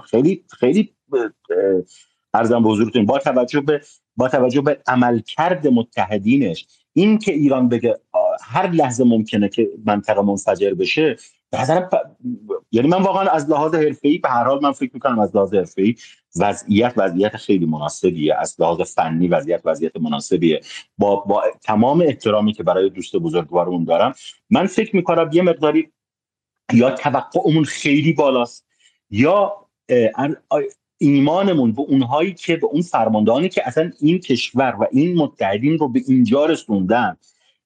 خیلی 0.10 0.44
خیلی 0.50 0.94
ارزم 2.34 2.64
به 2.64 2.70
حضورتون 2.70 3.06
با 3.06 3.20
توجه 3.20 3.62
به 3.62 3.82
با 4.16 4.28
توجه 4.28 4.62
به 4.62 4.82
عملکرد 4.88 5.68
متحدینش 5.68 6.68
این 6.94 7.18
که 7.18 7.32
ایران 7.32 7.70
بگه 7.70 8.00
هر 8.42 8.68
لحظه 8.68 9.04
ممکنه 9.04 9.50
که 9.50 9.70
منطقه 9.86 10.22
منفجر 10.22 10.74
بشه 10.74 11.18
به 11.52 11.90
یعنی 12.72 12.88
من 12.88 13.02
واقعا 13.02 13.30
از 13.30 13.50
لحاظ 13.50 13.76
حرفه‌ای 13.76 14.18
به 14.18 14.30
هر 14.30 14.44
حال 14.44 14.60
من 14.64 14.72
فکر 14.72 14.92
می‌کنم 14.94 15.20
از 15.20 15.36
لحاظ 15.36 15.54
حرفه‌ای 15.54 15.96
وضعیت 16.36 16.94
وضعیت 16.98 17.38
خیلی 17.38 17.66
مناسبیه 17.66 18.36
از 18.36 18.56
لحاظ 18.60 18.82
فنی 18.82 19.28
وضعیت 19.28 19.62
وضعیت 19.66 19.98
مناسبیه. 19.98 20.62
با 20.98 21.16
با 21.16 21.44
تمام 21.64 22.02
احترامی 22.02 22.54
که 22.54 22.64
برای 22.64 22.90
دوست 22.90 23.16
بزرگوارمون 23.16 23.84
دارم 23.84 24.14
من 24.50 24.66
فکر 24.66 24.96
می‌کنم 24.96 25.30
یه 25.34 25.42
مقداری 25.42 25.92
یا 26.74 26.92
توقعمون 26.92 27.64
خیلی 27.64 28.14
بالاست 28.14 28.66
یا 29.10 29.68
ایمانمون 31.02 31.72
به 31.72 31.82
اونهایی 31.82 32.34
که 32.34 32.56
به 32.56 32.68
اون 32.68 32.82
فرماندهانی 32.82 33.50
که 33.50 33.68
اصلا 33.68 33.92
این 34.00 34.20
کشور 34.20 34.76
و 34.80 34.88
این 34.92 35.18
متحدین 35.18 35.78
رو 35.78 35.90
به 35.90 36.02
اینجا 36.08 36.46
رسوندن 36.46 37.18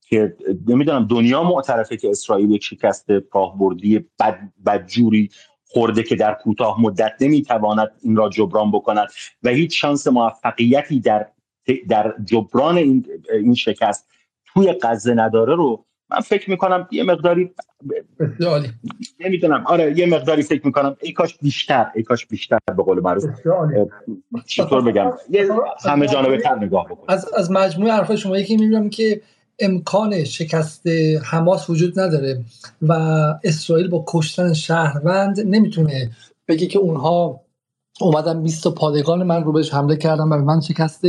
که 0.01 0.35
نمی‌دونم 0.67 1.07
دنیا 1.07 1.43
معترفه 1.43 1.97
که 1.97 2.09
اسرائیل 2.09 2.51
یک 2.51 2.63
شکست 2.63 3.05
راهبردی 3.33 3.99
بد 4.19 4.39
بدجوری 4.65 5.29
خورده 5.65 6.03
که 6.03 6.15
در 6.15 6.33
کوتاه 6.33 6.81
مدت 6.81 7.13
نمی‌تواند 7.21 7.91
این 8.03 8.15
را 8.15 8.29
جبران 8.29 8.71
بکند 8.71 9.07
و 9.43 9.49
هیچ 9.49 9.81
شانس 9.81 10.07
موفقیتی 10.07 10.99
در 10.99 11.27
در 11.89 12.13
جبران 12.25 12.77
این, 12.77 13.05
این 13.33 13.55
شکست 13.55 14.07
توی 14.45 14.73
غزه 14.81 15.13
نداره 15.13 15.55
رو 15.55 15.85
من 16.09 16.19
فکر 16.19 16.49
می‌کنم 16.49 16.87
یه 16.91 17.03
مقداری 17.03 17.51
نمی‌دونم. 19.19 19.63
آره 19.67 19.99
یه 19.99 20.05
مقداری 20.05 20.43
فکر 20.43 20.65
می‌کنم. 20.65 20.95
ای 21.01 21.11
کاش 21.11 21.37
بیشتر 21.37 21.85
ای 21.95 22.03
کاش 22.03 22.25
بیشتر 22.25 22.57
به 22.77 22.83
قول 22.83 22.99
معروف. 22.99 23.23
چطور 24.45 24.81
بگم؟ 24.81 25.11
یه 25.29 25.49
همه 25.85 26.07
جانبه 26.07 26.37
تر 26.37 26.55
نگاه 26.55 26.85
بکنم 26.85 27.05
از 27.07 27.33
از 27.33 27.51
مجموع 27.51 27.91
حرف 27.91 28.15
شما 28.15 28.37
یکی 28.37 28.57
می‌بینم 28.57 28.89
که 28.89 29.21
امکان 29.59 30.23
شکست 30.23 30.87
حماس 31.23 31.69
وجود 31.69 31.99
نداره 31.99 32.41
و 32.81 32.93
اسرائیل 33.43 33.87
با 33.87 34.03
کشتن 34.07 34.53
شهروند 34.53 35.39
نمی‌تونه 35.39 36.11
بگه 36.47 36.67
که 36.67 36.79
اونها 36.79 37.41
اومدن 38.01 38.43
20 38.43 38.67
پادگان 38.67 39.23
من 39.23 39.43
رو 39.43 39.51
بهش 39.51 39.73
حمله 39.73 39.95
کردن 39.95 40.23
و 40.23 40.29
به 40.29 40.43
من 40.43 40.61
شکست 40.61 41.05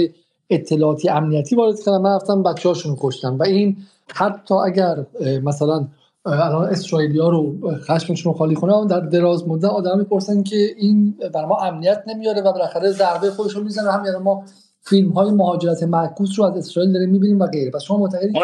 اطلاعاتی 0.51 1.09
امنیتی 1.09 1.57
وارد 1.57 1.81
کردن. 1.87 1.99
من 1.99 2.15
رفتم 2.15 2.43
بچه 2.43 2.69
هاشون 2.69 2.97
کشتم 3.01 3.39
و 3.39 3.43
این 3.43 3.77
حتی 4.15 4.55
اگر 4.55 5.07
مثلا 5.43 5.89
الان 6.27 6.69
اسرائیلیا 6.69 7.29
رو 7.29 7.57
خشمشون 7.79 8.33
رو 8.33 8.39
خالی 8.39 8.55
کنه 8.55 8.87
در 8.87 9.01
دراز 9.01 9.49
مدت 9.49 9.65
آدم 9.65 9.99
می‌پرسن 9.99 10.43
که 10.43 10.57
این 10.77 11.19
بر 11.35 11.45
ما 11.45 11.57
امنیت 11.57 12.03
نمیاره 12.07 12.41
و 12.41 12.53
بالاخره 12.53 12.91
ضربه 12.91 13.31
خودشون 13.31 13.63
می‌زنه. 13.63 13.93
همین 13.93 14.17
ما 14.17 14.45
فیلم 14.81 15.13
های 15.13 15.31
مهاجرت 15.31 15.83
معکوس 15.83 16.39
رو 16.39 16.45
از 16.45 16.57
اسرائیل 16.57 16.93
داریم 16.93 17.11
می‌بینیم 17.11 17.41
و 17.41 17.47
غیره. 17.47 17.71
پس 17.71 17.83
شما 17.83 17.99
معتقدید 17.99 18.37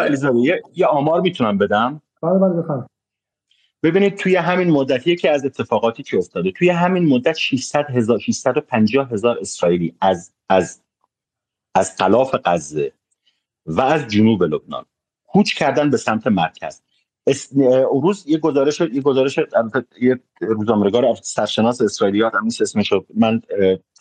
یه،, 0.44 0.62
یه 0.74 0.86
آمار 0.86 1.20
می‌تونم 1.20 1.58
بدم؟ 1.58 2.02
بله 2.22 2.38
بله 2.38 2.52
بفرمایید. 2.62 2.92
ببینید 3.82 4.16
توی 4.16 4.36
همین 4.36 4.70
مدت 4.70 5.06
یکی 5.06 5.28
از 5.28 5.44
اتفاقاتی 5.44 6.02
که 6.02 6.18
افتاده 6.18 6.50
توی 6.50 6.70
همین 6.70 7.08
مدت 7.08 7.36
600 7.36 7.86
هزار 7.90 8.18
650 8.18 9.10
هزار 9.10 9.38
اسرائیلی 9.40 9.94
از 10.00 10.32
از 10.48 10.80
از 11.74 11.96
خلاف 11.98 12.34
غزه 12.44 12.92
و 13.66 13.80
از 13.80 14.06
جنوب 14.06 14.42
لبنان 14.42 14.84
کوچ 15.32 15.54
کردن 15.54 15.90
به 15.90 15.96
سمت 15.96 16.26
مرکز. 16.26 16.80
روز 18.02 18.24
یه 18.26 18.38
گزارش 18.38 18.80
یه 18.80 19.00
گزارش 19.00 19.38
یه 20.00 20.20
روزنامه‌نگار 20.40 21.14
سرشناس 21.22 21.80
اسرائیلی 21.80 22.22
هم 22.22 22.44
نیست 22.44 22.62
اسمش 22.62 22.92
من 23.14 23.42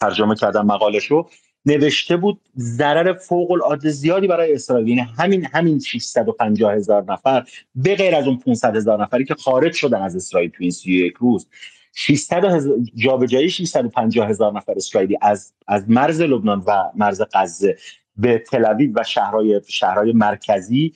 ترجمه 0.02 0.36
کردم 0.36 0.66
مقالشو. 0.66 1.30
نوشته 1.66 2.18
بود 2.18 2.42
ضرر 2.58 3.14
فوق 3.14 3.52
العاده 3.52 3.90
زیادی 3.90 4.28
برای 4.28 4.54
اسرائیل 4.54 4.88
یعنی 4.88 5.02
همین 5.02 5.48
همین 5.54 5.80
650 5.80 6.74
هزار 6.74 7.04
نفر 7.08 7.44
به 7.76 7.96
غیر 7.96 8.16
از 8.16 8.28
اون 8.28 8.38
500 8.38 8.76
هزار 8.76 9.02
نفری 9.02 9.26
که 9.26 9.36
خارج 9.36 9.74
شدن 9.74 10.02
از 10.02 10.16
اسرائیل 10.16 10.50
تو 10.50 10.58
این 10.60 10.72
31 10.72 11.14
روز. 11.14 11.48
600 11.94 12.46
هزار 12.46 12.78
جابجایی 12.96 13.50
650 13.50 14.30
هزار 14.30 14.54
نفر 14.54 14.74
اسرائیلی 14.76 15.18
از 15.22 15.54
از 15.68 15.90
مرز 15.90 16.22
لبنان 16.22 16.64
و 16.68 16.92
مرز 16.96 17.22
غزه 17.34 17.78
به 18.18 18.38
تل 18.38 18.92
و 18.96 19.04
شهرهای 19.04 19.62
شهرهای 19.68 20.14
مرکزی 20.14 20.94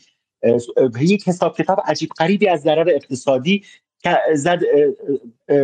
یک 1.02 1.28
حساب 1.28 1.58
کتاب 1.58 1.82
عجیب 1.86 2.10
غریبی 2.10 2.48
از 2.48 2.62
ضرر 2.62 2.90
اقتصادی 2.90 3.64
زد 4.34 4.62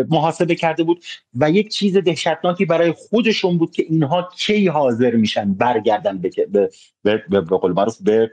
محاسبه 0.10 0.56
کرده 0.56 0.84
بود 0.84 1.04
و 1.36 1.52
یک 1.52 1.70
چیز 1.70 1.98
دهشتناکی 1.98 2.66
برای 2.66 2.92
خودشون 2.92 3.58
بود 3.58 3.72
که 3.72 3.84
اینها 3.90 4.30
کی 4.38 4.68
حاضر 4.68 5.16
میشن 5.16 5.54
برگردن 5.54 6.18
به 6.18 6.30
به 7.04 7.24
به, 7.30 7.42
قول 7.42 7.72
معروف 7.72 8.02
به 8.02 8.32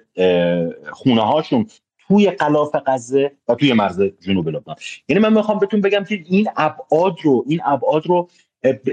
خونه 0.92 1.22
هاشون 1.22 1.66
توی 2.08 2.30
قلاف 2.30 2.76
غزه 2.86 3.32
و 3.48 3.54
توی 3.54 3.72
مرز 3.72 4.02
جنوب 4.20 4.48
لبنان. 4.48 4.76
یعنی 5.08 5.22
من 5.22 5.32
می‌خوام 5.32 5.58
بهتون 5.58 5.80
بگم 5.80 6.04
که 6.04 6.22
این 6.26 6.48
ابعاد 6.56 7.16
رو 7.22 7.44
این 7.48 7.60
ابعاد 7.64 8.06
رو 8.06 8.28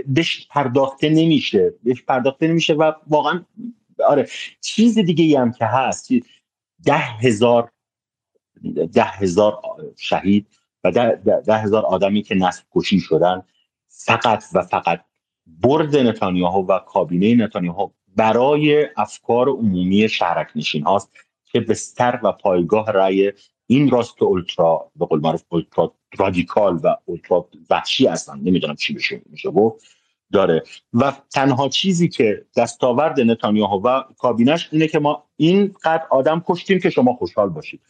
بهش 0.07 0.47
پرداخته 0.51 1.09
نمیشه. 1.09 1.73
بهش 1.83 2.03
پرداخته 2.03 2.47
نمیشه 2.47 2.73
و 2.73 2.91
واقعا 3.07 3.41
آره 4.07 4.27
چیز 4.61 4.99
دیگه 4.99 5.39
هم 5.39 5.51
که 5.51 5.65
هست 5.65 6.09
ده 6.85 6.97
هزار 6.97 7.71
ده 8.93 9.03
هزار 9.03 9.59
شهید 9.97 10.47
و 10.83 10.91
ده, 10.91 11.15
ده, 11.45 11.57
هزار 11.57 11.85
آدمی 11.85 12.21
که 12.21 12.35
نسل 12.35 12.63
کشی 12.75 12.99
شدن 12.99 13.43
فقط 13.87 14.43
و 14.53 14.61
فقط 14.61 15.05
برد 15.47 15.95
نتانیاهو 15.97 16.65
و 16.65 16.79
کابینه 16.79 17.45
نتانیاهو 17.45 17.89
برای 18.15 18.87
افکار 18.97 19.49
عمومی 19.49 20.09
شهرک 20.09 20.51
نشین 20.55 20.83
هاست 20.83 21.11
که 21.45 21.59
بستر 21.59 22.19
و 22.23 22.31
پایگاه 22.31 22.91
رأی 22.91 23.33
این 23.67 23.89
راست 23.89 24.23
اولترا 24.23 24.91
به 24.95 25.05
قول 25.05 25.19
معروف 25.19 25.43
اولترا 25.49 25.93
رادیکال 26.17 26.79
و 26.83 26.95
اولترا 27.05 27.49
وحشی 27.69 28.07
هستن. 28.07 28.39
نمی‌دونم 28.39 28.75
چی 28.75 28.93
بشه 28.93 29.21
میشه 29.25 29.51
گفت. 29.51 29.85
داره. 30.35 30.63
و 30.93 31.13
تنها 31.33 31.69
چیزی 31.69 32.07
که 32.09 32.45
دستاورد 32.57 33.19
نتانیاهو 33.19 33.81
و 33.87 34.01
کابینش 34.17 34.69
اینه 34.71 34.87
که 34.87 34.99
ما 34.99 35.23
اینقدر 35.35 36.03
آدم 36.09 36.43
کشتیم 36.47 36.79
که 36.79 36.89
شما 36.89 37.13
خوشحال 37.13 37.49
باشید. 37.49 37.81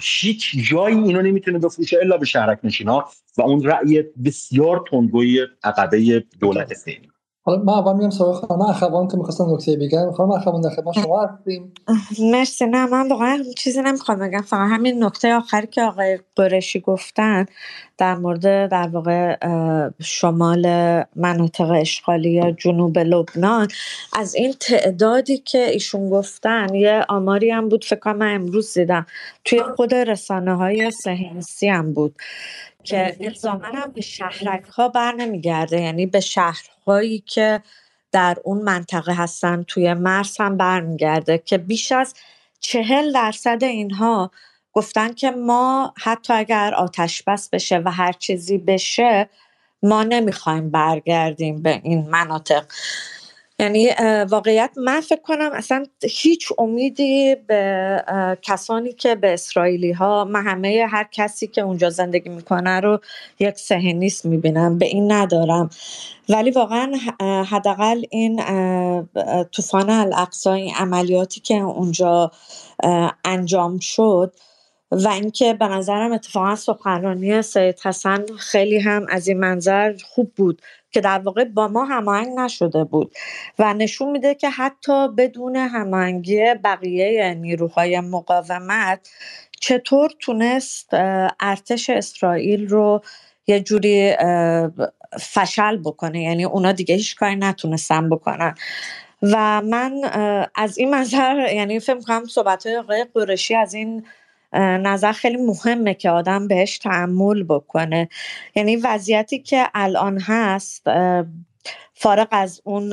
هیچ 0.00 0.56
جایی 0.70 0.96
اینو 0.96 1.22
نمی‌تونه 1.22 1.58
بفروشه 1.58 1.98
الا 2.02 2.16
به 2.16 2.26
شهرک 2.26 2.82
ها 2.86 3.10
و 3.36 3.42
اون 3.42 3.62
رأی 3.64 4.02
بسیار 4.24 4.84
تندگوی 4.90 5.46
عقبه 5.64 6.24
دولت 6.40 6.74
فعلی 6.74 7.08
حالا 7.46 7.62
من 7.62 7.72
اول 7.72 7.96
میگم 7.96 8.10
سوال 8.10 8.34
خانم 8.34 8.62
اخوان 8.62 9.08
که 9.08 9.16
می‌خواستم 9.16 9.54
نکته 9.54 9.76
بگم. 9.76 10.12
خانم 10.12 10.30
اخوان 10.30 10.60
در 10.60 10.70
خدمت 10.70 10.94
شما 10.94 11.22
هستیم. 11.22 11.72
مرسی. 12.32 12.66
نه 12.66 12.86
من 12.86 13.08
واقعا 13.08 13.44
چیزی 13.56 13.82
نمی‌خوام 13.82 14.18
بگم. 14.18 14.42
فقط 14.42 14.70
همین 14.70 15.04
نکته 15.04 15.34
آخری 15.34 15.66
که 15.66 15.82
آقای 15.82 16.18
قرشی 16.36 16.80
گفتن 16.80 17.46
در 17.98 18.14
مورد 18.14 18.70
در 18.70 18.88
واقع 18.88 19.36
شمال 20.00 20.66
مناطق 21.16 21.70
اشغالی 21.70 22.52
جنوب 22.52 22.98
لبنان 22.98 23.68
از 24.12 24.34
این 24.34 24.52
تعدادی 24.60 25.38
که 25.38 25.70
ایشون 25.70 26.10
گفتن 26.10 26.74
یه 26.74 27.04
آماری 27.08 27.50
هم 27.50 27.68
بود 27.68 27.84
فکر 27.84 28.12
من 28.12 28.34
امروز 28.34 28.78
دیدم 28.78 29.06
توی 29.44 29.62
خود 29.76 29.94
رسانه 29.94 30.54
های 30.54 30.90
سهینسی 30.90 31.68
هم 31.68 31.92
بود 31.92 32.14
که 32.84 33.16
الزاما 33.20 33.64
هم 33.64 33.92
به 33.94 34.00
شهرک 34.00 34.64
ها 34.64 34.88
بر 34.88 35.12
نمیگرده 35.12 35.80
یعنی 35.80 36.06
به 36.06 36.20
شهرهایی 36.84 37.18
که 37.26 37.62
در 38.12 38.36
اون 38.44 38.62
منطقه 38.62 39.14
هستن 39.14 39.62
توی 39.62 39.94
مرز 39.94 40.36
هم 40.40 40.56
برمیگرده 40.56 41.38
که 41.38 41.58
بیش 41.58 41.92
از 41.92 42.14
چهل 42.60 43.12
درصد 43.12 43.58
اینها 43.64 44.30
گفتن 44.72 45.12
که 45.12 45.30
ما 45.30 45.94
حتی 45.98 46.32
اگر 46.32 46.74
آتش 46.74 47.22
بس 47.22 47.48
بشه 47.48 47.78
و 47.78 47.90
هر 47.90 48.12
چیزی 48.12 48.58
بشه 48.58 49.28
ما 49.82 50.02
نمی‌خوایم 50.02 50.70
برگردیم 50.70 51.62
به 51.62 51.80
این 51.84 52.10
مناطق. 52.10 52.64
یعنی 53.58 53.88
واقعیت 54.28 54.70
من 54.76 55.00
فکر 55.00 55.20
کنم 55.20 55.50
اصلا 55.54 55.84
هیچ 56.02 56.52
امیدی 56.58 57.36
به 57.46 58.04
کسانی 58.42 58.92
که 58.92 59.14
به 59.14 59.32
اسرائیلی 59.32 59.92
ها 59.92 60.24
من 60.24 60.42
همه 60.44 60.86
هر 60.90 61.08
کسی 61.12 61.46
که 61.46 61.60
اونجا 61.60 61.90
زندگی 61.90 62.28
می‌کنه 62.28 62.80
رو 62.80 63.00
یک 63.40 63.58
سهنیست 63.58 64.24
می‌بینم 64.26 64.78
به 64.78 64.86
این 64.86 65.12
ندارم. 65.12 65.70
ولی 66.28 66.50
واقعا 66.50 66.92
حداقل 67.44 68.04
این 68.10 68.36
طوفان 69.52 69.90
الاقصا 69.90 70.52
این 70.52 70.74
عملیاتی 70.74 71.40
که 71.40 71.54
اونجا 71.54 72.30
انجام 73.24 73.78
شد 73.78 74.32
و 74.90 75.08
اینکه 75.08 75.54
به 75.54 75.68
نظرم 75.68 76.12
اتفاقا 76.12 76.56
سخنرانی 76.56 77.42
سید 77.42 77.80
حسن 77.84 78.26
خیلی 78.38 78.78
هم 78.78 79.06
از 79.08 79.28
این 79.28 79.38
منظر 79.38 79.94
خوب 80.04 80.32
بود. 80.36 80.62
که 80.94 81.00
در 81.00 81.18
واقع 81.18 81.44
با 81.44 81.68
ما 81.68 81.84
هماهنگ 81.84 82.38
نشده 82.38 82.84
بود 82.84 83.14
و 83.58 83.74
نشون 83.74 84.10
میده 84.10 84.34
که 84.34 84.50
حتی 84.50 85.08
بدون 85.08 85.56
هماهنگی 85.56 86.54
بقیه 86.64 87.34
نیروهای 87.34 88.00
مقاومت 88.00 89.10
چطور 89.60 90.10
تونست 90.20 90.88
ارتش 91.40 91.90
اسرائیل 91.90 92.68
رو 92.68 93.02
یه 93.46 93.60
جوری 93.60 94.14
فشل 95.20 95.76
بکنه. 95.76 96.22
یعنی 96.22 96.44
اونا 96.44 96.72
دیگه 96.72 96.94
هیچ 96.94 97.16
کاری 97.16 97.36
نتونستن 97.36 98.10
بکنن. 98.10 98.54
و 99.22 99.62
من 99.62 100.00
از 100.54 100.78
این 100.78 100.90
منظر 100.90 101.48
یعنی 101.54 101.80
فکر 101.80 102.00
کنم 102.00 102.24
صحبت 102.24 102.66
های 102.66 102.76
آقای 102.76 103.06
قرشی 103.14 103.54
از 103.54 103.74
این 103.74 104.06
نظر 104.60 105.12
خیلی 105.12 105.36
مهمه 105.36 105.94
که 105.94 106.10
آدم 106.10 106.48
بهش 106.48 106.78
تعمل 106.78 107.42
بکنه. 107.42 108.08
یعنی 108.54 108.76
وضعیتی 108.76 109.38
که 109.38 109.66
الان 109.74 110.20
هست 110.20 110.86
فارغ 111.94 112.28
از 112.30 112.60
اون 112.64 112.88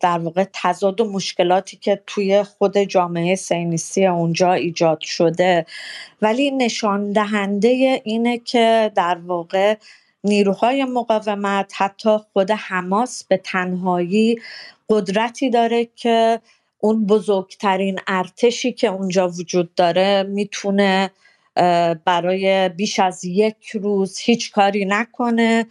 در 0.00 0.18
واقع 0.18 0.44
تضاد 0.52 1.00
و 1.00 1.12
مشکلاتی 1.12 1.76
که 1.76 2.02
توی 2.06 2.42
خود 2.42 2.78
جامعه 2.78 3.34
سینیستی 3.34 4.06
اونجا 4.06 4.52
ایجاد 4.52 5.00
شده 5.00 5.66
ولی 6.22 6.50
نشان 6.50 7.12
دهنده 7.12 8.00
اینه 8.04 8.38
که 8.38 8.92
در 8.94 9.18
واقع 9.26 9.76
نیروهای 10.24 10.84
مقاومت 10.84 11.72
حتی 11.76 12.16
خود 12.32 12.50
حماس 12.50 13.24
به 13.24 13.36
تنهایی 13.36 14.36
قدرتی 14.88 15.50
داره 15.50 15.88
که 15.96 16.40
اون 16.78 17.06
بزرگترین 17.06 17.98
ارتشی 18.06 18.72
که 18.72 18.88
اونجا 18.88 19.28
وجود 19.28 19.74
داره 19.74 20.22
می‌تونه 20.22 21.10
برای 22.04 22.68
بیش 22.68 22.98
از 22.98 23.24
یک 23.24 23.70
روز 23.74 24.18
هیچ 24.18 24.52
کاری 24.52 24.84
نکنه 24.84 25.66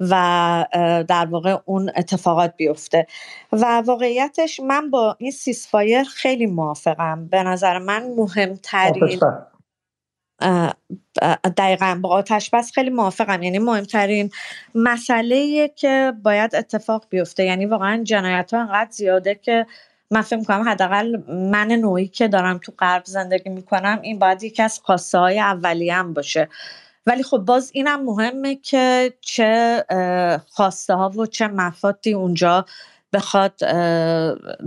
و 0.00 0.66
در 1.08 1.26
واقع 1.26 1.56
اون 1.64 1.90
اتفاقات 1.96 2.54
بیفته. 2.56 3.06
و 3.52 3.82
واقعیتش 3.86 4.60
من 4.60 4.90
با 4.90 5.16
این 5.18 5.30
سیسفایر 5.30 6.02
خیلی 6.02 6.46
موافقم. 6.46 7.28
به 7.28 7.42
نظر 7.42 7.78
من 7.78 8.02
مهمترین 8.16 9.20
دقیقا 11.56 11.98
با 12.02 12.08
آتش 12.08 12.50
بس 12.50 12.72
خیلی 12.72 12.90
موافقم. 12.90 13.42
یعنی 13.42 13.58
مهمترین 13.58 14.30
مسئله 14.74 15.68
که 15.68 16.12
باید 16.22 16.54
اتفاق 16.54 17.06
بیفته. 17.10 17.44
یعنی 17.44 17.66
واقعا 17.66 18.02
جنایت 18.04 18.54
ها 18.54 18.60
انقدر 18.60 18.90
زیاده 18.90 19.34
که 19.34 19.66
من 20.10 20.22
فکر 20.22 20.36
می‌کنم 20.36 20.68
حداقل 20.68 21.16
من 21.28 21.68
نوعی 21.68 22.08
که 22.08 22.28
دارم 22.28 22.58
تو 22.58 22.72
غرب 22.78 23.02
زندگی 23.04 23.50
می‌کنم 23.50 23.98
این 24.02 24.18
باید 24.18 24.42
یکی 24.42 24.62
از 24.62 24.80
خواسته 24.84 25.18
های 25.18 25.38
هم 25.38 26.14
باشه. 26.14 26.48
ولی 27.06 27.22
خب 27.22 27.38
باز 27.38 27.70
اینم 27.74 28.04
مهمه 28.04 28.54
که 28.54 29.14
چه 29.20 29.84
خواسته 30.48 30.94
ها 30.94 31.08
و 31.10 31.26
چه 31.26 31.48
مفادی 31.48 32.12
اونجا 32.12 32.66
بخواد 33.12 33.56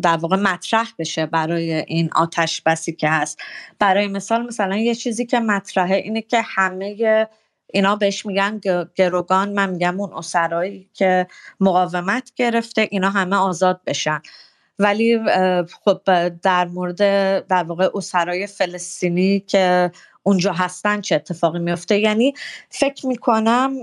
در 0.01 0.17
واقع 0.19 0.35
مطرح 0.35 0.87
بشه 0.99 1.25
برای 1.25 1.73
این 1.73 2.09
آتش 2.15 2.61
بسی 2.61 2.93
که 2.93 3.09
هست. 3.09 3.39
برای 3.79 4.07
مثال 4.07 4.45
مثلا 4.45 4.77
یه 4.77 4.95
چیزی 4.95 5.25
که 5.25 5.39
مطرحه 5.39 5.95
اینه 5.95 6.21
که 6.21 6.41
همه 6.41 7.27
اینا 7.73 7.95
بهش 7.95 8.25
میگن 8.25 8.61
گروگان. 8.95 9.53
من 9.53 9.69
میگم 9.69 9.99
اون 9.99 10.13
اسرایی 10.13 10.89
که 10.93 11.27
مقاومت 11.59 12.31
گرفته 12.35 12.87
اینا 12.91 13.09
همه 13.09 13.35
آزاد 13.35 13.81
بشن. 13.85 14.21
ولی 14.80 15.19
خب 15.85 16.30
در 16.30 16.66
مورد 16.66 16.98
در 17.48 17.64
واقع 17.64 17.90
اسرای 17.95 18.48
فلسطینی 18.48 19.40
که 19.40 19.91
اونجا 20.24 20.53
هستن 20.53 21.01
چه 21.01 21.16
اتفاقی 21.16 21.59
میفته؟ 21.59 22.00
یعنی 22.00 22.33
فکر 22.69 23.08
می‌کنم 23.08 23.74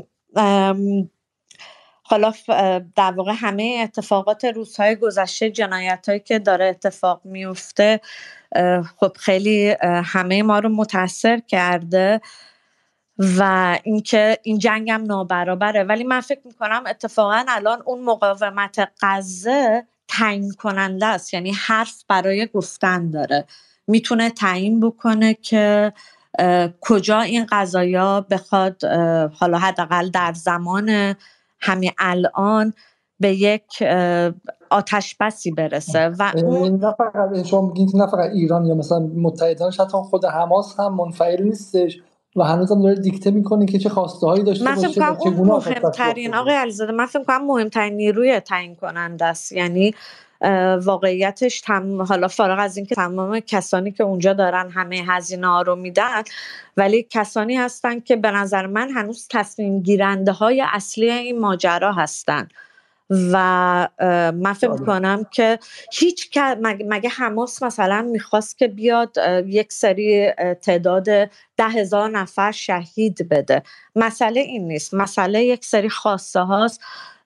حالا 2.03 2.33
در 2.97 3.13
واقع 3.13 3.33
همه 3.37 3.81
اتفاقات 3.83 4.45
روزهای 4.45 4.97
گذشته 4.97 5.51
جنایت 5.51 6.09
هایی 6.09 6.21
که 6.21 6.39
داره 6.39 6.65
اتفاق 6.65 7.21
میفته 7.25 8.01
خب 8.97 9.13
خیلی 9.17 9.77
همه 9.83 10.43
ما 10.43 10.59
رو 10.59 10.69
متاثر 10.69 11.39
کرده 11.39 12.21
و 13.19 13.79
اینکه 13.83 14.39
این 14.43 14.59
جنگ 14.59 14.91
هم 14.91 15.03
نابرابره. 15.03 15.83
ولی 15.83 16.05
من 16.05 16.21
فکر 16.21 16.41
می‌کنم 16.45 16.85
اتفاقا 16.87 17.45
الان 17.49 17.83
اون 17.87 18.05
مقاومت 18.05 18.89
غزه 19.03 19.87
تعیین 20.19 20.53
کننده 20.53 21.07
است 21.07 21.35
یعنی 21.35 21.53
حرف 21.53 22.05
برای 22.09 22.47
گفتن 22.55 23.11
داره. 23.11 23.45
می‌تونه 23.87 24.31
تعیین 24.31 24.81
بکنه 24.81 25.35
که 25.35 25.93
کجا 26.81 27.21
این 27.21 27.47
قضایا 27.51 28.27
بخواد 28.31 28.85
حالا 29.35 29.59
حداقل 29.59 30.11
در 30.11 30.33
زمان 30.33 31.15
همین 31.61 31.91
الان 31.99 32.73
به 33.21 33.35
یک 33.35 33.83
آتش 34.71 35.17
بسی 35.21 35.51
برسه 35.51 36.09
و 36.09 36.33
اون 36.37 36.85
نه 36.85 36.95
فقط 36.99 37.47
شما 37.47 37.75
نه 37.95 38.07
فقط 38.07 38.31
ایران 38.31 38.67
یا 38.67 38.75
مثلا 38.75 38.99
متحدانش 38.99 39.81
حتی 39.81 39.97
خود 39.97 40.25
حماس 40.25 40.81
هم 40.81 40.95
منفعل 40.95 41.43
نیستش. 41.43 42.01
و 42.37 42.45
هنوز 42.45 42.73
هم 42.73 42.83
داره 42.83 42.95
دیکته 42.95 43.31
می‌کنه 43.31 43.67
که 43.67 43.79
چه 43.79 43.89
خواسته 43.89 44.27
هایی 44.27 44.45
داشته 44.45 44.65
من 44.65 44.75
فکر 44.75 45.15
کنم 45.15 45.39
اون 45.39 45.49
مهمترین 45.49 46.35
آقای 46.35 46.55
علیزاده 46.55 46.93
من 46.93 47.07
فکر 47.07 47.25
کنم 47.25 47.47
مهمترین 47.47 47.93
نیروی 47.93 48.41
تعیین 48.41 48.75
کننده 48.75 49.25
است. 49.25 49.53
یعنی 49.53 49.95
واقعیتش 50.83 51.61
تم... 51.61 52.03
حالا 52.03 52.29
فارغ 52.29 52.59
از 52.61 52.77
اینکه 52.77 52.95
تمام 52.95 53.41
کسانی 53.41 53.93
که 53.93 54.05
اونجا 54.05 54.33
دارن 54.33 54.71
همه 54.71 55.05
هزینه 55.07 55.47
ها 55.47 55.63
رو 55.63 55.77
میدن 55.77 56.23
ولی 56.77 57.07
کسانی 57.11 57.57
هستن 57.57 58.01
که 58.01 58.17
به 58.17 58.31
نظر 58.31 58.67
من 58.67 58.91
هنوز 58.91 59.27
تصمیم 59.31 59.81
گیرنده 59.81 60.33
های 60.33 60.65
اصلی 60.73 61.11
این 61.11 61.41
ماجرا 61.41 61.93
هستن. 61.93 62.49
و 63.11 63.89
من 64.35 64.53
فکر 64.53 64.71
آره. 64.71 64.85
کنم 64.85 65.27
که 65.31 65.59
هیچ 65.93 66.39
مگه 66.89 67.09
حماس 67.09 67.63
مثلا 67.63 68.03
می‌خواست 68.03 68.59
که 68.59 68.69
بیاد 68.69 69.17
یک 69.47 69.73
سری 69.73 70.33
تعداد 70.63 71.05
ده 71.57 71.69
هزار 71.69 72.11
نفر 72.11 72.53
شهید 72.53 73.29
بده. 73.29 73.63
مسئله 73.97 74.41
این 74.41 74.69
نیست. 74.69 74.95
مسئله 74.95 75.45
یک 75.45 75.65
سری 75.65 75.89
خواسته 75.89 76.41
هاست 76.41 76.81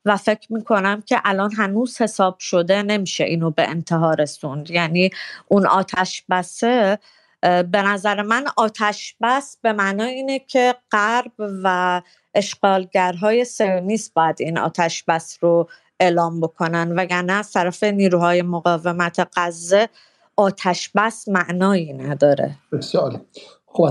و 0.04 0.16
فکر 0.16 0.52
می‌کنم 0.52 1.02
که 1.06 1.20
الان 1.24 1.52
هنوز 1.52 2.02
حساب 2.02 2.38
شده 2.38 2.82
نمیشه 2.82 3.24
اینو 3.24 3.50
به 3.50 3.68
انتها 3.68 4.14
رسوند. 4.14 4.70
یعنی 4.70 5.10
اون 5.48 5.66
آتش 5.66 6.24
بسه 6.30 6.98
به 7.42 7.82
نظر 7.82 8.22
من 8.22 8.44
آتش 8.56 9.16
بس 9.20 9.58
به 9.62 9.72
معنای 9.72 10.10
اینه 10.14 10.38
که 10.38 10.74
غرب 10.92 11.32
و 11.38 12.02
اشغالگرهای 12.34 13.44
سیونیست 13.44 14.14
باید 14.14 14.36
این 14.40 14.58
آتش 14.58 15.04
بس 15.04 15.38
رو 15.40 15.68
اعلام 16.00 16.40
بکنن 16.40 16.92
وگرنه 16.98 17.32
از 17.32 17.52
طرف 17.52 17.84
نیروهای 17.84 18.42
مقاومت 18.42 19.28
غزه 19.36 19.88
آتش 20.36 20.90
بس 20.94 21.28
معنایی 21.28 21.92
نداره. 21.92 22.54
بسیار. 22.72 23.20
خب 23.66 23.82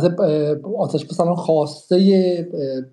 آتش 0.80 1.06
بس 1.06 1.20
الان 1.20 1.36
خواسته 1.36 1.98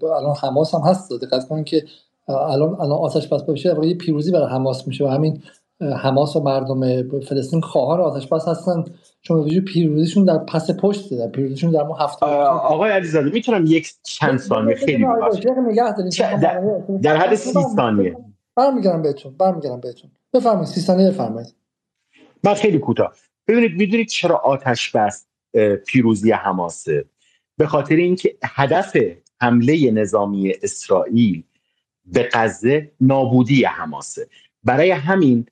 الان 0.02 0.34
حماس 0.42 0.74
هم 0.74 0.80
هست. 0.80 1.12
دقت 1.12 1.48
کنید 1.48 1.66
که 1.66 1.84
الان 2.28 2.74
الان 2.80 2.98
آتش 2.98 3.28
بس 3.28 3.42
باشه 3.42 3.76
یه 3.82 3.94
پیروزی 3.94 4.30
برای 4.30 4.48
حماس 4.50 4.86
میشه 4.86 5.04
و 5.04 5.08
همین 5.08 5.42
حماس 5.80 6.36
و 6.36 6.40
مردم 6.40 7.02
فلسطین 7.20 7.60
خواهان 7.60 8.00
آتش 8.00 8.26
بس 8.26 8.48
هستن. 8.48 8.84
چون 9.22 9.38
وجود 9.38 9.64
پیروزیشون 9.64 10.24
در 10.24 10.38
پس 10.38 10.70
پشت 10.70 11.14
در 11.14 11.28
پیروزیشون 11.28 11.70
در 11.70 11.82
ما 11.82 11.96
هفته 11.96 12.26
آقای 12.26 12.90
علیزاده 12.90 13.30
می‌تونم 13.30 13.64
یک 13.66 13.92
چند 14.02 14.38
ثانیه؟ 14.38 14.74
خیلی 14.74 15.04
در, 16.42 16.62
در 17.02 17.16
حد 17.16 17.34
سی 17.34 17.52
ثانیه. 17.76 18.16
برمیگردم 18.56 19.02
بهتون 19.02 19.34
برمیگردم 19.38 19.80
بهتون. 19.80 20.10
بفرمایید 20.32 20.68
سی 20.68 20.80
ثانیه 20.80 21.10
بفرمایید. 21.10 21.54
من 22.44 22.54
خیلی 22.54 22.78
کوتاه. 22.78 23.12
ببینید 23.48 23.72
می‌دونید 23.72 24.08
چرا 24.08 24.36
آتش 24.36 24.90
بس 24.90 25.26
پیروزی 25.86 26.30
حماسه؟ 26.30 27.04
به 27.56 27.66
خاطر 27.66 27.96
اینکه 27.96 28.36
هدف 28.44 28.96
حمله 29.40 29.90
نظامی 29.90 30.52
اسرائیل 30.62 31.42
به 32.04 32.28
غزه 32.32 32.90
نابودی 33.00 33.64
حماسه. 33.64 34.28
برای 34.64 34.90
همین 34.90 35.46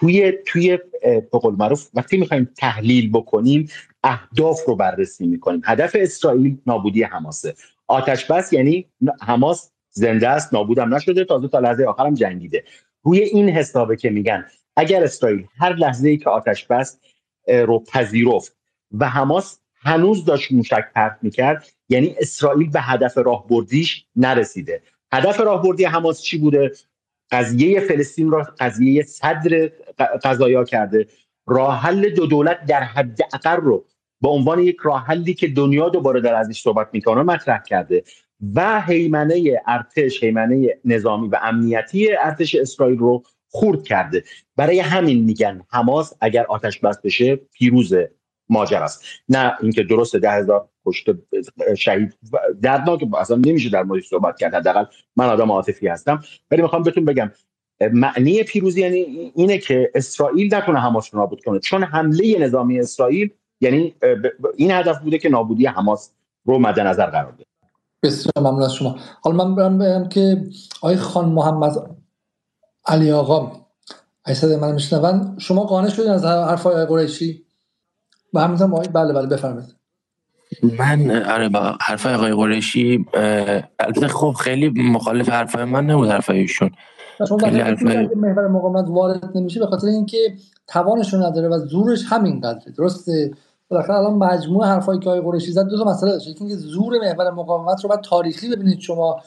توی 0.00 0.32
توی 0.46 0.78
به 1.02 1.38
قول 1.38 1.54
معروف 1.54 1.88
وقتی 1.94 2.16
می‌خوایم 2.16 2.50
تحلیل 2.56 3.10
بکنیم 3.10 3.68
اهداف 4.04 4.60
رو 4.66 4.76
بررسی 4.76 5.26
می‌کنیم. 5.26 5.62
هدف 5.64 5.96
اسرائیل 5.98 6.58
نابودی 6.66 7.02
حماسه. 7.02 7.54
آتش 7.86 8.24
بس 8.24 8.52
یعنی 8.52 8.86
حماس 9.20 9.70
زنده 9.90 10.28
است 10.28 10.54
نابودم 10.54 10.94
نشده 10.94 11.24
تازه 11.24 11.48
تا 11.48 11.58
لحظه 11.58 11.84
آخرم 11.84 12.14
جنگیده. 12.14 12.64
روی 13.02 13.20
این 13.20 13.48
حسابه 13.48 13.96
که 13.96 14.10
میگن 14.10 14.44
اگر 14.76 15.04
اسرائیل 15.04 15.46
هر 15.58 15.74
لحظه 15.74 16.08
ای 16.08 16.16
که 16.16 16.30
آتش 16.30 16.66
بس 16.66 16.98
رو 17.48 17.78
پذیرفت 17.78 18.56
و 18.98 19.08
حماس 19.08 19.58
هنوز 19.80 20.24
داشت 20.24 20.52
موشک 20.52 20.84
پرت 20.94 21.18
می‌کرد 21.22 21.66
یعنی 21.88 22.14
اسرائیل 22.18 22.70
به 22.70 22.80
هدف 22.80 23.18
راهبردیش 23.18 24.04
نرسیده. 24.16 24.82
هدف 25.12 25.40
راهبردی 25.40 25.84
حماس 25.84 26.22
چی 26.22 26.38
بوده؟ 26.38 26.72
قضیه 27.30 27.80
فلسطین 27.80 28.30
را 28.30 28.46
قضیه 28.58 29.02
صدر 29.02 29.70
قضایا 30.24 30.64
کرده. 30.64 31.06
راه 31.46 31.80
حل 31.80 32.08
دو 32.08 32.26
دولت 32.26 32.64
در 32.66 32.82
حد 32.82 33.18
اقر 33.32 33.56
رو 33.56 33.84
به 34.20 34.28
عنوان 34.28 34.58
یک 34.58 34.76
راه 34.82 35.06
حلی 35.06 35.34
که 35.34 35.48
دنیا 35.48 35.88
دوباره 35.88 36.20
در 36.20 36.34
ازش 36.34 36.62
صحبت 36.62 36.88
می‌کنه 36.92 37.22
مطرح 37.22 37.62
کرده. 37.62 38.02
و 38.54 38.80
حیمنه 38.80 39.60
ارتش 39.66 40.24
حیمنه 40.24 40.78
نظامی 40.84 41.28
و 41.28 41.38
امنیتی 41.42 42.16
ارتش 42.16 42.54
اسرائیل 42.54 42.98
رو 42.98 43.22
خورد 43.48 43.82
کرده. 43.82 44.24
برای 44.56 44.80
همین 44.80 45.24
میگن 45.24 45.62
حماس 45.70 46.12
اگر 46.20 46.46
آتش 46.48 46.78
بس 46.78 47.00
بشه 47.00 47.36
پیروز 47.36 47.94
ماجر 48.48 48.82
است 48.82 49.04
نه 49.28 49.52
اینکه 49.62 49.82
درست 49.82 50.16
ده 50.16 50.46
کشته 50.88 51.18
شهید 51.78 52.18
دردناک 52.62 53.00
اصلا 53.18 53.36
نمیشه 53.36 53.70
در 53.70 53.82
موردش 53.82 54.08
صحبت 54.08 54.38
کرد. 54.38 54.54
حداقل 54.54 54.84
من 55.16 55.26
آدم 55.26 55.52
عاطفی 55.52 55.88
هستم. 55.88 56.22
ولی 56.50 56.62
می‌خوام 56.62 56.82
بهتون 56.82 57.04
بگم 57.04 57.30
معنی 57.92 58.42
پیروزی 58.42 58.80
یعنی 58.80 59.32
اینه 59.34 59.58
که 59.58 59.90
اسرائیل 59.94 60.54
نتونه 60.54 60.80
حماس 60.80 61.14
رو 61.14 61.20
نابود 61.20 61.44
کنه. 61.44 61.58
چون 61.58 61.82
حمله 61.82 62.38
نظامی 62.38 62.80
اسرائیل 62.80 63.30
یعنی 63.60 63.94
این 64.56 64.70
هدف 64.70 64.98
بوده 64.98 65.18
که 65.18 65.28
نابودی 65.28 65.66
حماس 65.66 66.10
رو 66.44 66.58
مد 66.58 66.80
نظر 66.80 67.06
قرار 67.06 67.32
بده. 67.32 67.44
بسیار 68.02 68.32
ممنون 68.38 68.62
از 68.62 68.74
شما. 68.74 68.98
حالا 69.20 69.44
من 69.44 69.54
برم 69.54 69.78
بگم 69.78 70.08
که 70.08 70.42
آقای 70.82 70.96
خان 70.96 71.28
محمد 71.28 71.96
علی 72.86 73.10
آقا 73.10 73.52
ایساد 74.26 74.52
من 74.52 74.72
میشنون. 74.72 75.38
شما 75.38 75.64
قانع 75.64 75.88
شدین 75.88 76.10
از 76.10 76.24
حرفای 76.24 76.86
قریشی؟ 76.86 77.44
و 78.34 78.40
همینطور 78.40 78.88
بله 78.88 79.12
بله 79.12 79.26
بفرمایید. 79.26 79.77
من 80.78 81.22
آره 81.22 81.48
با 81.48 81.76
حرفای 81.80 82.14
آقای 82.14 82.34
قریشی 82.34 83.06
البته 83.78 84.08
خب 84.08 84.32
خیلی 84.40 84.68
مخالف 84.68 85.28
حرفای 85.28 85.64
من 85.64 85.86
نبود 85.90 86.08
حرفای 86.08 86.38
ایشون. 86.38 86.70
خیلی 87.40 87.60
حرفای 87.60 88.08
محور 88.16 88.48
مقاومت 88.48 88.88
وارد 88.88 89.30
نمیشه 89.34 89.60
به 89.60 89.66
خاطر 89.66 89.86
اینکه 89.86 90.18
توانش 90.66 91.14
نداره 91.14 91.48
و 91.48 91.58
زورش 91.58 92.04
همین 92.08 92.40
قدره 92.40 92.72
درسته؟ 92.78 93.30
بالاخره 93.68 93.96
الان 93.96 94.14
مجموع 94.14 94.66
حرفایی 94.66 95.00
که 95.00 95.10
آقای 95.10 95.20
قریشی 95.20 95.52
زد 95.52 95.68
دو 95.68 95.78
تا 95.78 95.90
مسئله 95.90 96.12
داشت 96.12 96.28
یکی 96.28 96.44
اینکه 96.44 96.56
زور 96.56 96.92
محور 96.98 97.30
مقاومت 97.30 97.84
رو 97.84 97.90
بعد 97.90 98.00
تاریخی 98.00 98.48
ببینید 98.48 98.80
شما 98.80 99.20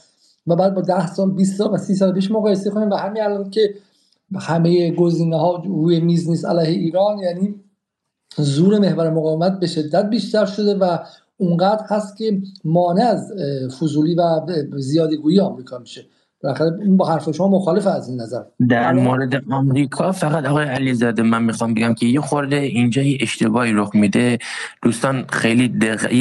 و 0.47 0.55
بعد 0.55 0.75
با 0.75 0.81
10 0.81 1.07
سال 1.07 1.31
20 1.31 1.57
سال 1.57 1.73
و 1.73 1.77
30 1.77 1.95
سال 1.95 2.13
پیش 2.13 2.31
مقایسه 2.31 2.69
کنیم. 2.69 2.89
و 2.89 2.95
همین 2.95 3.23
الان 3.23 3.49
که 3.49 3.75
همه 4.39 4.91
گزینه 4.91 5.37
ها 5.37 5.63
روی 5.65 5.99
میز 5.99 6.29
نیست 6.29 6.45
علیه 6.45 6.79
ایران 6.79 7.19
یعنی 7.19 7.55
زور 8.37 8.79
محور 8.79 9.09
مقاومت 9.09 9.59
به 9.59 9.67
شدت 9.67 10.09
بیشتر 10.09 10.45
شده 10.45 10.75
و 10.75 10.97
اونقدر 11.37 11.85
هست 11.89 12.17
که 12.17 12.41
مانع 12.63 13.03
از 13.03 13.33
فضولی 13.79 14.15
و 14.15 14.41
زیادی 14.77 15.17
گویی 15.17 15.39
آمریکا 15.39 15.77
میشه. 15.77 16.05
بالاخره 16.43 16.71
اون 16.71 16.97
با 16.97 17.05
حرف 17.05 17.31
شما 17.31 17.47
مخالف 17.47 17.87
از 17.87 18.09
این 18.09 18.21
نظر. 18.21 18.41
در 18.69 18.93
مورد 18.93 19.43
آمریکا 19.51 20.11
فقط 20.11 20.45
آقای 20.45 20.65
علیزاده 20.65 21.23
من 21.23 21.43
می‌خوام 21.43 21.73
بگم 21.73 21.93
که 21.93 22.05
یه 22.05 22.21
خورده 22.21 22.55
اینجا 22.55 23.01
یه 23.01 23.17
اشتباهی 23.21 23.73
رخ 23.73 23.95
میده. 23.95 24.37
دوستان 24.81 25.25
خیلی 25.29 25.67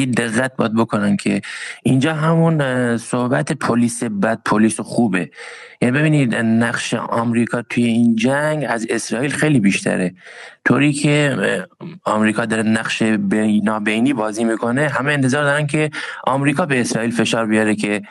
دقت 0.07 0.57
باید 0.57 0.75
بکنن 0.75 1.17
که 1.17 1.41
اینجا 1.83 2.15
همون 2.15 2.97
صحبت 2.97 3.53
پلیس 3.53 4.03
بد 4.05 4.41
پلیس 4.45 4.81
خوبه. 4.81 5.31
یعنی 5.83 5.99
ببینید 5.99 6.35
نقش 6.35 6.95
آمریکا 6.95 7.63
توی 7.63 7.85
این 7.85 8.17
جنگ 8.17 8.67
از 8.69 8.87
اسرائیل 8.91 9.31
خیلی 9.31 9.61
بیشتره. 9.61 10.15
طوری 10.71 10.93
که 10.93 11.37
آمریکا 12.05 12.45
داره 12.47 12.63
نقش 12.63 13.03
نابینی 13.65 14.13
بازی 14.13 14.45
می‌کنه 14.45 14.89
همه 14.89 15.13
انتظار 15.13 15.45
دارن 15.45 15.67
که 15.67 15.91
آمریکا 16.27 16.67
به 16.67 16.81
اسرائیل 16.81 17.11
فشار 17.11 17.47
بیاره 17.47 17.75
که 17.75 18.03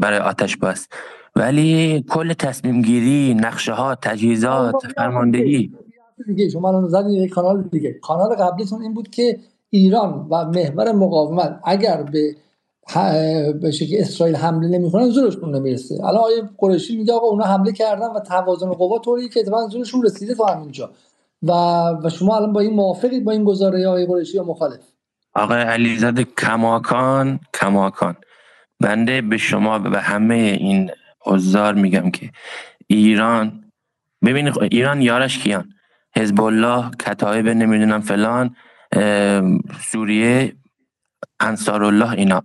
برای 0.00 0.18
آتش 0.18 0.56
باز. 0.56 0.88
ولی 1.36 2.04
کل 2.10 2.32
تصمیم 2.32 2.82
گیری 2.82 3.34
نقشه 3.34 3.72
ها 3.72 3.94
تجهیزات 3.94 4.74
فرماندهی. 4.96 5.72
دیگه 6.26 6.48
شما 6.48 6.68
الان 6.68 6.88
زدین 6.88 7.10
یک 7.10 7.30
کانال 7.30 7.62
دیگه. 7.62 7.92
کانال 7.92 8.34
قبلیتون 8.34 8.82
این 8.82 8.94
بود 8.94 9.10
که 9.10 9.38
ایران 9.70 10.26
و 10.30 10.44
محور 10.44 10.92
مقاومت 10.92 11.60
اگر 11.64 12.02
به 12.02 12.36
به 13.62 13.70
شکل 13.70 13.96
اسرائیل 13.98 14.36
حمله 14.36 14.68
نمی‌کنن 14.68 15.08
زورشون 15.08 15.54
نمی‌رسه. 15.54 15.94
الان 15.94 16.16
آقای 16.16 16.42
قریشی 16.58 16.96
میگه 16.96 17.12
آقا 17.12 17.26
اونا 17.26 17.44
حمله 17.44 17.72
کردن 17.72 18.10
و 18.16 18.20
توازن 18.20 18.72
قوا 18.72 18.98
طوری 18.98 19.28
که 19.28 19.40
اتفاقا 19.40 19.68
زورشون 19.68 20.02
رسیده 20.02 20.34
تا 20.34 20.44
همینجا. 20.44 20.90
و 21.42 21.52
و 22.04 22.08
شما 22.08 22.36
الان 22.36 22.52
با 22.52 22.60
این 22.60 22.74
موافقید 22.74 23.24
با 23.24 23.32
این 23.32 23.44
گزاره 23.44 23.86
آقای 23.86 24.06
قریشی 24.06 24.36
یا 24.36 24.44
مخالف؟ 24.44 24.80
آقای 25.34 25.60
علیزاده 25.60 26.24
کماکان 26.24 27.40
کماکان. 27.54 28.16
بنده 28.80 29.22
به 29.22 29.36
شما 29.36 29.78
به 29.78 30.00
همه 30.00 30.34
این 30.34 30.90
حضار 31.20 31.74
میگم 31.74 32.10
که 32.10 32.30
ایران 32.86 33.64
ببینید 34.24 34.58
ایران 34.58 35.02
یارش 35.02 35.38
کیان؟ 35.38 35.68
حزب 36.16 36.40
الله 36.40 36.90
کتایب 36.90 37.48
نمی‌دونم 37.48 38.00
فلان 38.00 38.56
سوریه 39.80 40.56
انصار 41.40 41.84
الله 41.84 42.10
اینا. 42.10 42.42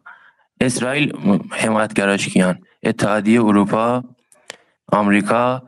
اسرائیل 0.61 1.14
حمایتگراش 1.51 2.30
کیان؟ 2.30 2.59
اتحادیه 2.84 3.43
اروپا 3.43 4.03
آمریکا 4.92 5.64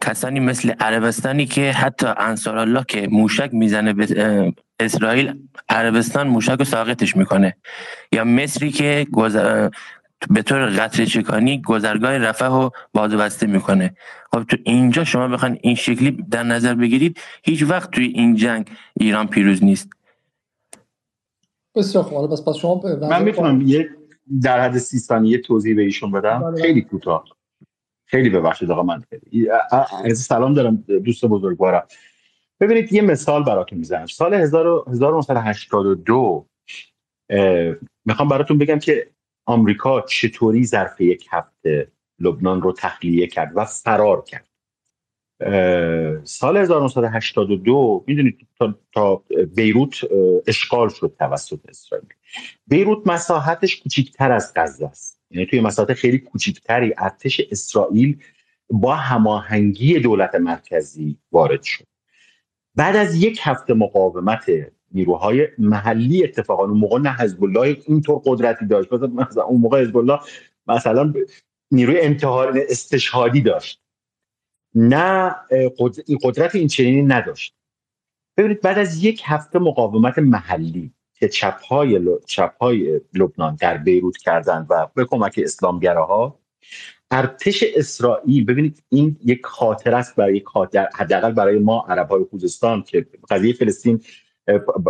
کسانی 0.00 0.40
مثل 0.40 0.70
عربستانی 0.70 1.46
که 1.46 1.72
حتی 1.72 2.06
انصار 2.16 2.58
الله 2.58 2.84
که 2.88 3.08
موشک 3.08 3.50
می‌زنه 3.52 3.92
به 3.92 4.52
اسرائیل 4.80 5.34
عربستان 5.68 6.28
موشک 6.28 6.58
رو 6.58 6.64
ساقطش 6.64 7.16
می‌کنه. 7.16 7.56
یا 8.12 8.24
مصری 8.24 8.70
که 8.70 9.06
به 10.30 10.42
طور 10.42 10.66
قطر 10.66 11.04
چکانی 11.04 11.62
گذرگاه 11.62 12.18
رفح 12.18 12.46
رو 12.46 12.70
باز 12.92 13.14
بسته 13.14 13.46
می‌کنه. 13.46 13.94
خب 14.32 14.42
تو 14.42 14.56
اینجا 14.64 15.04
شما 15.04 15.28
بخواین 15.28 15.58
این 15.62 15.74
شکلی 15.74 16.10
در 16.30 16.42
نظر 16.42 16.74
بگیرید 16.74 17.20
هیچ 17.42 17.62
وقت 17.62 17.90
توی 17.90 18.04
این 18.04 18.36
جنگ 18.36 18.70
ایران 18.96 19.26
پیروز 19.26 19.64
نیست. 19.64 19.88
بسیار 21.76 22.04
خوب. 22.04 22.30
پس 22.30 22.56
شما 22.56 22.82
من 23.10 23.22
می‌تونم 23.22 23.60
یک 23.66 23.86
در 24.42 24.60
حد 24.60 24.78
سی 24.78 24.98
ثانیه 24.98 25.38
توضیح 25.38 25.76
به 25.76 25.82
ایشون 25.82 26.10
بدم. 26.10 26.38
بله. 26.38 26.62
خیلی 26.62 26.82
کوتاه. 26.82 27.24
خیلی 28.10 28.30
ببخشید 28.30 28.70
آقا 28.70 28.82
من 28.82 29.02
خیلی 29.10 29.48
سلام 30.14 30.54
دارم 30.54 30.76
دوست 30.76 31.24
بزرگوارم. 31.24 31.86
ببینید 32.60 32.92
یه 32.92 33.02
مثال 33.02 33.44
براتون 33.44 33.78
می‌زنم. 33.78 34.06
سال 34.06 34.34
1982 34.34 36.46
می‌خوام 38.04 38.28
براتون 38.28 38.58
بگم 38.58 38.78
که 38.78 39.10
آمریکا 39.46 40.00
چطوری 40.00 40.66
ظرف 40.66 41.00
یک 41.00 41.26
هفته 41.30 41.88
لبنان 42.18 42.62
رو 42.62 42.72
تخلیه 42.72 43.26
کرد 43.26 43.52
و 43.54 43.64
فرار 43.64 44.24
کرد. 44.24 44.48
سال 46.24 46.56
1982 46.56 48.04
می‌دونید 48.06 48.48
تا, 48.58 48.74
تا 48.92 49.22
بیروت 49.54 50.00
اشغال 50.46 50.88
شد 50.88 51.14
توسط 51.18 51.60
اسرائیل. 51.68 52.08
بیروت 52.66 53.06
مساحتش 53.06 53.80
کوچکتر 53.80 54.32
از 54.32 54.52
غزه 54.56 54.86
است. 54.86 55.19
یعنی 55.30 55.46
توی 55.46 55.60
مساحت 55.60 55.92
خیلی 55.92 56.18
کوچکتری 56.18 56.94
ارتش 56.98 57.40
اسرائیل 57.50 58.22
با 58.70 58.94
هماهنگی 58.94 59.98
دولت 59.98 60.34
مرکزی 60.34 61.18
وارد 61.32 61.62
شد. 61.62 61.84
بعد 62.74 62.96
از 62.96 63.22
یک 63.22 63.40
هفته 63.42 63.74
مقاومت 63.74 64.44
نیروهای 64.92 65.48
محلی 65.58 66.24
اتفاقا 66.24 66.64
اون 66.64 66.78
موقع 66.78 66.98
نه 66.98 67.16
حزب 67.16 67.44
الله 67.44 67.82
اینطور 67.86 68.22
قدرتی 68.24 68.66
داشت. 68.66 68.92
مثلا 68.92 69.42
اون 69.42 69.60
موقع 69.60 69.82
حزب 69.82 69.96
الله 69.96 70.20
مثلا 70.66 71.12
نیروی 71.70 72.00
انتحار 72.00 72.58
استشهادی 72.68 73.40
داشت. 73.40 73.82
نه 74.74 75.34
قدرت 76.22 76.54
این 76.54 76.68
چنینی 76.68 77.02
نداشت. 77.02 77.54
ببینید 78.36 78.60
بعد 78.60 78.78
از 78.78 79.04
یک 79.04 79.22
هفته 79.24 79.58
مقاومت 79.58 80.18
محلی 80.18 80.92
که 81.20 81.28
چپهای 81.28 82.00
چپهای 82.26 83.00
لبنان 83.14 83.56
در 83.60 83.76
بیروت 83.76 84.16
کردند 84.16 84.66
و 84.70 84.86
به 84.94 85.04
کمک 85.04 85.40
اسلامگراها 85.44 86.38
ارتش 87.10 87.64
اسرائیل 87.76 88.44
ببینید 88.44 88.82
این 88.88 89.16
یک 89.24 89.46
خاطر 89.46 89.94
است 89.94 90.16
برای 90.16 90.42
خاطر 90.46 90.88
حداقل 90.94 91.32
برای 91.32 91.58
ما 91.58 91.86
عرب 91.88 92.08
های 92.08 92.24
خوزستان 92.30 92.82
که 92.82 93.06
قضیه 93.30 93.52
فلسطین 93.52 94.00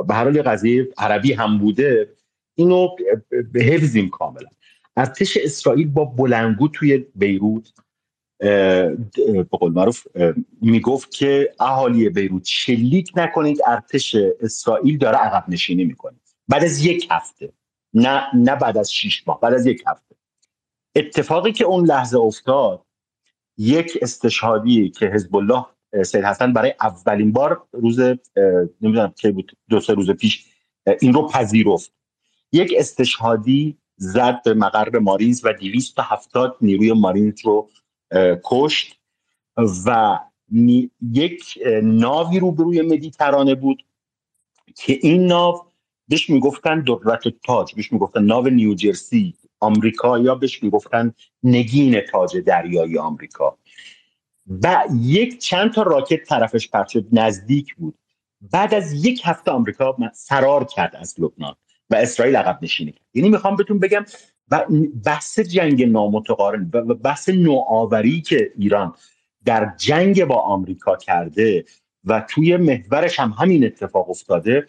به 0.06 0.14
هر 0.14 0.24
حال 0.24 0.42
قضیه 0.42 0.88
عربی 0.98 1.32
هم 1.32 1.58
بوده 1.58 2.08
اینو 2.54 2.88
حفظیم 3.54 4.10
کاملا. 4.10 4.48
ارتش 4.96 5.36
اسرائیل 5.36 5.88
با 5.88 6.04
بلنگو 6.04 6.68
توی 6.68 7.06
بیروت 7.14 7.72
به 8.38 9.46
قول 9.50 9.72
معروف 9.72 10.06
می‌گفت 10.60 11.10
که 11.10 11.52
اهالی 11.60 12.08
بیروت 12.08 12.44
شلیک 12.44 13.12
نکنید 13.16 13.58
ارتش 13.66 14.16
اسرائیل 14.40 14.98
داره 14.98 15.16
عقب 15.16 15.44
نشینی 15.48 15.84
می‌کنه. 15.84 16.19
بعد 16.50 16.64
از 16.64 16.84
یک 16.84 17.08
هفته 17.10 17.52
نه 17.94 18.22
نه 18.34 18.56
بعد 18.56 18.78
از 18.78 18.92
شیش 18.92 19.28
ماه 19.28 19.40
بعد 19.40 19.54
از 19.54 19.66
یک 19.66 19.82
هفته. 19.86 20.16
اتفاقی 20.96 21.52
که 21.52 21.64
اون 21.64 21.86
لحظه 21.86 22.18
افتاد 22.18 22.86
یک 23.58 23.98
استشهادی 24.02 24.90
که 24.90 25.06
حزب 25.06 25.36
الله 25.36 25.66
سید 26.04 26.24
حسن 26.24 26.52
برای 26.52 26.74
اولین 26.80 27.32
بار 27.32 27.68
روز 27.72 28.00
نمی‌دونم 28.80 29.12
که 29.16 29.30
بود 29.32 29.56
دو 29.68 29.80
سه 29.80 29.94
روز 29.94 30.10
پیش 30.10 30.46
این 31.00 31.12
رو 31.12 31.28
پذیرفت. 31.28 31.92
یک 32.52 32.74
استشهادی 32.78 33.78
زد 33.96 34.42
به 34.44 34.54
مقر 34.54 34.98
مارینز 34.98 35.44
و 35.44 35.52
270 35.52 36.56
نیروی 36.60 36.92
مارینز 36.92 37.40
رو 37.44 37.70
کشت 38.44 39.00
و 39.86 40.18
یک 41.12 41.58
ناوی 41.82 42.40
رو 42.40 42.50
روی 42.58 42.82
مدیترانه 42.82 43.54
بود 43.54 43.84
که 44.76 44.98
این 45.02 45.26
ناو 45.26 45.69
بهش 46.10 46.30
می‌گفتن 46.30 46.80
دولت 46.80 47.22
تاج 47.46 47.74
بهش 47.74 47.92
می‌گفتن 47.92 48.22
ناو 48.22 48.48
نیوجرسی 48.48 49.34
آمریکا 49.60 50.18
یا 50.18 50.34
بهش 50.34 50.62
می‌گفتن 50.62 51.14
نگین 51.42 52.00
تاج 52.00 52.36
دریایی 52.36 52.98
آمریکا. 52.98 53.58
و 54.62 54.84
یک 55.00 55.38
چند 55.38 55.72
تا 55.72 55.82
راکت 55.82 56.24
طرفش 56.24 56.68
پرت 56.68 56.92
نزدیک 57.12 57.74
بود. 57.74 57.94
بعد 58.52 58.74
از 58.74 59.04
یک 59.04 59.22
هفته 59.24 59.50
آمریکا 59.50 59.96
فرار 60.14 60.64
کرد 60.64 60.96
از 60.96 61.14
لبنان 61.18 61.54
و 61.90 61.94
اسرائیل 61.94 62.36
عقب 62.36 62.58
نشینی 62.62 62.92
کرد. 62.92 63.04
یعنی 63.14 63.28
می‌خوام 63.28 63.56
بهتون 63.56 63.78
بگم 63.78 64.04
و 64.50 64.66
بحث 65.04 65.40
جنگ 65.40 65.82
نامتقارن 65.82 66.70
و 66.72 66.94
بحث 66.94 67.28
نوآوری 67.28 68.20
که 68.20 68.52
ایران 68.58 68.94
در 69.44 69.74
جنگ 69.78 70.24
با 70.24 70.36
آمریکا 70.36 70.96
کرده 70.96 71.64
و 72.04 72.26
توی 72.28 72.56
محورش 72.56 73.20
هم 73.20 73.34
همین 73.38 73.64
اتفاق 73.64 74.10
افتاده 74.10 74.66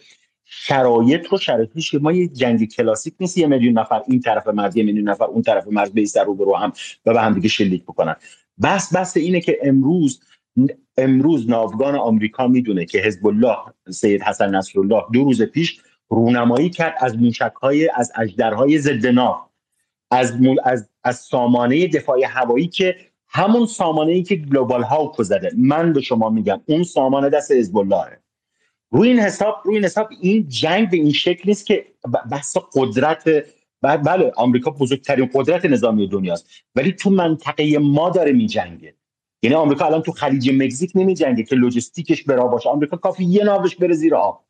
شرایط 0.54 1.26
رو 1.26 1.38
شرایطیش 1.38 1.90
که 1.90 1.98
ما 1.98 2.12
یه 2.12 2.28
جنگ 2.28 2.68
کلاسیک 2.68 3.14
نیست 3.20 3.38
یه 3.38 3.46
میلیون 3.46 3.78
نفر 3.78 4.02
این 4.08 4.20
طرف 4.20 4.48
مرز 4.48 4.76
یه 4.76 4.84
میلیون 4.84 5.08
نفر 5.08 5.24
اون 5.24 5.42
طرف 5.42 5.66
مرز 5.66 5.90
بیستر 5.90 6.24
رو 6.24 6.34
برو 6.34 6.56
هم 6.56 6.72
و 7.06 7.12
به 7.12 7.20
هم 7.20 7.34
دیگه 7.34 7.48
شلیک 7.48 7.82
بکنن. 7.82 8.16
بس 8.62 8.96
بس 8.96 9.16
اینه 9.16 9.40
که 9.40 9.58
امروز 9.62 10.20
امروز 10.96 11.50
ناوگان 11.50 11.94
آمریکا 11.94 12.46
می‌دونه 12.46 12.84
که 12.84 12.98
حزب 12.98 13.26
الله 13.26 13.56
سید 13.90 14.22
حسن 14.22 14.54
نصرالله 14.54 15.02
دو 15.12 15.24
روز 15.24 15.42
پیش 15.42 15.80
رونمایی 16.08 16.70
کرد 16.70 16.94
از 17.00 17.18
موشک 17.18 17.52
های 17.62 17.90
از 17.94 18.12
اجدرهای 18.16 18.78
ضد 18.78 19.06
ناو 19.06 19.36
از, 20.10 20.32
از 20.64 20.88
از 21.04 21.16
سامانه 21.16 21.88
دفاع 21.88 22.24
هوایی 22.24 22.68
که 22.68 22.96
همون 23.28 23.66
سامانه 23.66 24.12
ای 24.12 24.22
که 24.22 24.36
گلوبال 24.36 24.82
هاوک 24.82 25.22
زده. 25.22 25.52
من 25.58 25.92
به 25.92 26.00
شما 26.00 26.30
میگم 26.30 26.60
اون 26.66 26.82
سامانه 26.82 27.30
دست 27.30 27.52
حزب 27.52 27.76
الله 27.76 28.21
روی 28.92 29.08
این 29.08 29.18
حساب 29.18 29.62
روی 29.64 29.74
این 29.74 29.84
حساب 29.84 30.08
این 30.20 30.48
جنگ 30.48 30.90
به 30.90 30.96
این 30.96 31.12
شکل 31.12 31.42
نیست 31.46 31.66
که 31.66 31.86
بحث 32.30 32.56
قدرت 32.74 33.44
بله 33.82 34.32
آمریکا 34.36 34.70
بزرگترین 34.70 35.30
قدرت 35.34 35.64
نظامی 35.64 36.08
دنیاست 36.08 36.46
ولی 36.74 36.92
تو 36.92 37.10
منطقه 37.10 37.78
ما 37.78 38.10
داره 38.10 38.32
میجنگه. 38.32 38.94
یعنی 39.42 39.56
آمریکا 39.56 39.86
الان 39.86 40.02
تو 40.02 40.12
خلیج 40.12 40.50
مکزیک 40.50 40.92
نمیجنگه 40.94 41.42
که 41.42 41.56
لوجستیکش 41.56 42.22
برا 42.22 42.46
باشه. 42.46 42.68
آمریکا 42.68 42.96
کافی 42.96 43.24
یه 43.24 43.44
ناوش 43.44 43.76
بره 43.76 43.94
زیر 43.94 44.14
آب. 44.14 44.44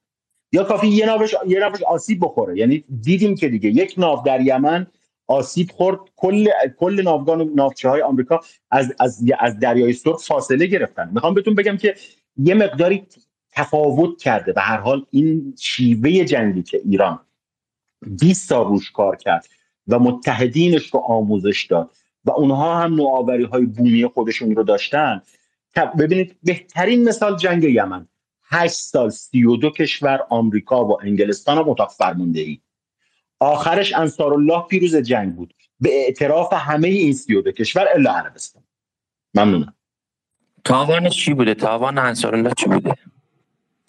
یا 0.53 0.65
کافی 0.65 0.89
یه 0.89 1.07
ناوش 1.07 1.35
یه 1.47 1.59
ناوش 1.59 1.83
آسیب 1.83 2.25
بخوره. 2.25 2.59
یعنی 2.59 2.85
دیدیم 3.01 3.35
که 3.35 3.49
دیگه 3.49 3.71
یک 3.71 3.95
ناو 3.99 4.23
در 4.27 4.41
یمن 4.41 4.87
آسیب 5.27 5.71
خورد. 5.71 5.99
کل 6.17 6.49
کل 6.79 7.03
ناوگان 7.03 7.41
و 7.41 7.45
ناوچه 7.55 7.89
های 7.89 8.03
آمریکا 8.03 8.41
از 8.71 8.95
از 9.01 9.25
از 9.41 9.59
دریای 9.59 9.93
سرخ 9.93 10.23
فاصله 10.23 10.67
گرفتن. 10.67 11.11
می‌خوام 11.15 11.35
بهتون 11.35 11.55
بگم 11.55 11.77
که 11.77 11.95
یه 12.37 12.55
مقداری 12.55 13.07
تفاوت 13.53 14.23
کرده 14.23 14.53
به 14.53 14.61
هر 14.61 14.77
حال 14.77 15.07
این 15.11 15.55
شیوه 15.59 16.25
جنگی 16.25 16.63
که 16.63 16.81
ایران 16.85 17.21
20 18.07 18.49
سال 18.49 18.67
روش 18.67 18.91
کار 18.91 19.17
کرد 19.17 19.47
و 19.89 19.99
متحدینش 19.99 20.95
رو 20.95 21.01
آموزش 21.01 21.67
داد 21.71 21.91
و 22.25 22.31
اونها 22.31 22.81
هم 22.81 22.95
نوآوری 22.95 23.45
های 23.45 23.67
بومی 23.67 24.07
خودشون 24.07 24.57
رو 24.57 24.63
داشتن. 24.63 25.23
ببینید 25.99 26.37
بهترین 26.43 27.09
مثال 27.09 27.37
جنگ 27.37 27.65
یمن. 27.65 28.09
8 28.45 28.75
سال 28.75 29.11
32 29.11 29.71
کشور 29.71 30.21
آمریکا 30.31 30.85
و 30.85 31.03
انگلستان 31.03 31.59
و 31.59 31.71
اتاق 31.71 31.91
فرماندهی. 31.91 32.61
آخرش 33.41 33.93
انصارالله 33.95 34.63
پیروز 34.69 34.97
جنگ 34.97 35.35
بود. 35.35 35.55
به 35.81 35.91
اعتراف 35.93 36.53
همه 36.53 36.89
این 36.89 37.13
32 37.13 37.53
کشور 37.53 37.87
الا 37.95 38.13
عربستان. 38.13 38.63
ممنونم. 39.35 39.75
تاوانش 40.65 41.25
چی 41.25 41.35
بوده؟ 41.35 41.55
تاوان 41.55 41.99
انصارالله 41.99 42.53
چی 42.57 42.67
بوده؟ 42.67 42.95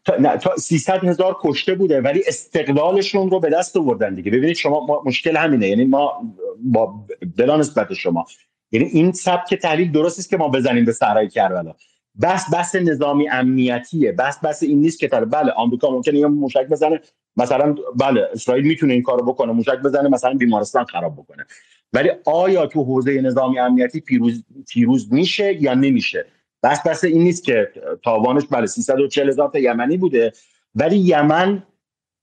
تا, 0.05 0.15
نه 0.19 0.37
تا 0.37 0.55
300 0.55 1.03
هزار 1.03 1.37
کشته 1.41 1.75
بوده 1.75 2.01
ولی 2.01 2.23
استقلالشون 2.27 3.29
رو 3.29 3.39
به 3.39 3.49
دست 3.49 3.77
آوردن 3.77 4.15
دیگه. 4.15 4.31
ببینید 4.31 4.55
شما 4.55 5.03
مشکل 5.05 5.37
همینه. 5.37 5.67
یعنی 5.67 5.85
ما 5.85 6.21
با 6.63 7.05
بلا 7.37 7.57
نسبت 7.57 7.93
شما. 7.93 8.25
یعنی 8.71 8.85
این 8.85 9.11
سبک 9.11 9.53
تحلیل 9.53 9.91
درست 9.91 10.19
است 10.19 10.29
که 10.29 10.37
ما 10.37 10.49
بزنیم 10.49 10.85
به 10.85 10.91
صحرای 10.91 11.29
کربلا. 11.29 11.73
بس 12.21 12.53
بس 12.53 12.75
نظامی 12.75 13.29
امنیتیه. 13.29 14.11
بس 14.11 14.39
بس 14.39 14.63
این 14.63 14.81
نیست 14.81 14.99
که 14.99 15.07
بله 15.07 15.51
آمریکا 15.51 15.91
ممکنه 15.91 16.19
یه 16.19 16.27
موشک 16.27 16.67
بزنه. 16.67 17.01
مثلا 17.37 17.75
بله 17.95 18.29
اسرائیل 18.33 18.67
می‌تونه 18.67 18.93
این 18.93 19.03
کارو 19.03 19.25
بکنه. 19.25 19.51
موشک 19.51 19.77
بزنه 19.85 20.09
مثلا 20.09 20.33
بیمارستان 20.33 20.85
خراب 20.85 21.13
بکنه. 21.13 21.45
ولی 21.93 22.09
آیا 22.25 22.65
تو 22.65 22.83
حوزه 22.83 23.21
نظامی 23.21 23.59
امنیتی 23.59 23.99
پیروز 23.99 24.43
پیروز 24.69 25.13
میشه 25.13 25.61
یا 25.61 25.73
نمیشه؟ 25.73 26.25
بس 26.63 26.87
بس 26.87 27.03
این 27.03 27.23
نیست 27.23 27.43
که 27.43 27.71
تاوانش 28.03 28.43
بله 28.51 28.65
340 28.65 29.27
هزار 29.27 29.49
تا 29.49 29.59
یمنی 29.59 29.97
بوده 29.97 30.33
ولی 30.75 30.97
یمن 30.97 31.63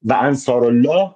و 0.03 0.13
انصار 0.13 0.65
الله 0.65 1.15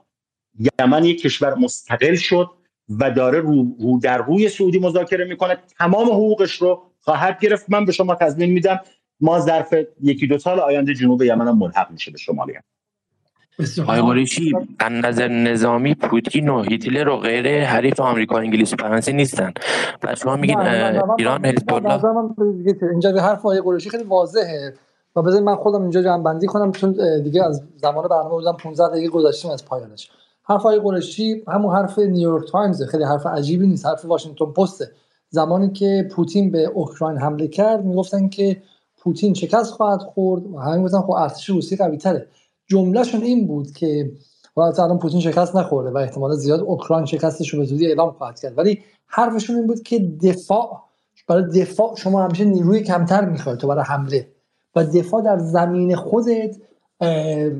یمن 0.81 1.05
یک 1.05 1.23
کشور 1.23 1.55
مستقل 1.55 2.15
شد 2.15 2.51
و 2.89 3.11
داره 3.11 3.41
رو, 3.41 3.77
رو 3.81 4.01
در 4.03 4.19
روی 4.19 4.49
سعودی 4.49 4.79
مذاکره 4.79 5.25
می‌کنه 5.25 5.59
تمام 5.79 6.07
حقوقش 6.07 6.53
رو 6.53 6.83
خواهد 7.01 7.41
گرفت 7.41 7.71
من 7.71 7.85
به 7.85 7.93
شما 7.93 8.15
تضمین 8.15 8.51
میدم 8.51 8.81
ما 9.21 9.41
ظرف 9.41 9.75
یکی 10.03 10.27
دو 10.27 10.39
سال 10.39 10.61
آینده 10.61 10.95
جنوب 10.95 11.23
یمن 11.23 11.49
هم 11.49 11.59
ملحق 11.59 11.91
میشه 11.91 12.11
به 12.11 12.19
شمالی 12.19 12.55
هم. 12.55 12.63
آقای 13.83 14.01
قریشی 14.01 14.53
از 14.79 14.93
نظر 14.93 15.29
نظامی 15.29 15.95
پوتین 15.95 16.49
و 16.49 16.63
هیتلر 16.63 17.09
و 17.09 17.17
غیره 17.17 17.65
حریف 17.65 18.01
آمریکا 18.01 18.39
انگلیس 18.39 18.73
و 18.73 18.77
فرانسه 18.77 19.13
نیستن. 19.13 19.53
و 20.03 20.15
شما 20.15 20.37
میگین 20.37 20.61
ایران 21.19 21.47
حزب 21.47 21.75
الله؟ 21.75 22.01
اینجا 22.93 23.11
حرف 23.11 23.39
آقای 23.39 23.61
قریشی 23.61 23.91
خیلی 23.91 24.05
واضحه. 24.05 24.75
و 25.17 25.23
بذارید 25.23 25.45
من 25.47 25.57
خودم 25.57 25.83
اینجا 25.83 26.03
جمع 26.03 26.23
بندی 26.23 26.47
کنم 26.47 26.73
چون 26.73 26.97
دیگه 27.23 27.45
از 27.45 27.63
زمان 27.77 28.09
برنامه 28.09 28.31
بودم 28.31 28.53
15 28.53 28.89
دقیقه 28.89 29.09
گذاشتیم 29.09 29.51
از 29.51 29.65
پایانش. 29.65 30.11
حرف 30.43 30.61
آقای 30.61 30.81
قریشی 30.81 31.43
همون 31.49 31.77
حرف 31.77 31.99
نیویورک 31.99 32.51
تایمز 32.51 32.83
خیلی 32.83 33.05
حرف 33.05 33.27
عجیبی 33.27 33.67
نیست 33.67 33.87
حرف 33.87 34.05
واشنگتن 34.05 34.45
پسته 34.45 34.91
زمانی 35.29 35.73
که 35.73 36.09
پوتین 36.13 36.51
به 36.51 36.65
اوکراین 36.65 37.19
حمله 37.19 37.49
کرد 37.49 37.85
می‌گفتن 37.85 38.29
که 38.29 38.57
پوتین 38.99 39.35
شکست 39.35 39.73
خواهد 39.73 40.01
خورد 40.01 40.47
و 40.47 40.59
همین 40.59 40.85
گفتن 40.85 41.01
خب 41.01 41.11
ارتش 41.11 41.51
روسی 41.51 41.77
قوی 41.77 41.97
تره 41.97 42.27
جملهشون 42.67 43.23
این 43.23 43.47
بود 43.47 43.73
که 43.73 44.13
حالا 44.57 44.85
الان 44.85 44.99
پوتین 44.99 45.21
شکست 45.21 45.57
نخورده 45.57 45.91
و 45.91 45.97
احتمال 45.97 46.37
زیاد 46.37 46.61
اوکراین 46.61 47.07
شکستش 47.07 47.49
رو 47.55 47.59
به 47.59 47.65
زودی 47.65 47.87
اعلام 47.87 48.11
خواهد 48.11 48.41
کرد. 48.41 48.59
ولی 48.59 48.81
حرفشون 49.07 49.57
این 49.57 49.67
بود 49.67 49.83
که 49.83 49.99
دفاع 50.23 50.83
برای 51.29 51.45
دفاع 51.45 51.97
شما 51.97 52.23
همیشه 52.23 52.45
نیروی 52.45 52.81
کمتر 52.83 53.25
می‌خواید 53.25 53.59
تو 53.59 53.69
برای 53.69 53.85
حمله. 53.85 54.29
و 54.77 54.85
دفاع 54.85 55.23
در 55.23 55.39
زمین 55.39 55.97
خودت 55.97 56.57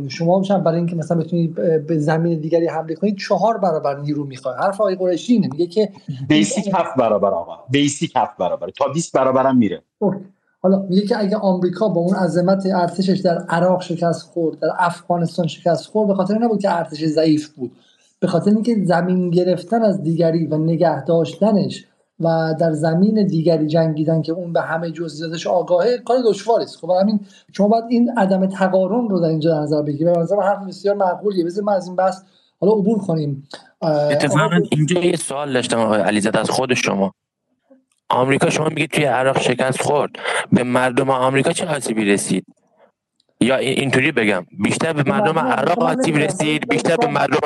شما 0.09 0.39
میشن 0.39 0.63
برای 0.63 0.79
اینکه 0.79 0.97
مثلا 0.97 1.19
بتونید 1.19 1.55
به 1.87 1.99
زمین 1.99 2.41
دیگری 2.41 2.67
حمله 2.67 2.95
کنید 2.95 3.19
چهار 3.19 3.59
برابر 3.59 4.01
نیرو 4.01 4.25
می‌خواد 4.25 4.57
حرف 4.57 4.81
آقای 4.81 4.95
قریشی 4.95 5.33
اینه 5.33 5.49
میگه 5.53 5.67
که 5.67 5.93
بیسیک 6.29 6.71
هفت 6.75 6.97
برابر 6.99 7.31
آقا. 7.31 7.59
بیسیک 7.71 8.13
هفت 8.17 8.37
برابر. 8.37 8.71
تا 8.71 8.89
20 8.89 9.13
برابر 9.13 9.47
هم 9.47 9.59
میره 9.59 9.83
حالا 10.65 10.87
میگه 10.89 11.07
که 11.07 11.19
اگه 11.19 11.37
آمریکا 11.37 11.89
با 11.89 12.01
اون 12.01 12.15
عظمت 12.15 12.67
ارتشش 12.67 13.19
در 13.19 13.39
عراق 13.39 13.83
شکست 13.83 14.23
خورد 14.23 14.59
در 14.59 14.69
افغانستان 14.79 15.47
شکست 15.47 15.87
خورد 15.87 16.09
به 16.09 16.15
خاطر 16.15 16.39
نبود 16.39 16.63
که 16.63 16.79
ارتش 16.79 17.05
ضعیف 17.05 17.49
بود. 17.49 17.73
به 18.21 18.27
خاطر 18.27 18.51
اینکه 18.51 18.85
زمین 18.85 19.31
گرفتن 19.31 19.83
از 19.83 20.03
دیگری 20.03 20.47
و 20.47 20.59
نگه 20.59 21.05
داشتنش 21.05 21.85
و 22.21 22.55
در 22.61 22.73
زمین 22.73 23.27
دیگری 23.27 23.67
جنگیدن 23.67 24.23
که 24.23 24.33
اون 24.33 24.53
به 24.53 24.61
همه 24.61 24.91
جزئیاتش 24.91 25.47
آگاهه 25.47 25.99
کار 25.99 26.17
دشواری 26.27 26.65
است. 26.65 26.77
خب 26.77 26.91
همین 27.01 27.21
شما 27.53 27.69
باید 27.69 27.85
این 27.89 28.11
عدم 28.17 28.47
تقارن 28.47 29.09
رو 29.09 29.21
در 29.21 29.29
اینجا 29.29 29.51
در 29.51 29.61
نظر 29.61 29.83
بگیرید. 29.83 30.15
به 30.15 30.21
نظر 30.21 30.37
حرف 30.37 30.69
بسیار 30.69 30.97
معقولیه. 30.97 31.45
بذار 31.45 31.65
ما 31.65 31.73
از 31.73 31.87
این 31.87 31.97
بحث 31.97 32.23
حالا 32.61 32.73
عبور 32.73 32.99
کنیم. 32.99 33.49
اتفاقا 33.83 34.61
اینجا 34.71 35.01
یه 35.01 35.17
سوال 35.17 35.53
داشتم 35.53 35.79
آقای 35.79 36.01
علیزاده 36.01 36.39
از 36.39 36.51
خود 36.51 36.75
شما. 36.75 37.13
آمریکا 38.15 38.51
شما 38.51 38.69
میگید 38.69 38.91
توی 38.91 39.05
عراق 39.05 39.41
شکست 39.41 39.83
خورد. 39.83 40.11
به 40.53 40.63
مردم 40.63 41.11
آمریکا 41.11 41.53
چه 41.53 41.67
آسیبی 41.67 42.05
رسید؟ 42.05 42.45
یا 43.41 43.57
اینطوری 43.57 44.13
بگم 44.13 44.47
بیشتر 44.65 44.93
به 44.93 45.11
مردم 45.11 45.39
عراق 45.39 45.83
آسیب 45.83 46.17
رسید 46.17 46.69
بیشتر 46.69 46.97
به 46.97 47.07
مردم 47.07 47.39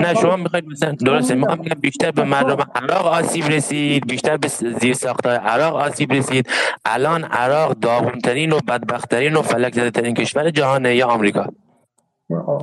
نه 0.00 0.14
شما 0.14 0.36
می‌خواید 0.36 0.66
مثلا 0.66 0.92
درسته 0.92 1.34
می‌خوام 1.34 1.58
بگم 1.58 1.80
بیشتر 1.80 2.10
به 2.10 2.24
مردم 2.24 2.56
عراق 2.74 3.06
آسیب 3.06 3.44
رسید 3.46 4.06
بیشتر 4.06 4.36
به 4.36 4.48
زیر 4.80 4.94
ساختای 4.94 5.36
عراق 5.36 5.74
آسیب 5.74 6.12
رسید. 6.12 6.48
الان 6.84 7.24
عراق 7.24 7.72
داغونترین 7.72 8.52
و 8.52 8.58
بدبختترین 8.68 9.36
و 9.36 9.42
فلک 9.42 9.74
زده 9.74 9.90
ترین 9.90 10.14
کشور 10.14 10.50
جهانه 10.50 10.96
یا 10.96 11.06
آمریکا. 11.06 11.46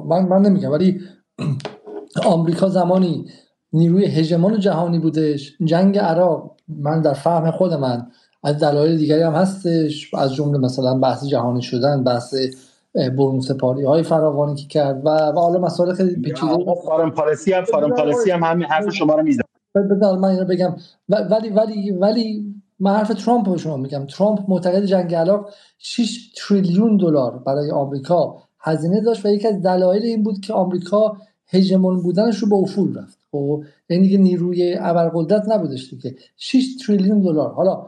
من 0.09 0.21
من 0.29 0.41
نمیگم 0.41 0.71
ولی 0.71 0.99
آمریکا 2.25 2.69
زمانی 2.69 3.25
نیروی 3.73 4.05
هژمون 4.05 4.59
جهانی 4.59 4.99
بودش. 4.99 5.53
جنگ 5.63 5.97
عراق 5.97 6.57
من 6.79 7.01
در 7.01 7.13
فهم 7.13 7.51
خود 7.51 7.73
من 7.73 8.07
از 8.43 8.59
دلایل 8.59 8.97
دیگری 8.97 9.21
هم 9.21 9.33
هستش 9.33 10.13
از 10.13 10.33
جمله 10.33 10.57
مثلا 10.57 10.97
بحث 10.97 11.25
جهانی 11.25 11.61
شدن 11.61 12.03
بحث 12.03 12.35
برون 12.95 13.39
سپاری 13.39 13.83
های 13.83 14.03
فراوانی 14.03 14.55
که 14.55 14.67
کرد 14.67 15.05
و 15.05 15.09
و 15.09 15.39
حالا 15.39 15.59
مسائل 15.59 15.93
خیلی 15.93 16.15
پیچیده 16.15 16.75
فارم 16.85 17.11
پالیسی 17.11 17.53
هم 17.53 17.63
فارم 17.63 17.93
پالیسی 17.95 18.31
هم 18.31 18.43
همین 18.43 18.67
حرف 18.67 18.89
شما 18.89 19.15
رو 19.15 19.23
می‌زنم 19.23 19.45
بذار 19.75 20.17
من 20.17 20.29
اینو 20.29 20.45
بگم 20.45 20.75
ولی 21.09 21.49
ولی 21.49 21.91
ولی 21.91 22.55
من 22.79 22.95
حرف 22.95 23.23
ترامپ 23.25 23.49
رو 23.49 23.57
شما 23.57 23.77
میگم 23.77 24.05
ترامپ 24.05 24.39
معتقد 24.47 24.85
جنگ 24.85 25.15
عراق 25.15 25.49
6 25.77 26.33
تریلیون 26.37 26.97
دلار 26.97 27.37
برای 27.37 27.71
آمریکا 27.71 28.37
هزینه 28.59 29.01
داشت 29.01 29.25
و 29.25 29.29
یکی 29.29 29.47
از 29.47 29.61
دلایل 29.61 30.03
این 30.03 30.23
بود 30.23 30.39
که 30.39 30.53
آمریکا 30.53 31.17
هژمون 31.47 32.01
بودنش 32.01 32.37
رو 32.37 32.49
به 32.49 32.55
افول 32.55 32.97
رفت 32.97 33.17
خب 33.31 33.63
یعنی 33.91 34.03
دیگه 34.03 34.17
نیروی 34.17 34.75
ابرقدرت 34.79 35.43
نبودش 35.49 35.89
دیگه. 35.89 36.15
6 36.37 36.65
تریلیون 36.85 37.21
دلار. 37.21 37.53
حالا 37.53 37.87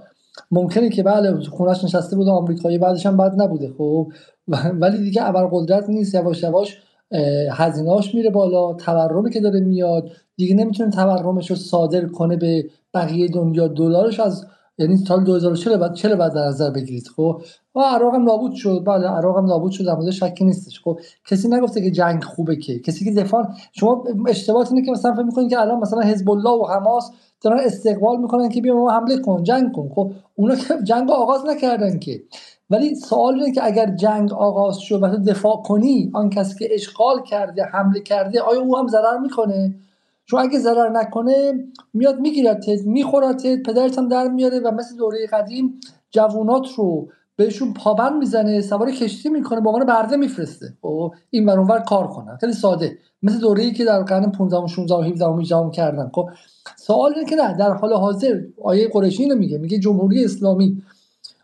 ممکنه 0.51 0.89
که 0.89 1.03
بله 1.03 1.39
خونش 1.39 1.83
نشسته 1.83 2.15
بود 2.15 2.27
آمریکایی 2.27 2.77
بعدش 2.77 3.05
هم 3.05 3.17
بد 3.17 3.41
نبوده 3.41 3.73
خب؟ 3.77 4.11
ولی 4.73 4.97
دیگه 4.97 5.27
ابرقدرت 5.27 5.89
نیست 5.89 6.15
یواش 6.15 6.43
یواش 6.43 6.77
هزینهاش 7.51 8.15
میره 8.15 8.29
بالا 8.29 8.73
تورمی 8.73 9.31
که 9.31 9.39
داره 9.39 9.59
میاد 9.59 10.11
دیگه 10.35 10.55
نمی‌تونه 10.55 10.91
تورمش 10.91 11.49
رو 11.49 11.55
صادر 11.55 12.05
کنه 12.05 12.37
به 12.37 12.65
بقیه 12.93 13.27
دنیا. 13.27 13.67
دلارش 13.67 14.19
از 14.19 14.45
یعنی 14.77 14.97
سال 14.97 15.23
2040 15.23 15.77
بعد 15.77 15.93
40 15.93 16.15
بعد 16.15 16.33
در 16.33 16.45
نظر 16.45 16.69
بگیرید؟ 16.69 17.07
خب 17.15 17.41
و 17.75 17.79
عراق 17.79 18.15
هم 18.15 18.23
نابود 18.23 18.53
شد. 18.53 18.83
بله 18.85 19.07
عراق 19.07 19.37
هم 19.37 19.45
نابود 19.45 19.71
شد 19.71 19.85
در 19.85 20.11
شکی 20.11 20.45
نیستش. 20.45 20.81
خب 20.83 20.99
کسی 21.27 21.47
نگفته 21.47 21.81
که 21.81 21.91
جنگ 21.91 22.23
خوبه 22.23 22.55
که. 22.55 22.79
کسی 22.79 23.05
که 23.05 23.21
دفاع 23.21 23.47
شما 23.71 24.03
اشتباهات 24.27 24.71
اینه 24.71 24.85
که 24.85 24.91
مثلا 24.91 25.13
فکر 25.13 25.23
می‌کنید 25.23 25.49
که 25.49 25.59
الان 25.59 25.79
مثلا 25.79 26.01
حزب 26.01 26.29
الله 26.29 26.49
و 26.49 26.65
حماس 26.65 27.11
دارن 27.41 27.59
استقبال 27.59 28.17
می‌کنن 28.17 28.49
که 28.49 28.61
بیا 28.61 28.75
ما 28.75 28.91
حمله 28.91 29.17
کن 29.17 29.43
جنگ 29.43 29.71
کن. 29.71 29.89
خب 29.95 30.11
اونا 30.35 30.55
که 30.55 30.73
جنگ 30.89 31.11
آغاز 31.11 31.45
نکردن 31.45 31.99
که. 31.99 32.23
ولی 32.69 32.95
سوال 32.95 33.33
اینه 33.33 33.51
که 33.51 33.65
اگر 33.65 33.95
جنگ 33.95 34.33
آغاز 34.33 34.77
شد 34.77 35.03
و 35.03 35.07
دفاع 35.07 35.61
کنی 35.61 36.11
آن 36.13 36.29
کسی 36.29 36.59
که 36.59 36.69
اشغال 36.73 37.23
کرده 37.23 37.63
حمله 37.63 37.99
کرده 37.99 38.41
آیا 38.41 38.61
او 38.61 38.77
هم 38.77 38.87
ضرر 38.87 39.17
می‌کنه؟ 39.17 39.75
چون 40.33 40.41
اگه 40.41 40.59
ضرر 40.59 40.89
نکنه 40.89 41.53
میاد 41.93 42.19
میگیرتت 42.19 42.85
میخورتت 42.85 43.63
پدرت 43.63 43.97
هم 43.97 44.07
در 44.07 44.27
میاره 44.27 44.59
و 44.59 44.71
مثل 44.71 44.95
دوره 44.95 45.27
قدیم 45.27 45.79
جوونات 46.11 46.67
رو 46.77 47.07
بهشون 47.35 47.73
پابند 47.73 48.13
می‌زنه 48.13 48.61
سوار 48.61 48.91
کشتی 48.91 49.29
می‌کنه 49.29 49.59
با 49.61 49.71
عنوان 49.71 49.85
برده 49.85 50.17
میفرسته. 50.17 50.73
خب 50.81 51.13
این 51.29 51.49
ور 51.49 51.79
کار 51.79 52.07
کنن. 52.07 52.37
خیلی 52.37 52.53
ساده. 52.53 52.97
مثل 53.23 53.39
دوره‌ای 53.39 53.71
که 53.71 53.85
در 53.85 54.03
قرن 54.03 54.31
15 54.31 54.57
و 54.57 54.67
16 54.67 54.95
و 54.95 55.01
17 55.01 55.25
و 55.25 55.39
18 55.39 55.69
کردن. 55.71 56.11
خب 56.13 56.29
سوال 56.77 57.13
اینه 57.13 57.29
که 57.29 57.35
نه 57.35 57.57
در 57.57 57.73
حال 57.73 57.93
حاضر 57.93 58.41
آیه 58.63 58.89
قرشی 58.93 59.23
اینو 59.23 59.35
میگه. 59.35 59.57
میگه 59.57 59.79
جمهوری 59.79 60.25
اسلامی 60.25 60.83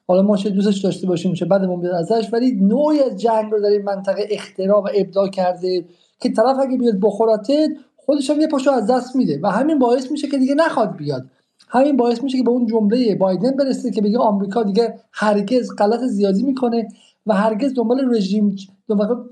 حالا 0.08 0.22
ما 0.22 0.38
چه 0.38 0.50
دوستش 0.50 0.78
داشته 0.78 1.08
باشیم 1.08 1.34
چه 1.34 1.46
بعدمون 1.46 1.82
بیاد 1.82 1.96
ازش 1.96 2.30
ولی 2.34 2.52
نوعی 2.52 3.00
از 3.00 3.16
جنگ 3.16 3.52
رو 3.52 3.62
در 3.62 3.68
این 3.68 3.82
منطقه 3.82 4.28
اختراع 4.32 4.84
و 4.84 4.88
ابداع 4.96 5.28
کرده 5.28 5.86
که 6.20 6.30
طرف 6.30 6.58
اگه 6.60 6.78
بیاد 6.78 7.00
بخورتت 7.02 7.70
خودش 8.10 8.30
هم 8.30 8.42
یه 8.42 8.48
پاشو 8.48 8.72
از 8.72 8.88
دست 8.88 9.16
میده 9.16 9.40
و 9.44 9.48
همین 9.48 9.80
باعث 9.80 10.12
میشه 10.12 10.28
که 10.28 10.38
دیگه 10.38 10.56
نخواد 10.56 10.96
بیاد. 10.96 11.26
همین 11.68 11.98
باعث 11.98 12.24
میشه 12.24 12.38
که 12.38 12.44
به 12.44 12.50
اون 12.50 12.66
جمله 12.66 13.16
بایدن 13.16 13.52
برسه 13.52 13.92
که 13.92 14.02
بگه 14.02 14.18
آمریکا 14.18 14.64
دیگه 14.64 15.00
هرگز 15.12 15.76
غلط 15.76 16.00
زیادی 16.00 16.44
می‌کنه 16.44 16.88
و 17.26 17.34
هرگز 17.34 17.74
دنبال 17.74 18.16
رژیم 18.16 18.56
دنبال 18.88 19.24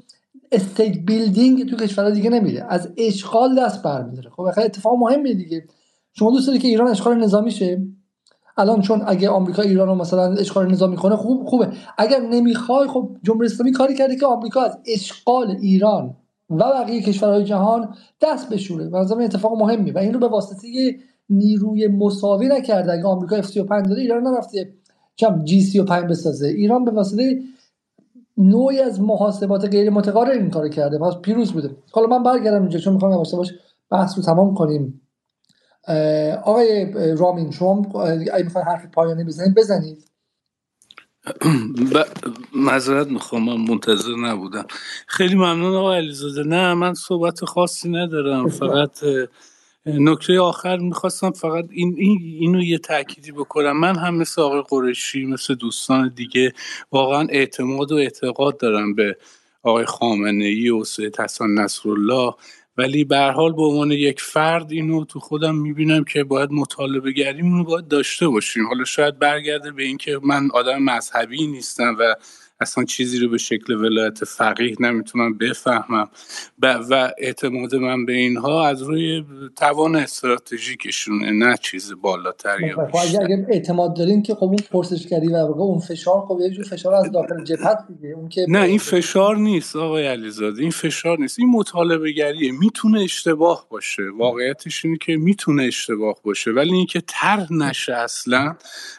استیت 0.51 0.97
بیلدینگ 0.97 1.69
تو 1.69 1.75
کشورها 1.75 2.09
دیگه 2.09 2.29
نمیره. 2.29 2.65
از 2.69 2.89
اشغال 2.97 3.59
دست 3.59 3.83
برمیداره. 3.83 4.29
خب 4.29 4.51
خیلی 4.51 4.65
اتفاق 4.65 4.97
مهمه 4.97 5.33
دیگه. 5.33 5.63
شما 6.13 6.31
دوست 6.31 6.47
دارید 6.47 6.61
که 6.61 6.67
ایران 6.67 6.87
اشغال 6.87 7.23
نظامی 7.23 7.51
شه؟ 7.51 7.81
الان 8.57 8.81
چون 8.81 9.03
اگه 9.07 9.29
آمریکا 9.29 9.61
ایران 9.61 9.87
رو 9.87 9.95
مثلا 9.95 10.33
اشغال 10.33 10.71
نظامی 10.71 10.95
کنه 10.95 11.15
خوب 11.15 11.45
خوبه. 11.45 11.67
اگر 11.97 12.19
نمی‌خوای 12.19 12.87
خب 12.87 13.09
جمهوری 13.23 13.45
اسلامی 13.45 13.71
کاری 13.71 13.95
کرده 13.95 14.15
که 14.15 14.25
آمریکا 14.25 14.61
از 14.61 14.77
اشغال 14.85 15.57
ایران 15.61 16.15
و 16.49 16.55
بقیه 16.57 17.01
کشورهای 17.01 17.43
جهان 17.43 17.95
دست 18.21 18.49
بشوره 18.49 18.87
و 18.87 18.95
اتفاق 18.95 19.57
مهمی 19.57 19.91
و 19.91 19.97
این 19.97 20.13
رو 20.13 20.19
به 20.19 20.27
واسطه 20.27 20.67
نیروی 21.29 21.87
مساوی 21.87 22.47
نکرده. 22.47 22.91
اگه 22.91 23.03
آمریکا 23.03 23.41
F35 23.41 23.67
داره 23.67 24.01
ایران 24.01 24.23
نرفته 24.23 24.73
چم 25.15 25.43
جی 25.43 25.61
35 25.61 26.09
بسازه. 26.09 26.47
ایران 26.47 26.85
به 26.85 26.91
واسطه 26.91 27.41
نوعی 28.37 28.79
از 28.79 29.01
محاسبات 29.01 29.65
غیر 29.65 29.89
متقارن 29.89 30.31
این 30.31 30.49
کار 30.49 30.69
کرده. 30.69 30.97
پس 30.97 31.13
پیروز 31.21 31.53
بوده. 31.53 31.69
حالا 31.91 32.07
من 32.07 32.23
برگردم 32.23 32.61
اینجا 32.61 32.79
چون 32.79 32.93
می‌خوام 32.93 33.11
یواش 33.11 33.35
باش 33.35 33.53
بحث 33.91 34.17
رو 34.17 34.23
تمام 34.23 34.53
کنیم. 34.55 35.01
آقای 36.43 36.93
رامین 37.15 37.51
شما 37.51 38.01
اگه 38.01 38.43
می‌خواین 38.43 38.67
حرف 38.67 38.85
پایانی 38.85 39.23
بزنید 39.23 39.55
بزنید. 39.55 40.05
ب... 41.93 42.03
معذرت 42.55 43.07
می‌خوام 43.07 43.43
من 43.45 43.69
منتظر 43.69 44.15
نبودم. 44.15 44.65
خیلی 45.07 45.35
ممنون 45.35 45.75
آقای 45.75 45.97
علیزاده. 45.97 46.43
نه 46.43 46.73
من 46.73 46.93
صحبت 46.93 47.45
خاصی 47.45 47.89
ندارم 47.89 48.49
فقط 48.49 48.99
نکته 49.85 50.39
آخر 50.39 50.77
می‌خواستم 50.77 51.31
فقط 51.31 51.65
این, 51.71 51.95
این 51.97 52.19
اینو 52.39 52.63
یه 52.63 52.77
تأکیدی 52.77 53.31
بکنم. 53.31 53.79
من 53.79 53.95
هم 53.95 54.15
مثل 54.15 54.41
آقای 54.41 54.63
قرشی 54.69 55.25
مثل 55.25 55.55
دوستان 55.55 56.11
دیگه 56.15 56.53
واقعا 56.91 57.27
اعتماد 57.29 57.91
و 57.91 57.95
اعتقاد 57.95 58.57
دارم 58.57 58.95
به 58.95 59.17
آقای 59.63 59.85
خامنه 59.85 60.45
ای 60.45 60.69
و 60.69 60.83
سید 60.83 61.19
حسن 61.19 61.49
نصرالله. 61.49 62.33
ولی 62.77 63.03
به 63.03 63.19
حال 63.19 63.53
به 63.53 63.63
عنوان 63.63 63.91
یک 63.91 64.21
فرد 64.21 64.71
اینو 64.71 65.05
تو 65.05 65.19
خودم 65.19 65.55
می‌بینم 65.55 66.03
که 66.03 66.23
باید 66.23 66.51
مطالبه 66.51 67.11
گریمون 67.11 67.57
رو 67.59 67.63
باید 67.63 67.87
داشته 67.87 68.27
باشیم. 68.27 68.67
حالا 68.67 68.85
شاید 68.85 69.19
برگرده 69.19 69.71
به 69.71 69.83
اینکه 69.83 70.19
من 70.23 70.49
آدم 70.53 70.83
مذهبی 70.83 71.47
نیستم 71.47 71.95
و 71.99 72.15
اصلا 72.59 72.83
چیزی 72.83 73.19
رو 73.19 73.29
به 73.29 73.37
شکل 73.37 73.73
ولایت 73.73 74.23
فقیه 74.23 74.75
نمی‌تونم 74.79 75.37
بفهمم. 75.37 76.09
و 76.61 77.13
اعتماد 77.17 77.75
من 77.75 78.05
به 78.05 78.13
اینها 78.13 78.67
از 78.67 78.81
روی 78.81 79.23
توان 79.55 79.95
استراتژیکشونه 79.95 81.31
نه 81.31 81.57
چیز 81.61 81.93
بالاتر 82.01 82.61
یا 82.61 82.75
خب، 82.75 82.97
اگه 83.23 83.45
اعتماد 83.49 83.95
دارین 83.95 84.23
که 84.23 84.35
خب 84.35 84.43
اون 84.43 84.57
پرسشگری 84.71 85.27
و 85.27 85.35
اون 85.35 85.79
فشار 85.79 86.25
خب 86.27 86.39
یه 86.41 86.49
جور 86.49 86.65
فشار 86.65 86.93
از 86.93 87.11
داخل 87.11 87.43
جبهت 87.43 87.79
دیگه. 87.87 88.13
اون 88.15 88.29
که 88.29 88.45
نه 88.49 88.61
این 88.61 88.77
فشار 88.77 89.37
نیست 89.37 89.75
آقای 89.75 90.07
علیزاده 90.07 90.61
این 90.61 90.71
فشار 90.71 91.19
نیست. 91.19 91.39
این 91.39 91.49
مطالبه 91.49 92.11
گریه 92.11 92.51
می‌تونه 92.51 93.01
اشتباه 93.01 93.67
باشه. 93.69 94.03
واقعیتش 94.17 94.85
اینه 94.85 94.97
که 94.97 95.17
می‌تونه 95.17 95.63
اشتباه 95.63 96.15
باشه. 96.23 96.51
ولی 96.51 96.73
اینکه 96.73 97.01
طرح 97.07 97.53
نشه 97.53 97.93
اصلا 97.93 98.55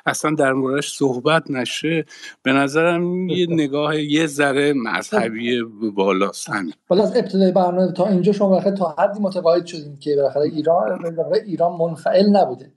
اصلا 0.07 0.31
در 0.31 0.53
موردش 0.53 0.93
صحبت 0.93 1.51
نشه 1.51 2.05
به 2.43 2.53
نظرم 2.53 3.29
یه 3.29 3.48
نگاه 3.49 4.01
یه 4.01 4.27
ذره 4.27 4.73
مذهبی 4.73 5.63
بالاست 5.95 6.51
همین 6.51 6.73
بالا 6.89 7.03
از 7.03 7.17
ابتدای 7.17 7.53
برنامه 7.53 7.93
تا 7.93 8.07
اینجا 8.09 8.33
شما 8.33 8.61
تا 8.61 8.97
حدی 8.99 9.21
متقاعد 9.21 9.67
شدیم 9.67 9.97
که 9.97 10.17
بالاخره 10.17 10.43
ایران 10.43 11.17
ایران 11.47 11.73
منفعل 11.79 12.27
نبوده. 12.27 12.73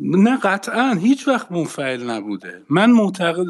نه 0.00 0.38
قطعا. 0.38 0.92
هیچ 1.00 1.28
وقت 1.28 1.52
منفعل 1.52 2.10
نبوده. 2.10 2.62
من 2.70 2.90
معتقد 2.90 3.46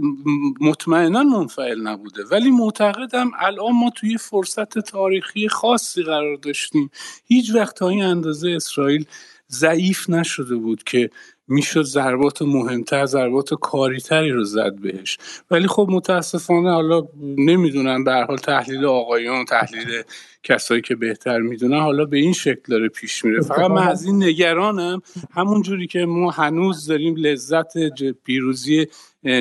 مطمئنا 0.60 1.22
منفعل 1.22 1.80
نبوده. 1.80 2.22
ولی 2.30 2.50
معتقدم 2.50 3.30
الان 3.38 3.72
ما 3.72 3.90
توی 3.90 4.18
فرصت 4.18 4.78
تاریخی 4.78 5.48
خاصی 5.48 6.02
قرار 6.02 6.36
داشتیم. 6.36 6.90
هیچ 7.24 7.54
وقت 7.54 7.76
تا 7.76 7.88
این 7.88 8.02
اندازه 8.02 8.50
اسرائیل 8.50 9.06
ضعیف 9.52 10.10
نشده 10.10 10.56
بود 10.56 10.82
که 10.82 11.10
می‌شد 11.48 11.82
ضربات 11.82 12.42
مهمتر 12.42 13.06
ضربات 13.06 13.54
کاریتری 13.54 14.30
رو 14.30 14.44
زد 14.44 14.74
بهش. 14.82 15.18
ولی 15.50 15.68
خب 15.68 15.86
متاسفانه 15.90 16.70
حالا 16.70 17.02
نمی‌دونن 17.22 18.04
به 18.04 18.12
حال 18.12 18.36
تحلیل 18.36 18.84
آقایان 18.84 19.44
تحلیل 19.44 20.02
کسایی 20.42 20.80
که 20.80 20.94
بهتر 20.94 21.38
می‌دونن 21.38 21.80
حالا 21.80 22.04
به 22.04 22.16
این 22.16 22.32
شکل 22.32 22.62
داره 22.68 22.88
پیش 22.88 23.24
میره. 23.24 23.40
فقط 23.40 23.70
من 23.70 23.88
از 23.88 24.04
این 24.04 24.22
نگرانم. 24.22 25.02
همون 25.30 25.62
جوری 25.62 25.86
که 25.86 25.98
ما 25.98 26.30
هنوز 26.30 26.86
داریم 26.86 27.16
لذت 27.16 27.78
پیروزی 28.24 28.86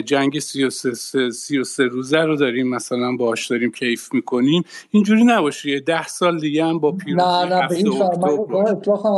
جنگ 0.05 0.39
33 0.39 1.83
روزه 1.83 2.19
رو 2.19 2.35
داریم 2.35 2.67
مثلا 2.67 3.15
باش 3.15 3.47
داریم 3.47 3.71
کیف 3.71 4.13
می‌کنیم 4.13 4.63
اینجوری 4.91 5.23
نباشه. 5.23 5.69
یه 5.69 5.79
ده 5.79 6.07
سال 6.07 6.39
دیگه 6.39 6.65
هم 6.65 6.79
با 6.79 6.91
پیروزی 6.91 7.27
نه 7.27 7.45
نه 7.45 7.67
به 7.67 7.75
این 7.75 7.89
من, 7.89 7.97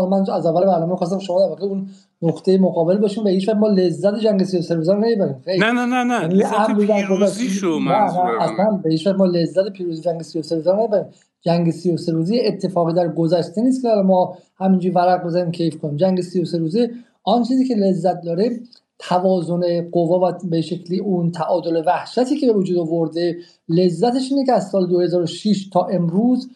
من 0.09 0.33
از 0.33 0.45
اول 0.45 0.65
برنامه 0.65 0.95
خواستم 0.95 1.19
شما 1.19 1.55
در 1.55 1.63
اون 1.63 1.89
نقطه 2.25 2.57
مقابل 2.57 2.97
باشیم 2.97 3.23
و 3.23 3.27
هیچ 3.27 3.49
ما 3.49 3.67
لذت 3.67 4.19
جنگ 4.19 4.43
33 4.43 4.75
روزه 4.75 4.93
رو 4.93 4.99
نمی‌بریم 4.99 5.35
نه 5.47 5.71
نه 5.71 5.85
نه 5.85 6.03
نه. 6.03 6.21
یعنی 6.21 6.33
لذت 6.33 6.77
پیروزی 6.77 7.49
شو 7.49 7.79
منظورم 7.79 8.39
اصلا 8.39 8.79
به 8.83 8.89
هیچ 8.89 9.07
ما 9.07 9.25
لذت 9.25 9.69
پیروزی 9.73 10.01
جنگ 10.01 10.21
33 10.21 10.55
روزه 10.55 10.71
رو 10.71 10.77
نمی‌بریم. 10.77 11.05
جنگ 11.41 11.71
33 11.71 12.11
روزه 12.11 12.41
اتفاقی 12.45 12.93
در 12.93 13.07
گذشته 13.07 13.61
نیست 13.61 13.81
که 13.81 13.87
ما 13.87 14.37
همینجوری 14.57 14.95
ورق 14.95 15.25
بزنیم 15.25 15.51
کیف 15.51 15.77
کنیم. 15.77 15.95
جنگ 15.95 16.21
33 16.21 16.57
روزه 16.57 16.89
آن 17.23 17.43
چیزی 17.43 17.67
که 17.67 17.75
لذت 17.75 18.21
داره 18.21 18.59
توازن 18.99 19.89
قوا 19.91 20.29
و 20.29 20.33
به 20.49 20.61
شکلی 20.61 20.99
اون 20.99 21.31
تعادل 21.31 21.83
وحشتی 21.85 22.37
که 22.37 22.47
به 22.47 22.53
وجود 22.53 22.77
آورده 22.77 23.37
لذتش 23.69 24.31
اینه 24.31 24.45
که 24.45 24.53
از 24.53 24.69
سال 24.69 24.87
2006 24.87 25.69
تا 25.73 25.85
امروز 25.85 26.49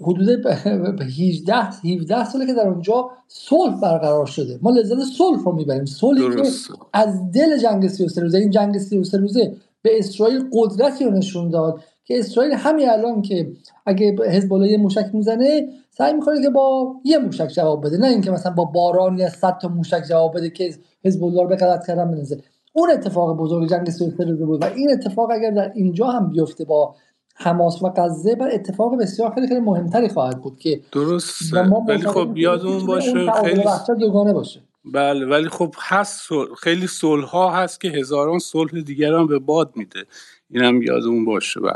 حدود 0.00 0.46
18 0.46 1.54
17 1.54 2.24
ساله 2.24 2.46
که 2.46 2.52
در 2.54 2.68
اونجا 2.68 3.10
صلح 3.28 3.80
برقرار 3.80 4.26
شده. 4.26 4.58
ما 4.62 4.70
لذت 4.70 4.98
صلح 5.18 5.44
رو 5.44 5.52
می‌بریم. 5.52 5.84
صلحی 5.84 6.42
که 6.42 6.48
از 6.92 7.32
دل 7.32 7.58
جنگ 7.58 7.88
33 7.88 8.20
روزه 8.20 8.38
این 8.38 8.50
جنگ 8.50 8.78
33 8.78 9.18
روزه 9.18 9.54
به 9.82 9.98
اسرائیل 9.98 10.44
قدرتی 10.52 11.04
رو 11.04 11.10
نشون 11.10 11.50
داد 11.50 11.80
که 12.04 12.18
اسرائیل 12.18 12.52
همین 12.52 12.90
الان 12.90 13.22
که 13.22 13.52
اگه 13.86 14.16
حزب 14.30 14.52
الله 14.52 14.68
یه 14.68 14.76
موشک 14.76 15.10
می‌زنه 15.12 15.68
سعی 15.90 16.12
می‌کنه 16.12 16.42
که 16.42 16.50
با 16.50 16.94
یه 17.04 17.18
موشک 17.18 17.48
جواب 17.48 17.86
بده. 17.86 17.96
نه 17.96 18.06
اینکه 18.06 18.30
مثلا 18.30 18.52
با 18.52 18.64
باران 18.64 19.18
یا 19.18 19.28
صد 19.28 19.58
تا 19.58 19.68
موشک 19.68 20.04
جواب 20.08 20.36
بده 20.36 20.50
که 20.50 20.74
حزب 21.04 21.24
الله 21.24 21.42
رو 21.42 21.48
به 21.48 21.56
غلط 21.56 21.86
کردن 21.86 22.10
بنزه 22.10 22.38
اون 22.72 22.90
اتفاق 22.90 23.36
بزرگ 23.36 23.70
جنگ 23.70 23.90
33 23.90 24.24
روزه 24.24 24.44
بود 24.46 24.62
و 24.62 24.66
این 24.76 24.90
اتفاق 24.92 25.30
اگر 25.30 25.50
در 25.50 25.72
اینجا 25.74 26.06
هم 26.06 26.30
بیفته 26.30 26.64
با 26.64 26.94
حماس 27.34 27.82
و 27.82 27.88
غزه 27.88 28.34
بر 28.34 28.48
اتفاق 28.52 28.98
بسیار 29.00 29.34
خیلی 29.34 29.48
خیلی 29.48 29.60
مهمتری 29.60 30.08
خواهد 30.08 30.42
بود 30.42 30.58
که 30.58 30.80
درست. 30.92 31.54
ولی 31.88 32.06
خب 32.06 32.36
یادمون 32.36 32.86
باشه 32.86 33.32
خیلی 33.32 33.64
دوگانه 34.00 34.32
باشه. 34.32 34.60
بله 34.84 35.26
ولی 35.26 35.48
خب 35.48 35.74
هست 35.78 36.20
خیلی 36.58 36.86
صلح 36.86 37.24
ها 37.24 37.50
هست 37.50 37.80
که 37.80 37.88
هزاران 37.88 38.38
صلح 38.38 38.80
دیگر 38.80 39.14
هم 39.14 39.26
به 39.26 39.38
باد 39.38 39.70
میده. 39.76 40.04
اینم 40.50 40.82
یادمون 40.82 41.24
باشه 41.24 41.60
به 41.60 41.72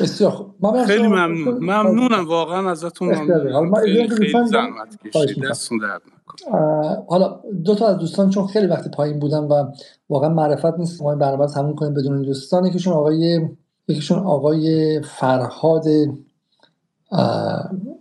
بسیار 0.00 0.30
خوب. 0.30 0.84
خیلی 0.86 1.06
ممنون. 1.06 1.54
ممنونم. 1.54 2.24
واقعا 2.28 2.70
ازتون 2.70 3.14
ممنونم 3.14 3.74
خیلی, 3.74 4.08
خیلی 4.08 4.46
زحمت 4.46 4.98
کشید. 5.04 5.44
دستون 5.44 5.78
درد 5.78 6.02
حالا 7.08 7.40
دو 7.64 7.74
تا 7.74 7.88
از 7.88 7.98
دوستان 7.98 8.30
چون 8.30 8.46
خیلی 8.46 8.66
وقت 8.66 8.90
پایین 8.96 9.18
بودن 9.18 9.38
و 9.38 9.64
واقعا 10.10 10.28
معرفت 10.28 10.78
نیست. 10.78 11.02
ما 11.02 11.10
این 11.10 11.18
برنامه 11.18 11.46
تموم 11.46 11.74
کنیم. 11.74 11.94
بدون 11.94 12.22
دوستان 12.22 12.66
یکیشون 12.66 12.92
آقای 12.92 13.40
یکیشون 13.88 14.18
آقای 14.18 15.00
فرهاد 15.02 15.84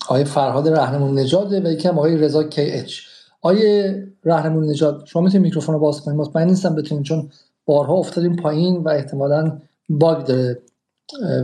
آقای 0.08 0.26
فرهاد 0.26 0.68
رهنمون 0.68 1.20
نژاد 1.20 1.53
و 1.53 1.72
یکی 1.72 1.88
هم 1.88 1.98
آقای 1.98 2.18
رضا 2.18 2.44
کی 2.44 2.62
اچ. 2.62 3.00
آقای 3.42 3.94
رهنمون 4.24 4.66
نژاد 4.66 5.06
شما 5.06 5.22
می‌تونید 5.22 5.45
میکروفون 5.45 5.76
رو 5.76 5.82
باز 5.82 6.02
کنید. 6.02 6.18
مطمئن 6.18 6.48
نیستم 6.48 6.76
بتونید 6.76 7.03
چون 7.03 7.32
بارها 7.66 7.94
افتادیم 7.94 8.36
پایین 8.36 8.78
و 8.78 8.90
احتمالا 8.90 9.60
باگ 9.90 10.26
داره. 10.26 10.62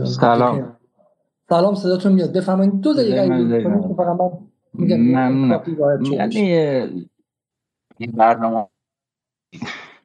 سلام. 0.04 0.76
سلام 1.48 1.74
صداتون 1.74 2.12
میاد. 2.12 2.32
بفرمایید. 2.32 2.80
دو 2.80 2.94
دقیقه 2.94 3.26
فقط 3.96 4.16
من 4.20 4.30
ممنونم. 4.74 5.62
یعنی 6.12 6.40
این 7.98 8.12
برنامه. 8.12 8.66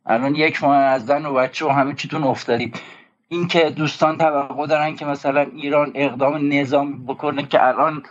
الان 0.05 0.35
یک 0.35 0.63
ماه 0.63 0.75
از 0.75 1.05
زن 1.05 1.25
و 1.25 1.33
بچه 1.33 1.65
و 1.65 1.69
همه 1.69 1.95
چیتون 1.95 2.23
افتادید 2.23 2.75
این 3.27 3.47
که 3.47 3.69
دوستان 3.69 4.17
توقع 4.17 4.67
دارن 4.67 4.95
که 4.95 5.05
مثلا 5.05 5.41
ایران 5.55 5.91
اقدام 5.95 6.53
نظام 6.53 7.05
بکنه 7.05 7.47
که 7.47 7.67
الان 7.67 8.03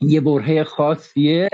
یه 0.00 0.20
برهه 0.20 0.64
خاصیه 0.64 1.48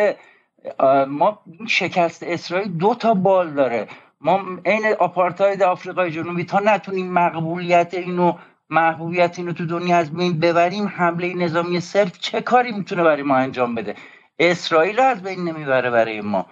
ما 1.09 1.39
شکست 1.69 2.23
اسرائیل 2.23 2.73
دو 2.73 2.95
تا 2.95 3.15
بال 3.15 3.51
داره. 3.51 3.89
ما 4.21 4.41
عین 4.67 4.83
آپارتاید 4.99 5.63
آفریقای 5.63 6.11
جنوبی 6.11 6.45
تا 6.45 6.61
نتونیم 6.65 7.13
مقبولیت 7.13 7.95
اینو 7.95 8.33
محبوبیت 8.71 9.39
اینو 9.39 9.53
تو 9.53 9.67
دنیا 9.67 9.97
از 9.97 10.13
بین 10.13 10.41
ببریم 10.41 10.89
حمله 10.89 11.35
نظامی 11.35 11.81
صرف 11.81 12.19
چه 12.19 12.41
کاری 12.41 12.73
می‌تونه 12.73 13.03
برای 13.03 13.23
ما 13.23 13.37
انجام 13.37 13.75
بده؟ 13.75 13.95
اسرائیل 14.39 14.97
رو 14.97 15.03
از 15.03 15.23
بین 15.23 15.45
نمی‌بره 15.49 15.91
برای 15.91 16.21
ما. 16.21 16.47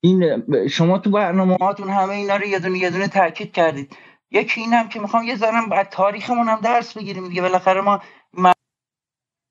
این 0.00 0.42
شما 0.70 0.98
تو 0.98 1.10
برنامه 1.10 1.56
هاتون 1.60 1.88
همه 1.90 2.10
اینا 2.10 2.36
رو 2.36 2.44
یه 2.44 2.58
دونه 2.58 2.78
یه 2.78 2.90
دونه 2.90 3.08
تاکید 3.08 3.52
کردید. 3.52 3.96
یکی 4.30 4.60
اینم 4.60 4.88
که 4.88 5.00
می‌خوام 5.00 5.24
یه 5.24 5.36
ذره 5.36 5.74
از 5.74 5.86
تاریخمون 5.90 6.48
هم 6.48 6.60
درس 6.60 6.96
بگیریم 6.96 7.28
دیگه. 7.28 7.42
بالاخره 7.42 7.80
ما 7.80 8.00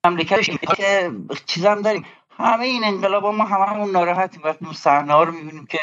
مملکت 0.05 0.75
که 0.75 1.11
چیزام 1.45 1.81
داریم. 1.81 2.05
همه 2.37 2.65
این 2.65 2.83
انقلاب 2.83 3.25
ما 3.25 3.43
هممون 3.43 3.91
ناراحتیم. 3.91 4.41
وقتی 4.43 4.65
صحنه 4.73 5.13
ها 5.13 5.23
رو 5.23 5.31
می‌بینیم 5.31 5.65
که 5.65 5.79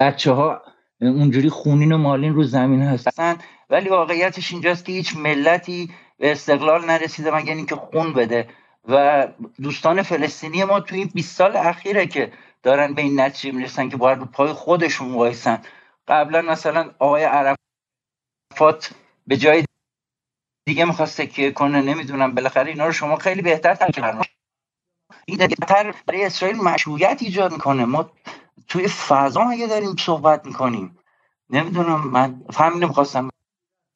بچه 0.00 0.32
ها 0.32 0.62
اونجوری 1.00 1.48
خونین 1.48 1.92
و 1.92 1.98
مالین 1.98 2.34
رو 2.34 2.42
زمین 2.42 2.82
هستن 2.82 3.38
ولی 3.70 3.88
واقعیتش 3.88 4.52
اینجاست 4.52 4.84
که 4.84 4.92
هیچ 4.92 5.16
ملتی 5.16 5.90
به 6.18 6.32
استقلال 6.32 6.84
نرسیده 6.84 7.36
مگر 7.36 7.54
اینکه 7.54 7.76
خون 7.76 8.12
بده. 8.12 8.48
و 8.88 9.26
دوستان 9.62 10.02
فلسطینی 10.02 10.64
ما 10.64 10.80
توی 10.80 10.98
این 10.98 11.10
20 11.14 11.36
سال 11.36 11.56
اخیره 11.56 12.06
که 12.06 12.32
دارن 12.62 12.94
به 12.94 13.02
این 13.02 13.20
نتیجه 13.20 13.56
می‌رسن 13.56 13.88
که 13.88 13.96
باید 13.96 14.18
رو 14.18 14.24
پای 14.24 14.52
خودشون 14.52 15.14
وایسن. 15.14 15.62
قبلا 16.08 16.42
مثلا 16.42 16.90
آقای 16.98 17.24
عرفات 18.52 18.90
به 19.26 19.36
جای 19.36 19.64
دیگه 20.66 20.84
می‌خواست 20.84 21.20
تکیه 21.20 21.52
کنه 21.52 21.82
نمی‌دونم 21.82 22.34
بالاخره 22.34 22.70
اینا 22.70 22.86
رو 22.86 22.92
شما 22.92 23.16
خیلی 23.16 23.42
بهتر 23.42 23.74
تکیه 23.74 24.20
این 25.26 25.38
بهتر 25.38 25.94
برای 26.06 26.24
اسرائیل 26.24 26.56
مشروعیت 26.56 27.18
ایجاد 27.20 27.52
می‌کنه. 27.52 27.84
ما 27.84 28.10
توی 28.68 28.88
فضا 28.88 29.40
اگه 29.40 29.66
داریم 29.66 29.96
صحبت 29.96 30.46
می‌کنیم. 30.46 30.98
نمی‌دونم 31.50 32.08
من 32.08 32.42
فهمیدم 32.50 32.84
نمی‌خواستم 32.84 33.30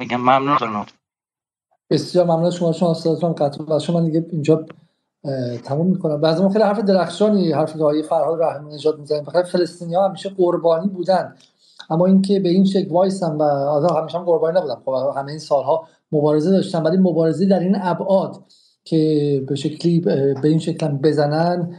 بگم. 0.01 0.21
ممنون 0.21 0.87
بسیار 1.91 2.27
ممنون 2.27 2.51
شما 2.51 2.73
شما 2.73 2.91
استادتون 2.91 3.33
قطع 3.33 3.79
شما 3.79 4.01
دیگه 4.01 4.27
اینجا 4.33 4.67
تموم 5.65 5.87
می‌کنم. 5.87 6.21
بعضی 6.21 6.49
خیلی 6.53 6.65
حرف 6.65 6.79
درخشانی 6.79 7.53
حرف 7.53 7.77
آقای 7.77 8.03
فرهاد 8.03 8.43
رحمانی 8.43 8.75
نژاد 8.75 8.99
می‌زنیم 8.99 9.25
فقط 9.25 9.47
فلسطینی 9.47 9.95
ها 9.95 10.09
همیشه 10.09 10.29
قربانی 10.29 10.89
بودن. 10.89 11.37
اما 11.93 12.07
اینکه 12.07 12.41
به 12.41 12.49
این 12.49 12.65
شکل 12.65 12.91
وایسن 12.91 13.37
و 13.37 13.45
همیشه 14.01 14.19
هم 14.19 14.25
قربانی 14.25 14.59
نبودن 14.59 14.75
خب 14.85 15.13
همه 15.17 15.29
این 15.29 15.39
سالها 15.39 15.85
مبارزه 16.13 16.51
داشتن 16.51 16.83
ولی 16.83 16.97
مبارزه 16.97 17.47
در 17.47 17.61
این 17.61 17.77
ابعاد 17.81 18.37
که 18.85 19.43
به 19.49 19.55
شکلی 19.55 20.01
به 20.01 20.45
این 20.45 20.59
شکل 20.59 20.89
بزنن 20.89 21.75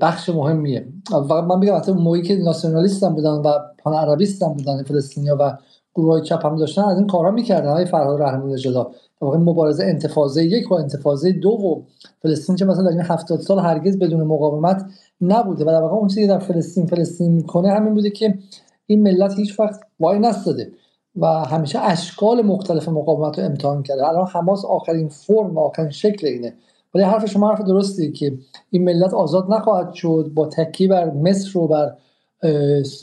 بخش 0.00 0.28
مهمیه. 0.28 0.88
و 1.30 1.42
من 1.42 1.60
بگم 1.60 1.76
حتی 1.76 1.92
موقعی 1.92 2.22
که 2.22 2.36
ناسیونالیست 2.36 3.02
هم 3.02 3.14
بودن 3.14 3.30
و 3.30 3.52
پان 3.78 3.94
عربیست 3.94 4.42
هم 4.42 4.52
بودن 4.52 4.82
فلسطینیا 4.82 5.36
و 5.40 5.56
گروه 5.94 6.12
های 6.12 6.22
چپ 6.22 6.46
هم 6.46 6.56
داشتن 6.56 6.82
از 6.82 6.98
این 6.98 7.06
کارا 7.06 7.30
می‌کردن. 7.30 7.72
های 7.72 7.84
فرهاد 7.84 8.22
رحمانی 8.22 8.52
نژاد 8.52 8.94
واقعا 9.20 9.40
مبارزه 9.40 9.84
انتفاضه 9.84 10.44
یک 10.44 10.70
و 10.70 10.74
انتفاضه 10.74 11.32
دو 11.32 11.48
و 11.50 11.82
فلسطین 12.22 12.56
چه 12.56 12.64
مثلا 12.64 12.82
در 12.82 12.90
این 12.90 13.00
70 13.00 13.40
سال 13.40 13.58
هرگز 13.58 13.98
بدون 13.98 14.22
مقاومت 14.22 14.86
نبوده. 15.20 15.64
و 15.64 15.66
در 15.66 15.80
واقع 15.80 15.94
اون 15.94 16.08
چیزی 16.08 16.26
در 16.26 16.38
فلسطین 16.38 16.86
فلسطین 16.86 17.32
می‌کنه 17.32 17.70
همین 17.70 17.94
بوده 17.94 18.10
که 18.10 18.38
این 18.86 19.02
ملت 19.02 19.34
هیچ 19.38 19.60
وقت 19.60 19.80
وای 20.00 20.18
نستاده 20.18 20.72
و 21.16 21.26
همیشه 21.26 21.78
اشکال 21.82 22.42
مختلف 22.42 22.88
مقاومت 22.88 23.38
رو 23.38 23.44
امتحان 23.44 23.82
کرده. 23.82 24.08
الان 24.08 24.26
حماس 24.26 24.64
آخرین 24.64 25.08
فرم 25.08 25.58
آخرین 25.58 25.90
شکل 25.90 26.26
اینه. 26.26 26.54
ولی 26.94 27.04
حرف 27.04 27.26
شما 27.26 27.48
حرف 27.48 27.60
درستی 27.60 28.12
که 28.12 28.38
این 28.70 28.84
ملت 28.84 29.14
آزاد 29.14 29.52
نخواهد 29.52 29.92
شد 29.92 30.30
با 30.34 30.46
تکی 30.46 30.88
بر 30.88 31.10
مصر 31.10 31.58
و 31.58 31.66
بر 31.66 31.96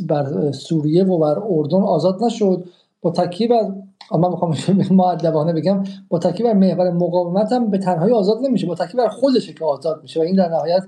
بر 0.08 0.52
سوریه 0.52 1.04
و 1.04 1.18
بر 1.18 1.40
اردن 1.50 1.82
آزاد 1.82 2.24
نشد. 2.24 2.66
با 3.02 3.12
تکی 3.12 3.48
بر 3.48 3.74
من 4.12 4.30
می‌خوام 4.30 4.56
معدبانه 4.92 5.54
بگم 5.54 5.84
با 6.10 6.20
تکی 6.20 6.44
بر 6.44 6.54
محور 6.54 6.92
مقاومت 6.92 7.52
هم 7.52 7.70
به 7.70 7.78
تنهایی 7.78 8.14
آزاد 8.14 8.38
نمیشه. 8.42 8.68
با 8.68 8.76
تکی 8.76 8.98
بر 8.98 9.08
خودشه 9.08 9.54
که 9.54 9.66
آزاد 9.66 10.02
میشه 10.02 10.20
و 10.20 10.24
این 10.24 10.36
در 10.36 10.50
نهایت 10.50 10.84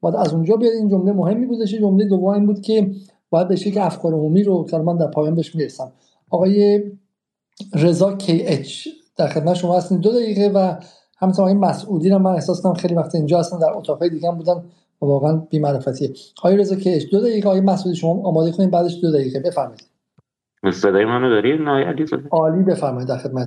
باید 0.00 0.16
از 0.16 0.32
اونجا 0.32 0.56
بیاد. 0.56 0.72
این 0.72 0.88
جمله 0.88 1.12
مهمی 1.12 1.46
بودش 1.46 1.74
جمله 1.74 2.04
دوم 2.04 2.46
بود 2.46 2.60
که 2.60 2.90
باید 3.34 3.48
بشه 3.48 3.70
که 3.70 3.84
افکار 3.84 4.12
عمومی 4.12 4.42
رو 4.42 4.66
که 4.70 4.78
من 4.78 4.96
در 4.96 5.06
پایان 5.06 5.34
بهش 5.34 5.54
می‌رسم. 5.54 5.92
آقای 6.30 6.82
رضا 7.74 8.16
کی 8.16 8.42
اچ 8.46 8.88
در 9.16 9.26
خدمت 9.26 9.54
شما 9.54 9.76
هستین 9.76 10.00
دو 10.00 10.12
دقیقه 10.12 10.50
و 10.54 10.74
همینطور 11.18 11.42
آقای 11.42 11.54
مسعودی 11.54 12.08
رو 12.08 12.18
من 12.18 12.30
احساس 12.30 12.62
کنم 12.62 12.74
خیلی 12.74 12.94
وقت 12.94 13.14
اینجا 13.14 13.38
هستن 13.38 13.58
در 13.58 13.70
اتاقای 13.74 14.10
دیگه 14.10 14.28
هم 14.28 14.36
بودن 14.36 14.54
و 15.02 15.06
واقعا 15.06 15.36
بی 15.36 15.58
معرفتیه 15.58 16.10
آقای 16.38 16.56
رضا 16.56 16.76
که 16.76 16.98
دو 17.12 17.20
دقیقه. 17.20 17.48
آقای 17.48 17.60
مسعودی 17.60 17.96
شما 17.96 18.10
آماده 18.10 18.52
کنید 18.52 18.70
بعدش 18.70 18.98
دو 19.02 19.12
دقیقه. 19.12 19.40
بفرمایید. 19.40 19.84
صدای 20.72 21.04
منو 21.04 21.30
دارید؟ 21.30 21.60
نه 21.60 21.94
عالی 22.30 22.62
بفرمایید. 22.62 23.08
در 23.08 23.18
خدمت. 23.18 23.46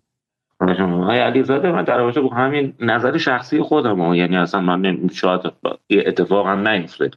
آقای 0.60 1.19
علیزاده 1.19 1.72
من 1.72 1.84
در 1.84 2.11
با 2.22 2.30
همین 2.30 2.74
نظر 2.80 3.18
شخصی 3.18 3.61
خودم 3.61 4.14
یعنی 4.14 4.38
اصلا 4.38 4.61
من 4.61 5.10
شاید 5.14 5.42
اتفاق 5.90 6.48
هم 6.48 6.68
نیفته 6.68 7.11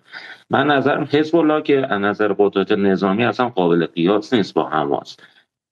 من 0.51 0.67
نظرم 0.67 1.09
حزب 1.11 1.37
الله 1.37 1.63
که 1.63 1.93
از 1.93 2.01
نظر 2.01 2.35
قدرت 2.39 2.73
نظامی 2.73 3.25
اصلا 3.25 3.49
قابل 3.49 3.87
قیاس 3.87 4.35
نیست 4.35 4.55
با 4.55 4.69
حماس. 4.69 5.17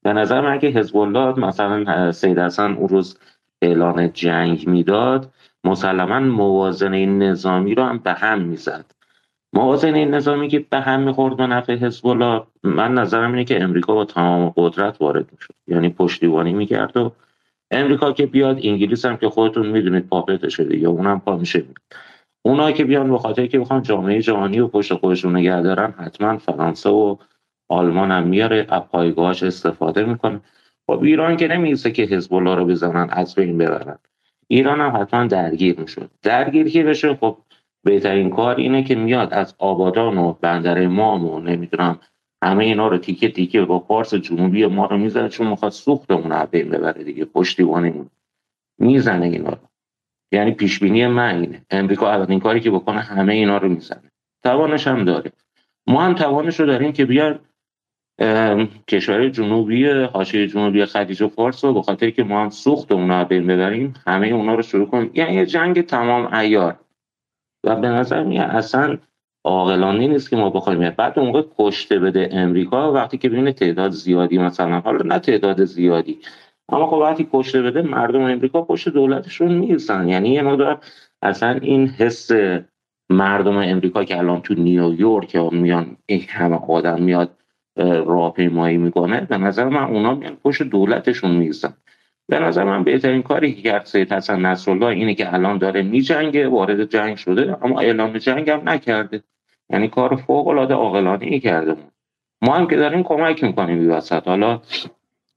به 0.02 0.12
نظر 0.12 0.40
من 0.40 0.52
اگه 0.52 0.68
حزب 0.68 0.96
الله 0.96 1.40
مثلا 1.40 2.12
سید 2.12 2.38
حسن 2.38 2.72
اون 2.72 2.88
روز 2.88 3.18
اعلان 3.62 4.12
جنگ 4.12 4.68
می‌داد 4.68 5.30
مسلما 5.64 6.20
موازنه 6.20 7.06
نظامی 7.06 7.74
رو 7.74 7.82
هم 7.84 7.98
به 7.98 8.12
هم 8.12 8.40
می‌زد. 8.40 8.84
موازنه 9.52 10.04
نظامی 10.04 10.48
که 10.48 10.66
به 10.70 10.80
هم 10.80 11.00
می‌خورد 11.00 11.36
به 11.36 11.46
نفع 11.46 11.74
حزب 11.74 12.06
من 12.62 12.94
نظرم 12.94 13.30
اینه 13.30 13.44
که 13.44 13.62
امریکا 13.62 13.94
با 13.94 14.04
تمام 14.04 14.52
قدرت 14.56 14.96
وارد 15.00 15.26
می‌شد. 15.32 15.54
یعنی 15.66 15.88
پشتیبانی 15.88 16.52
می‌کرد 16.52 16.96
و 16.96 17.12
امریکا 17.70 18.12
که 18.12 18.26
بیاد 18.26 18.58
انگلیس 18.62 19.04
هم 19.04 19.16
که 19.16 19.28
خودتون 19.28 19.66
می‌دونید 19.66 20.08
پاپت 20.08 20.48
شده 20.48 20.78
یا 20.78 20.90
اونم 20.90 21.20
پا 21.20 21.36
میشه. 21.36 21.64
اونا 22.42 22.72
که 22.72 22.84
بیان 22.84 23.10
به 23.10 23.18
خاطر 23.18 23.46
که 23.46 23.58
بخوان 23.58 23.82
جامعه 23.82 24.22
جهانی 24.22 24.60
و 24.60 24.68
پشت 24.68 24.94
خودشون 24.94 25.36
نگه 25.36 25.62
دارن 25.62 25.94
حتما 25.98 26.38
فرانسه 26.38 26.90
و 26.90 27.16
آلمان 27.68 28.10
هم 28.10 28.26
میاره 28.26 28.62
پایگاهاش 28.62 29.42
استفاده 29.42 30.04
می‌کنه. 30.04 30.40
خب 30.90 31.02
ایران 31.02 31.36
که 31.36 31.48
نمیسه 31.48 31.90
که 31.90 32.02
حزب 32.02 32.34
الله 32.34 32.54
رو 32.54 32.64
بزنن 32.64 33.08
از 33.10 33.34
بین 33.34 33.58
ببرن. 33.58 33.98
ایران 34.48 34.80
هم 34.80 35.00
حتما 35.00 35.26
درگیر 35.26 35.80
می‌شد 35.80 36.10
درگیر 36.22 36.68
که 36.68 36.84
بشه؟ 36.84 37.14
خب 37.14 37.38
بهترین 37.84 38.30
کار 38.30 38.56
اینه 38.56 38.84
که 38.84 38.94
میاد 38.94 39.34
از 39.34 39.54
آبادان 39.58 40.18
و 40.18 40.32
بندر 40.32 40.86
مام 40.86 41.24
و 41.24 41.40
نمی‌دونم 41.40 41.98
همه 42.42 42.64
اینا 42.64 42.88
رو 42.88 42.98
تیکه 42.98 43.28
تیکه 43.28 43.62
با 43.62 43.78
پارس 43.78 44.14
جنوبی 44.14 44.66
ما 44.66 44.86
رو 44.86 44.98
می‌زنه 44.98 45.28
چون 45.28 45.46
می‌خواد 45.46 45.72
سوختمون 45.72 46.32
رو 46.32 46.46
بین 46.46 46.68
ببره 46.68 47.04
دیگه 47.04 47.24
پشتیبانمون 47.24 48.10
می‌زنه 48.78 49.26
اینا 49.26 49.50
رو. 49.50 49.58
یعنی 50.32 50.50
پیش 50.50 50.78
بینی 50.78 51.06
من 51.06 51.40
اینه. 51.40 51.62
امریکا 51.70 52.10
اولین 52.10 52.40
کاری 52.40 52.60
که 52.60 52.70
بکنه 52.70 53.00
همه 53.00 53.32
اینا 53.32 53.58
رو 53.58 53.68
می‌زنه. 53.68 54.10
توانش 54.42 54.86
هم 54.86 55.04
داره. 55.04 55.32
ما 55.86 56.02
هم 56.02 56.14
توانش 56.14 56.60
رو 56.60 56.66
داریم 56.66 56.92
که 56.92 57.04
بیان 57.04 57.38
کشور 58.88 59.28
جنوبی 59.28 59.88
حاشیه 59.88 60.46
جنوبی 60.46 60.84
خلیج 60.84 61.22
و 61.22 61.28
فارس 61.28 61.64
رو 61.64 61.74
به 61.74 61.82
خاطر 61.82 62.10
که 62.10 62.24
ما 62.24 62.42
هم 62.42 62.50
سوخت 62.50 62.92
اونا 62.92 63.24
بین 63.24 63.46
ببریم 63.46 63.94
همه 64.06 64.26
اونا 64.26 64.54
رو 64.54 64.62
شروع 64.62 64.86
کنیم. 64.86 65.10
یعنی 65.14 65.46
جنگ 65.46 65.80
تمام 65.80 66.34
ایار 66.34 66.78
و 67.64 67.76
به 67.76 67.88
نظر 67.88 68.22
میاد 68.24 68.50
اصلا 68.50 68.98
عاقلانه 69.48 70.06
نیست 70.06 70.30
که 70.30 70.36
ما 70.36 70.50
بخوایم. 70.50 70.90
بعد 70.90 71.18
اون 71.18 71.26
موقع 71.26 71.42
کشته 71.58 71.98
بده 71.98 72.28
امریکا 72.32 72.92
وقتی 72.92 73.18
که 73.18 73.28
ببینه 73.28 73.52
تعداد 73.52 73.90
زیادی 73.90 74.38
مثلا 74.38 74.80
حالا 74.80 75.02
نه 75.04 75.18
تعداد 75.18 75.64
زیادی. 75.64 76.18
اما 76.68 76.86
خب 76.86 76.92
وقتی 76.92 77.28
کشته 77.32 77.62
بده 77.62 77.82
مردم 77.82 78.20
امریکا 78.20 78.62
پشت 78.62 78.88
دولتشون 78.88 79.52
می‌رسن 79.52 80.08
یعنی 80.08 80.28
یه 80.28 80.42
مقدار 80.42 80.80
اصلا 81.22 81.58
این 81.62 81.88
حس 81.88 82.30
مردم 83.10 83.56
امریکا 83.56 84.04
که 84.04 84.18
الان 84.18 84.40
تو 84.42 84.54
نیویورک 84.54 85.36
میان 85.36 85.96
این 86.06 86.24
همه 86.28 86.56
آدم 86.68 87.02
میاد 87.02 87.30
راهپیمایی 88.06 88.76
می‌کنه 88.76 89.20
به 89.20 89.38
نظر 89.38 89.68
من 89.68 89.84
اونا 89.84 90.14
میان 90.14 90.36
پشت 90.44 90.62
دولتشون 90.62 91.30
می‌رسن 91.30 91.74
به 92.28 92.38
نظر 92.38 92.64
من 92.64 92.84
بهترین 92.84 93.22
کاری 93.22 93.54
که 93.54 93.62
کرد 93.62 93.84
سید 93.84 94.12
حسن 94.12 94.40
نصرالله 94.40 94.86
اینه 94.86 95.14
که 95.14 95.34
الان 95.34 95.58
داره 95.58 95.82
میجنگه 95.82 96.48
وارد 96.48 96.90
جنگ 96.90 97.16
شده 97.16 97.64
اما 97.64 97.80
اعلام 97.80 98.18
جنگ 98.18 98.50
هم 98.50 98.68
نکرده. 98.68 99.22
یعنی 99.70 99.88
کار 99.88 100.16
فوق 100.16 100.48
العاده 100.48 100.74
عاقلانه 100.74 101.26
ای 101.26 101.40
کرده 101.40 101.76
ما 102.42 102.54
هم 102.54 102.66
که 102.66 102.76
داریم 102.76 103.02
کمک 103.02 103.44
می‌کنیم 103.44 103.80
این 103.80 103.90
وسط. 103.90 104.28
حالا 104.28 104.60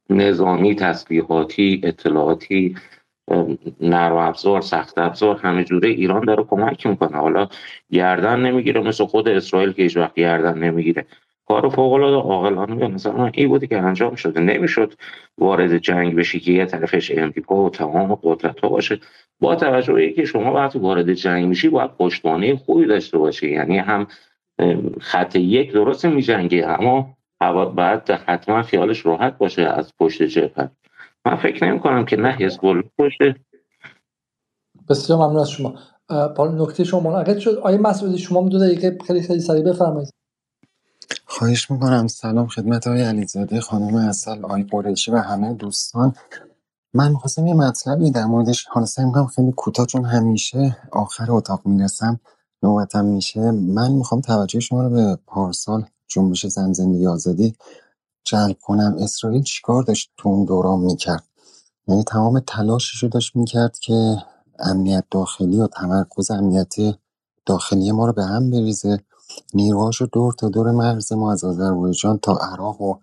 نظامی 0.09 0.75
تسلیحاتی 0.75 1.81
اطلاعاتی 1.83 2.75
نرم 3.81 4.17
افزار 4.17 4.61
سخت 4.61 4.97
افزار 4.97 5.37
همه 5.37 5.63
جوره 5.63 5.89
ایران 5.89 6.25
داره 6.25 6.43
کمک 6.43 6.87
می‌کنه. 6.87 7.17
حالا 7.17 7.47
گردن 7.91 8.39
نمی‌گیره 8.39 8.81
مثل 8.81 9.05
خود 9.05 9.27
اسرائیل 9.27 9.71
که 9.71 9.83
هیچ 9.83 9.97
وقت 9.97 10.13
گردن 10.15 10.57
نمی‌گیره. 10.57 11.05
کار 11.51 11.69
فوق 11.69 11.93
العاده 11.93 12.15
عاقلانه 12.15 12.75
به 12.75 12.87
نظر 12.87 13.11
من 13.11 13.31
این 13.33 13.49
بودی 13.49 13.67
که 13.67 13.77
انجام 13.77 14.15
شده 14.15 14.39
نمی‌شد 14.39 14.93
وارد 15.37 15.77
جنگ 15.77 16.15
بشی 16.15 16.39
که 16.39 16.51
یه 16.51 16.65
طرفش 16.65 17.11
امریکا 17.17 17.55
و 17.55 17.69
تمام 17.69 18.15
قدرت 18.23 18.59
ها 18.59 18.69
باشه. 18.69 18.99
با 19.39 19.55
توجه 19.55 19.93
به 19.93 20.11
که 20.11 20.25
شما 20.25 20.53
وقتی 20.53 20.79
وارد 20.79 21.13
جنگ 21.13 21.45
میشی 21.45 21.69
باید 21.69 21.91
پشتوانه 21.91 22.55
خوبی 22.55 22.85
داشته 22.85 23.17
باشی. 23.17 23.51
یعنی 23.51 23.77
هم 23.77 24.07
خط 24.99 25.35
یک 25.35 25.73
درست 25.73 26.05
میجنگی 26.05 26.63
اما 26.63 27.15
بعد 27.75 28.11
حتما 28.11 28.61
خیالش 28.61 29.05
راحت 29.05 29.37
باشه 29.37 29.61
از 29.61 29.93
پشت 29.99 30.23
جبهه. 30.23 30.69
من 31.25 31.35
فکر 31.35 31.67
نمی 31.67 31.79
کنم 31.79 32.05
که 32.05 32.17
نه 32.17 32.31
حزب 32.31 32.65
الله 32.65 32.83
باشه. 32.99 33.35
بسیار 34.89 35.19
ممنون 35.19 35.39
از 35.39 35.51
شما. 35.51 35.75
پال 36.37 36.61
نکته 36.61 36.83
شما 36.83 37.19
اگر 37.19 37.39
شد. 37.39 37.57
آیه 37.63 37.77
مسئولی 37.77 38.17
شما 38.17 38.49
دو 38.49 38.59
دقیقه 38.59 38.97
خیلی 39.07 39.21
خیلی 39.21 39.39
سریع 39.39 39.63
بفرمایید. 39.63 40.20
خواهش 41.25 41.71
می‌کنم. 41.71 42.07
سلام 42.07 42.47
خدمت 42.47 42.87
های 42.87 43.01
علیزاده 43.01 43.61
خانم 43.61 43.95
اصل 43.95 44.45
آی 44.45 44.63
قریشی 44.63 45.11
و 45.11 45.17
همه 45.17 45.53
دوستان. 45.53 46.15
من 46.93 47.11
می‌خواستم 47.11 47.47
یه 47.47 47.53
مطلبی 47.53 48.11
در 48.11 48.25
موردش 48.25 48.65
حالا 48.65 48.85
سعی 48.85 49.05
می‌کنم 49.05 49.27
خیلی 49.27 49.51
کوتاه 49.51 49.85
چون 49.85 50.05
همیشه 50.05 50.77
آخر 50.91 51.31
اتاق 51.31 51.61
می‌رسم 51.65 52.19
نوبتم 52.63 53.05
میشه. 53.05 53.51
من 53.51 53.91
می‌خوام 53.91 54.21
توجه 54.21 54.59
شما 54.59 54.83
رو 54.83 54.89
به 54.89 55.17
پارسال 55.27 55.85
جنبش 56.07 56.45
زن 56.45 56.73
زندگی 56.73 57.07
آزادی 57.07 57.55
جلب 58.23 58.57
کنم. 58.61 58.95
اسرائیل 58.99 59.43
چیکار 59.43 59.83
داشت 59.83 60.11
تو 60.17 60.29
اون 60.29 60.45
دوران 60.45 60.79
می‌کرد؟ 60.79 61.23
یعنی 61.87 62.03
تمام 62.03 62.39
تلاشش 62.39 63.03
رو 63.03 63.09
داشت 63.09 63.35
می‌کرد 63.35 63.77
که 63.79 64.17
امنیت 64.59 65.03
داخلی 65.11 65.59
و 65.59 65.67
تمرکز 65.67 66.31
امنیت 66.31 66.73
داخلی 67.45 67.91
ما 67.91 68.05
رو 68.05 68.13
به 68.13 68.23
هم 68.23 68.49
بریزه. 68.49 68.99
نیروهاش 69.53 70.01
رو 70.01 70.07
دور 70.07 70.33
تا 70.33 70.49
دور 70.49 70.71
مرز 70.71 71.13
ما 71.13 71.31
از 71.31 71.43
آذربایجان 71.43 72.17
تا 72.17 72.33
عراق 72.33 72.81
و 72.81 72.95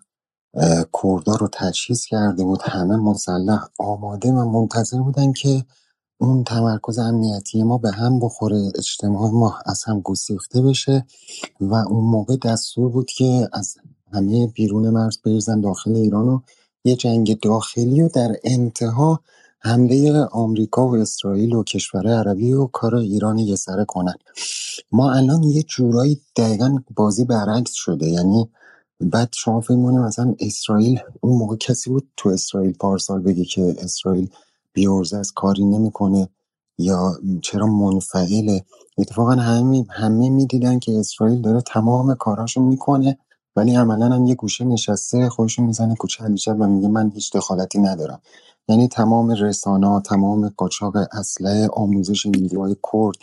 کردا 1.03 1.35
رو 1.35 1.49
تجهیز 1.53 2.05
کرده 2.05 2.43
بود. 2.43 2.59
همه 2.63 2.95
مسلح 2.95 3.67
آماده 3.79 4.31
و 4.31 4.45
منتظر 4.51 4.99
بودن 4.99 5.33
که 5.33 5.65
اون 6.21 6.43
تمرکز 6.43 6.99
امنیتی 6.99 7.63
ما 7.63 7.77
به 7.77 7.91
هم 7.91 8.19
بخوره 8.19 8.71
اجتماع 8.75 9.31
ما 9.31 9.59
از 9.65 9.83
هم 9.83 10.01
گسیخته 10.01 10.61
بشه 10.61 11.05
و 11.61 11.75
اون 11.75 12.05
موقع 12.05 12.35
دستور 12.45 12.89
بود 12.89 13.05
که 13.11 13.49
از 13.53 13.75
همه 14.13 14.47
بیرون 14.47 14.89
مرز 14.89 15.17
بریزن 15.25 15.61
داخل 15.61 15.95
ایران 15.95 16.27
و 16.27 16.39
یه 16.83 16.95
جنگ 16.95 17.39
داخلی 17.39 18.01
و 18.01 18.09
در 18.09 18.35
انتها 18.43 19.21
حمله 19.61 20.25
آمریکا 20.31 20.87
و 20.87 20.95
اسرائیل 20.95 21.53
و 21.55 21.63
کشور 21.63 22.07
عربی 22.07 22.53
و 22.53 22.65
کار 22.67 22.95
ایران 22.95 23.37
یه 23.37 23.55
سره 23.55 23.85
کنن. 23.85 24.13
ما 24.91 25.11
الان 25.11 25.43
یه 25.43 25.63
جورایی 25.63 26.21
دقیقا 26.35 26.77
بازی 26.95 27.25
برعکس 27.25 27.71
شده. 27.73 28.07
یعنی 28.07 28.49
بعد 28.99 29.29
شما 29.33 29.61
فکر 29.61 29.75
مثلا 29.75 30.35
اسرائیل 30.39 30.99
اون 31.21 31.37
موقع 31.37 31.55
کسی 31.55 31.89
بود 31.89 32.09
تو 32.17 32.29
اسرائیل 32.29 32.73
پارسال 32.73 33.21
بگه 33.21 33.45
که 33.45 33.75
اسرائیل 33.79 34.29
بیورزه 34.73 35.17
از 35.17 35.31
کاری 35.31 35.65
نمی‌کنه 35.65 36.29
یا 36.77 37.13
چرا 37.41 37.67
منفعله؟ 37.67 38.65
اتفاقا 38.97 39.31
همه 39.31 39.85
همه 39.89 40.29
می‌دیدن 40.29 40.79
که 40.79 40.99
اسرائیل 40.99 41.41
داره 41.41 41.61
تمام 41.61 42.15
کاراشو 42.15 42.61
می‌کنه 42.61 43.17
ولی 43.55 43.75
عملا 43.75 44.05
هم 44.15 44.25
یه 44.25 44.35
گوشه 44.35 44.65
نشسته 44.65 45.29
خودشون 45.29 45.65
می‌زنه 45.65 45.95
کوچه 45.95 46.53
و 46.53 46.67
میگه 46.67 46.87
من 46.87 47.11
هیچ 47.15 47.33
دخالتی 47.35 47.79
ندارم. 47.79 48.21
یعنی 48.69 48.87
تمام 48.87 49.31
رسانه 49.31 50.01
تمام 50.01 50.49
قاچاق 50.49 50.97
اسلحه 51.11 51.67
آموزش 51.73 52.25
نیروهای 52.25 52.75
کرد 52.93 53.15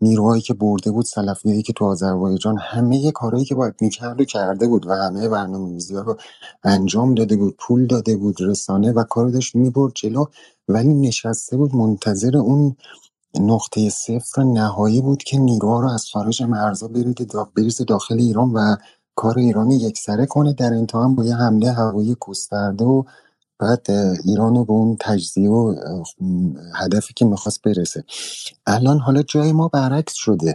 نیروهایی 0.00 0.42
که 0.42 0.54
برده 0.54 0.90
بود 0.90 1.04
سلفیایی 1.04 1.62
که 1.62 1.72
تو 1.72 1.84
آذربایجان 1.84 2.58
همه 2.58 3.12
کارهایی 3.12 3.44
که 3.44 3.54
باید 3.54 3.74
می‌کرد 3.80 4.20
و 4.20 4.24
کرده 4.24 4.68
بود 4.68 4.86
و 4.86 4.92
همه 4.92 5.28
برنامه 5.28 5.78
ها 5.94 6.00
رو 6.00 6.16
انجام 6.64 7.14
داده 7.14 7.36
بود 7.36 7.56
پول 7.58 7.86
داده 7.86 8.16
بود 8.16 8.36
رسانه 8.40 8.92
و 8.92 9.04
کار 9.04 9.28
داشت 9.28 9.54
می‌برد 9.54 9.92
جلو 9.94 10.24
ولی 10.68 10.94
نشسته 10.94 11.56
بود 11.56 11.74
منتظر 11.74 12.36
اون 12.36 12.76
نقطه 13.40 13.90
صفر 13.90 14.42
نهایی 14.42 15.00
بود 15.00 15.22
که 15.22 15.38
نیروها 15.38 15.80
رو 15.80 15.90
از 15.90 16.06
خارج 16.12 16.42
مرزها 16.42 16.90
بریزه 17.56 17.84
داخل 17.84 18.18
ایران 18.18 18.52
و 18.52 18.76
کار 19.14 19.38
ایرانی 19.38 19.76
یکسره 19.76 20.26
کنه. 20.26 20.52
در 20.52 20.74
انتها 20.74 21.08
با 21.08 21.24
یه 21.24 21.36
حمله 21.36 21.72
هوایی 21.72 22.16
گسترده 22.20 22.84
و 22.84 23.02
بعد 23.60 23.86
ایران 24.24 24.54
رو 24.54 24.64
به 24.64 24.72
اون 24.72 24.96
تجزیه 25.00 25.50
و 25.50 25.74
هدفی 26.74 27.14
که 27.14 27.24
می‌خواست 27.24 27.62
برسه. 27.62 28.04
الان 28.66 28.98
حالا 28.98 29.22
جای 29.22 29.52
ما 29.52 29.68
برعکس 29.68 30.14
شده. 30.14 30.54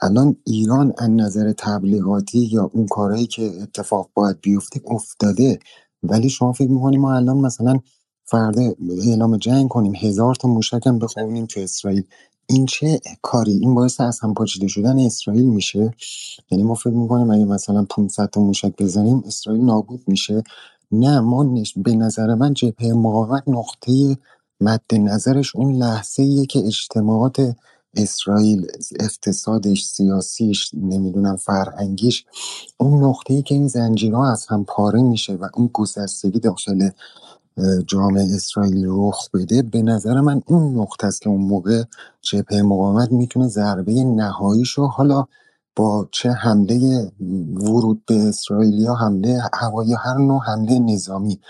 الان 0.00 0.36
ایران 0.44 0.92
از 0.98 1.10
نظر 1.10 1.52
تبلیغاتی 1.52 2.38
یا 2.38 2.70
اون 2.72 2.86
کارهایی 2.86 3.26
که 3.26 3.52
اتفاق 3.62 4.10
باید 4.14 4.40
بیفته 4.40 4.80
افتاده. 4.86 5.58
ولی 6.02 6.30
شما 6.30 6.52
فکر 6.52 6.70
می‌کنی 6.70 6.96
ما 6.96 7.14
الان 7.16 7.36
مثلا 7.36 7.78
فردا 8.24 8.62
اعلام 9.06 9.36
جنگ 9.36 9.68
کنیم 9.68 9.94
هزار 9.94 10.34
تا 10.34 10.48
موشک 10.48 10.86
هم 10.86 10.98
بخونیم 10.98 11.46
تو 11.46 11.60
اسرائیل. 11.60 12.02
این 12.46 12.66
چه 12.66 13.00
کاری؟ 13.22 13.52
این 13.52 13.74
باعث 13.74 14.00
از 14.00 14.20
هم 14.20 14.34
پاچیده 14.34 14.68
شدن 14.68 14.98
اسرائیل 14.98 15.44
میشه؟ 15.46 15.94
یعنی 16.50 16.64
ما 16.64 16.74
فکر 16.74 16.94
می‌کنیم 16.94 17.30
اگه 17.30 17.44
مثلا 17.44 17.86
500 17.90 18.30
تا 18.30 18.40
موشک 18.40 18.72
بزنیم 18.78 19.22
اسرائیل 19.26 19.64
نابود 19.64 20.02
میشه. 20.06 20.42
نه 20.92 21.20
ما 21.20 21.54
به 21.76 21.94
نظر 21.94 22.34
من 22.34 22.54
جبهه 22.54 22.92
مقاومت 22.92 23.42
نقطه 23.46 24.18
مد 24.60 24.82
نظرش 24.92 25.56
اون 25.56 25.72
لحظه 25.72 26.46
که 26.46 26.58
اجتماعات 26.58 27.56
اسرائیل 27.96 28.66
اقتصادش 29.00 29.84
سیاسیش 29.84 30.70
نمی‌دونم 30.74 31.36
فرهنگیش 31.36 32.24
اون 32.78 33.04
نقطه 33.04 33.34
ای 33.34 33.42
که 33.42 33.54
این 33.54 33.68
زنجیرها 33.68 34.32
از 34.32 34.46
هم 34.46 34.64
پاره 34.64 35.02
میشه 35.02 35.34
و 35.34 35.48
اون 35.54 35.70
گسستگی 35.72 36.40
داخل 36.40 36.90
جامعه 37.86 38.24
اسرائیل 38.34 38.84
رخ 38.88 39.30
بده 39.34 39.62
به 39.62 39.82
نظر 39.82 40.20
من 40.20 40.42
اون 40.46 40.78
نقطه 40.80 41.06
است 41.06 41.22
که 41.22 41.30
اون 41.30 41.40
موقع 41.40 41.82
جبهه 42.22 42.62
مقاومت 42.62 43.12
می‌تونه 43.12 43.48
ضربه 43.48 44.04
نهاییشو 44.04 44.86
حالا 44.86 45.26
چه 46.12 46.30
حمله 46.32 47.12
ورود 47.54 48.02
به 48.06 48.28
اسرائیلیا 48.28 48.94
حمله 48.94 49.42
هوایی 49.54 49.94
هر 49.94 50.18
نوع 50.18 50.40
حمله 50.46 50.78
نظامی. 50.78 51.40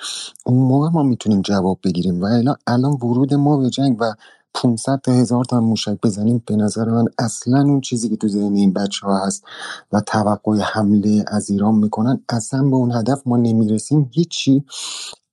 اون 0.47 0.59
موقع 0.59 0.89
ما 0.89 1.03
می‌تونیم 1.03 1.43
جواب 1.43 1.79
بگیریم 1.85 2.23
و 2.23 2.25
الان 2.27 2.57
الان 2.67 2.93
ورود 2.93 3.35
ما 3.35 3.57
به 3.59 3.71
جنگ 3.71 3.97
و 4.01 4.15
500 4.55 5.01
تا 5.05 5.13
هزار 5.13 5.45
تا 5.45 5.61
موشک 5.61 5.99
بزنیم 6.05 6.43
به 6.47 6.57
نظر 6.57 6.91
من 6.91 7.05
اصلا 7.19 7.61
اون 7.63 7.81
چیزی 7.81 8.09
که 8.09 8.17
تو 8.17 8.29
ذهن 8.29 8.55
این 8.57 8.73
بچه 8.73 9.07
ها 9.07 9.27
هست 9.27 9.45
و 9.93 10.01
توقع 10.01 10.59
حمله 10.61 11.25
از 11.29 11.51
ایران 11.51 11.75
می‌کنن 11.75 12.21
اصلا 12.29 12.63
به 12.63 12.77
اون 12.77 12.93
هدف 12.93 13.23
ما 13.27 13.37
نمی‌رسیم. 13.37 14.11
هیچی. 14.13 14.65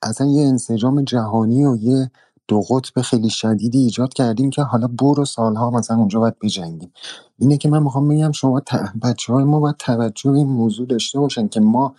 اصلا 0.03 0.27
یه 0.27 0.47
انسجام 0.47 1.03
جهانی 1.03 1.65
و 1.65 1.77
یه 1.77 2.11
دو 2.47 2.61
قطب 2.61 3.01
خیلی 3.01 3.29
شدیدی 3.29 3.79
ایجاد 3.79 4.13
کردیم 4.13 4.49
که 4.49 4.61
حالا 4.61 4.87
برو 4.87 5.25
سالها 5.25 5.69
مثلا 5.69 5.97
اونجا 5.97 6.19
باید 6.19 6.39
بجنگیم. 6.41 6.91
اینه 7.39 7.57
که 7.57 7.69
من 7.69 7.83
می‌خوام 7.83 8.07
بگم 8.07 8.31
شما 8.31 8.61
بچه 9.03 9.33
های 9.33 9.43
ما 9.43 9.59
باید 9.59 9.77
توجه 9.77 10.31
این 10.31 10.47
موضوع 10.47 10.87
داشته 10.87 11.19
باشن 11.19 11.47
که 11.47 11.59
ما 11.59 11.95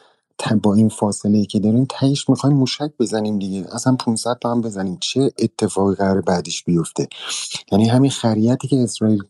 با 0.62 0.74
این 0.74 0.88
فاصله 0.88 1.38
ای 1.38 1.46
که 1.46 1.58
داریم 1.60 1.86
تهش 1.90 2.28
می‌خوایم 2.28 2.56
موشک 2.56 2.90
بزنیم 2.98 3.38
دیگه. 3.38 3.66
اصلا 3.72 3.96
500 3.96 4.38
تا 4.40 4.50
هم 4.50 4.60
بزنیم. 4.60 4.98
چه 5.00 5.30
اتفاقی 5.38 5.94
قرار 5.94 6.20
بعدش 6.20 6.64
بیفته؟ 6.64 7.08
یعنی 7.72 7.88
همین 7.88 8.10
خریتی 8.10 8.68
که 8.68 8.82
اسرائیل 8.82 9.22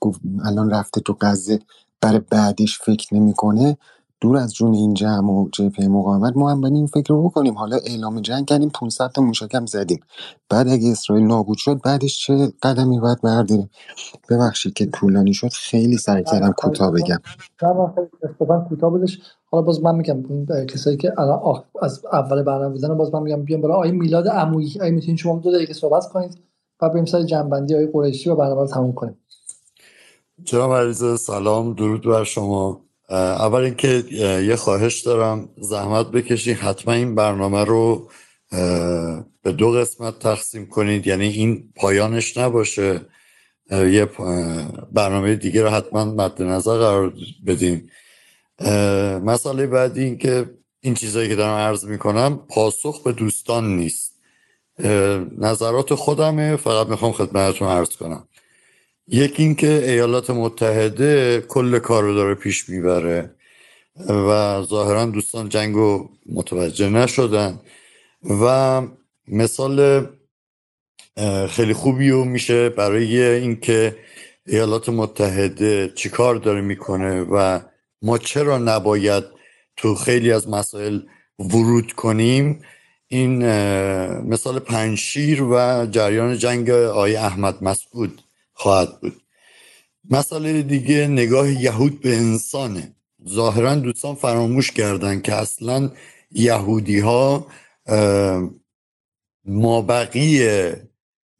الان 0.45 0.71
رفته 0.71 1.01
تو 1.01 1.17
غزه 1.21 1.61
برای 2.01 2.21
بعدش 2.31 2.79
فکر 2.79 3.15
نمی‌کنه 3.15 3.79
دور 4.21 4.37
از 4.37 4.55
جون 4.55 4.75
این 4.75 4.95
جمع 4.95 5.33
و 5.33 5.49
جبهه 5.53 5.89
مقاومت 5.89 6.37
ما 6.37 6.51
هم 6.51 6.65
این 6.65 6.87
فکر 6.87 7.15
رو 7.15 7.29
بکنیم. 7.29 7.55
حالا 7.55 7.77
اعلام 7.77 8.21
جنگ 8.21 8.47
کردیم 8.47 8.69
500 8.69 9.11
تا 9.15 9.23
موشکم 9.23 9.67
زدیم. 9.67 10.01
بعد 10.51 10.69
اگه 10.69 10.91
اسرائیل 10.91 11.27
نابود 11.27 11.59
شد 11.59 11.81
بعدش 11.85 12.27
چه 12.27 12.53
قدمی 12.63 13.01
باید 13.01 13.21
برداریم؟ 13.21 13.71
ببخشید 14.31 14.73
که 14.73 14.87
طولانی 14.87 15.35
شد 15.35 15.49
خیلی 15.53 15.97
سعی 15.97 16.25
کردم 16.25 16.53
کوتاه 16.53 16.93
بگم. 16.93 17.19
کوتاه 18.69 18.91
بودش. 18.91 19.19
حالا 19.51 19.63
باز 19.63 19.83
من 19.83 19.95
میگم 19.95 20.47
کسایی 20.67 20.97
که 20.97 21.13
از 21.83 22.05
اول 22.13 22.43
برنامه 22.43 22.69
بودن 22.69 22.97
باز 22.97 23.15
من 23.15 23.23
میگم 23.23 23.43
بیام 23.43 23.61
برای 23.61 23.75
آقای 23.75 23.93
میلاد 23.93 24.29
عمویی 24.29 24.73
آقای 24.77 24.91
می‌تونید 24.91 25.19
شما 25.19 25.39
دو 25.39 25.53
دقیقه 25.53 25.73
صحبت 25.73 26.09
کنید 26.13 26.39
و 26.83 26.89
بریم 26.89 27.05
سر 27.05 27.23
جنبندی 27.23 27.75
آقای 27.75 27.89
قریشی 27.93 28.31
و 28.31 28.37
برنامه 28.37 28.61
رو 28.61 28.67
تموم 28.67 28.93
کنیم. 28.93 29.19
جناب 30.45 30.93
سلام. 31.17 31.75
درود 31.75 32.05
بر 32.05 32.25
شما. 32.25 32.88
اول 33.11 33.61
اینکه 33.61 34.05
یه 34.49 34.57
خواهش 34.57 35.01
دارم 35.01 35.49
زحمت 35.59 36.11
بکشید 36.11 36.57
حتما 36.57 36.95
این 36.95 37.15
برنامه 37.15 37.65
رو 37.65 38.11
به 39.43 39.53
دو 39.59 39.71
قسمت 39.71 40.19
تقسیم 40.19 40.67
کنید. 40.67 41.07
یعنی 41.07 41.29
این 41.29 41.73
پایانش 41.77 42.37
نباشه. 42.37 43.01
یه 43.71 44.09
برنامه 44.93 45.35
دیگه 45.35 45.63
رو 45.63 45.69
حتما 45.69 46.05
مد 46.05 46.43
نظر 46.43 46.79
قرار 46.79 47.13
بدین. 47.47 47.91
مسئله 49.25 49.67
بعدی 49.67 50.05
این 50.05 50.19
که 50.19 50.51
این 50.81 50.95
چیزایی 50.95 51.29
که 51.29 51.37
دارم 51.37 51.55
عرض 51.55 51.85
می‌کنم 51.85 52.41
پاسخ 52.49 53.03
به 53.03 53.13
دوستان 53.13 53.77
نیست. 53.77 54.15
نظرات 55.39 55.95
خودمه. 55.95 56.57
فقط 56.57 56.87
می‌خوام 56.87 57.13
خدمتتون 57.13 57.69
عرض 57.69 57.97
کنم. 57.97 58.28
یکی 59.11 59.43
اینکه 59.43 59.91
ایالات 59.91 60.31
متحده 60.31 61.41
کل 61.41 61.79
کار 61.79 62.03
رو 62.03 62.15
داره 62.15 62.35
پیش 62.35 62.69
می‌بره 62.69 63.31
و 64.09 64.63
ظاهرا 64.63 65.05
دوستان 65.05 65.49
جنگ 65.49 65.75
رو 65.75 66.11
متوجه 66.27 66.89
نشدن 66.89 67.61
و 68.43 68.83
مثال 69.29 70.07
خیلی 71.49 71.73
خوبی 71.73 72.11
رو 72.11 72.25
میشه 72.25 72.69
برای 72.69 73.23
اینکه 73.23 73.97
ایالات 74.47 74.89
متحده 74.89 75.93
چیکار 75.95 76.35
داره 76.35 76.61
می‌کنه 76.61 77.21
و 77.23 77.61
ما 78.03 78.19
چرا 78.19 78.59
نباید 78.59 79.25
تو 79.77 79.95
خیلی 79.95 80.33
از 80.33 80.49
مسائل 80.49 81.01
ورود 81.39 81.93
کنیم؟ 81.93 82.63
این 83.09 83.47
مثال 84.23 84.59
پنشیر 84.59 85.43
و 85.43 85.87
جریان 85.91 86.39
جنگ 86.39 86.71
آی 86.71 87.17
احمد 87.17 87.65
مسعود. 87.65 88.23
خواهد 88.59 89.01
بود. 89.01 89.23
مسئله 90.11 90.63
دیگه 90.63 91.07
نگاه 91.07 91.51
یهود 91.51 92.01
به 92.01 92.17
انسانه. 92.17 92.95
ظاهرا 93.29 93.75
دوستان 93.75 94.15
فراموش 94.15 94.71
کردن 94.71 95.21
که 95.21 95.35
اصلا 95.35 95.91
یهودی 96.31 96.99
ها 96.99 97.47
مابقی 99.45 100.47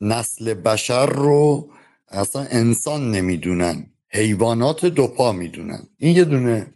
نسل 0.01 0.55
بشر 0.55 1.07
رو 1.07 1.71
اصلا 2.09 2.43
انسان 2.43 3.11
نمی‌دونن. 3.11 3.87
حیوانات 4.09 4.87
دوپا 4.87 5.33
می‌دونن. 5.33 5.89
این 5.97 6.17
یه 6.17 6.25
دونه. 6.25 6.75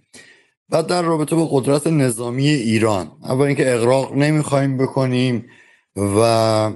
بعد 0.69 0.87
در 0.87 1.03
رابطه 1.03 1.37
با 1.37 1.47
قدرت 1.47 1.87
نظامی 1.87 2.49
ایران. 2.49 3.13
اول 3.23 3.47
اینکه 3.47 3.75
اقراق 3.75 4.15
نمی‌خوایم 4.15 4.79
بکنیم 4.79 5.47
و 5.97 6.73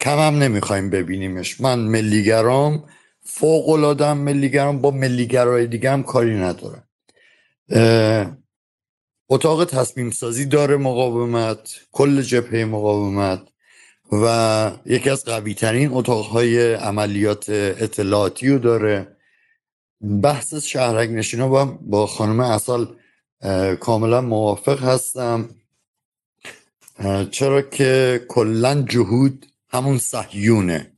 کم 0.00 0.18
هم 0.18 0.34
نمی‌خوایم 0.38 0.90
ببینیمش. 0.90 1.60
من 1.60 1.78
ملیگرام 1.78 2.84
فوق 3.22 3.68
العاده 3.68 4.12
ملیگرام 4.12 4.80
با 4.80 4.90
ملیگرای 4.90 5.66
دیگه 5.66 5.90
هم 5.90 6.02
کاری 6.02 6.36
ندارم. 6.36 6.88
اتاق 9.28 9.64
تصمیم 9.64 10.10
سازی 10.10 10.46
داره 10.46 10.76
مقاومت 10.76 11.80
کل 11.92 12.22
جبهه 12.22 12.64
مقاومت 12.64 13.40
و 14.12 14.72
یکی 14.86 15.10
از 15.10 15.24
قوی 15.24 15.54
ترین 15.54 15.90
اتاقهای 15.92 16.74
عملیات 16.74 17.46
اطلاعاتی 17.48 18.48
رو 18.48 18.58
داره. 18.58 19.16
بحث 20.22 20.54
شهرک 20.54 21.10
نشینا 21.10 21.48
با, 21.48 21.64
با 21.64 22.06
خانم 22.06 22.40
اصال 22.40 22.96
کاملا 23.80 24.20
موافق 24.20 24.84
هستم. 24.84 25.48
چرا 27.30 27.62
که 27.62 28.24
کلا 28.28 28.82
جهود 28.82 29.46
همون 29.70 29.98
صهیونه. 29.98 30.92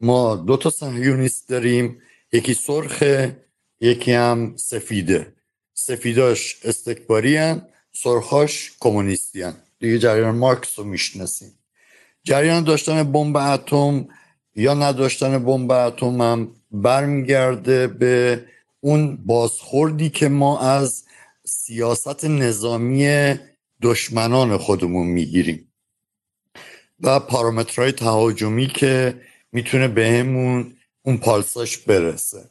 ما 0.00 0.36
دو 0.36 0.56
تا 0.56 0.70
صهیونیست 0.70 1.48
داریم. 1.48 2.02
یکی 2.32 2.54
سرخه 2.54 3.36
یکی 3.80 4.12
هم 4.12 4.56
سفیده. 4.56 5.32
سفیداش 5.74 6.56
استکباری 6.64 7.36
هن 7.36 7.66
سرخاش 7.92 8.72
کمونیستی 8.80 9.42
هن. 9.42 9.54
دیگه 9.78 9.98
جریان 9.98 10.34
مارکس 10.34 10.78
رو 10.78 10.84
می‌شناسیم. 10.84 11.52
جریان 12.24 12.64
داشتن 12.64 13.12
بمب 13.12 13.36
اتم 13.36 14.08
یا 14.56 14.74
نداشتن 14.74 15.44
بمب 15.44 15.70
اتم 15.70 16.20
هم 16.20 16.50
برمیگرده 16.70 17.86
به 17.86 18.44
اون 18.80 19.16
بازخوردی 19.16 20.10
که 20.10 20.28
ما 20.28 20.60
از 20.60 21.04
سیاست 21.44 22.24
نظامی 22.24 23.34
دشمنان 23.82 24.56
خودمون 24.56 25.06
می‌گیریم. 25.06 25.71
و 27.02 27.20
پارامترهای 27.20 27.92
تهاجمی 27.92 28.66
که 28.66 29.20
می‌تونه 29.52 29.88
بهمون 29.88 30.72
اون 31.04 31.16
پالساش 31.16 31.78
برسه. 31.78 32.44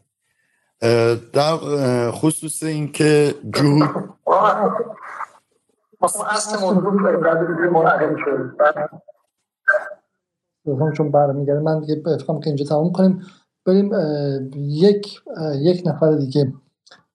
در 1.33 1.57
خصوص 2.11 2.63
اینکه 2.63 3.35
جهود 3.53 3.89
چون 10.97 11.11
برمیگرده 11.11 11.59
من 11.59 11.79
دیگه 11.79 11.95
بفهم 11.95 12.39
که 12.39 12.47
اینجا 12.47 12.65
تموم 12.65 12.91
کنیم. 12.91 13.25
بریم 13.65 13.91
یک 14.55 15.21
یک 15.55 15.83
نفر 15.85 16.11
دیگه. 16.11 16.53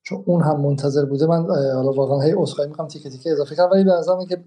چون 0.02 0.22
اون 0.26 0.42
هم 0.42 0.60
منتظر 0.60 1.04
بوده 1.04 1.26
من 1.26 1.46
حالا 1.74 1.92
واقعا 1.92 2.20
هی 2.20 2.32
اسخای 2.32 2.66
می‌خوام 2.68 2.88
تیکه 2.88 3.10
تیکه 3.10 3.30
اضافه 3.30 3.56
کنم 3.56 3.68
ولی 3.72 3.84
به 3.84 4.26
که 4.28 4.44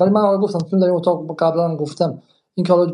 ولی 0.00 0.10
من 0.10 0.20
حالا 0.20 0.38
گفتم 0.38 0.58
چون 0.70 0.80
در 0.80 0.86
این 0.86 0.96
اتاق 0.96 1.36
قبلا 1.38 1.76
گفتم 1.76 2.22
این 2.54 2.66
که 2.66 2.72
حالا 2.72 2.92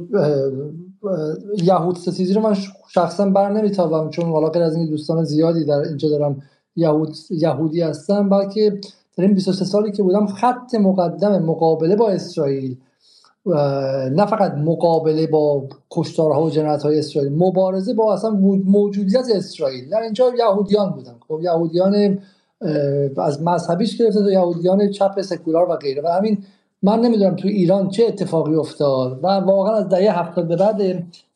یهود 1.63 1.97
ستیزی 1.97 2.35
رو 2.35 2.41
من 2.41 2.57
شخصا 2.89 3.31
بر 3.31 3.53
نمیتابم 3.53 4.11
چون 4.11 4.31
حالا 4.31 4.49
غیر 4.49 4.63
از 4.63 4.77
این 4.77 4.87
دوستان 4.87 5.25
زیادی 5.25 5.65
در 5.65 5.79
اینجا 5.79 6.09
دارم 6.09 6.43
یهود 6.77 7.17
یهودی 7.31 7.83
هستم 7.83 8.29
بلکه 8.29 8.81
در 9.17 9.25
این 9.25 9.35
23 9.35 9.65
سالی 9.65 9.93
که 9.93 10.03
بودم 10.03 10.27
خط 10.27 10.75
مقدم 10.75 11.39
مقابله 11.39 11.97
با 11.97 12.09
اسرائیل 12.09 12.77
نه 14.17 14.27
فقط 14.27 14.55
مقابله 14.55 15.27
با 15.27 15.69
کشتارها 15.91 16.43
و 16.43 16.51
جنایت 16.51 16.83
های 16.83 16.99
اسرائیل 16.99 17.33
مبارزه 17.33 17.95
با 17.95 18.15
اصلا 18.15 18.31
موجودیت 18.65 19.27
اسرائیل 19.35 19.89
در 19.89 20.01
اینجا 20.01 20.33
یهودیان 20.39 20.91
بودن 20.91 21.15
خب 21.29 21.41
یهودیان 21.43 22.19
از 23.17 23.43
مذهبیش 23.43 23.97
گرفته 23.97 24.21
تا 24.21 24.31
یهودیان 24.31 24.91
چپ 24.91 25.23
سکولار 25.23 25.71
و 25.71 25.77
غیره 25.77 26.03
و 26.03 26.07
همین 26.07 26.45
من 26.83 27.01
نمی‌دونم 27.01 27.37
تو 27.37 27.49
ایران 27.49 27.89
چه 27.89 28.05
اتفاقی 28.05 28.55
افتاد 28.55 29.21
و 29.25 29.27
واقعا 29.27 29.77
از 29.77 29.89
دهه 29.89 30.19
هفتاد 30.19 30.49
به 30.49 30.57
بعد 30.57 30.79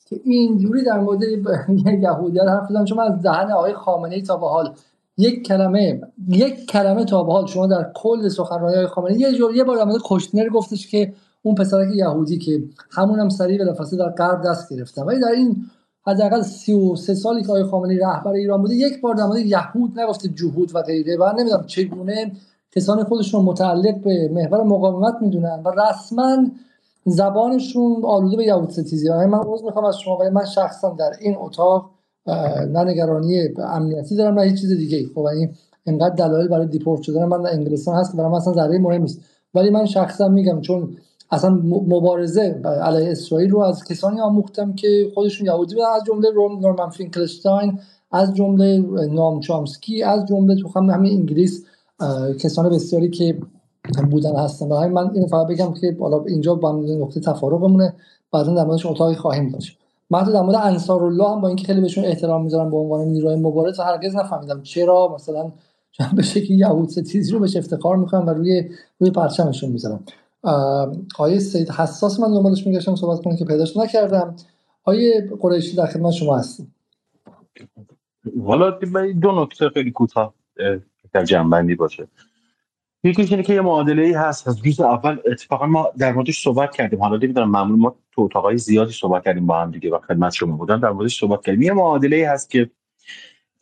که 0.07 0.21
اینجوری 0.25 0.85
در 0.85 1.01
مورد 1.01 1.23
یهودیان 2.03 2.49
حرف 2.49 2.69
زدن 2.69 2.85
چون 2.85 3.01
از 3.01 3.23
دهن 3.23 3.53
آقای 3.53 3.75
خامنه 3.75 4.15
ای 4.15 4.23
تا 4.23 4.37
به 4.37 4.49
حال 4.49 4.75
یک 5.19 5.47
کلمه 5.47 6.01
یک 6.29 6.67
کلمه 6.67 7.05
تا 7.05 7.23
به 7.23 7.33
حال 7.33 7.47
شما 7.47 7.67
در 7.67 7.91
کل 7.95 8.29
سخنرانی 8.29 8.77
های 8.77 8.87
خامنه 8.87 9.21
یه 9.21 9.33
جور 9.33 9.57
یه 9.57 9.65
بار 9.65 9.77
در 9.77 9.93
کشتنر 10.05 10.49
گفتش 10.49 10.87
که 10.87 11.13
اون 11.43 11.55
پسرک 11.55 11.89
یهودی 11.95 12.39
که 12.39 12.63
همون 12.91 13.21
هم 13.21 13.29
سریع 13.29 13.59
بلافاصله 13.59 13.99
در 13.99 14.11
غرب 14.11 14.43
دست 14.43 14.73
گرفتن 14.73 15.03
ولی 15.03 15.21
در 15.21 15.29
این 15.29 15.57
حداقل 16.07 16.43
33 16.43 17.15
سالی 17.15 17.43
که 17.43 17.49
آقای 17.49 17.65
خامنه‌ای 17.65 17.99
رهبر 17.99 18.33
ایران 18.33 18.63
بوده 18.63 18.75
یک 18.75 19.01
بار 19.01 19.15
در 19.15 19.27
مورد 19.27 19.47
یهود 19.47 20.01
نگفته 20.01 20.29
جهود 20.29 20.71
و 20.75 20.83
غیره 20.83 21.17
و 21.17 21.33
نمی‌دونم 21.39 21.65
چگونه 21.67 22.33
کسان 22.75 23.05
خودشون 23.05 23.45
متعلق 23.45 24.01
به 24.01 24.29
محور 24.29 24.63
مقاومت 24.63 25.15
می‌دونن 25.21 25.63
و 25.65 25.71
رسما 25.71 26.47
زبانشون 27.07 28.05
آلوده 28.05 28.37
به 28.37 28.45
یهود 28.45 28.71
ستیزی 28.71 29.09
من 29.11 29.41
عذر 29.47 29.65
می‌خوام 29.65 29.85
از 29.85 29.99
شما 29.99 30.17
ولی 30.17 30.31
من 30.31 30.45
شخصا 30.45 30.91
در 30.99 31.13
این 31.21 31.37
اتاق 31.39 31.91
نه 32.73 32.85
نگرانی 32.85 33.49
امنیتی 33.59 34.17
دارم 34.17 34.39
نه 34.39 34.43
هیچ 34.43 34.61
چیز 34.61 34.71
دیگه 34.71 35.07
خب 35.15 35.21
این 35.21 35.51
انقدر 35.87 36.15
دلایل 36.15 36.49
برای 36.49 36.67
دیپورت 36.67 37.03
شدن 37.03 37.25
من 37.25 37.43
در 37.43 37.51
انگلستان 37.51 37.97
هست 37.97 38.17
برای 38.17 38.31
من 38.31 38.37
اصلا 38.37 38.53
ذره 38.53 38.79
مهم 38.79 39.03
نیست. 39.03 39.21
ولی 39.55 39.71
من 39.71 39.87
شخصا 39.87 40.29
میگم 40.29 40.61
چون 40.61 40.97
اصلا 41.31 41.51
مبارزه 41.65 42.61
علیه 42.83 43.11
اسرائیل 43.11 43.51
رو 43.51 43.61
از 43.61 43.85
کسانی 43.85 44.21
آموختم 44.21 44.75
که 44.75 45.11
خودشون 45.15 45.47
یهودی 45.47 45.75
بودن 45.75 45.87
از 45.97 46.03
جمله 46.07 46.29
نورمن 46.61 46.91
فینکلشتاین 46.91 47.79
از 48.13 48.35
جمله 48.35 48.79
نام 49.13 49.41
چامسکی 49.41 50.03
از 50.03 50.27
جمله 50.27 50.57
تو 50.57 50.81
همین 50.81 51.13
انگلیس 51.13 51.65
کسان 52.41 52.71
بسیاری 52.71 53.11
که 53.11 53.39
بودن 54.11 54.37
هستن. 54.37 54.69
برای 54.69 54.89
من 54.89 55.11
این 55.15 55.27
فقط 55.27 55.47
بگم 55.47 55.75
که 55.75 55.97
حالا 56.01 56.25
اینجا 56.25 56.55
با 56.55 56.73
نقطه 56.73 57.21
تفارقمونه 57.21 57.95
بعدا 58.33 58.55
در 58.55 58.65
موردش 58.65 58.87
اتاقی 58.87 59.15
خواهیم 59.15 59.49
داشت. 59.49 59.79
من 60.11 60.25
در 60.25 60.43
مورد 60.43 60.57
انصار 60.57 61.05
الله 61.05 61.29
هم 61.29 61.41
با 61.41 61.49
اینکه 61.49 61.67
خیلی 61.67 61.81
بهشون 61.81 62.05
احترام 62.05 62.45
می‌ذارم 62.45 62.71
به 62.71 62.77
عنوان 62.77 63.05
نیروی 63.05 63.37
مبارز 63.37 63.81
هرگز 63.81 64.17
نفهمیدم 64.17 64.63
چرا. 64.63 65.15
مثلا 65.15 65.53
به 66.17 66.23
شکلی 66.23 66.57
یهود 66.57 66.89
ستیزی 66.89 67.33
رو 67.33 67.39
بهش 67.39 67.57
افتخار 67.57 67.97
می‌کنم 67.97 68.27
و 68.27 68.31
روی 68.31 68.71
روی 68.99 69.11
پرچمشون 69.11 69.71
می‌ذارم. 69.71 70.05
آیه 71.19 71.39
سید 71.39 71.71
حساس 71.71 72.21
من 72.21 72.35
دنبالش 72.35 72.67
میگشتم 72.67 72.97
صحبت 72.97 73.25
کنم 73.25 73.37
که 73.37 73.45
پیداش 73.45 73.77
نکردم. 73.77 74.37
آیه 74.85 75.31
قریشی 75.41 75.77
در 75.77 75.87
خدمت 75.87 76.13
شما 76.13 76.37
هستیم. 76.37 76.75
حالا 78.47 78.71
دو 79.23 79.43
نکته 79.43 79.69
خیلی 79.69 79.91
کوتاه 79.91 80.35
در 81.15 81.25
جنبندی 81.25 81.75
باشه. 81.75 82.09
یکیش 83.05 83.31
اینه 83.31 83.43
که 83.43 83.55
یه 83.55 83.61
معادله 83.61 84.03
ای 84.03 84.13
هست. 84.13 84.49
از 84.49 84.67
روز 84.67 84.81
اول 84.81 85.19
اتفاقا 85.33 85.67
ما 85.67 85.93
در 85.99 86.13
موردش 86.13 86.43
صحبت 86.43 86.75
کردیم. 86.75 87.03
حالا 87.03 87.17
نمی‌دونم 87.17 87.51
معمول 87.51 87.79
ما 87.79 87.97
تو 88.13 88.23
اتاقای 88.23 88.59
زیادی 88.59 88.93
صحبت 88.93 89.25
کردیم 89.25 89.47
با 89.47 89.61
هم 89.61 89.71
دیگه 89.71 89.91
و 89.91 89.99
خدمت 89.99 90.33
شما 90.33 90.57
بودم 90.57 90.81
در 90.81 90.91
موردش 90.91 91.21
صحبت 91.21 91.45
کردیم. 91.45 91.63
یه 91.63 91.73
معادله 91.73 92.17
ای 92.17 92.25
هست 92.25 92.51
که 92.51 92.71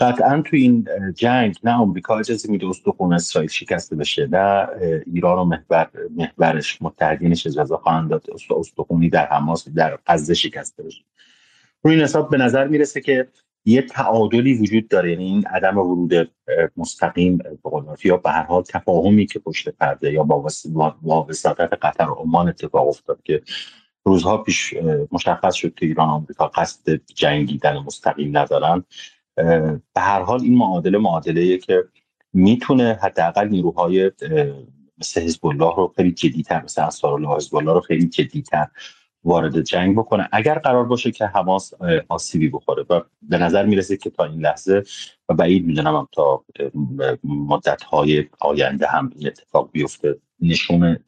قطعا 0.00 0.42
تو 0.42 0.56
این 0.56 0.89
جنگ 1.14 1.56
نه 1.64 1.72
آمریکا 1.72 2.18
اجازه 2.18 2.50
میده 2.50 2.68
استخون 2.68 3.12
اسرائیل 3.12 3.50
شکسته 3.50 3.97
بشه 3.97 4.28
نه 4.31 4.68
ایران 5.06 5.39
و 5.39 5.44
محور 5.44 5.90
محورش 6.16 6.82
متحدینش 6.82 7.47
اجازه 7.47 7.76
خواهند 7.76 8.10
داد 8.10 8.26
استخونی 8.58 9.08
در 9.08 9.26
حماس 9.26 9.68
در 9.68 9.98
غزه 10.06 10.34
شکسته 10.34 10.82
بشه. 10.82 11.05
رو 11.82 11.90
این 11.90 12.00
حساب 12.00 12.31
به 12.31 12.36
نظر 12.36 12.68
می‌رسه 12.68 13.00
که 13.00 13.28
یه 13.65 13.82
تعادلی 13.82 14.55
وجود 14.55 14.89
داره. 14.89 15.10
یعنی 15.10 15.24
این 15.24 15.47
عدم 15.47 15.78
ورود 15.78 16.31
مستقیم 16.76 17.39
به 17.39 17.99
یا 18.05 18.16
به 18.16 18.31
هر 18.31 18.42
حال 18.42 18.62
تفاهمی 18.62 19.26
که 19.26 19.39
پشت 19.39 19.68
پرده 19.68 20.12
یا 20.12 20.23
با 20.23 21.26
وساطت 21.28 21.73
قطر 21.82 22.10
و 22.10 22.15
عمان 22.15 22.49
اتفاق 22.49 22.89
افتاد 22.89 23.23
که 23.23 23.42
روزها 24.05 24.39
پیش 24.39 24.74
مشخص 25.12 25.55
شد 25.55 25.74
که 25.74 25.86
ایران 25.86 26.08
و 26.08 26.12
آمریکا 26.12 26.47
قصد 26.49 27.00
جنگیدن 27.15 27.78
مستقیم 27.78 28.39
ندارن. 28.39 28.84
به 29.94 30.00
هر 30.00 30.23
حال 30.23 30.41
این 30.42 30.55
معادله 30.55 30.99
معادله 30.99 31.58
که 31.58 31.84
می‌تونه 32.32 32.99
حداقل 33.02 33.49
نیروهای 33.49 34.10
مثل 34.99 35.20
حزب 35.20 35.47
الله 35.47 35.76
رو 35.76 35.92
خیلی 35.97 36.12
جدیتر 36.12 36.62
مثل 36.62 36.82
انصار 36.82 37.12
الله 37.12 37.36
حزب 37.36 37.57
الله 37.57 37.73
رو 37.73 37.81
خیلی 37.81 38.08
جدیتر 38.08 38.66
وارد 39.25 39.60
جنگ 39.60 39.97
بکنه. 39.97 40.28
اگر 40.33 40.59
قرار 40.59 40.84
باشه 40.84 41.10
که 41.10 41.26
حماس 41.26 41.73
آسیبی 42.09 42.49
بخوره 42.49 42.84
و 42.91 43.01
به 43.23 43.39
نظر 43.39 43.67
می‌رسه 43.67 43.97
که 43.97 44.10
تا 44.10 44.25
این 44.25 44.41
لحظه 44.41 44.83
و 45.28 45.34
بعید 45.34 45.67
می‌دونم 45.67 45.97
هم 45.97 46.09
تا 46.12 46.44
مدت 47.25 47.83
های 47.83 48.28
آینده 48.41 48.86
هم 48.86 49.12
این 49.17 49.26
اتفاق 49.26 49.70
بیفته. 49.73 50.18
نشونه 50.41 51.01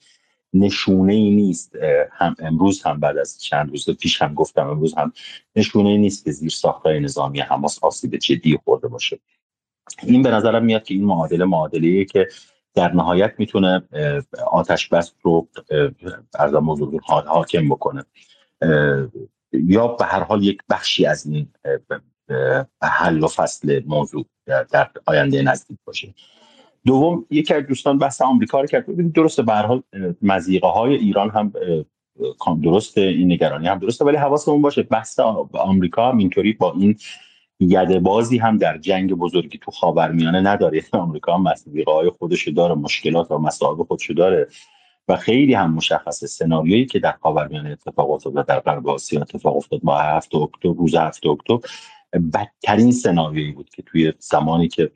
نشونه 0.54 1.14
ای 1.14 1.30
نیست 1.30 1.76
هم 2.12 2.34
امروز 2.38 2.82
هم 2.82 3.00
بعد 3.00 3.18
از 3.18 3.42
چند 3.42 3.70
روز 3.70 3.90
پیش 3.90 4.22
هم 4.22 4.34
گفتم 4.34 4.66
امروز 4.66 4.94
هم 4.98 5.12
نشونه 5.56 5.88
ای 5.88 5.98
نیست 5.98 6.24
که 6.24 6.30
زیر 6.32 6.50
ساختای 6.50 7.00
نظامی 7.00 7.40
حماس 7.40 7.78
آسیب 7.84 8.16
جدی 8.16 8.58
خورده 8.64 8.88
باشه. 8.88 9.18
این 10.02 10.22
به 10.22 10.30
نظرم 10.30 10.64
میاد 10.64 10.84
که 10.84 10.94
این 10.94 11.04
معادله 11.04 11.44
معادله 11.44 12.04
که 12.04 12.28
در 12.74 12.92
نهایت 12.92 13.34
می‌تونه 13.38 13.82
آتش 14.52 14.88
بس 14.88 15.12
رو 15.22 15.48
از 16.34 16.54
موضوع 16.54 17.00
حاکم 17.06 17.68
بکنه. 17.68 18.04
یا 19.52 19.86
به 19.86 20.04
هر 20.04 20.22
حال 20.22 20.44
یک 20.44 20.58
بخشی 20.70 21.06
از 21.06 21.26
این 21.26 21.48
حل 22.82 23.22
و 23.22 23.28
فصل 23.28 23.82
موضوع 23.86 24.26
در 24.46 24.90
آینده 25.06 25.42
نزدیک 25.42 25.78
باشه. 25.84 26.14
دوم 26.86 27.26
یکی 27.30 27.54
از 27.54 27.66
دوستان 27.66 27.98
بحث 27.98 28.22
آمریکا 28.22 28.60
رو 28.60 28.66
کرد. 28.66 28.86
ببینید 28.86 29.12
درسته 29.12 29.42
به 29.42 29.52
هر 29.52 29.66
حال 29.66 29.82
مزیقه 30.22 30.66
های 30.66 30.94
ایران 30.94 31.30
هم 31.30 31.52
درسته 32.62 33.00
این 33.00 33.32
نگرانی 33.32 33.68
هم 33.68 33.78
درسته 33.78 34.04
ولی 34.04 34.16
حواسمون 34.16 34.62
باشه 34.62 34.82
بحث 34.82 35.20
آمریکا 35.52 36.08
هم 36.08 36.18
اینطوری 36.18 36.52
با 36.52 36.72
این 36.72 36.96
یده 37.60 37.98
بازی 37.98 38.38
هم 38.38 38.58
در 38.58 38.78
جنگ 38.78 39.14
بزرگی 39.14 39.58
تو 39.58 39.70
خاورمیانه 39.70 40.40
نداره. 40.40 40.82
آمریکا 40.92 41.34
هم 41.34 41.42
مزیقه 41.42 41.92
های 41.92 42.10
خودشو 42.10 42.50
داره 42.50 42.74
مشکلات 42.74 43.30
و 43.30 43.38
مسائل 43.38 43.84
خودشو 43.84 44.14
داره 44.14 44.48
و 45.08 45.16
خیلی 45.16 45.54
هم 45.54 45.74
مشخص 45.74 46.24
سناریویی 46.24 46.86
که 46.86 46.98
در 46.98 47.12
خاورمیانه 47.22 47.70
اتفاق 47.70 48.10
افتاد 48.10 48.36
و 48.36 48.42
در 48.42 48.60
غرب 48.60 48.88
آسیا 48.88 49.20
اتفاق 49.20 49.56
افتاد 49.56 49.80
با 49.82 49.98
هفت 49.98 50.34
اکتبر 50.34 50.74
روز 50.74 50.94
هفت 50.94 51.26
اکتبر. 51.26 51.68
بدترین 52.34 52.92
سناریویی 52.92 53.52
بود 53.52 53.70
که 53.70 53.82
توی 53.82 54.12
زمانی 54.18 54.68
که 54.68 54.90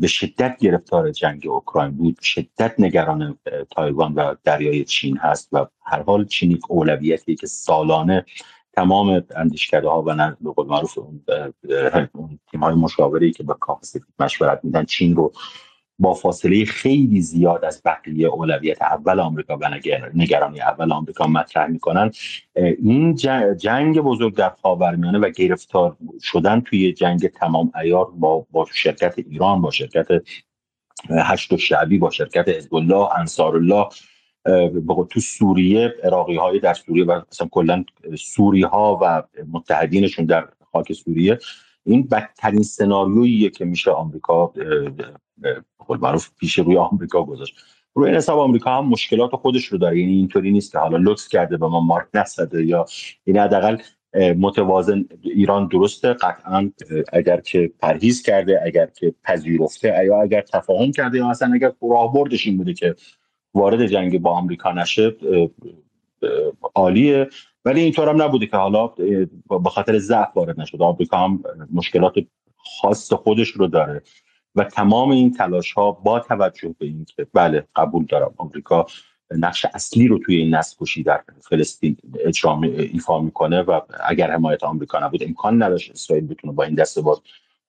به 0.00 0.06
شدت 0.06 0.56
گرفتار 0.60 1.10
جنگ 1.10 1.46
اوکراین 1.46 1.90
بود 1.90 2.18
شدت 2.22 2.74
نگران 2.78 3.38
تایوان 3.70 4.14
و 4.14 4.34
دریای 4.44 4.84
چین 4.84 5.16
هست 5.16 5.48
و 5.52 5.66
هر 5.84 6.02
حال 6.02 6.26
چینی 6.26 6.58
اولویتی 6.68 7.34
که 7.34 7.46
سالانه 7.46 8.24
تمام 8.72 9.22
اندیشکده 9.36 9.88
ها 9.88 10.02
و 10.06 10.34
به 10.40 10.50
قول 10.50 10.66
معروف 10.66 10.98
اون 10.98 12.38
تیم 12.50 12.60
های 12.60 12.74
مشاوره 12.74 13.30
که 13.30 13.42
به 13.42 13.54
کاخ 13.60 13.80
مشورت 14.18 14.60
میدن 14.62 14.84
چین 14.84 15.16
رو 15.16 15.32
با 15.98 16.14
فاصله 16.14 16.64
خیلی 16.64 17.20
زیاد 17.20 17.64
از 17.64 17.82
بقیه 17.84 18.28
اولویت 18.28 18.82
اول 18.82 19.20
آمریکا 19.20 19.56
و 19.56 19.68
نگرانی 20.14 20.60
اول 20.60 20.92
آمریکا 20.92 21.26
مطرح 21.26 21.66
می‌کنن. 21.66 22.10
این 22.56 23.14
جنگ 23.56 24.00
بزرگ 24.00 24.34
در 24.34 24.52
خاورمیانه 24.62 25.18
و 25.18 25.30
گرفتار 25.30 25.96
شدن 26.22 26.60
توی 26.60 26.92
جنگ 26.92 27.26
تمام 27.26 27.72
ایار 27.82 28.10
با, 28.10 28.46
با 28.50 28.66
شرکت 28.72 29.14
ایران 29.18 29.60
با 29.60 29.70
شرکت 29.70 30.06
هشت 31.10 31.52
و 31.52 31.56
شعبی 31.56 31.98
با 31.98 32.10
شرکت 32.10 32.48
حزب 32.48 32.74
الله 32.74 33.18
انصار 33.18 33.56
الله 33.56 33.86
تو 35.10 35.20
سوریه 35.20 35.94
اراقی 36.02 36.36
های 36.36 36.58
در 36.58 36.74
سوریه 36.74 37.04
و 37.04 37.20
مثلا 37.32 37.48
کلا 37.50 37.84
سوری 38.18 38.62
ها 38.62 38.98
و 39.02 39.22
متحدینشون 39.52 40.24
در 40.24 40.48
خاک 40.72 40.92
سوریه 40.92 41.38
این 41.84 42.02
بدترین 42.02 42.62
سناریوییه 42.62 43.50
که 43.50 43.64
میشه 43.64 43.90
آمریکا 43.90 44.52
خود 45.76 46.02
معروف 46.02 46.30
پیش 46.38 46.58
روی 46.58 46.76
آمریکا 46.76 47.22
گذاشت. 47.22 47.56
روی 47.94 48.06
این 48.08 48.16
حساب 48.16 48.38
آمریکا 48.38 48.70
هم 48.70 48.88
مشکلات 48.88 49.30
خودش 49.30 49.64
رو 49.64 49.78
داره 49.78 50.00
یعنی 50.00 50.12
اینطوری 50.12 50.50
نیست 50.52 50.72
که 50.72 50.78
حالا 50.78 50.96
لطف 50.96 51.28
کرده 51.28 51.56
به 51.56 51.66
ما 51.66 51.80
مارک 51.80 52.06
نسده 52.14 52.64
یا 52.64 52.86
این 53.24 53.36
حداقل 53.38 53.76
متوازن 54.14 55.04
ایران 55.22 55.68
درسته 55.68 56.12
قطعا 56.12 56.70
اگر 57.12 57.40
که 57.40 57.72
پرهیز 57.78 58.22
کرده 58.22 58.60
اگر 58.64 58.86
که 58.86 59.14
پذیرفته 59.24 60.04
یا 60.06 60.22
اگر 60.22 60.40
تفاهم 60.40 60.92
کرده 60.92 61.18
یا 61.18 61.30
اصلا 61.30 61.52
اگر 61.54 61.72
راهبردش 61.82 62.46
این 62.46 62.56
بوده 62.56 62.74
که 62.74 62.94
وارد 63.54 63.86
جنگ 63.86 64.20
با 64.20 64.30
آمریکا 64.30 64.72
نشه 64.72 65.16
عالیه. 66.74 67.28
ولی 67.64 67.80
اینطور 67.80 68.08
هم 68.08 68.22
نبوده 68.22 68.46
که 68.46 68.56
حالا 68.56 68.86
به 69.48 69.70
خاطر 69.70 69.98
ضعف 69.98 70.36
وارد 70.36 70.60
نشده 70.60 70.84
آمریکا 70.84 71.18
هم 71.18 71.42
مشکلات 71.72 72.14
خاص 72.56 73.12
خودش 73.12 73.48
رو 73.48 73.66
داره. 73.66 74.02
و 74.54 74.64
تمام 74.64 75.10
این 75.10 75.32
تلاش 75.32 75.72
ها 75.72 75.92
با 75.92 76.20
توجه 76.20 76.74
به 76.78 76.86
اینکه 76.86 77.26
بله 77.34 77.66
قبول 77.76 78.06
دارم 78.08 78.34
آمریکا 78.36 78.86
نقش 79.30 79.66
اصلی 79.74 80.08
رو 80.08 80.18
توی 80.18 80.36
این 80.36 80.54
نسل 80.54 80.76
کشی 80.80 81.02
در 81.02 81.22
فلسطین 81.48 81.96
اجرا 82.20 82.60
ایفا 82.62 83.20
می‌کنه 83.20 83.62
و 83.62 83.80
اگر 84.04 84.30
حمایت 84.30 84.64
آمریکا 84.64 85.06
نبود 85.06 85.22
امکان 85.22 85.62
نداشت 85.62 85.90
اسرائیل 85.90 86.26
بتونه 86.26 86.52
با 86.52 86.64
این 86.64 86.74
دسته 86.74 87.00
باز 87.00 87.20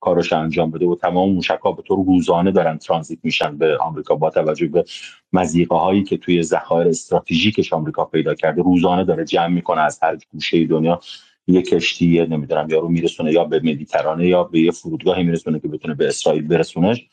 کارش 0.03 0.33
انجام 0.33 0.71
بده 0.71 0.85
و 0.85 0.95
تمام 0.95 1.33
موشک 1.33 1.59
به 1.63 1.83
طور 1.87 2.05
روزانه 2.05 2.51
دارن 2.51 2.77
ترانزیت 2.77 3.19
میشن 3.23 3.57
به 3.57 3.77
آمریکا 3.77 4.15
با 4.15 4.29
توجه 4.29 4.67
به 4.67 4.85
مزیقه 5.33 5.75
هایی 5.75 6.03
که 6.03 6.17
توی 6.17 6.43
ذخایر 6.43 6.87
استراتژیکش 6.87 7.73
آمریکا 7.73 8.05
پیدا 8.05 8.33
کرده. 8.33 8.61
روزانه 8.61 9.03
داره 9.03 9.25
جمع 9.25 9.47
می‌کنه 9.47 9.81
از 9.81 9.99
هر 10.03 10.17
گوشه 10.31 10.65
دنیا. 10.65 10.99
یه 11.47 11.61
کشتی 11.61 12.25
نمی‌دونم 12.25 12.69
یارو 12.69 12.89
میرسونه 12.89 13.31
یا 13.31 13.43
به 13.43 13.59
مدیترانه 13.59 14.27
یا 14.27 14.43
به 14.43 14.59
یه 14.59 14.71
فرودگاهی 14.71 15.23
میرسونه 15.23 15.59
که 15.59 15.67
بتونه 15.67 15.93
به 15.93 16.07
اسرائیل 16.07 16.47
برسونش. 16.47 17.07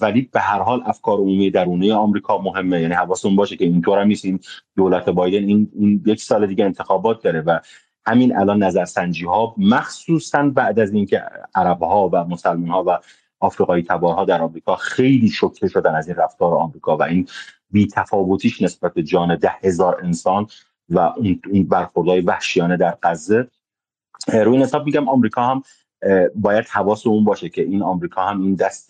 ولی 0.00 0.28
به 0.32 0.40
هر 0.40 0.62
حال 0.62 0.82
افکار 0.86 1.18
عمومی 1.18 1.50
درونی 1.50 1.92
آمریکا 1.92 2.38
مهمه. 2.38 2.80
یعنی 2.80 2.94
حواستون 2.94 3.36
باشه 3.36 3.56
که 3.56 3.64
اینطور 3.64 3.98
هم 3.98 4.06
نیست. 4.06 4.26
دولت 4.76 5.08
بایدن 5.08 5.48
این 5.48 6.02
یک 6.06 6.20
سال 6.20 6.46
دیگه 6.46 6.64
انتخابات 6.64 7.22
داره 7.22 7.40
و 7.40 7.58
همین 8.06 8.36
الان 8.36 8.62
نظرسنجی 8.62 9.24
ها 9.24 9.54
مخصوصا 9.58 10.42
بعد 10.42 10.78
از 10.78 10.92
اینکه 10.92 11.22
عرب 11.54 11.82
ها 11.82 12.10
و 12.12 12.24
مسلمان 12.24 12.68
ها 12.68 12.84
و 12.86 12.98
آفریقایی 13.40 13.82
تبارها 13.82 14.24
در 14.24 14.42
آمریکا 14.42 14.76
خیلی 14.76 15.28
شوکه 15.28 15.68
شدن 15.68 15.94
از 15.94 16.08
این 16.08 16.16
رفتار 16.16 16.54
آمریکا 16.54 16.96
و 16.96 17.02
این 17.02 17.28
بی 17.70 17.86
تفاوتیش 17.86 18.62
نسبت 18.62 18.94
به 18.94 19.02
جان 19.02 19.36
ده 19.36 19.54
هزار 19.62 20.00
انسان 20.04 20.46
و 20.88 20.98
اون 20.98 21.40
برخوردهای 21.68 22.20
وحشیانه 22.20 22.76
در 22.76 22.98
غزه. 23.02 23.48
روی 24.28 24.52
این 24.52 24.62
حساب 24.62 24.86
میگم 24.86 25.08
آمریکا 25.08 25.42
هم 25.42 25.62
باید 26.34 26.66
حواس 26.68 27.06
اون 27.06 27.24
باشه 27.24 27.48
که 27.48 27.62
این 27.62 27.82
آمریکا 27.82 28.22
هم 28.22 28.42
این 28.42 28.54
دست 28.54 28.88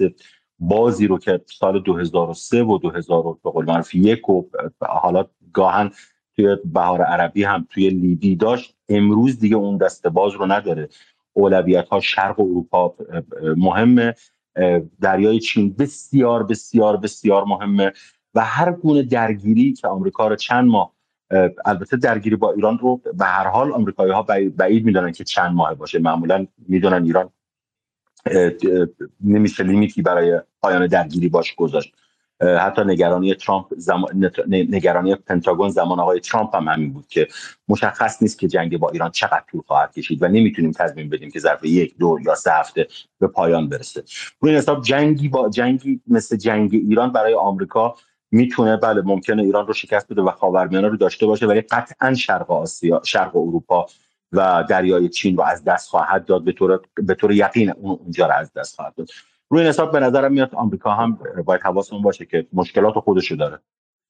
بازی 0.58 1.06
رو 1.06 1.18
که 1.18 1.40
سال 1.46 1.82
2003 1.82 2.62
و 2.62 2.78
2000 2.78 3.22
به 3.44 3.50
قول 3.50 3.66
معروف 3.66 3.94
یک 3.94 4.28
و 4.28 4.44
حالا 4.80 5.26
گاهن 5.52 5.90
توی 6.36 6.56
بهار 6.64 7.02
عربی 7.02 7.44
هم 7.44 7.66
توی 7.70 7.90
لیبی 7.90 8.36
داشت. 8.36 8.74
امروز 8.88 9.38
دیگه 9.38 9.56
اون 9.56 9.76
دست 9.76 10.06
باز 10.06 10.32
رو 10.32 10.46
نداره. 10.46 10.88
اولویت 11.32 11.88
ها 11.88 12.00
شرق 12.00 12.40
اروپا 12.40 12.94
مهمه. 13.56 14.14
دریای 15.00 15.38
چین 15.38 15.74
بسیار 15.78 16.42
بسیار 16.42 16.96
بسیار 16.96 17.44
مهمه. 17.44 17.92
و 18.34 18.44
هر 18.44 18.72
گونه 18.72 19.02
درگیری 19.02 19.72
که 19.72 19.88
آمریکا 19.88 20.28
رو 20.28 20.36
چند 20.36 20.68
ماه 20.68 20.92
البته 21.64 21.96
درگیری 21.96 22.36
با 22.36 22.52
ایران 22.52 22.78
رو 22.78 23.00
به 23.14 23.24
هر 23.24 23.46
حال 23.46 23.72
آمریکایی 23.72 24.12
ها 24.12 24.22
بعید 24.56 24.84
می‌دونن 24.84 25.12
که 25.12 25.24
چند 25.24 25.54
ماه 25.54 25.74
باشه. 25.74 25.98
معمولا 25.98 26.46
می‌دونن 26.68 27.04
ایران 27.04 27.30
نمیشه 29.20 29.64
لیمیتی 29.64 30.02
برای 30.02 30.40
پایان 30.62 30.86
درگیری 30.86 31.28
باش 31.28 31.54
گذاشت. 31.54 31.94
حتی 32.42 32.82
نگرانی 32.84 33.34
ترامپ 33.34 33.66
زمان 33.76 34.30
نگرانی 34.48 35.14
پنتاگون 35.14 35.68
زمان 35.68 36.00
آقای 36.00 36.20
ترامپ 36.20 36.56
هم 36.56 36.68
همین 36.68 36.92
بود 36.92 37.06
که 37.08 37.28
مشخص 37.68 38.22
نیست 38.22 38.38
که 38.38 38.48
جنگ 38.48 38.78
با 38.78 38.90
ایران 38.90 39.10
چقدر 39.10 39.44
طول 39.50 39.60
خواهد 39.66 39.92
کشید 39.92 40.22
و 40.22 40.28
نمی‌تونیم 40.28 40.70
تضمین 40.70 41.08
بدیم 41.08 41.30
که 41.30 41.40
ظرف 41.40 41.64
یک 41.64 41.98
دو 41.98 42.18
یا 42.26 42.34
سه 42.34 42.52
هفته 42.52 42.88
به 43.18 43.26
پایان 43.26 43.68
برسه. 43.68 44.02
روی 44.40 44.50
این 44.50 44.58
حساب 44.58 44.82
جنگی 44.82 45.28
با 45.28 45.48
جنگی 45.48 46.00
مثل 46.06 46.36
جنگ 46.36 46.74
ایران 46.74 47.12
برای 47.12 47.34
آمریکا 47.34 47.94
می‌تونه 48.30 48.76
بله 48.76 49.02
ممکنه 49.02 49.42
ایران 49.42 49.66
رو 49.66 49.72
شکست 49.72 50.12
بده 50.12 50.22
و 50.22 50.30
خاورمیانه 50.30 50.88
رو 50.88 50.96
داشته 50.96 51.26
باشه 51.26 51.46
ولی 51.46 51.60
قطعا 51.60 52.14
شرق 52.14 52.50
آسیا 52.50 53.02
شرق 53.04 53.36
اروپا 53.36 53.86
و 54.32 54.64
دریای 54.68 55.08
چین 55.08 55.36
رو 55.36 55.42
از 55.42 55.64
دست 55.64 55.88
خواهد 55.88 56.24
داد 56.24 56.44
به 56.44 56.52
طور 56.52 56.80
به 56.94 57.14
طور 57.14 57.32
یقین 57.32 57.70
اونجا 57.70 58.26
رو 58.26 58.32
از 58.32 58.52
دست 58.52 58.76
خواهد 58.76 58.94
داد. 58.94 59.08
روی 59.52 59.60
این 59.60 59.68
حساب 59.68 59.92
به 59.92 60.00
نظرم 60.00 60.32
میاد 60.32 60.54
آمریکا 60.54 60.90
هم 60.90 61.18
باید 61.44 61.60
حواسمون 61.60 62.02
باشه 62.02 62.26
که 62.26 62.46
مشکلات 62.52 62.94
خودشو 62.94 63.34
داره. 63.34 63.58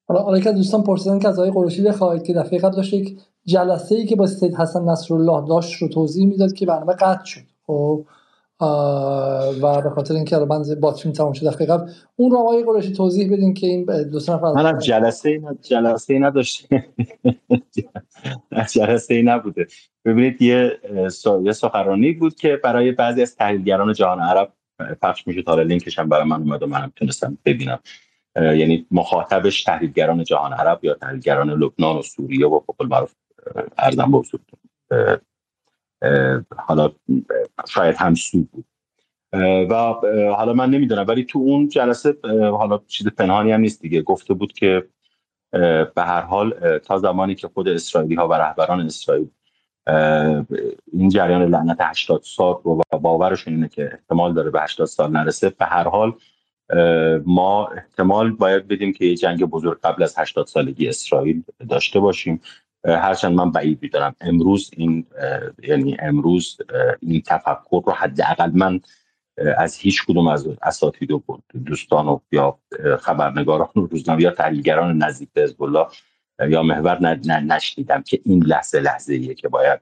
حالا 0.08 0.22
حالا 0.22 0.40
که 0.40 0.52
دوستان 0.52 0.82
پرسیدن 0.82 1.18
که 1.18 1.28
از 1.28 1.38
آقای 1.38 1.50
قروشی 1.50 1.82
بخواهید 1.82 2.22
که 2.22 2.34
دفعه 2.34 2.58
قبل 2.58 2.76
داشت 2.76 2.92
یک 2.92 3.18
جلسه 3.44 3.94
ای 3.94 4.06
که 4.06 4.16
با 4.16 4.26
سید 4.26 4.54
حسن 4.54 4.84
نصرالله 4.84 5.48
داشت 5.48 5.82
رو 5.82 5.88
توضیح 5.88 6.26
می‌داد 6.26 6.52
که 6.52 6.66
برنامه 6.66 6.92
قطع 6.92 7.24
شد. 7.24 7.40
خب 7.66 8.04
و 9.62 9.80
به 9.84 9.90
خاطر 9.90 10.14
اینکه 10.14 10.36
من 10.36 10.62
باتریم 10.80 11.12
تمام 11.12 11.32
شد 11.32 11.46
دفعه 11.46 11.66
قبل 11.66 11.90
اون 12.16 12.30
رو 12.30 12.38
آقای 12.38 12.64
قریشی 12.64 12.92
توضیح 12.92 13.32
بدین 13.32 13.54
که 13.54 13.66
این 13.66 13.84
دو 14.10 14.20
سه 14.20 14.32
نفر 14.32 14.52
من 14.52 14.78
جلسه 14.78 15.28
ای 15.28 15.40
جلسه 15.62 16.14
ای 16.14 16.20
نداشت 16.20 16.68
جلسه 18.74 19.14
ای 19.14 19.22
نبوده. 19.22 19.66
ببینید 20.04 20.42
یه 20.42 20.78
یه 21.42 21.52
سخنرانی 21.52 22.12
بود 22.12 22.34
که 22.34 22.60
برای 22.64 22.92
بعضی 22.92 23.22
از 23.22 23.36
تحلیلگران 23.36 23.92
جهان 23.92 24.20
عرب 24.20 24.52
پخش 25.02 25.26
میشه 25.26 25.42
تا 25.42 25.62
لینکش 25.62 25.98
هم 25.98 26.08
برای 26.08 26.24
من 26.24 26.36
اومد 26.36 26.62
و 26.62 26.66
منم 26.66 26.92
تونستم 26.96 27.38
ببینم. 27.44 27.78
یعنی 28.36 28.86
مخاطبش 28.90 29.62
تحلیلگران 29.62 30.24
جهان 30.24 30.52
عرب 30.52 30.84
یا 30.84 30.94
تحلیلگران 30.94 31.50
لبنان 31.50 31.96
و 31.96 32.02
سوریه 32.02 32.46
و 32.46 32.60
فوق 32.60 32.82
معروف 32.82 33.14
ارزم 33.78 34.22
حالا 36.56 36.92
شاید 37.68 37.96
هم 37.96 38.14
سو 38.14 38.44
بود. 38.52 38.64
و 39.70 39.74
حالا 40.36 40.52
من 40.52 40.70
نمی‌دونم 40.70 41.04
ولی 41.08 41.24
تو 41.24 41.38
اون 41.38 41.68
جلسه 41.68 42.16
حالا 42.50 42.80
چیز 42.86 43.06
پنهانی 43.06 43.52
هم 43.52 43.60
نیست 43.60 43.82
دیگه. 43.82 44.02
گفته 44.02 44.34
بود 44.34 44.52
که 44.52 44.88
به 45.50 45.92
هر 45.96 46.20
حال 46.20 46.78
تا 46.78 46.98
زمانی 46.98 47.34
که 47.34 47.48
خود 47.48 47.68
اسرائیلی 47.68 48.14
ها 48.14 48.28
و 48.28 48.34
رهبران 48.34 48.80
اسرائیل 48.80 49.28
این 50.92 51.08
جریان 51.08 51.42
لعنت 51.42 51.76
80 51.80 52.22
سال 52.24 52.60
رو 52.64 52.82
باورشون 53.00 53.54
اینه 53.54 53.68
که 53.68 53.90
احتمال 53.92 54.34
داره 54.34 54.50
به 54.50 54.62
80 54.62 54.86
سال 54.86 55.12
نرسه. 55.12 55.50
به 55.50 55.64
هر 55.64 55.88
حال 55.88 56.12
ما 57.26 57.66
احتمال 57.66 58.30
باید 58.30 58.68
بدیم 58.68 58.92
که 58.92 59.04
یه 59.04 59.16
جنگ 59.16 59.44
بزرگ 59.44 59.80
قبل 59.80 60.02
از 60.02 60.18
80 60.18 60.46
سالگی 60.46 60.88
اسرائیل 60.88 61.42
داشته 61.68 62.00
باشیم. 62.00 62.40
هرچند 62.84 63.32
من 63.32 63.50
بعید 63.50 63.78
میدارم 63.82 64.16
امروز 64.20 64.70
این 64.76 65.06
یعنی 65.62 65.96
امروز 66.00 66.58
این 67.00 67.22
تفکر 67.26 67.82
رو 67.86 67.92
حداقل 67.92 68.50
من 68.54 68.80
از 69.58 69.76
هیچ 69.76 70.06
کدوم 70.06 70.28
از 70.28 70.48
اساتید 70.62 71.10
و 71.10 71.22
دوستان 71.66 72.08
و 72.08 72.18
یا 72.32 72.58
خبرنگاران 73.00 73.68
روزنامه 73.74 74.22
یا 74.22 74.30
تحلیلگران 74.30 75.02
نزدیک 75.02 75.28
به 75.32 75.42
حزب 75.42 75.62
یا 76.48 76.62
محور 76.62 76.98
نشنیدم 77.24 78.02
که 78.02 78.20
این 78.24 78.44
لحظه 78.44 78.80
لحظه 78.80 79.14
ایه 79.14 79.34
که 79.34 79.48
باید 79.48 79.80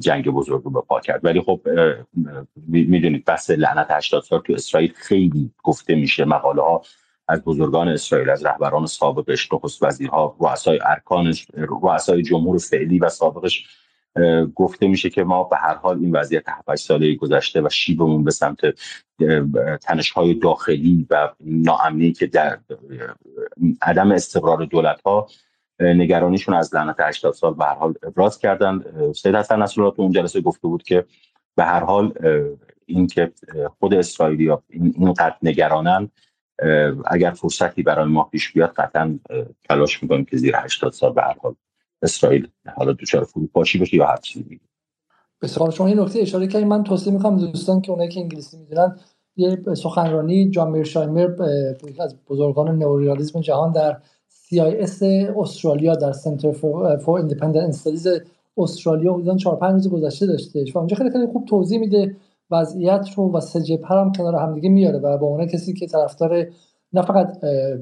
جنگ 0.00 0.28
بزرگ 0.28 0.62
رو 0.62 0.70
به 0.70 0.80
پا 0.80 1.00
کرد. 1.00 1.24
ولی 1.24 1.40
خب 1.40 1.60
می‌دونید 2.66 3.24
بحث 3.24 3.50
لعنت 3.50 3.86
80 3.90 4.22
سال 4.22 4.40
تو 4.40 4.52
اسرائیل 4.52 4.92
خیلی 4.96 5.50
گفته 5.62 5.94
میشه. 5.94 6.24
مقاله 6.24 6.62
ها 6.62 6.82
از 7.28 7.44
بزرگان 7.44 7.88
اسرائیل 7.88 8.30
از 8.30 8.44
رهبران 8.44 8.86
سابقش 8.86 9.52
نخست 9.52 9.82
وزیرها 9.82 10.36
رؤسای 10.40 10.78
ارکانش 10.82 11.46
رؤسای 11.54 12.22
جمهور 12.22 12.58
فعلی 12.58 12.98
و 12.98 13.08
سابقش 13.08 13.66
گفته 14.54 14.86
میشه 14.86 15.10
که 15.10 15.24
ما 15.24 15.44
به 15.44 15.56
هر 15.56 15.74
حال 15.74 15.98
این 15.98 16.16
وضعیت 16.16 16.44
8 16.68 16.86
ساله 16.86 17.14
گذشته 17.14 17.60
و 17.60 17.68
شیبمون 17.68 18.24
به 18.24 18.30
سمت 18.30 18.60
تنشهای 19.82 20.34
داخلی 20.34 21.06
و 21.10 21.28
ناامنی 21.40 22.12
که 22.12 22.26
در 22.26 22.58
عدم 23.82 24.12
استقرار 24.12 24.64
دولت 24.64 25.00
ها 25.00 25.28
نگرانیشون 25.80 26.54
از 26.54 26.74
لعنت 26.74 26.96
80 26.98 27.34
سال 27.34 27.54
به 27.54 27.64
هر 27.64 27.74
حال 27.74 27.94
ابراز 28.02 28.38
کردن 28.38 28.84
سید 29.12 29.34
حسن 29.34 29.62
نصرالله 29.62 29.96
تو 29.96 30.02
اون 30.02 30.12
جلسه 30.12 30.40
گفته 30.40 30.68
بود 30.68 30.82
که 30.82 31.04
به 31.56 31.64
هر 31.64 31.84
حال 31.84 32.12
اینکه 32.86 33.32
خود 33.78 33.94
اسرائیلی 33.94 34.48
ها 34.48 34.62
اینقدر 34.70 35.36
نگرانن 35.42 36.10
اگر 37.06 37.30
فرصتی 37.30 37.82
برای 37.82 38.08
ما 38.08 38.24
پیش 38.24 38.52
بیاد 38.52 38.72
قطعا 38.76 39.18
تلاش 39.68 40.02
می‌کنیم 40.02 40.24
که 40.24 40.36
زیر 40.36 40.56
80 40.56 40.92
سال 40.92 41.12
به 41.12 41.22
هر 41.22 41.36
حال 41.42 41.54
اسرائیل 42.02 42.48
حالا 42.76 42.92
دچار 42.92 43.24
فروپاشی 43.24 43.78
بشه 43.78 43.96
یا 43.96 44.06
هر 44.06 44.16
چیزی 44.16 44.60
بسیار 45.42 45.70
شما 45.70 45.86
این 45.86 46.00
نکته 46.00 46.18
اشاره 46.18 46.46
کردید 46.46 46.68
من 46.68 46.84
توصیه 46.84 47.12
می‌کنم 47.12 47.38
دوستان 47.38 47.80
که 47.80 47.92
اونایی 47.92 48.10
که 48.10 48.20
انگلیسی 48.20 48.56
می‌دونن 48.56 48.98
یه 49.36 49.58
سخنرانی 49.74 50.50
جان 50.50 50.70
میرشایمر 50.70 51.28
از 52.00 52.16
بزرگان 52.28 52.78
نئوریالیسم 52.78 53.40
جهان 53.40 53.72
در 53.72 53.96
CIS 54.50 55.02
استرالیا 55.36 55.94
در 55.94 56.12
سنتر 56.12 56.52
فور 56.52 57.16
ایندیپندنت 57.18 57.68
استادیز 57.68 58.08
استرالیا 58.56 59.12
حدودا 59.12 59.36
4 59.36 59.56
5 59.56 59.72
روز 59.72 59.88
گذشته 59.88 60.26
داشته 60.26 60.64
و 60.74 60.78
اونجا 60.78 60.96
خیلی 60.96 61.10
خیلی 61.10 61.26
خوب 61.26 61.44
توضیح 61.44 61.78
میده. 61.78 62.16
وضعیت 62.50 63.08
رو 63.16 63.32
و 63.32 63.40
سه 63.40 63.62
جبهه 63.62 64.00
هم 64.00 64.12
کنار 64.12 64.34
همدیگه 64.34 64.68
میاره 64.68 64.98
و 64.98 65.18
با 65.18 65.26
اون 65.26 65.46
کسی 65.46 65.72
که 65.72 65.86
طرفدار 65.86 66.46
نه 66.92 67.02
فقط 67.02 67.38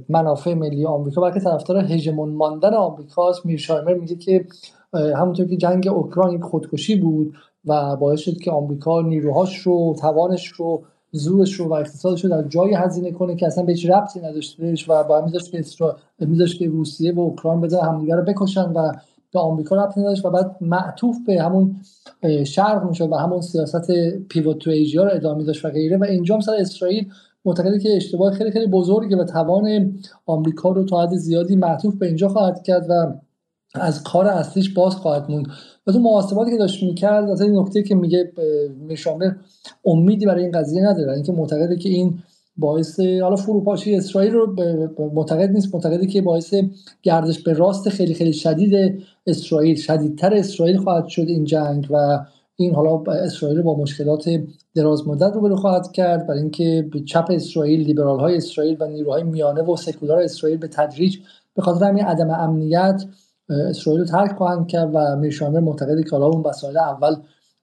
منافع 0.08 0.54
ملی 0.54 0.86
آمریکا 0.86 1.20
بلکه 1.20 1.40
طرفدار 1.40 1.78
هژمون 1.78 2.28
ماندن 2.28 2.74
آمریکاست. 2.74 3.46
میرشایمر 3.46 3.94
میگه 3.94 4.16
که 4.16 4.46
همونطور 4.94 5.46
که 5.46 5.56
جنگ 5.56 5.88
اوکراین 5.88 6.40
خودکشی 6.40 6.96
بود 6.96 7.34
و 7.64 7.96
باعث 7.96 8.20
شد 8.20 8.36
که 8.36 8.50
آمریکا 8.50 9.02
نیروهاش 9.02 9.58
رو 9.58 9.96
توانش 10.00 10.46
رو 10.46 10.82
زورش 11.12 11.52
رو 11.52 11.68
و 11.68 11.72
اقتصادش 11.72 12.24
رو 12.24 12.30
در 12.30 12.42
جای 12.48 12.74
هزینه 12.74 13.12
کنه 13.12 13.36
که 13.36 13.46
اصلا 13.46 13.64
به 13.64 13.72
هیچ 13.72 13.90
ربطی 13.90 14.20
نداشتهش 14.20 14.88
و 14.88 15.04
باید 15.04 15.24
میذاشت 15.24 15.50
که 15.50 15.58
اسرا... 15.58 15.96
که 16.58 16.68
روسیه 16.68 17.14
و 17.14 17.20
اوکراین 17.20 17.60
بزن 17.60 17.80
همدیگه 17.80 18.16
رو 18.16 18.22
بکشن 18.22 18.72
و 18.72 18.92
به 19.32 19.40
آمریکا 19.40 19.76
ربطی 19.84 20.00
نداشت 20.00 20.24
و 20.24 20.30
بعد 20.30 20.56
معطوف 20.60 21.16
به 21.26 21.42
همون 21.42 21.76
شرق 22.46 22.88
می‌شد 22.88 23.12
و 23.12 23.14
همون 23.14 23.40
سیاست 23.40 23.90
پیوت 24.28 24.58
تو 24.58 24.70
ایجیا 24.70 25.04
رو 25.04 25.10
ادامه 25.12 25.44
داشت 25.44 25.64
و 25.64 25.68
غیره 25.68 25.96
و 25.96 26.04
اینجا 26.04 26.40
سر 26.40 26.54
اسرائیل 26.58 27.12
معتقده 27.44 27.78
که 27.78 27.96
اشتباه 27.96 28.32
خیلی 28.32 28.50
خیلی 28.50 28.66
بزرگه 28.66 29.16
و 29.16 29.24
توان 29.24 29.94
آمریکا 30.26 30.70
رو 30.70 30.84
تا 30.84 31.02
حد 31.02 31.14
زیادی 31.14 31.56
معطوف 31.56 31.94
به 31.94 32.06
اینجا 32.06 32.28
خواهد 32.28 32.62
کرد 32.62 32.86
و 32.90 33.14
از 33.74 34.02
کار 34.02 34.26
اصلیش 34.26 34.74
باز 34.74 34.96
خواهد 34.96 35.30
موند. 35.30 35.46
و 35.86 35.92
تو 35.92 35.98
محاسباتی 35.98 36.50
که 36.50 36.56
داشت 36.56 36.82
می‌کرد 36.82 37.30
از 37.30 37.40
این 37.40 37.58
نکته 37.58 37.82
که 37.82 37.94
میگه 37.94 38.32
میشامر 38.80 39.32
امیدی 39.84 40.26
برای 40.26 40.42
این 40.42 40.52
قضیه 40.52 40.82
نداره. 40.82 41.12
اینکه 41.12 41.32
معتقده 41.32 41.76
که 41.76 41.88
این 41.88 42.18
باعث 42.56 43.00
حالا 43.00 43.36
فروپاشی 43.36 43.96
اسرائیل 43.96 44.32
رو 44.32 44.56
معتقد 45.14 45.50
نیست. 45.50 45.74
معتقده 45.74 46.06
که 46.06 46.22
باعث 46.22 46.54
گردش 47.02 47.42
به 47.42 47.52
راست 47.52 47.88
خیلی 47.88 48.14
خیلی 48.14 48.32
شدید 48.32 49.02
اسرائیل 49.26 49.76
شدیدتر 49.76 50.34
اسرائیل 50.34 50.78
خواهد 50.78 51.06
شد 51.06 51.24
این 51.28 51.44
جنگ 51.44 51.86
و 51.90 52.24
این 52.56 52.74
حالا 52.74 53.02
اسرائیل 53.12 53.62
با 53.62 53.76
مشکلات 53.76 54.30
دراز 54.74 55.08
مدت 55.08 55.32
رو 55.34 55.56
خواهد 55.56 55.92
کرد. 55.92 56.26
برای 56.26 56.40
اینکه 56.40 56.90
چپ 57.06 57.26
اسرائیل 57.30 57.80
لیبرال 57.80 58.20
های 58.20 58.36
اسرائیل 58.36 58.76
و 58.80 58.86
نیروهای 58.86 59.22
میانه 59.22 59.62
و 59.62 59.76
سکولار 59.76 60.18
اسرائیل 60.18 60.58
به 60.58 60.68
تدریج 60.68 61.18
به 61.54 61.62
خاطر 61.62 61.84
همین 61.84 62.04
عدم 62.04 62.30
امنیت 62.30 63.04
اسرائیل 63.48 64.00
رو 64.00 64.06
ترک 64.06 64.36
خواهند 64.36 64.66
کرد 64.66 64.90
و 64.94 65.16
میشامر 65.16 65.60
معتقده 65.60 66.02
که 66.02 66.10
حالا 66.10 66.26
اون 66.26 66.42
وسایل 66.42 66.78
اول 66.78 67.16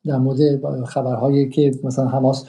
در 0.05 0.17
مورد 0.17 0.85
خبرهایی 0.85 1.49
که 1.49 1.71
مثلا 1.83 2.07
حماس 2.07 2.45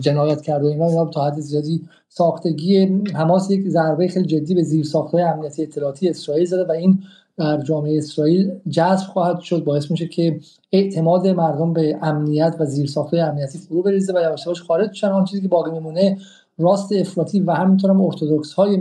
جنایت 0.00 0.40
کرده 0.40 0.66
اینا 0.66 0.86
اینا 0.86 1.06
تا 1.06 1.26
حد 1.26 1.40
زیادی 1.40 1.88
ساختگی 2.08 2.84
حماس 3.14 3.50
یک 3.50 3.68
ضربه 3.68 4.08
خیلی 4.08 4.26
جدی 4.26 4.54
به 4.54 4.62
زیر 4.62 4.84
ساختهای 4.84 5.22
امنیتی 5.22 5.62
اطلاعاتی 5.62 6.08
اسرائیل 6.08 6.44
زده 6.44 6.64
و 6.64 6.72
این 6.72 7.02
در 7.36 7.60
جامعه 7.60 7.98
اسرائیل 7.98 8.52
جذب 8.70 9.06
خواهد 9.06 9.40
شد. 9.40 9.64
باعث 9.64 9.90
میشه 9.90 10.08
که 10.08 10.40
اعتماد 10.72 11.26
مردم 11.26 11.72
به 11.72 11.98
امنیت 12.02 12.56
و 12.58 12.64
زیر 12.64 12.86
ساختهای 12.86 13.22
امنیتی 13.22 13.58
فرو 13.58 13.82
بریزه 13.82 14.12
و 14.12 14.20
یواش 14.22 14.62
خارج 14.62 14.92
شن 14.92 15.08
آن 15.08 15.24
چیزی 15.24 15.42
که 15.42 15.48
باقی 15.48 15.70
میمونه 15.70 16.18
راست 16.58 16.92
افراطی 16.92 17.40
و 17.40 17.52
همینطور 17.52 17.90
هم 17.90 18.00
ارتودکس 18.00 18.52
های 18.52 18.80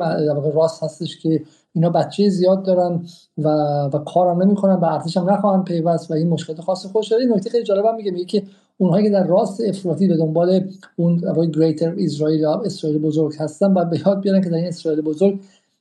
راست 0.54 0.84
هستش 0.84 1.20
که 1.20 1.44
اینا 1.74 1.90
بچه 1.90 2.30
زیاد 2.30 2.64
دارن 2.64 3.06
و 3.38 3.50
و 3.94 3.98
کارم 3.98 4.42
نمی‌کنن 4.42 4.80
به 4.80 4.94
ارتش 4.94 5.18
هم 5.18 5.30
نخواهن 5.30 5.64
پیوست 5.64 6.12
و 6.12 6.14
این 6.14 6.30
مشکلات 6.30 6.62
خاص 6.62 6.86
خودش 6.86 7.08
داره 7.08 7.24
این 7.24 7.34
نکته 7.34 7.50
خیلی 7.50 7.64
جالبم 7.64 7.96
میگه 7.96 8.12
میگه 8.12 8.26
که 8.26 8.44
اونهایی 8.78 9.06
که 9.06 9.12
در 9.12 9.28
راست 9.28 9.62
افراطی 9.62 10.08
به 10.08 10.18
دنبال 10.18 10.70
اون 10.96 11.18
گریتر 11.56 11.96
اسرائیل 11.98 12.46
اسرائیل 12.46 13.02
بزرگ 13.02 13.36
هستن 13.40 13.74
و 13.74 13.86
به 13.86 14.00
یاد 14.06 14.22
بیارن 14.22 14.42
که 14.42 14.50
در 14.50 14.56
این 14.56 14.68
اسرائیل 14.68 15.02
بزرگ 15.02 15.40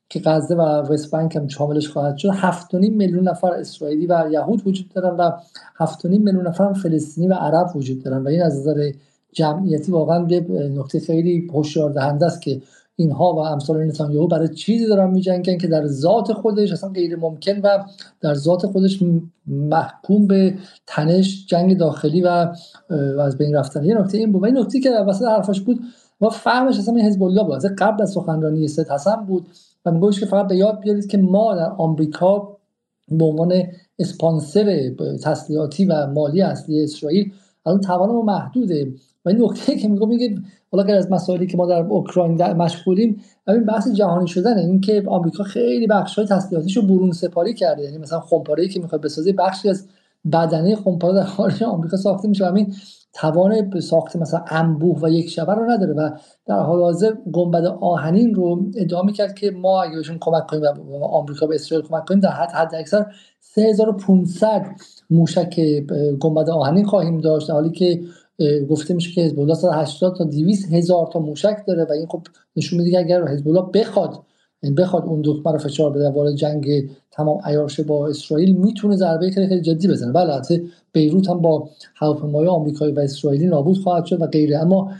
که 0.08 0.20
غزه 0.24 0.54
و 0.54 0.60
وست 0.60 1.10
بانک 1.10 1.36
هم 1.36 1.48
شاملش 1.48 1.88
خواهد 1.88 2.16
شد 2.16 2.30
7.5 2.30 2.74
میلیون 2.74 3.28
نفر 3.28 3.52
اسرائیلی 3.52 4.06
و 4.06 4.28
یهود 4.32 4.66
وجود 4.66 4.88
دارن 4.88 5.16
و 5.16 5.30
7.5 5.86 6.04
میلیون 6.04 6.46
نفر 6.46 6.72
فلسطینی 6.72 7.28
و 7.28 7.34
عرب 7.34 7.76
وجود 7.76 8.02
دارن. 8.02 8.22
و 8.22 8.28
این 8.28 8.42
از 8.42 8.58
نظر 8.58 8.92
جمعیتی 9.32 9.92
واقعا 9.92 10.24
به 10.24 10.40
نکته 10.76 11.00
خیلی 11.00 11.50
هشدار 11.54 11.90
دهنده 11.90 12.26
است 12.26 12.42
که 12.42 12.62
اینها 13.00 13.32
و 13.32 13.38
امثال 13.38 13.84
نتانیاهو 13.84 14.26
برای 14.26 14.48
چیزی 14.48 14.86
دارن 14.86 15.10
میجنگن 15.10 15.58
که 15.58 15.68
در 15.68 15.86
ذات 15.86 16.32
خودش 16.32 16.72
اصلا 16.72 16.90
غیر 16.90 17.16
ممکن 17.16 17.60
و 17.60 17.84
در 18.20 18.34
ذات 18.34 18.66
خودش 18.66 19.02
محکوم 19.46 20.26
به 20.26 20.54
تنش 20.86 21.46
جنگ 21.46 21.78
داخلی 21.78 22.22
و, 22.22 22.48
از 23.20 23.38
بین 23.38 23.54
رفتن. 23.54 23.84
یه 23.84 23.94
نکته 23.94 24.18
این 24.18 24.32
بود. 24.32 24.42
و 24.42 24.44
این 24.44 24.58
نکته 24.58 24.80
که 24.80 24.90
در 24.90 25.08
وسط 25.08 25.24
حرفش 25.24 25.60
بود 25.60 25.80
و 26.20 26.28
فهمش 26.28 26.78
اصلا 26.78 26.94
حزب 26.94 27.22
الله 27.22 27.44
بود. 27.44 27.64
قبل 27.78 28.02
از 28.02 28.10
سخنرانی 28.10 28.68
سید 28.68 28.88
حسن 28.88 29.24
بود 29.26 29.46
و 29.84 29.90
میگوش 29.90 30.20
که 30.20 30.26
فقط 30.26 30.48
به 30.48 30.56
یاد 30.56 30.80
بیارید 30.80 31.06
که 31.06 31.18
ما 31.18 31.54
در 31.54 31.70
آمریکا 31.78 32.56
به 33.08 33.24
عنوان 33.24 33.62
اسپانسر 33.98 34.90
تسلیحاتی 35.22 35.84
و 35.84 36.06
مالی 36.06 36.42
اصلی 36.42 36.84
اسرائیل 36.84 37.32
الان 37.66 37.80
توانمون 37.80 38.24
محدوده. 38.24 38.92
و 39.24 39.28
این 39.28 39.44
نکته 39.44 39.76
که 39.76 39.88
میگه 39.88 40.06
میگه 40.06 40.36
حالا 40.72 40.96
از 40.96 41.10
مسائلی 41.10 41.46
که 41.46 41.56
ما 41.56 41.66
در 41.66 41.82
اوکراین 41.82 42.42
مشغولیم 42.42 43.22
این 43.48 43.64
بحث 43.64 43.88
جهانی 43.88 44.28
شدن 44.28 44.58
این 44.58 44.80
که 44.80 45.04
آمریکا 45.06 45.44
خیلی 45.44 45.86
بخش 45.86 46.18
های 46.18 46.26
تسلیحاتیش 46.26 46.76
رو 46.76 46.82
برون 46.82 47.12
سپاری 47.12 47.54
کرده. 47.54 47.82
یعنی 47.82 47.98
مثلا 47.98 48.20
خمپاره‌ای 48.20 48.68
که 48.68 48.80
می‌خواد 48.80 49.02
بسازه 49.02 49.32
بخشی 49.32 49.68
از 49.68 49.86
بدنه 50.32 50.76
خمپاره 50.76 51.14
در 51.14 51.24
خارج 51.24 51.62
آمریکا 51.62 51.96
ساخته 51.96 52.28
میشه 52.28 52.46
همین 52.46 52.74
توان 53.12 53.80
ساخت 53.80 54.16
مثلا 54.16 54.44
انبوه 54.48 55.00
و 55.02 55.08
یک 55.08 55.30
شبه 55.30 55.54
رو 55.54 55.70
نداره 55.70 55.92
و 55.92 56.10
در 56.46 56.58
حال 56.60 56.80
حاضر 56.80 57.14
گنبد 57.32 57.64
آهنین 57.64 58.34
رو 58.34 58.64
ادعا 58.76 59.02
می‌کرد 59.02 59.34
که 59.34 59.50
ما 59.50 59.82
اگه 59.82 59.96
بهشون 59.96 60.18
کمک 60.20 60.46
کنیم 60.46 60.62
و 60.62 61.04
آمریکا 61.04 61.46
به 61.46 61.54
اسرائیل 61.54 61.86
کمک 61.86 62.04
کنیم 62.04 62.20
در 62.20 62.30
حد 62.30 62.52
حد 62.52 62.74
اکثر 62.74 63.06
3500 63.40 64.66
موشک 65.10 65.60
گنبد 66.20 66.50
آهنین 66.50 66.84
خواهیم 66.84 67.20
داشت. 67.20 67.50
حالی 67.50 67.70
که 67.70 68.00
گفته 68.70 68.94
میشه 68.94 69.12
که 69.12 69.20
حزب 69.20 69.40
الله 69.40 69.54
180 69.54 70.16
تا 70.16 70.24
200 70.24 70.72
هزار 70.72 71.06
تا 71.12 71.18
موشک 71.18 71.56
داره 71.66 71.84
و 71.84 71.92
این 71.92 72.06
خب 72.06 72.22
نشون 72.56 72.80
میده 72.80 72.98
اگر 72.98 73.28
حزب 73.28 73.48
الله 73.48 73.62
بخواد 73.74 74.22
این 74.62 74.74
بخواد 74.74 75.04
اون 75.04 75.20
دختر 75.20 75.52
رو 75.52 75.58
فشار 75.58 75.90
بده 75.90 76.10
وارد 76.10 76.34
جنگ 76.34 76.90
تمام 77.10 77.40
عیارشه 77.44 77.82
با 77.82 78.08
اسرائیل 78.08 78.56
می‌تونه 78.56 78.96
ضربه 78.96 79.30
خیلی 79.30 79.60
جدی 79.60 79.88
بزنه. 79.88 80.12
بله 80.12 80.32
البته 80.32 80.62
بیروت 80.92 81.30
هم 81.30 81.38
با 81.38 81.68
هواپیمای 81.94 82.46
آمریکایی 82.46 82.92
و 82.92 83.00
اسرائیلی 83.00 83.46
نابود 83.46 83.78
خواهد 83.78 84.04
شد 84.04 84.22
و 84.22 84.26
غیره. 84.26 84.58
اما 84.58 84.92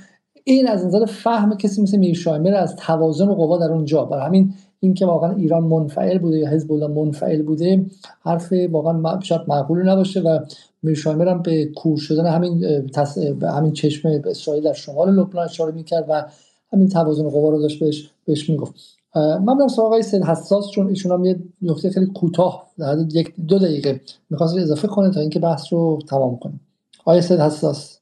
این 0.44 0.68
از 0.68 0.86
نظر 0.86 1.04
فهم 1.04 1.56
کسی 1.56 1.82
مثل 1.82 1.98
میرشایمر 1.98 2.54
از 2.54 2.76
توازن 2.76 3.34
قوا 3.34 3.58
در 3.58 3.72
اونجا. 3.72 4.04
برای 4.04 4.26
همین 4.26 4.54
اینکه 4.80 5.06
واقعا 5.06 5.36
ایران 5.36 5.64
منفعل 5.64 6.18
بوده 6.18 6.38
یا 6.38 6.48
حزب 6.48 6.72
الله 6.72 6.86
منفعل 6.86 7.42
بوده 7.42 7.86
حرف 8.20 8.52
واقعا 8.70 9.20
شاید 9.20 9.40
معقول 9.48 9.88
نباشه 9.88 10.20
و 10.20 10.38
میرشایمر 10.82 11.28
هم 11.28 11.42
به 11.42 11.64
کور 11.64 11.98
شدن 11.98 12.26
همین 12.26 12.86
تص... 12.86 13.18
همین 13.42 13.72
چشم 13.72 14.08
اسرائیل 14.24 14.64
در 14.64 14.72
شمال 14.72 15.10
لبنان 15.10 15.44
اشاره 15.44 15.72
می‌کرد 15.72 16.06
و 16.08 16.24
همین 16.72 16.88
توازن 16.88 17.28
قوا 17.28 17.50
رو 17.50 17.62
داشت 17.62 17.80
بهش 17.80 18.10
بهش 18.24 18.50
می‌گفت. 18.50 18.74
من 19.14 19.58
برم 19.58 19.68
سراغ 19.68 19.86
آقای 19.86 20.02
سید 20.02 20.24
حساس 20.24 20.70
چون 20.70 20.88
ایشون 20.88 21.12
هم 21.12 21.24
یه 21.24 21.40
نکته 21.62 21.90
خیلی 21.90 22.06
کوتاه 22.06 22.70
در 22.78 22.96
یک 23.12 23.34
دو 23.48 23.58
دقیقه 23.58 24.00
می‌خواست 24.30 24.58
اضافه 24.58 24.88
کنه 24.88 25.10
تا 25.10 25.20
اینکه 25.20 25.38
بحث 25.38 25.72
رو 25.72 25.98
تمام 26.08 26.38
کنیم 26.38 26.60
آقای 27.00 27.22
سید 27.22 27.40
حساس. 27.40 28.00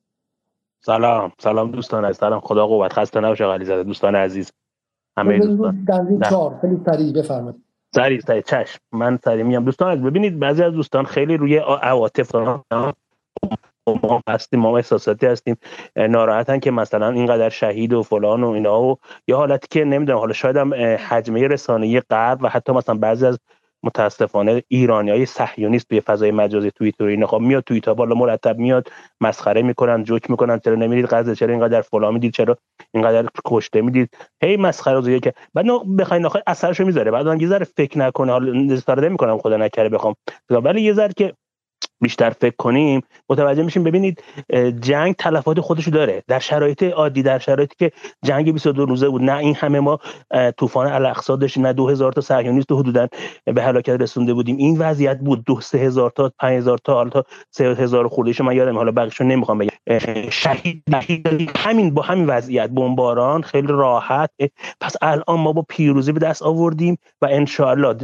سلام. 0.80 1.32
سلام 1.38 1.70
دوستان 1.70 2.04
از 2.04 2.16
سلام. 2.16 2.40
خدا 2.40 2.66
قوت. 2.66 2.92
خسته 2.92 3.20
نباشه 3.20 3.46
غلی 3.46 3.64
زاده 3.64 3.84
دوستان 3.84 4.14
عزیز. 4.14 4.50
همه 5.16 5.38
دوستان. 5.38 5.84
در 5.84 6.30
چهار. 6.30 6.58
خیلی 6.60 6.76
سریع 6.86 7.12
بفرمایید. 7.12 7.67
سریع 7.94 8.20
سریع 8.20 8.40
چشم. 8.40 8.78
من 8.92 9.18
سریع 9.24 9.42
میام 9.42 9.64
دوستان 9.64 9.90
از 9.90 10.02
ببینید 10.02 10.38
بعضی 10.38 10.62
از 10.62 10.72
دوستان 10.72 11.04
خیلی 11.04 11.36
روی 11.36 11.56
عواطف 11.58 12.34
ما 14.02 14.22
هستیم 14.28 14.60
ما 14.60 14.76
احساساتی 14.76 15.26
هستیم. 15.26 15.56
ناراحتن 15.96 16.58
که 16.58 16.70
مثلا 16.70 17.10
اینقدر 17.10 17.48
شهید 17.48 17.92
و 17.92 18.02
فلان 18.02 18.44
و 18.44 18.48
اینا 18.48 18.82
و 18.82 18.98
یه 19.28 19.36
حالتی 19.36 19.66
که 19.70 19.84
نمی‌دونم 19.84 20.18
حالا 20.18 20.32
شاید 20.32 20.56
هم 20.56 20.74
حجمه 21.08 21.48
رسانه 21.48 22.00
غرب 22.00 22.38
و 22.42 22.48
حتی 22.48 22.72
مثلا 22.72 22.94
بعضی 22.94 23.26
از 23.26 23.38
متاسفانه 23.82 24.62
ایرانی 24.68 25.10
های 25.10 25.26
صهیونیست 25.26 25.88
توی 25.88 26.00
فضای 26.00 26.30
مجازی 26.30 26.70
توییتر 26.70 27.04
اینا 27.04 27.26
خب 27.26 27.38
میاد 27.38 27.62
توییت 27.62 27.88
بالا 27.88 28.14
مرتب 28.14 28.58
میاد 28.58 28.88
مسخره 29.20 29.62
می‌کنن 29.62 30.04
جوک 30.04 30.30
می‌کنن 30.30 30.58
چرا 30.58 30.74
نمی‌دید 30.74 31.06
غزه 31.06 31.34
چرا 31.34 31.52
اینقدر 31.52 31.80
فلان 31.80 32.14
می‌دید؟ 32.14 32.32
چرا 32.32 32.56
اینقدر 32.94 33.28
کشته 33.44 33.82
می‌دید؟ 33.82 34.10
هی 34.42 34.56
مسخره 34.56 35.00
زویه 35.00 35.20
که 35.20 35.34
بعد 35.54 35.66
بخواین 35.98 36.26
آخه 36.26 36.42
اثرشو 36.46 36.84
می‌ذاره 36.84 37.10
بعد 37.10 37.42
یه 37.42 37.48
ذره 37.48 37.64
فکر 37.64 37.98
نکنه 37.98 38.32
حالا 38.32 38.74
استفاده 38.74 39.08
می‌کنم 39.08 39.38
خدا 39.38 39.56
نکره 39.56 39.88
بخوام. 39.88 40.14
ولی 40.50 40.82
یه 40.82 40.92
ذره 40.92 41.12
که 41.16 41.34
بیشتر 42.00 42.30
فکر 42.30 42.56
کنیم 42.58 43.02
متوجه 43.30 43.62
میشیم. 43.62 43.84
ببینید 43.84 44.22
جنگ 44.80 45.14
تلفات 45.14 45.60
خودشو 45.60 45.90
داره. 45.90 46.22
در 46.28 46.38
شرایط 46.38 46.82
عادی 46.82 47.22
در 47.22 47.38
شرایطی 47.38 47.74
که 47.78 47.92
جنگ 48.24 48.52
22 48.52 48.86
روزه 48.86 49.08
بود 49.08 49.22
نه 49.22 49.36
این 49.36 49.54
همه 49.54 49.80
ما 49.80 49.98
طوفان 50.56 50.86
الاقصا 50.86 51.36
داشتیم 51.36 51.66
نه 51.66 51.72
2000 51.72 52.12
تا 52.12 52.20
صهیونیست 52.20 52.72
حدودا 52.72 53.08
به 53.44 53.62
هلاکت 53.62 54.00
رسونده 54.00 54.34
بودیم. 54.34 54.56
این 54.56 54.78
وضعیت 54.78 55.18
بود. 55.18 55.44
دو 55.44 55.60
سه 55.60 55.78
هزار 55.78 56.10
تا 56.10 56.32
5000 56.38 56.78
تا 56.84 56.94
حالا 56.94 57.10
تا 57.10 57.24
3000 57.50 58.08
خورده 58.08 58.42
من 58.42 58.56
یادم 58.56 58.76
حالا 58.76 58.92
بقیشو 58.92 59.24
نمی‌خوام 59.24 59.58
بگم. 59.58 59.68
شهید 60.30 60.82
همین 61.56 61.94
با 61.94 62.02
همین 62.02 62.26
وضعیت. 62.26 62.70
بمباران 62.70 63.42
خیلی 63.42 63.68
راحت. 63.68 64.30
پس 64.80 64.96
الان 65.02 65.40
ما 65.40 65.52
با 65.52 65.64
پیروزی 65.68 66.12
به 66.12 66.20
دست 66.20 66.42
آوردیم 66.42 66.98
و 67.22 67.26
ان 67.30 67.46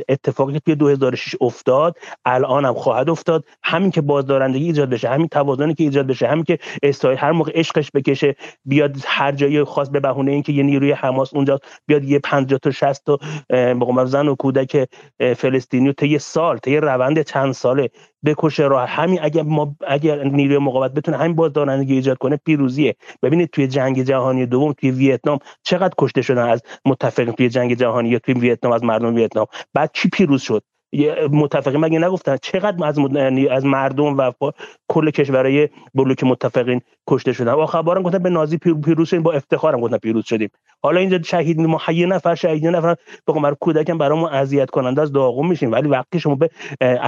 اتفاقی 0.08 0.52
که 0.52 0.60
توی 0.60 0.76
2006 0.76 1.34
افتاد 1.40 1.96
الان 2.24 2.64
هم 2.64 2.74
خواهد 2.74 3.10
افتاد. 3.10 3.44
همین 3.84 3.92
که 3.92 4.00
بازدارندگی 4.00 4.64
ایجاد 4.64 4.90
بشه 4.90 5.08
همین 5.08 5.28
توازنی 5.28 5.74
که 5.74 5.84
ایجاد 5.84 6.06
بشه 6.06 6.28
همین 6.28 6.44
که 6.44 6.58
اسرائیل 6.82 7.18
هر 7.18 7.32
موقع 7.32 7.52
عشقش 7.54 7.90
بکشه 7.94 8.34
بیاد 8.64 8.96
هر 9.06 9.32
جایی 9.32 9.64
خاص 9.64 9.88
به 9.88 10.00
بهونه 10.00 10.32
اینکه 10.32 10.52
یه 10.52 10.62
نیروی 10.62 10.92
حماس 10.92 11.34
اونجا 11.34 11.58
بیاد 11.86 12.04
یه 12.04 12.18
50 12.18 12.58
تا 12.58 12.70
60 12.70 13.04
تا 13.04 13.18
به 13.48 14.04
زن 14.04 14.28
و 14.28 14.34
کودک 14.34 14.88
فلسطینی 15.36 15.94
یه 16.02 16.18
سال 16.18 16.58
یه 16.66 16.80
روند 16.80 17.22
چند 17.22 17.52
ساله 17.52 17.90
بکشه 18.24 18.62
راه. 18.62 18.88
همین 18.88 19.18
اگر 19.22 19.42
ما 19.42 19.76
اگر 19.86 20.24
نیروی 20.24 20.58
مقاومت 20.58 20.94
بتونه 20.94 21.16
همین 21.16 21.36
بازدارندگی 21.36 21.94
ایجاد 21.94 22.18
کنه 22.18 22.36
پیروزیه. 22.44 22.94
ببینید 23.22 23.50
توی 23.50 23.68
جنگ 23.68 24.02
جهانی 24.02 24.46
دوم 24.46 24.72
توی 24.72 24.90
ویتنام 24.90 25.38
چقدر 25.62 25.94
کشته 25.98 26.22
شدن 26.22 26.48
از 26.48 26.62
متفقین 26.84 27.32
توی 27.32 27.48
جنگ 27.48 27.74
جهانی 27.74 28.08
یا 28.08 28.18
توی 28.18 28.34
ویتنام 28.34 28.72
از 28.72 28.84
مردم 28.84 29.14
ویتنام. 29.14 29.46
بعد 29.74 29.90
کی 29.94 30.08
پیروز 30.08 30.42
شد؟ 30.42 30.62
متفقین 31.32 31.80
مگه 31.80 31.98
نگفتن؟ 31.98 32.36
چقدر 32.42 32.84
از 32.86 32.98
یعنی 32.98 33.48
از 33.48 33.64
مردم 33.64 34.16
و 34.16 34.32
کل 34.88 35.10
کشورهای 35.10 35.68
بلوک 35.94 36.24
متفقین 36.24 36.80
کشته 37.08 37.32
شدن؟ 37.32 37.52
آخر 37.52 37.82
بارم 37.82 38.02
گفتن 38.02 38.18
به 38.18 38.30
نازی 38.30 38.58
پیروز 38.58 39.08
شدیم 39.08 39.22
با 39.22 39.32
افتخارم 39.32 39.80
گفتن 39.80 39.96
پیروز 39.96 40.24
شدیم. 40.24 40.50
حالا 40.82 41.00
اینجا 41.00 41.22
شهید 41.22 41.60
ما 41.60 41.80
نفر 41.88 42.34
شهید 42.34 42.66
نفر 42.66 42.94
به 43.26 43.32
معروف 43.32 43.58
کودکم 43.60 43.98
برامون 43.98 44.30
اذیت 44.30 44.70
کننده 44.70 45.02
از 45.02 45.12
داغون 45.12 45.46
میشیم 45.46 45.72
ولی 45.72 45.88
وقتی 45.88 46.20
شما 46.20 46.34
به 46.34 46.50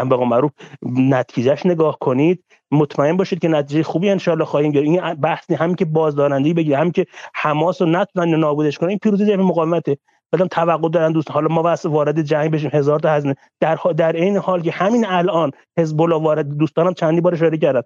به 0.08 0.16
معروف 0.16 0.50
نتیجهش 0.82 1.66
نگاه 1.66 1.98
کنید 2.00 2.44
مطمئن 2.70 3.16
باشید 3.16 3.38
که 3.38 3.48
نتیجه 3.48 3.82
خوبی 3.82 4.10
ان 4.10 4.44
خواهیم 4.44 4.72
گرفت. 4.72 4.86
این 4.86 5.14
بحثی 5.14 5.54
هم 5.54 5.74
که 5.74 5.84
بازدارندگی 5.84 6.54
بگیره 6.54 6.76
هم 6.76 6.90
که 6.90 7.06
حماس 7.34 7.82
رو 7.82 7.88
نتونن 7.88 8.34
نابودش 8.34 8.78
کنن 8.78 8.88
این 8.88 8.98
پیروزی 8.98 9.26
جبهه 9.26 9.46
مقاومته. 9.46 9.96
بعدم 10.32 10.46
توقع 10.46 10.88
دارن 10.88 11.12
دوست 11.12 11.30
حالا 11.30 11.48
ما 11.48 11.62
واسه 11.62 11.88
وارد 11.88 12.22
جنگ 12.22 12.50
بشیم 12.50 12.70
هزار 12.72 13.00
تا 13.00 13.10
هزینه. 13.10 13.34
در 13.60 13.78
در 13.96 14.12
این 14.12 14.36
حال 14.36 14.62
که 14.62 14.70
همین 14.70 15.06
الان 15.06 15.50
حزب 15.78 16.00
الله 16.00 16.22
وارد 16.22 16.56
دوستانم 16.58 16.94
چندی 16.94 17.20
بار 17.20 17.34
اشاره 17.34 17.58
کردن. 17.58 17.82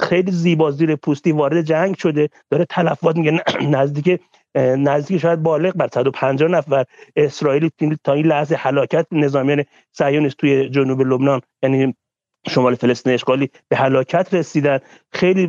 خیلی 0.00 0.30
زیبا 0.30 0.70
زیر 0.70 0.96
پوستی 0.96 1.32
وارد 1.32 1.62
جنگ 1.62 1.96
شده 1.96 2.28
داره 2.50 2.64
تلفات 2.64 3.16
میگه 3.16 3.42
نزدیک 3.76 4.20
نزدیک 4.56 5.18
شاید 5.18 5.42
بالغ 5.42 5.72
بر 5.76 5.88
150 5.92 6.48
نفر. 6.50 6.84
اسرائیلی 7.16 7.70
تا 8.04 8.12
این 8.12 8.26
لحظه 8.26 8.54
هلاکت 8.56 9.06
نظامیان 9.12 9.64
صهیونیست 9.92 10.36
توی 10.36 10.68
جنوب 10.68 11.00
لبنان. 11.00 11.40
یعنی 11.62 11.94
شمال 12.48 12.74
فلسطین 12.74 13.12
اشغالی 13.12 13.50
به 13.68 13.76
هلاکت 13.76 14.34
رسیدن. 14.34 14.78
خیلی 15.12 15.48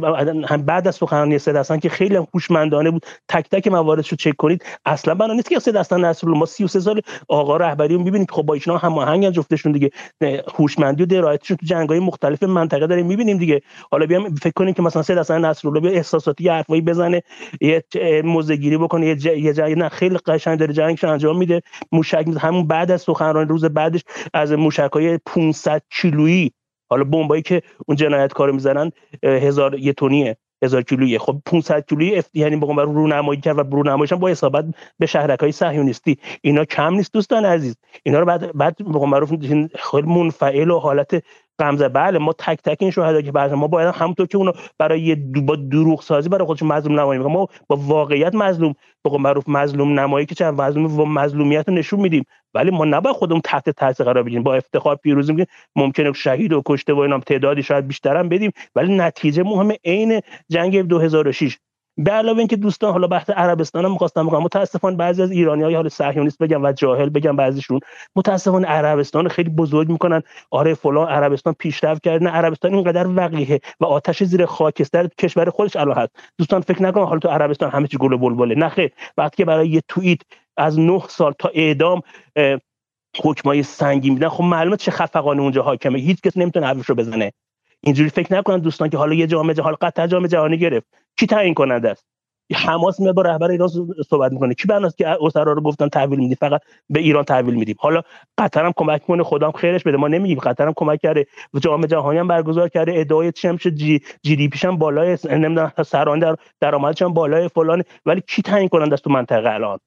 هم 0.49 0.61
بعد 0.61 0.87
از 0.87 0.95
سخنرانی 0.95 1.39
سید 1.39 1.57
حسن 1.57 1.79
که 1.79 1.89
خیلی 1.89 2.15
هم 2.15 2.27
هوشمندانه 2.33 2.91
بود. 2.91 3.05
تک 3.29 3.49
تک 3.49 3.67
مواردش 3.67 4.09
رو 4.09 4.17
چک 4.17 4.35
کنید. 4.37 4.65
اصلا 4.85 5.15
بنا 5.15 5.33
نیست 5.33 5.49
که 5.49 5.59
سید 5.59 5.77
حسن 5.77 6.05
نصرالله 6.05 6.39
ما 6.39 6.45
33 6.45 6.79
سال 6.79 7.01
آقا 7.27 7.57
رهبری 7.57 7.93
رو 7.93 8.03
می‌بینیم 8.03 8.27
خب 8.29 8.41
با 8.41 8.53
ایشون 8.53 8.77
هم 8.77 8.97
آهنگ 8.97 9.29
جفتشون 9.29 9.71
دیگه. 9.71 9.89
هوشمندی 10.55 11.03
و 11.03 11.05
درایتشون 11.05 11.57
تو 11.57 11.65
جنگ‌های 11.65 11.99
مختلف 11.99 12.43
منطقه 12.43 12.87
داریم 12.87 13.05
می‌بینیم 13.05 13.37
دیگه. 13.37 13.61
حالا 13.91 14.05
بیام 14.05 14.35
فکر 14.35 14.53
کنیم 14.55 14.73
که 14.73 14.81
مثلا 14.81 15.01
سید 15.01 15.17
حسن 15.17 15.45
نصرالله 15.45 15.79
بیا 15.79 15.91
احساساتی 15.91 16.49
حرفایی 16.49 16.81
بزنه 16.81 17.21
یه 17.61 17.83
موزگیری 18.23 18.77
بکنه 18.77 19.07
یه 19.07 19.53
جای 19.53 19.75
نه 19.75 19.89
خیلی 19.89 20.17
قشنگ 20.17 20.59
داره 20.59 20.73
جنگش 20.73 21.03
انجام 21.03 21.37
میده. 21.37 21.61
موشک 21.91 22.25
همون 22.39 22.67
بعد 22.67 22.91
از 22.91 23.01
سخنرانی 23.01 23.49
روز 23.49 23.65
بعدش 23.65 24.03
از 24.33 24.51
موشک‌های 24.51 25.19
500 25.25 25.81
کیلویی 25.89 26.51
حالا 26.91 27.03
بمبایی 27.03 27.41
که 27.41 27.61
اون 27.87 27.97
جنایتکار 27.97 28.51
می‌زنن 28.51 28.91
هزار 29.23 29.79
یه 29.79 29.93
تونیه 29.93 30.37
هزار 30.63 30.81
کیلویه. 30.81 31.19
خب 31.19 31.41
500 31.45 31.85
کیلویی 31.89 32.23
یعنی 32.33 32.55
به 32.55 32.65
رو 32.65 32.93
رونمایی 32.93 33.41
کرد 33.41 33.59
و 33.59 33.63
رونماییش 33.75 34.13
با 34.13 34.27
حسابت 34.27 34.65
به 34.99 35.05
شهرکای 35.05 35.51
صهیونیستی. 35.51 36.17
اینا 36.41 36.65
کم 36.65 36.93
نیست 36.93 37.13
دوستان 37.13 37.45
عزیز. 37.45 37.75
اینا 38.03 38.19
رو 38.19 38.25
بعد 38.25 38.57
بعد 38.57 38.77
به 38.77 38.99
خیلی 39.91 40.07
منفعل 40.07 40.71
و 40.71 40.79
حالت 40.79 41.23
غمزه. 41.61 41.89
بله 41.89 42.19
ما 42.19 42.33
تک 42.33 42.59
تک 42.63 42.77
این 42.79 42.91
شهدا 42.91 43.21
که 43.21 43.31
بعد 43.31 43.53
ما 43.53 43.67
باید 43.67 43.95
همونطور 43.95 44.27
که 44.27 44.37
اونو 44.37 44.51
برای 44.77 45.15
با 45.15 45.55
دروغ 45.55 46.01
سازی 46.01 46.29
برای 46.29 46.45
خودشون 46.45 46.67
مظلوم 46.67 46.99
نمایی 46.99 47.21
ما 47.21 47.47
با 47.67 47.75
واقعیت 47.75 48.35
مظلوم 48.35 48.73
به 49.03 49.17
معروف 49.17 49.49
مظلوم 49.49 49.99
نمایی 49.99 50.25
که 50.25 50.35
چند 50.35 50.61
مظلوم 50.61 50.99
و 50.99 51.05
مظلومیت 51.05 51.69
رو 51.69 51.73
نشون 51.73 51.99
میدیم. 51.99 52.25
ولی 52.53 52.71
ما 52.71 52.85
نباید 52.85 53.15
خودمون 53.15 53.41
تحت 53.41 53.69
تاثیر 53.69 54.05
قرار 54.05 54.23
بگیریم. 54.23 54.43
با 54.43 54.55
افتخار 54.55 54.95
پیروزی 54.95 55.31
میگیم 55.31 55.45
ممکنه 55.75 56.13
شهید 56.13 56.53
و 56.53 56.61
کشته 56.65 56.93
و 56.93 56.99
اینا 56.99 57.19
تعدادی 57.19 57.63
شاید 57.63 57.87
بیشترم 57.87 58.29
بدیم. 58.29 58.51
ولی 58.75 58.97
نتیجه 58.97 59.43
مهم 59.43 59.71
عین 59.85 60.21
جنگ 60.49 60.81
2006 60.81 61.57
به 61.97 62.11
علاوه 62.11 62.39
اینکه 62.39 62.55
دوستان 62.55 62.91
حالا 62.91 63.07
بحث 63.07 63.29
عربستان 63.29 63.85
هم 63.85 63.91
می‌خواستم 63.91 64.27
بگم 64.27 64.43
متاسفانه 64.43 64.95
بعضی 64.97 65.21
از 65.21 65.31
ایرانی‌ها 65.31 65.71
حالا 65.75 65.89
صهیونیست 65.89 66.37
بگم 66.37 66.63
و 66.63 66.71
جاهل 66.71 67.09
بگم 67.09 67.35
بعضیشون. 67.35 67.79
متاسفانه 68.15 68.67
عربستان 68.67 69.27
خیلی 69.27 69.49
بزرگ 69.49 69.89
می‌کنن. 69.89 70.21
آره 70.51 70.73
فلان 70.73 71.07
عربستان 71.07 71.55
پیشرفت 71.59 72.03
کرده 72.03 72.25
نه 72.25 72.31
عربستان 72.31 72.73
اینقدر 72.73 73.07
وقیه 73.07 73.59
و 73.79 73.85
آتش 73.85 74.23
زیر 74.23 74.45
خاکستر 74.45 75.07
کشور 75.07 75.49
خودش 75.49 75.75
الان 75.75 75.97
هست. 75.97 76.11
دوستان 76.37 76.61
فکر 76.61 76.83
نکنن 76.83 77.03
حالا 77.03 77.19
تو 77.19 77.29
عربستان 77.29 77.69
همه 77.69 77.87
چی 77.87 77.97
گل 77.97 78.13
و 78.13 78.17
بلبله. 78.17 78.55
نه 78.55 78.69
خیر. 78.69 78.91
وقتی 79.17 79.37
که 79.37 79.45
برای 79.45 79.69
یه 79.69 79.81
توییت 79.87 80.19
از 80.57 80.79
9 80.79 81.01
سال 81.09 81.33
تا 81.39 81.51
اعدام 81.53 82.01
حکمای 83.23 83.63
سنگین 83.63 84.13
میدن 84.13 84.29
خب 84.29 84.43
معلومه 84.43 84.77
چه 84.77 84.91
خفقانه 84.91 85.41
اونجا 85.41 85.61
حاکمه. 85.61 85.99
هیچ 85.99 86.21
کس 86.21 86.37
نمی‌تونه 86.37 86.65
حرفش 86.65 86.85
رو 86.85 86.95
بزنه. 86.95 87.33
اینجوری 87.83 88.09
فکر 88.09 88.33
نکنن 88.33 88.59
دوستان 88.59 88.89
که 88.89 88.97
حالا 88.97 89.13
یه 89.13 89.27
جامعه 89.27 89.61
حال 89.61 89.75
قطر 89.81 90.07
جام 90.07 90.27
جهانی 90.27 90.57
گرفت. 90.57 90.87
کی 91.17 91.27
تعیین 91.27 91.53
کننده 91.53 91.89
است؟ 91.89 92.05
حماس 92.55 92.99
میاد 92.99 93.15
با 93.15 93.21
رهبر 93.21 93.51
ایران 93.51 93.69
صحبت 94.09 94.31
می‌کنه. 94.31 94.53
کی 94.53 94.67
بناست 94.67 94.97
که 94.97 95.07
اسرا 95.07 95.53
رو 95.53 95.61
گفتن 95.61 95.89
تحویل 95.89 96.19
میدی؟ 96.19 96.35
فقط 96.35 96.61
به 96.89 96.99
ایران 96.99 97.23
تحویل 97.23 97.55
میدیم. 97.55 97.75
حالا 97.79 98.01
قطر 98.37 98.65
هم 98.65 98.73
کمک 98.75 99.05
کنه 99.05 99.23
خدام 99.23 99.51
خیرش 99.51 99.83
بده. 99.83 99.97
ما 99.97 100.07
نمیگیم 100.07 100.39
قطر 100.39 100.67
هم 100.67 100.73
کمک 100.75 100.99
کرده. 101.01 101.25
جام 101.61 101.85
جهانی 101.85 102.19
هم 102.19 102.27
برگزار 102.27 102.69
کرده. 102.69 102.93
ادعای 102.95 103.31
چمش 103.31 103.67
جی, 103.67 103.99
جی 104.23 104.35
دی 104.35 104.47
پیش 104.49 104.65
هم 104.65 104.77
بالای 104.77 105.17
نمی‌دونم 105.29 105.71
سران 105.85 106.19
در 106.19 106.35
درآمدش 106.61 107.01
هم 107.01 107.13
بالای 107.13 107.47
فلان 107.47 107.83
ولی 108.05 108.21
کی 108.27 108.41
تعیین 108.41 108.69
کننده 108.69 108.93
است 108.93 109.03
تو 109.03 109.09
منطقه 109.09 109.49
الان؟ 109.49 109.79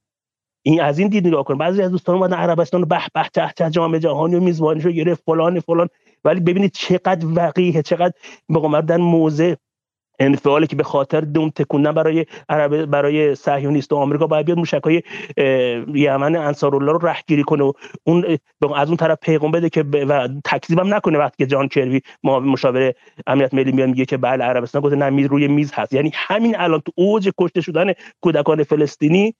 این 0.62 0.80
از 0.82 0.98
این 0.98 1.08
دید 1.08 1.26
نگاه 1.26 1.44
کن 1.44 1.58
بعضی 1.58 1.82
از 1.82 1.90
دوستان 1.90 2.14
اومدن 2.14 2.36
عربستان 2.36 2.80
رو 2.80 2.86
به 2.86 3.00
به 3.14 3.50
ته 3.56 3.70
جام 3.70 3.98
جهانی 3.98 4.34
و 4.34 4.40
میزبانیشو 4.40 4.90
گرفت. 4.90 5.22
فلان 5.26 5.60
فلان. 5.60 5.88
ولی 6.24 6.40
ببینید 6.40 6.72
چقدر 6.72 7.26
وقیه 7.26 7.82
چقدر 7.82 8.12
به 8.48 8.82
در 8.82 8.96
موضع 8.96 9.54
انفعالی 10.18 10.66
که 10.66 10.76
به 10.76 10.82
خاطر 10.82 11.20
دوم 11.20 11.50
تکوندن 11.50 11.92
برای 11.92 12.26
عرب 12.48 12.84
برای 12.84 13.34
صهیونیست 13.34 13.92
و 13.92 13.96
آمریکا 13.96 14.26
باید 14.26 14.46
بیاد 14.46 14.58
موشکای 14.58 15.02
یمن 15.94 16.36
انصارالله 16.36 16.92
رو 16.92 16.98
رهگیری 16.98 17.42
کنه 17.42 17.64
و 17.64 17.72
اون 18.04 18.38
از 18.76 18.88
اون 18.88 18.96
طرف 18.96 19.18
پیغام 19.22 19.50
بده 19.50 19.68
که 19.68 19.84
و 19.92 20.28
تکذیبم 20.44 20.94
نکنه 20.94 21.18
وقتی 21.18 21.36
که 21.38 21.46
جان 21.46 21.68
کروی 21.68 22.00
مشاور 22.24 22.92
امنیت 23.26 23.54
ملی 23.54 23.72
میاد 23.72 23.88
میگه 23.88 24.04
که 24.04 24.16
بله 24.16 24.44
عربستان 24.44 24.82
گفته 24.82 24.96
نه 24.96 25.26
روی 25.26 25.48
میز 25.48 25.72
هست. 25.74 25.92
یعنی 25.92 26.10
همین 26.14 26.56
الان 26.58 26.80
تو 26.80 26.92
اوج 26.94 27.30
کشته 27.38 27.60
شدن 27.60 27.92
کودکان 28.20 28.62
فلسطینی 28.62 29.34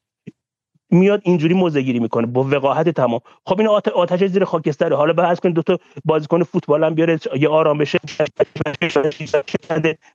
میاد 0.94 1.20
اینجوری 1.24 1.55
موزه 1.55 1.82
می‌کنه 1.92 2.26
با 2.26 2.44
وقاحت 2.44 2.89
تمام. 2.89 3.20
خب 3.47 3.60
این 3.60 3.68
آتش 3.94 4.24
زیر 4.24 4.44
خاکستره. 4.44 4.97
حالا 4.97 5.12
بحث 5.12 5.40
کنید 5.40 5.55
دو 5.55 5.62
تا 5.62 5.78
بازیکن 6.05 6.42
فوتبال 6.42 6.84
هم 6.84 6.94
بیاره 6.94 7.18
یه 7.40 7.48
آرام 7.48 7.78
بشه. 7.78 7.98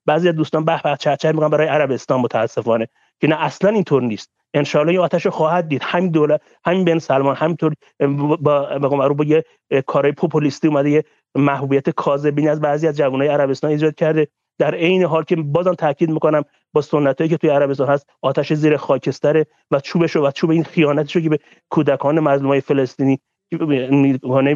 بعضی 0.05 0.31
دوستان 0.31 0.65
به 0.65 0.81
به 0.83 0.97
چه 0.99 1.31
میگن 1.31 1.49
برای 1.49 1.67
عربستان 1.67 2.19
متاسفانه 2.19 2.87
که 3.21 3.27
نه 3.27 3.35
اصلا 3.43 3.69
اینطور 3.69 4.01
نیست. 4.01 4.31
انشالله 4.53 4.91
این 4.91 4.99
آتش 4.99 5.27
خواهد 5.27 5.67
دید. 5.67 5.81
همین 5.83 6.11
دولت 6.11 6.41
همین 6.65 6.85
بن 6.85 6.99
سلمان 6.99 7.35
همینطور 7.35 7.73
با 7.99 8.37
با, 8.79 9.09
با 9.09 9.25
یه 9.25 9.43
کارهای 9.87 10.11
پوپولیستی 10.11 10.67
اومده 10.67 10.89
یه 10.89 11.03
محبوبیت 11.35 11.89
کاذبین 11.89 12.49
از 12.49 12.61
بعضی 12.61 12.87
از 12.87 12.97
جوانای 12.97 13.27
عربستان 13.27 13.71
ایجاد 13.71 13.95
کرده. 13.95 14.27
در 14.59 14.75
عین 14.75 15.03
حال 15.03 15.23
که 15.23 15.35
بازم 15.35 15.73
تاکید 15.73 16.09
می‌کنم 16.09 16.43
با 16.73 16.81
سنتایی 16.81 17.29
که 17.29 17.37
توی 17.37 17.49
عربستان 17.49 17.87
هست 17.87 18.09
آتش 18.21 18.53
زیر 18.53 18.77
خاکستره 18.77 19.45
و 19.71 19.79
چوبش 19.79 20.15
و 20.15 20.31
چوب 20.31 20.49
این 20.49 20.63
خیانتش 20.63 21.17
که 21.17 21.29
به 21.29 21.39
کودکان 21.69 22.19
مظلومای 22.19 22.61
فلسطینی 22.61 23.19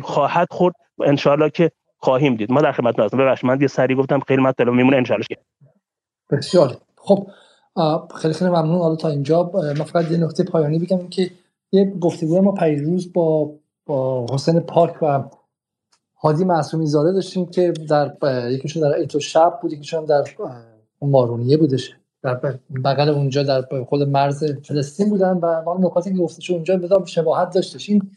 خواهد 0.03 0.47
خورد. 0.51 0.75
و 0.97 1.03
انشالله 1.03 1.49
که 1.49 1.71
خواهیم 1.97 2.35
دید. 2.35 2.51
ما 2.51 2.61
در 2.61 2.71
خدمت 2.71 2.99
هستم 2.99 3.17
ببخشید 3.17 3.45
من 3.45 3.61
یه 3.61 3.67
سری 3.67 3.95
گفتم 3.95 4.19
خیلی 4.19 4.41
مطلب 4.41 4.69
میمونه 4.69 4.97
انشالله 4.97 5.25
بسیار 6.31 6.77
خب 6.95 7.27
خیلی 8.15 8.33
خیلی 8.33 8.49
ممنون. 8.51 8.79
حالا 8.79 8.95
تا 8.95 9.07
اینجا 9.07 9.51
ما 9.77 9.83
فقط 9.83 10.11
یه 10.11 10.17
نکته 10.17 10.43
پایانی 10.43 10.79
بگم 10.79 11.07
که 11.07 11.31
یه 11.71 11.93
گفتگوی 11.99 12.39
ما 12.39 12.51
پیروز 12.51 13.13
با 13.13 13.51
با 13.85 14.25
حسین 14.33 14.59
پاک 14.59 15.03
و 15.03 15.23
هادی 16.23 16.43
معصومی 16.43 16.87
زاده 16.87 17.11
داشتیم 17.11 17.45
که 17.45 17.73
در 17.89 18.15
یکیشون 18.51 18.83
در 18.83 18.97
ایتو 18.97 19.19
شب 19.19 19.59
بود 19.61 19.73
یکیشون 19.73 20.05
در 20.05 20.23
مارونیه 21.01 21.57
بودش. 21.57 21.93
در 22.23 22.39
بغل 22.85 23.09
اونجا 23.09 23.43
در 23.43 23.83
خود 23.89 24.01
مرز 24.01 24.43
فلسطین 24.43 25.09
بودن 25.09 25.31
و 25.31 25.61
ما 25.65 25.77
نکاتی 25.79 26.13
که 26.13 26.17
گفته 26.17 26.41
شد 26.41 26.53
اونجا 26.53 26.77
بدام 26.77 27.05
شباهت 27.05 27.53
داشتش. 27.53 27.89
این 27.89 28.11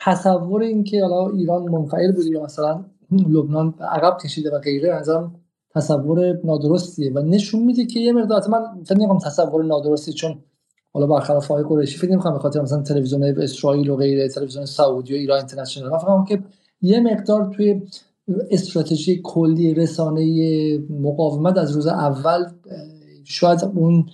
تصور 0.00 0.62
این 0.62 0.84
که 0.84 1.02
حالا 1.02 1.28
ایران 1.28 1.62
منفعل 1.62 2.12
بوده 2.12 2.28
یا 2.30 2.42
مثلا 2.42 2.84
لبنان 3.12 3.74
عقب 3.80 4.18
کشیده 4.24 4.50
و 4.50 4.58
غیره 4.58 4.94
نظرم 4.94 5.34
تصور 5.74 6.38
نادرستیه 6.44 7.12
و 7.12 7.18
نشون 7.18 7.62
میده 7.62 7.86
که 7.86 8.00
یه 8.00 8.12
مقدار 8.12 8.48
من 8.48 8.84
فکر 8.84 8.98
نمی‌کنم 8.98 9.18
تصور 9.18 9.64
نادرستی 9.64 10.12
چون 10.12 10.38
حالا 10.92 11.06
برخلاف 11.06 11.50
آقای 11.50 11.64
قریشی 11.64 11.98
فکر 11.98 12.10
نمی‌کنم 12.10 12.38
به 12.52 12.62
مثلا 12.62 12.82
تلویزیون 12.82 13.22
اسرائیل 13.22 13.90
و 13.90 13.96
غیره 13.96 14.28
تلویزیون 14.28 14.64
سعودی 14.64 15.14
و 15.14 15.16
ایران 15.16 15.38
اینترنشنال. 15.38 15.90
من 15.90 15.98
فکر 15.98 16.24
که 16.36 16.42
یه 16.82 17.00
مقدار 17.00 17.52
توی 17.56 17.82
استراتژی 18.50 19.20
کلی 19.24 19.74
رسانه 19.74 20.78
مقاومت 20.78 21.58
از 21.58 21.72
روز 21.72 21.86
اول 21.86 22.44
شاید 23.24 23.70
اون 23.74 24.06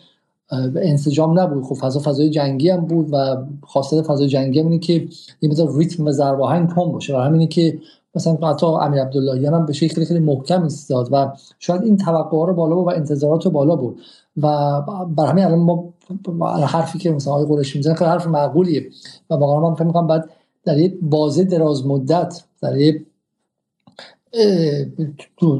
انسجام 0.76 1.40
نبود. 1.40 1.64
خب 1.64 1.74
فضا 1.74 2.00
فضای 2.00 2.30
جنگی 2.30 2.70
هم 2.70 2.80
بود 2.80 3.08
و 3.12 3.36
خاصیت 3.66 4.02
فضای 4.02 4.28
جنگی 4.28 4.60
هم 4.60 4.66
اینه 4.66 4.78
که 4.78 5.08
یه 5.42 5.50
مقدار 5.50 5.76
ریتم 5.76 6.04
و 6.04 6.66
تون 6.66 6.92
باشه 6.92 7.16
و 7.16 7.20
همینه 7.20 7.46
که 7.46 7.78
مثلا 8.14 8.34
حتی 8.34 8.66
امیر 8.66 9.02
عبداللهیان 9.02 9.54
هم 9.54 9.66
به 9.66 9.72
شکل 9.72 10.04
خیلی 10.04 10.20
محکم 10.20 10.62
ایستاد 10.62 11.08
و 11.12 11.32
شاید 11.58 11.82
این 11.82 11.96
توقع 11.96 12.46
رو 12.46 12.54
بالا 12.54 12.74
بود 12.74 12.86
و 12.86 12.90
انتظارات 12.90 13.44
رو 13.44 13.50
بالا 13.50 13.76
بود 13.76 14.00
و 14.36 14.80
بر 15.16 15.26
همین 15.26 15.44
الان 15.44 15.58
ما 15.58 15.94
حرفی 16.66 16.98
که 16.98 17.10
مثلا 17.10 17.32
آقای 17.32 17.46
قریشی 17.46 17.78
می‌زنه 17.78 17.94
خیلی 17.94 18.10
حرف 18.10 18.26
معقولیه 18.26 18.86
و 19.30 19.34
واقعا 19.34 19.68
من 19.68 19.74
فکر 19.74 19.84
می‌کنم 19.84 20.06
بعد 20.06 20.30
در 20.64 20.78
یک 20.78 20.98
بازه 21.02 21.44
دراز 21.44 21.86
مدت 21.86 22.42
در 22.62 22.76
یک 22.78 23.02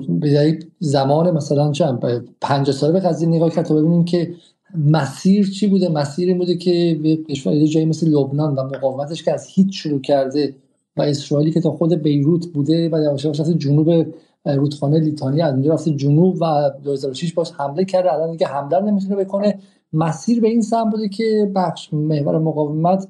به 0.09 0.59
زمان 0.79 1.31
مثلا 1.31 1.73
چند 1.73 2.25
پنج 2.41 2.71
ساله 2.71 2.93
به 2.93 3.01
قضیه 3.01 3.29
نگاه 3.29 3.51
کرد 3.51 3.65
تا 3.65 3.75
ببینیم 3.75 4.05
که 4.05 4.35
مسیر 4.75 5.51
چی 5.51 5.67
بوده. 5.67 5.89
مسیری 5.89 6.35
بوده 6.35 6.57
که 6.57 6.99
کشور 7.29 7.65
جایی 7.65 7.87
مثل 7.87 8.09
لبنان 8.09 8.55
و 8.55 8.63
مقاومتش 8.63 9.23
که 9.23 9.33
از 9.33 9.47
هیچ 9.47 9.83
شروع 9.83 10.01
کرده 10.01 10.55
و 10.97 11.03
اسرائیلی 11.03 11.51
که 11.51 11.61
تا 11.61 11.71
خود 11.71 11.95
بیروت 11.95 12.47
بوده 12.47 12.89
و 12.89 13.03
یواش 13.03 13.25
یواش 13.25 13.41
جنوب 13.41 14.07
رودخانه 14.45 15.01
لیتانی 15.01 15.43
از 15.43 15.53
اونجا 15.53 15.75
رفته 15.75 15.91
جنوب 15.91 16.37
و 16.41 16.71
2006 16.85 17.33
باش 17.33 17.53
حمله 17.53 17.85
کرده. 17.85 18.13
الان 18.13 18.31
دیگه 18.31 18.47
حمله 18.47 18.81
نمی‌تونه 18.81 19.17
بکنه. 19.17 19.59
مسیر 19.93 20.41
به 20.41 20.49
این 20.49 20.63
سمت 20.63 20.93
بوده 20.93 21.09
که 21.09 21.53
بخش 21.55 21.95
محور 21.95 22.39
مقاومت 22.39 23.09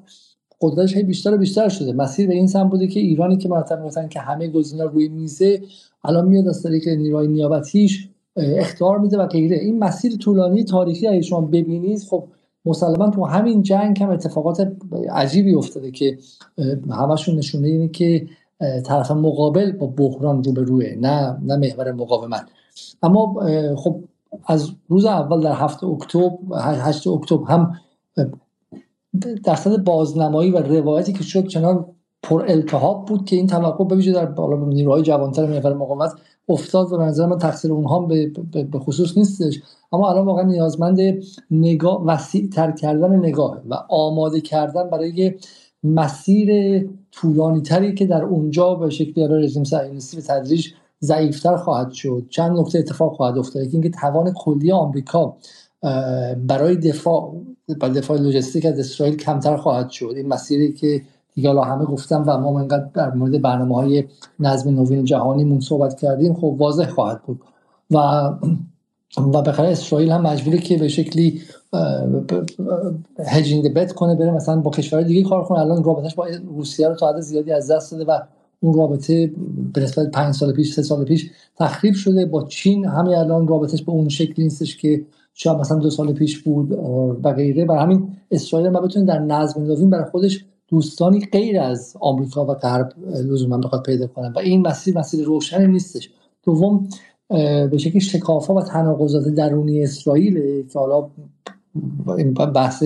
قدرتش 0.61 0.97
هی 0.97 1.03
بیشتر 1.03 1.33
و 1.33 1.37
بیشتر 1.37 1.69
شده. 1.69 1.93
مسیر 1.93 2.27
به 2.27 2.33
این 2.33 2.47
سمت 2.47 2.71
بوده 2.71 2.87
که 2.87 2.99
ایرانی 2.99 3.37
که 3.37 3.49
مرتب 3.49 3.79
می‌گفتن 3.79 4.07
که 4.07 4.19
همه 4.19 4.47
گزینه‌ها 4.47 4.89
روی 4.89 5.07
میزه 5.07 5.61
الان 6.03 6.27
میاد 6.27 6.47
از 6.47 6.63
طریق 6.63 6.87
نیروهای 6.87 7.27
نیابتیش 7.27 8.09
اختیار 8.35 8.99
میده 8.99 9.17
و 9.17 9.27
غیره. 9.27 9.57
این 9.57 9.79
مسیر 9.79 10.15
طولانی 10.15 10.63
تاریخی 10.63 11.07
اگه 11.07 11.21
شما 11.21 11.41
ببینید 11.41 11.99
خب 11.99 12.23
مسلما 12.65 13.09
تو 13.09 13.25
همین 13.25 13.61
جنگ 13.61 14.03
هم 14.03 14.09
اتفاقات 14.09 14.71
عجیبی 15.11 15.53
افتاده 15.53 15.91
که 15.91 16.17
همشون 16.89 17.35
نشونه 17.35 17.67
اینه 17.67 17.87
که 17.87 18.27
طرف 18.85 19.11
مقابل 19.11 19.71
با 19.71 19.87
بحران 19.87 20.43
رو 20.43 20.51
به 20.53 20.61
روی 20.61 20.95
نه 20.95 21.37
نه 21.45 21.55
محور 21.55 21.91
مقاومت. 21.91 22.45
اما 23.03 23.35
خب 23.75 23.99
از 24.47 24.69
روز 24.89 25.05
اول 25.05 25.41
در 25.41 25.53
هفته 25.53 25.87
اکتبر 25.87 26.31
8 26.55 27.07
اکتبر 27.07 27.51
هم 27.51 27.71
درصد 29.43 29.83
بازنمایی 29.83 30.51
و 30.51 30.57
روایتی 30.57 31.13
که 31.13 31.23
شد 31.23 31.47
چنان 31.47 31.85
پر 32.23 32.45
التهاب 32.47 33.05
بود 33.05 33.25
که 33.25 33.35
این 33.35 33.47
توقع 33.47 33.85
به 33.85 34.11
در 34.11 34.25
بالا 34.25 34.65
نیروهای 34.65 35.01
جوانتر 35.01 35.45
محور 35.45 35.73
مقاومت 35.73 36.11
افتاد 36.49 36.93
و 36.93 36.97
نظر 36.97 37.25
من 37.25 37.37
تقصیر 37.37 37.71
اونها 37.71 37.99
به, 37.99 38.79
خصوص 38.79 39.17
نیستش. 39.17 39.61
اما 39.91 40.09
الان 40.09 40.25
واقعا 40.25 40.43
نیازمند 40.43 40.99
نگاه 41.51 42.05
وسیع 42.05 42.49
تر 42.49 42.71
کردن 42.71 43.15
نگاه 43.15 43.61
و 43.69 43.73
آماده 43.89 44.41
کردن 44.41 44.89
برای 44.89 45.33
مسیر 45.83 46.81
طولانی 47.11 47.61
تری 47.61 47.93
که 47.93 48.05
در 48.05 48.23
اونجا 48.23 48.75
به 48.75 48.89
شکلی 48.89 49.27
رژیم 49.27 49.63
صهیونیستی 49.63 50.17
به 50.17 50.23
تدریج 50.23 50.67
ضعیفتر 51.01 51.55
خواهد 51.55 51.91
شد. 51.91 52.25
چند 52.29 52.59
نقطه 52.59 52.79
اتفاق 52.79 53.15
خواهد 53.15 53.37
افتاد. 53.37 53.63
که 53.63 53.69
اینکه 53.73 53.89
توان 53.89 54.33
کلی 54.33 54.71
آمریکا 54.71 55.37
برای 56.47 56.75
دفاع 56.75 57.33
برای 57.79 57.93
دفاع 57.93 58.17
لوجستیک 58.17 58.65
از 58.65 58.79
اسرائیل 58.79 59.17
کمتر 59.17 59.57
خواهد 59.57 59.89
شد. 59.89 60.13
این 60.15 60.27
مسیری 60.27 60.73
که 60.73 61.01
دیگه 61.35 61.49
حالا 61.49 61.61
همه 61.61 61.85
گفتم 61.85 62.23
و 62.27 62.37
ما 62.37 62.59
انقدر 62.59 62.85
در 62.93 63.13
مورد 63.13 63.41
برنامه 63.41 63.75
های 63.75 64.03
نظم 64.39 64.69
نوین 64.69 65.05
جهانیمون 65.05 65.59
صحبت 65.59 65.99
کردیم 65.99 66.33
خب 66.33 66.55
واضح 66.57 66.85
خواهد 66.85 67.21
بود. 67.21 67.41
و 67.91 67.97
و 69.17 69.41
بخاطر 69.41 69.65
اسرائیل 69.65 70.11
هم 70.11 70.21
مجبوره 70.21 70.57
که 70.57 70.77
به 70.77 70.87
شکلی 70.87 71.41
هجینگ 73.25 73.73
بت 73.73 73.93
کنه 73.93 74.15
بره 74.15 74.31
مثلا 74.31 74.61
با 74.61 74.71
کشور 74.71 75.01
دیگه 75.01 75.29
کار 75.29 75.43
کنه. 75.43 75.59
الان 75.59 75.83
رابطش 75.83 76.15
با 76.15 76.27
روسیه 76.55 76.87
رو 76.87 76.95
تا 76.95 77.09
حد 77.09 77.19
زیادی 77.19 77.51
از 77.51 77.71
دست 77.71 77.91
داده 77.91 78.05
و 78.05 78.19
اون 78.59 78.73
رابطه 78.73 79.31
به 79.73 79.81
نسبت 79.81 80.11
پنج 80.11 80.35
سال 80.35 80.53
پیش 80.53 80.73
سه 80.73 80.81
سال 80.81 81.05
پیش 81.05 81.29
تخریب 81.57 81.93
شده. 81.93 82.25
با 82.25 82.43
چین 82.43 82.85
همه 82.85 83.17
الان 83.17 83.47
رابطش 83.47 83.83
به 83.83 83.91
اون 83.91 84.09
شکلی 84.09 84.45
نیستش 84.45 84.77
که 84.77 85.05
شاید 85.39 85.57
مثلا 85.57 85.77
دو 85.77 85.89
سال 85.89 86.13
پیش 86.13 86.43
بود 86.43 86.71
و 87.23 87.33
غیره. 87.33 87.65
برای 87.65 87.83
همین 87.83 88.09
اسرائیل 88.31 88.69
ما 88.69 88.81
بتونه 88.81 89.05
در 89.05 89.19
نظم 89.19 89.61
نوین 89.61 89.89
برای 89.89 90.05
خودش 90.11 90.45
دوستانی 90.67 91.27
غیر 91.31 91.59
از 91.59 91.97
آمریکا 91.99 92.45
و 92.45 92.53
غرب 92.53 92.93
لزوما 93.07 93.57
بخواد 93.57 93.85
پیدا 93.85 94.07
کنن 94.07 94.33
و 94.35 94.39
این 94.39 94.67
مسیر 94.67 94.97
مسیر 94.97 95.25
روشنی 95.25 95.67
نیستش. 95.67 96.09
دوم 96.43 96.87
به 97.71 97.77
شکلی 97.77 97.99
شکافا 97.99 98.53
و 98.53 98.61
تناقضات 98.61 99.27
درونی 99.27 99.83
اسرائیل 99.83 100.67
که 100.67 100.79
حالا 100.79 101.09
بحث 102.55 102.83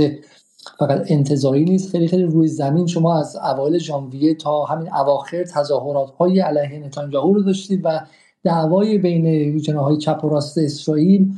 فقط 0.80 1.06
انتظاری 1.08 1.66
نیست. 1.66 1.92
خیلی 1.92 2.08
خیلی 2.08 2.24
روی 2.24 2.48
زمین. 2.48 2.88
شما 2.88 3.20
از 3.20 3.36
اوایل 3.36 3.78
ژانویه 3.78 4.36
تا 4.36 4.64
همین 4.64 4.94
اواخر 4.94 5.44
تظاهرات 5.44 6.12
های 6.12 6.40
علیه 6.40 6.80
نتانیاهو 6.86 7.34
رو 7.34 7.44
داشتید 7.44 7.82
و 7.84 8.00
دعوای 8.44 8.98
بین 8.98 9.58
جناهای 9.58 9.98
چپ 9.98 10.26
و 10.26 10.30
راست 10.30 10.58
اسرائیل 10.58 11.34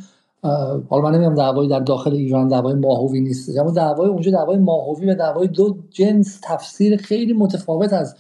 حالا 0.90 1.02
من 1.02 1.12
نمی‌دونم 1.12 1.36
دعوای 1.36 1.68
در 1.68 1.80
داخل 1.80 2.14
ایران 2.14 2.48
دعوای 2.48 2.74
ماهوی 2.74 3.22
نیست. 3.22 3.58
اما 3.58 3.72
دعوای 3.72 4.10
اونجا 4.10 4.32
دعوای 4.32 4.58
ماهوی 4.58 5.06
و 5.06 5.16
دعوای 5.16 5.48
دو 5.48 5.78
جنس 5.90 6.40
تفسیر 6.44 6.98
خیلی 6.98 7.34
متفاوت 7.34 7.94
از 7.94 8.16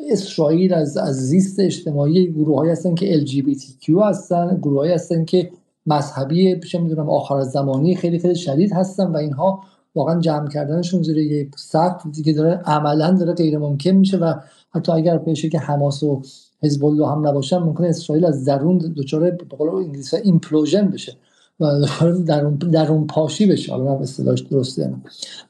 اسرائیل 0.00 0.74
از 0.74 0.96
از 0.96 1.16
زیست 1.16 1.60
اجتماعی 1.60 2.32
گروه 2.32 2.70
هستن 2.70 2.94
که 2.94 3.20
LGBTQ 3.20 4.02
هستن 4.02 4.58
گروه 4.62 4.88
هستن 4.88 5.24
که 5.24 5.50
مذهبی 5.86 6.60
چه 6.60 6.78
می‌دونم 6.78 7.10
آخر 7.10 7.42
زمانی 7.42 7.96
خیلی 7.96 8.18
خیلی 8.18 8.34
شدید 8.34 8.72
هستن 8.72 9.06
و 9.06 9.16
اینها 9.16 9.60
واقعا 9.94 10.20
جمع 10.20 10.48
کردنشون 10.48 11.02
زیر 11.02 11.18
یک 11.18 11.48
سقف 11.56 12.06
دیگه 12.12 12.32
داره 12.32 12.60
عملا 12.64 13.10
داره 13.10 13.32
غیر 13.32 13.58
ممکن 13.58 13.90
میشه 13.90 14.16
و 14.16 14.34
حتی 14.70 14.92
اگر 14.92 15.18
بشه 15.18 15.48
که 15.48 15.58
حماس 15.58 16.02
و 16.02 16.22
حزب 16.62 16.84
الله 16.84 17.08
هم 17.08 17.26
نباشن 17.26 17.58
ممکنه 17.58 17.88
اسرائیل 17.88 18.24
از 18.24 18.44
درون 18.44 18.78
دچار 18.96 19.30
به 19.30 19.56
قول 19.58 19.84
انگلیسی 19.84 20.16
ایمپلوژن 20.16 20.88
بشه. 20.88 21.16
و 21.60 21.80
درون 22.26 22.54
درون 22.54 23.06
پاشی 23.06 23.46
بشه. 23.46 23.72
حالا 23.72 23.84
من 23.84 24.02
اصطلاحش 24.02 24.40
درسته 24.40 24.94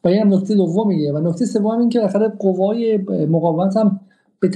و 0.04 0.08
این 0.08 0.34
نکته 0.34 0.54
دومیه 0.54 1.12
و 1.12 1.18
نکته 1.18 1.46
سوم 1.46 1.78
این 1.78 1.88
که 1.88 1.98
بالاخره 1.98 2.28
قوای 2.28 2.98
مقاومت 3.26 3.76
هم 3.76 4.00
به, 4.40 4.50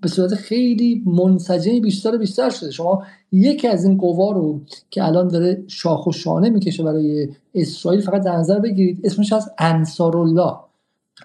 به 0.00 0.08
صورت 0.08 0.34
خیلی 0.34 1.02
منسجم 1.06 1.80
بیشتر 1.80 2.16
بیشتر 2.16 2.50
شده. 2.50 2.70
شما 2.70 3.02
یکی 3.32 3.68
از 3.68 3.84
این 3.84 3.96
قوا 3.96 4.32
رو 4.32 4.60
که 4.90 5.04
الان 5.04 5.28
داره 5.28 5.64
شاخ 5.66 6.06
و 6.06 6.12
شانه 6.12 6.50
می‌کشه 6.50 6.82
برای 6.82 7.28
اسرائیل 7.54 8.00
فقط 8.00 8.22
در 8.22 8.36
نظر 8.36 8.58
بگیرید 8.58 9.00
اسمش 9.04 9.32
از 9.32 9.50
انصار 9.58 10.16
الله 10.16 10.54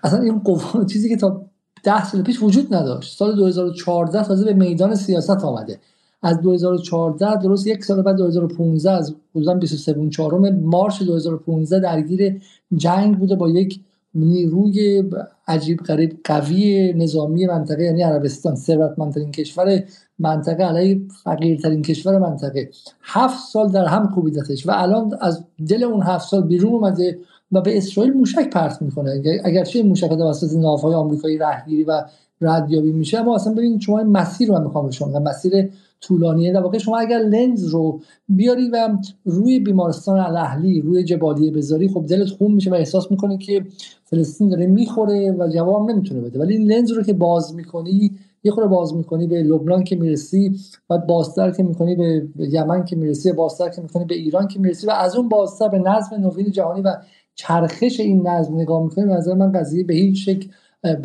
اصلا 0.03 0.21
این 0.21 0.39
قوا 0.39 0.85
چیزی 0.85 1.09
که 1.09 1.15
تا 1.15 1.45
ده 1.83 2.05
سال 2.05 2.21
پیش 2.21 2.43
وجود 2.43 2.73
نداشت. 2.75 3.17
سال 3.17 3.35
2014 3.35 4.23
تازه 4.23 4.45
به 4.45 4.53
میدان 4.53 4.95
سیاست 4.95 5.43
آمده. 5.43 5.79
از 6.25 6.41
2014 6.41 7.35
درست 7.35 7.67
یک 7.67 7.85
سال 7.85 8.01
بعد 8.01 8.15
2015 8.15 8.91
از 8.91 9.15
حدودا 9.35 9.53
23 9.53 10.09
چهارم 10.09 10.55
مارچ 10.55 11.03
2015 11.03 11.79
درگیر 11.79 12.41
جنگ 12.75 13.17
بوده 13.17 13.35
با 13.35 13.49
یک 13.49 13.79
نیروی 14.15 15.03
عجیب 15.47 15.79
غریب 15.79 16.19
قوی 16.23 16.93
نظامی 16.93 17.45
منطقه 17.45 17.83
یعنی 17.83 18.01
عربستان 18.01 18.55
ثروتمندترین 18.55 19.31
کشور 19.31 19.83
منطقه 20.19 20.63
علیه 20.63 21.01
فقیرترین 21.23 21.81
کشور 21.81 22.19
منطقه. 22.19 22.69
هفت 23.01 23.49
سال 23.51 23.71
در 23.71 23.85
هم 23.85 24.11
کوبیدتش 24.15 24.67
و 24.67 24.71
الان 24.73 25.17
از 25.21 25.43
دل 25.69 25.83
اون 25.83 26.03
هفت 26.03 26.29
سال 26.29 26.41
بیرون 26.41 26.73
اومده 26.73 27.19
و 27.51 27.61
به 27.61 27.77
اسرائیل 27.77 28.13
موشک 28.13 28.49
پرت 28.49 28.81
می‌کنه. 28.81 29.21
اگرچه 29.43 29.83
موشک 29.83 30.09
توسط 30.09 30.57
ناوهای 30.57 30.93
آمریکایی 30.93 31.37
رهگیری 31.37 31.83
و 31.83 32.03
ردیابی 32.41 32.91
میشه 32.91 33.17
اما 33.19 33.35
اصلا 33.35 33.53
ببینید 33.53 33.81
شما 33.81 34.03
مسیر 34.03 34.47
رو 34.47 34.59
می‌خوام 34.59 34.91
شما 34.91 35.19
مسیر 35.19 35.69
طولانیه. 36.08 36.53
در 36.53 36.61
واقع 36.61 36.77
شما 36.77 36.98
اگر 36.98 37.17
لنز 37.19 37.64
رو 37.67 38.01
بیاری 38.30 38.69
و 38.69 38.98
روی 39.25 39.59
بیمارستان 39.59 40.19
الاهلی 40.19 40.82
روی 40.82 41.03
جبالیه 41.03 41.51
بذاری 41.51 41.88
خب 41.88 42.06
دلت 42.06 42.30
خون 42.30 42.51
میشه 42.51 42.72
و 42.72 42.74
احساس 42.74 43.11
می‌کنه 43.11 43.38
که 43.38 43.66
فلسطین 44.03 44.50
داره 44.50 44.67
می‌خوره 44.67 45.32
و 45.40 45.48
جواب 45.48 45.92
نمی‌تونه 45.92 46.22
بده. 46.22 46.40
ولی 46.40 46.58
این 46.58 46.72
لنز 46.72 46.92
رو 46.92 47.03
که 47.03 47.14
باز 47.14 47.56
می‌کنی 47.56 48.11
یه 48.43 48.51
خورده 48.51 48.69
باز 48.69 48.93
می‌کنی 48.93 49.27
به 49.27 49.43
لبنان 49.43 49.84
که 49.84 49.95
می‌رسی 49.95 50.56
و 50.90 50.98
بازتر 50.98 51.51
که 51.51 51.64
می‌کنی 51.64 51.95
به 51.95 52.27
یمن 52.38 52.85
که 52.85 52.95
می‌رسی 52.95 53.32
بازتر 53.32 53.69
که 53.69 53.82
می‌کنی 53.82 54.06
به 54.06 54.16
ایران 54.16 54.48
که 54.48 54.59
می‌رسی 54.59 54.88
و 54.88 54.92
از 54.92 55.16
اون 55.16 55.30
بازتر 55.30 55.67
به 55.67 55.80
نظم 55.80 56.16
نوین 56.16 56.51
جهانی 56.51 56.82
و 56.82 56.95
چرخش 57.35 58.00
این 58.00 58.27
نظم 58.27 58.56
نگاه 58.56 58.84
می‌کنی 58.84 59.06
نظر 59.06 59.34
من 59.34 59.51
قضیه 59.51 59.84
به 59.84 59.93
هیچ 59.93 60.25
شکل 60.25 60.48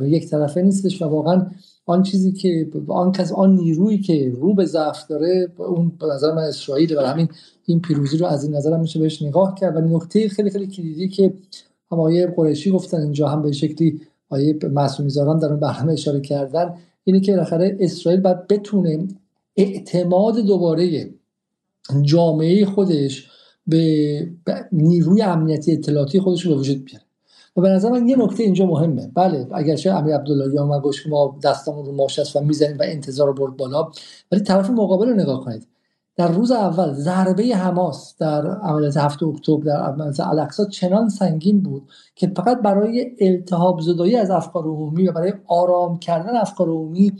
یک 0.00 0.28
طرفه 0.28 0.62
نیستش 0.62 1.02
و 1.02 1.04
واقعا 1.04 1.46
آن 1.90 2.02
چیزی 2.02 2.32
که 2.32 2.70
آن 2.88 3.12
کس 3.12 3.32
آن 3.32 3.56
نیرویی 3.56 3.98
که 3.98 4.32
رو 4.40 4.54
به 4.54 4.64
ضعف 4.64 5.06
داره 5.06 5.48
اون 5.56 5.92
به 6.00 6.06
نظر 6.06 6.32
من 6.34 6.42
اسرائیل 6.42 6.96
و 6.96 7.00
همین 7.00 7.28
این 7.66 7.80
پیروزی 7.80 8.18
رو 8.18 8.26
از 8.26 8.44
این 8.44 8.54
نظر 8.54 8.72
هم 8.72 8.80
میشه 8.80 9.00
بهش 9.00 9.22
نگاه 9.22 9.54
کرد. 9.54 9.76
و 9.76 9.80
نکته 9.80 10.28
خیلی 10.28 10.50
خیلی 10.50 10.66
کلیدی 10.66 11.08
که 11.08 11.34
هم 11.92 12.00
آیه 12.00 12.26
قریشی 12.26 12.70
گفتن 12.70 13.00
اینجا 13.00 13.28
هم 13.28 13.42
به 13.42 13.52
شکلی 13.52 14.00
آیه 14.28 14.58
معصومی 14.62 15.10
زاران 15.10 15.38
در 15.38 15.48
اون 15.48 15.60
برنامه 15.60 15.92
اشاره 15.92 16.20
کردن 16.20 16.74
اینه 17.04 17.20
که 17.20 17.32
بالاخره 17.32 17.76
اسرائیل 17.80 18.20
باید 18.20 18.46
بتونه 18.46 19.08
اعتماد 19.56 20.38
دوباره 20.38 21.10
جامعه 22.02 22.64
خودش 22.64 23.30
به 23.66 24.28
نیروی 24.72 25.22
امنیتی 25.22 25.72
اطلاعاتی 25.72 26.20
خودش 26.20 26.46
رو 26.46 26.54
به 26.54 26.60
وجود 26.60 26.84
بیاره. 26.84 27.04
و 27.56 27.60
به 27.60 27.68
نظر 27.68 27.90
من 27.90 28.08
یه 28.08 28.16
نکته 28.16 28.42
اینجا 28.42 28.66
مهمه. 28.66 29.10
بله 29.14 29.48
اگرچه 29.52 29.90
امیر 29.90 30.14
عبداللهی 30.14 30.58
ما 30.58 30.80
گوش 30.80 31.06
ما 31.06 31.38
دستمون 31.44 31.86
رو 31.86 31.92
ماش 31.92 32.36
و 32.36 32.40
می‌زنیم 32.40 32.78
و 32.78 32.82
انتظار 32.86 33.26
رو 33.26 33.34
برد 33.34 33.56
بالا. 33.56 33.90
ولی 34.32 34.40
طرف 34.40 34.70
مقابل 34.70 35.08
رو 35.08 35.14
نگاه 35.14 35.44
کنید. 35.44 35.66
در 36.16 36.28
روز 36.28 36.50
اول 36.50 36.92
ضربه 36.92 37.42
حماس 37.42 38.16
در 38.18 38.46
عملیات 38.46 38.96
هفته 38.96 39.26
اکتبر 39.26 39.64
در 39.64 39.76
عملیات 39.76 40.20
الاقصا 40.20 40.64
چنان 40.64 41.08
سنگین 41.08 41.62
بود 41.62 41.82
که 42.14 42.32
فقط 42.36 42.62
برای 42.62 43.10
التهاب 43.20 43.80
زدایی 43.80 44.16
از 44.16 44.30
افکار 44.30 44.64
عمومی 44.64 45.08
و 45.08 45.12
برای 45.12 45.32
آرام 45.46 45.98
کردن 45.98 46.36
افکار 46.36 46.68
عمومی 46.68 47.12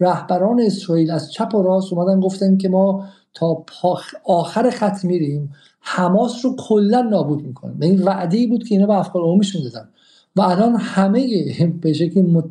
رهبران 0.00 0.60
اسرائیل 0.60 1.10
از 1.10 1.32
چپ 1.32 1.54
و 1.54 1.62
راست 1.62 1.92
اومدن 1.92 2.20
گفتن 2.20 2.56
که 2.56 2.68
ما 2.68 3.04
تا 3.34 3.64
آخر 4.24 4.70
خط 4.70 5.04
میریم. 5.04 5.52
حماس 5.90 6.44
رو 6.44 6.56
کلا 6.58 7.02
نابود 7.02 7.42
می‌کنیم 7.42 7.76
این 7.80 8.02
وعده 8.02 8.46
بود 8.46 8.64
که 8.64 8.74
اینا 8.74 8.86
به 8.86 8.98
افکار 8.98 9.22
عمومیشون 9.22 9.62
دادن 9.62 9.88
و 10.36 10.40
الان 10.40 10.76
همه 10.76 11.28
به 11.80 11.92
شکل 11.92 12.42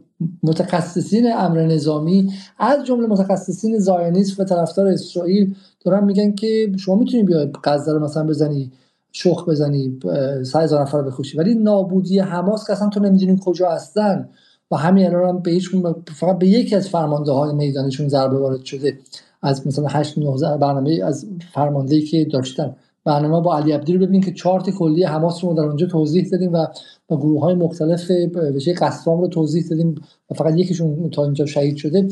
متخصصین 0.44 1.32
امر 1.34 1.66
نظامی 1.66 2.32
از 2.60 2.86
جمله 2.86 3.08
متخصصین 3.08 3.80
زایانیست 3.80 4.40
و 4.40 4.44
طرفدار 4.44 4.88
اسرائیل 4.88 5.56
دارن 5.86 6.04
میگن 6.04 6.32
که 6.32 6.72
شما 6.78 6.96
می‌تونی 6.96 7.24
بیای 7.24 7.50
غزه 7.64 7.92
رو 7.92 8.00
مثلا 8.00 8.28
بزنی 8.28 8.72
شخ 9.12 9.50
بزنی 9.50 10.00
سه 10.44 10.60
هزار 10.60 10.82
نفر 10.82 11.02
بکشی. 11.02 11.38
ولی 11.38 11.56
نابودی 11.56 12.20
حماس 12.20 12.68
که 12.68 12.74
اصلا 12.74 12.90
تو 12.90 13.00
نمی‌دونین 13.00 13.40
کجا 13.40 13.70
هستن. 13.70 14.30
و 14.72 14.76
همین 14.76 15.06
الان 15.06 15.30
هم 15.30 15.40
به 15.40 15.52
هیچ 15.52 15.72
فقط 16.16 16.38
به 16.40 16.48
یکی 16.48 16.76
از 16.76 16.90
فرمانده 16.90 17.32
های 17.32 17.54
میدانشون 17.54 18.08
ضربه 18.08 18.38
وارد 18.38 18.64
شده. 18.64 18.98
از 19.42 19.68
مثلا 19.68 19.88
8 19.88 20.18
9 20.18 20.58
برنامه 20.58 21.02
از 21.04 21.26
فرماندهی 21.54 22.02
که 22.02 22.26
داشتن. 22.26 22.76
برنامه 23.08 23.42
با 23.42 23.58
علی 23.58 23.72
عبدی 23.72 23.94
رو 23.94 24.00
ببینیم 24.00 24.22
که 24.22 24.32
چارت 24.32 24.70
کلی 24.70 25.04
حماس 25.04 25.44
رو 25.44 25.54
در 25.54 25.64
اونجا 25.64 25.88
توضیح 25.88 26.30
دادیم 26.32 26.54
و 26.54 26.68
با 27.08 27.18
گروه 27.18 27.42
های 27.42 27.56
مختلف 27.56 28.12
وجه 28.56 28.74
قسام 28.74 29.22
رو 29.22 29.28
توضیح 29.28 29.68
دادیم 29.70 29.96
و 30.32 30.34
فقط 30.34 30.58
یکیشون 30.58 31.10
تا 31.10 31.24
اینجا 31.24 31.46
شهید 31.46 31.76
شده 31.76 32.08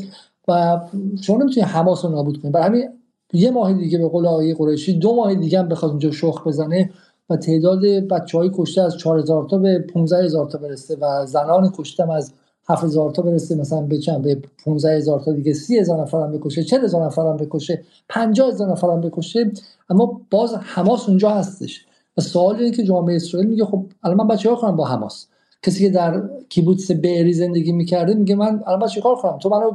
و 0.48 0.80
شما 1.20 1.36
نمی‌تونید 1.36 1.68
حماس 1.68 2.04
رو 2.04 2.10
نابود 2.10 2.42
کنید 2.42 2.54
برای 2.54 2.66
همین 2.66 2.88
یه 3.32 3.50
ماه 3.50 3.72
دیگه 3.72 3.98
به 3.98 4.08
قول 4.08 4.26
آقای 4.26 4.54
قریشی 4.54 4.98
دو 4.98 5.16
ماه 5.16 5.34
دیگه 5.34 5.58
هم 5.58 5.68
بخواد 5.68 5.90
اونجا 5.90 6.10
شخ 6.10 6.46
بزنه 6.46 6.90
و 7.30 7.36
تعداد 7.36 7.80
بچه 7.84 8.38
های 8.38 8.50
کشته 8.54 8.82
از 8.82 8.96
4000 8.96 9.48
تا 9.48 9.58
به 9.58 9.78
15000 9.78 10.50
تا 10.50 10.58
برسه 10.58 10.96
و 11.00 11.26
زنان 11.26 11.72
کشته 11.78 12.12
از 12.12 12.32
7000 12.68 13.10
تا 13.10 13.22
برسه 13.22 13.54
مثلا 13.54 13.80
به 13.80 13.98
چند؟ 13.98 14.22
به 14.22 14.42
15000 14.64 15.20
تا 15.20 15.32
دیگه. 15.32 15.52
30000 15.52 16.02
نفر 16.02 16.18
هم 16.18 16.32
بکشه 16.32 16.64
40000 16.64 17.06
نفر 17.06 17.22
هم 17.22 17.36
بکشه 17.36 17.82
50000 18.08 18.70
نفر 18.70 18.90
هم 18.90 19.00
بکشه. 19.00 19.52
اما 19.90 20.20
باز 20.30 20.54
حماس 20.54 21.08
اونجا 21.08 21.30
هستش. 21.30 21.86
و 22.16 22.20
سوال 22.20 22.56
اینه 22.56 22.70
که 22.70 22.84
جامعه 22.84 23.16
اسرائیل 23.16 23.48
میگه 23.48 23.64
خب 23.64 23.86
الان 24.02 24.16
من 24.16 24.26
بچه‌ها 24.26 24.56
کنم 24.56 24.76
با 24.76 24.84
حماس؟ 24.84 25.26
کسی 25.62 25.84
که 25.84 25.90
در 25.90 26.22
کیبوتس 26.48 26.90
بری 26.90 27.32
زندگی 27.32 27.72
می‌کرده 27.72 28.14
میگه 28.14 28.34
من 28.34 28.62
الان 28.66 28.88
چیکار 28.88 29.16
کنم؟ 29.16 29.38
تو 29.38 29.48
منو 29.48 29.70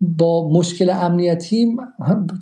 با 0.00 0.48
مشکل 0.48 0.90
امنیتی 0.90 1.76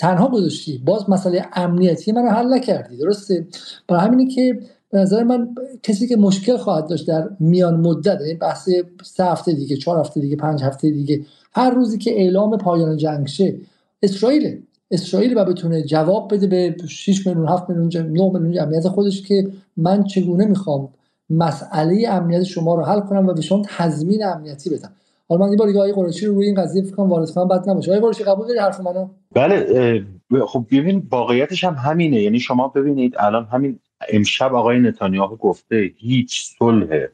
تنها 0.01 0.29
گذاشتی. 0.29 0.79
باز 0.79 1.11
مسئله 1.11 1.45
امنیتی 1.53 2.13
منو 2.13 2.29
حل 2.29 2.55
نکردی. 2.55 2.97
درسته؟ 2.97 3.47
برای 3.89 4.03
همینه 4.07 4.35
که 4.35 4.61
به 4.95 5.01
نظر 5.01 5.23
من 5.23 5.55
کسی 5.83 6.09
که 6.09 6.17
مشکل 6.17 6.57
خواهد 6.57 6.89
داشت 6.89 7.09
در 7.09 7.29
میان 7.41 7.81
مدت 7.81 8.21
این 8.21 8.39
بحث 8.39 8.69
سه 9.03 9.25
هفته 9.25 9.53
دیگه 9.53 9.77
چهار 9.77 10.01
هفته 10.01 10.21
دیگه 10.21 10.37
پنج 10.37 10.63
هفته 10.63 10.91
دیگه 10.91 11.25
هر 11.53 11.71
روزی 11.71 11.99
که 11.99 12.13
اعلام 12.13 12.59
پایان 12.59 12.97
جنگ 12.97 13.27
شه 13.27 13.55
اسرائیل 14.03 14.63
اسرائیل 14.91 15.39
و 15.39 15.45
بتونه 15.45 15.83
جواب 15.83 16.35
بده 16.35 16.47
به 16.47 16.77
6 16.89 17.27
میلیون 17.27 17.49
7 17.49 17.71
میلیون 17.71 18.13
9 18.13 18.39
میلیون 18.39 18.59
امنیت 18.59 18.89
خودش 18.89 19.23
که 19.23 19.49
من 19.77 20.05
چگونه 20.05 20.45
می‌خوام 20.45 20.89
مسئله 21.31 22.09
امنیت 22.09 22.43
شما 22.43 22.75
رو 22.75 22.83
حل 22.83 23.01
کنم 23.01 23.27
و 23.27 23.33
به 23.33 23.41
شما 23.41 23.63
تضمین 23.77 24.25
امنیتی 24.25 24.71
بدم. 24.71 24.93
حالا 25.29 25.47
من 25.47 25.53
یه 25.53 25.57
بار 25.57 25.67
دیگه 25.67 25.79
آقای 25.79 25.93
رو 25.93 26.35
روی 26.35 26.47
این 26.47 26.55
قضیه 26.55 26.83
فکر 26.83 26.95
کنم 26.95 27.11
وارد 27.11 27.31
کنم 27.31 27.49
بد 27.49 27.71
نباشه. 27.71 27.91
آقای 27.91 28.01
قرشی 28.01 28.25
قبول 28.25 28.47
داری 28.47 28.59
حرف 28.59 28.81
منو؟ 28.81 29.09
بله 29.33 30.05
خب 30.47 30.65
ببین 30.73 31.03
واقعیتش 31.11 31.65
هم 31.65 31.75
همینه. 31.75 32.23
یعنی 32.23 32.41
شما 32.41 32.69
ببینید 32.69 33.15
الان 33.19 33.45
همین 33.45 33.79
امشب 34.09 34.55
آقای 34.55 34.79
نتانیاهو 34.79 35.37
گفته 35.37 35.95
هیچ 35.97 36.45
صلح 36.59 37.07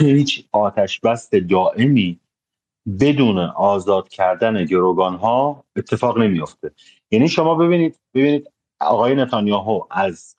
هیچ 0.00 0.44
آتش 0.52 1.00
بست 1.00 1.34
دائمی 1.34 2.20
بدون 3.00 3.38
آزاد 3.38 4.08
کردن 4.08 4.64
گروگان 4.64 5.14
ها 5.16 5.64
اتفاق 5.76 6.18
نمیافته. 6.18 6.70
یعنی 7.10 7.28
شما 7.28 7.54
ببینید 7.54 7.98
ببینید 8.14 8.50
آقای 8.80 9.14
نتانیاهو 9.14 9.86
از 9.90 10.36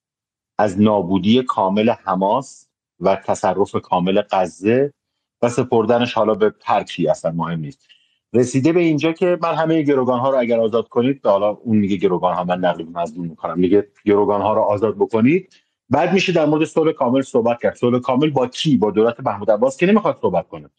از 0.58 0.82
نابودی 0.82 1.44
کامل 1.44 1.90
حماس 1.90 2.68
و 3.00 3.16
تصرف 3.16 3.76
کامل 3.76 4.22
غزه 4.32 4.94
و 5.42 5.50
سپردنش 5.50 6.14
حالا 6.14 6.34
به 6.34 6.53
ترکی 6.60 7.08
اصلا 7.08 7.32
مهم 7.32 7.60
نیست. 7.60 7.88
رسیده 8.34 8.74
به 8.74 8.80
اینجا 8.80 9.12
که 9.12 9.38
من 9.42 9.53
همه 9.53 9.82
گروگان 9.82 10.20
ها 10.20 10.30
رو 10.30 10.40
اگر 10.40 10.60
آزاد 10.60 10.88
کنید 10.88 11.26
حالا 11.26 11.50
اون 11.50 11.78
میگه 11.78 11.95
گروگان 11.95 12.34
ها 12.34 12.44
من 12.44 12.60
نقل 12.60 12.84
مضمون 12.84 13.28
می‌کنم 13.28 13.60
میگه 13.60 13.88
گروگان 14.06 14.42
ها 14.42 14.53
رو 14.53 14.62
آزاد 14.62 14.95
بکنید. 14.95 15.53
بعد 15.90 16.14
میشه 16.14 16.34
در 16.34 16.45
مورد 16.45 16.66
صلح 16.66 16.92
کامل 16.92 17.22
صحبت 17.22 17.62
کرد. 17.62 17.76
صلح 17.76 18.00
کامل 18.00 18.30
با 18.30 18.48
کی؟ 18.48 18.78
با 18.78 18.92
دولت 18.92 19.20
محمود 19.20 19.52
عباس 19.52 19.78
که 19.78 19.86
نمی‌خواد 19.86 20.18
صحبت 20.22 20.48
کنه. 20.48 20.70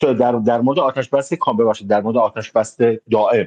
در 0.00 0.32
در 0.32 0.60
مورد 0.60 0.78
آتش 0.78 1.08
بس 1.08 1.32
کامل 1.32 1.64
باشه. 1.64 1.86
در 1.86 2.00
مورد 2.00 2.16
آتش 2.16 2.52
بس 2.52 2.76
دائم. 3.10 3.46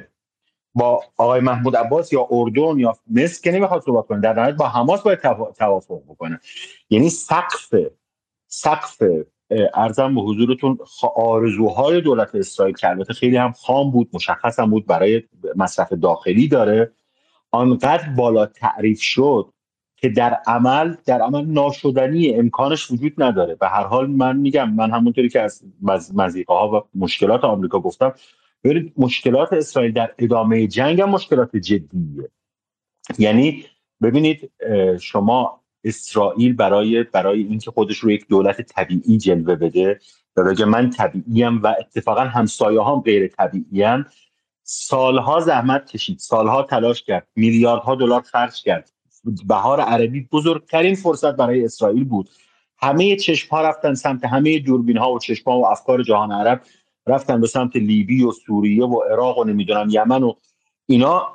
با 0.74 1.02
آقای 1.16 1.40
محمود 1.40 1.76
عباس 1.76 2.12
یا 2.12 2.28
اردن 2.30 2.78
یا 2.78 2.96
مصر 3.10 3.42
که 3.42 3.52
نمی‌خواد 3.52 3.82
صحبت 3.82 4.06
کنه. 4.06 4.20
در 4.20 4.32
نهایت 4.32 4.56
با 4.56 4.68
حماس 4.68 5.02
باید 5.02 5.18
توافق 5.58 6.02
بکنه. 6.08 6.40
یعنی 6.90 7.10
سقف 7.10 7.74
سقف 8.46 9.02
ارزم 9.74 10.14
به 10.14 10.20
حضورتون 10.20 10.78
آرزوهای 11.16 12.00
دولت 12.00 12.34
اسرائیل 12.34 12.74
که 12.74 12.88
البته 12.88 13.14
خیلی 13.14 13.36
هم 13.36 13.52
خام 13.52 13.90
بود 13.90 14.08
مشخص 14.12 14.60
هم 14.60 14.70
بود 14.70 14.86
برای 14.86 15.22
مصرف 15.56 15.92
داخلی 15.92 16.48
داره 16.48 16.92
آنقدر 17.50 18.08
بالا 18.16 18.46
تعریف 18.46 19.00
شد 19.00 19.52
که 19.96 20.08
در 20.08 20.38
عمل 20.46 20.94
در 21.06 21.20
عمل 21.20 21.44
ناشدنی 21.44 22.34
امکانش 22.34 22.90
وجود 22.90 23.12
نداره. 23.18 23.54
به 23.54 23.68
هر 23.68 23.84
حال 23.84 24.10
من 24.10 24.36
میگم 24.36 24.70
من 24.70 24.90
همونطوری 24.90 25.28
که 25.28 25.40
از 25.40 25.62
مزیقه 26.14 26.54
ها 26.54 26.70
و 26.70 26.98
مشکلات 26.98 27.44
آمریکا 27.44 27.80
گفتم 27.80 28.12
ببینید 28.64 28.92
مشکلات 28.96 29.52
اسرائیل 29.52 29.92
در 29.92 30.14
ادامه 30.18 30.66
جنگ 30.66 31.00
هم 31.00 31.08
مشکلات 31.08 31.56
جدیه. 31.56 32.28
یعنی 33.18 33.64
ببینید 34.02 34.50
شما 35.00 35.61
اسرائیل 35.84 36.52
برای 36.52 37.02
برای 37.02 37.42
اینکه 37.42 37.70
خودش 37.70 37.98
رو 37.98 38.10
یک 38.10 38.28
دولت 38.28 38.62
طبیعی 38.62 39.18
جلوه 39.18 39.54
بده 39.54 40.00
بگه 40.36 40.64
من 40.64 40.90
طبیعیم 40.90 41.62
و 41.62 41.74
اتفاقا 41.80 42.20
همسایه 42.20 42.82
هم 42.82 43.00
غیر 43.00 43.28
طبیعی 43.28 44.04
سالها 44.62 45.40
زحمت 45.40 45.90
کشید 45.90 46.18
سالها 46.18 46.62
تلاش 46.62 47.02
کرد 47.02 47.26
میلیاردها 47.36 47.94
دلار 47.94 48.22
خرج 48.22 48.62
کرد. 48.62 48.92
بهار 49.46 49.80
عربی 49.80 50.28
بزرگترین 50.32 50.94
فرصت 50.94 51.36
برای 51.36 51.64
اسرائیل 51.64 52.04
بود. 52.04 52.30
همه 52.78 53.16
چشم 53.16 53.48
ها 53.50 53.62
رفتن 53.62 53.94
سمت 53.94 54.24
همه 54.24 54.58
دوربین 54.58 54.96
ها 54.96 55.12
و 55.12 55.18
چشم 55.18 55.50
ها 55.50 55.58
و 55.58 55.66
افکار 55.66 56.02
جهان 56.02 56.32
عرب 56.32 56.62
رفتن 57.06 57.40
به 57.40 57.46
سمت 57.46 57.76
لیبی 57.76 58.24
و 58.24 58.32
سوریه 58.32 58.84
و 58.84 59.00
عراق 59.00 59.38
و 59.38 59.44
نمی‌دونم 59.44 59.88
یمن 59.90 60.22
و 60.22 60.32
اینا. 60.86 61.34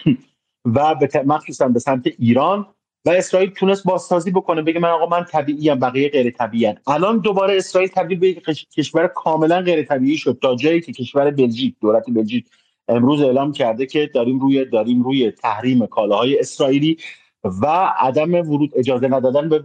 و 0.74 0.94
به 0.94 1.22
مخصوصا 1.26 1.68
به 1.68 1.78
سمت 1.78 2.06
ایران 2.18 2.66
و 3.04 3.10
اسرائیل 3.10 3.50
تونست 3.50 3.84
بازسازی 3.84 4.30
بکنه 4.30 4.62
بگه 4.62 4.80
من 4.80 4.88
آقا 4.88 5.06
من 5.06 5.24
طبیعی 5.24 5.70
ام 5.70 5.78
بقیه 5.78 6.08
غیر 6.08 6.30
طبیعی 6.30 6.74
الان 6.86 7.18
دوباره 7.18 7.56
اسرائیل 7.56 7.90
تبدیل 7.90 8.18
به 8.18 8.32
کشور 8.76 9.06
کاملا 9.06 9.60
غیر 9.60 9.82
طبیعی 9.82 10.16
شد 10.16 10.38
تا 10.42 10.56
جایی 10.56 10.80
که 10.80 10.92
کشور 10.92 11.30
بلژیک 11.30 11.74
دولت 11.80 12.04
بلژیک 12.08 12.46
امروز 12.88 13.22
اعلام 13.22 13.52
کرده 13.52 13.86
که 13.86 14.10
داریم 14.14 14.40
روی 14.40 14.64
داریم 14.64 15.02
روی 15.02 15.30
تحریم 15.30 15.86
کالاهای 15.86 16.38
اسرائیلی 16.38 16.96
و 17.44 17.66
عدم 17.98 18.34
ورود 18.34 18.72
اجازه 18.76 19.08
ندادن 19.08 19.48
به 19.48 19.64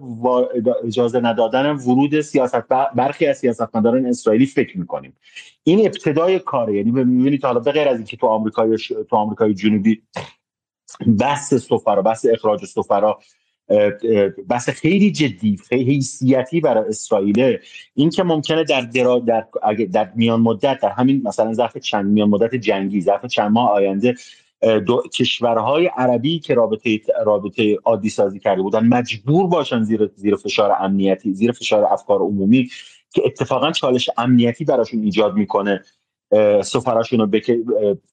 اجازه 0.84 1.20
ندادن 1.20 1.72
ورود 1.72 2.22
سیاست 2.22 2.68
برخی 2.96 3.28
از 3.28 3.38
سیاستمداران 3.38 4.06
اسرائیلی 4.06 4.46
فکر 4.46 4.80
می‌کنیم. 4.80 5.14
این 5.64 5.80
ابتدای 5.80 6.40
کاره 6.40 6.74
یعنی 6.76 6.92
می‌بینید 6.92 7.46
حالا 7.46 7.60
به 7.60 7.72
غیر 7.72 7.88
از 7.88 7.98
اینکه 7.98 8.18
تو 8.18 8.28
آمریکای 8.28 8.78
تو 9.10 9.16
آمریکای 9.16 9.54
جنوبی 9.54 10.02
بحث 11.20 11.54
سفرا 11.54 12.02
بحث 12.02 12.26
اخراج 12.34 12.66
سفرا 12.66 13.20
بحث 14.50 14.70
خیلی 14.70 15.12
جدی 15.12 15.58
خیلی 15.70 15.84
حیثیتی 15.84 16.62
برای 16.62 16.90
اسرائیل 16.90 17.58
این 17.96 18.10
که 18.10 18.24
ممکنه 18.24 18.64
در 18.64 18.82
درا 18.82 19.20
در, 19.20 19.46
در 19.92 20.12
میان 20.16 20.40
مدت 20.40 20.80
در 20.82 20.90
همین 20.90 21.22
مثلا 21.24 21.54
ظرف 21.54 21.78
چند 21.78 22.06
میان 22.06 22.30
مدت 22.30 22.56
جنگی 22.56 23.02
ظرف 23.02 23.26
چند 23.26 23.52
ماه 23.52 23.70
آینده 23.70 24.16
دو 24.86 25.04
کشورهای 25.14 25.88
عربی 25.88 26.40
که 26.40 26.54
رابطه 26.54 27.00
رابطه 27.26 27.78
عادی 27.86 28.10
سازی 28.10 28.40
کرده 28.40 28.62
بودن 28.62 28.88
مجبور 28.88 29.48
باشن 29.48 29.84
زیر 29.84 30.12
زیر 30.16 30.36
فشار 30.36 30.76
امنیتی 30.80 31.34
زیر 31.34 31.52
فشار 31.52 31.86
افکار 31.86 32.20
عمومی 32.20 32.70
که 33.14 33.22
اتفاقا 33.26 33.72
چالش 33.72 34.10
امنیتی 34.18 34.66
براشون 34.66 35.04
ایجاد 35.04 35.36
می‌کنه. 35.36 35.84
سفراشون 36.64 37.20
رو 37.20 37.30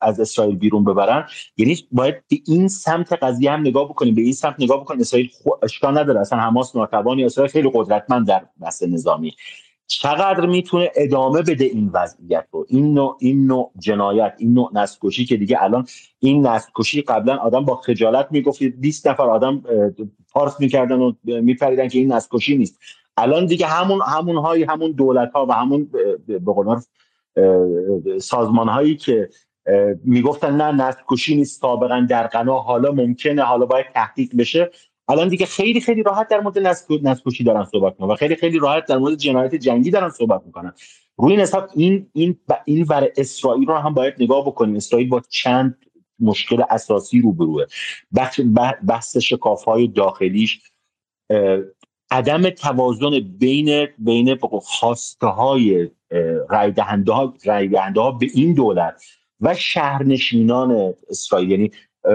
از 0.00 0.20
اسرائیل 0.20 0.56
بیرون 0.56 0.84
ببرن. 0.84 1.26
یعنی 1.56 1.76
باید 1.92 2.14
به 2.30 2.36
این 2.46 2.68
سمت 2.68 3.12
قضیه 3.12 3.52
هم 3.52 3.60
نگاه 3.60 3.88
بکنیم. 3.88 4.14
به 4.14 4.22
این 4.22 4.32
سمت 4.32 4.54
نگاه 4.58 4.80
بکنیم. 4.80 5.00
اسرائیل 5.00 5.30
اشکال 5.62 5.98
نداره. 5.98 6.20
اصلا 6.20 6.38
حماس 6.38 6.76
ناتوانی 6.76 7.24
اسرائیل 7.24 7.52
خیلی 7.52 7.70
قدرتمند 7.74 8.26
در 8.26 8.46
بحث 8.60 8.82
نظامی. 8.82 9.34
چقدر 9.86 10.46
می‌تونه 10.46 10.90
ادامه 10.96 11.42
بده 11.42 11.64
این 11.64 11.90
وضعیت 11.92 12.46
رو؟ 12.52 12.66
این 12.68 12.94
نوع 12.94 13.16
این 13.20 13.46
نوع 13.46 13.70
جنایت 13.78 14.34
این 14.38 14.54
نوع 14.54 14.70
نسکشی 14.74 15.24
که 15.24 15.36
دیگه 15.36 15.62
الان 15.62 15.86
این 16.18 16.46
نسکشی 16.46 17.02
قبلا 17.02 17.36
آدم 17.36 17.64
با 17.64 17.76
خجالت 17.76 18.28
می‌گفت. 18.30 18.62
20 18.62 19.06
نفر 19.06 19.30
آدم 19.30 19.62
پارس 20.32 20.60
می‌کردن 20.60 20.98
و 20.98 21.12
میپریدن 21.24 21.88
که 21.88 21.98
این 21.98 22.12
نسکشی 22.12 22.56
نیست. 22.56 22.78
الان 23.16 23.46
دیگه 23.46 23.66
همون 23.66 24.00
همون 24.06 24.36
های 24.36 24.62
همون 24.62 24.92
دولت 24.92 25.32
ها 25.32 25.46
و 25.46 25.52
همون 25.52 25.90
به 26.26 26.38
قول 26.38 26.80
سازمان 28.20 28.68
هایی 28.68 28.96
که 28.96 29.28
می‌گفتن 30.04 30.56
نه 30.56 30.86
نسکشی 30.86 31.36
نیست 31.36 31.60
سابقا 31.60 32.06
در 32.10 32.26
قنا 32.26 32.58
حالا 32.58 32.92
ممکنه 32.92 33.42
حالا 33.42 33.66
باید 33.66 33.86
تحقیق 33.94 34.30
بشه. 34.38 34.70
الان 35.08 35.28
دیگه 35.28 35.46
خیلی 35.46 35.80
خیلی 35.80 36.02
راحت 36.02 36.28
در 36.28 36.40
مورد 36.40 36.58
نسکشی 37.02 37.44
دارن 37.44 37.64
صحبت 37.64 37.92
می‌کنن 37.92 38.10
و 38.10 38.16
خیلی 38.16 38.36
خیلی 38.36 38.58
راحت 38.58 38.86
در 38.86 38.98
مورد 38.98 39.14
جنایت 39.14 39.54
جنگی 39.54 39.90
دارن 39.90 40.08
صحبت 40.08 40.42
می‌کنن. 40.46 40.72
روی 41.16 41.32
این 41.32 41.40
حساب 41.40 41.68
این 41.74 42.10
این 42.12 42.38
این 42.64 42.86
ور 42.88 43.08
اسرائیل 43.16 43.66
رو 43.66 43.74
هم 43.74 43.94
باید 43.94 44.14
نگاه 44.18 44.46
بکنیم. 44.46 44.76
اسرائیل 44.76 45.08
با 45.08 45.22
چند 45.28 45.78
مشکل 46.20 46.62
اساسی 46.70 47.20
روبروه. 47.20 47.64
بحث 48.12 48.40
بحث 48.88 49.16
شکاف 49.16 49.64
های 49.64 49.88
داخلیش 49.88 50.60
عدم 52.10 52.50
توازن 52.50 53.20
بین 53.38 53.88
بین 53.98 54.38
خواسته 54.62 55.26
های 55.26 55.90
رای 56.50 56.70
دهنده 56.70 57.12
ها 57.12 57.34
رای 57.44 57.68
دهنده 57.68 58.00
ها 58.00 58.10
به 58.10 58.26
این 58.34 58.54
دولت 58.54 59.02
و 59.40 59.54
شهرنشینان 59.54 60.94
اسرائیل 61.10 61.50
یعنی 61.50 61.70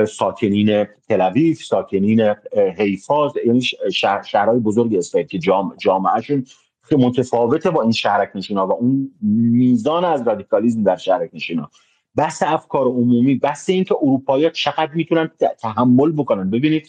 ساکنین 0.06 0.88
تل 1.10 1.54
ساکنین 1.54 2.34
حیفا 2.78 3.32
یعنی 3.46 3.62
شهر 3.94 4.22
شهرهای 4.22 4.60
بزرگ 4.60 4.96
اسرائیل 4.96 5.28
که 5.28 5.40
جام 5.40 5.76
جامعهشون 5.78 6.46
که 6.90 6.98
متفاوته 6.98 7.70
با 7.70 7.82
این 7.82 7.92
شهرک 7.92 8.32
نشینا 8.36 8.68
و 8.68 8.72
اون 8.72 9.12
میزان 9.22 10.06
از 10.06 10.28
رادیکالیزم 10.28 10.84
در 10.84 10.96
شهرک 10.96 11.30
نشینا 11.34 11.70
بحث 12.16 12.44
افکار 12.46 12.86
عمومی 12.86 13.36
بحث 13.36 13.70
اینکه 13.70 13.96
اروپایی 14.02 14.50
چقدر 14.50 14.92
می‌تونن 14.94 15.32
تحمل 15.62 16.12
بکنن. 16.12 16.50
ببینید 16.50 16.88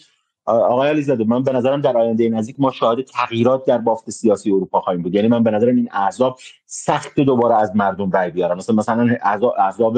آقای 0.49 0.89
علیزاده 0.89 1.23
من 1.23 1.43
به 1.43 1.51
نظرم 1.51 1.81
در 1.81 1.97
آینده 1.97 2.29
نزدیک 2.29 2.55
ما 2.59 2.71
شاهد 2.71 3.01
تغییرات 3.01 3.65
در 3.65 3.77
بافت 3.77 4.09
سیاسی 4.09 4.51
اروپا 4.51 4.81
خواهیم 4.81 5.01
بود. 5.01 5.15
یعنی 5.15 5.27
من 5.27 5.43
به 5.43 5.51
نظرم 5.51 5.75
این 5.75 5.89
احزاب 5.91 6.39
سخت 6.65 7.19
دوباره 7.19 7.55
از 7.55 7.75
مردم 7.75 8.11
رای 8.11 8.31
بیارن. 8.31 8.57
مثلا 8.57 8.75
مثلا 8.75 9.15
احزاب 9.57 9.97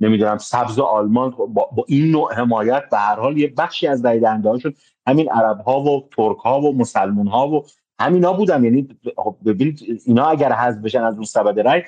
نمی‌دونم 0.00 0.38
سبز 0.38 0.78
آلمان 0.78 1.30
با, 1.30 1.46
با 1.46 1.84
این 1.88 2.10
نوع 2.10 2.34
حمایت 2.34 2.82
به 2.90 2.98
هر 2.98 3.20
حال 3.20 3.38
یه 3.38 3.52
بخشی 3.58 3.86
از 3.86 4.04
رای 4.04 4.20
هاشون 4.24 4.74
همین 5.06 5.30
عرب 5.30 5.60
ها 5.60 5.80
و 5.80 6.08
ترک 6.16 6.36
ها 6.36 6.60
و 6.60 6.78
مسلمون 6.78 7.26
ها 7.26 7.48
و 7.48 7.64
همینا 7.98 8.32
بودن. 8.32 8.64
یعنی 8.64 8.88
خب 9.16 9.36
ببینید 9.46 10.02
اینا 10.06 10.26
اگر 10.26 10.52
حذف 10.52 10.78
بشن 10.78 11.02
از 11.02 11.14
اون 11.14 11.24
سبد 11.24 11.60
رای 11.60 11.82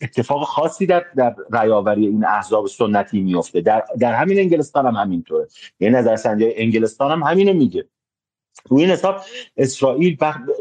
اتفاق 0.00 0.44
خاصی 0.44 0.86
در 0.86 1.04
در 1.16 1.34
رایاوری 1.50 2.06
این 2.06 2.24
احزاب 2.24 2.66
سنتی 2.66 3.20
میفته 3.20 3.60
در 3.60 3.84
در 3.98 4.14
همین 4.14 4.38
انگلستان 4.38 4.86
هم 4.86 4.94
همینطوره. 4.94 5.46
یعنی 5.80 5.94
نظر 5.94 6.16
سنجی 6.16 6.52
انگلستان 6.56 7.10
هم 7.10 7.22
همینو 7.22 7.52
میگه. 7.52 7.84
روی 8.68 8.82
این 8.82 8.90
حساب 8.90 9.20
اسرائیل 9.56 10.16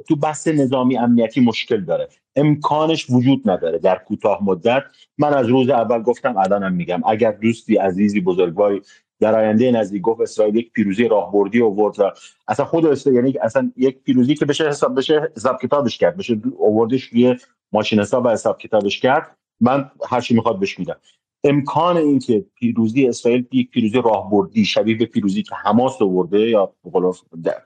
تو 0.07 0.15
بحث 0.15 0.47
نظامی 0.47 0.97
امنیتی 0.97 1.41
مشکل 1.41 1.81
داره. 1.81 2.09
امکانش 2.35 3.09
وجود 3.09 3.49
نداره. 3.49 3.79
در 3.79 3.95
کوتاه 3.95 4.43
مدت 4.43 4.83
من 5.17 5.33
از 5.33 5.47
روز 5.47 5.69
اول 5.69 6.01
گفتم 6.01 6.37
الانم 6.37 6.73
میگم. 6.73 7.01
اگر 7.05 7.31
دوستی 7.31 7.75
عزیزی 7.77 8.21
بزرگواری 8.21 8.81
در 9.19 9.39
آینده 9.39 9.71
نزدیک 9.71 10.01
گفت 10.01 10.21
اسرائیل 10.21 10.55
یک 10.55 10.71
پیروزی 10.71 11.07
راهبردی 11.07 11.61
آورد 11.61 11.95
اصلا 12.47 12.65
خود 12.65 12.85
اسرائیل 12.85 13.25
یعنی 13.25 13.37
اصلا 13.37 13.71
یک 13.77 14.03
پیروزی 14.03 14.35
که 14.35 14.45
بشه 14.45 14.67
حساب 14.67 14.97
بشه 14.97 15.31
حساب 15.35 15.61
کتابش 15.61 15.97
کرد. 15.97 16.17
بشه 16.17 16.41
آوردش 16.59 17.03
روی 17.03 17.35
ماشین 17.75 17.99
حساب 17.99 18.25
و 18.25 18.29
حساب 18.29 18.57
کتابش 18.57 18.99
کرد 18.99 19.37
من 19.59 19.91
هر 20.09 20.21
چی 20.21 20.33
می‌خواد 20.35 20.59
بهش 20.59 20.79
میدم. 20.79 20.95
امکان 21.43 21.97
اینکه 21.97 22.45
پیروزی 22.55 23.07
اسرائیل 23.07 23.45
یک 23.51 23.69
پیروزی 23.71 24.01
راهبردی 24.01 24.65
شبیه 24.65 24.97
به 24.97 25.05
پیروزی 25.05 25.43
که 25.43 25.55
حماس 25.55 26.01
آورده 26.01 26.39
یا 26.39 26.73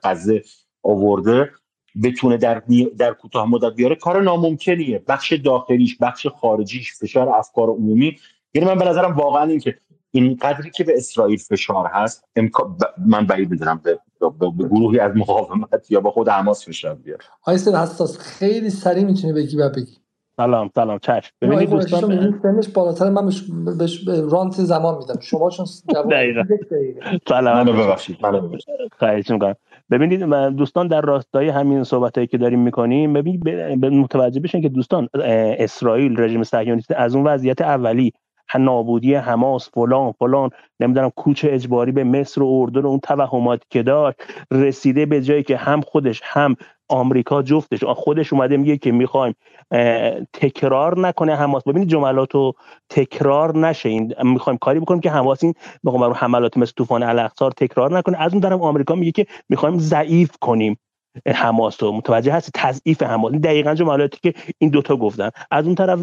غزه 0.02 0.42
آورده 0.82 1.50
بتونه 2.02 2.36
در 2.36 2.62
در 2.98 3.12
کوتاه 3.12 3.50
مدت 3.50 3.74
بیاره 3.74 3.94
کار 3.94 4.22
ناممکنیه. 4.22 5.02
بخش 5.08 5.32
داخلیش 5.32 5.96
بخش 6.00 6.26
خارجیش 6.26 6.94
فشار 6.94 7.28
افکار 7.28 7.68
عمومی. 7.68 8.16
یعنی 8.54 8.68
من 8.68 8.78
به 8.78 8.84
نظرم 8.84 9.16
واقعا 9.16 9.42
این 9.42 9.60
که 9.60 9.78
این 10.12 10.38
قدری 10.42 10.70
که 10.70 10.84
به 10.84 10.92
اسرائیل 10.96 11.38
فشار 11.38 11.86
هست 11.92 12.24
امکان 12.36 12.76
من 13.06 13.26
بعید 13.26 13.50
می‌دونم 13.50 13.80
به, 13.84 13.98
به, 14.40 14.50
گروهی 14.68 14.98
از 14.98 15.16
مقاومت 15.16 15.90
یا 15.90 16.00
با 16.00 16.10
خود 16.10 16.28
حماس 16.28 16.68
فشار 16.68 16.94
بیاره. 16.94 17.24
آیسته 17.42 17.78
حساس 17.78 18.18
خیلی 18.18 18.70
سریع 18.70 19.04
می‌تونی 19.04 19.32
بگی 19.32 19.56
و 19.56 19.68
بگی. 19.68 19.96
سلام 20.36 20.70
سلام 20.74 20.98
چشم. 20.98 21.32
ببینید 21.40 21.70
دوستان 21.70 22.40
سنش 22.42 22.68
بالاتر 22.68 23.10
من 23.10 23.30
بهش, 23.78 24.08
رانت 24.30 24.52
زمان 24.52 24.98
میدم. 24.98 25.20
شما 25.20 25.50
چون 25.50 25.66
دقیقاً. 26.10 26.42
سلام. 27.28 27.56
منو 27.56 27.72
ببخشید 27.72 28.16
منو 28.22 28.40
ببخشید. 28.40 28.74
خواهش 28.98 29.30
می‌کنم. 29.30 29.54
ببینید 29.90 30.24
دوستان 30.56 30.88
در 30.88 31.00
راستای 31.00 31.48
همین 31.48 31.84
صحبتایی 31.84 32.26
که 32.26 32.38
داریم 32.38 32.60
می‌کنیم 32.60 33.12
ببینید 33.12 33.48
متوجه 33.84 34.40
بشین 34.40 34.62
که 34.62 34.68
دوستان 34.68 35.08
اسرائیل 35.58 36.20
رژیم 36.20 36.42
صهیونیستی 36.42 36.94
از 36.94 37.14
اون 37.14 37.26
وضعیت 37.26 37.60
اولی 37.60 38.12
نابودی 38.58 39.14
حماس 39.14 39.70
فلان 39.74 40.12
فلان 40.12 40.50
نمی‌دونم 40.80 41.10
کوچ 41.16 41.46
اجباری 41.48 41.92
به 41.92 42.04
مصر 42.04 42.42
و 42.42 42.46
اردن 42.46 42.82
و 42.82 42.86
اون 42.86 43.00
توهماتی 43.00 43.64
که 43.70 43.82
داشت 43.82 44.16
رسیده 44.50 45.06
به 45.06 45.22
جایی 45.22 45.42
که 45.42 45.56
هم 45.56 45.80
خودش 45.80 46.20
هم 46.24 46.56
آمریکا 46.88 47.42
جفتش 47.42 47.84
خودش 47.84 48.32
اومده 48.32 48.56
میگه 48.56 48.76
که 48.76 48.92
می‌خوایم 48.92 49.34
تکرار 50.32 50.98
نکنه 50.98 51.36
حماس. 51.36 51.62
ببینید 51.64 51.88
جملات 51.88 52.34
رو 52.34 52.52
تکرار 52.88 53.58
نشه 53.58 53.88
این 53.88 54.14
می‌خوایم 54.24 54.58
کاری 54.58 54.80
بکنیم 54.80 55.00
که 55.00 55.10
حماس 55.10 55.44
این 55.44 55.54
حملات 56.14 56.56
مثل 56.56 56.72
طوفان 56.76 57.02
الاقصار 57.02 57.50
تکرار 57.50 57.98
نکنه. 57.98 58.22
از 58.22 58.32
اون 58.32 58.42
طرف 58.42 58.60
آمریکا 58.60 58.94
میگه 58.94 59.12
که 59.12 59.26
می‌خوایم 59.48 59.78
ضعیف 59.78 60.30
کنیم. 60.40 60.78
حماس 61.26 61.82
رو. 61.82 61.92
متوجه 61.92 62.32
هست 62.32 62.50
تضعیف 62.54 63.02
حماس. 63.02 63.32
دقیقا 63.32 63.74
جملاتی 63.74 64.18
که 64.22 64.34
این 64.58 64.70
دوتا 64.70 64.96
گفتن. 64.96 65.30
از 65.50 65.66
اون 65.66 65.74
طرف 65.74 66.00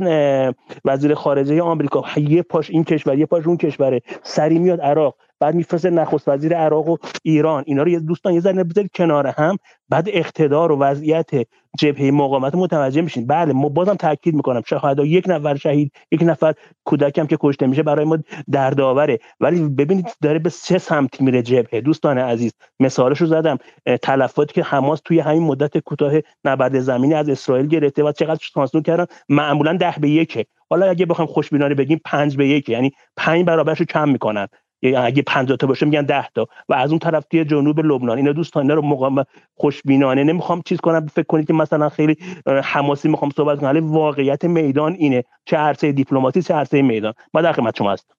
وزیر 0.85 1.13
خارجه 1.13 1.61
آمریکا 1.61 2.03
یه 2.17 2.41
پاش 2.41 2.69
این 2.69 2.83
کشور 2.83 3.17
یه 3.17 3.25
پاش 3.25 3.47
اون 3.47 3.57
کشوره. 3.57 4.01
سری 4.23 4.59
میاد 4.59 4.81
عراق. 4.81 5.15
بعد 5.39 5.55
میفرسته 5.55 5.89
نخست 5.89 6.27
وزیر 6.27 6.57
عراق 6.57 6.87
و 6.87 6.97
ایران. 7.23 7.63
اینا 7.67 7.83
رو 7.83 7.99
دوستان 7.99 8.33
یه 8.33 8.39
ذره 8.39 8.63
بذارید 8.63 8.91
کنار 8.95 9.27
هم. 9.27 9.57
بعد 9.89 10.09
اقتدار 10.09 10.71
و 10.71 10.77
وضعیت 10.77 11.29
جبهه 11.77 12.11
مقاومت 12.11 12.55
متوجه 12.55 13.01
میشین. 13.01 13.27
بله 13.27 13.53
ما 13.53 13.69
بازم 13.69 13.95
تاکید 13.95 14.35
می‌کنم. 14.35 14.61
شهدا 14.65 15.05
یک 15.05 15.25
نفر 15.27 15.55
شهید 15.55 15.91
یک 16.11 16.23
نفر 16.23 16.53
کودکم 16.83 17.25
که 17.25 17.37
کشته 17.39 17.67
میشه 17.67 17.83
برای 17.83 18.05
ما 18.05 18.17
دردآوره 18.51 19.19
ولی 19.39 19.69
ببینید 19.69 20.07
داره 20.21 20.39
به 20.39 20.49
سه 20.49 20.77
سمت 20.77 21.21
میره 21.21 21.41
جبهه. 21.41 21.81
دوستان 21.81 22.17
عزیز 22.17 22.51
مثالشو 22.79 23.25
زدم. 23.25 23.57
تلفاتی 24.01 24.53
که 24.53 24.63
حماس 24.63 25.01
توی 25.05 25.19
همین 25.19 25.43
مدت 25.43 25.77
کوتاه 25.77 26.13
نبرد 26.45 26.79
زمینی 26.79 27.13
از 27.13 27.29
اسرائیل 27.29 27.67
گرفته 27.67 28.03
و 28.03 28.11
چقدر 28.11 28.39
سانسور 28.53 28.81
کردن؟ 28.81 29.05
معمولا 29.29 29.73
ده 29.73 29.93
به 30.01 30.09
یکه. 30.09 30.45
حالا 30.69 30.89
اگه 30.89 31.05
بخوایم 31.05 31.31
خوشبینانه 31.31 31.75
بگیم 31.75 32.01
پنج 32.05 32.37
به 32.37 32.47
یک 32.47 32.69
یعنی 32.69 32.91
پنج 33.17 33.45
برابرش 33.45 33.79
رو 33.79 33.85
کم 33.85 34.09
می‌کنن. 34.09 34.47
اگه 34.83 35.21
50 35.21 35.57
تا 35.57 35.67
باشه 35.67 35.85
میگن 35.85 36.01
10 36.01 36.27
تا. 36.35 36.47
و 36.69 36.73
از 36.73 36.89
اون 36.89 36.99
طرف 36.99 37.25
توی 37.31 37.45
جنوب 37.45 37.79
لبنان. 37.79 38.17
اینا 38.17 38.31
دوستان 38.31 38.63
اینا 38.63 38.73
رو 38.73 38.81
مقام 38.81 39.23
خوشبینانه 39.55 40.23
نمی‌خوام 40.23 40.61
چیز 40.65 40.79
کنم. 40.79 41.05
فکر 41.05 41.25
کنید 41.25 41.47
که 41.47 41.53
مثلا 41.53 41.89
خیلی 41.89 42.17
حماسی 42.63 43.09
می‌خوام 43.09 43.31
صحبت 43.31 43.59
کنم. 43.59 43.93
واقعیت 43.93 44.45
میدان 44.45 44.93
اینه. 44.93 45.23
چه 45.45 45.57
عرصه 45.57 45.91
دیپلماسی 45.91 46.41
چه 46.41 46.53
عرصه 46.53 46.81
میدان. 46.81 47.13
ما 47.33 47.41
در 47.41 47.51
خدمت 47.51 47.77
شما 47.77 47.91
هستم. 47.91 48.13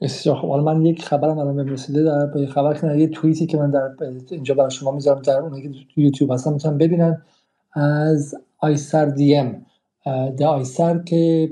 بسیار 0.00 0.36
خب 0.36 0.48
حالا 0.48 0.62
من 0.62 0.86
یک 0.86 1.04
خبرم 1.04 1.38
الان 1.38 1.56
بهم 1.56 1.68
رسیده 1.68 2.02
در 2.02 2.46
خبر 2.46 2.74
که 2.74 2.86
یه 2.86 3.08
توییتی 3.08 3.46
که 3.46 3.56
من 3.56 3.70
در 3.70 3.88
اینجا 4.30 4.54
برای 4.54 4.70
شما 4.70 4.90
می‌ذارم 4.90 5.22
در 5.22 5.36
اون 5.36 5.62
که 5.62 6.00
یوتیوب 6.00 6.32
هستن 6.32 6.52
می‌تونن 6.52 6.78
ببینن. 6.78 7.22
از 7.72 8.34
آیسر 8.58 9.04
دی 9.04 9.36
ام. 9.36 9.66
ده 10.36 10.46
آیسر 10.46 10.98
که 10.98 11.50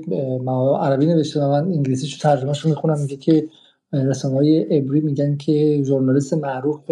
عربی 0.79 1.05
نوشته 1.05 1.39
من 1.39 1.63
انگلیسیشو 1.63 2.19
ترجمهش 2.19 2.59
رو 2.59 2.69
می‌خونم. 2.69 2.99
میگه 2.99 3.15
که 3.15 3.47
رسانه 3.93 4.35
های 4.35 4.77
ابری 4.77 5.01
میگن 5.01 5.37
که 5.37 5.83
ژورنالیست 5.85 6.33
معروف 6.33 6.91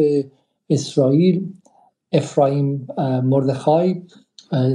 اسرائیل 0.69 1.53
افرایم 2.11 2.87
مردخای 3.23 4.01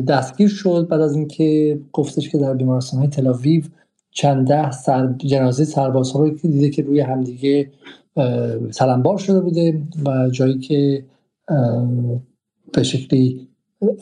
دستگیر 0.08 0.48
شد 0.48 0.86
بعد 0.90 1.00
از 1.00 1.16
اینکه 1.16 1.80
گفتش 1.92 2.28
که 2.28 2.38
در 2.38 2.54
بیمارستان 2.54 3.00
های 3.00 3.08
تلاویو 3.08 3.62
چند 4.10 4.48
ده 4.48 4.70
سر 4.70 5.14
جنازه 5.18 5.64
سربازها 5.64 6.20
رو 6.20 6.30
دیده 6.30 6.70
که 6.70 6.82
روی 6.82 7.00
همدیگه 7.00 7.70
سلمبار 8.70 9.18
شده 9.18 9.40
بوده 9.40 9.82
و 10.06 10.30
جایی 10.30 10.58
که 10.58 11.04
به 12.72 12.82
شکلی 12.82 13.48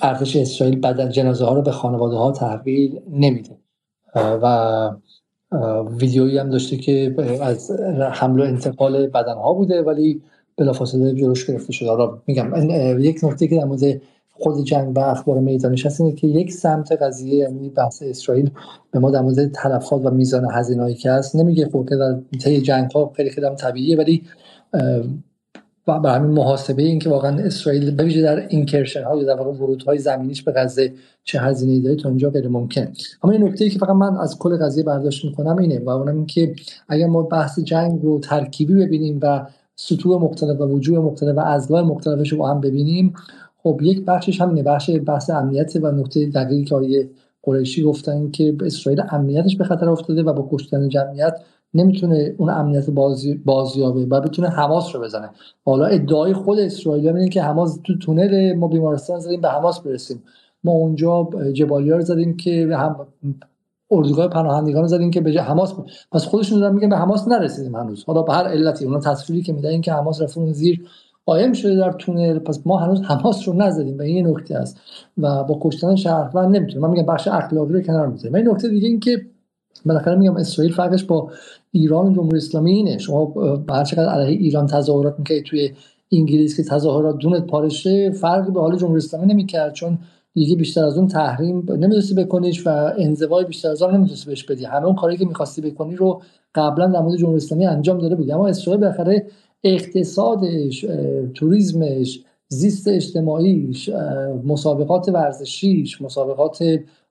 ارتش 0.03 0.37
اسرائیل 0.37 0.81
بعد 0.81 1.11
جنازه 1.11 1.45
ها 1.45 1.55
رو 1.55 1.63
به 1.63 1.71
خانواده 1.71 2.17
ها 2.17 2.33
تحویل 2.33 3.01
نمیده. 3.11 3.59
و 4.15 4.91
ویدیویی 6.01 6.39
هم 6.39 6.51
داشته 6.51 6.77
که 6.77 7.15
از 7.43 7.71
حمل 8.13 8.41
و 8.41 8.43
انتقال 8.43 9.07
بدن 9.07 9.35
ها 9.35 9.53
بوده 9.53 9.83
ولی 9.83 10.23
بلافاصله 10.57 11.15
جلوش 11.15 11.47
گرفته 11.47 11.73
شده. 11.73 11.89
را 11.89 12.23
میگم 12.27 12.53
یک 13.01 13.21
نکته 13.23 13.49
که 13.49 13.57
در 13.57 13.65
مورد 13.65 14.01
خود 14.33 14.65
جنگ 14.65 14.97
و 14.97 15.01
اخبار 15.01 15.41
میدانش 15.41 15.87
هست 15.87 16.01
اینه 16.01 16.13
که 16.13 16.27
یک 16.27 16.53
سمت 16.53 16.93
قضیه 16.93 17.35
یعنی 17.35 17.69
بحث 17.69 18.03
اسرائیل 18.03 18.51
به 18.91 18.99
ما 18.99 19.11
در 19.11 19.21
مورد 19.21 19.53
تلفات 19.53 20.07
و 20.07 20.11
میزان 20.11 20.47
هزینه‌ای 20.53 20.95
که 20.95 21.11
هست 21.11 21.37
نمیگه 21.37 21.69
خب 21.69 21.87
که 21.89 21.97
در 21.97 22.19
طی 22.41 22.61
جنگ 22.61 22.91
ها 22.91 23.13
خیلی 23.17 23.31
خیلی 23.31 23.47
طبیعیه 23.57 23.97
ولی 23.97 24.23
به 26.03 26.11
همین 26.11 26.31
محاسبه 26.31 26.83
این 26.83 26.99
که 26.99 27.11
واقعا 27.11 27.39
اسرائیل 27.39 27.97
بویژه 27.97 28.23
در 28.23 28.47
اینکرشن 28.49 29.03
ها 29.03 29.17
یا 29.17 29.25
در 29.25 29.43
واقع 29.43 29.51
ورود 29.51 29.83
های 29.83 29.99
زمینیش 29.99 30.43
به 30.43 30.53
غزه 30.53 30.93
چه 31.25 31.41
هزینه 31.41 31.81
داره 31.81 31.97
تا 31.97 32.09
اونجا 32.09 32.31
غیر 32.31 32.49
ممکن. 32.49 32.93
اما 33.23 33.33
این 33.33 33.45
نکته 33.45 33.65
ای 33.65 33.71
که 33.71 33.79
فقط 33.79 33.91
من 33.97 34.17
از 34.17 34.39
کل 34.39 34.57
قضیه 34.57 34.85
برداشت 34.85 35.25
می‌کنم 35.25 35.59
اینه 35.59 35.79
و 35.79 35.91
اونم 35.91 36.17
این 36.17 36.27
که 36.27 36.55
اگر 36.89 37.07
ما 37.07 37.23
بحث 37.23 37.59
جنگ 37.59 38.03
رو 38.03 38.21
ترکیبی 38.21 38.75
ببینیم 38.75 39.19
و 39.23 39.47
سطوح 39.77 40.23
مختلف 40.23 40.61
و 40.61 40.65
وجوه 40.65 40.99
مختلف 40.99 41.37
و 41.37 41.41
ازگاه 41.41 41.83
مختلفش 41.83 42.33
رو 42.33 42.39
با 42.39 42.51
هم 42.51 42.61
ببینیم 42.61 43.15
خب 43.63 43.81
یک 43.83 44.05
بخشش 44.05 44.41
همینه 44.41 44.63
بخش 44.63 44.91
بحث 45.07 45.31
امنیت 45.31 45.77
و 45.83 45.93
نکته 45.93 46.27
دقیقی 46.27 46.65
که 46.65 46.75
آقای 46.75 47.09
قریشی 47.43 47.83
گفتن 47.83 48.31
که 48.31 48.57
اسرائیل 48.65 49.03
امنیتش 49.11 49.57
به 49.57 49.65
خطر 49.65 49.89
افتاده 49.89 50.23
و 50.23 50.33
با 50.33 50.49
کشتن 50.53 50.89
جمعیت 50.89 51.41
نمی‌تونه 51.75 52.35
اون 52.39 52.51
امنیت 52.51 52.91
بازی 52.91 53.35
بازیابه 53.35 54.07
و 54.07 54.21
بتونه 54.21 54.49
حماس 54.49 54.95
رو 54.95 55.03
بزنه. 55.03 55.31
حالا 55.65 55.87
ادعای 55.87 56.33
خود 56.33 56.59
اسرائیل 56.59 57.09
اینه 57.09 57.29
که 57.29 57.43
حماس 57.43 57.79
تو 57.85 57.99
تونل 57.99 58.53
ما 58.53 58.69
بیمارستان 58.69 59.21
زدیم 59.21 59.41
به 59.41 59.49
حماس 59.49 59.81
برسیم. 59.81 60.23
ما 60.65 60.73
اونجا 60.73 61.29
جبالیا 61.53 61.97
رو 61.97 62.03
زدیم 62.03 62.37
که 62.37 62.69
هم 62.73 63.07
اردوگاه 63.91 64.29
پناهندگان 64.29 64.83
رو 64.83 64.89
زدیم 64.89 65.11
که 65.11 65.21
به 65.21 65.43
حماس 65.43 65.75
پس 66.13 66.25
خودشون 66.25 66.61
دارن 66.61 66.75
میگن 66.75 66.89
به 66.89 66.97
حماس 66.97 67.29
نرسیدیم 67.29 67.77
هنوز. 67.77 68.05
حالا 68.05 68.23
به 68.23 68.33
هر 68.33 68.45
علتی 68.45 68.85
اون 68.85 69.01
تصویری 69.01 69.43
که 69.43 69.53
میدن 69.53 69.81
که 69.81 69.93
حماس 69.93 70.23
رفت 70.23 70.39
اون 70.39 70.53
زیر 70.53 70.89
قایم 71.27 71.53
شده 71.53 71.77
در 71.77 71.93
تونل 71.93 72.39
پس 72.39 72.67
ما 72.67 72.79
هنوز 72.79 73.03
حماس 73.03 73.49
رو 73.49 73.55
نزدیم 73.55 73.99
و 73.99 74.03
این 74.03 74.27
نکته 74.27 74.57
است. 74.57 74.81
و 75.19 75.45
با 75.45 75.59
کشتن 75.63 75.97
شهروند 75.97 76.57
نمی‌تونیم. 76.57 76.83
من 76.83 76.91
میگم 76.91 77.07
بخش 77.07 77.29
اخلاقی 77.29 77.73
رو 77.73 77.81
کنار 77.81 78.07
می‌ذاریم. 78.07 78.35
این 78.35 78.49
نکته 78.49 78.69
دیگه 78.69 78.89
این 78.89 79.01
که 79.01 79.27
بالاخره 79.87 80.17
میگم 80.17 80.37
اسرائیل 80.37 80.75
فرقش 80.75 81.05
با 81.05 81.31
ایران 81.73 82.15
جمهوری 82.15 82.37
اسلامی 82.37 82.73
اینه. 82.73 82.99
شما 82.99 83.35
هر 83.69 83.85
چقدر 83.85 84.09
علیه 84.09 84.39
ایران 84.39 84.67
تظاهرات 84.67 85.19
می‌کنید 85.19 85.45
توی 85.45 85.71
انگلیس 86.13 86.57
که 86.57 86.63
تظاهرات 86.63 87.19
دونت 87.19 87.47
پارشه 87.47 88.11
فرقی 88.11 88.51
به 88.51 88.61
حال 88.61 88.77
جمهوری 88.77 88.99
اسلامی 88.99 89.27
نمی‌کرد 89.27 89.73
چون 89.73 89.99
دیگه 90.35 90.57
بیشتر 90.57 90.85
از 90.85 90.99
اون 90.99 91.09
تحریم 91.09 91.67
نمی‌تونستی 91.73 92.15
بکنیش 92.15 92.67
و 92.67 92.93
انزوای 92.99 93.45
بیشتر 93.45 93.71
از 93.71 93.83
اون 93.83 93.95
نمی‌تونستی 93.95 94.27
بهش 94.31 94.45
بدی. 94.45 94.65
همه 94.65 94.87
اون 94.87 94.95
کاری 94.95 95.17
که 95.17 95.25
می‌خواستی 95.25 95.61
بکنی 95.61 95.97
رو 95.97 96.23
قبلا 96.55 96.87
در 96.87 97.01
مورد 97.01 97.17
جمهوری 97.17 97.37
اسلامی 97.37 97.67
انجام 97.67 97.99
داده 97.99 98.15
بودی. 98.15 98.33
اما 98.33 98.49
اسرائیل 98.49 98.81
بالاخره 98.81 99.27
اقتصادش 99.65 100.87
توریسمش 101.35 102.21
زیست 102.49 102.89
اجتماعیش 102.89 103.91
مسابقات 104.45 105.09
ورزشیش 105.09 106.03
مسابقات 106.03 106.59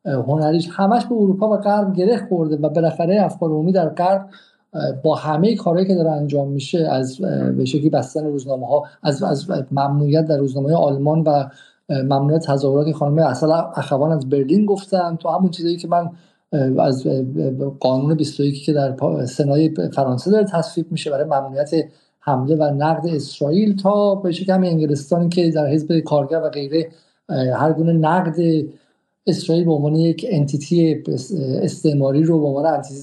هنریش 0.07 0.69
همش 0.71 1.05
به 1.05 1.15
اروپا 1.15 1.49
و 1.49 1.57
غرب 1.57 1.93
گره 1.93 2.27
خورده 2.29 2.55
و 2.55 2.69
بالاخره 2.69 3.21
افکار 3.21 3.49
عمومی 3.49 3.71
در 3.71 3.89
غرب 3.89 4.29
با 5.03 5.15
همه 5.15 5.55
کارهایی 5.55 5.87
که 5.87 5.95
داره 5.95 6.11
انجام 6.11 6.47
میشه 6.47 6.87
از 6.91 7.17
به 7.57 7.65
شکلی 7.65 7.89
بستن 7.89 8.25
روزنامه 8.25 8.67
ها 8.67 8.83
از 9.03 9.23
از 9.23 9.47
ممنوعیت 9.71 10.25
در 10.25 10.37
روزنامه 10.37 10.75
آلمان 10.75 11.21
و 11.21 11.49
ممنوعیت 11.89 12.45
تظاهرات 12.45 12.91
خانم 12.91 13.17
اصلا 13.17 13.55
اخوان 13.55 14.11
از 14.11 14.29
برلین 14.29 14.65
گفتن. 14.65 15.15
تو 15.15 15.29
همون 15.29 15.49
چیزایی 15.49 15.77
که 15.77 15.87
من 15.87 16.09
از 16.79 17.07
قانون 17.79 18.15
21 18.15 18.65
که 18.65 18.73
در 18.73 18.95
سنای 19.25 19.73
فرانسه 19.93 20.31
داره 20.31 20.45
تصویب 20.45 20.91
میشه 20.91 21.11
برای 21.11 21.25
ممنوعیت 21.25 21.71
حمله 22.19 22.55
و 22.55 22.63
نقد 22.63 23.07
اسرائیل 23.07 23.75
تا 23.75 24.15
به 24.15 24.31
شکل 24.31 24.53
همین 24.53 24.71
انگلستانی 24.71 25.29
که 25.29 25.51
در 25.51 25.67
حزب 25.67 25.99
کارگر 25.99 26.41
و 26.43 26.49
غیره 26.49 26.89
هر 27.29 27.73
گونه 27.73 27.93
نقد 27.93 28.35
اسرائیل 29.27 29.65
به 29.65 29.71
عنوان 29.71 29.95
یک 29.95 30.25
انتیتی 30.29 31.03
استعماری 31.61 32.23
رو 32.23 32.39
به 32.39 32.47
عنوان 32.47 32.65
انتی 32.65 32.93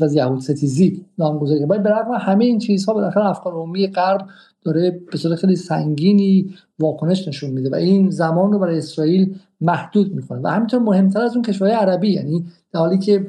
و 0.00 0.08
یهود 0.12 0.40
ستیزی 0.40 1.04
نامگذاری 1.18 1.66
باید 1.66 1.82
به 1.82 1.90
همه 2.20 2.44
این 2.44 2.58
چیزها 2.58 2.94
بالاخره 2.94 3.26
افکار 3.26 3.52
عمومی 3.52 3.86
غرب 3.86 4.26
داره 4.64 5.00
به 5.12 5.18
صورت 5.18 5.38
خیلی 5.38 5.56
سنگینی 5.56 6.54
واکنش 6.78 7.28
نشون 7.28 7.50
میده 7.50 7.70
و 7.70 7.74
این 7.74 8.10
زمان 8.10 8.52
رو 8.52 8.58
برای 8.58 8.78
اسرائیل 8.78 9.34
محدود 9.60 10.14
می‌کنه. 10.14 10.40
و 10.44 10.48
همینطور 10.48 10.80
مهمتر 10.80 11.20
از 11.20 11.34
اون 11.34 11.42
کشورهای 11.42 11.76
عربی 11.76 12.12
یعنی 12.12 12.44
در 12.72 12.80
حالی 12.80 12.98
که 12.98 13.26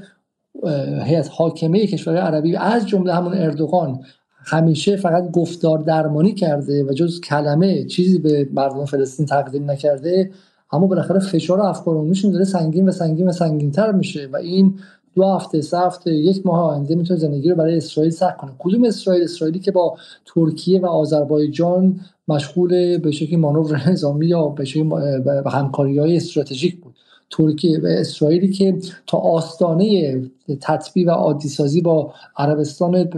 هیئت 1.03 1.29
حاکمه 1.31 1.87
کشورهای 1.87 2.21
عربی 2.21 2.55
از 2.55 2.87
جمله 2.87 3.13
همون 3.13 3.33
اردوغان 3.33 3.99
همیشه 4.45 4.95
فقط 4.95 5.31
گفتار 5.31 5.79
درمانی 5.79 6.33
کرده 6.33 6.83
و 6.83 6.93
جز 6.93 7.21
کلمه 7.21 7.85
چیزی 7.85 8.19
به 8.19 8.49
مردم 8.53 8.85
فلسطین 8.85 9.25
تقدیم 9.25 9.71
نکرده 9.71 10.31
اما 10.71 10.87
بالاخره 10.87 11.19
فشار 11.19 11.61
افکار 11.61 11.95
عمومیشون 11.95 12.31
داره 12.31 12.45
سنگین 12.45 12.89
و 12.89 12.91
سنگین 12.91 13.27
و 13.27 13.31
سنگین 13.31 13.71
تر 13.71 13.91
میشه 13.91 14.29
و 14.33 14.35
این 14.35 14.79
دو 15.15 15.25
هفته 15.25 15.61
سه 15.61 15.79
هفته 15.79 16.13
یک 16.13 16.45
ماه 16.45 16.59
آینده 16.59 16.95
می‌تونه 16.95 17.19
زندگی 17.19 17.49
رو 17.49 17.55
برای 17.55 17.77
اسرائیل 17.77 18.11
سخت 18.11 18.37
کنه. 18.37 18.51
کدوم 18.59 18.83
اسرائیل؟ 18.83 19.23
اسرائیلی 19.23 19.59
که 19.59 19.71
با 19.71 19.97
ترکیه 20.25 20.79
و 20.79 20.85
آذربایجان 20.85 21.99
مشغول 22.27 22.97
به 22.97 23.11
شکلی 23.11 23.35
مانور 23.35 23.81
نظامی 23.89 24.27
یا 24.27 24.47
به 25.43 25.51
همکاری 25.51 25.99
های 25.99 26.17
استراتژیک 26.17 26.81
بود. 26.81 26.95
ترکیه 27.31 27.79
و 27.79 27.85
اسرائیلی 27.85 28.49
که 28.49 28.77
تا 29.07 29.17
آستانه 29.17 30.21
تطبیع 30.61 31.07
و 31.07 31.11
عادی 31.11 31.49
سازی 31.49 31.81
با 31.81 32.13
عربستان 32.37 33.09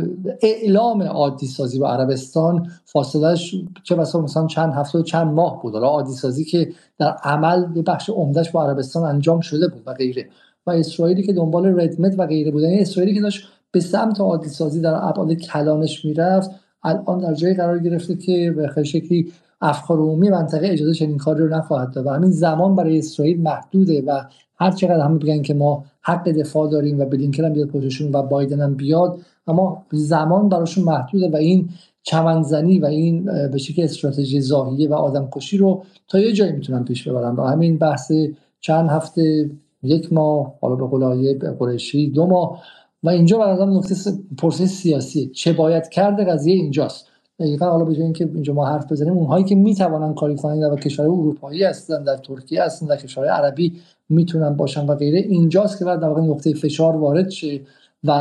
اعلام 0.42 1.04
عادی 1.04 1.48
سازی 1.48 1.80
با 1.80 1.90
عربستان 1.90 2.68
فاصلش 2.86 3.56
چه 3.84 3.96
بسا 3.96 4.22
مثلا 4.22 4.48
چند 4.48 4.74
هفته 4.74 5.00
و 5.00 5.02
چند 5.02 5.28
ماه 5.28 5.62
بود. 5.62 5.74
حالا 5.74 5.88
عادی 5.88 6.14
سازی 6.14 6.46
که 6.46 6.72
در 7.00 7.18
عمل 7.24 7.66
به 7.66 7.82
بخش 7.82 8.10
عمدهش 8.10 8.50
با 8.50 8.64
عربستان 8.64 9.04
انجام 9.04 9.42
شده 9.42 9.68
بود 9.68 9.82
و 9.86 9.94
غیره. 9.94 10.30
و 10.68 10.72
اسرائیلی 10.72 11.24
که 11.24 11.34
دنبال 11.34 11.80
ردمت 11.82 12.16
و 12.18 12.28
غیره 12.28 12.52
بودن 12.52 12.70
یعنی 12.70 12.82
اسرائیلی 12.82 13.16
که 13.16 13.22
داشت 13.22 13.48
به 13.72 13.80
سمت 13.80 14.22
عادی 14.22 14.50
سازی 14.50 14.82
در 14.82 14.96
ابعاد 14.96 15.34
کلانش 15.34 16.06
می‌رفت 16.06 16.50
الان 16.84 17.20
در 17.20 17.34
جایی 17.34 17.54
قرار 17.54 17.80
گرفته 17.80 18.16
که 18.16 18.54
به 18.76 18.84
شکلی 18.84 19.32
افکار 19.64 19.98
عمومی 19.98 20.30
منطقه 20.30 20.68
اجازه 20.68 20.94
چنین 20.94 21.18
کاری 21.18 21.40
رو 21.44 21.50
نخواهد 21.50 21.92
داد 21.92 22.06
و 22.06 22.10
همین 22.10 22.32
زمان 22.32 22.76
برای 22.76 23.00
اسرائیل 23.00 23.42
محدوده 23.42 24.04
و 24.08 24.22
هر 24.56 24.72
چقدر 24.72 25.00
هم 25.00 25.20
بگن 25.20 25.42
که 25.42 25.54
ما 25.54 25.86
حق 26.02 26.30
دفاع 26.32 26.72
داریم 26.72 27.00
و 27.00 27.06
بلینکن 27.06 27.46
هم 27.46 27.54
بیاد 27.54 27.68
پشتشون 27.68 28.16
و 28.16 28.24
بایدن 28.24 28.62
هم 28.62 28.76
بیاد 28.76 29.20
اما 29.48 29.86
زمان 29.92 30.50
براشون 30.50 30.84
محدوده 30.84 31.30
و 31.30 31.36
این 31.36 31.70
چمنزنی 32.04 32.80
و 32.80 32.86
این 32.86 33.26
به 33.26 33.58
شکل 33.58 33.84
استراتژی 33.84 34.42
زاهیه 34.42 34.90
و 34.90 34.94
آدمکشی 34.94 35.58
رو 35.58 35.84
تا 36.08 36.20
یه 36.20 36.32
جایی 36.32 36.52
می‌تونن 36.52 36.84
پیش 36.84 37.08
ببرن. 37.08 37.36
و 37.36 37.44
همین 37.44 37.78
بحث 37.78 38.12
چند 38.60 38.90
هفته 38.90 39.50
یک 39.84 40.14
ماه 40.14 40.54
حالا 40.62 40.76
به 40.76 40.88
قول 40.88 41.38
قریشی 41.60 42.10
دو 42.10 42.26
ماه. 42.26 42.64
و 43.04 43.10
اینجا 43.10 43.38
برای 43.38 43.78
نکته 43.78 43.96
پرسش 44.38 44.66
سیاسی 44.66 45.28
چه 45.28 45.54
باید 45.54 45.90
کرد 45.90 46.30
قضیه 46.30 46.56
اینجاست. 46.56 47.08
دقیقا 47.40 47.66
حالا 47.66 47.86
به 47.86 47.94
اینکه 47.94 48.30
اینجا 48.34 48.54
ما 48.54 48.66
حرف 48.66 48.92
بزنیم 48.92 49.14
اونهایی 49.14 49.46
که 49.46 49.56
می‌توانن 49.56 50.14
کاری 50.14 50.36
کنن 50.36 50.60
در 50.60 50.76
کشور 50.76 51.06
اروپایی 51.06 51.64
هستن 51.64 52.04
در 52.04 52.18
ترکیه 52.18 52.64
هستن 52.64 52.86
در 52.86 52.98
کشور 52.98 53.28
عربی 53.28 53.74
می‌تونن 54.10 54.54
باشن 54.54 54.86
و 54.86 54.96
غیره. 54.96 55.20
اینجاست 55.20 55.80
که 55.80 55.86
بعد 55.86 56.00
در 56.00 56.08
واقع 56.08 56.22
نقطه 56.22 56.54
فشار 56.54 56.96
وارد 56.96 57.30
شه 57.30 57.62
و 58.04 58.12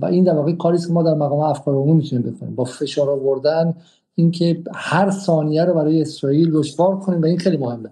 و 0.00 0.04
این 0.04 0.24
در 0.24 0.34
واقع 0.34 0.52
کاری 0.52 0.78
که 0.78 0.92
ما 0.92 1.02
در 1.02 1.14
مقام 1.14 1.40
افکار 1.40 1.74
عمومی 1.74 1.92
می‌تونیم 1.92 2.30
بکنیم. 2.30 2.54
با 2.54 2.64
فشار 2.64 3.10
آوردن 3.10 3.74
اینکه 4.14 4.62
هر 4.74 5.10
ثانیه 5.10 5.64
رو 5.64 5.74
برای 5.74 6.02
اسرائیل 6.02 6.52
دشوار 6.52 6.98
کنیم 6.98 7.22
و 7.22 7.24
این 7.24 7.38
خیلی 7.38 7.56
مهمه. 7.56 7.90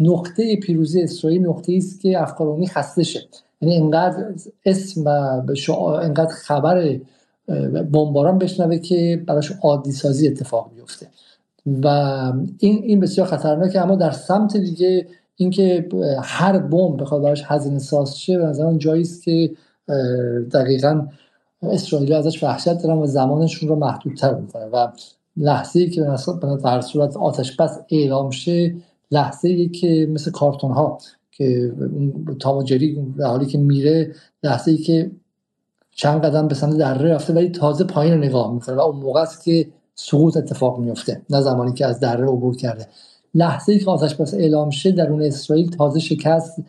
نقطه 0.00 0.56
پیروزی 0.56 1.02
اسرائیل 1.02 1.46
نقطه 1.46 1.74
است 1.76 2.00
که 2.00 2.22
افکار 2.22 2.46
عمومی 2.46 2.66
خسته 2.66 3.02
شه. 3.02 3.20
یعنی 3.60 3.76
انقدر 3.76 4.24
اسم 4.66 5.04
و 5.04 5.08
انقدر 5.08 6.32
خبر 6.34 6.98
بمباران 7.92 8.38
بشنوه 8.38 8.78
که 8.78 9.22
براش 9.26 9.52
عادی 9.62 9.92
سازی 9.92 10.28
اتفاق 10.28 10.70
میفته 10.76 11.06
و 11.66 11.86
این 12.58 12.82
این 12.82 13.00
بسیار 13.00 13.26
خطرناکه 13.26 13.80
اما 13.80 13.94
در 13.94 14.10
سمت 14.10 14.56
دیگه 14.56 15.06
اینکه 15.36 15.88
هر 16.22 16.58
بمب 16.58 17.00
بخواد 17.00 17.22
براش 17.22 17.42
هزینه 17.46 17.78
ساز 17.78 18.18
شه 18.18 18.38
به 18.38 18.44
نظر 18.44 18.72
جایی 18.72 19.02
است 19.02 19.22
که 19.22 19.50
دقیقا 20.52 21.06
اسرائیلی 21.62 22.14
ازش 22.14 22.42
وحشت 22.42 22.82
دارن 22.82 22.98
و 22.98 23.06
زمانشون 23.06 23.68
رو 23.68 23.76
محدودتر 23.76 24.34
می‌کنه 24.34 24.64
و 24.64 24.88
لحظه 25.36 25.80
ای 25.80 25.90
که 25.90 26.00
در 26.64 26.80
صورت 26.80 27.16
آتش 27.16 27.56
بس 27.56 27.78
اعلام 27.90 28.30
شه 28.30 28.74
لحظه 29.10 29.48
ای 29.48 29.68
که 29.68 30.08
مثل 30.10 30.30
کارتون 30.30 30.70
ها 30.70 30.98
که 31.30 31.72
تاماجری 32.40 33.14
در 33.18 33.26
حالی 33.26 33.46
که 33.46 33.58
میره 33.58 34.14
لحظه 34.42 34.70
ای 34.70 34.76
که 34.76 35.10
چند 36.02 36.24
قدم 36.24 36.48
به 36.48 36.54
سمت 36.54 36.76
دره 36.76 37.14
رفته 37.14 37.32
ولی 37.32 37.48
تازه 37.48 37.84
پایین 37.84 38.14
رو 38.14 38.20
نگاه 38.20 38.54
می‌کنه 38.54 38.76
و 38.76 38.80
اون 38.80 38.96
موقع 38.96 39.20
است 39.20 39.44
که 39.44 39.68
سقوط 39.94 40.36
اتفاق 40.36 40.78
میفته 40.78 41.22
نه 41.30 41.40
زمانی 41.40 41.72
که 41.72 41.86
از 41.86 42.00
دره 42.00 42.24
عبور 42.24 42.56
کرده. 42.56 42.86
لحظه 43.34 43.72
ای 43.72 43.78
که 43.78 43.90
آتش 43.90 44.14
بس 44.14 44.34
اعلام 44.34 44.70
شد 44.70 44.94
درون 44.94 45.22
اسرائیل 45.22 45.70
تازه 45.70 46.00
شکست 46.00 46.62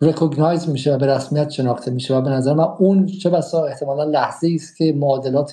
رکوگنایز 0.00 0.68
میشه 0.68 0.94
و 0.94 0.98
به 0.98 1.06
رسمیت 1.06 1.50
شناخته 1.50 1.90
میشه 1.90 2.16
و 2.16 2.20
به 2.20 2.30
نظر 2.30 2.54
من 2.54 2.68
اون 2.78 3.06
چه 3.06 3.30
بسا 3.30 3.64
احتمالا 3.64 4.04
لحظه 4.04 4.50
است 4.54 4.76
که 4.76 4.92
معادلات 4.92 5.52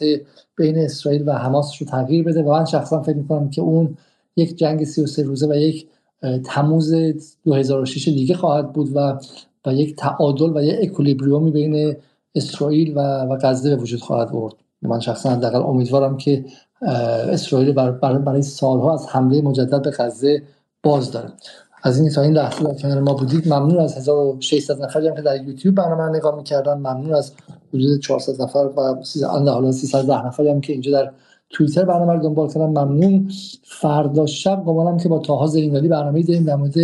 بین 0.56 0.78
اسرائیل 0.78 1.30
و 1.30 1.32
حماس 1.32 1.82
رو 1.82 1.88
تغییر 1.88 2.24
بده. 2.24 2.44
و 2.44 2.52
من 2.52 2.66
شخصا 2.66 3.02
فکر 3.02 3.18
می‌کنم 3.18 3.50
که 3.50 3.62
اون 3.62 3.98
یک 4.36 4.58
جنگ 4.58 4.84
33 4.84 5.24
روزه 5.24 5.48
و 5.48 5.56
یک 5.56 5.88
تموز 6.46 6.94
2006 7.46 8.08
دیگه 8.08 8.36
خواهد 8.36 8.74
بود 8.74 8.96
و 8.96 9.20
و 9.66 9.74
یک 9.74 9.96
تعادل 9.96 10.58
و 10.58 10.64
یک 10.64 10.92
اکولیبریومی 10.92 11.52
بین 11.52 11.96
اسرائیل 12.36 12.98
و 12.98 13.00
و 13.00 13.38
غزه 13.42 13.76
به 13.76 13.82
وجود 13.82 14.00
خواهد 14.00 14.30
آورد 14.30 14.54
من 14.82 15.00
شخصا 15.00 15.30
حداقل 15.30 15.62
امیدوارم 15.62 16.18
که 16.18 16.46
اسرائیل 17.32 17.72
برای 17.72 18.42
سالها 18.42 18.94
از 18.94 19.08
حمله 19.08 19.42
مجدد 19.42 19.82
به 19.82 19.92
غزه 19.92 20.44
باز 20.84 21.12
داره. 21.12 21.30
از 21.84 22.00
این 22.00 22.10
تا 22.10 22.22
این 22.22 22.34
لحظه 22.34 22.64
در 22.64 22.74
کنار 22.74 23.00
ما 23.00 23.14
بودید. 23.14 23.54
ممنون 23.54 23.80
از 23.80 23.98
1600 23.98 24.84
نفری 24.84 25.08
هم 25.08 25.16
که 25.16 25.22
در 25.22 25.44
یوتیوب 25.44 25.76
برنامه 25.76 26.18
نگاه 26.18 26.36
می‌کردن. 26.36 26.74
ممنون 26.74 27.14
از 27.14 27.32
حدود 27.74 28.02
400 28.02 28.42
نفر 28.42 28.70
و 28.78 29.04
300 29.04 29.28
حالا 29.28 29.72
310 29.72 30.26
نفری 30.26 30.50
هم 30.50 30.62
که 30.62 30.74
اینجا 30.74 30.92
در 30.92 31.12
توییتر 31.50 31.86
برنامه 31.86 32.14
رو 32.14 32.20
دنبال 32.20 32.48
کردن. 32.48 32.66
ممنون. 32.66 33.32
فردا 33.64 34.26
شب 34.26 34.64
گمانم 34.66 34.98
که 34.98 35.10
با 35.10 35.20
تاها 35.20 35.48
زینالی 35.48 35.88
برنامه 35.88 36.24
داریم 36.24 36.44
در 36.44 36.56
مورد 36.56 36.76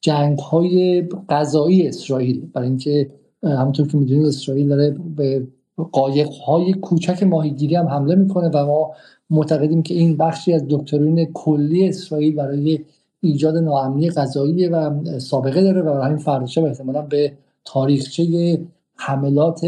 جنگ 0.00 0.38
های 0.38 1.08
غذایی 1.28 1.88
اسرائیل. 1.88 2.50
برای 2.54 2.68
اینکه 2.68 3.10
همونطور 3.48 3.88
که 3.88 3.96
می‌دونید 3.96 4.26
اسرائیل 4.26 4.68
داره 4.68 4.96
به 5.16 5.46
قایق 5.92 6.28
های 6.28 6.72
کوچک 6.74 7.22
ماهیگیری 7.22 7.74
هم 7.74 7.86
حمله 7.86 8.14
می‌کنه 8.14 8.48
و 8.48 8.66
ما 8.66 8.90
معتقدیم 9.30 9.82
که 9.82 9.94
این 9.94 10.16
بخشی 10.16 10.52
از 10.52 10.64
دکترین 10.68 11.32
کلی 11.32 11.88
اسرائیل 11.88 12.36
برای 12.36 12.80
ایجاد 13.20 13.56
ناامنی 13.56 14.10
غذایی 14.10 14.68
و 14.68 14.90
سابقه 15.18 15.62
داره 15.62 15.82
و 15.82 16.02
همین 16.02 16.18
فردا 16.18 16.66
احتمالا 16.66 17.02
به 17.02 17.32
تاریخچه 17.64 18.58
حملات 18.94 19.64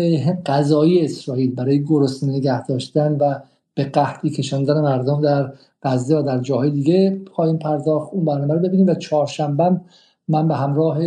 غذایی 0.47 1.05
اسرائیل 1.05 1.55
برای 1.55 1.85
گرسنه 1.85 2.33
نگه 2.33 2.67
داشتن 2.67 3.17
و 3.21 3.35
به 3.75 3.85
قحطی 3.85 4.31
کشاندن 4.31 4.81
مردم 4.81 5.21
در 5.21 5.53
غزه 5.83 6.17
و 6.17 6.23
در 6.23 6.39
جاهای 6.39 6.71
دیگه 6.71 7.21
خواهیم 7.33 7.59
پرداخت. 7.59 8.13
اون 8.13 8.25
برنامه 8.25 8.55
رو 8.55 8.61
ببینیم 8.61 8.87
و 8.87 8.95
چهارشنبه 8.95 9.81
من 10.31 10.49
به 10.49 10.55
همراه 10.55 10.99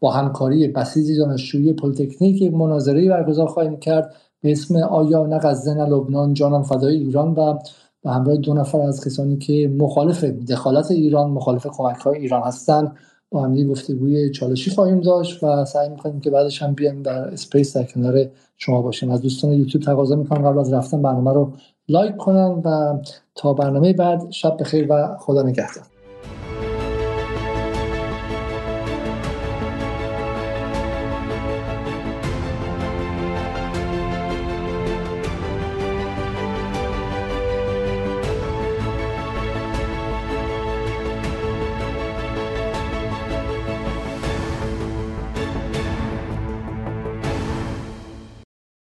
با 0.00 0.10
همکاری 0.10 0.68
بسیج 0.68 1.18
دانشجویی 1.18 1.72
پلیتکنیک 1.72 2.54
مناظره 2.54 3.08
برگزار 3.08 3.46
خواهیم 3.46 3.76
کرد 3.76 4.14
به 4.40 4.52
اسم 4.52 4.76
آیا 4.76 5.26
نه 5.26 5.84
لبنان 5.84 6.34
جانم 6.34 6.62
فدای 6.62 6.96
ایران 6.96 7.34
و 7.34 7.58
به 8.02 8.10
همراه 8.10 8.36
دو 8.36 8.54
نفر 8.54 8.80
از 8.80 9.04
کسانی 9.04 9.36
که 9.36 9.74
مخالف 9.78 10.24
دخالت 10.24 10.90
ایران 10.90 11.30
مخالف 11.30 11.66
کمک 11.66 11.96
های 11.96 12.18
ایران 12.18 12.42
هستند 12.42 12.96
با 13.30 13.42
هم 13.42 13.68
گفتگوی 13.68 14.30
چالشی 14.30 14.70
خواهیم 14.70 15.00
داشت 15.00 15.44
و 15.44 15.64
سعی 15.64 15.88
می‌کنیم 15.88 16.20
که 16.20 16.30
بعدش 16.30 16.62
هم 16.62 16.74
بیایم 16.74 17.02
در 17.02 17.28
اسپیس 17.28 17.76
در 17.76 17.84
کنار 17.84 18.26
شما 18.56 18.82
باشیم. 18.82 19.10
از 19.10 19.20
دوستان 19.20 19.52
یوتیوب 19.52 19.84
تقاضا 19.84 20.16
می‌کنم 20.16 20.48
قبل 20.48 20.58
از 20.58 20.72
رفتن 20.72 21.02
برنامه 21.02 21.32
رو 21.32 21.52
لایک 21.88 22.16
کنن 22.16 22.62
و 22.64 22.98
تا 23.34 23.52
برنامه 23.52 23.92
بعد 23.92 24.30
شب 24.30 24.56
بخیر 24.60 24.86
و 24.90 25.16
خدا 25.18 25.42
نگهدار. 25.42 25.93